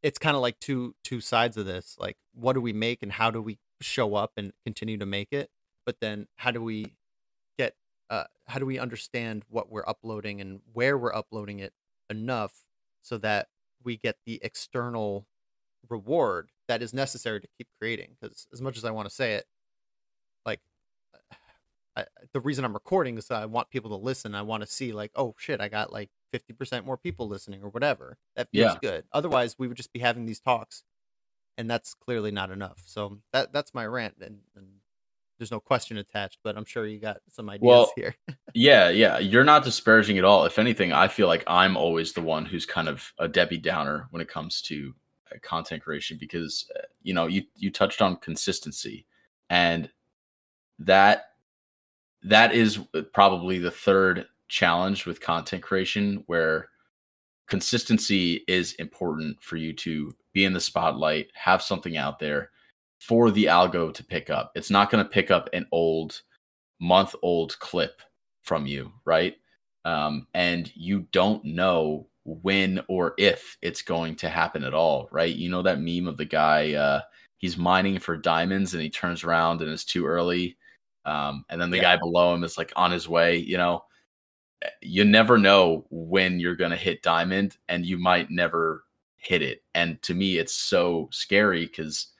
it's 0.02 0.18
kind 0.18 0.36
of 0.36 0.42
like 0.42 0.58
two 0.60 0.94
two 1.04 1.20
sides 1.20 1.56
of 1.56 1.66
this 1.66 1.96
like 1.98 2.16
what 2.34 2.54
do 2.54 2.60
we 2.60 2.72
make 2.72 3.02
and 3.02 3.12
how 3.12 3.30
do 3.30 3.40
we 3.42 3.58
show 3.80 4.14
up 4.14 4.32
and 4.36 4.52
continue 4.64 4.98
to 4.98 5.06
make 5.06 5.32
it? 5.32 5.50
But 5.86 6.00
then 6.00 6.28
how 6.36 6.50
do 6.50 6.62
we 6.62 6.96
get 7.58 7.74
uh 8.10 8.24
how 8.46 8.58
do 8.58 8.66
we 8.66 8.78
understand 8.78 9.44
what 9.48 9.70
we're 9.70 9.86
uploading 9.86 10.40
and 10.40 10.60
where 10.72 10.98
we're 10.98 11.14
uploading 11.14 11.60
it 11.60 11.72
enough 12.12 12.52
so 13.02 13.18
that 13.18 13.48
we 13.82 13.96
get 13.96 14.16
the 14.24 14.38
external 14.44 15.26
reward 15.88 16.50
that 16.68 16.80
is 16.82 16.94
necessary 16.94 17.40
to 17.40 17.48
keep 17.58 17.66
creating 17.80 18.16
because 18.20 18.46
as 18.52 18.62
much 18.62 18.76
as 18.76 18.84
i 18.84 18.90
want 18.92 19.08
to 19.08 19.14
say 19.14 19.34
it 19.34 19.46
like 20.46 20.60
I, 21.96 22.04
the 22.32 22.40
reason 22.40 22.64
i'm 22.64 22.72
recording 22.72 23.18
is 23.18 23.28
i 23.32 23.44
want 23.44 23.68
people 23.70 23.90
to 23.90 23.96
listen. 23.96 24.34
I 24.34 24.42
want 24.42 24.62
to 24.62 24.66
see 24.68 24.92
like 24.92 25.10
oh 25.16 25.34
shit 25.38 25.60
i 25.60 25.68
got 25.68 25.92
like 25.92 26.10
50% 26.32 26.86
more 26.86 26.96
people 26.96 27.28
listening 27.28 27.62
or 27.62 27.68
whatever. 27.68 28.16
That 28.36 28.48
feels 28.50 28.72
Yeah. 28.72 28.78
good. 28.80 29.04
Otherwise 29.12 29.56
we 29.58 29.68
would 29.68 29.76
just 29.76 29.92
be 29.92 30.00
having 30.00 30.24
these 30.24 30.40
talks 30.40 30.82
and 31.58 31.68
that's 31.70 31.92
clearly 31.92 32.30
not 32.30 32.50
enough. 32.50 32.82
So 32.86 33.18
that 33.34 33.52
that's 33.52 33.74
my 33.74 33.84
rant 33.84 34.14
and, 34.22 34.38
and 34.56 34.66
there's 35.38 35.50
no 35.50 35.60
question 35.60 35.98
attached 35.98 36.38
but 36.42 36.56
i'm 36.56 36.64
sure 36.64 36.86
you 36.86 36.98
got 36.98 37.18
some 37.28 37.48
ideas 37.50 37.66
Well, 37.66 37.92
here 37.96 38.14
Yeah, 38.54 38.90
yeah. 38.90 39.18
You're 39.18 39.44
not 39.44 39.64
disparaging 39.64 40.18
at 40.18 40.24
all. 40.24 40.44
If 40.44 40.58
anything, 40.58 40.92
I 40.92 41.08
feel 41.08 41.26
like 41.26 41.44
I'm 41.46 41.76
always 41.76 42.12
the 42.12 42.20
one 42.20 42.44
who's 42.44 42.66
kind 42.66 42.88
of 42.88 43.12
a 43.18 43.26
Debbie 43.26 43.58
Downer 43.58 44.08
when 44.10 44.20
it 44.20 44.28
comes 44.28 44.60
to 44.62 44.94
uh, 45.30 45.38
content 45.42 45.82
creation 45.82 46.18
because 46.20 46.70
uh, 46.76 46.82
you 47.02 47.14
know 47.14 47.26
you 47.26 47.44
you 47.56 47.70
touched 47.70 48.02
on 48.02 48.16
consistency, 48.16 49.06
and 49.48 49.90
that 50.78 51.30
that 52.22 52.54
is 52.54 52.78
probably 53.14 53.58
the 53.58 53.70
third 53.70 54.26
challenge 54.48 55.06
with 55.06 55.20
content 55.20 55.62
creation 55.62 56.22
where 56.26 56.68
consistency 57.48 58.44
is 58.48 58.74
important 58.74 59.42
for 59.42 59.56
you 59.56 59.72
to 59.72 60.14
be 60.32 60.44
in 60.44 60.52
the 60.52 60.60
spotlight, 60.60 61.28
have 61.34 61.62
something 61.62 61.96
out 61.96 62.18
there 62.18 62.50
for 63.08 63.30
the 63.30 63.46
algo 63.46 63.92
to 63.94 64.04
pick 64.04 64.30
up. 64.30 64.52
It's 64.54 64.70
not 64.70 64.90
going 64.90 65.04
to 65.04 65.10
pick 65.10 65.30
up 65.30 65.48
an 65.52 65.66
old 65.72 66.20
month 66.80 67.14
old 67.22 67.58
clip 67.60 68.02
from 68.42 68.66
you, 68.66 68.92
right? 69.04 69.36
Um, 69.84 70.26
and 70.34 70.70
you 70.76 71.08
don't 71.12 71.44
know 71.44 72.08
when 72.24 72.80
or 72.88 73.14
if 73.18 73.56
it's 73.62 73.82
going 73.82 74.16
to 74.16 74.28
happen 74.28 74.64
at 74.64 74.74
all, 74.74 75.08
right? 75.12 75.34
You 75.34 75.50
know 75.50 75.62
that 75.62 75.80
meme 75.80 76.06
of 76.08 76.16
the 76.16 76.24
guy, 76.24 76.74
uh, 76.74 77.00
he's 77.38 77.56
mining 77.58 77.98
for 77.98 78.16
diamonds 78.16 78.74
and 78.74 78.82
he 78.82 78.90
turns 78.90 79.24
around 79.24 79.62
and 79.62 79.70
it's 79.70 79.84
too 79.84 80.06
early. 80.06 80.56
Um, 81.04 81.44
and 81.50 81.60
then 81.60 81.70
the 81.70 81.78
Yeah. 81.78 81.82
guy 81.82 81.96
below 81.96 82.34
him 82.34 82.44
is 82.44 82.58
like 82.58 82.72
on 82.76 82.92
his 82.92 83.08
way, 83.08 83.36
you 83.38 83.56
know. 83.56 83.84
Eh, 84.62 84.70
You 84.82 85.04
never 85.04 85.38
know 85.38 85.86
when 85.90 86.40
you're 86.40 86.56
going 86.56 86.70
to 86.70 86.76
hit 86.76 87.02
diamond 87.02 87.56
and 87.68 87.86
you 87.86 87.98
might 87.98 88.30
never 88.30 88.84
hit 89.16 89.42
it. 89.42 89.62
And 89.74 90.00
to 90.02 90.14
me, 90.14 90.38
it's 90.38 90.54
so 90.54 91.08
scary 91.12 91.66
because 91.66 92.11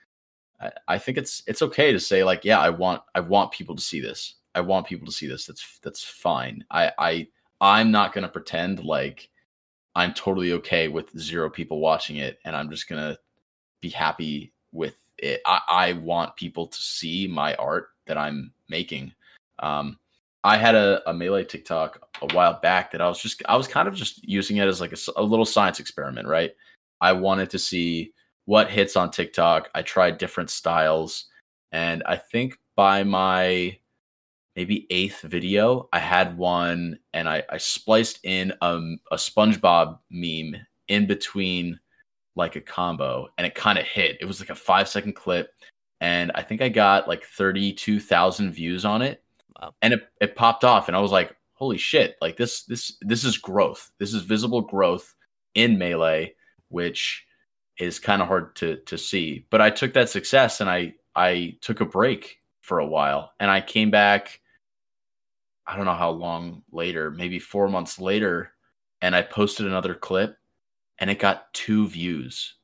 I, 0.63 0.71
I 0.95 0.99
think 0.99 1.19
it's 1.19 1.43
it's 1.47 1.63
okay 1.63 1.93
to 1.93 2.01
say 2.01 2.25
like, 2.25 2.45
yeah, 2.45 2.61
I 2.61 2.71
want 2.71 3.03
I 3.15 3.21
want 3.21 3.53
people 3.53 3.75
to 3.75 3.83
see 3.83 4.01
this. 4.01 4.37
I 4.55 4.61
want 4.61 4.87
people 4.87 5.07
to 5.07 5.13
see 5.13 5.27
this. 5.27 5.47
That's 5.47 5.79
that's 5.83 6.05
fine. 6.05 6.65
I 6.71 6.93
I 6.99 7.29
I'm 7.61 7.91
not 7.91 8.13
to 8.23 8.29
pretend 8.29 8.85
like 8.85 9.29
I'm 9.95 10.15
totally 10.15 10.53
okay 10.53 10.89
with 10.89 11.19
zero 11.19 11.51
people 11.51 11.81
watching 11.81 12.17
it 12.17 12.39
and 12.45 12.57
I'm 12.57 12.71
just 12.71 12.89
to 13.01 13.19
be 13.81 13.91
happy 13.91 14.53
with 14.73 14.97
it. 15.19 15.41
I, 15.47 15.61
I 15.69 15.93
want 15.95 16.37
people 16.37 16.67
to 16.67 16.79
see 16.83 17.27
my 17.27 17.55
art 17.57 17.89
that 18.07 18.17
I'm 18.17 18.53
making. 18.69 19.13
Um, 19.59 19.99
I 20.45 20.57
had 20.57 20.75
a, 20.75 21.09
a 21.09 21.15
melee 21.15 21.45
TikTok 21.45 22.01
a 22.23 22.35
while 22.35 22.59
back 22.61 22.91
that 22.93 23.01
I 23.01 23.09
was 23.09 23.21
just 23.21 23.43
I 23.49 23.57
was 23.57 23.69
kind 23.69 23.87
of 23.87 23.95
just 23.95 24.27
using 24.27 24.57
it 24.57 24.67
as 24.67 24.81
like 24.81 24.95
a 25.17 25.23
little 25.23 25.45
science 25.45 25.79
experiment, 25.79 26.27
right? 26.27 26.53
I 27.01 27.13
wanted 27.13 27.51
to 27.51 27.59
see 27.59 28.13
what 28.45 28.71
hits 28.71 28.97
on 28.97 29.11
TikTok. 29.11 29.69
I 29.75 29.83
tried 29.83 30.19
different 30.19 30.51
styles, 30.51 31.27
and 31.73 32.03
I 32.07 32.17
think 32.17 32.59
by 32.77 33.05
my 33.05 33.79
maybe 34.57 34.87
eighth 34.91 35.23
video, 35.23 35.89
I 35.93 35.99
had 35.99 36.37
one 36.37 36.99
and 37.15 37.29
I, 37.29 37.43
I 37.49 37.59
spliced 37.59 38.21
in 38.25 38.53
um, 38.61 38.99
a 39.11 39.17
SpongeBob 39.17 39.99
meme 40.11 40.61
in 40.89 41.07
between 41.07 41.79
like 42.37 42.57
a 42.57 42.61
combo 42.61 43.29
and 43.39 43.47
it 43.47 43.55
kind 43.55 43.79
of 43.79 43.85
hit. 43.85 44.19
It 44.21 44.27
was 44.27 44.41
like 44.41 44.51
a 44.51 44.55
five 44.55 44.89
second 44.89 45.15
clip. 45.15 45.51
And 46.01 46.33
I 46.35 46.43
think 46.43 46.61
I 46.61 46.69
got 46.69 47.09
like 47.09 47.25
32,000 47.25 48.53
views 48.53 48.85
on 48.85 49.03
it. 49.03 49.23
Wow. 49.61 49.75
And 49.83 49.95
it, 49.95 50.03
it 50.21 50.37
popped 50.37 50.65
off 50.65 50.89
and 50.89 50.97
I 50.97 51.01
was 51.01 51.13
like, 51.13 51.37
holy 51.55 51.79
shit, 51.79 52.17
like 52.21 52.37
this, 52.37 52.65
this, 52.65 52.97
this 53.03 53.25
is 53.25 53.39
growth. 53.39 53.91
This 53.99 54.13
is 54.13 54.23
visible 54.23 54.61
growth 54.61 55.15
in 55.55 55.79
melee, 55.79 56.35
which 56.69 57.25
is 57.79 57.99
kind 57.99 58.23
of 58.23 58.29
hard 58.29 58.55
to, 58.57 58.77
to 58.87 58.99
see. 58.99 59.47
But 59.51 59.61
I 59.61 59.71
took 59.71 59.95
that 59.95 60.09
success 60.11 60.61
and 60.61 60.71
I, 60.71 60.95
I 61.17 61.57
took 61.61 61.81
a 61.81 61.87
break 61.87 62.39
for 62.61 62.79
a 62.79 62.87
while 62.87 63.33
and 63.41 63.51
I 63.51 63.61
came 63.61 63.91
back 63.91 64.41
I 65.67 65.77
don't 65.77 65.85
know 65.87 65.95
how 65.95 66.11
long 66.11 66.63
later, 66.73 67.11
maybe 67.11 67.39
four 67.39 67.69
months 67.69 68.01
later, 68.01 68.53
and 69.01 69.15
I 69.15 69.23
posted 69.23 69.67
another 69.67 69.95
clip 69.95 70.37
and 70.99 71.11
it 71.11 71.19
got 71.19 71.53
two 71.55 71.89
views. 71.89 72.55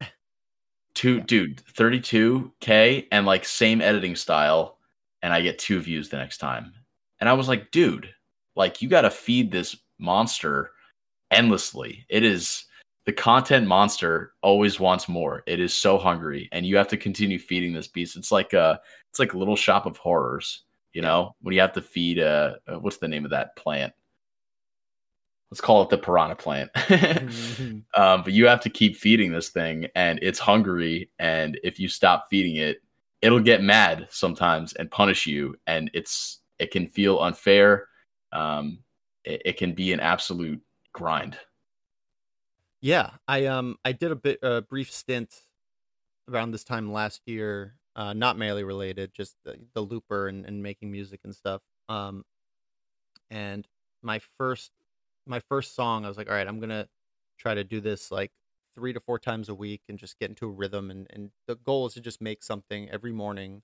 Two, 0.94 1.16
Yeah. 1.16 1.24
dude, 1.26 1.62
32K 1.66 3.06
and 3.12 3.26
like 3.26 3.44
same 3.44 3.80
editing 3.80 4.16
style, 4.16 4.78
and 5.22 5.32
I 5.32 5.40
get 5.42 5.58
two 5.58 5.80
views 5.80 6.08
the 6.08 6.16
next 6.18 6.38
time. 6.38 6.74
And 7.20 7.28
I 7.28 7.34
was 7.34 7.48
like, 7.48 7.70
dude, 7.70 8.12
like 8.56 8.82
you 8.82 8.88
got 8.88 9.02
to 9.02 9.10
feed 9.10 9.50
this 9.52 9.76
monster 9.98 10.72
endlessly. 11.30 12.06
It 12.08 12.24
is 12.24 12.64
the 13.06 13.12
content 13.12 13.66
monster 13.66 14.32
always 14.42 14.78
wants 14.78 15.08
more. 15.08 15.42
It 15.46 15.60
is 15.60 15.74
so 15.74 15.98
hungry, 15.98 16.48
and 16.52 16.66
you 16.66 16.76
have 16.76 16.88
to 16.88 16.96
continue 16.96 17.38
feeding 17.38 17.72
this 17.72 17.88
beast. 17.88 18.16
It's 18.16 18.32
like 18.32 18.52
a, 18.52 18.80
it's 19.08 19.18
like 19.18 19.32
a 19.32 19.38
little 19.38 19.56
shop 19.56 19.86
of 19.86 19.96
horrors 19.96 20.64
you 20.92 21.02
know 21.02 21.34
when 21.42 21.54
you 21.54 21.60
have 21.60 21.72
to 21.72 21.82
feed 21.82 22.18
uh 22.18 22.54
uh, 22.66 22.78
what's 22.78 22.98
the 22.98 23.08
name 23.08 23.24
of 23.24 23.30
that 23.30 23.54
plant 23.56 23.92
let's 25.50 25.60
call 25.60 25.82
it 25.82 25.90
the 25.90 25.98
piranha 25.98 26.34
plant 26.34 26.70
um 27.94 28.22
but 28.22 28.32
you 28.32 28.46
have 28.46 28.60
to 28.60 28.70
keep 28.70 28.96
feeding 28.96 29.32
this 29.32 29.50
thing 29.50 29.86
and 29.94 30.18
it's 30.22 30.38
hungry 30.38 31.10
and 31.18 31.58
if 31.62 31.78
you 31.78 31.88
stop 31.88 32.26
feeding 32.30 32.56
it 32.56 32.82
it'll 33.22 33.40
get 33.40 33.62
mad 33.62 34.06
sometimes 34.10 34.72
and 34.74 34.90
punish 34.90 35.26
you 35.26 35.56
and 35.66 35.90
it's 35.94 36.38
it 36.58 36.70
can 36.70 36.86
feel 36.86 37.20
unfair 37.20 37.86
um 38.32 38.78
it, 39.24 39.42
it 39.44 39.56
can 39.56 39.72
be 39.72 39.92
an 39.92 40.00
absolute 40.00 40.60
grind 40.92 41.36
Yeah, 42.80 43.10
I 43.28 43.46
um 43.46 43.76
I 43.84 43.92
did 43.92 44.10
a 44.10 44.16
bit 44.16 44.38
a 44.42 44.62
brief 44.62 44.90
stint 44.92 45.42
around 46.28 46.52
this 46.52 46.64
time 46.64 46.92
last 46.92 47.22
year, 47.26 47.78
uh 47.96 48.12
not 48.14 48.38
melee 48.38 48.62
related, 48.64 49.14
just 49.14 49.36
the, 49.44 49.58
the 49.74 49.82
looper 49.82 50.28
and, 50.28 50.46
and 50.46 50.62
making 50.62 50.90
music 50.92 51.20
and 51.24 51.34
stuff. 51.34 51.62
Um 51.88 52.24
and 53.30 53.66
my 54.02 54.18
first 54.38 54.72
my 55.26 55.40
first 55.40 55.74
song, 55.74 56.04
I 56.04 56.08
was 56.08 56.16
like, 56.16 56.28
all 56.28 56.34
right, 56.34 56.46
I'm 56.46 56.60
gonna 56.60 56.88
try 57.38 57.54
to 57.54 57.64
do 57.64 57.80
this 57.80 58.10
like 58.10 58.32
three 58.74 58.92
to 58.92 59.00
four 59.00 59.18
times 59.18 59.48
a 59.48 59.54
week 59.54 59.82
and 59.88 59.98
just 59.98 60.18
get 60.18 60.30
into 60.30 60.46
a 60.46 60.50
rhythm 60.50 60.90
and, 60.90 61.06
and 61.10 61.30
the 61.46 61.56
goal 61.56 61.86
is 61.86 61.94
to 61.94 62.00
just 62.00 62.20
make 62.20 62.42
something 62.42 62.88
every 62.90 63.12
morning 63.12 63.62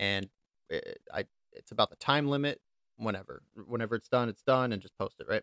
and 0.00 0.30
it, 0.70 1.00
I 1.12 1.26
it's 1.52 1.72
about 1.72 1.90
the 1.90 1.96
time 1.96 2.28
limit 2.28 2.60
whenever 2.96 3.42
whenever 3.66 3.96
it's 3.96 4.08
done 4.08 4.28
it's 4.28 4.42
done 4.42 4.72
and 4.72 4.82
just 4.82 4.96
post 4.98 5.20
it 5.20 5.28
right 5.28 5.42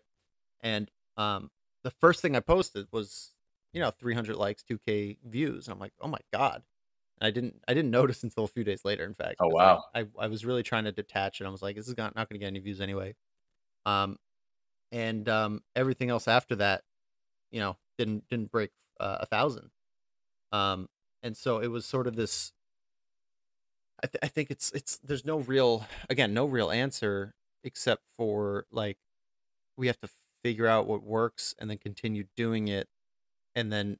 and 0.62 0.90
um 1.16 1.50
the 1.82 1.90
first 1.90 2.20
thing 2.22 2.36
I 2.36 2.40
posted 2.40 2.88
was, 2.92 3.34
you 3.72 3.80
know, 3.80 3.90
300 3.90 4.36
likes, 4.36 4.62
2k 4.62 5.18
views, 5.24 5.66
and 5.68 5.72
I'm 5.74 5.80
like, 5.80 5.94
oh 6.00 6.08
my 6.08 6.18
god. 6.32 6.64
And 7.20 7.26
I 7.28 7.30
didn't, 7.30 7.62
I 7.68 7.74
didn't 7.74 7.90
notice 7.92 8.22
until 8.22 8.44
a 8.44 8.48
few 8.48 8.64
days 8.64 8.84
later. 8.84 9.04
In 9.04 9.14
fact, 9.14 9.40
Oh, 9.40 9.48
wow. 9.48 9.84
I, 9.94 10.00
I, 10.02 10.06
I 10.18 10.26
was 10.28 10.44
really 10.44 10.62
trying 10.62 10.84
to 10.84 10.92
detach, 10.92 11.40
and 11.40 11.48
I 11.48 11.50
was 11.50 11.62
like, 11.62 11.76
this 11.76 11.88
is 11.88 11.96
not, 11.96 12.14
not 12.16 12.28
going 12.28 12.36
to 12.40 12.40
get 12.40 12.48
any 12.48 12.60
views 12.60 12.80
anyway. 12.80 13.14
Um, 13.86 14.18
and 14.92 15.28
um, 15.28 15.62
everything 15.76 16.10
else 16.10 16.28
after 16.28 16.56
that, 16.56 16.84
you 17.50 17.60
know, 17.60 17.78
didn't 17.98 18.28
didn't 18.28 18.50
break 18.52 18.72
uh, 19.00 19.18
a 19.20 19.26
thousand. 19.26 19.70
Um, 20.52 20.88
and 21.22 21.36
so 21.36 21.60
it 21.60 21.68
was 21.68 21.86
sort 21.86 22.06
of 22.06 22.16
this. 22.16 22.52
I, 24.02 24.06
th- 24.06 24.20
I 24.22 24.28
think 24.28 24.50
it's 24.50 24.72
it's 24.72 24.98
there's 24.98 25.24
no 25.24 25.40
real 25.40 25.86
again 26.08 26.32
no 26.32 26.46
real 26.46 26.70
answer 26.70 27.34
except 27.64 28.04
for 28.16 28.66
like 28.70 28.98
we 29.76 29.88
have 29.88 30.00
to 30.00 30.08
figure 30.44 30.66
out 30.66 30.86
what 30.86 31.02
works 31.02 31.54
and 31.58 31.70
then 31.70 31.78
continue 31.78 32.24
doing 32.36 32.68
it 32.68 32.88
and 33.54 33.72
then 33.72 33.98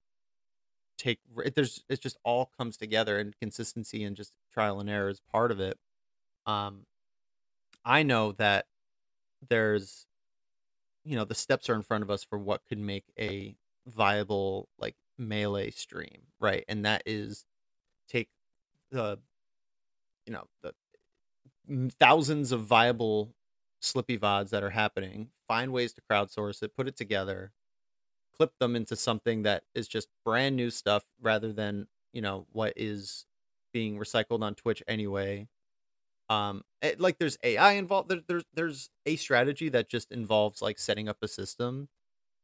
take 0.99 1.21
it- 1.45 1.55
there's 1.55 1.85
it 1.89 2.01
just 2.01 2.19
all 2.25 2.47
comes 2.47 2.77
together 2.77 3.19
and 3.19 3.37
consistency 3.39 4.05
and 4.05 4.17
just 4.17 4.35
trial 4.51 4.81
and 4.81 4.91
error 4.91 5.09
is 5.09 5.21
part 5.21 5.51
of 5.51 5.61
it. 5.61 5.79
Um 6.47 6.87
i 7.85 8.03
know 8.03 8.33
that 8.33 8.67
there's 9.49 10.07
you 11.05 11.17
know 11.17 11.25
the 11.25 11.35
steps 11.35 11.69
are 11.69 11.75
in 11.75 11.83
front 11.83 12.03
of 12.05 12.11
us 12.11 12.25
for 12.25 12.39
what 12.39 12.65
could 12.67 12.79
make 12.79 13.05
a 13.19 13.57
viable 13.87 14.69
like 14.79 14.97
melee 15.19 15.71
stream 15.71 16.27
right? 16.41 16.65
And 16.69 16.85
that 16.87 17.03
is 17.07 17.47
take 18.09 18.31
the 18.91 19.21
you 20.27 20.33
know 20.33 20.45
the 20.63 20.75
thousands 21.99 22.53
of 22.53 22.65
viable 22.65 23.35
Slippi 23.81 24.19
vods 24.19 24.51
that 24.51 24.63
are 24.63 24.71
happening 24.71 25.31
find 25.49 25.73
ways 25.73 25.93
to 25.95 26.03
crowdsource 26.11 26.63
it 26.63 26.77
put 26.77 26.89
it 26.89 26.97
together 26.97 27.53
clip 28.37 28.53
them 28.59 28.77
into 28.77 28.97
something 28.97 29.43
that 29.43 29.65
is 29.75 29.89
just 29.89 30.09
brand 30.25 30.57
new 30.57 30.71
stuff 30.71 31.05
rather 31.21 31.53
than 31.53 31.87
you 32.13 32.23
know 32.23 32.47
what 32.53 32.73
is 32.77 33.27
being 33.73 33.99
recycled 33.99 34.43
on 34.43 34.55
twitch 34.55 34.83
anyway. 34.89 35.49
Um 36.29 36.63
it- 36.83 37.01
like 37.01 37.19
there's 37.19 37.39
ai 37.45 37.73
involved 37.73 38.09
there, 38.09 38.21
there's 38.29 38.45
there's 38.55 38.91
a 39.07 39.17
strategy 39.17 39.69
that 39.71 39.89
just 39.89 40.13
involves 40.13 40.63
like 40.63 40.79
setting 40.79 41.09
up 41.09 41.19
a 41.23 41.29
system 41.29 41.89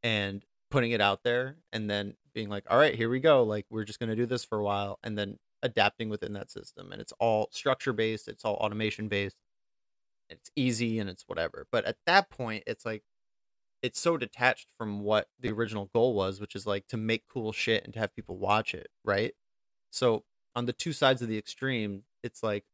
and 0.03 0.45
putting 0.71 0.93
it 0.93 1.01
out 1.01 1.23
there 1.25 1.57
and 1.73 1.91
then 1.91 2.17
being 2.35 2.49
like 2.51 2.65
all 2.71 2.79
right 2.79 2.95
here 2.97 3.11
we 3.11 3.21
go 3.21 3.43
like 3.45 3.67
we're 3.71 3.85
just 3.85 3.99
going 4.01 4.11
to 4.11 4.17
do 4.17 4.27
this 4.27 4.45
for 4.45 4.59
a 4.59 4.65
while 4.65 4.99
and 5.05 5.19
then 5.19 5.39
adapting 5.63 6.09
within 6.11 6.33
that 6.35 6.51
system 6.51 6.93
and 6.93 7.01
it's 7.01 7.13
all 7.21 7.49
structure 7.53 7.93
based 7.93 8.29
it's 8.29 8.45
all 8.45 8.55
automation 8.57 9.09
based 9.09 9.37
it's 10.31 10.51
easy 10.57 10.99
and 10.99 11.09
it's 11.09 11.25
whatever 11.27 11.67
but 11.71 11.85
at 11.85 11.97
that 12.07 12.31
point 12.31 12.63
it's 12.67 12.85
like 12.85 13.03
it's 13.83 14.01
so 14.01 14.17
detached 14.17 14.69
from 14.77 15.01
what 15.01 15.29
the 15.41 15.51
original 15.51 15.91
goal 15.93 16.15
was 16.15 16.41
which 16.41 16.55
is 16.55 16.67
like 16.67 16.87
to 16.89 16.97
make 16.97 17.25
cool 17.29 17.53
shit 17.53 17.85
and 17.85 17.93
to 17.93 18.01
have 18.01 18.15
people 18.15 18.37
watch 18.37 18.75
it 18.75 18.89
right? 19.05 19.33
So 19.91 20.25
on 20.55 20.67
the 20.67 20.73
two 20.73 20.93
sides 20.93 21.23
of 21.23 21.29
the 21.29 21.39
extreme 21.39 22.03
it's 22.23 22.43
like 22.43 22.65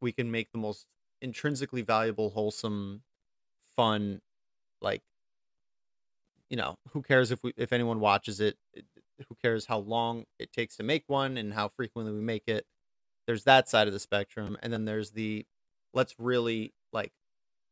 we 0.00 0.12
can 0.12 0.30
make 0.30 0.52
the 0.52 0.58
most 0.58 0.86
intrinsically 1.20 1.82
valuable 1.82 2.30
wholesome 2.30 3.02
fun 3.74 4.20
like 4.80 5.02
you 6.48 6.56
know 6.56 6.78
who 6.90 7.02
cares 7.02 7.32
if 7.32 7.42
we 7.42 7.52
if 7.56 7.72
anyone 7.72 7.98
watches 7.98 8.40
it 8.40 8.56
who 9.28 9.34
cares 9.34 9.66
how 9.66 9.78
long 9.78 10.24
it 10.38 10.52
takes 10.52 10.76
to 10.76 10.82
make 10.82 11.04
one 11.06 11.36
and 11.36 11.54
how 11.54 11.68
frequently 11.68 12.12
we 12.12 12.20
make 12.20 12.46
it. 12.46 12.66
There's 13.26 13.44
that 13.44 13.68
side 13.68 13.86
of 13.86 13.92
the 13.92 13.98
spectrum 13.98 14.56
and 14.62 14.72
then 14.72 14.84
there's 14.84 15.10
the 15.10 15.46
let's 15.92 16.14
really 16.18 16.72
like 16.92 17.12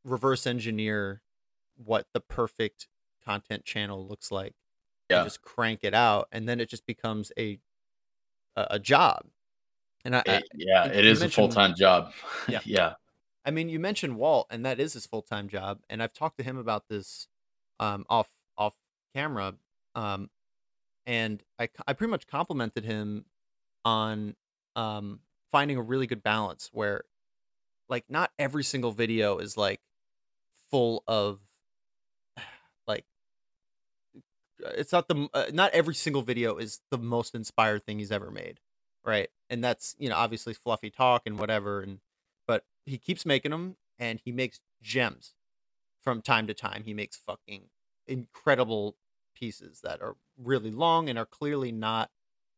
reverse 0.05 0.47
engineer 0.47 1.21
what 1.85 2.07
the 2.13 2.21
perfect 2.21 2.89
content 3.25 3.65
channel 3.65 4.07
looks 4.07 4.31
like 4.31 4.55
Yeah. 5.11 5.19
and 5.21 5.27
just 5.27 5.43
crank 5.43 5.81
it 5.83 5.95
out 5.95 6.29
and 6.33 6.49
then 6.49 6.61
it 6.61 6.69
just 6.69 6.87
becomes 6.87 7.33
a 7.39 7.59
a, 8.57 8.67
a 8.73 8.79
job 8.79 9.25
and 10.05 10.15
I, 10.17 10.23
I 10.27 10.33
It- 10.37 10.49
yeah, 10.55 10.87
you- 10.87 10.93
it 10.93 11.05
is 11.05 11.23
a 11.23 11.29
full 11.29 11.49
time 11.49 11.75
job. 11.75 12.13
Yeah. 12.49 12.61
yeah. 12.65 12.95
I 13.45 13.51
mean, 13.51 13.69
you 13.69 13.79
mentioned 13.81 14.17
Walt, 14.17 14.47
and 14.51 14.65
that 14.67 14.81
is 14.81 14.93
his 14.95 15.07
full 15.07 15.23
time 15.23 15.49
job. 15.49 15.81
And 15.91 16.03
I've 16.03 16.13
talked 16.13 16.37
to 16.39 16.43
him 16.45 16.57
about 16.59 16.89
this 16.89 17.29
um, 17.81 18.05
off 18.09 18.29
off 18.57 18.75
camera, 19.15 19.55
um, 19.95 20.31
and 21.07 21.43
I 21.59 21.67
pretty 21.67 22.11
much 22.11 22.27
complimented 22.29 22.85
him 22.85 23.25
on 23.85 24.35
um, 24.77 25.21
finding 25.53 25.77
a 25.77 25.83
really 25.83 26.07
good 26.09 26.23
balance 26.23 26.71
where, 26.73 27.03
like, 27.89 28.05
not 28.09 28.31
every 28.39 28.65
single 28.65 28.93
video 28.93 29.39
is 29.39 29.57
like 29.57 29.81
full 30.71 31.03
of 31.07 31.41
like 32.87 33.05
it's 34.61 34.93
not 34.93 35.09
the 35.09 35.29
uh, 35.35 35.47
not 35.53 35.73
every 35.73 35.95
single 35.95 36.23
video 36.23 36.57
is 36.57 36.81
the 36.91 36.99
most 36.99 37.35
inspired 37.35 37.85
thing 37.85 37.99
he's 37.99 38.13
ever 38.13 38.31
made 38.31 38.61
right? 39.07 39.31
And 39.49 39.65
that's 39.65 39.95
you 39.99 40.11
know 40.11 40.17
obviously 40.17 40.53
fluffy 40.53 40.91
talk 40.91 41.23
and 41.25 41.39
whatever 41.39 41.81
and 41.81 42.01
but 42.47 42.65
he 42.85 42.99
keeps 42.99 43.25
making 43.25 43.53
them 43.53 43.77
and 43.99 44.21
he 44.23 44.33
makes 44.33 44.61
gems 44.83 45.35
from 46.03 46.21
time 46.21 46.47
to 46.49 46.55
time. 46.55 46.83
He 46.85 46.93
makes 46.93 47.17
fucking 47.17 47.63
incredible 48.07 48.97
pieces 49.35 49.81
that 49.83 50.03
are 50.03 50.17
really 50.37 50.71
long 50.71 51.09
and 51.09 51.19
are 51.19 51.27
clearly 51.27 51.73
not 51.73 52.11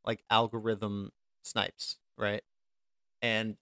like 0.04 0.24
algorithm 0.30 1.12
snipes 1.42 1.96
right? 2.16 2.42
And 3.22 3.56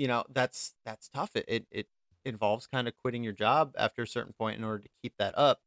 you 0.00 0.08
know 0.08 0.24
that's 0.30 0.74
that's 0.86 1.10
tough 1.10 1.36
it 1.36 1.44
it, 1.46 1.66
it 1.70 1.88
involves 2.24 2.66
kind 2.66 2.88
of 2.88 2.96
quitting 2.96 3.22
your 3.22 3.34
job 3.34 3.74
after 3.78 4.02
a 4.02 4.06
certain 4.08 4.32
point 4.32 4.58
in 4.58 4.64
order 4.64 4.82
to 4.82 4.88
keep 5.02 5.14
that 5.18 5.36
up 5.38 5.60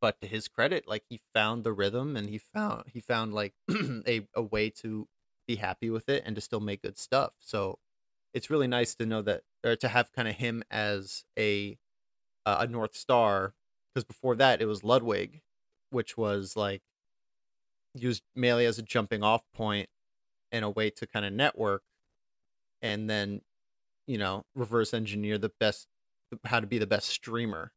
but 0.00 0.20
to 0.20 0.26
his 0.26 0.48
credit 0.48 0.86
like 0.86 1.04
he 1.08 1.20
found 1.34 1.64
the 1.64 1.72
rhythm 1.72 2.16
and 2.16 2.28
he 2.28 2.38
found 2.38 2.84
he 2.88 3.00
found 3.00 3.34
like 3.34 3.54
a, 4.06 4.26
a 4.34 4.42
way 4.42 4.70
to 4.70 5.08
be 5.48 5.56
happy 5.56 5.90
with 5.90 6.08
it 6.08 6.22
and 6.24 6.36
to 6.36 6.40
still 6.42 6.60
make 6.60 6.82
good 6.82 6.98
stuff 6.98 7.32
so 7.40 7.78
it's 8.34 8.50
really 8.50 8.68
nice 8.68 8.94
to 8.94 9.06
know 9.06 9.22
that 9.22 9.42
or 9.64 9.76
to 9.76 9.88
have 9.88 10.12
kind 10.12 10.28
of 10.28 10.36
him 10.36 10.62
as 10.70 11.24
a 11.38 11.78
uh, 12.46 12.58
a 12.60 12.66
north 12.68 12.96
star 12.96 13.54
because 13.94 14.04
before 14.04 14.36
that 14.36 14.62
it 14.62 14.66
was 14.66 14.84
ludwig 14.84 15.42
which 15.90 16.16
was 16.16 16.56
like 16.56 16.82
used 17.94 18.22
mainly 18.34 18.66
as 18.66 18.78
a 18.78 18.82
jumping 18.82 19.22
off 19.22 19.42
point 19.52 19.88
and 20.52 20.64
a 20.64 20.70
way 20.70 20.90
to 20.90 21.06
kind 21.06 21.26
of 21.26 21.32
network 21.32 21.84
and 22.82 23.08
then 23.10 23.40
you 24.06 24.18
know 24.18 24.44
reverse 24.54 24.94
engineer 24.94 25.38
the 25.38 25.52
best 25.60 25.88
how 26.44 26.60
to 26.60 26.66
be 26.66 26.78
the 26.78 26.86
best 26.86 27.08
streamer 27.08 27.72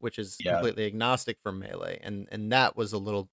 which 0.00 0.18
is 0.18 0.42
Yeah. 0.42 0.68
completely 0.68 0.86
agnostic 0.86 1.38
from 1.42 1.58
melee 1.60 1.98
and 2.02 2.28
and 2.32 2.52
that 2.52 2.76
was 2.76 2.92
a 2.94 2.98
little 2.98 3.30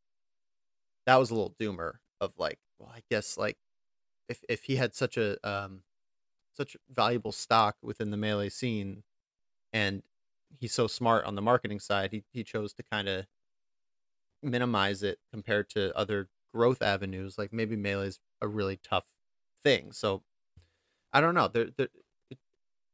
that 1.05 1.15
was 1.17 1.29
a 1.31 1.35
little 1.35 1.55
doomer 1.59 1.95
of 2.21 2.33
like 2.37 2.59
well 2.79 2.89
i 2.89 3.01
guess 3.09 3.37
like 3.37 3.57
if 4.29 4.43
if 4.49 4.63
he 4.65 4.75
had 4.77 4.95
such 4.95 5.17
a 5.17 5.37
um 5.49 5.83
such 6.53 6.77
valuable 6.89 7.33
stock 7.33 7.77
within 7.81 8.11
the 8.11 8.17
melee 8.17 8.49
scene 8.49 9.03
and 9.73 10.03
he's 10.59 10.73
so 10.73 10.87
smart 10.87 11.25
on 11.25 11.35
the 11.35 11.43
marketing 11.43 11.79
side 11.79 12.11
he 12.11 12.25
he 12.31 12.43
chose 12.43 12.73
to 12.73 12.83
kind 12.83 13.09
of 13.09 13.27
minimize 14.41 15.01
it 15.03 15.19
compared 15.31 15.69
to 15.69 15.95
other 15.97 16.29
growth 16.53 16.81
avenues 16.81 17.37
like 17.37 17.51
maybe 17.51 17.75
melee's 17.75 18.19
a 18.41 18.47
really 18.47 18.77
tough 18.77 19.05
thing 19.63 19.91
so 19.91 20.23
i 21.15 21.19
don't 21.21 21.33
know 21.33 21.47
there, 21.47 21.69
there 21.77 21.87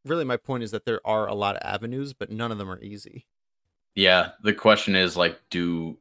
really 0.06 0.24
my 0.24 0.38
point 0.38 0.64
is 0.64 0.72
that 0.72 0.86
there 0.86 1.02
are 1.06 1.28
a 1.28 1.36
lot 1.36 1.56
of 1.58 1.62
avenues 1.66 2.14
but 2.14 2.32
none 2.32 2.52
of 2.52 2.58
them 2.58 2.70
are 2.70 2.82
easy 2.82 3.26
Yeah, 3.96 4.32
the 4.44 4.54
question 4.54 4.96
is 4.96 5.18
like, 5.18 5.38
do 5.50 5.98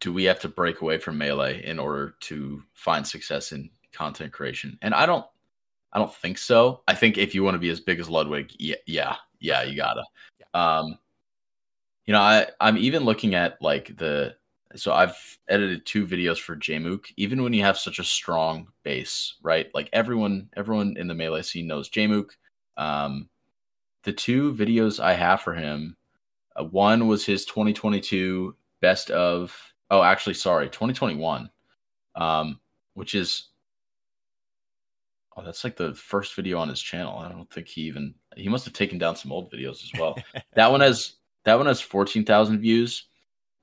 do 0.00 0.12
we 0.12 0.24
have 0.24 0.38
to 0.40 0.48
break 0.48 0.82
away 0.82 0.98
from 0.98 1.16
melee 1.16 1.64
in 1.64 1.78
order 1.78 2.14
to 2.20 2.62
find 2.74 3.06
success 3.06 3.52
in 3.52 3.70
content 3.92 4.32
creation? 4.32 4.78
And 4.82 4.92
I 4.92 5.06
don't, 5.06 5.24
I 5.94 5.98
don't 5.98 6.14
think 6.14 6.36
so. 6.36 6.82
I 6.86 6.94
think 6.94 7.16
if 7.16 7.34
you 7.34 7.42
want 7.42 7.54
to 7.54 7.58
be 7.58 7.70
as 7.70 7.80
big 7.80 8.00
as 8.00 8.10
Ludwig, 8.10 8.52
yeah, 8.58 8.76
yeah, 8.86 9.16
yeah, 9.40 9.62
you 9.62 9.76
gotta. 9.76 10.04
Um, 10.54 10.98
you 12.06 12.12
know, 12.12 12.20
I 12.20 12.46
I'm 12.60 12.78
even 12.78 13.04
looking 13.04 13.34
at 13.34 13.60
like 13.60 13.94
the 13.98 14.36
so 14.76 14.92
I've 14.92 15.38
edited 15.48 15.86
two 15.86 16.06
videos 16.06 16.38
for 16.38 16.56
Jmook. 16.56 17.06
Even 17.16 17.42
when 17.42 17.52
you 17.52 17.62
have 17.62 17.78
such 17.78 17.98
a 17.98 18.04
strong 18.04 18.68
base, 18.82 19.34
right? 19.42 19.68
Like 19.74 19.88
everyone, 19.92 20.48
everyone 20.56 20.96
in 20.96 21.08
the 21.08 21.14
melee 21.14 21.42
scene 21.42 21.66
knows 21.66 21.90
Jmook. 21.90 22.30
Um, 22.76 23.28
the 24.04 24.12
two 24.12 24.54
videos 24.54 25.00
I 25.00 25.14
have 25.14 25.40
for 25.40 25.54
him. 25.54 25.96
Uh, 26.54 26.64
one 26.64 27.06
was 27.06 27.24
his 27.24 27.44
2022 27.44 28.54
best 28.80 29.10
of. 29.10 29.56
Oh, 29.90 30.02
actually, 30.02 30.34
sorry, 30.34 30.66
2021, 30.68 31.50
um, 32.14 32.60
which 32.94 33.14
is. 33.14 33.48
Oh, 35.36 35.44
that's 35.44 35.64
like 35.64 35.76
the 35.76 35.94
first 35.94 36.34
video 36.34 36.58
on 36.58 36.68
his 36.68 36.80
channel. 36.80 37.18
I 37.18 37.28
don't 37.28 37.50
think 37.50 37.68
he 37.68 37.82
even. 37.82 38.14
He 38.36 38.48
must 38.48 38.64
have 38.64 38.74
taken 38.74 38.98
down 38.98 39.16
some 39.16 39.32
old 39.32 39.52
videos 39.52 39.84
as 39.84 39.92
well. 39.98 40.16
that 40.54 40.70
one 40.70 40.80
has 40.80 41.16
that 41.44 41.56
one 41.56 41.66
has 41.66 41.80
14,000 41.80 42.58
views, 42.58 43.06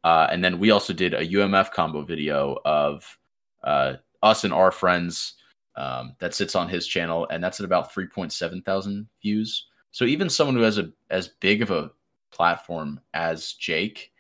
uh, 0.04 0.28
and 0.32 0.44
then 0.44 0.60
we 0.60 0.72
also 0.72 0.94
did 0.94 1.14
a 1.14 1.26
UMF 1.28 1.72
combo 1.72 2.02
video 2.02 2.58
of 2.66 3.18
uh, 3.64 3.94
us 4.22 4.44
and 4.44 4.54
our 4.54 4.72
friends 4.72 5.36
um, 5.76 6.16
that 6.20 6.34
sits 6.34 6.56
on 6.56 6.70
his 6.70 6.86
channel, 6.88 7.28
and 7.30 7.44
that's 7.44 7.60
at 7.60 7.66
about 7.66 7.94
3.7 7.94 8.64
thousand 8.66 9.08
views. 9.22 9.68
So 9.92 10.06
even 10.06 10.30
someone 10.30 10.56
who 10.56 10.64
has 10.64 10.78
a 10.78 10.92
as 11.10 11.28
big 11.28 11.62
of 11.62 11.72
a 11.72 11.92
platform 12.32 13.00
as 13.14 13.54
Jake, 13.54 14.12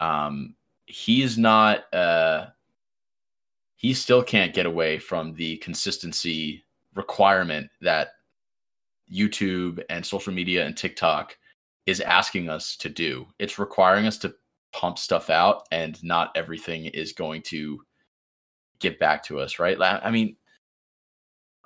um, 0.00 0.54
he's 0.86 1.38
not. 1.38 1.92
Uh, 1.94 2.46
he 3.76 3.94
still 3.94 4.22
can't 4.22 4.52
get 4.52 4.66
away 4.66 4.98
from 4.98 5.32
the 5.34 5.56
consistency 5.56 6.64
requirement 6.94 7.70
that 7.80 8.08
YouTube 9.10 9.82
and 9.88 10.04
social 10.04 10.34
media 10.34 10.66
and 10.66 10.76
TikTok 10.76 11.38
is 11.86 12.00
asking 12.00 12.50
us 12.50 12.76
to 12.76 12.90
do. 12.90 13.26
It's 13.38 13.58
requiring 13.58 14.06
us 14.06 14.18
to 14.18 14.34
pump 14.72 14.98
stuff 14.98 15.30
out, 15.30 15.66
and 15.70 16.02
not 16.02 16.30
everything 16.34 16.86
is 16.86 17.12
going 17.12 17.42
to 17.42 17.80
get 18.78 18.98
back 18.98 19.22
to 19.24 19.40
us, 19.40 19.58
right? 19.58 19.80
I 19.80 20.10
mean, 20.10 20.36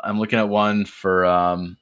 I'm 0.00 0.18
looking 0.18 0.38
at 0.38 0.48
one 0.48 0.84
for 0.84 1.24
um, 1.24 1.76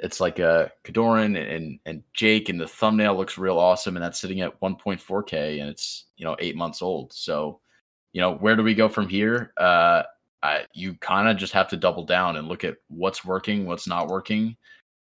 it's 0.00 0.20
like 0.20 0.38
a 0.38 0.70
KoDoRiN 0.84 1.56
and 1.56 1.78
and 1.86 2.02
Jake, 2.14 2.48
and 2.48 2.60
the 2.60 2.68
thumbnail 2.68 3.16
looks 3.16 3.38
real 3.38 3.58
awesome, 3.58 3.96
and 3.96 4.04
that's 4.04 4.20
sitting 4.20 4.40
at 4.40 4.60
1.4k, 4.60 5.60
and 5.60 5.68
it's 5.68 6.06
you 6.16 6.24
know 6.24 6.36
eight 6.38 6.56
months 6.56 6.82
old. 6.82 7.12
So, 7.12 7.60
you 8.12 8.20
know, 8.20 8.34
where 8.34 8.56
do 8.56 8.62
we 8.62 8.74
go 8.74 8.88
from 8.88 9.08
here? 9.08 9.52
Uh, 9.56 10.02
I, 10.42 10.64
you 10.72 10.94
kind 10.94 11.28
of 11.28 11.36
just 11.36 11.52
have 11.52 11.68
to 11.68 11.76
double 11.76 12.04
down 12.04 12.36
and 12.36 12.48
look 12.48 12.64
at 12.64 12.76
what's 12.88 13.24
working, 13.24 13.66
what's 13.66 13.86
not 13.86 14.08
working, 14.08 14.56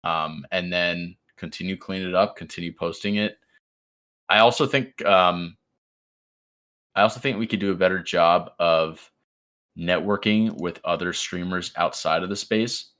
um, 0.05 0.47
and 0.51 0.73
then 0.73 1.17
continue 1.37 1.77
cleaning 1.77 2.09
it 2.09 2.15
up, 2.15 2.37
continue 2.37 2.73
posting 2.73 3.17
it. 3.17 3.39
I 4.29 4.39
also 4.41 4.67
think 4.67 5.05
um, 5.05 5.57
I 6.95 7.03
also 7.03 7.21
think 7.21 7.39
we 7.39 7.47
could 7.47 7.61
do 7.61 7.73
a 7.73 7.77
better 7.77 8.03
job 8.03 8.51
of 8.59 9.11
networking 9.79 10.59
with 10.59 10.81
other 10.85 11.13
streamers 11.13 11.73
outside 11.77 12.23
of 12.23 12.29
the 12.29 12.37
space. 12.37 12.93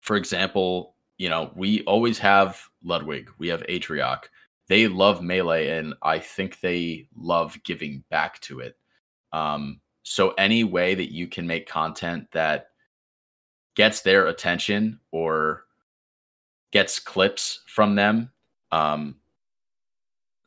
For 0.00 0.16
example, 0.16 0.94
you 1.16 1.28
know, 1.28 1.50
we 1.56 1.82
always 1.84 2.18
have 2.18 2.62
Ludwig, 2.84 3.30
we 3.38 3.48
have 3.48 3.62
Atrioc. 3.62 4.24
They 4.68 4.86
love 4.86 5.22
melee, 5.22 5.78
and 5.78 5.94
I 6.02 6.18
think 6.18 6.60
they 6.60 7.08
love 7.16 7.56
giving 7.64 8.04
back 8.10 8.38
to 8.42 8.60
it. 8.60 8.76
Um, 9.32 9.80
so 10.02 10.30
any 10.32 10.62
way 10.62 10.94
that 10.94 11.12
you 11.12 11.26
can 11.26 11.46
make 11.46 11.68
content 11.68 12.28
that 12.32 12.68
gets 13.74 14.02
their 14.02 14.26
attention 14.26 15.00
or 15.10 15.64
gets 16.72 16.98
clips 16.98 17.62
from 17.66 17.94
them, 17.94 18.30
um, 18.72 19.16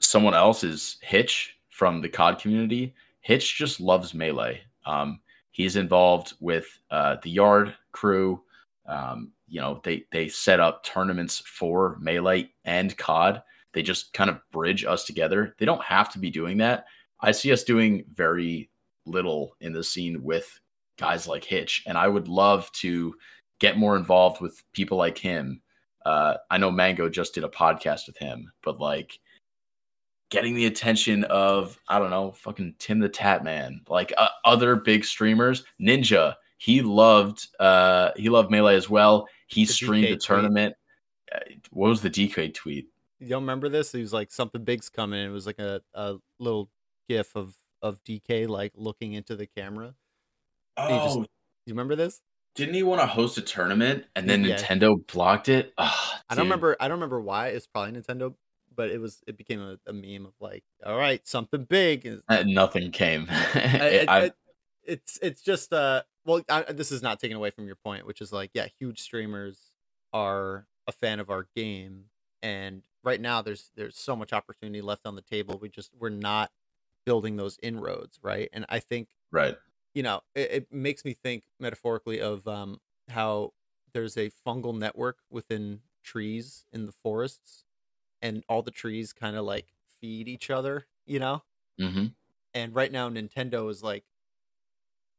someone 0.02 0.34
else 0.34 0.64
is 0.64 0.98
Hitch 1.02 1.58
from 1.70 2.02
the 2.02 2.10
COD 2.10 2.40
community. 2.40 2.94
Hitch 3.22 3.58
just 3.58 3.80
loves 3.80 4.14
melee. 4.14 4.62
Um, 4.86 5.20
he's 5.52 5.76
involved 5.76 6.34
with 6.40 6.80
uh, 6.90 7.18
the 7.24 7.30
Yard 7.30 7.76
crew. 7.92 8.42
Um, 8.86 9.32
you 9.48 9.62
know, 9.62 9.80
they 9.84 10.06
they 10.12 10.28
set 10.28 10.60
up 10.60 10.84
tournaments 10.84 11.40
for 11.46 11.98
melee 12.00 12.50
and 12.66 12.98
COD. 12.98 13.42
They 13.74 13.82
just 13.82 14.14
kind 14.14 14.30
of 14.30 14.40
bridge 14.52 14.84
us 14.86 15.06
together. 15.06 15.56
They 15.58 15.66
don't 15.66 15.84
have 15.84 16.12
to 16.14 16.20
be 16.20 16.30
doing 16.30 16.58
that. 16.58 16.86
I 17.22 17.32
see 17.32 17.52
us 17.52 17.64
doing 17.64 18.04
very 18.14 18.70
little 19.06 19.56
in 19.62 19.72
the 19.74 19.84
scene 19.84 20.24
with 20.24 20.60
guys 20.98 21.28
like 21.28 21.44
Hitch, 21.44 21.84
and 21.86 21.98
I 21.98 22.08
would 22.08 22.28
love 22.28 22.72
to 22.74 23.16
get 23.60 23.78
more 23.78 23.96
involved 23.96 24.42
with 24.42 24.64
people 24.74 24.98
like 24.98 25.18
him. 25.18 25.62
Uh, 26.06 26.36
I 26.50 26.58
know 26.58 26.72
Mango 26.72 27.08
just 27.10 27.36
did 27.36 27.44
a 27.44 27.50
podcast 27.50 28.08
with 28.08 28.18
him, 28.18 28.52
but 28.64 28.80
like 28.80 29.20
getting 30.32 30.56
the 30.56 30.66
attention 30.66 31.24
of 31.26 31.78
I 31.88 32.00
don't 32.00 32.10
know, 32.10 32.32
fucking 32.32 32.76
TimTheTatman, 32.80 33.88
like 33.90 34.12
uh, 34.18 34.30
other 34.46 34.76
big 34.78 35.06
streamers. 35.06 35.64
Ninja, 35.80 36.36
he 36.58 36.82
loved 36.82 37.48
uh 37.60 38.12
he 38.16 38.30
loved 38.30 38.50
melee 38.50 38.76
as 38.76 38.90
well. 38.90 39.28
He 39.48 39.66
The 39.66 39.74
streamed 39.74 40.08
DK 40.08 40.10
the 40.10 40.18
tournament. 40.18 40.76
Uh, 41.34 41.40
What 41.70 41.90
was 41.90 42.02
the 42.02 42.10
DK 42.10 42.54
tweet? 42.54 42.88
you 43.20 43.30
don't 43.30 43.44
remember 43.44 43.70
this? 43.70 43.92
He 43.92 44.02
was 44.02 44.14
like 44.14 44.32
something 44.32 44.64
big's 44.64 44.90
coming. 44.90 45.24
It 45.24 45.30
was 45.30 45.46
like 45.46 45.60
a, 45.60 45.82
a 45.94 46.16
little 46.40 46.70
gif 47.08 47.36
of 47.36 47.54
of 47.84 48.04
DK 48.04 48.48
like 48.48 48.72
looking 48.76 49.14
into 49.14 49.36
the 49.36 49.46
camera. 49.46 49.94
He 50.80 50.88
just- 50.88 51.18
Oh, 51.18 51.26
You 51.66 51.74
remember 51.74 51.96
this? 51.96 52.22
didn't 52.54 52.74
he 52.74 52.84
want 52.84 53.00
to 53.00 53.08
host 53.08 53.38
a 53.38 53.42
tournament 53.42 54.04
and 54.16 54.30
then 54.30 54.44
Yeah. 54.44 54.58
Nintendo 54.58 54.96
blocked 55.08 55.48
it? 55.50 55.74
Ah, 55.78 56.22
I 56.30 56.36
don't 56.36 56.46
remember. 56.46 56.76
I 56.80 56.88
don't 56.90 56.98
remember 56.98 57.22
why. 57.22 57.48
It's 57.50 57.66
probably 57.68 57.94
Nintendo, 58.00 58.34
but 58.82 58.90
it 58.90 59.00
was. 59.00 59.22
It 59.28 59.38
became 59.38 59.62
a, 59.62 59.78
a 59.86 59.94
meme 59.94 60.26
of 60.26 60.34
like, 60.40 60.64
all 60.84 60.98
right, 60.98 61.26
something 61.28 61.66
big. 61.66 62.08
And 62.08 62.24
Uh, 62.28 62.42
Nothing 62.48 62.90
came. 62.90 63.28
I- 63.30 64.06
I- 64.08 64.18
I- 64.26 64.32
it's 64.84 65.20
it's 65.22 65.44
just 65.44 65.72
uh 65.74 66.02
well 66.26 66.42
I, 66.50 66.64
this 66.64 66.92
is 66.92 67.04
not 67.04 67.20
taken 67.20 67.38
away 67.38 67.52
from 67.52 67.68
your 67.68 67.76
point 67.76 68.08
which 68.08 68.20
is 68.20 68.34
like 68.34 68.50
yeah 68.56 68.66
huge 68.80 69.00
streamers 69.00 69.70
are 70.12 70.66
a 70.88 70.92
fan 70.92 71.20
of 71.20 71.30
our 71.30 71.48
game 71.56 72.06
and 72.42 72.82
right 73.04 73.22
now 73.22 73.44
there's 73.44 73.70
there's 73.76 73.96
so 73.96 74.16
much 74.16 74.34
opportunity 74.34 74.82
left 74.82 75.06
on 75.06 75.14
the 75.14 75.22
table 75.22 75.60
we 75.62 75.70
just 75.70 75.92
we're 76.00 76.10
not 76.10 76.50
building 77.06 77.36
those 77.36 77.60
inroads 77.62 78.18
right 78.24 78.50
and 78.54 78.66
i 78.70 78.80
think 78.80 79.10
right. 79.30 79.56
you 79.94 80.02
know 80.02 80.22
it, 80.34 80.52
it 80.52 80.74
makes 80.74 81.06
me 81.06 81.14
think 81.14 81.44
metaphorically 81.60 82.20
of 82.20 82.48
um 82.48 82.82
how 83.08 83.54
there's 83.94 84.18
a 84.18 84.32
fungal 84.46 84.76
network 84.76 85.20
within 85.30 85.80
trees 86.04 86.66
in 86.74 86.88
the 86.88 86.92
forests 86.92 87.66
and 88.22 88.44
all 88.48 88.62
the 88.62 88.72
trees 88.72 89.14
kind 89.14 89.36
of 89.36 89.46
like 89.46 89.68
feed 90.00 90.28
each 90.28 90.50
other 90.50 90.86
you 91.06 91.20
know 91.20 91.44
hmm 91.80 92.08
and 92.54 92.76
right 92.76 92.92
now 92.92 93.10
Nintendo 93.10 93.70
is 93.70 93.82
like 93.82 94.04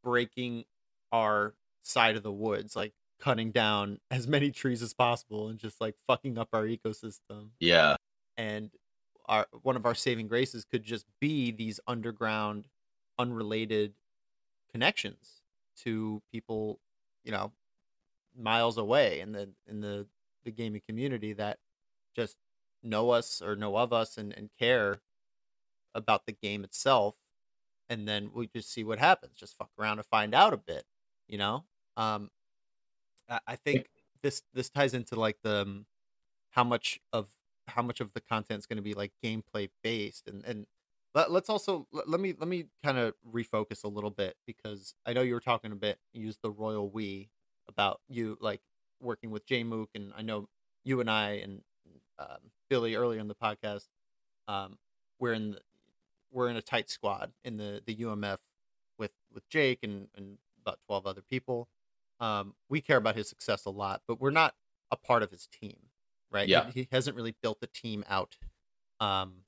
breaking 0.02 0.64
our 1.12 1.54
side 1.82 2.16
of 2.16 2.22
the 2.22 2.32
woods, 2.32 2.76
like 2.76 2.94
cutting 3.18 3.50
down 3.50 3.98
as 4.10 4.26
many 4.26 4.50
trees 4.50 4.82
as 4.82 4.94
possible 4.94 5.48
and 5.48 5.58
just 5.58 5.80
like 5.80 5.96
fucking 6.06 6.38
up 6.38 6.48
our 6.52 6.64
ecosystem. 6.64 7.50
Yeah. 7.60 7.96
And 8.36 8.70
our 9.26 9.46
one 9.62 9.76
of 9.76 9.86
our 9.86 9.94
saving 9.94 10.28
graces 10.28 10.64
could 10.64 10.82
just 10.82 11.06
be 11.20 11.50
these 11.52 11.78
underground, 11.86 12.66
unrelated 13.18 13.94
connections 14.72 15.42
to 15.76 16.22
people, 16.30 16.80
you 17.24 17.30
know, 17.30 17.52
miles 18.36 18.78
away 18.78 19.20
in 19.20 19.32
the 19.32 19.50
in 19.68 19.80
the 19.80 20.06
the 20.44 20.50
gaming 20.50 20.82
community 20.86 21.34
that 21.34 21.58
just 22.16 22.36
know 22.82 23.10
us 23.10 23.40
or 23.42 23.56
know 23.56 23.76
of 23.76 23.92
us 23.92 24.18
and, 24.18 24.32
and 24.32 24.50
care 24.58 25.00
about 25.94 26.26
the 26.26 26.32
game 26.32 26.64
itself 26.64 27.16
and 27.88 28.08
then 28.08 28.30
we 28.32 28.46
just 28.46 28.70
see 28.72 28.84
what 28.84 28.98
happens 28.98 29.32
just 29.36 29.56
fuck 29.56 29.70
around 29.78 29.98
and 29.98 30.06
find 30.06 30.34
out 30.34 30.52
a 30.52 30.56
bit 30.56 30.84
you 31.28 31.38
know? 31.38 31.64
Um 31.96 32.30
i, 33.28 33.40
I 33.46 33.56
think 33.56 33.88
this 34.22 34.42
this 34.54 34.70
ties 34.70 34.94
into 34.94 35.16
like 35.16 35.38
the 35.42 35.62
um, 35.62 35.86
how 36.50 36.64
much 36.64 37.00
of 37.12 37.28
how 37.68 37.82
much 37.82 38.00
of 38.00 38.12
the 38.12 38.20
content 38.20 38.58
is 38.58 38.66
going 38.66 38.76
to 38.76 38.82
be 38.82 38.94
like 38.94 39.12
gameplay 39.24 39.68
based 39.82 40.28
and 40.28 40.44
and 40.44 40.66
let, 41.14 41.30
let's 41.30 41.50
also 41.50 41.86
let, 41.92 42.08
let 42.08 42.20
me 42.20 42.34
let 42.38 42.48
me 42.48 42.66
kind 42.82 42.98
of 42.98 43.14
refocus 43.30 43.84
a 43.84 43.88
little 43.88 44.10
bit 44.10 44.36
because 44.46 44.94
i 45.06 45.12
know 45.12 45.22
you 45.22 45.34
were 45.34 45.40
talking 45.40 45.72
a 45.72 45.76
bit 45.76 45.98
used 46.12 46.40
the 46.42 46.50
royal 46.50 46.88
we 46.88 47.30
about 47.68 48.00
you 48.08 48.36
like 48.40 48.60
working 49.00 49.30
with 49.30 49.46
jmook 49.46 49.88
and 49.94 50.12
i 50.16 50.22
know 50.22 50.48
you 50.84 51.00
and 51.00 51.10
i 51.10 51.30
and 51.32 51.62
um, 52.18 52.38
billy 52.72 52.94
earlier 52.94 53.20
in 53.20 53.28
the 53.28 53.34
podcast 53.34 53.84
um 54.48 54.78
we're 55.18 55.34
in 55.34 55.50
the, 55.52 55.60
we're 56.30 56.48
in 56.48 56.56
a 56.56 56.62
tight 56.62 56.88
squad 56.88 57.30
in 57.44 57.58
the 57.58 57.82
the 57.84 57.94
UMF 57.96 58.38
with 58.98 59.10
with 59.34 59.46
Jake 59.50 59.80
and 59.82 60.08
and 60.16 60.38
about 60.64 60.78
12 60.86 61.06
other 61.06 61.20
people. 61.22 61.68
Um, 62.20 62.54
we 62.70 62.80
care 62.80 62.96
about 62.96 63.16
his 63.16 63.28
success 63.28 63.64
a 63.66 63.70
lot, 63.70 64.00
but 64.06 64.20
we're 64.20 64.30
not 64.30 64.54
a 64.92 64.96
part 64.96 65.22
of 65.24 65.30
his 65.30 65.46
team, 65.48 65.76
right? 66.30 66.46
He- 66.46 66.52
Yeah. 66.52 66.70
He, 66.70 66.88
hasn't 66.90 67.16
really 67.16 67.34
built 67.42 67.60
the 67.60 67.66
team 67.66 68.04
out 68.08 68.36
um 69.00 69.44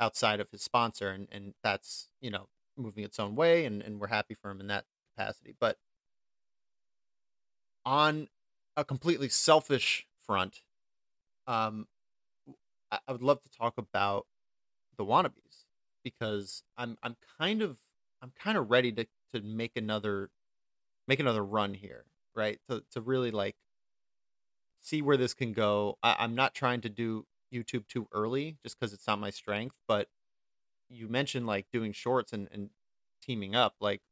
outside 0.00 0.40
of 0.40 0.50
his 0.50 0.62
sponsor 0.62 1.10
and 1.10 1.28
and 1.30 1.54
that's, 1.62 2.08
you 2.20 2.30
know, 2.30 2.48
moving 2.76 3.04
its 3.04 3.18
own 3.20 3.36
way 3.36 3.64
and 3.66 3.80
and 3.82 4.00
we're 4.00 4.08
happy 4.08 4.34
for 4.34 4.50
him 4.50 4.60
in 4.60 4.66
that 4.68 4.84
capacity. 5.14 5.54
But 5.60 5.78
on 7.84 8.28
a 8.76 8.84
completely 8.84 9.28
selfish 9.28 10.06
front, 10.26 10.62
um 11.46 11.86
I, 12.90 13.12
would 13.12 13.22
love 13.22 13.42
to 13.42 13.50
talk 13.50 13.78
about 13.78 14.26
the 14.96 15.04
wannabes 15.04 15.64
because 16.02 16.62
I'm 16.76 16.96
I'm 17.02 17.16
kind 17.38 17.62
of 17.62 17.78
I'm 18.22 18.32
kind 18.38 18.56
of 18.58 18.70
ready 18.70 18.92
to 18.92 19.06
to 19.32 19.40
make 19.42 19.76
another 19.76 20.30
make 21.06 21.20
another 21.20 21.44
run 21.44 21.74
here, 21.74 22.04
right? 22.34 22.58
To 22.68 22.82
to 22.92 23.00
really 23.00 23.30
like 23.30 23.56
see 24.80 25.02
where 25.02 25.16
this 25.16 25.34
can 25.34 25.52
go. 25.52 25.98
I, 26.02 26.16
I'm 26.18 26.34
not 26.34 26.54
trying 26.54 26.80
to 26.82 26.88
do 26.88 27.26
YouTube 27.52 27.86
too 27.88 28.08
early 28.12 28.56
just 28.62 28.78
because 28.78 28.92
it's 28.92 29.06
not 29.06 29.18
my 29.18 29.30
strength, 29.30 29.76
but 29.86 30.08
you 30.88 31.08
mentioned 31.08 31.46
like 31.46 31.66
doing 31.72 31.92
shorts 31.92 32.32
and, 32.32 32.48
and 32.52 32.70
teaming 33.22 33.54
up. 33.54 33.74
Like 33.80 34.02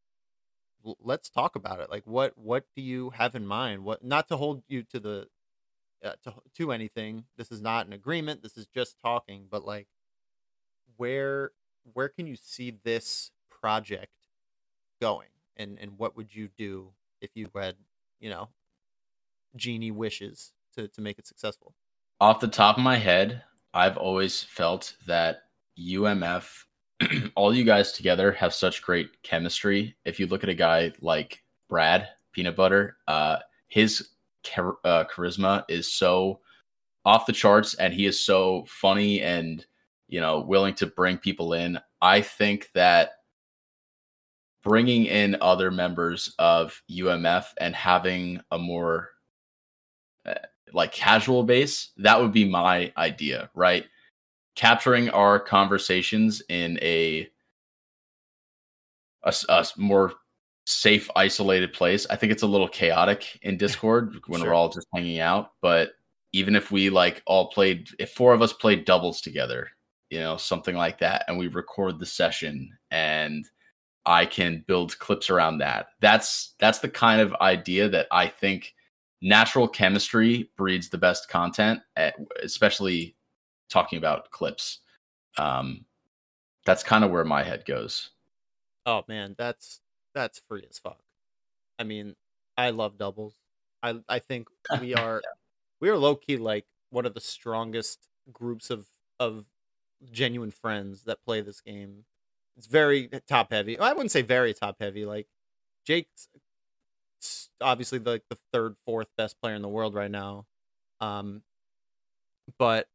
l- 0.85 0.99
let's 1.03 1.29
talk 1.29 1.57
about 1.57 1.81
it. 1.81 1.91
Like 1.91 2.07
what 2.07 2.37
what 2.37 2.65
do 2.75 2.83
you 2.83 3.11
have 3.11 3.35
in 3.35 3.47
mind? 3.47 3.85
What 3.85 4.05
not 4.05 4.29
to 4.29 4.37
hold 4.37 4.63
you 4.69 4.83
to 4.85 5.01
the 5.01 5.29
uh, 6.05 6.13
to 6.25 6.35
to 6.57 6.73
anything. 6.73 7.25
This 7.37 7.51
is 7.51 7.61
not 7.61 7.87
an 7.87 7.93
agreement. 7.93 8.43
This 8.43 8.57
is 8.57 8.67
just 8.67 8.99
talking, 9.01 9.47
but 9.51 9.65
like 9.65 9.89
where 10.97 11.53
where 11.93 12.09
can 12.09 12.27
you 12.27 12.37
see 12.37 12.79
this 12.85 13.31
project 13.51 14.13
going 15.01 15.29
and 15.57 15.79
and 15.81 15.99
what 15.99 16.17
would 16.17 16.35
you 16.35 16.49
do 16.57 16.91
if 17.21 17.31
you 17.35 17.49
had 17.55 17.77
you 18.21 18.31
know 18.31 18.49
genie 19.57 19.91
wishes 19.91 20.53
to 20.75 20.89
to 20.89 21.01
make 21.01 21.19
it 21.19 21.27
successful 21.27 21.75
Off 22.21 22.41
the 22.41 22.49
top 22.49 22.79
of 22.79 22.83
my 22.83 22.97
head, 22.97 23.43
I've 23.75 23.99
always 23.99 24.43
felt 24.43 24.97
that 25.07 25.43
UMF, 25.79 26.65
all 27.35 27.55
you 27.55 27.65
guys 27.65 27.93
together 27.93 28.33
have 28.33 28.55
such 28.55 28.83
great 28.83 29.23
chemistry. 29.23 29.95
If 30.07 30.19
you 30.19 30.27
look 30.27 30.43
at 30.43 30.49
a 30.49 30.55
guy 30.55 30.93
like 31.03 31.43
Brad 31.69 32.09
Peanut 32.33 32.57
Butter, 32.57 32.97
uh, 33.07 33.39
his 33.69 34.11
char- 34.47 34.79
uh, 34.85 35.05
charisma 35.05 35.65
is 35.69 35.93
so 35.93 36.41
off 37.05 37.27
the 37.27 37.33
charts, 37.33 37.75
and 37.75 37.95
he 37.95 38.07
is 38.07 38.23
so 38.23 38.65
funny 38.69 39.23
and 39.23 39.65
you 40.09 40.21
know 40.21 40.41
willing 40.41 40.75
to 40.75 40.87
bring 40.87 41.19
people 41.19 41.53
in. 41.53 41.79
I 42.01 42.21
think 42.21 42.71
that 42.75 43.13
bringing 44.63 45.07
in 45.07 45.37
other 45.41 45.71
members 45.71 46.35
of 46.39 46.83
UMF 46.91 47.47
and 47.59 47.75
having 47.75 48.41
a 48.51 48.59
more 48.59 49.11
uh, 50.27 50.35
like 50.73 50.93
casual 50.93 51.45
base, 51.45 51.91
that 51.99 52.21
would 52.21 52.33
be 52.33 52.45
my 52.45 52.93
idea, 52.97 53.49
right? 53.55 53.87
Capturing 54.57 55.09
our 55.11 55.39
conversations 55.39 56.43
in 56.49 56.79
a 56.83 57.29
a 59.23 59.67
more 59.77 60.13
safe, 60.67 61.09
isolated 61.17 61.73
place. 61.73 62.07
I 62.11 62.17
think 62.17 62.33
it's 62.33 62.43
a 62.43 62.47
little 62.47 62.69
chaotic 62.69 63.39
in 63.43 63.57
Discord 63.57 64.17
when 64.27 64.41
Sure. 64.41 64.51
we're 64.51 64.55
all 64.55 64.69
just 64.69 64.87
hanging 64.95 65.21
out. 65.21 65.53
But 65.63 65.93
even 66.33 66.55
if 66.57 66.71
we 66.71 66.91
like 66.91 67.23
all 67.27 67.49
played, 67.51 67.89
if 67.99 68.13
four 68.13 68.35
of 68.35 68.43
us 68.43 68.53
played 68.53 68.85
doubles 68.85 69.21
together, 69.21 69.71
you 70.11 70.19
know, 70.21 70.37
something 70.37 70.77
like 70.77 70.99
that, 70.99 71.25
and 71.29 71.39
we 71.39 71.49
record 71.49 71.99
the 71.99 72.07
session 72.07 72.71
and 72.91 73.49
I 74.05 74.27
can 74.27 74.65
build 74.69 74.99
clips 74.99 75.31
around 75.31 75.59
that. 75.59 75.89
That's 76.01 76.55
that's 76.61 76.79
the 76.81 76.89
kind 76.89 77.21
of 77.21 77.35
idea 77.41 77.89
that 77.89 78.07
I 78.13 78.29
think 78.29 78.75
natural 79.23 79.67
chemistry 79.67 80.51
breeds 80.57 80.89
the 80.89 80.99
best 80.99 81.29
content, 81.29 81.81
eh, 81.97 82.13
especially 82.43 83.17
talking 83.69 83.99
about 83.99 84.31
clips. 84.31 84.81
Um, 85.39 85.85
that's 86.65 86.83
kind 86.85 87.03
of 87.05 87.11
where 87.11 87.25
my 87.25 87.43
head 87.43 87.65
goes. 87.65 88.11
oh 88.87 89.03
man 89.09 89.35
that's 89.39 89.81
that's 90.17 90.41
free 90.49 90.65
as 90.69 90.79
fuck. 90.79 90.99
I 91.79 91.85
mean 91.85 92.17
i 92.57 92.71
love 92.71 92.99
doubles. 92.99 93.35
I 93.83 94.01
i 94.09 94.19
think 94.19 94.49
we 94.81 94.95
are 94.95 95.23
we 95.79 95.91
are 95.91 95.97
low-key 95.97 96.39
like 96.39 96.65
one 96.91 97.05
of 97.07 97.15
the 97.15 97.21
strongest 97.21 98.09
groups 98.33 98.71
of 98.71 98.87
of 99.21 99.45
genuine 100.11 100.51
friends 100.51 101.05
that 101.05 101.23
play 101.25 101.43
this 101.43 101.61
game. 101.61 102.05
It's 102.57 102.67
very 102.67 103.09
top 103.29 103.53
heavy 103.53 103.79
i 103.79 103.93
wouldn't 103.93 104.11
say 104.11 104.23
very 104.23 104.55
top 104.55 104.77
heavy 104.81 105.05
like 105.05 105.27
jake's 105.85 106.29
obviously 107.61 107.99
the, 107.99 108.23
the 108.31 108.39
third 108.53 108.77
fourth 108.87 109.09
best 109.19 109.39
player 109.41 109.55
in 109.55 109.63
the 109.63 109.69
world 109.69 109.95
right 109.95 110.11
now. 110.11 110.47
Um 111.01 111.43
but 112.59 112.89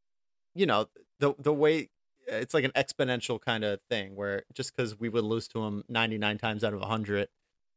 you 0.56 0.66
know 0.66 0.88
the 1.20 1.36
the 1.38 1.54
way 1.54 1.90
it's 2.32 2.54
like 2.54 2.64
an 2.64 2.72
exponential 2.72 3.40
kind 3.40 3.64
of 3.64 3.80
thing 3.90 4.16
where 4.16 4.44
just 4.54 4.76
because 4.76 5.00
we 5.00 5.10
would 5.10 5.24
lose 5.24 5.48
to 5.50 5.62
him 5.64 5.84
99 5.90 6.38
times 6.38 6.64
out 6.64 6.74
of 6.74 6.80
100 6.80 7.28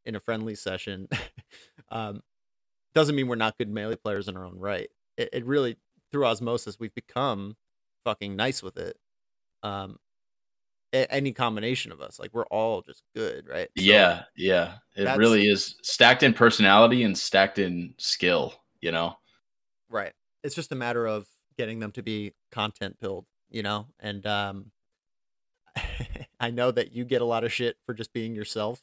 in 0.06 0.14
a 0.14 0.20
friendly 0.20 0.54
session 0.54 1.08
um 1.90 2.22
doesn't 2.94 3.16
mean 3.16 3.26
we're 3.26 3.34
not 3.34 3.58
good 3.58 3.68
melee 3.68 3.96
players 3.96 4.28
in 4.28 4.36
our 4.36 4.44
own 4.44 4.58
right 4.58 4.88
it, 5.16 5.28
it 5.32 5.44
really 5.44 5.76
through 6.12 6.24
osmosis 6.24 6.78
we've 6.78 6.94
become 6.94 7.56
fucking 8.04 8.36
nice 8.36 8.62
with 8.62 8.76
it 8.76 8.96
um 9.62 9.98
any 10.92 11.32
combination 11.32 11.90
of 11.90 12.00
us 12.00 12.20
like 12.20 12.32
we're 12.32 12.46
all 12.46 12.80
just 12.80 13.02
good 13.16 13.48
right 13.48 13.68
So- 13.76 13.82
yeah, 13.82 14.22
yeah. 14.36 14.74
It 14.94 15.08
really 15.18 15.48
is 15.48 15.74
stacked 15.82 16.22
in 16.22 16.32
personality 16.32 17.02
and 17.02 17.18
stacked 17.18 17.58
in 17.58 17.94
skill, 17.98 18.54
you 18.80 18.92
know? 18.92 19.16
Right. 19.88 20.12
It's 20.44 20.54
just 20.54 20.70
a 20.70 20.76
matter 20.76 21.04
of 21.04 21.26
getting 21.58 21.80
them 21.80 21.90
to 21.92 22.02
be 22.04 22.32
content 22.52 22.96
build, 23.00 23.26
you 23.50 23.62
know, 23.62 23.86
and 24.00 24.26
um, 24.26 24.70
I 26.40 26.50
know 26.50 26.70
that 26.70 26.92
you 26.92 27.04
get 27.04 27.22
a 27.22 27.26
lot 27.26 27.44
of 27.44 27.52
shit 27.52 27.76
for 27.86 27.94
just 27.94 28.12
being 28.12 28.34
yourself. 28.34 28.82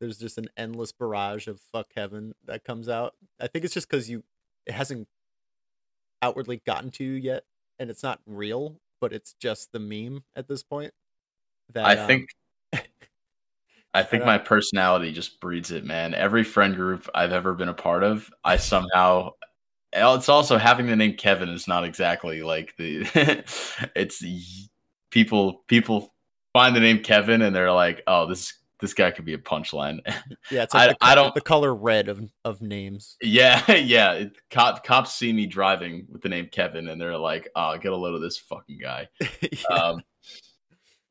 There's 0.00 0.18
just 0.18 0.38
an 0.38 0.48
endless 0.56 0.92
barrage 0.92 1.46
of 1.46 1.60
fuck 1.72 1.94
Kevin 1.94 2.34
that 2.44 2.64
comes 2.64 2.88
out. 2.88 3.14
I 3.40 3.46
think 3.46 3.64
it's 3.64 3.74
just 3.74 3.88
because 3.88 4.10
you 4.10 4.24
it 4.66 4.72
hasn't 4.72 5.08
outwardly 6.20 6.60
gotten 6.66 6.90
to 6.92 7.04
you 7.04 7.12
yet, 7.12 7.44
and 7.78 7.90
it's 7.90 8.02
not 8.02 8.20
real, 8.26 8.80
but 9.00 9.12
it's 9.12 9.34
just 9.34 9.72
the 9.72 9.78
meme 9.78 10.24
at 10.34 10.48
this 10.48 10.62
point. 10.62 10.92
That 11.72 11.86
I 11.86 11.96
um, 11.96 12.06
think 12.06 12.28
I 13.94 14.02
think 14.02 14.20
don't- 14.20 14.26
my 14.26 14.38
personality 14.38 15.12
just 15.12 15.40
breeds 15.40 15.70
it, 15.70 15.84
man. 15.84 16.14
Every 16.14 16.44
friend 16.44 16.74
group 16.74 17.08
I've 17.14 17.32
ever 17.32 17.54
been 17.54 17.68
a 17.68 17.74
part 17.74 18.02
of, 18.02 18.30
I 18.44 18.56
somehow 18.58 19.30
it's 19.92 20.28
also 20.28 20.58
having 20.58 20.86
the 20.86 20.96
name 20.96 21.14
Kevin 21.14 21.48
is 21.48 21.66
not 21.68 21.84
exactly 21.84 22.42
like 22.42 22.74
the 22.76 23.06
it's 23.96 24.22
people 25.10 25.64
people 25.68 26.14
find 26.52 26.74
the 26.74 26.80
name 26.80 27.02
Kevin 27.02 27.42
and 27.42 27.54
they're 27.54 27.72
like, 27.72 28.02
"Oh, 28.06 28.26
this 28.26 28.54
this 28.80 28.92
guy 28.92 29.10
could 29.10 29.24
be 29.24 29.34
a 29.34 29.38
punchline." 29.38 30.00
yeah, 30.50 30.64
it's 30.64 30.74
I- 30.74 30.88
the, 30.88 30.96
I 31.00 31.14
don't- 31.14 31.34
the 31.34 31.40
color 31.40 31.74
red 31.74 32.08
of 32.08 32.20
of 32.44 32.60
names. 32.60 33.16
yeah, 33.22 33.70
yeah. 33.72 34.12
it- 34.12 34.36
Cop, 34.50 34.84
cops 34.84 35.14
see 35.14 35.32
me 35.32 35.46
driving 35.46 36.06
with 36.10 36.22
the 36.22 36.28
name 36.28 36.48
Kevin 36.52 36.88
and 36.88 37.00
they're 37.00 37.16
like, 37.16 37.48
"Oh, 37.56 37.76
get 37.78 37.92
a 37.92 37.96
load 37.96 38.14
of 38.14 38.20
this 38.20 38.38
fucking 38.38 38.78
guy." 38.78 39.08
Yeah. 39.40 39.74
um, 39.76 40.02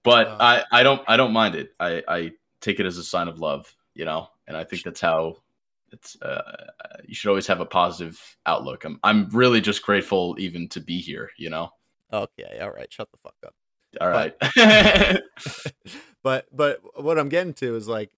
but 0.04 0.28
Uh. 0.28 0.38
I, 0.40 0.64
I 0.72 0.84
don't 0.84 1.02
I 1.08 1.18
don't 1.18 1.34
mind 1.34 1.56
it. 1.56 1.70
I, 1.80 2.04
I 2.08 2.32
take 2.62 2.80
it 2.80 2.86
as 2.86 2.98
a 2.98 3.04
sign 3.04 3.28
of 3.28 3.40
love, 3.40 3.74
you 3.94 4.06
know, 4.06 4.30
and 4.48 4.56
I 4.58 4.64
think 4.64 4.84
that's 4.84 5.02
how 5.02 5.38
it's. 5.92 6.20
Uh, 6.22 6.68
you 7.06 7.14
should 7.16 7.30
always 7.30 7.48
have 7.48 7.60
a 7.62 7.66
positive 7.66 8.20
outlook. 8.46 8.84
I'm 8.86 9.00
I'm 9.04 9.30
really 9.30 9.62
just 9.62 9.82
grateful 9.84 10.36
even 10.40 10.68
to 10.70 10.80
be 10.82 11.00
here, 11.00 11.30
you 11.38 11.50
know. 11.50 11.70
okay, 12.12 12.60
all 12.62 12.72
right, 12.72 12.92
shut 12.92 13.10
the 13.12 13.18
fuck 13.18 13.36
up. 13.46 13.54
All 14.02 14.10
right, 14.10 14.34
but 16.24 16.46
but 16.52 16.80
what 17.02 17.18
I'm 17.20 17.30
getting 17.30 17.54
to 17.56 17.76
is 17.76 17.88
like 17.88 18.12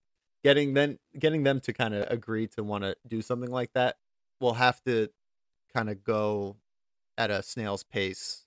getting 0.43 0.73
them 0.73 0.97
getting 1.17 1.43
them 1.43 1.59
to 1.61 1.73
kind 1.73 1.93
of 1.93 2.09
agree 2.09 2.47
to 2.47 2.63
want 2.63 2.83
to 2.83 2.95
do 3.07 3.21
something 3.21 3.51
like 3.51 3.73
that. 3.73 3.97
We'll 4.39 4.53
have 4.53 4.81
to 4.85 5.09
kind 5.75 5.89
of 5.89 6.03
go 6.03 6.55
at 7.17 7.29
a 7.31 7.41
snail's 7.43 7.83
pace 7.83 8.45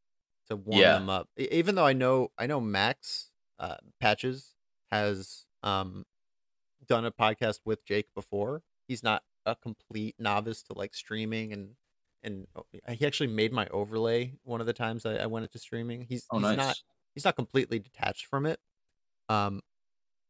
to 0.49 0.57
warm 0.57 0.81
Yeah. 0.81 0.95
them 0.95 1.09
up. 1.11 1.29
Even 1.37 1.75
though 1.75 1.87
I 1.87 1.93
know 1.93 2.31
I 2.39 2.47
know 2.47 2.61
Max 2.61 3.31
uh, 3.59 3.77
Patches 4.01 4.55
has 4.91 5.45
um 5.63 6.05
done 6.89 7.05
a 7.05 7.13
podcast 7.13 7.61
with 7.65 7.85
Jake 7.85 8.07
before. 8.15 8.63
He's 8.91 9.05
not 9.05 9.23
a 9.47 9.55
complete 9.55 10.17
novice 10.19 10.65
to 10.65 10.75
like 10.75 10.95
streaming 10.95 11.53
and 11.53 11.71
and 12.23 12.49
oh, 12.57 12.67
he 12.93 13.07
actually 13.07 13.29
made 13.29 13.53
my 13.53 13.67
overlay 13.69 14.35
one 14.43 14.61
of 14.61 14.67
the 14.67 14.73
times 14.73 15.07
I, 15.07 15.15
I 15.15 15.27
went 15.27 15.45
into 15.45 15.61
streaming. 15.61 16.07
He's 16.09 16.27
oh 16.33 16.39
he's 16.39 16.43
nice. 16.43 16.57
not 16.57 16.77
he's 17.15 17.25
not 17.25 17.37
completely 17.37 17.79
detached 17.79 18.27
from 18.27 18.47
it 18.47 18.59
um 19.29 19.61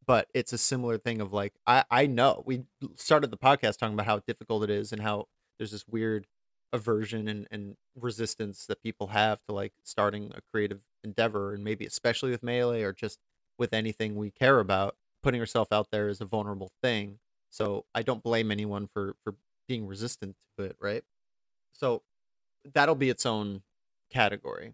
but 0.05 0.27
it's 0.33 0.53
a 0.53 0.57
similar 0.57 0.97
thing 0.97 1.21
of 1.21 1.33
like 1.33 1.53
i 1.65 1.83
i 1.89 2.05
know 2.05 2.43
we 2.45 2.63
started 2.95 3.31
the 3.31 3.37
podcast 3.37 3.77
talking 3.77 3.93
about 3.93 4.05
how 4.05 4.19
difficult 4.19 4.63
it 4.63 4.69
is 4.69 4.91
and 4.91 5.01
how 5.01 5.25
there's 5.57 5.71
this 5.71 5.87
weird 5.87 6.27
aversion 6.73 7.27
and, 7.27 7.47
and 7.51 7.75
resistance 7.95 8.65
that 8.67 8.81
people 8.81 9.07
have 9.07 9.43
to 9.43 9.53
like 9.53 9.73
starting 9.83 10.31
a 10.35 10.41
creative 10.51 10.79
endeavor 11.03 11.53
and 11.53 11.63
maybe 11.63 11.85
especially 11.85 12.31
with 12.31 12.43
melee 12.43 12.83
or 12.83 12.93
just 12.93 13.19
with 13.57 13.73
anything 13.73 14.15
we 14.15 14.31
care 14.31 14.59
about 14.59 14.95
putting 15.21 15.39
yourself 15.39 15.71
out 15.71 15.91
there 15.91 16.07
is 16.07 16.21
a 16.21 16.25
vulnerable 16.25 16.71
thing 16.81 17.19
so 17.51 17.85
i 17.93 18.01
don't 18.01 18.23
blame 18.23 18.51
anyone 18.51 18.87
for 18.87 19.15
for 19.23 19.35
being 19.67 19.85
resistant 19.85 20.35
to 20.57 20.63
it 20.63 20.75
right 20.79 21.03
so 21.73 22.01
that'll 22.73 22.95
be 22.95 23.09
its 23.09 23.27
own 23.27 23.61
category 24.09 24.73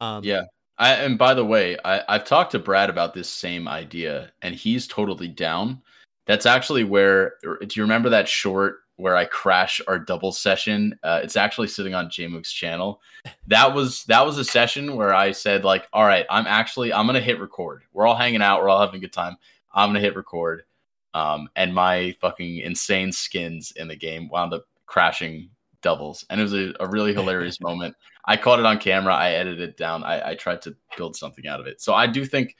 um 0.00 0.24
Yeah. 0.24 0.42
I, 0.78 0.94
and 0.94 1.18
by 1.18 1.34
the 1.34 1.44
way, 1.44 1.76
I, 1.84 2.02
I've 2.08 2.24
talked 2.24 2.52
to 2.52 2.58
Brad 2.58 2.88
about 2.88 3.12
this 3.12 3.28
same 3.28 3.68
idea, 3.68 4.32
and 4.40 4.54
he's 4.54 4.86
totally 4.86 5.28
down. 5.28 5.82
That's 6.24 6.46
actually 6.46 6.84
where. 6.84 7.34
Do 7.42 7.68
you 7.74 7.82
remember 7.82 8.08
that 8.08 8.26
short 8.26 8.78
where 8.96 9.14
I 9.14 9.26
crash 9.26 9.82
our 9.86 9.98
double 9.98 10.32
session? 10.32 10.98
Uh, 11.02 11.20
it's 11.22 11.36
actually 11.36 11.68
sitting 11.68 11.92
on 11.92 12.06
JMook's 12.06 12.50
channel. 12.50 13.02
That 13.46 13.74
was 13.74 14.04
that 14.04 14.24
was 14.24 14.38
a 14.38 14.44
session 14.44 14.96
where 14.96 15.12
I 15.12 15.32
said 15.32 15.64
like, 15.64 15.86
"All 15.92 16.06
right, 16.06 16.24
I'm 16.30 16.46
actually 16.46 16.94
I'm 16.94 17.04
gonna 17.04 17.20
hit 17.20 17.40
record. 17.40 17.82
We're 17.92 18.06
all 18.06 18.16
hanging 18.16 18.40
out. 18.40 18.62
We're 18.62 18.70
all 18.70 18.80
having 18.80 18.96
a 18.96 19.00
good 19.00 19.12
time. 19.12 19.36
I'm 19.74 19.90
gonna 19.90 20.00
hit 20.00 20.16
record." 20.16 20.64
Um, 21.14 21.48
and 21.56 21.74
my 21.74 22.14
fucking 22.20 22.58
insane 22.58 23.12
skins 23.12 23.72
in 23.76 23.88
the 23.88 23.96
game 23.96 24.28
wound 24.28 24.54
up 24.54 24.64
crashing 24.86 25.50
doubles, 25.82 26.24
and 26.30 26.40
it 26.40 26.44
was 26.44 26.54
a, 26.54 26.72
a 26.80 26.88
really 26.88 27.12
hilarious 27.12 27.60
moment. 27.60 27.96
I 28.26 28.36
caught 28.36 28.60
it 28.60 28.66
on 28.66 28.78
camera. 28.78 29.14
I 29.14 29.32
edited 29.32 29.60
it 29.60 29.76
down. 29.76 30.04
I, 30.04 30.30
I 30.30 30.34
tried 30.34 30.62
to 30.62 30.76
build 30.96 31.16
something 31.16 31.46
out 31.46 31.60
of 31.60 31.66
it. 31.66 31.80
So 31.80 31.94
I 31.94 32.06
do 32.06 32.24
think 32.24 32.56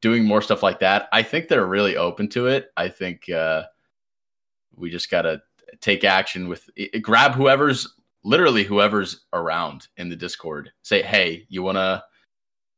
doing 0.00 0.24
more 0.24 0.42
stuff 0.42 0.62
like 0.62 0.78
that. 0.80 1.08
I 1.12 1.22
think 1.22 1.48
they're 1.48 1.66
really 1.66 1.96
open 1.96 2.28
to 2.30 2.46
it. 2.46 2.70
I 2.76 2.88
think 2.88 3.28
uh, 3.28 3.64
we 4.76 4.90
just 4.90 5.10
gotta 5.10 5.42
take 5.80 6.04
action 6.04 6.48
with 6.48 6.68
grab 7.00 7.32
whoever's 7.32 7.94
literally 8.22 8.64
whoever's 8.64 9.22
around 9.32 9.88
in 9.96 10.08
the 10.08 10.16
Discord. 10.16 10.70
Say, 10.82 11.02
hey, 11.02 11.46
you 11.48 11.62
wanna 11.62 12.02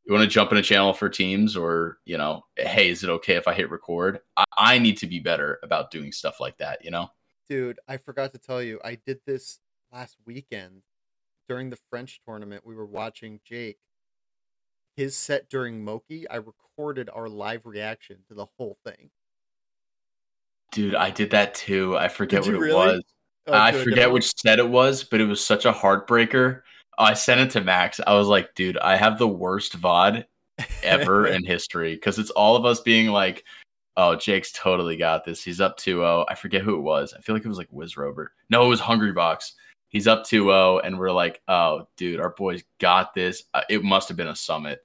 you 0.05 0.13
wanna 0.13 0.27
jump 0.27 0.53
in 0.53 0.59
a 0.59 0.63
channel 0.63 0.93
for 0.93 1.09
teams, 1.09 1.57
or 1.57 1.99
you 2.05 2.19
know, 2.19 2.45
hey, 2.57 2.91
is 2.91 3.05
it 3.05 3.11
okay 3.11 3.35
if 3.35 3.47
I 3.47 3.55
hit 3.55 3.71
record? 3.71 4.21
I, 4.37 4.45
I 4.57 4.79
need 4.79 4.97
to 4.99 5.07
be 5.07 5.21
better 5.21 5.59
about 5.63 5.91
doing 5.91 6.13
stuff 6.13 6.41
like 6.41 6.59
that. 6.59 6.85
You 6.85 6.91
know. 6.91 7.11
Dude, 7.49 7.79
I 7.89 7.97
forgot 7.97 8.33
to 8.33 8.39
tell 8.39 8.63
you, 8.63 8.81
I 8.85 8.97
did 9.07 9.21
this 9.27 9.59
last 9.93 10.17
weekend 10.25 10.83
during 11.49 11.71
the 11.71 11.79
French 11.91 12.21
tournament. 12.25 12.65
We 12.65 12.75
were 12.75 12.87
watching 12.87 13.41
Jake. 13.45 13.79
His 14.97 15.17
set 15.17 15.49
during 15.49 15.85
Moky, 15.85 16.29
I 16.29 16.37
recorded 16.37 17.09
our 17.13 17.29
live 17.29 17.65
reaction 17.65 18.19
to 18.29 18.35
the 18.35 18.47
whole 18.59 18.77
thing. 18.85 19.11
Dude, 20.71 20.95
I 20.95 21.11
did 21.11 21.31
that 21.31 21.55
too. 21.55 21.97
I 21.97 22.09
forget 22.09 22.43
what 22.43 22.55
it 22.55 22.59
really? 22.59 22.73
was. 22.73 23.03
Oh, 23.47 23.53
I 23.55 23.73
forget 23.73 24.11
which 24.11 24.33
set 24.39 24.59
it 24.59 24.69
was, 24.69 25.03
but 25.03 25.21
it 25.21 25.25
was 25.25 25.45
such 25.45 25.65
a 25.65 25.73
heartbreaker. 25.73 26.63
I 26.99 27.15
sent 27.15 27.41
it 27.41 27.51
to 27.51 27.61
Max. 27.61 28.01
I 28.07 28.15
was 28.15 28.29
like, 28.29 28.55
dude, 28.55 28.79
I 28.79 28.97
have 28.97 29.19
the 29.19 29.29
worst 29.29 29.81
VOD 29.81 30.25
ever 30.83 31.27
in 31.29 31.45
history 31.45 31.95
because 31.95 32.19
it's 32.19 32.31
all 32.31 32.57
of 32.57 32.65
us 32.65 32.81
being 32.81 33.09
like, 33.09 33.45
oh, 33.97 34.17
Jake's 34.17 34.53
totally 34.53 34.97
got 34.97 35.25
this. 35.25 35.43
He's 35.43 35.61
up 35.61 35.77
2 35.77 35.99
0. 35.99 36.27
I 36.29 36.35
forget 36.35 36.63
who 36.63 36.77
it 36.77 36.83
was. 36.83 37.15
I 37.15 37.21
feel 37.21 37.35
like 37.35 37.45
it 37.45 37.49
was 37.49 37.59
like 37.59 37.71
Wizzrobe. 37.71 38.27
No, 38.51 38.65
it 38.65 38.69
was 38.69 38.81
Hungrybox. 38.81 39.53
He's 39.89 40.07
up 40.07 40.25
2 40.25 40.45
0, 40.45 40.79
and 40.79 40.99
we're 40.99 41.13
like, 41.13 41.43
oh, 41.49 41.87
dude, 41.97 42.21
our 42.21 42.31
boys 42.31 42.63
got 42.79 43.15
this. 43.15 43.45
Uh, 43.55 43.63
it 43.69 43.83
must 43.83 44.09
have 44.09 44.17
been 44.17 44.29
a 44.29 44.37
summit. 44.37 44.81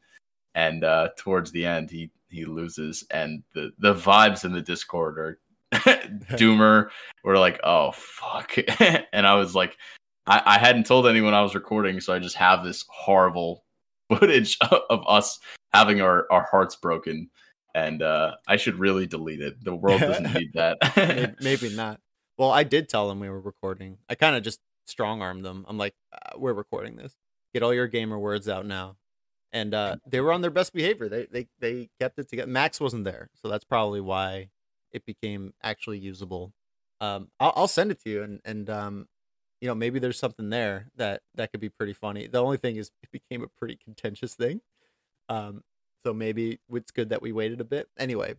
And 0.56 0.84
uh, 0.84 1.10
towards 1.18 1.52
the 1.52 1.66
end, 1.66 1.90
he 1.90 2.10
he 2.30 2.46
loses, 2.46 3.06
and 3.12 3.44
the 3.54 3.72
the 3.80 3.94
vibes 3.94 4.44
in 4.44 4.52
the 4.52 4.62
Discord 4.62 5.18
are 5.18 5.40
Doomer. 5.72 6.90
We're 7.24 7.38
like, 7.38 7.60
oh 7.64 7.92
fuck, 7.92 8.56
and 9.14 9.28
I 9.28 9.36
was 9.36 9.56
like, 9.56 9.78
I, 10.28 10.42
I 10.46 10.58
hadn't 10.60 10.86
told 10.86 11.08
anyone 11.08 11.34
I 11.34 11.42
was 11.42 11.56
recording, 11.56 12.02
so 12.02 12.14
I 12.14 12.20
just 12.20 12.36
have 12.36 12.64
this 12.64 12.86
horrible 12.90 13.64
footage 14.10 14.58
of, 14.62 14.82
of 14.90 15.04
us 15.08 15.40
having 15.74 16.02
our 16.02 16.28
our 16.32 16.44
hearts 16.44 16.76
broken, 16.76 17.30
and 17.74 18.02
uh, 18.02 18.36
I 18.48 18.58
should 18.58 18.76
really 18.80 19.08
delete 19.08 19.42
it. 19.42 19.64
The 19.64 19.76
world 19.76 20.02
doesn't 20.02 20.34
need 20.34 20.54
that. 20.54 20.78
maybe, 20.96 21.34
maybe 21.42 21.76
not. 21.76 22.00
Well, 22.38 22.52
I 22.52 22.64
did 22.64 22.90
tell 22.90 23.08
them 23.08 23.20
we 23.20 23.30
were 23.30 23.42
recording. 23.42 23.98
I 24.10 24.16
kind 24.16 24.36
of 24.36 24.44
just 24.44 24.60
strong 24.86 25.22
armed 25.22 25.44
them. 25.44 25.66
I'm 25.68 25.78
like, 25.78 25.96
uh, 26.14 26.38
we're 26.38 26.54
recording 26.54 26.96
this. 26.96 27.16
Get 27.54 27.64
all 27.64 27.74
your 27.74 27.88
gamer 27.88 28.20
words 28.20 28.48
out 28.48 28.66
now. 28.66 28.98
And 29.54 29.74
uh, 29.74 29.96
they 30.06 30.20
were 30.20 30.34
on 30.34 30.42
their 30.42 30.52
best 30.52 30.74
behavior. 30.74 31.08
They 31.08 31.26
they 31.32 31.48
they 31.60 31.90
kept 32.00 32.20
it 32.20 32.30
together. 32.30 32.52
Max 32.52 32.82
wasn't 32.82 33.06
there, 33.06 33.30
so 33.42 33.48
that's 33.48 33.64
probably 33.64 34.02
why 34.02 34.50
it 34.92 35.06
became 35.06 35.54
actually 35.64 36.00
usable. 36.00 36.54
Um, 37.00 37.30
I'll, 37.40 37.54
I'll 37.56 37.68
send 37.68 37.92
it 37.92 38.02
to 38.04 38.10
you, 38.10 38.24
and 38.24 38.42
and 38.44 38.70
um, 38.70 39.08
you 39.62 39.68
know 39.68 39.76
maybe 39.76 40.00
there's 40.00 40.20
something 40.20 40.50
there 40.50 40.88
that 40.98 41.22
that 41.36 41.52
could 41.52 41.62
be 41.62 41.70
pretty 41.70 41.94
funny. 41.94 42.28
The 42.28 42.42
only 42.42 42.58
thing 42.58 42.76
is 42.76 42.92
it 43.04 43.12
became 43.12 43.44
a 43.44 43.48
pretty 43.48 43.78
contentious 43.84 44.36
thing. 44.36 44.62
Um, 45.30 45.64
so 46.06 46.14
maybe 46.14 46.60
it's 46.72 46.92
good 46.92 47.10
that 47.10 47.22
we 47.22 47.32
waited 47.32 47.60
a 47.60 47.66
bit. 47.66 47.90
Anyway, 47.98 48.36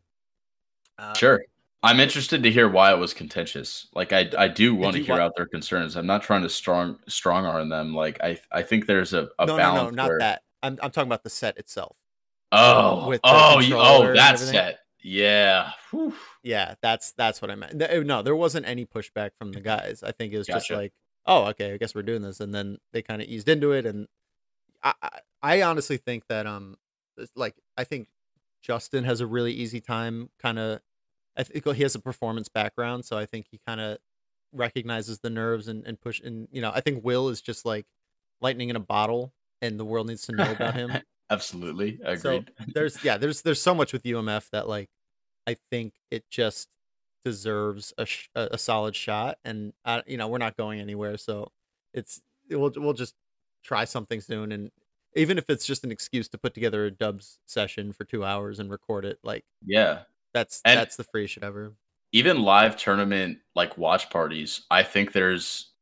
uh, 0.98 1.14
Sure. 1.14 1.40
I'm 1.82 2.00
interested 2.00 2.42
to 2.42 2.50
hear 2.50 2.68
why 2.68 2.92
it 2.92 2.98
was 2.98 3.14
contentious. 3.14 3.86
Like 3.94 4.12
I, 4.12 4.28
I 4.36 4.48
do 4.48 4.74
want 4.74 4.96
to 4.96 5.02
hear 5.02 5.16
wa- 5.16 5.22
out 5.22 5.36
their 5.36 5.46
concerns. 5.46 5.96
I'm 5.96 6.06
not 6.06 6.22
trying 6.22 6.42
to 6.42 6.48
strong 6.48 6.98
strong 7.06 7.46
arm 7.46 7.68
them. 7.68 7.94
Like 7.94 8.20
I 8.20 8.38
I 8.50 8.62
think 8.62 8.86
there's 8.86 9.12
a, 9.12 9.28
a 9.38 9.46
no, 9.46 9.52
no, 9.52 9.56
balance 9.56 9.96
no, 9.96 10.02
not 10.02 10.08
where 10.08 10.18
that. 10.18 10.42
I'm 10.62 10.76
I'm 10.82 10.90
talking 10.90 11.08
about 11.08 11.22
the 11.22 11.30
set 11.30 11.56
itself. 11.56 11.96
oh 12.50 13.08
with 13.08 13.20
oh 13.22 13.60
you, 13.60 13.76
oh 13.78 14.12
that 14.14 14.38
set 14.38 14.80
yeah 15.02 15.70
Whew. 15.90 16.14
Yeah, 16.42 16.74
that's 16.80 17.12
that's 17.12 17.40
what 17.40 17.50
I 17.50 17.54
meant. 17.54 17.74
No, 17.74 18.22
there 18.22 18.36
wasn't 18.36 18.66
any 18.66 18.84
pushback 18.84 19.30
from 19.38 19.52
the 19.52 19.60
guys. 19.60 20.02
I 20.02 20.12
think 20.12 20.32
it 20.32 20.38
was 20.38 20.46
just 20.46 20.70
like, 20.70 20.92
oh, 21.26 21.46
okay, 21.46 21.72
I 21.72 21.76
guess 21.76 21.94
we're 21.94 22.02
doing 22.02 22.22
this, 22.22 22.40
and 22.40 22.54
then 22.54 22.78
they 22.92 23.02
kind 23.02 23.22
of 23.22 23.28
eased 23.28 23.48
into 23.48 23.72
it. 23.72 23.86
And 23.86 24.08
I, 24.82 24.94
I, 25.42 25.62
honestly 25.62 25.96
think 25.96 26.26
that 26.28 26.46
um, 26.46 26.76
like 27.34 27.54
I 27.76 27.84
think 27.84 28.08
Justin 28.62 29.04
has 29.04 29.20
a 29.20 29.26
really 29.26 29.52
easy 29.52 29.80
time. 29.80 30.30
Kind 30.40 30.58
of, 30.58 30.80
I 31.36 31.42
think 31.42 31.64
he 31.74 31.82
has 31.82 31.94
a 31.94 32.00
performance 32.00 32.48
background, 32.48 33.04
so 33.04 33.16
I 33.16 33.26
think 33.26 33.46
he 33.50 33.60
kind 33.66 33.80
of 33.80 33.98
recognizes 34.52 35.20
the 35.20 35.30
nerves 35.30 35.68
and 35.68 35.86
and 35.86 36.00
push. 36.00 36.20
And 36.20 36.48
you 36.50 36.60
know, 36.60 36.72
I 36.74 36.80
think 36.80 37.04
Will 37.04 37.28
is 37.28 37.40
just 37.40 37.64
like 37.64 37.86
lightning 38.40 38.70
in 38.70 38.76
a 38.76 38.80
bottle, 38.80 39.32
and 39.60 39.78
the 39.78 39.84
world 39.84 40.08
needs 40.08 40.26
to 40.26 40.32
know 40.32 40.50
about 40.50 40.74
him. 40.74 40.92
Absolutely, 41.30 41.98
So 42.02 42.10
agreed. 42.10 42.50
there's 42.74 43.04
yeah, 43.04 43.18
there's 43.18 43.42
there's 43.42 43.60
so 43.60 43.74
much 43.74 43.92
with 43.92 44.02
UMF 44.04 44.48
that 44.50 44.68
like 44.68 44.88
I 45.46 45.56
think 45.70 45.94
it 46.10 46.24
just 46.30 46.68
deserves 47.24 47.92
a 47.98 48.06
sh- 48.06 48.28
a, 48.34 48.56
solid 48.58 48.94
shot, 48.96 49.38
and 49.44 49.72
uh, 49.84 50.02
you 50.06 50.16
know 50.16 50.28
we're 50.28 50.38
not 50.38 50.56
going 50.56 50.80
anywhere, 50.80 51.16
so 51.16 51.50
it's 51.94 52.20
we'll 52.50 52.72
we'll 52.76 52.92
just 52.94 53.14
try 53.62 53.84
something 53.84 54.20
soon, 54.20 54.52
and 54.52 54.70
even 55.16 55.38
if 55.38 55.48
it's 55.50 55.66
just 55.66 55.84
an 55.84 55.90
excuse 55.90 56.28
to 56.28 56.38
put 56.38 56.54
together 56.54 56.86
a 56.86 56.90
dubs 56.90 57.38
session 57.46 57.92
for 57.92 58.04
two 58.04 58.24
hours 58.24 58.58
and 58.60 58.70
record 58.70 59.04
it, 59.04 59.18
like 59.22 59.44
yeah, 59.66 60.00
that's 60.32 60.60
And- 60.64 60.78
that's 60.78 60.96
the 60.96 61.04
free 61.04 61.26
shit 61.26 61.42
ever. 61.42 61.74
even 62.12 62.42
live 62.42 62.76
tournament 62.76 63.38
like 63.54 63.76
watch 63.78 64.08
parties, 64.10 64.62
I 64.70 64.82
think 64.82 65.12
there's 65.12 65.72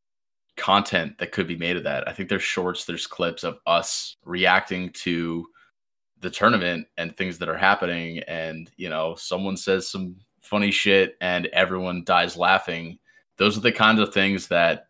content 0.57 1.19
that 1.19 1.33
could 1.33 1.47
be 1.47 1.57
made 1.57 1.77
of 1.77 1.85
that. 1.85 2.09
I 2.09 2.13
think 2.13 2.29
there's 2.29 2.43
shorts, 2.43 2.85
there's 2.87 3.07
clips 3.07 3.45
of 3.45 3.59
us 3.67 4.17
reacting 4.25 4.91
to 5.05 5.47
the 6.21 6.31
tournament 6.31 6.87
and 6.97 7.15
things 7.15 7.37
that 7.39 7.49
are 7.51 7.59
happening 7.59 8.21
and 8.21 8.71
you 8.79 8.89
know, 8.89 9.15
someone 9.17 9.57
says 9.57 9.87
some 9.91 10.17
funny 10.47 10.71
shit 10.71 11.17
and 11.21 11.47
everyone 11.47 12.05
dies 12.05 12.37
laughing. 12.37 12.99
Those 13.37 13.57
are 13.57 13.61
the 13.61 13.73
kinds 13.73 14.01
of 14.01 14.15
things 14.15 14.49
that 14.49 14.89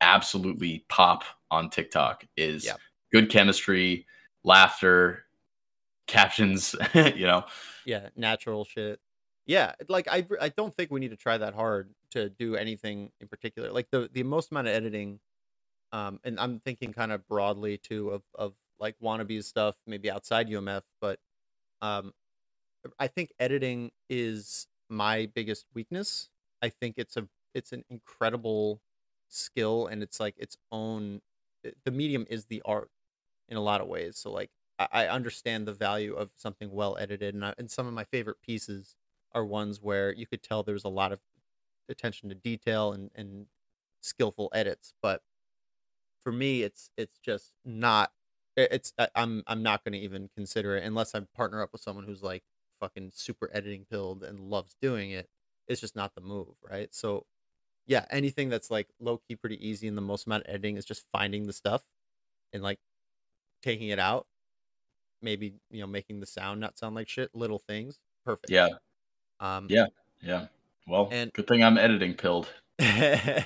absolutely 0.00 0.84
pop 0.88 1.24
on 1.50 1.70
TikTok 1.70 2.24
is 2.36 2.64
Yeah. 2.64 2.74
good 3.10 3.30
chemistry, 3.30 4.06
laughter, 4.44 5.24
captions, 6.06 6.74
you 6.94 7.26
know. 7.26 7.44
yeah 7.84 8.08
natural 8.16 8.64
shit 8.64 8.98
yeah 9.46 9.72
like 9.88 10.08
i 10.10 10.26
i 10.40 10.48
don't 10.50 10.74
think 10.76 10.90
we 10.90 11.00
need 11.00 11.10
to 11.10 11.16
try 11.16 11.36
that 11.38 11.54
hard 11.54 11.90
to 12.10 12.28
do 12.30 12.56
anything 12.56 13.10
in 13.20 13.28
particular 13.28 13.70
like 13.70 13.86
the 13.90 14.08
the 14.12 14.22
most 14.22 14.50
amount 14.50 14.66
of 14.66 14.74
editing 14.74 15.20
um 15.92 16.18
and 16.24 16.38
i'm 16.40 16.60
thinking 16.60 16.92
kind 16.92 17.12
of 17.12 17.26
broadly 17.28 17.78
too 17.78 18.08
of 18.10 18.22
of 18.34 18.54
like 18.80 18.94
wannabes 19.02 19.44
stuff 19.44 19.76
maybe 19.86 20.10
outside 20.10 20.48
umf 20.48 20.82
but 21.00 21.18
um 21.82 22.12
i 22.98 23.06
think 23.06 23.32
editing 23.38 23.90
is 24.10 24.66
my 24.88 25.26
biggest 25.34 25.66
weakness 25.74 26.30
i 26.62 26.68
think 26.68 26.94
it's 26.98 27.16
a 27.16 27.28
it's 27.54 27.72
an 27.72 27.84
incredible 27.90 28.82
skill 29.28 29.86
and 29.86 30.02
it's 30.02 30.20
like 30.20 30.34
its 30.38 30.56
own 30.72 31.20
eh, 31.64 31.70
the 31.84 31.90
medium 31.90 32.26
is 32.30 32.46
the 32.46 32.62
art 32.64 32.90
in 33.48 33.56
a 33.56 33.60
lot 33.60 33.80
of 33.80 33.88
ways 33.88 34.16
so 34.18 34.30
like 34.32 34.50
I, 34.80 35.08
understand 35.08 35.66
the 35.66 35.72
value 35.74 36.14
of 36.14 36.30
something 36.36 36.70
well 36.70 36.96
edited, 36.98 37.34
and 37.34 37.44
I, 37.44 37.52
and 37.58 37.68
some 37.68 37.88
of 37.88 37.92
my 37.94 38.04
favorite 38.04 38.40
pieces 38.40 38.96
are 39.32 39.44
ones 39.44 39.80
where 39.82 40.12
you 40.14 40.24
could 40.24 40.40
tell 40.40 40.62
there's 40.62 40.84
a 40.84 40.88
lot 40.88 41.10
of 41.10 41.20
attention 41.88 42.28
to 42.30 42.34
detail 42.36 42.92
and 42.92 43.10
and 43.14 43.48
skillful 44.02 44.50
edits. 44.54 44.94
But 45.02 45.22
for 46.20 46.32
me, 46.32 46.62
it's 46.62 46.90
it's 46.96 47.18
just 47.18 47.52
not. 47.64 48.12
Eh, 48.56 48.66
it's 48.70 48.92
I- 48.98 49.08
I'm 49.14 49.42
I'm 49.46 49.62
not 49.62 49.84
going 49.84 49.92
to 49.92 49.98
even 49.98 50.28
consider 50.28 50.76
it 50.76 50.84
unless 50.84 51.14
I 51.14 51.20
partner 51.20 51.62
up 51.62 51.72
with 51.72 51.80
someone 51.82 52.04
who's 52.04 52.22
like 52.22 52.44
fucking 52.80 53.12
super 53.14 53.50
editing 53.52 53.84
pilled 53.90 54.22
and 54.22 54.40
loves 54.40 54.74
doing 54.80 55.10
it. 55.10 55.28
It's 55.66 55.80
just 55.80 55.96
not 55.96 56.14
the 56.14 56.20
move, 56.20 56.54
right? 56.62 56.94
So 56.94 57.26
yeah, 57.86 58.04
anything 58.10 58.48
that's 58.48 58.70
like 58.70 58.88
low 59.00 59.18
key, 59.28 59.36
pretty 59.36 59.66
easy, 59.66 59.88
and 59.88 59.96
the 59.96 60.02
most 60.02 60.26
amount 60.26 60.44
of 60.44 60.50
editing 60.50 60.76
is 60.76 60.84
just 60.84 61.04
finding 61.12 61.46
the 61.46 61.52
stuff 61.52 61.82
and 62.52 62.62
like 62.62 62.78
taking 63.62 63.88
it 63.88 63.98
out 63.98 64.26
maybe 65.20 65.54
you 65.70 65.80
know 65.80 65.86
making 65.86 66.20
the 66.20 66.26
sound 66.26 66.60
not 66.60 66.78
sound 66.78 66.94
like 66.94 67.08
shit 67.08 67.28
little 67.34 67.58
things 67.58 67.98
perfect 68.24 68.50
Yeah, 68.50 68.68
um 69.40 69.66
Yeah. 69.68 69.86
yeah. 70.22 70.46
Well, 70.86 71.08
And- 71.10 71.32
good 71.32 71.48
thing 71.48 71.64
I'm 71.64 71.76
editing 71.76 72.14
pilled. 72.14 72.48
yeah 72.78 73.44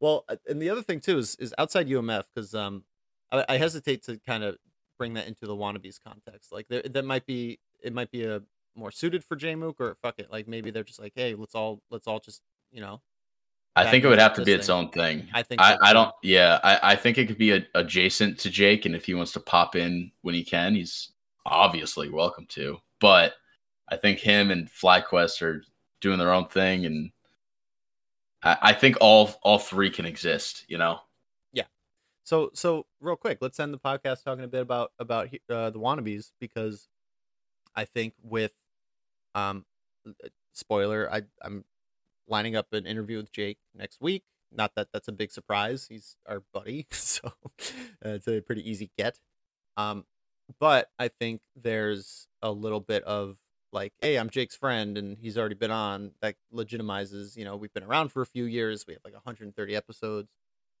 well 0.00 0.24
uh, 0.30 0.36
and 0.48 0.60
the 0.62 0.70
other 0.70 0.82
thing 0.82 1.00
too 1.00 1.18
is 1.18 1.36
is 1.36 1.54
outside 1.58 1.92
umf 1.92 2.24
because 2.34 2.54
um 2.54 2.82
I, 3.30 3.44
I 3.50 3.56
hesitate 3.58 4.02
to 4.04 4.18
kind 4.26 4.42
of 4.42 4.56
bring 4.98 5.12
that 5.14 5.26
into 5.28 5.44
the 5.46 5.54
wannabes 5.54 5.98
context 6.02 6.50
like 6.50 6.66
there 6.68 6.80
that 6.82 7.04
might 7.04 7.26
be 7.26 7.58
it 7.84 7.92
might 7.92 8.10
be 8.10 8.24
a 8.24 8.42
more 8.74 8.90
suited 8.90 9.22
for 9.22 9.36
jmook 9.36 9.74
or 9.78 9.96
fuck 10.02 10.18
it 10.18 10.28
like 10.32 10.48
maybe 10.48 10.70
they're 10.70 10.82
just 10.82 11.00
like 11.00 11.12
hey 11.14 11.34
let's 11.34 11.54
all 11.54 11.80
let's 11.90 12.08
all 12.08 12.18
just 12.18 12.42
you 12.72 12.80
know 12.80 13.00
I 13.76 13.90
think 13.90 14.04
it 14.04 14.08
would 14.08 14.20
have 14.20 14.34
to 14.34 14.44
be 14.44 14.52
this 14.52 14.60
its 14.60 14.68
own 14.70 14.90
thing. 14.90 15.26
i 15.32 15.42
think 15.42 15.60
I, 15.60 15.76
I 15.82 15.92
don't. 15.92 16.14
Yeah, 16.22 16.60
I, 16.62 16.92
I 16.92 16.96
think 16.96 17.18
it 17.18 17.26
could 17.26 17.38
be 17.38 17.52
a, 17.52 17.66
adjacent 17.74 18.38
to 18.40 18.50
Jake, 18.50 18.86
and 18.86 18.94
if 18.94 19.04
he 19.04 19.14
wants 19.14 19.32
to 19.32 19.40
pop 19.40 19.74
in 19.74 20.12
when 20.22 20.34
he 20.34 20.44
can, 20.44 20.74
he's 20.74 21.12
obviously 21.44 22.08
welcome 22.08 22.46
to. 22.50 22.78
But 23.00 23.34
I 23.88 23.96
think 23.96 24.20
him 24.20 24.50
and 24.50 24.70
FlyQuest 24.70 25.42
are 25.42 25.64
doing 26.00 26.18
their 26.18 26.32
own 26.32 26.46
thing, 26.46 26.86
and 26.86 27.10
I, 28.44 28.56
I 28.62 28.72
think 28.74 28.96
all 29.00 29.34
all 29.42 29.58
three 29.58 29.90
can 29.90 30.06
exist. 30.06 30.64
You 30.68 30.78
know. 30.78 31.00
Yeah. 31.52 31.64
So 32.22 32.50
so 32.54 32.86
real 33.00 33.16
quick, 33.16 33.38
let's 33.40 33.58
end 33.58 33.74
the 33.74 33.78
podcast 33.78 34.22
talking 34.22 34.44
a 34.44 34.48
bit 34.48 34.62
about 34.62 34.92
about 35.00 35.34
uh, 35.50 35.70
the 35.70 35.80
wannabes 35.80 36.30
because 36.38 36.88
I 37.76 37.84
think 37.84 38.14
with 38.22 38.54
um 39.34 39.64
uh, 40.06 40.28
spoiler, 40.52 41.10
I 41.12 41.22
I'm 41.42 41.64
lining 42.28 42.56
up 42.56 42.72
an 42.72 42.86
interview 42.86 43.18
with 43.18 43.32
Jake 43.32 43.58
next 43.74 44.00
week. 44.00 44.24
Not 44.52 44.74
that 44.76 44.88
that's 44.92 45.08
a 45.08 45.12
big 45.12 45.32
surprise. 45.32 45.86
He's 45.88 46.16
our 46.26 46.42
buddy, 46.52 46.86
so 46.90 47.32
uh, 47.50 48.10
it's 48.10 48.28
a 48.28 48.40
pretty 48.40 48.68
easy 48.68 48.90
get. 48.96 49.18
Um, 49.76 50.04
but 50.60 50.90
I 50.98 51.08
think 51.08 51.42
there's 51.56 52.28
a 52.42 52.50
little 52.52 52.80
bit 52.80 53.02
of 53.04 53.36
like, 53.72 53.92
hey, 54.00 54.16
I'm 54.16 54.30
Jake's 54.30 54.54
friend, 54.54 54.96
and 54.96 55.18
he's 55.18 55.36
already 55.36 55.56
been 55.56 55.72
on. 55.72 56.12
That 56.20 56.36
legitimizes, 56.52 57.36
you 57.36 57.44
know, 57.44 57.56
we've 57.56 57.72
been 57.72 57.82
around 57.82 58.10
for 58.12 58.22
a 58.22 58.26
few 58.26 58.44
years. 58.44 58.84
We 58.86 58.94
have 58.94 59.02
like 59.04 59.14
130 59.14 59.74
episodes, 59.74 60.28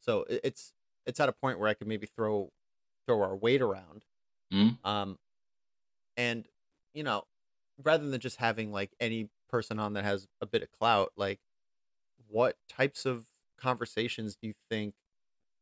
so 0.00 0.24
it's 0.28 0.72
it's 1.06 1.18
at 1.18 1.28
a 1.28 1.32
point 1.32 1.58
where 1.58 1.68
I 1.68 1.74
could 1.74 1.88
maybe 1.88 2.06
throw 2.06 2.52
throw 3.06 3.20
our 3.22 3.34
weight 3.36 3.60
around. 3.60 4.04
Mhm. 4.52 4.78
Um, 4.84 5.18
and 6.16 6.46
you 6.94 7.02
know, 7.02 7.24
rather 7.82 8.08
than 8.08 8.20
just 8.20 8.36
having 8.36 8.72
like 8.72 8.92
any 9.00 9.28
person 9.50 9.78
on 9.78 9.92
that 9.94 10.04
has 10.04 10.26
a 10.40 10.46
bit 10.46 10.62
of 10.62 10.70
clout, 10.70 11.12
like 11.16 11.40
what 12.28 12.56
types 12.68 13.04
of 13.04 13.26
conversations 13.58 14.36
do 14.36 14.48
you 14.48 14.54
think 14.70 14.94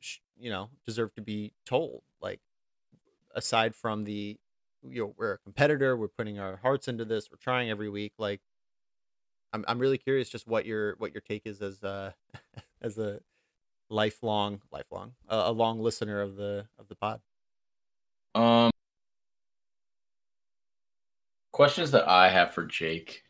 sh- 0.01 0.19
you 0.39 0.51
know 0.51 0.70
deserve 0.86 1.15
to 1.15 1.23
be 1.23 1.52
told? 1.65 2.02
Like 2.20 2.41
aside 3.35 3.75
from 3.75 4.05
the 4.05 4.39
you 4.89 5.02
know 5.02 5.15
we're 5.17 5.33
a 5.33 5.39
competitor, 5.39 5.97
we're 5.97 6.09
putting 6.09 6.39
our 6.39 6.57
hearts 6.57 6.86
into 6.86 7.05
this, 7.05 7.31
we're 7.31 7.39
trying 7.39 7.70
every 7.70 7.89
week. 7.89 8.12
Like 8.19 8.41
I'm 9.52 9.65
I'm 9.69 9.78
really 9.78 9.99
curious 9.99 10.28
just 10.28 10.47
what 10.47 10.67
your 10.67 10.94
what 10.99 11.12
your 11.15 11.23
take 11.23 11.43
is 11.47 11.61
as 11.61 11.83
uh 11.83 12.12
as 12.83 12.99
a 12.99 13.20
lifelong 13.89 14.61
lifelong 14.70 15.12
uh, 15.28 15.44
a 15.47 15.52
long 15.52 15.81
listener 15.81 16.20
of 16.20 16.36
the 16.36 16.67
of 16.78 16.89
the 16.89 16.94
pod. 16.94 17.20
Um, 18.35 18.72
questions 21.53 21.91
that 21.93 22.09
I 22.09 22.29
have 22.29 22.53
for 22.53 22.65
Jake. 22.65 23.23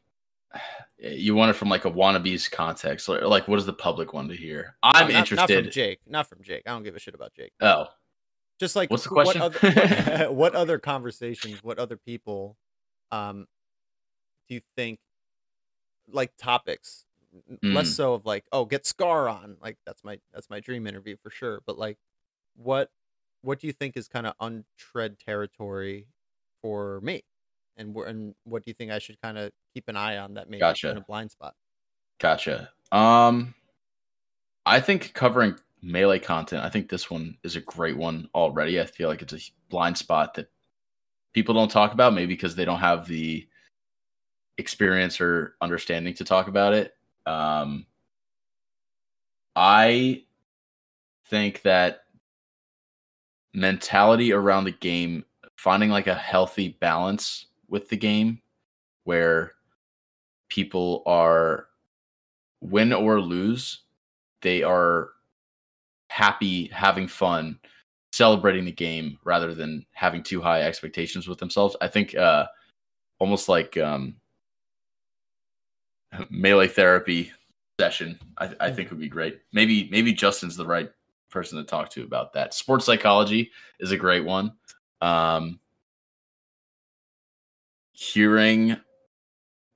You 1.05 1.35
want 1.35 1.51
it 1.51 1.55
from 1.55 1.69
like 1.69 1.85
a 1.85 1.91
wannabes 1.91 2.49
context, 2.49 3.09
or 3.09 3.21
like 3.27 3.49
what 3.49 3.57
does 3.57 3.67
the 3.67 3.73
public 3.73 4.13
want 4.13 4.31
to 4.31 4.37
hear? 4.37 4.77
I'm 4.85 5.09
No, 5.09 5.15
not, 5.15 5.19
interested. 5.19 5.55
Not 5.57 5.65
from 5.65 5.71
Jake. 5.73 5.99
Not 6.07 6.29
from 6.29 6.43
Jake. 6.45 6.63
I 6.65 6.71
don't 6.71 6.85
give 6.85 6.95
a 6.95 7.01
shit 7.01 7.17
about 7.17 7.35
Jake. 7.35 7.51
Oh, 7.61 7.87
Just 8.61 8.77
like 8.77 8.89
What's 8.89 9.03
the 9.03 9.09
question? 9.09 9.41
What 9.43 9.65
other, 9.65 10.27
what 10.33 10.55
other 10.55 10.79
conversations? 10.79 11.59
What 11.65 11.81
other 11.81 11.97
people? 11.97 12.57
Um, 13.11 13.49
do 14.49 14.55
you 14.55 14.61
think 14.77 15.01
like 16.13 16.31
topics? 16.39 17.05
N- 17.51 17.75
Less 17.75 17.89
Mm. 17.89 17.97
so 17.97 18.15
of 18.15 18.25
like, 18.25 18.45
oh, 18.53 18.65
get 18.65 18.87
Scar 18.87 19.29
on. 19.29 19.57
Like 19.61 19.79
that's 19.85 20.05
my 20.05 20.21
that's 20.33 20.49
my 20.51 20.61
dream 20.61 20.87
interview 20.87 21.17
for 21.21 21.31
sure. 21.31 21.63
But 21.67 21.79
like, 21.79 21.99
what 22.55 22.91
what 23.41 23.59
do 23.59 23.67
you 23.67 23.73
think 23.73 23.97
is 23.97 24.07
kind 24.07 24.29
of 24.29 24.35
untread 24.39 25.19
territory 25.19 26.07
for 26.61 27.01
me? 27.01 27.25
And 27.77 27.95
where 27.95 28.07
and 28.07 28.35
what 28.45 28.65
do 28.65 28.71
you 28.71 28.75
think 28.75 28.91
I 28.91 28.99
should 28.99 29.21
kind 29.23 29.39
of 29.39 29.51
keep 29.75 29.89
an 29.89 29.97
eye 29.97 30.19
on 30.19 30.35
that 30.35 30.49
maybe 30.49 30.61
Gotcha. 30.61 30.91
in 30.91 30.99
a 30.99 31.01
blind 31.01 31.31
spot? 31.31 31.55
Gotcha. 32.19 32.71
Um, 32.91 33.55
I 34.67 34.81
think 34.81 35.15
covering 35.15 35.57
melee 35.83 36.19
content. 36.19 36.65
I 36.65 36.71
think 36.71 36.89
this 36.89 37.11
one 37.11 37.37
is 37.43 37.57
a 37.57 37.61
great 37.61 37.97
one 37.97 38.29
already. 38.35 38.81
I 38.81 38.87
feel 38.87 39.09
like 39.09 39.23
it's 39.23 39.33
a 39.33 39.41
blind 39.69 39.99
spot 39.99 40.35
that 40.35 40.51
people 41.33 41.55
don't 41.55 41.71
talk 41.71 41.93
about, 41.93 42.15
maybe 42.15 42.35
because 42.35 42.55
they 42.55 42.65
don't 42.65 42.79
have 42.79 43.09
the 43.09 43.47
experience 44.59 45.21
or 45.21 45.57
understanding 45.61 46.15
to 46.15 46.25
talk 46.25 46.47
about 46.49 46.75
it. 46.75 46.95
Um, 47.27 47.87
I 49.57 50.23
think 51.27 51.63
that 51.63 52.05
mentality 53.55 54.33
around 54.33 54.65
the 54.65 54.73
game, 54.73 55.25
finding 55.57 55.91
like 55.91 56.07
a 56.07 56.15
healthy 56.15 56.69
balance 56.81 57.47
with 57.73 57.89
the 57.89 57.97
game, 57.97 58.41
where 59.05 59.53
people 60.51 61.03
are 61.07 61.69
win 62.61 62.93
or 62.93 63.19
lose, 63.19 63.81
they 64.43 64.63
are 64.63 65.09
happy 66.09 66.67
having 66.67 67.09
fun 67.09 67.59
celebrating 68.13 68.67
the 68.67 68.73
game 68.73 69.19
rather 69.25 69.55
than 69.55 69.87
having 69.93 70.23
too 70.23 70.43
high 70.43 70.63
expectations 70.63 71.27
with 71.27 71.39
themselves. 71.39 71.75
I 71.81 71.89
think 71.89 72.15
uh 72.15 72.45
almost 73.19 73.49
like 73.49 73.79
um 73.79 74.17
melee 76.31 76.69
therapy 76.69 77.33
session 77.81 78.19
I, 78.37 78.55
I 78.61 78.71
think 78.71 78.91
would 78.91 79.01
be 79.01 79.09
great. 79.09 79.41
Maybe 79.55 79.89
maybe 79.91 80.13
Justin's 80.13 80.57
the 80.57 80.67
right 80.67 80.91
person 81.31 81.57
to 81.57 81.65
talk 81.65 81.89
to 81.93 82.03
about 82.03 82.35
that. 82.35 82.53
Sports 82.53 82.85
psychology 82.85 83.51
is 83.81 83.93
a 83.93 83.97
great 83.97 84.27
one. 84.27 84.53
Um, 85.01 85.59
hearing, 88.03 88.77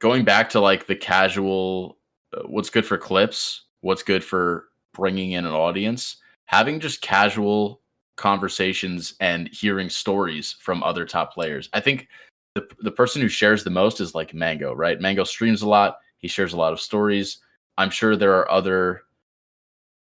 going 0.00 0.24
back 0.24 0.50
to 0.50 0.60
like 0.60 0.86
the 0.86 0.96
casual, 0.96 1.98
uh, 2.36 2.42
what's 2.46 2.70
good 2.70 2.84
for 2.84 2.98
clips, 2.98 3.66
what's 3.82 4.02
good 4.02 4.24
for 4.24 4.64
bringing 4.92 5.32
in 5.32 5.46
an 5.46 5.52
audience, 5.52 6.16
having 6.46 6.80
just 6.80 7.00
casual 7.00 7.80
conversations 8.16 9.14
and 9.20 9.48
hearing 9.52 9.88
stories 9.88 10.56
from 10.58 10.82
other 10.82 11.04
top 11.04 11.32
players. 11.32 11.68
I 11.72 11.80
think 11.80 12.08
the 12.54 12.66
the 12.80 12.90
person 12.90 13.22
who 13.22 13.28
shares 13.28 13.62
the 13.62 13.70
most 13.70 14.00
is 14.00 14.14
like 14.14 14.34
Mango, 14.34 14.72
right? 14.72 15.00
Mango 15.00 15.22
streams 15.22 15.62
a 15.62 15.68
lot. 15.68 15.98
He 16.18 16.26
shares 16.26 16.52
a 16.52 16.56
lot 16.56 16.72
of 16.72 16.80
stories. 16.80 17.38
I'm 17.78 17.90
sure 17.90 18.16
there 18.16 18.34
are 18.34 18.50
other 18.50 19.02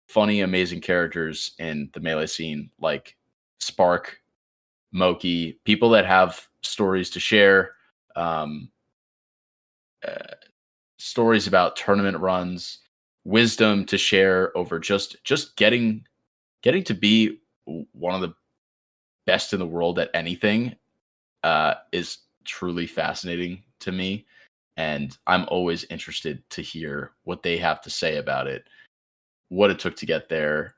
funny, 0.07 0.41
amazing 0.41 0.81
characters 0.81 1.51
in 1.59 1.89
the 1.93 1.99
melee 1.99 2.25
scene, 2.25 2.71
like 2.79 3.17
Spark, 3.59 4.19
Moky, 4.91 5.59
people 5.65 5.89
that 5.89 6.05
have 6.05 6.47
stories 6.61 7.09
to 7.11 7.19
share, 7.19 7.71
um, 8.15 8.69
uh, 10.07 10.35
stories 10.97 11.47
about 11.47 11.75
tournament 11.75 12.17
runs, 12.19 12.79
wisdom 13.25 13.85
to 13.85 13.97
share 13.97 14.55
over 14.57 14.79
just 14.79 15.17
just 15.23 15.55
getting 15.57 16.05
getting 16.61 16.83
to 16.83 16.93
be 16.93 17.39
one 17.93 18.15
of 18.15 18.21
the 18.21 18.33
best 19.25 19.53
in 19.53 19.59
the 19.59 19.65
world 19.65 19.99
at 19.99 20.11
anything 20.13 20.75
uh, 21.43 21.75
is 21.91 22.19
truly 22.45 22.87
fascinating 22.87 23.63
to 23.79 23.91
me. 23.91 24.25
And 24.77 25.17
i'm 25.27 25.45
always 25.49 25.85
interested 25.85 26.43
to 26.51 26.61
hear 26.61 27.13
what 27.23 27.43
they 27.43 27.57
have 27.57 27.81
to 27.81 27.89
say 27.89 28.17
about 28.17 28.47
it 28.47 28.65
what 29.49 29.71
it 29.71 29.79
took 29.79 29.95
to 29.97 30.05
get 30.05 30.29
there 30.29 30.75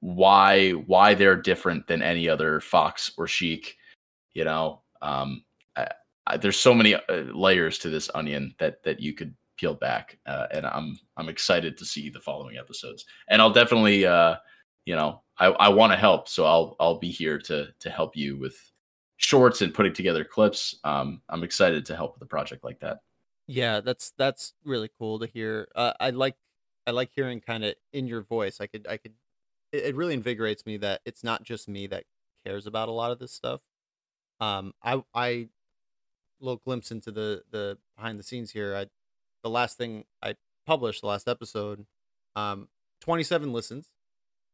why 0.00 0.70
why 0.72 1.14
they're 1.14 1.36
different 1.36 1.86
than 1.86 2.02
any 2.02 2.28
other 2.28 2.60
fox 2.60 3.12
or 3.18 3.26
sheik 3.26 3.76
you 4.34 4.44
know? 4.44 4.82
Um 5.02 5.44
There's 6.40 6.58
so 6.58 6.74
many 6.74 6.94
uh, 6.94 7.00
layers 7.34 7.78
to 7.78 7.90
this 7.90 8.10
onion 8.14 8.54
that 8.58 8.82
that 8.84 9.00
you 9.00 9.14
could 9.14 9.34
peel 9.56 9.74
back 9.74 10.18
uh, 10.24 10.46
and 10.52 10.64
i'm 10.64 10.98
i'm 11.18 11.28
excited 11.28 11.76
to 11.76 11.84
see 11.84 12.08
the 12.08 12.20
following 12.20 12.56
episodes 12.56 13.04
and 13.28 13.42
i'll 13.42 13.52
definitely 13.52 14.06
uh 14.06 14.36
you 14.86 14.96
know 14.96 15.22
i 15.38 15.48
i 15.48 15.68
want 15.68 15.92
to 15.92 15.98
help 15.98 16.28
so 16.28 16.46
i'll 16.46 16.76
i'll 16.80 16.98
be 16.98 17.10
here 17.10 17.38
to 17.38 17.68
to 17.78 17.90
help 17.90 18.16
you 18.16 18.38
with 18.38 18.56
shorts 19.18 19.60
and 19.60 19.74
putting 19.74 19.92
together 19.92 20.24
clips 20.24 20.76
um 20.84 21.20
i'm 21.28 21.42
excited 21.44 21.84
to 21.84 21.94
help 21.94 22.14
with 22.14 22.22
a 22.22 22.26
project 22.26 22.64
like 22.64 22.80
that 22.80 23.00
Yeah, 23.46 23.80
that's 23.80 24.12
that's 24.16 24.54
really 24.64 24.90
cool 24.98 25.18
to 25.18 25.26
hear. 25.26 25.68
Uh, 25.74 25.92
I 26.00 26.10
like 26.10 26.36
I 26.86 26.92
like 26.92 27.10
hearing 27.14 27.40
kind 27.40 27.64
of 27.64 27.74
in 27.92 28.06
your 28.06 28.22
voice. 28.22 28.60
I 28.60 28.66
could 28.66 28.86
I 28.88 28.96
could 28.96 29.14
it, 29.72 29.84
it 29.86 29.96
really 29.96 30.14
invigorates 30.14 30.66
me 30.66 30.76
that 30.78 31.02
it's 31.04 31.24
not 31.24 31.42
just 31.44 31.68
me 31.68 31.86
that 31.88 32.04
cares 32.46 32.66
about 32.66 32.88
a 32.88 32.92
lot 32.92 33.12
of 33.12 33.18
this 33.18 33.32
stuff. 33.32 33.60
Um, 34.40 34.74
I 34.82 35.02
I 35.14 35.48
little 36.40 36.60
glimpse 36.64 36.90
into 36.90 37.10
the 37.10 37.42
the 37.50 37.78
behind 37.96 38.18
the 38.18 38.22
scenes 38.22 38.50
here. 38.50 38.74
I 38.76 38.86
the 39.42 39.50
last 39.50 39.78
thing 39.78 40.04
I 40.22 40.34
published, 40.66 41.00
the 41.00 41.06
last 41.06 41.28
episode, 41.28 41.86
um, 42.36 42.68
27 43.00 43.52
listens. 43.52 43.90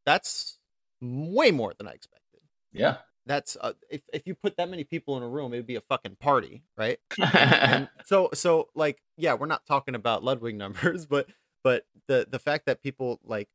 That's 0.05 0.59
way 1.01 1.51
more 1.51 1.73
than 1.77 1.87
I 1.87 1.91
expected. 1.91 2.39
yeah 2.71 2.97
That's 3.25 3.57
uh, 3.59 3.73
if 3.89 4.01
if 4.13 4.25
you 4.25 4.35
put 4.35 4.57
that 4.57 4.69
many 4.69 4.83
people 4.83 5.17
in 5.17 5.23
a 5.23 5.27
room, 5.27 5.53
it'd 5.53 5.67
be 5.67 5.75
a 5.75 5.81
fucking 5.81 6.15
party, 6.19 6.63
right? 6.77 6.99
and 7.33 7.89
so 8.05 8.29
so 8.33 8.69
like 8.75 9.01
yeah 9.17 9.33
we're 9.33 9.47
not 9.47 9.65
talking 9.65 9.95
about 9.95 10.23
ludwig 10.23 10.55
numbers 10.55 11.05
but 11.09 11.27
but 11.63 11.85
the 12.07 12.27
the 12.29 12.39
fact 12.39 12.65
that 12.67 12.81
people 12.81 13.19
like 13.23 13.49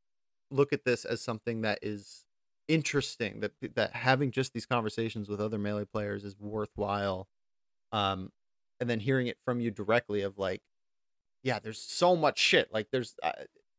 look 0.51 0.73
at 0.73 0.85
this 0.85 1.05
as 1.05 1.23
something 1.23 1.62
that 1.62 1.78
is 1.83 2.25
interesting 2.69 3.41
that 3.41 3.52
that 3.75 3.94
having 3.94 4.31
just 4.31 4.52
these 4.52 4.67
conversations 4.67 5.28
with 5.28 5.41
other 5.41 5.59
melee 5.59 5.85
players 5.85 6.25
is 6.25 6.36
worthwhile 6.39 7.27
um 7.92 8.30
and 8.80 8.90
then 8.90 9.00
hearing 9.00 9.26
it 9.26 9.38
from 9.44 9.60
you 9.60 9.70
directly 9.70 10.22
of 10.22 10.38
like 10.38 10.62
yeah 11.42 11.58
there's 11.58 11.78
so 11.80 12.16
much 12.16 12.38
shit. 12.38 12.72
Like 12.72 12.88
there's 12.90 13.16
uh, 13.22 13.32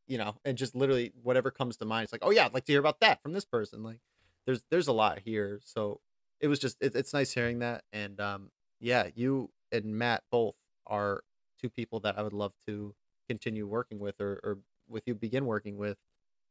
you 0.08 0.17
know 0.17 0.35
and 0.45 0.58
just 0.58 0.75
literally 0.75 1.14
whatever 1.24 1.51
comes 1.51 1.77
to 1.77 1.85
mind 1.85 2.03
it's 2.03 2.11
like 2.11 2.24
oh 2.25 2.32
yeah 2.32 2.45
i'd 2.45 2.53
like 2.53 2.66
to 2.66 2.74
hear 2.74 2.80
about 2.80 3.00
that 3.01 3.22
from 3.22 3.33
this 3.33 3.45
person. 3.45 3.83
Like 3.83 4.00
there's 4.45 4.64
there's 4.69 4.88
a 4.88 4.93
lot 4.93 5.19
here. 5.19 5.59
So 5.64 6.00
it 6.40 6.48
was 6.48 6.59
just 6.59 6.77
it, 6.82 6.95
it's 6.95 7.14
nice 7.14 7.32
hearing 7.32 7.59
that. 7.59 7.83
And 7.93 8.19
um 8.19 8.51
yeah 8.83 9.08
you 9.16 9.50
and 9.72 9.85
matt 9.85 10.24
both 10.30 10.56
are 10.85 11.24
two 11.59 11.69
people 11.69 12.01
that 12.01 12.19
i 12.19 12.22
would 12.22 12.33
love 12.33 12.51
to 12.67 12.93
continue 13.27 13.66
working 13.66 13.98
with 13.98 14.19
or, 14.19 14.40
or 14.43 14.58
with 14.90 15.03
you 15.08 15.16
begin 15.16 15.45
working 15.45 15.77
with 15.77 15.98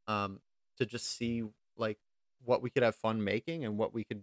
um 0.09 0.41
to 0.79 0.87
just 0.87 1.17
see 1.17 1.45
like 1.77 1.99
what 2.45 2.63
we 2.63 2.71
could 2.71 2.83
have 2.83 2.97
fun 2.97 3.23
making 3.23 3.65
and 3.65 3.77
what 3.77 3.93
we 3.93 4.03
could 4.03 4.23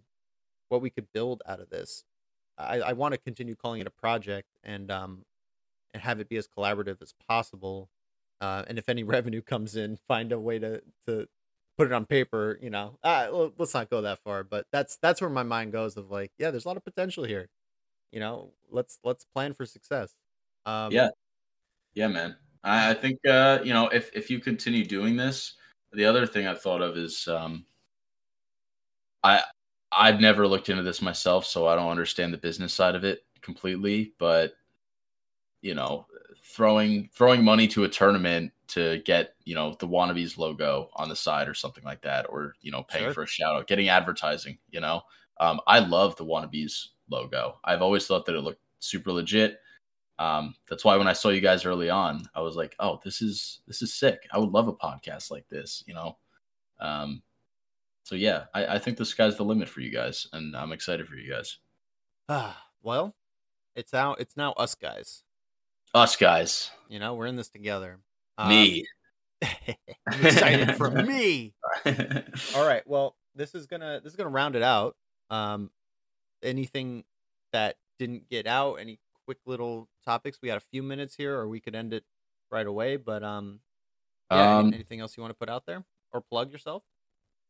what 0.68 0.82
we 0.82 0.90
could 0.90 1.06
build 1.14 1.42
out 1.48 1.60
of 1.60 1.70
this 1.70 2.04
i 2.60 2.80
i 2.80 2.94
want 2.94 3.14
to 3.14 3.18
continue 3.18 3.56
calling 3.56 3.82
it 3.82 3.88
a 3.88 3.92
project 3.92 4.48
and 4.64 4.92
um 4.92 5.24
and 5.94 6.04
have 6.04 6.20
it 6.20 6.30
be 6.30 6.38
as 6.38 6.48
collaborative 6.48 7.02
as 7.02 7.14
possible 7.28 7.90
uh, 8.42 8.64
and 8.68 8.78
if 8.78 8.88
any 8.88 9.04
revenue 9.16 9.42
comes 9.42 9.76
in 9.76 9.98
find 10.08 10.32
a 10.32 10.40
way 10.40 10.60
to 10.60 10.82
to 11.08 11.28
put 11.78 11.88
it 11.88 11.94
on 11.94 12.06
paper 12.06 12.60
you 12.62 12.70
know 12.70 12.98
uh, 13.04 13.50
let's 13.58 13.74
not 13.74 13.90
go 13.90 14.02
that 14.02 14.20
far 14.20 14.44
but 14.44 14.66
that's 14.72 14.98
that's 15.02 15.22
where 15.22 15.30
my 15.30 15.44
mind 15.44 15.72
goes 15.72 15.98
of 15.98 16.12
like 16.12 16.32
yeah 16.38 16.52
there's 16.52 16.66
a 16.66 16.68
lot 16.68 16.78
of 16.78 16.84
potential 16.84 17.24
here 17.24 17.50
you 18.12 18.20
know 18.20 18.52
let's 18.70 19.00
let's 19.04 19.26
plan 19.26 19.54
for 19.54 19.66
success 19.66 20.14
um 20.66 20.92
Yeah. 20.92 21.10
Yeah, 21.94 22.08
man. 22.08 22.38
I, 22.64 22.92
I 22.92 22.94
think 22.94 23.20
uh, 23.28 23.60
you 23.64 23.74
know 23.74 23.88
if 23.90 24.12
if 24.14 24.30
you 24.30 24.40
continue 24.40 24.86
doing 24.86 25.16
this, 25.16 25.56
the 25.92 26.06
other 26.06 26.26
thing 26.26 26.48
I've 26.48 26.62
thought 26.62 26.82
of 26.82 26.98
is 26.98 27.28
um, 27.28 27.66
I 29.24 29.44
I've 29.92 30.20
never 30.22 30.48
looked 30.48 30.70
into 30.70 30.84
this 30.84 31.02
myself, 31.02 31.46
so 31.46 31.68
I 31.68 31.76
don't 31.76 31.90
understand 31.90 32.34
the 32.34 32.38
business 32.38 32.74
side 32.74 32.96
of 32.96 33.04
it 33.04 33.24
completely. 33.42 34.14
But 34.20 34.54
you 35.62 35.76
know, 35.76 36.06
throwing 36.44 37.10
throwing 37.14 37.44
money 37.44 37.68
to 37.70 37.84
a 37.84 37.90
tournament 37.90 38.52
to 38.68 39.00
get 39.06 39.34
you 39.46 39.56
know 39.56 39.76
the 39.80 39.88
wannabes 39.88 40.38
logo 40.38 40.90
on 40.96 41.10
the 41.10 41.16
side 41.16 41.48
or 41.48 41.54
something 41.54 41.84
like 41.84 42.02
that, 42.02 42.26
or 42.30 42.54
you 42.62 42.72
know 42.72 42.84
paying 42.84 43.06
Sure. 43.06 43.14
for 43.14 43.24
a 43.24 43.28
shout 43.28 43.56
out, 43.56 43.68
getting 43.68 43.90
advertising. 43.90 44.58
You 44.70 44.82
know, 44.82 45.02
um, 45.40 45.60
I 45.68 45.80
love 45.80 46.16
the 46.16 46.26
wannabes 46.26 46.88
logo. 47.10 47.60
I've 47.64 47.82
always 47.82 48.06
thought 48.08 48.26
that 48.28 48.36
it 48.36 48.42
looked 48.42 48.62
super 48.80 49.12
legit. 49.12 49.60
Um, 50.20 50.54
that's 50.70 50.84
why 50.84 50.98
when 50.98 51.08
I 51.08 51.14
saw 51.14 51.30
you 51.30 51.40
guys 51.42 51.66
early 51.66 51.90
on, 51.90 52.28
I 52.36 52.42
was 52.42 52.56
like, 52.56 52.76
"Oh, 52.80 53.00
this 53.04 53.22
is 53.22 53.62
this 53.68 53.82
is 53.82 53.94
sick. 53.94 54.28
I 54.32 54.38
would 54.38 54.52
love 54.52 54.68
a 54.68 54.74
podcast 54.74 55.32
like 55.32 55.48
this." 55.50 55.84
You 55.88 55.94
know, 55.94 56.18
um, 56.80 57.22
so 58.10 58.16
yeah, 58.16 58.46
I, 58.56 58.66
I 58.66 58.80
think 58.80 58.98
the 58.98 59.06
sky's 59.06 59.38
the 59.38 59.44
limit 59.44 59.70
for 59.70 59.82
you 59.82 59.92
guys, 59.92 60.26
and 60.34 60.58
I'm 60.58 60.72
excited 60.72 61.08
for 61.08 61.14
you 61.14 61.32
guys. 61.32 61.60
Ah, 62.28 62.60
well, 62.82 63.14
it's 63.76 63.94
now 63.94 64.16
it's 64.16 64.36
now 64.36 64.54
us 64.54 64.74
guys. 64.74 65.22
Us 65.94 66.16
guys, 66.16 66.72
You 66.88 66.98
know, 66.98 67.14
we're 67.14 67.28
in 67.28 67.36
this 67.36 67.50
together. 67.50 68.00
Um, 68.40 68.50
me. 68.50 68.84
I'm 69.44 70.26
excited 70.26 70.76
for 70.76 70.90
me. 71.06 71.54
All 72.56 72.66
right. 72.66 72.82
Well, 72.88 73.16
this 73.36 73.54
is 73.54 73.68
gonna 73.68 74.02
this 74.04 74.12
is 74.12 74.18
gonna 74.18 74.30
round 74.30 74.56
it 74.56 74.64
out. 74.64 74.96
Um, 75.30 75.70
anything 76.42 77.04
that 77.54 77.76
didn't 78.00 78.28
get 78.28 78.48
out, 78.48 78.78
any 78.78 78.98
quick 79.26 79.38
little 79.46 79.88
topics? 80.04 80.40
We 80.42 80.48
got 80.48 80.58
a 80.58 80.66
few 80.72 80.82
minutes 80.82 81.14
here, 81.14 81.38
or 81.38 81.48
we 81.48 81.60
could 81.60 81.76
end 81.76 81.94
it 81.94 82.06
right 82.50 82.66
away. 82.66 82.98
But 82.98 83.22
um, 83.24 83.60
yeah. 84.32 84.58
Um, 84.58 84.74
anything 84.74 85.00
else 85.00 85.16
you 85.16 85.22
want 85.22 85.30
to 85.32 85.38
put 85.38 85.50
out 85.50 85.68
there 85.68 85.84
or 86.12 86.22
plug 86.22 86.52
yourself? 86.52 86.82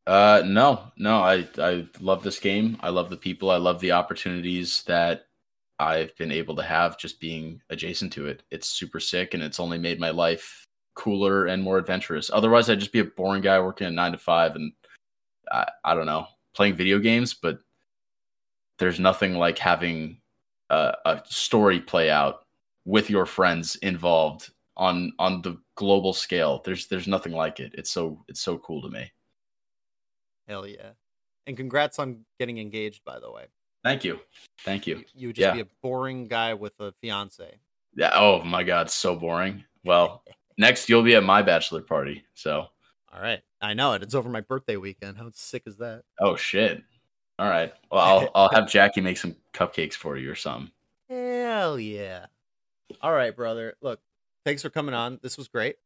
Uh, 0.10 0.42
no, 0.44 0.92
no. 0.98 1.20
I 1.22 1.48
I 1.60 1.88
love 2.00 2.24
this 2.24 2.40
game. 2.40 2.78
I 2.80 2.90
love 2.90 3.12
the 3.12 3.16
people. 3.16 3.52
I 3.52 3.58
love 3.58 3.80
the 3.80 3.92
opportunities 3.92 4.82
that 4.88 5.28
I've 5.78 6.18
been 6.18 6.32
able 6.32 6.56
to 6.56 6.64
have 6.64 6.98
just 6.98 7.20
being 7.20 7.62
adjacent 7.70 8.12
to 8.14 8.26
it. 8.26 8.42
It's 8.50 8.70
super 8.70 9.00
sick, 9.00 9.36
and 9.36 9.44
it's 9.44 9.60
only 9.60 9.78
made 9.78 10.00
my 10.00 10.10
life 10.10 10.66
cooler 10.96 11.46
and 11.46 11.62
more 11.62 11.78
adventurous. 11.78 12.32
Otherwise, 12.34 12.72
I'd 12.72 12.80
just 12.80 12.92
be 12.92 13.02
a 13.02 13.06
boring 13.06 13.44
guy 13.44 13.60
working 13.60 13.86
a 13.86 13.92
nine 13.92 14.14
to 14.14 14.18
five, 14.18 14.56
and 14.56 14.72
I 15.52 15.68
I 15.86 15.94
don't 15.94 16.08
know 16.08 16.26
playing 16.56 16.76
video 16.76 16.98
games. 16.98 17.36
But 17.36 17.60
there's 18.80 19.00
nothing 19.00 19.36
like 19.36 19.60
having 19.60 20.22
a, 20.72 20.96
a 21.06 21.22
story 21.26 21.80
play 21.80 22.10
out 22.10 22.46
with 22.84 23.12
your 23.12 23.28
friends 23.28 23.76
involved 23.76 24.50
on 24.76 25.14
on 25.20 25.44
the 25.44 25.60
global 25.76 26.14
scale. 26.14 26.64
There's 26.66 26.88
there's 26.88 27.08
nothing 27.08 27.34
like 27.34 27.60
it. 27.60 27.76
It's 27.78 27.92
so 27.92 28.26
it's 28.28 28.42
so 28.42 28.58
cool 28.58 28.82
to 28.82 28.90
me. 28.90 29.12
Hell 30.50 30.68
yeah! 30.68 30.92
And 31.48 31.56
congrats 31.56 32.00
on 32.00 32.26
getting 32.40 32.58
engaged. 32.58 33.06
By 33.06 33.20
the 33.20 33.32
way, 33.32 33.46
Thank 33.84 34.04
you. 34.04 34.20
Thank 34.66 34.86
you. 34.88 35.06
you, 35.16 35.28
would 35.28 35.36
just 35.38 35.46
Yeah. 35.46 35.54
be 35.54 35.62
a 35.62 35.68
boring 35.82 36.28
guy 36.28 36.54
with 36.54 36.74
a 36.80 36.92
fiance. 37.02 37.60
Yeah. 37.96 38.12
Oh 38.14 38.44
my 38.44 38.64
God, 38.64 38.90
so 38.90 39.16
boring. 39.16 39.64
Well, 39.86 40.24
next 40.58 40.90
you'll 40.90 41.04
be 41.04 41.16
at 41.16 41.24
my 41.24 41.42
bachelor 41.42 41.82
party. 41.82 42.26
So, 42.34 42.68
All 43.14 43.22
right, 43.22 43.42
I 43.62 43.74
know 43.74 43.94
it. 43.94 44.04
It's 44.04 44.16
over 44.16 44.28
my 44.30 44.42
birthday 44.42 44.76
weekend. 44.78 45.18
How 45.18 45.30
sick 45.34 45.64
is 45.66 45.78
that? 45.78 46.04
oh 46.20 46.36
shit. 46.36 46.84
All 47.38 47.48
right. 47.50 47.72
Well, 47.92 48.02
I'll 48.02 48.30
I'll 48.36 48.50
have 48.54 48.70
Jackie 48.70 49.00
make 49.02 49.18
some 49.18 49.36
cupcakes 49.54 49.94
for 49.94 50.18
you 50.18 50.30
or 50.32 50.36
something. 50.36 50.72
Hell 51.10 51.80
yeah. 51.80 52.26
All 53.02 53.14
right, 53.14 53.36
brother. 53.36 53.76
Look, 53.82 54.00
thanks 54.46 54.62
for 54.62 54.70
coming 54.70 54.94
on. 54.94 55.20
This 55.22 55.38
was 55.38 55.48
great. 55.48 55.78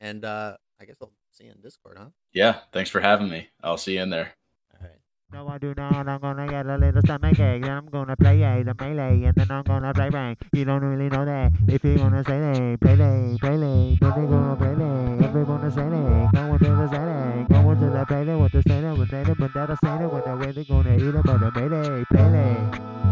And 0.00 0.24
uh 0.24 0.56
I 0.80 0.84
guess 0.84 0.96
I'll 1.00 1.10
see 1.40 1.46
see 1.46 1.46
you 1.46 1.52
in 1.52 1.60
Discord, 1.62 1.96
huh? 1.98 2.10
Yeah, 2.32 2.60
thanks 2.72 2.90
for 2.90 3.00
having 3.00 3.28
me. 3.28 3.48
I'll 3.62 3.78
see 3.78 3.94
you 3.94 4.02
in 4.02 4.10
there. 4.10 4.34
All 4.74 4.86
right. 4.86 5.00
No, 5.32 5.48
I 5.48 5.58
do 5.58 5.74
not. 5.76 6.08
I'm 6.08 6.20
gonna 6.20 6.46
get 6.46 6.66
a 6.66 6.76
little 6.76 7.00
stomach 7.02 7.38
ache. 7.38 7.62
Then 7.62 7.70
I'm 7.70 7.86
gonna 7.86 8.16
play 8.16 8.42
a 8.42 8.62
the 8.62 8.74
melee, 8.78 9.24
and 9.24 9.34
then 9.34 9.50
I'm 9.50 9.62
gonna 9.62 9.94
play 9.94 10.10
bang. 10.10 10.36
You 10.52 10.64
don't 10.64 10.84
really 10.84 11.08
know 11.08 11.24
that. 11.24 11.52
If 11.68 11.84
you 11.84 11.96
wanna 11.96 12.24
say 12.24 12.38
they, 12.38 12.76
play 12.76 12.96
they, 12.96 13.36
play 13.40 13.56
they, 13.56 13.96
then 14.00 14.12
they 14.16 14.26
gonna 14.26 14.56
play 14.56 14.74
they. 14.74 15.24
Everyone 15.24 15.70
say 15.70 15.82
they, 15.82 16.38
going 16.38 16.58
to 16.58 16.64
the 16.64 16.88
say 16.88 16.98
they, 16.98 17.54
going 17.54 17.80
to 17.80 17.90
the 17.90 18.04
play 18.06 18.24
they, 18.24 18.34
what 18.34 18.52
the 18.52 18.62
say 18.62 18.80
they, 18.80 18.92
what 18.92 19.10
they, 19.10 19.34
but 19.34 19.54
that'll 19.54 19.76
say 19.76 19.98
they, 19.98 20.06
what 20.06 20.24
the 20.24 20.36
way 20.36 20.52
they 20.52 20.64
gonna 20.64 20.96
eat 20.96 21.14
it, 21.14 21.24
but 21.24 21.40
the 21.40 21.50
melee, 21.52 22.04
play 22.10 22.30
they. 22.30 23.09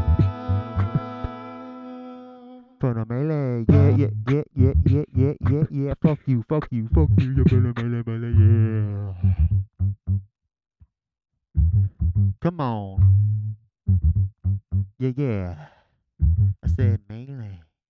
Melee, 2.81 3.65
yeah, 3.69 3.89
yeah, 3.91 4.09
yeah, 4.29 4.43
yeah, 4.55 4.73
yeah, 4.85 5.03
yeah, 5.15 5.33
yeah, 5.51 5.65
yeah. 5.71 5.95
Fuck 6.01 6.21
you, 6.27 6.45
fuck 6.49 6.69
you, 6.71 6.89
fuck 6.95 7.09
you, 7.19 7.35
better 7.45 7.73
melee, 7.77 8.03
melee, 8.07 8.33
yeah. 8.39 9.15
Come 12.41 12.61
on. 12.61 13.57
Yeah, 14.99 15.11
yeah. 15.17 15.55
I 16.65 16.69
said 16.69 17.01
melee. 17.09 17.68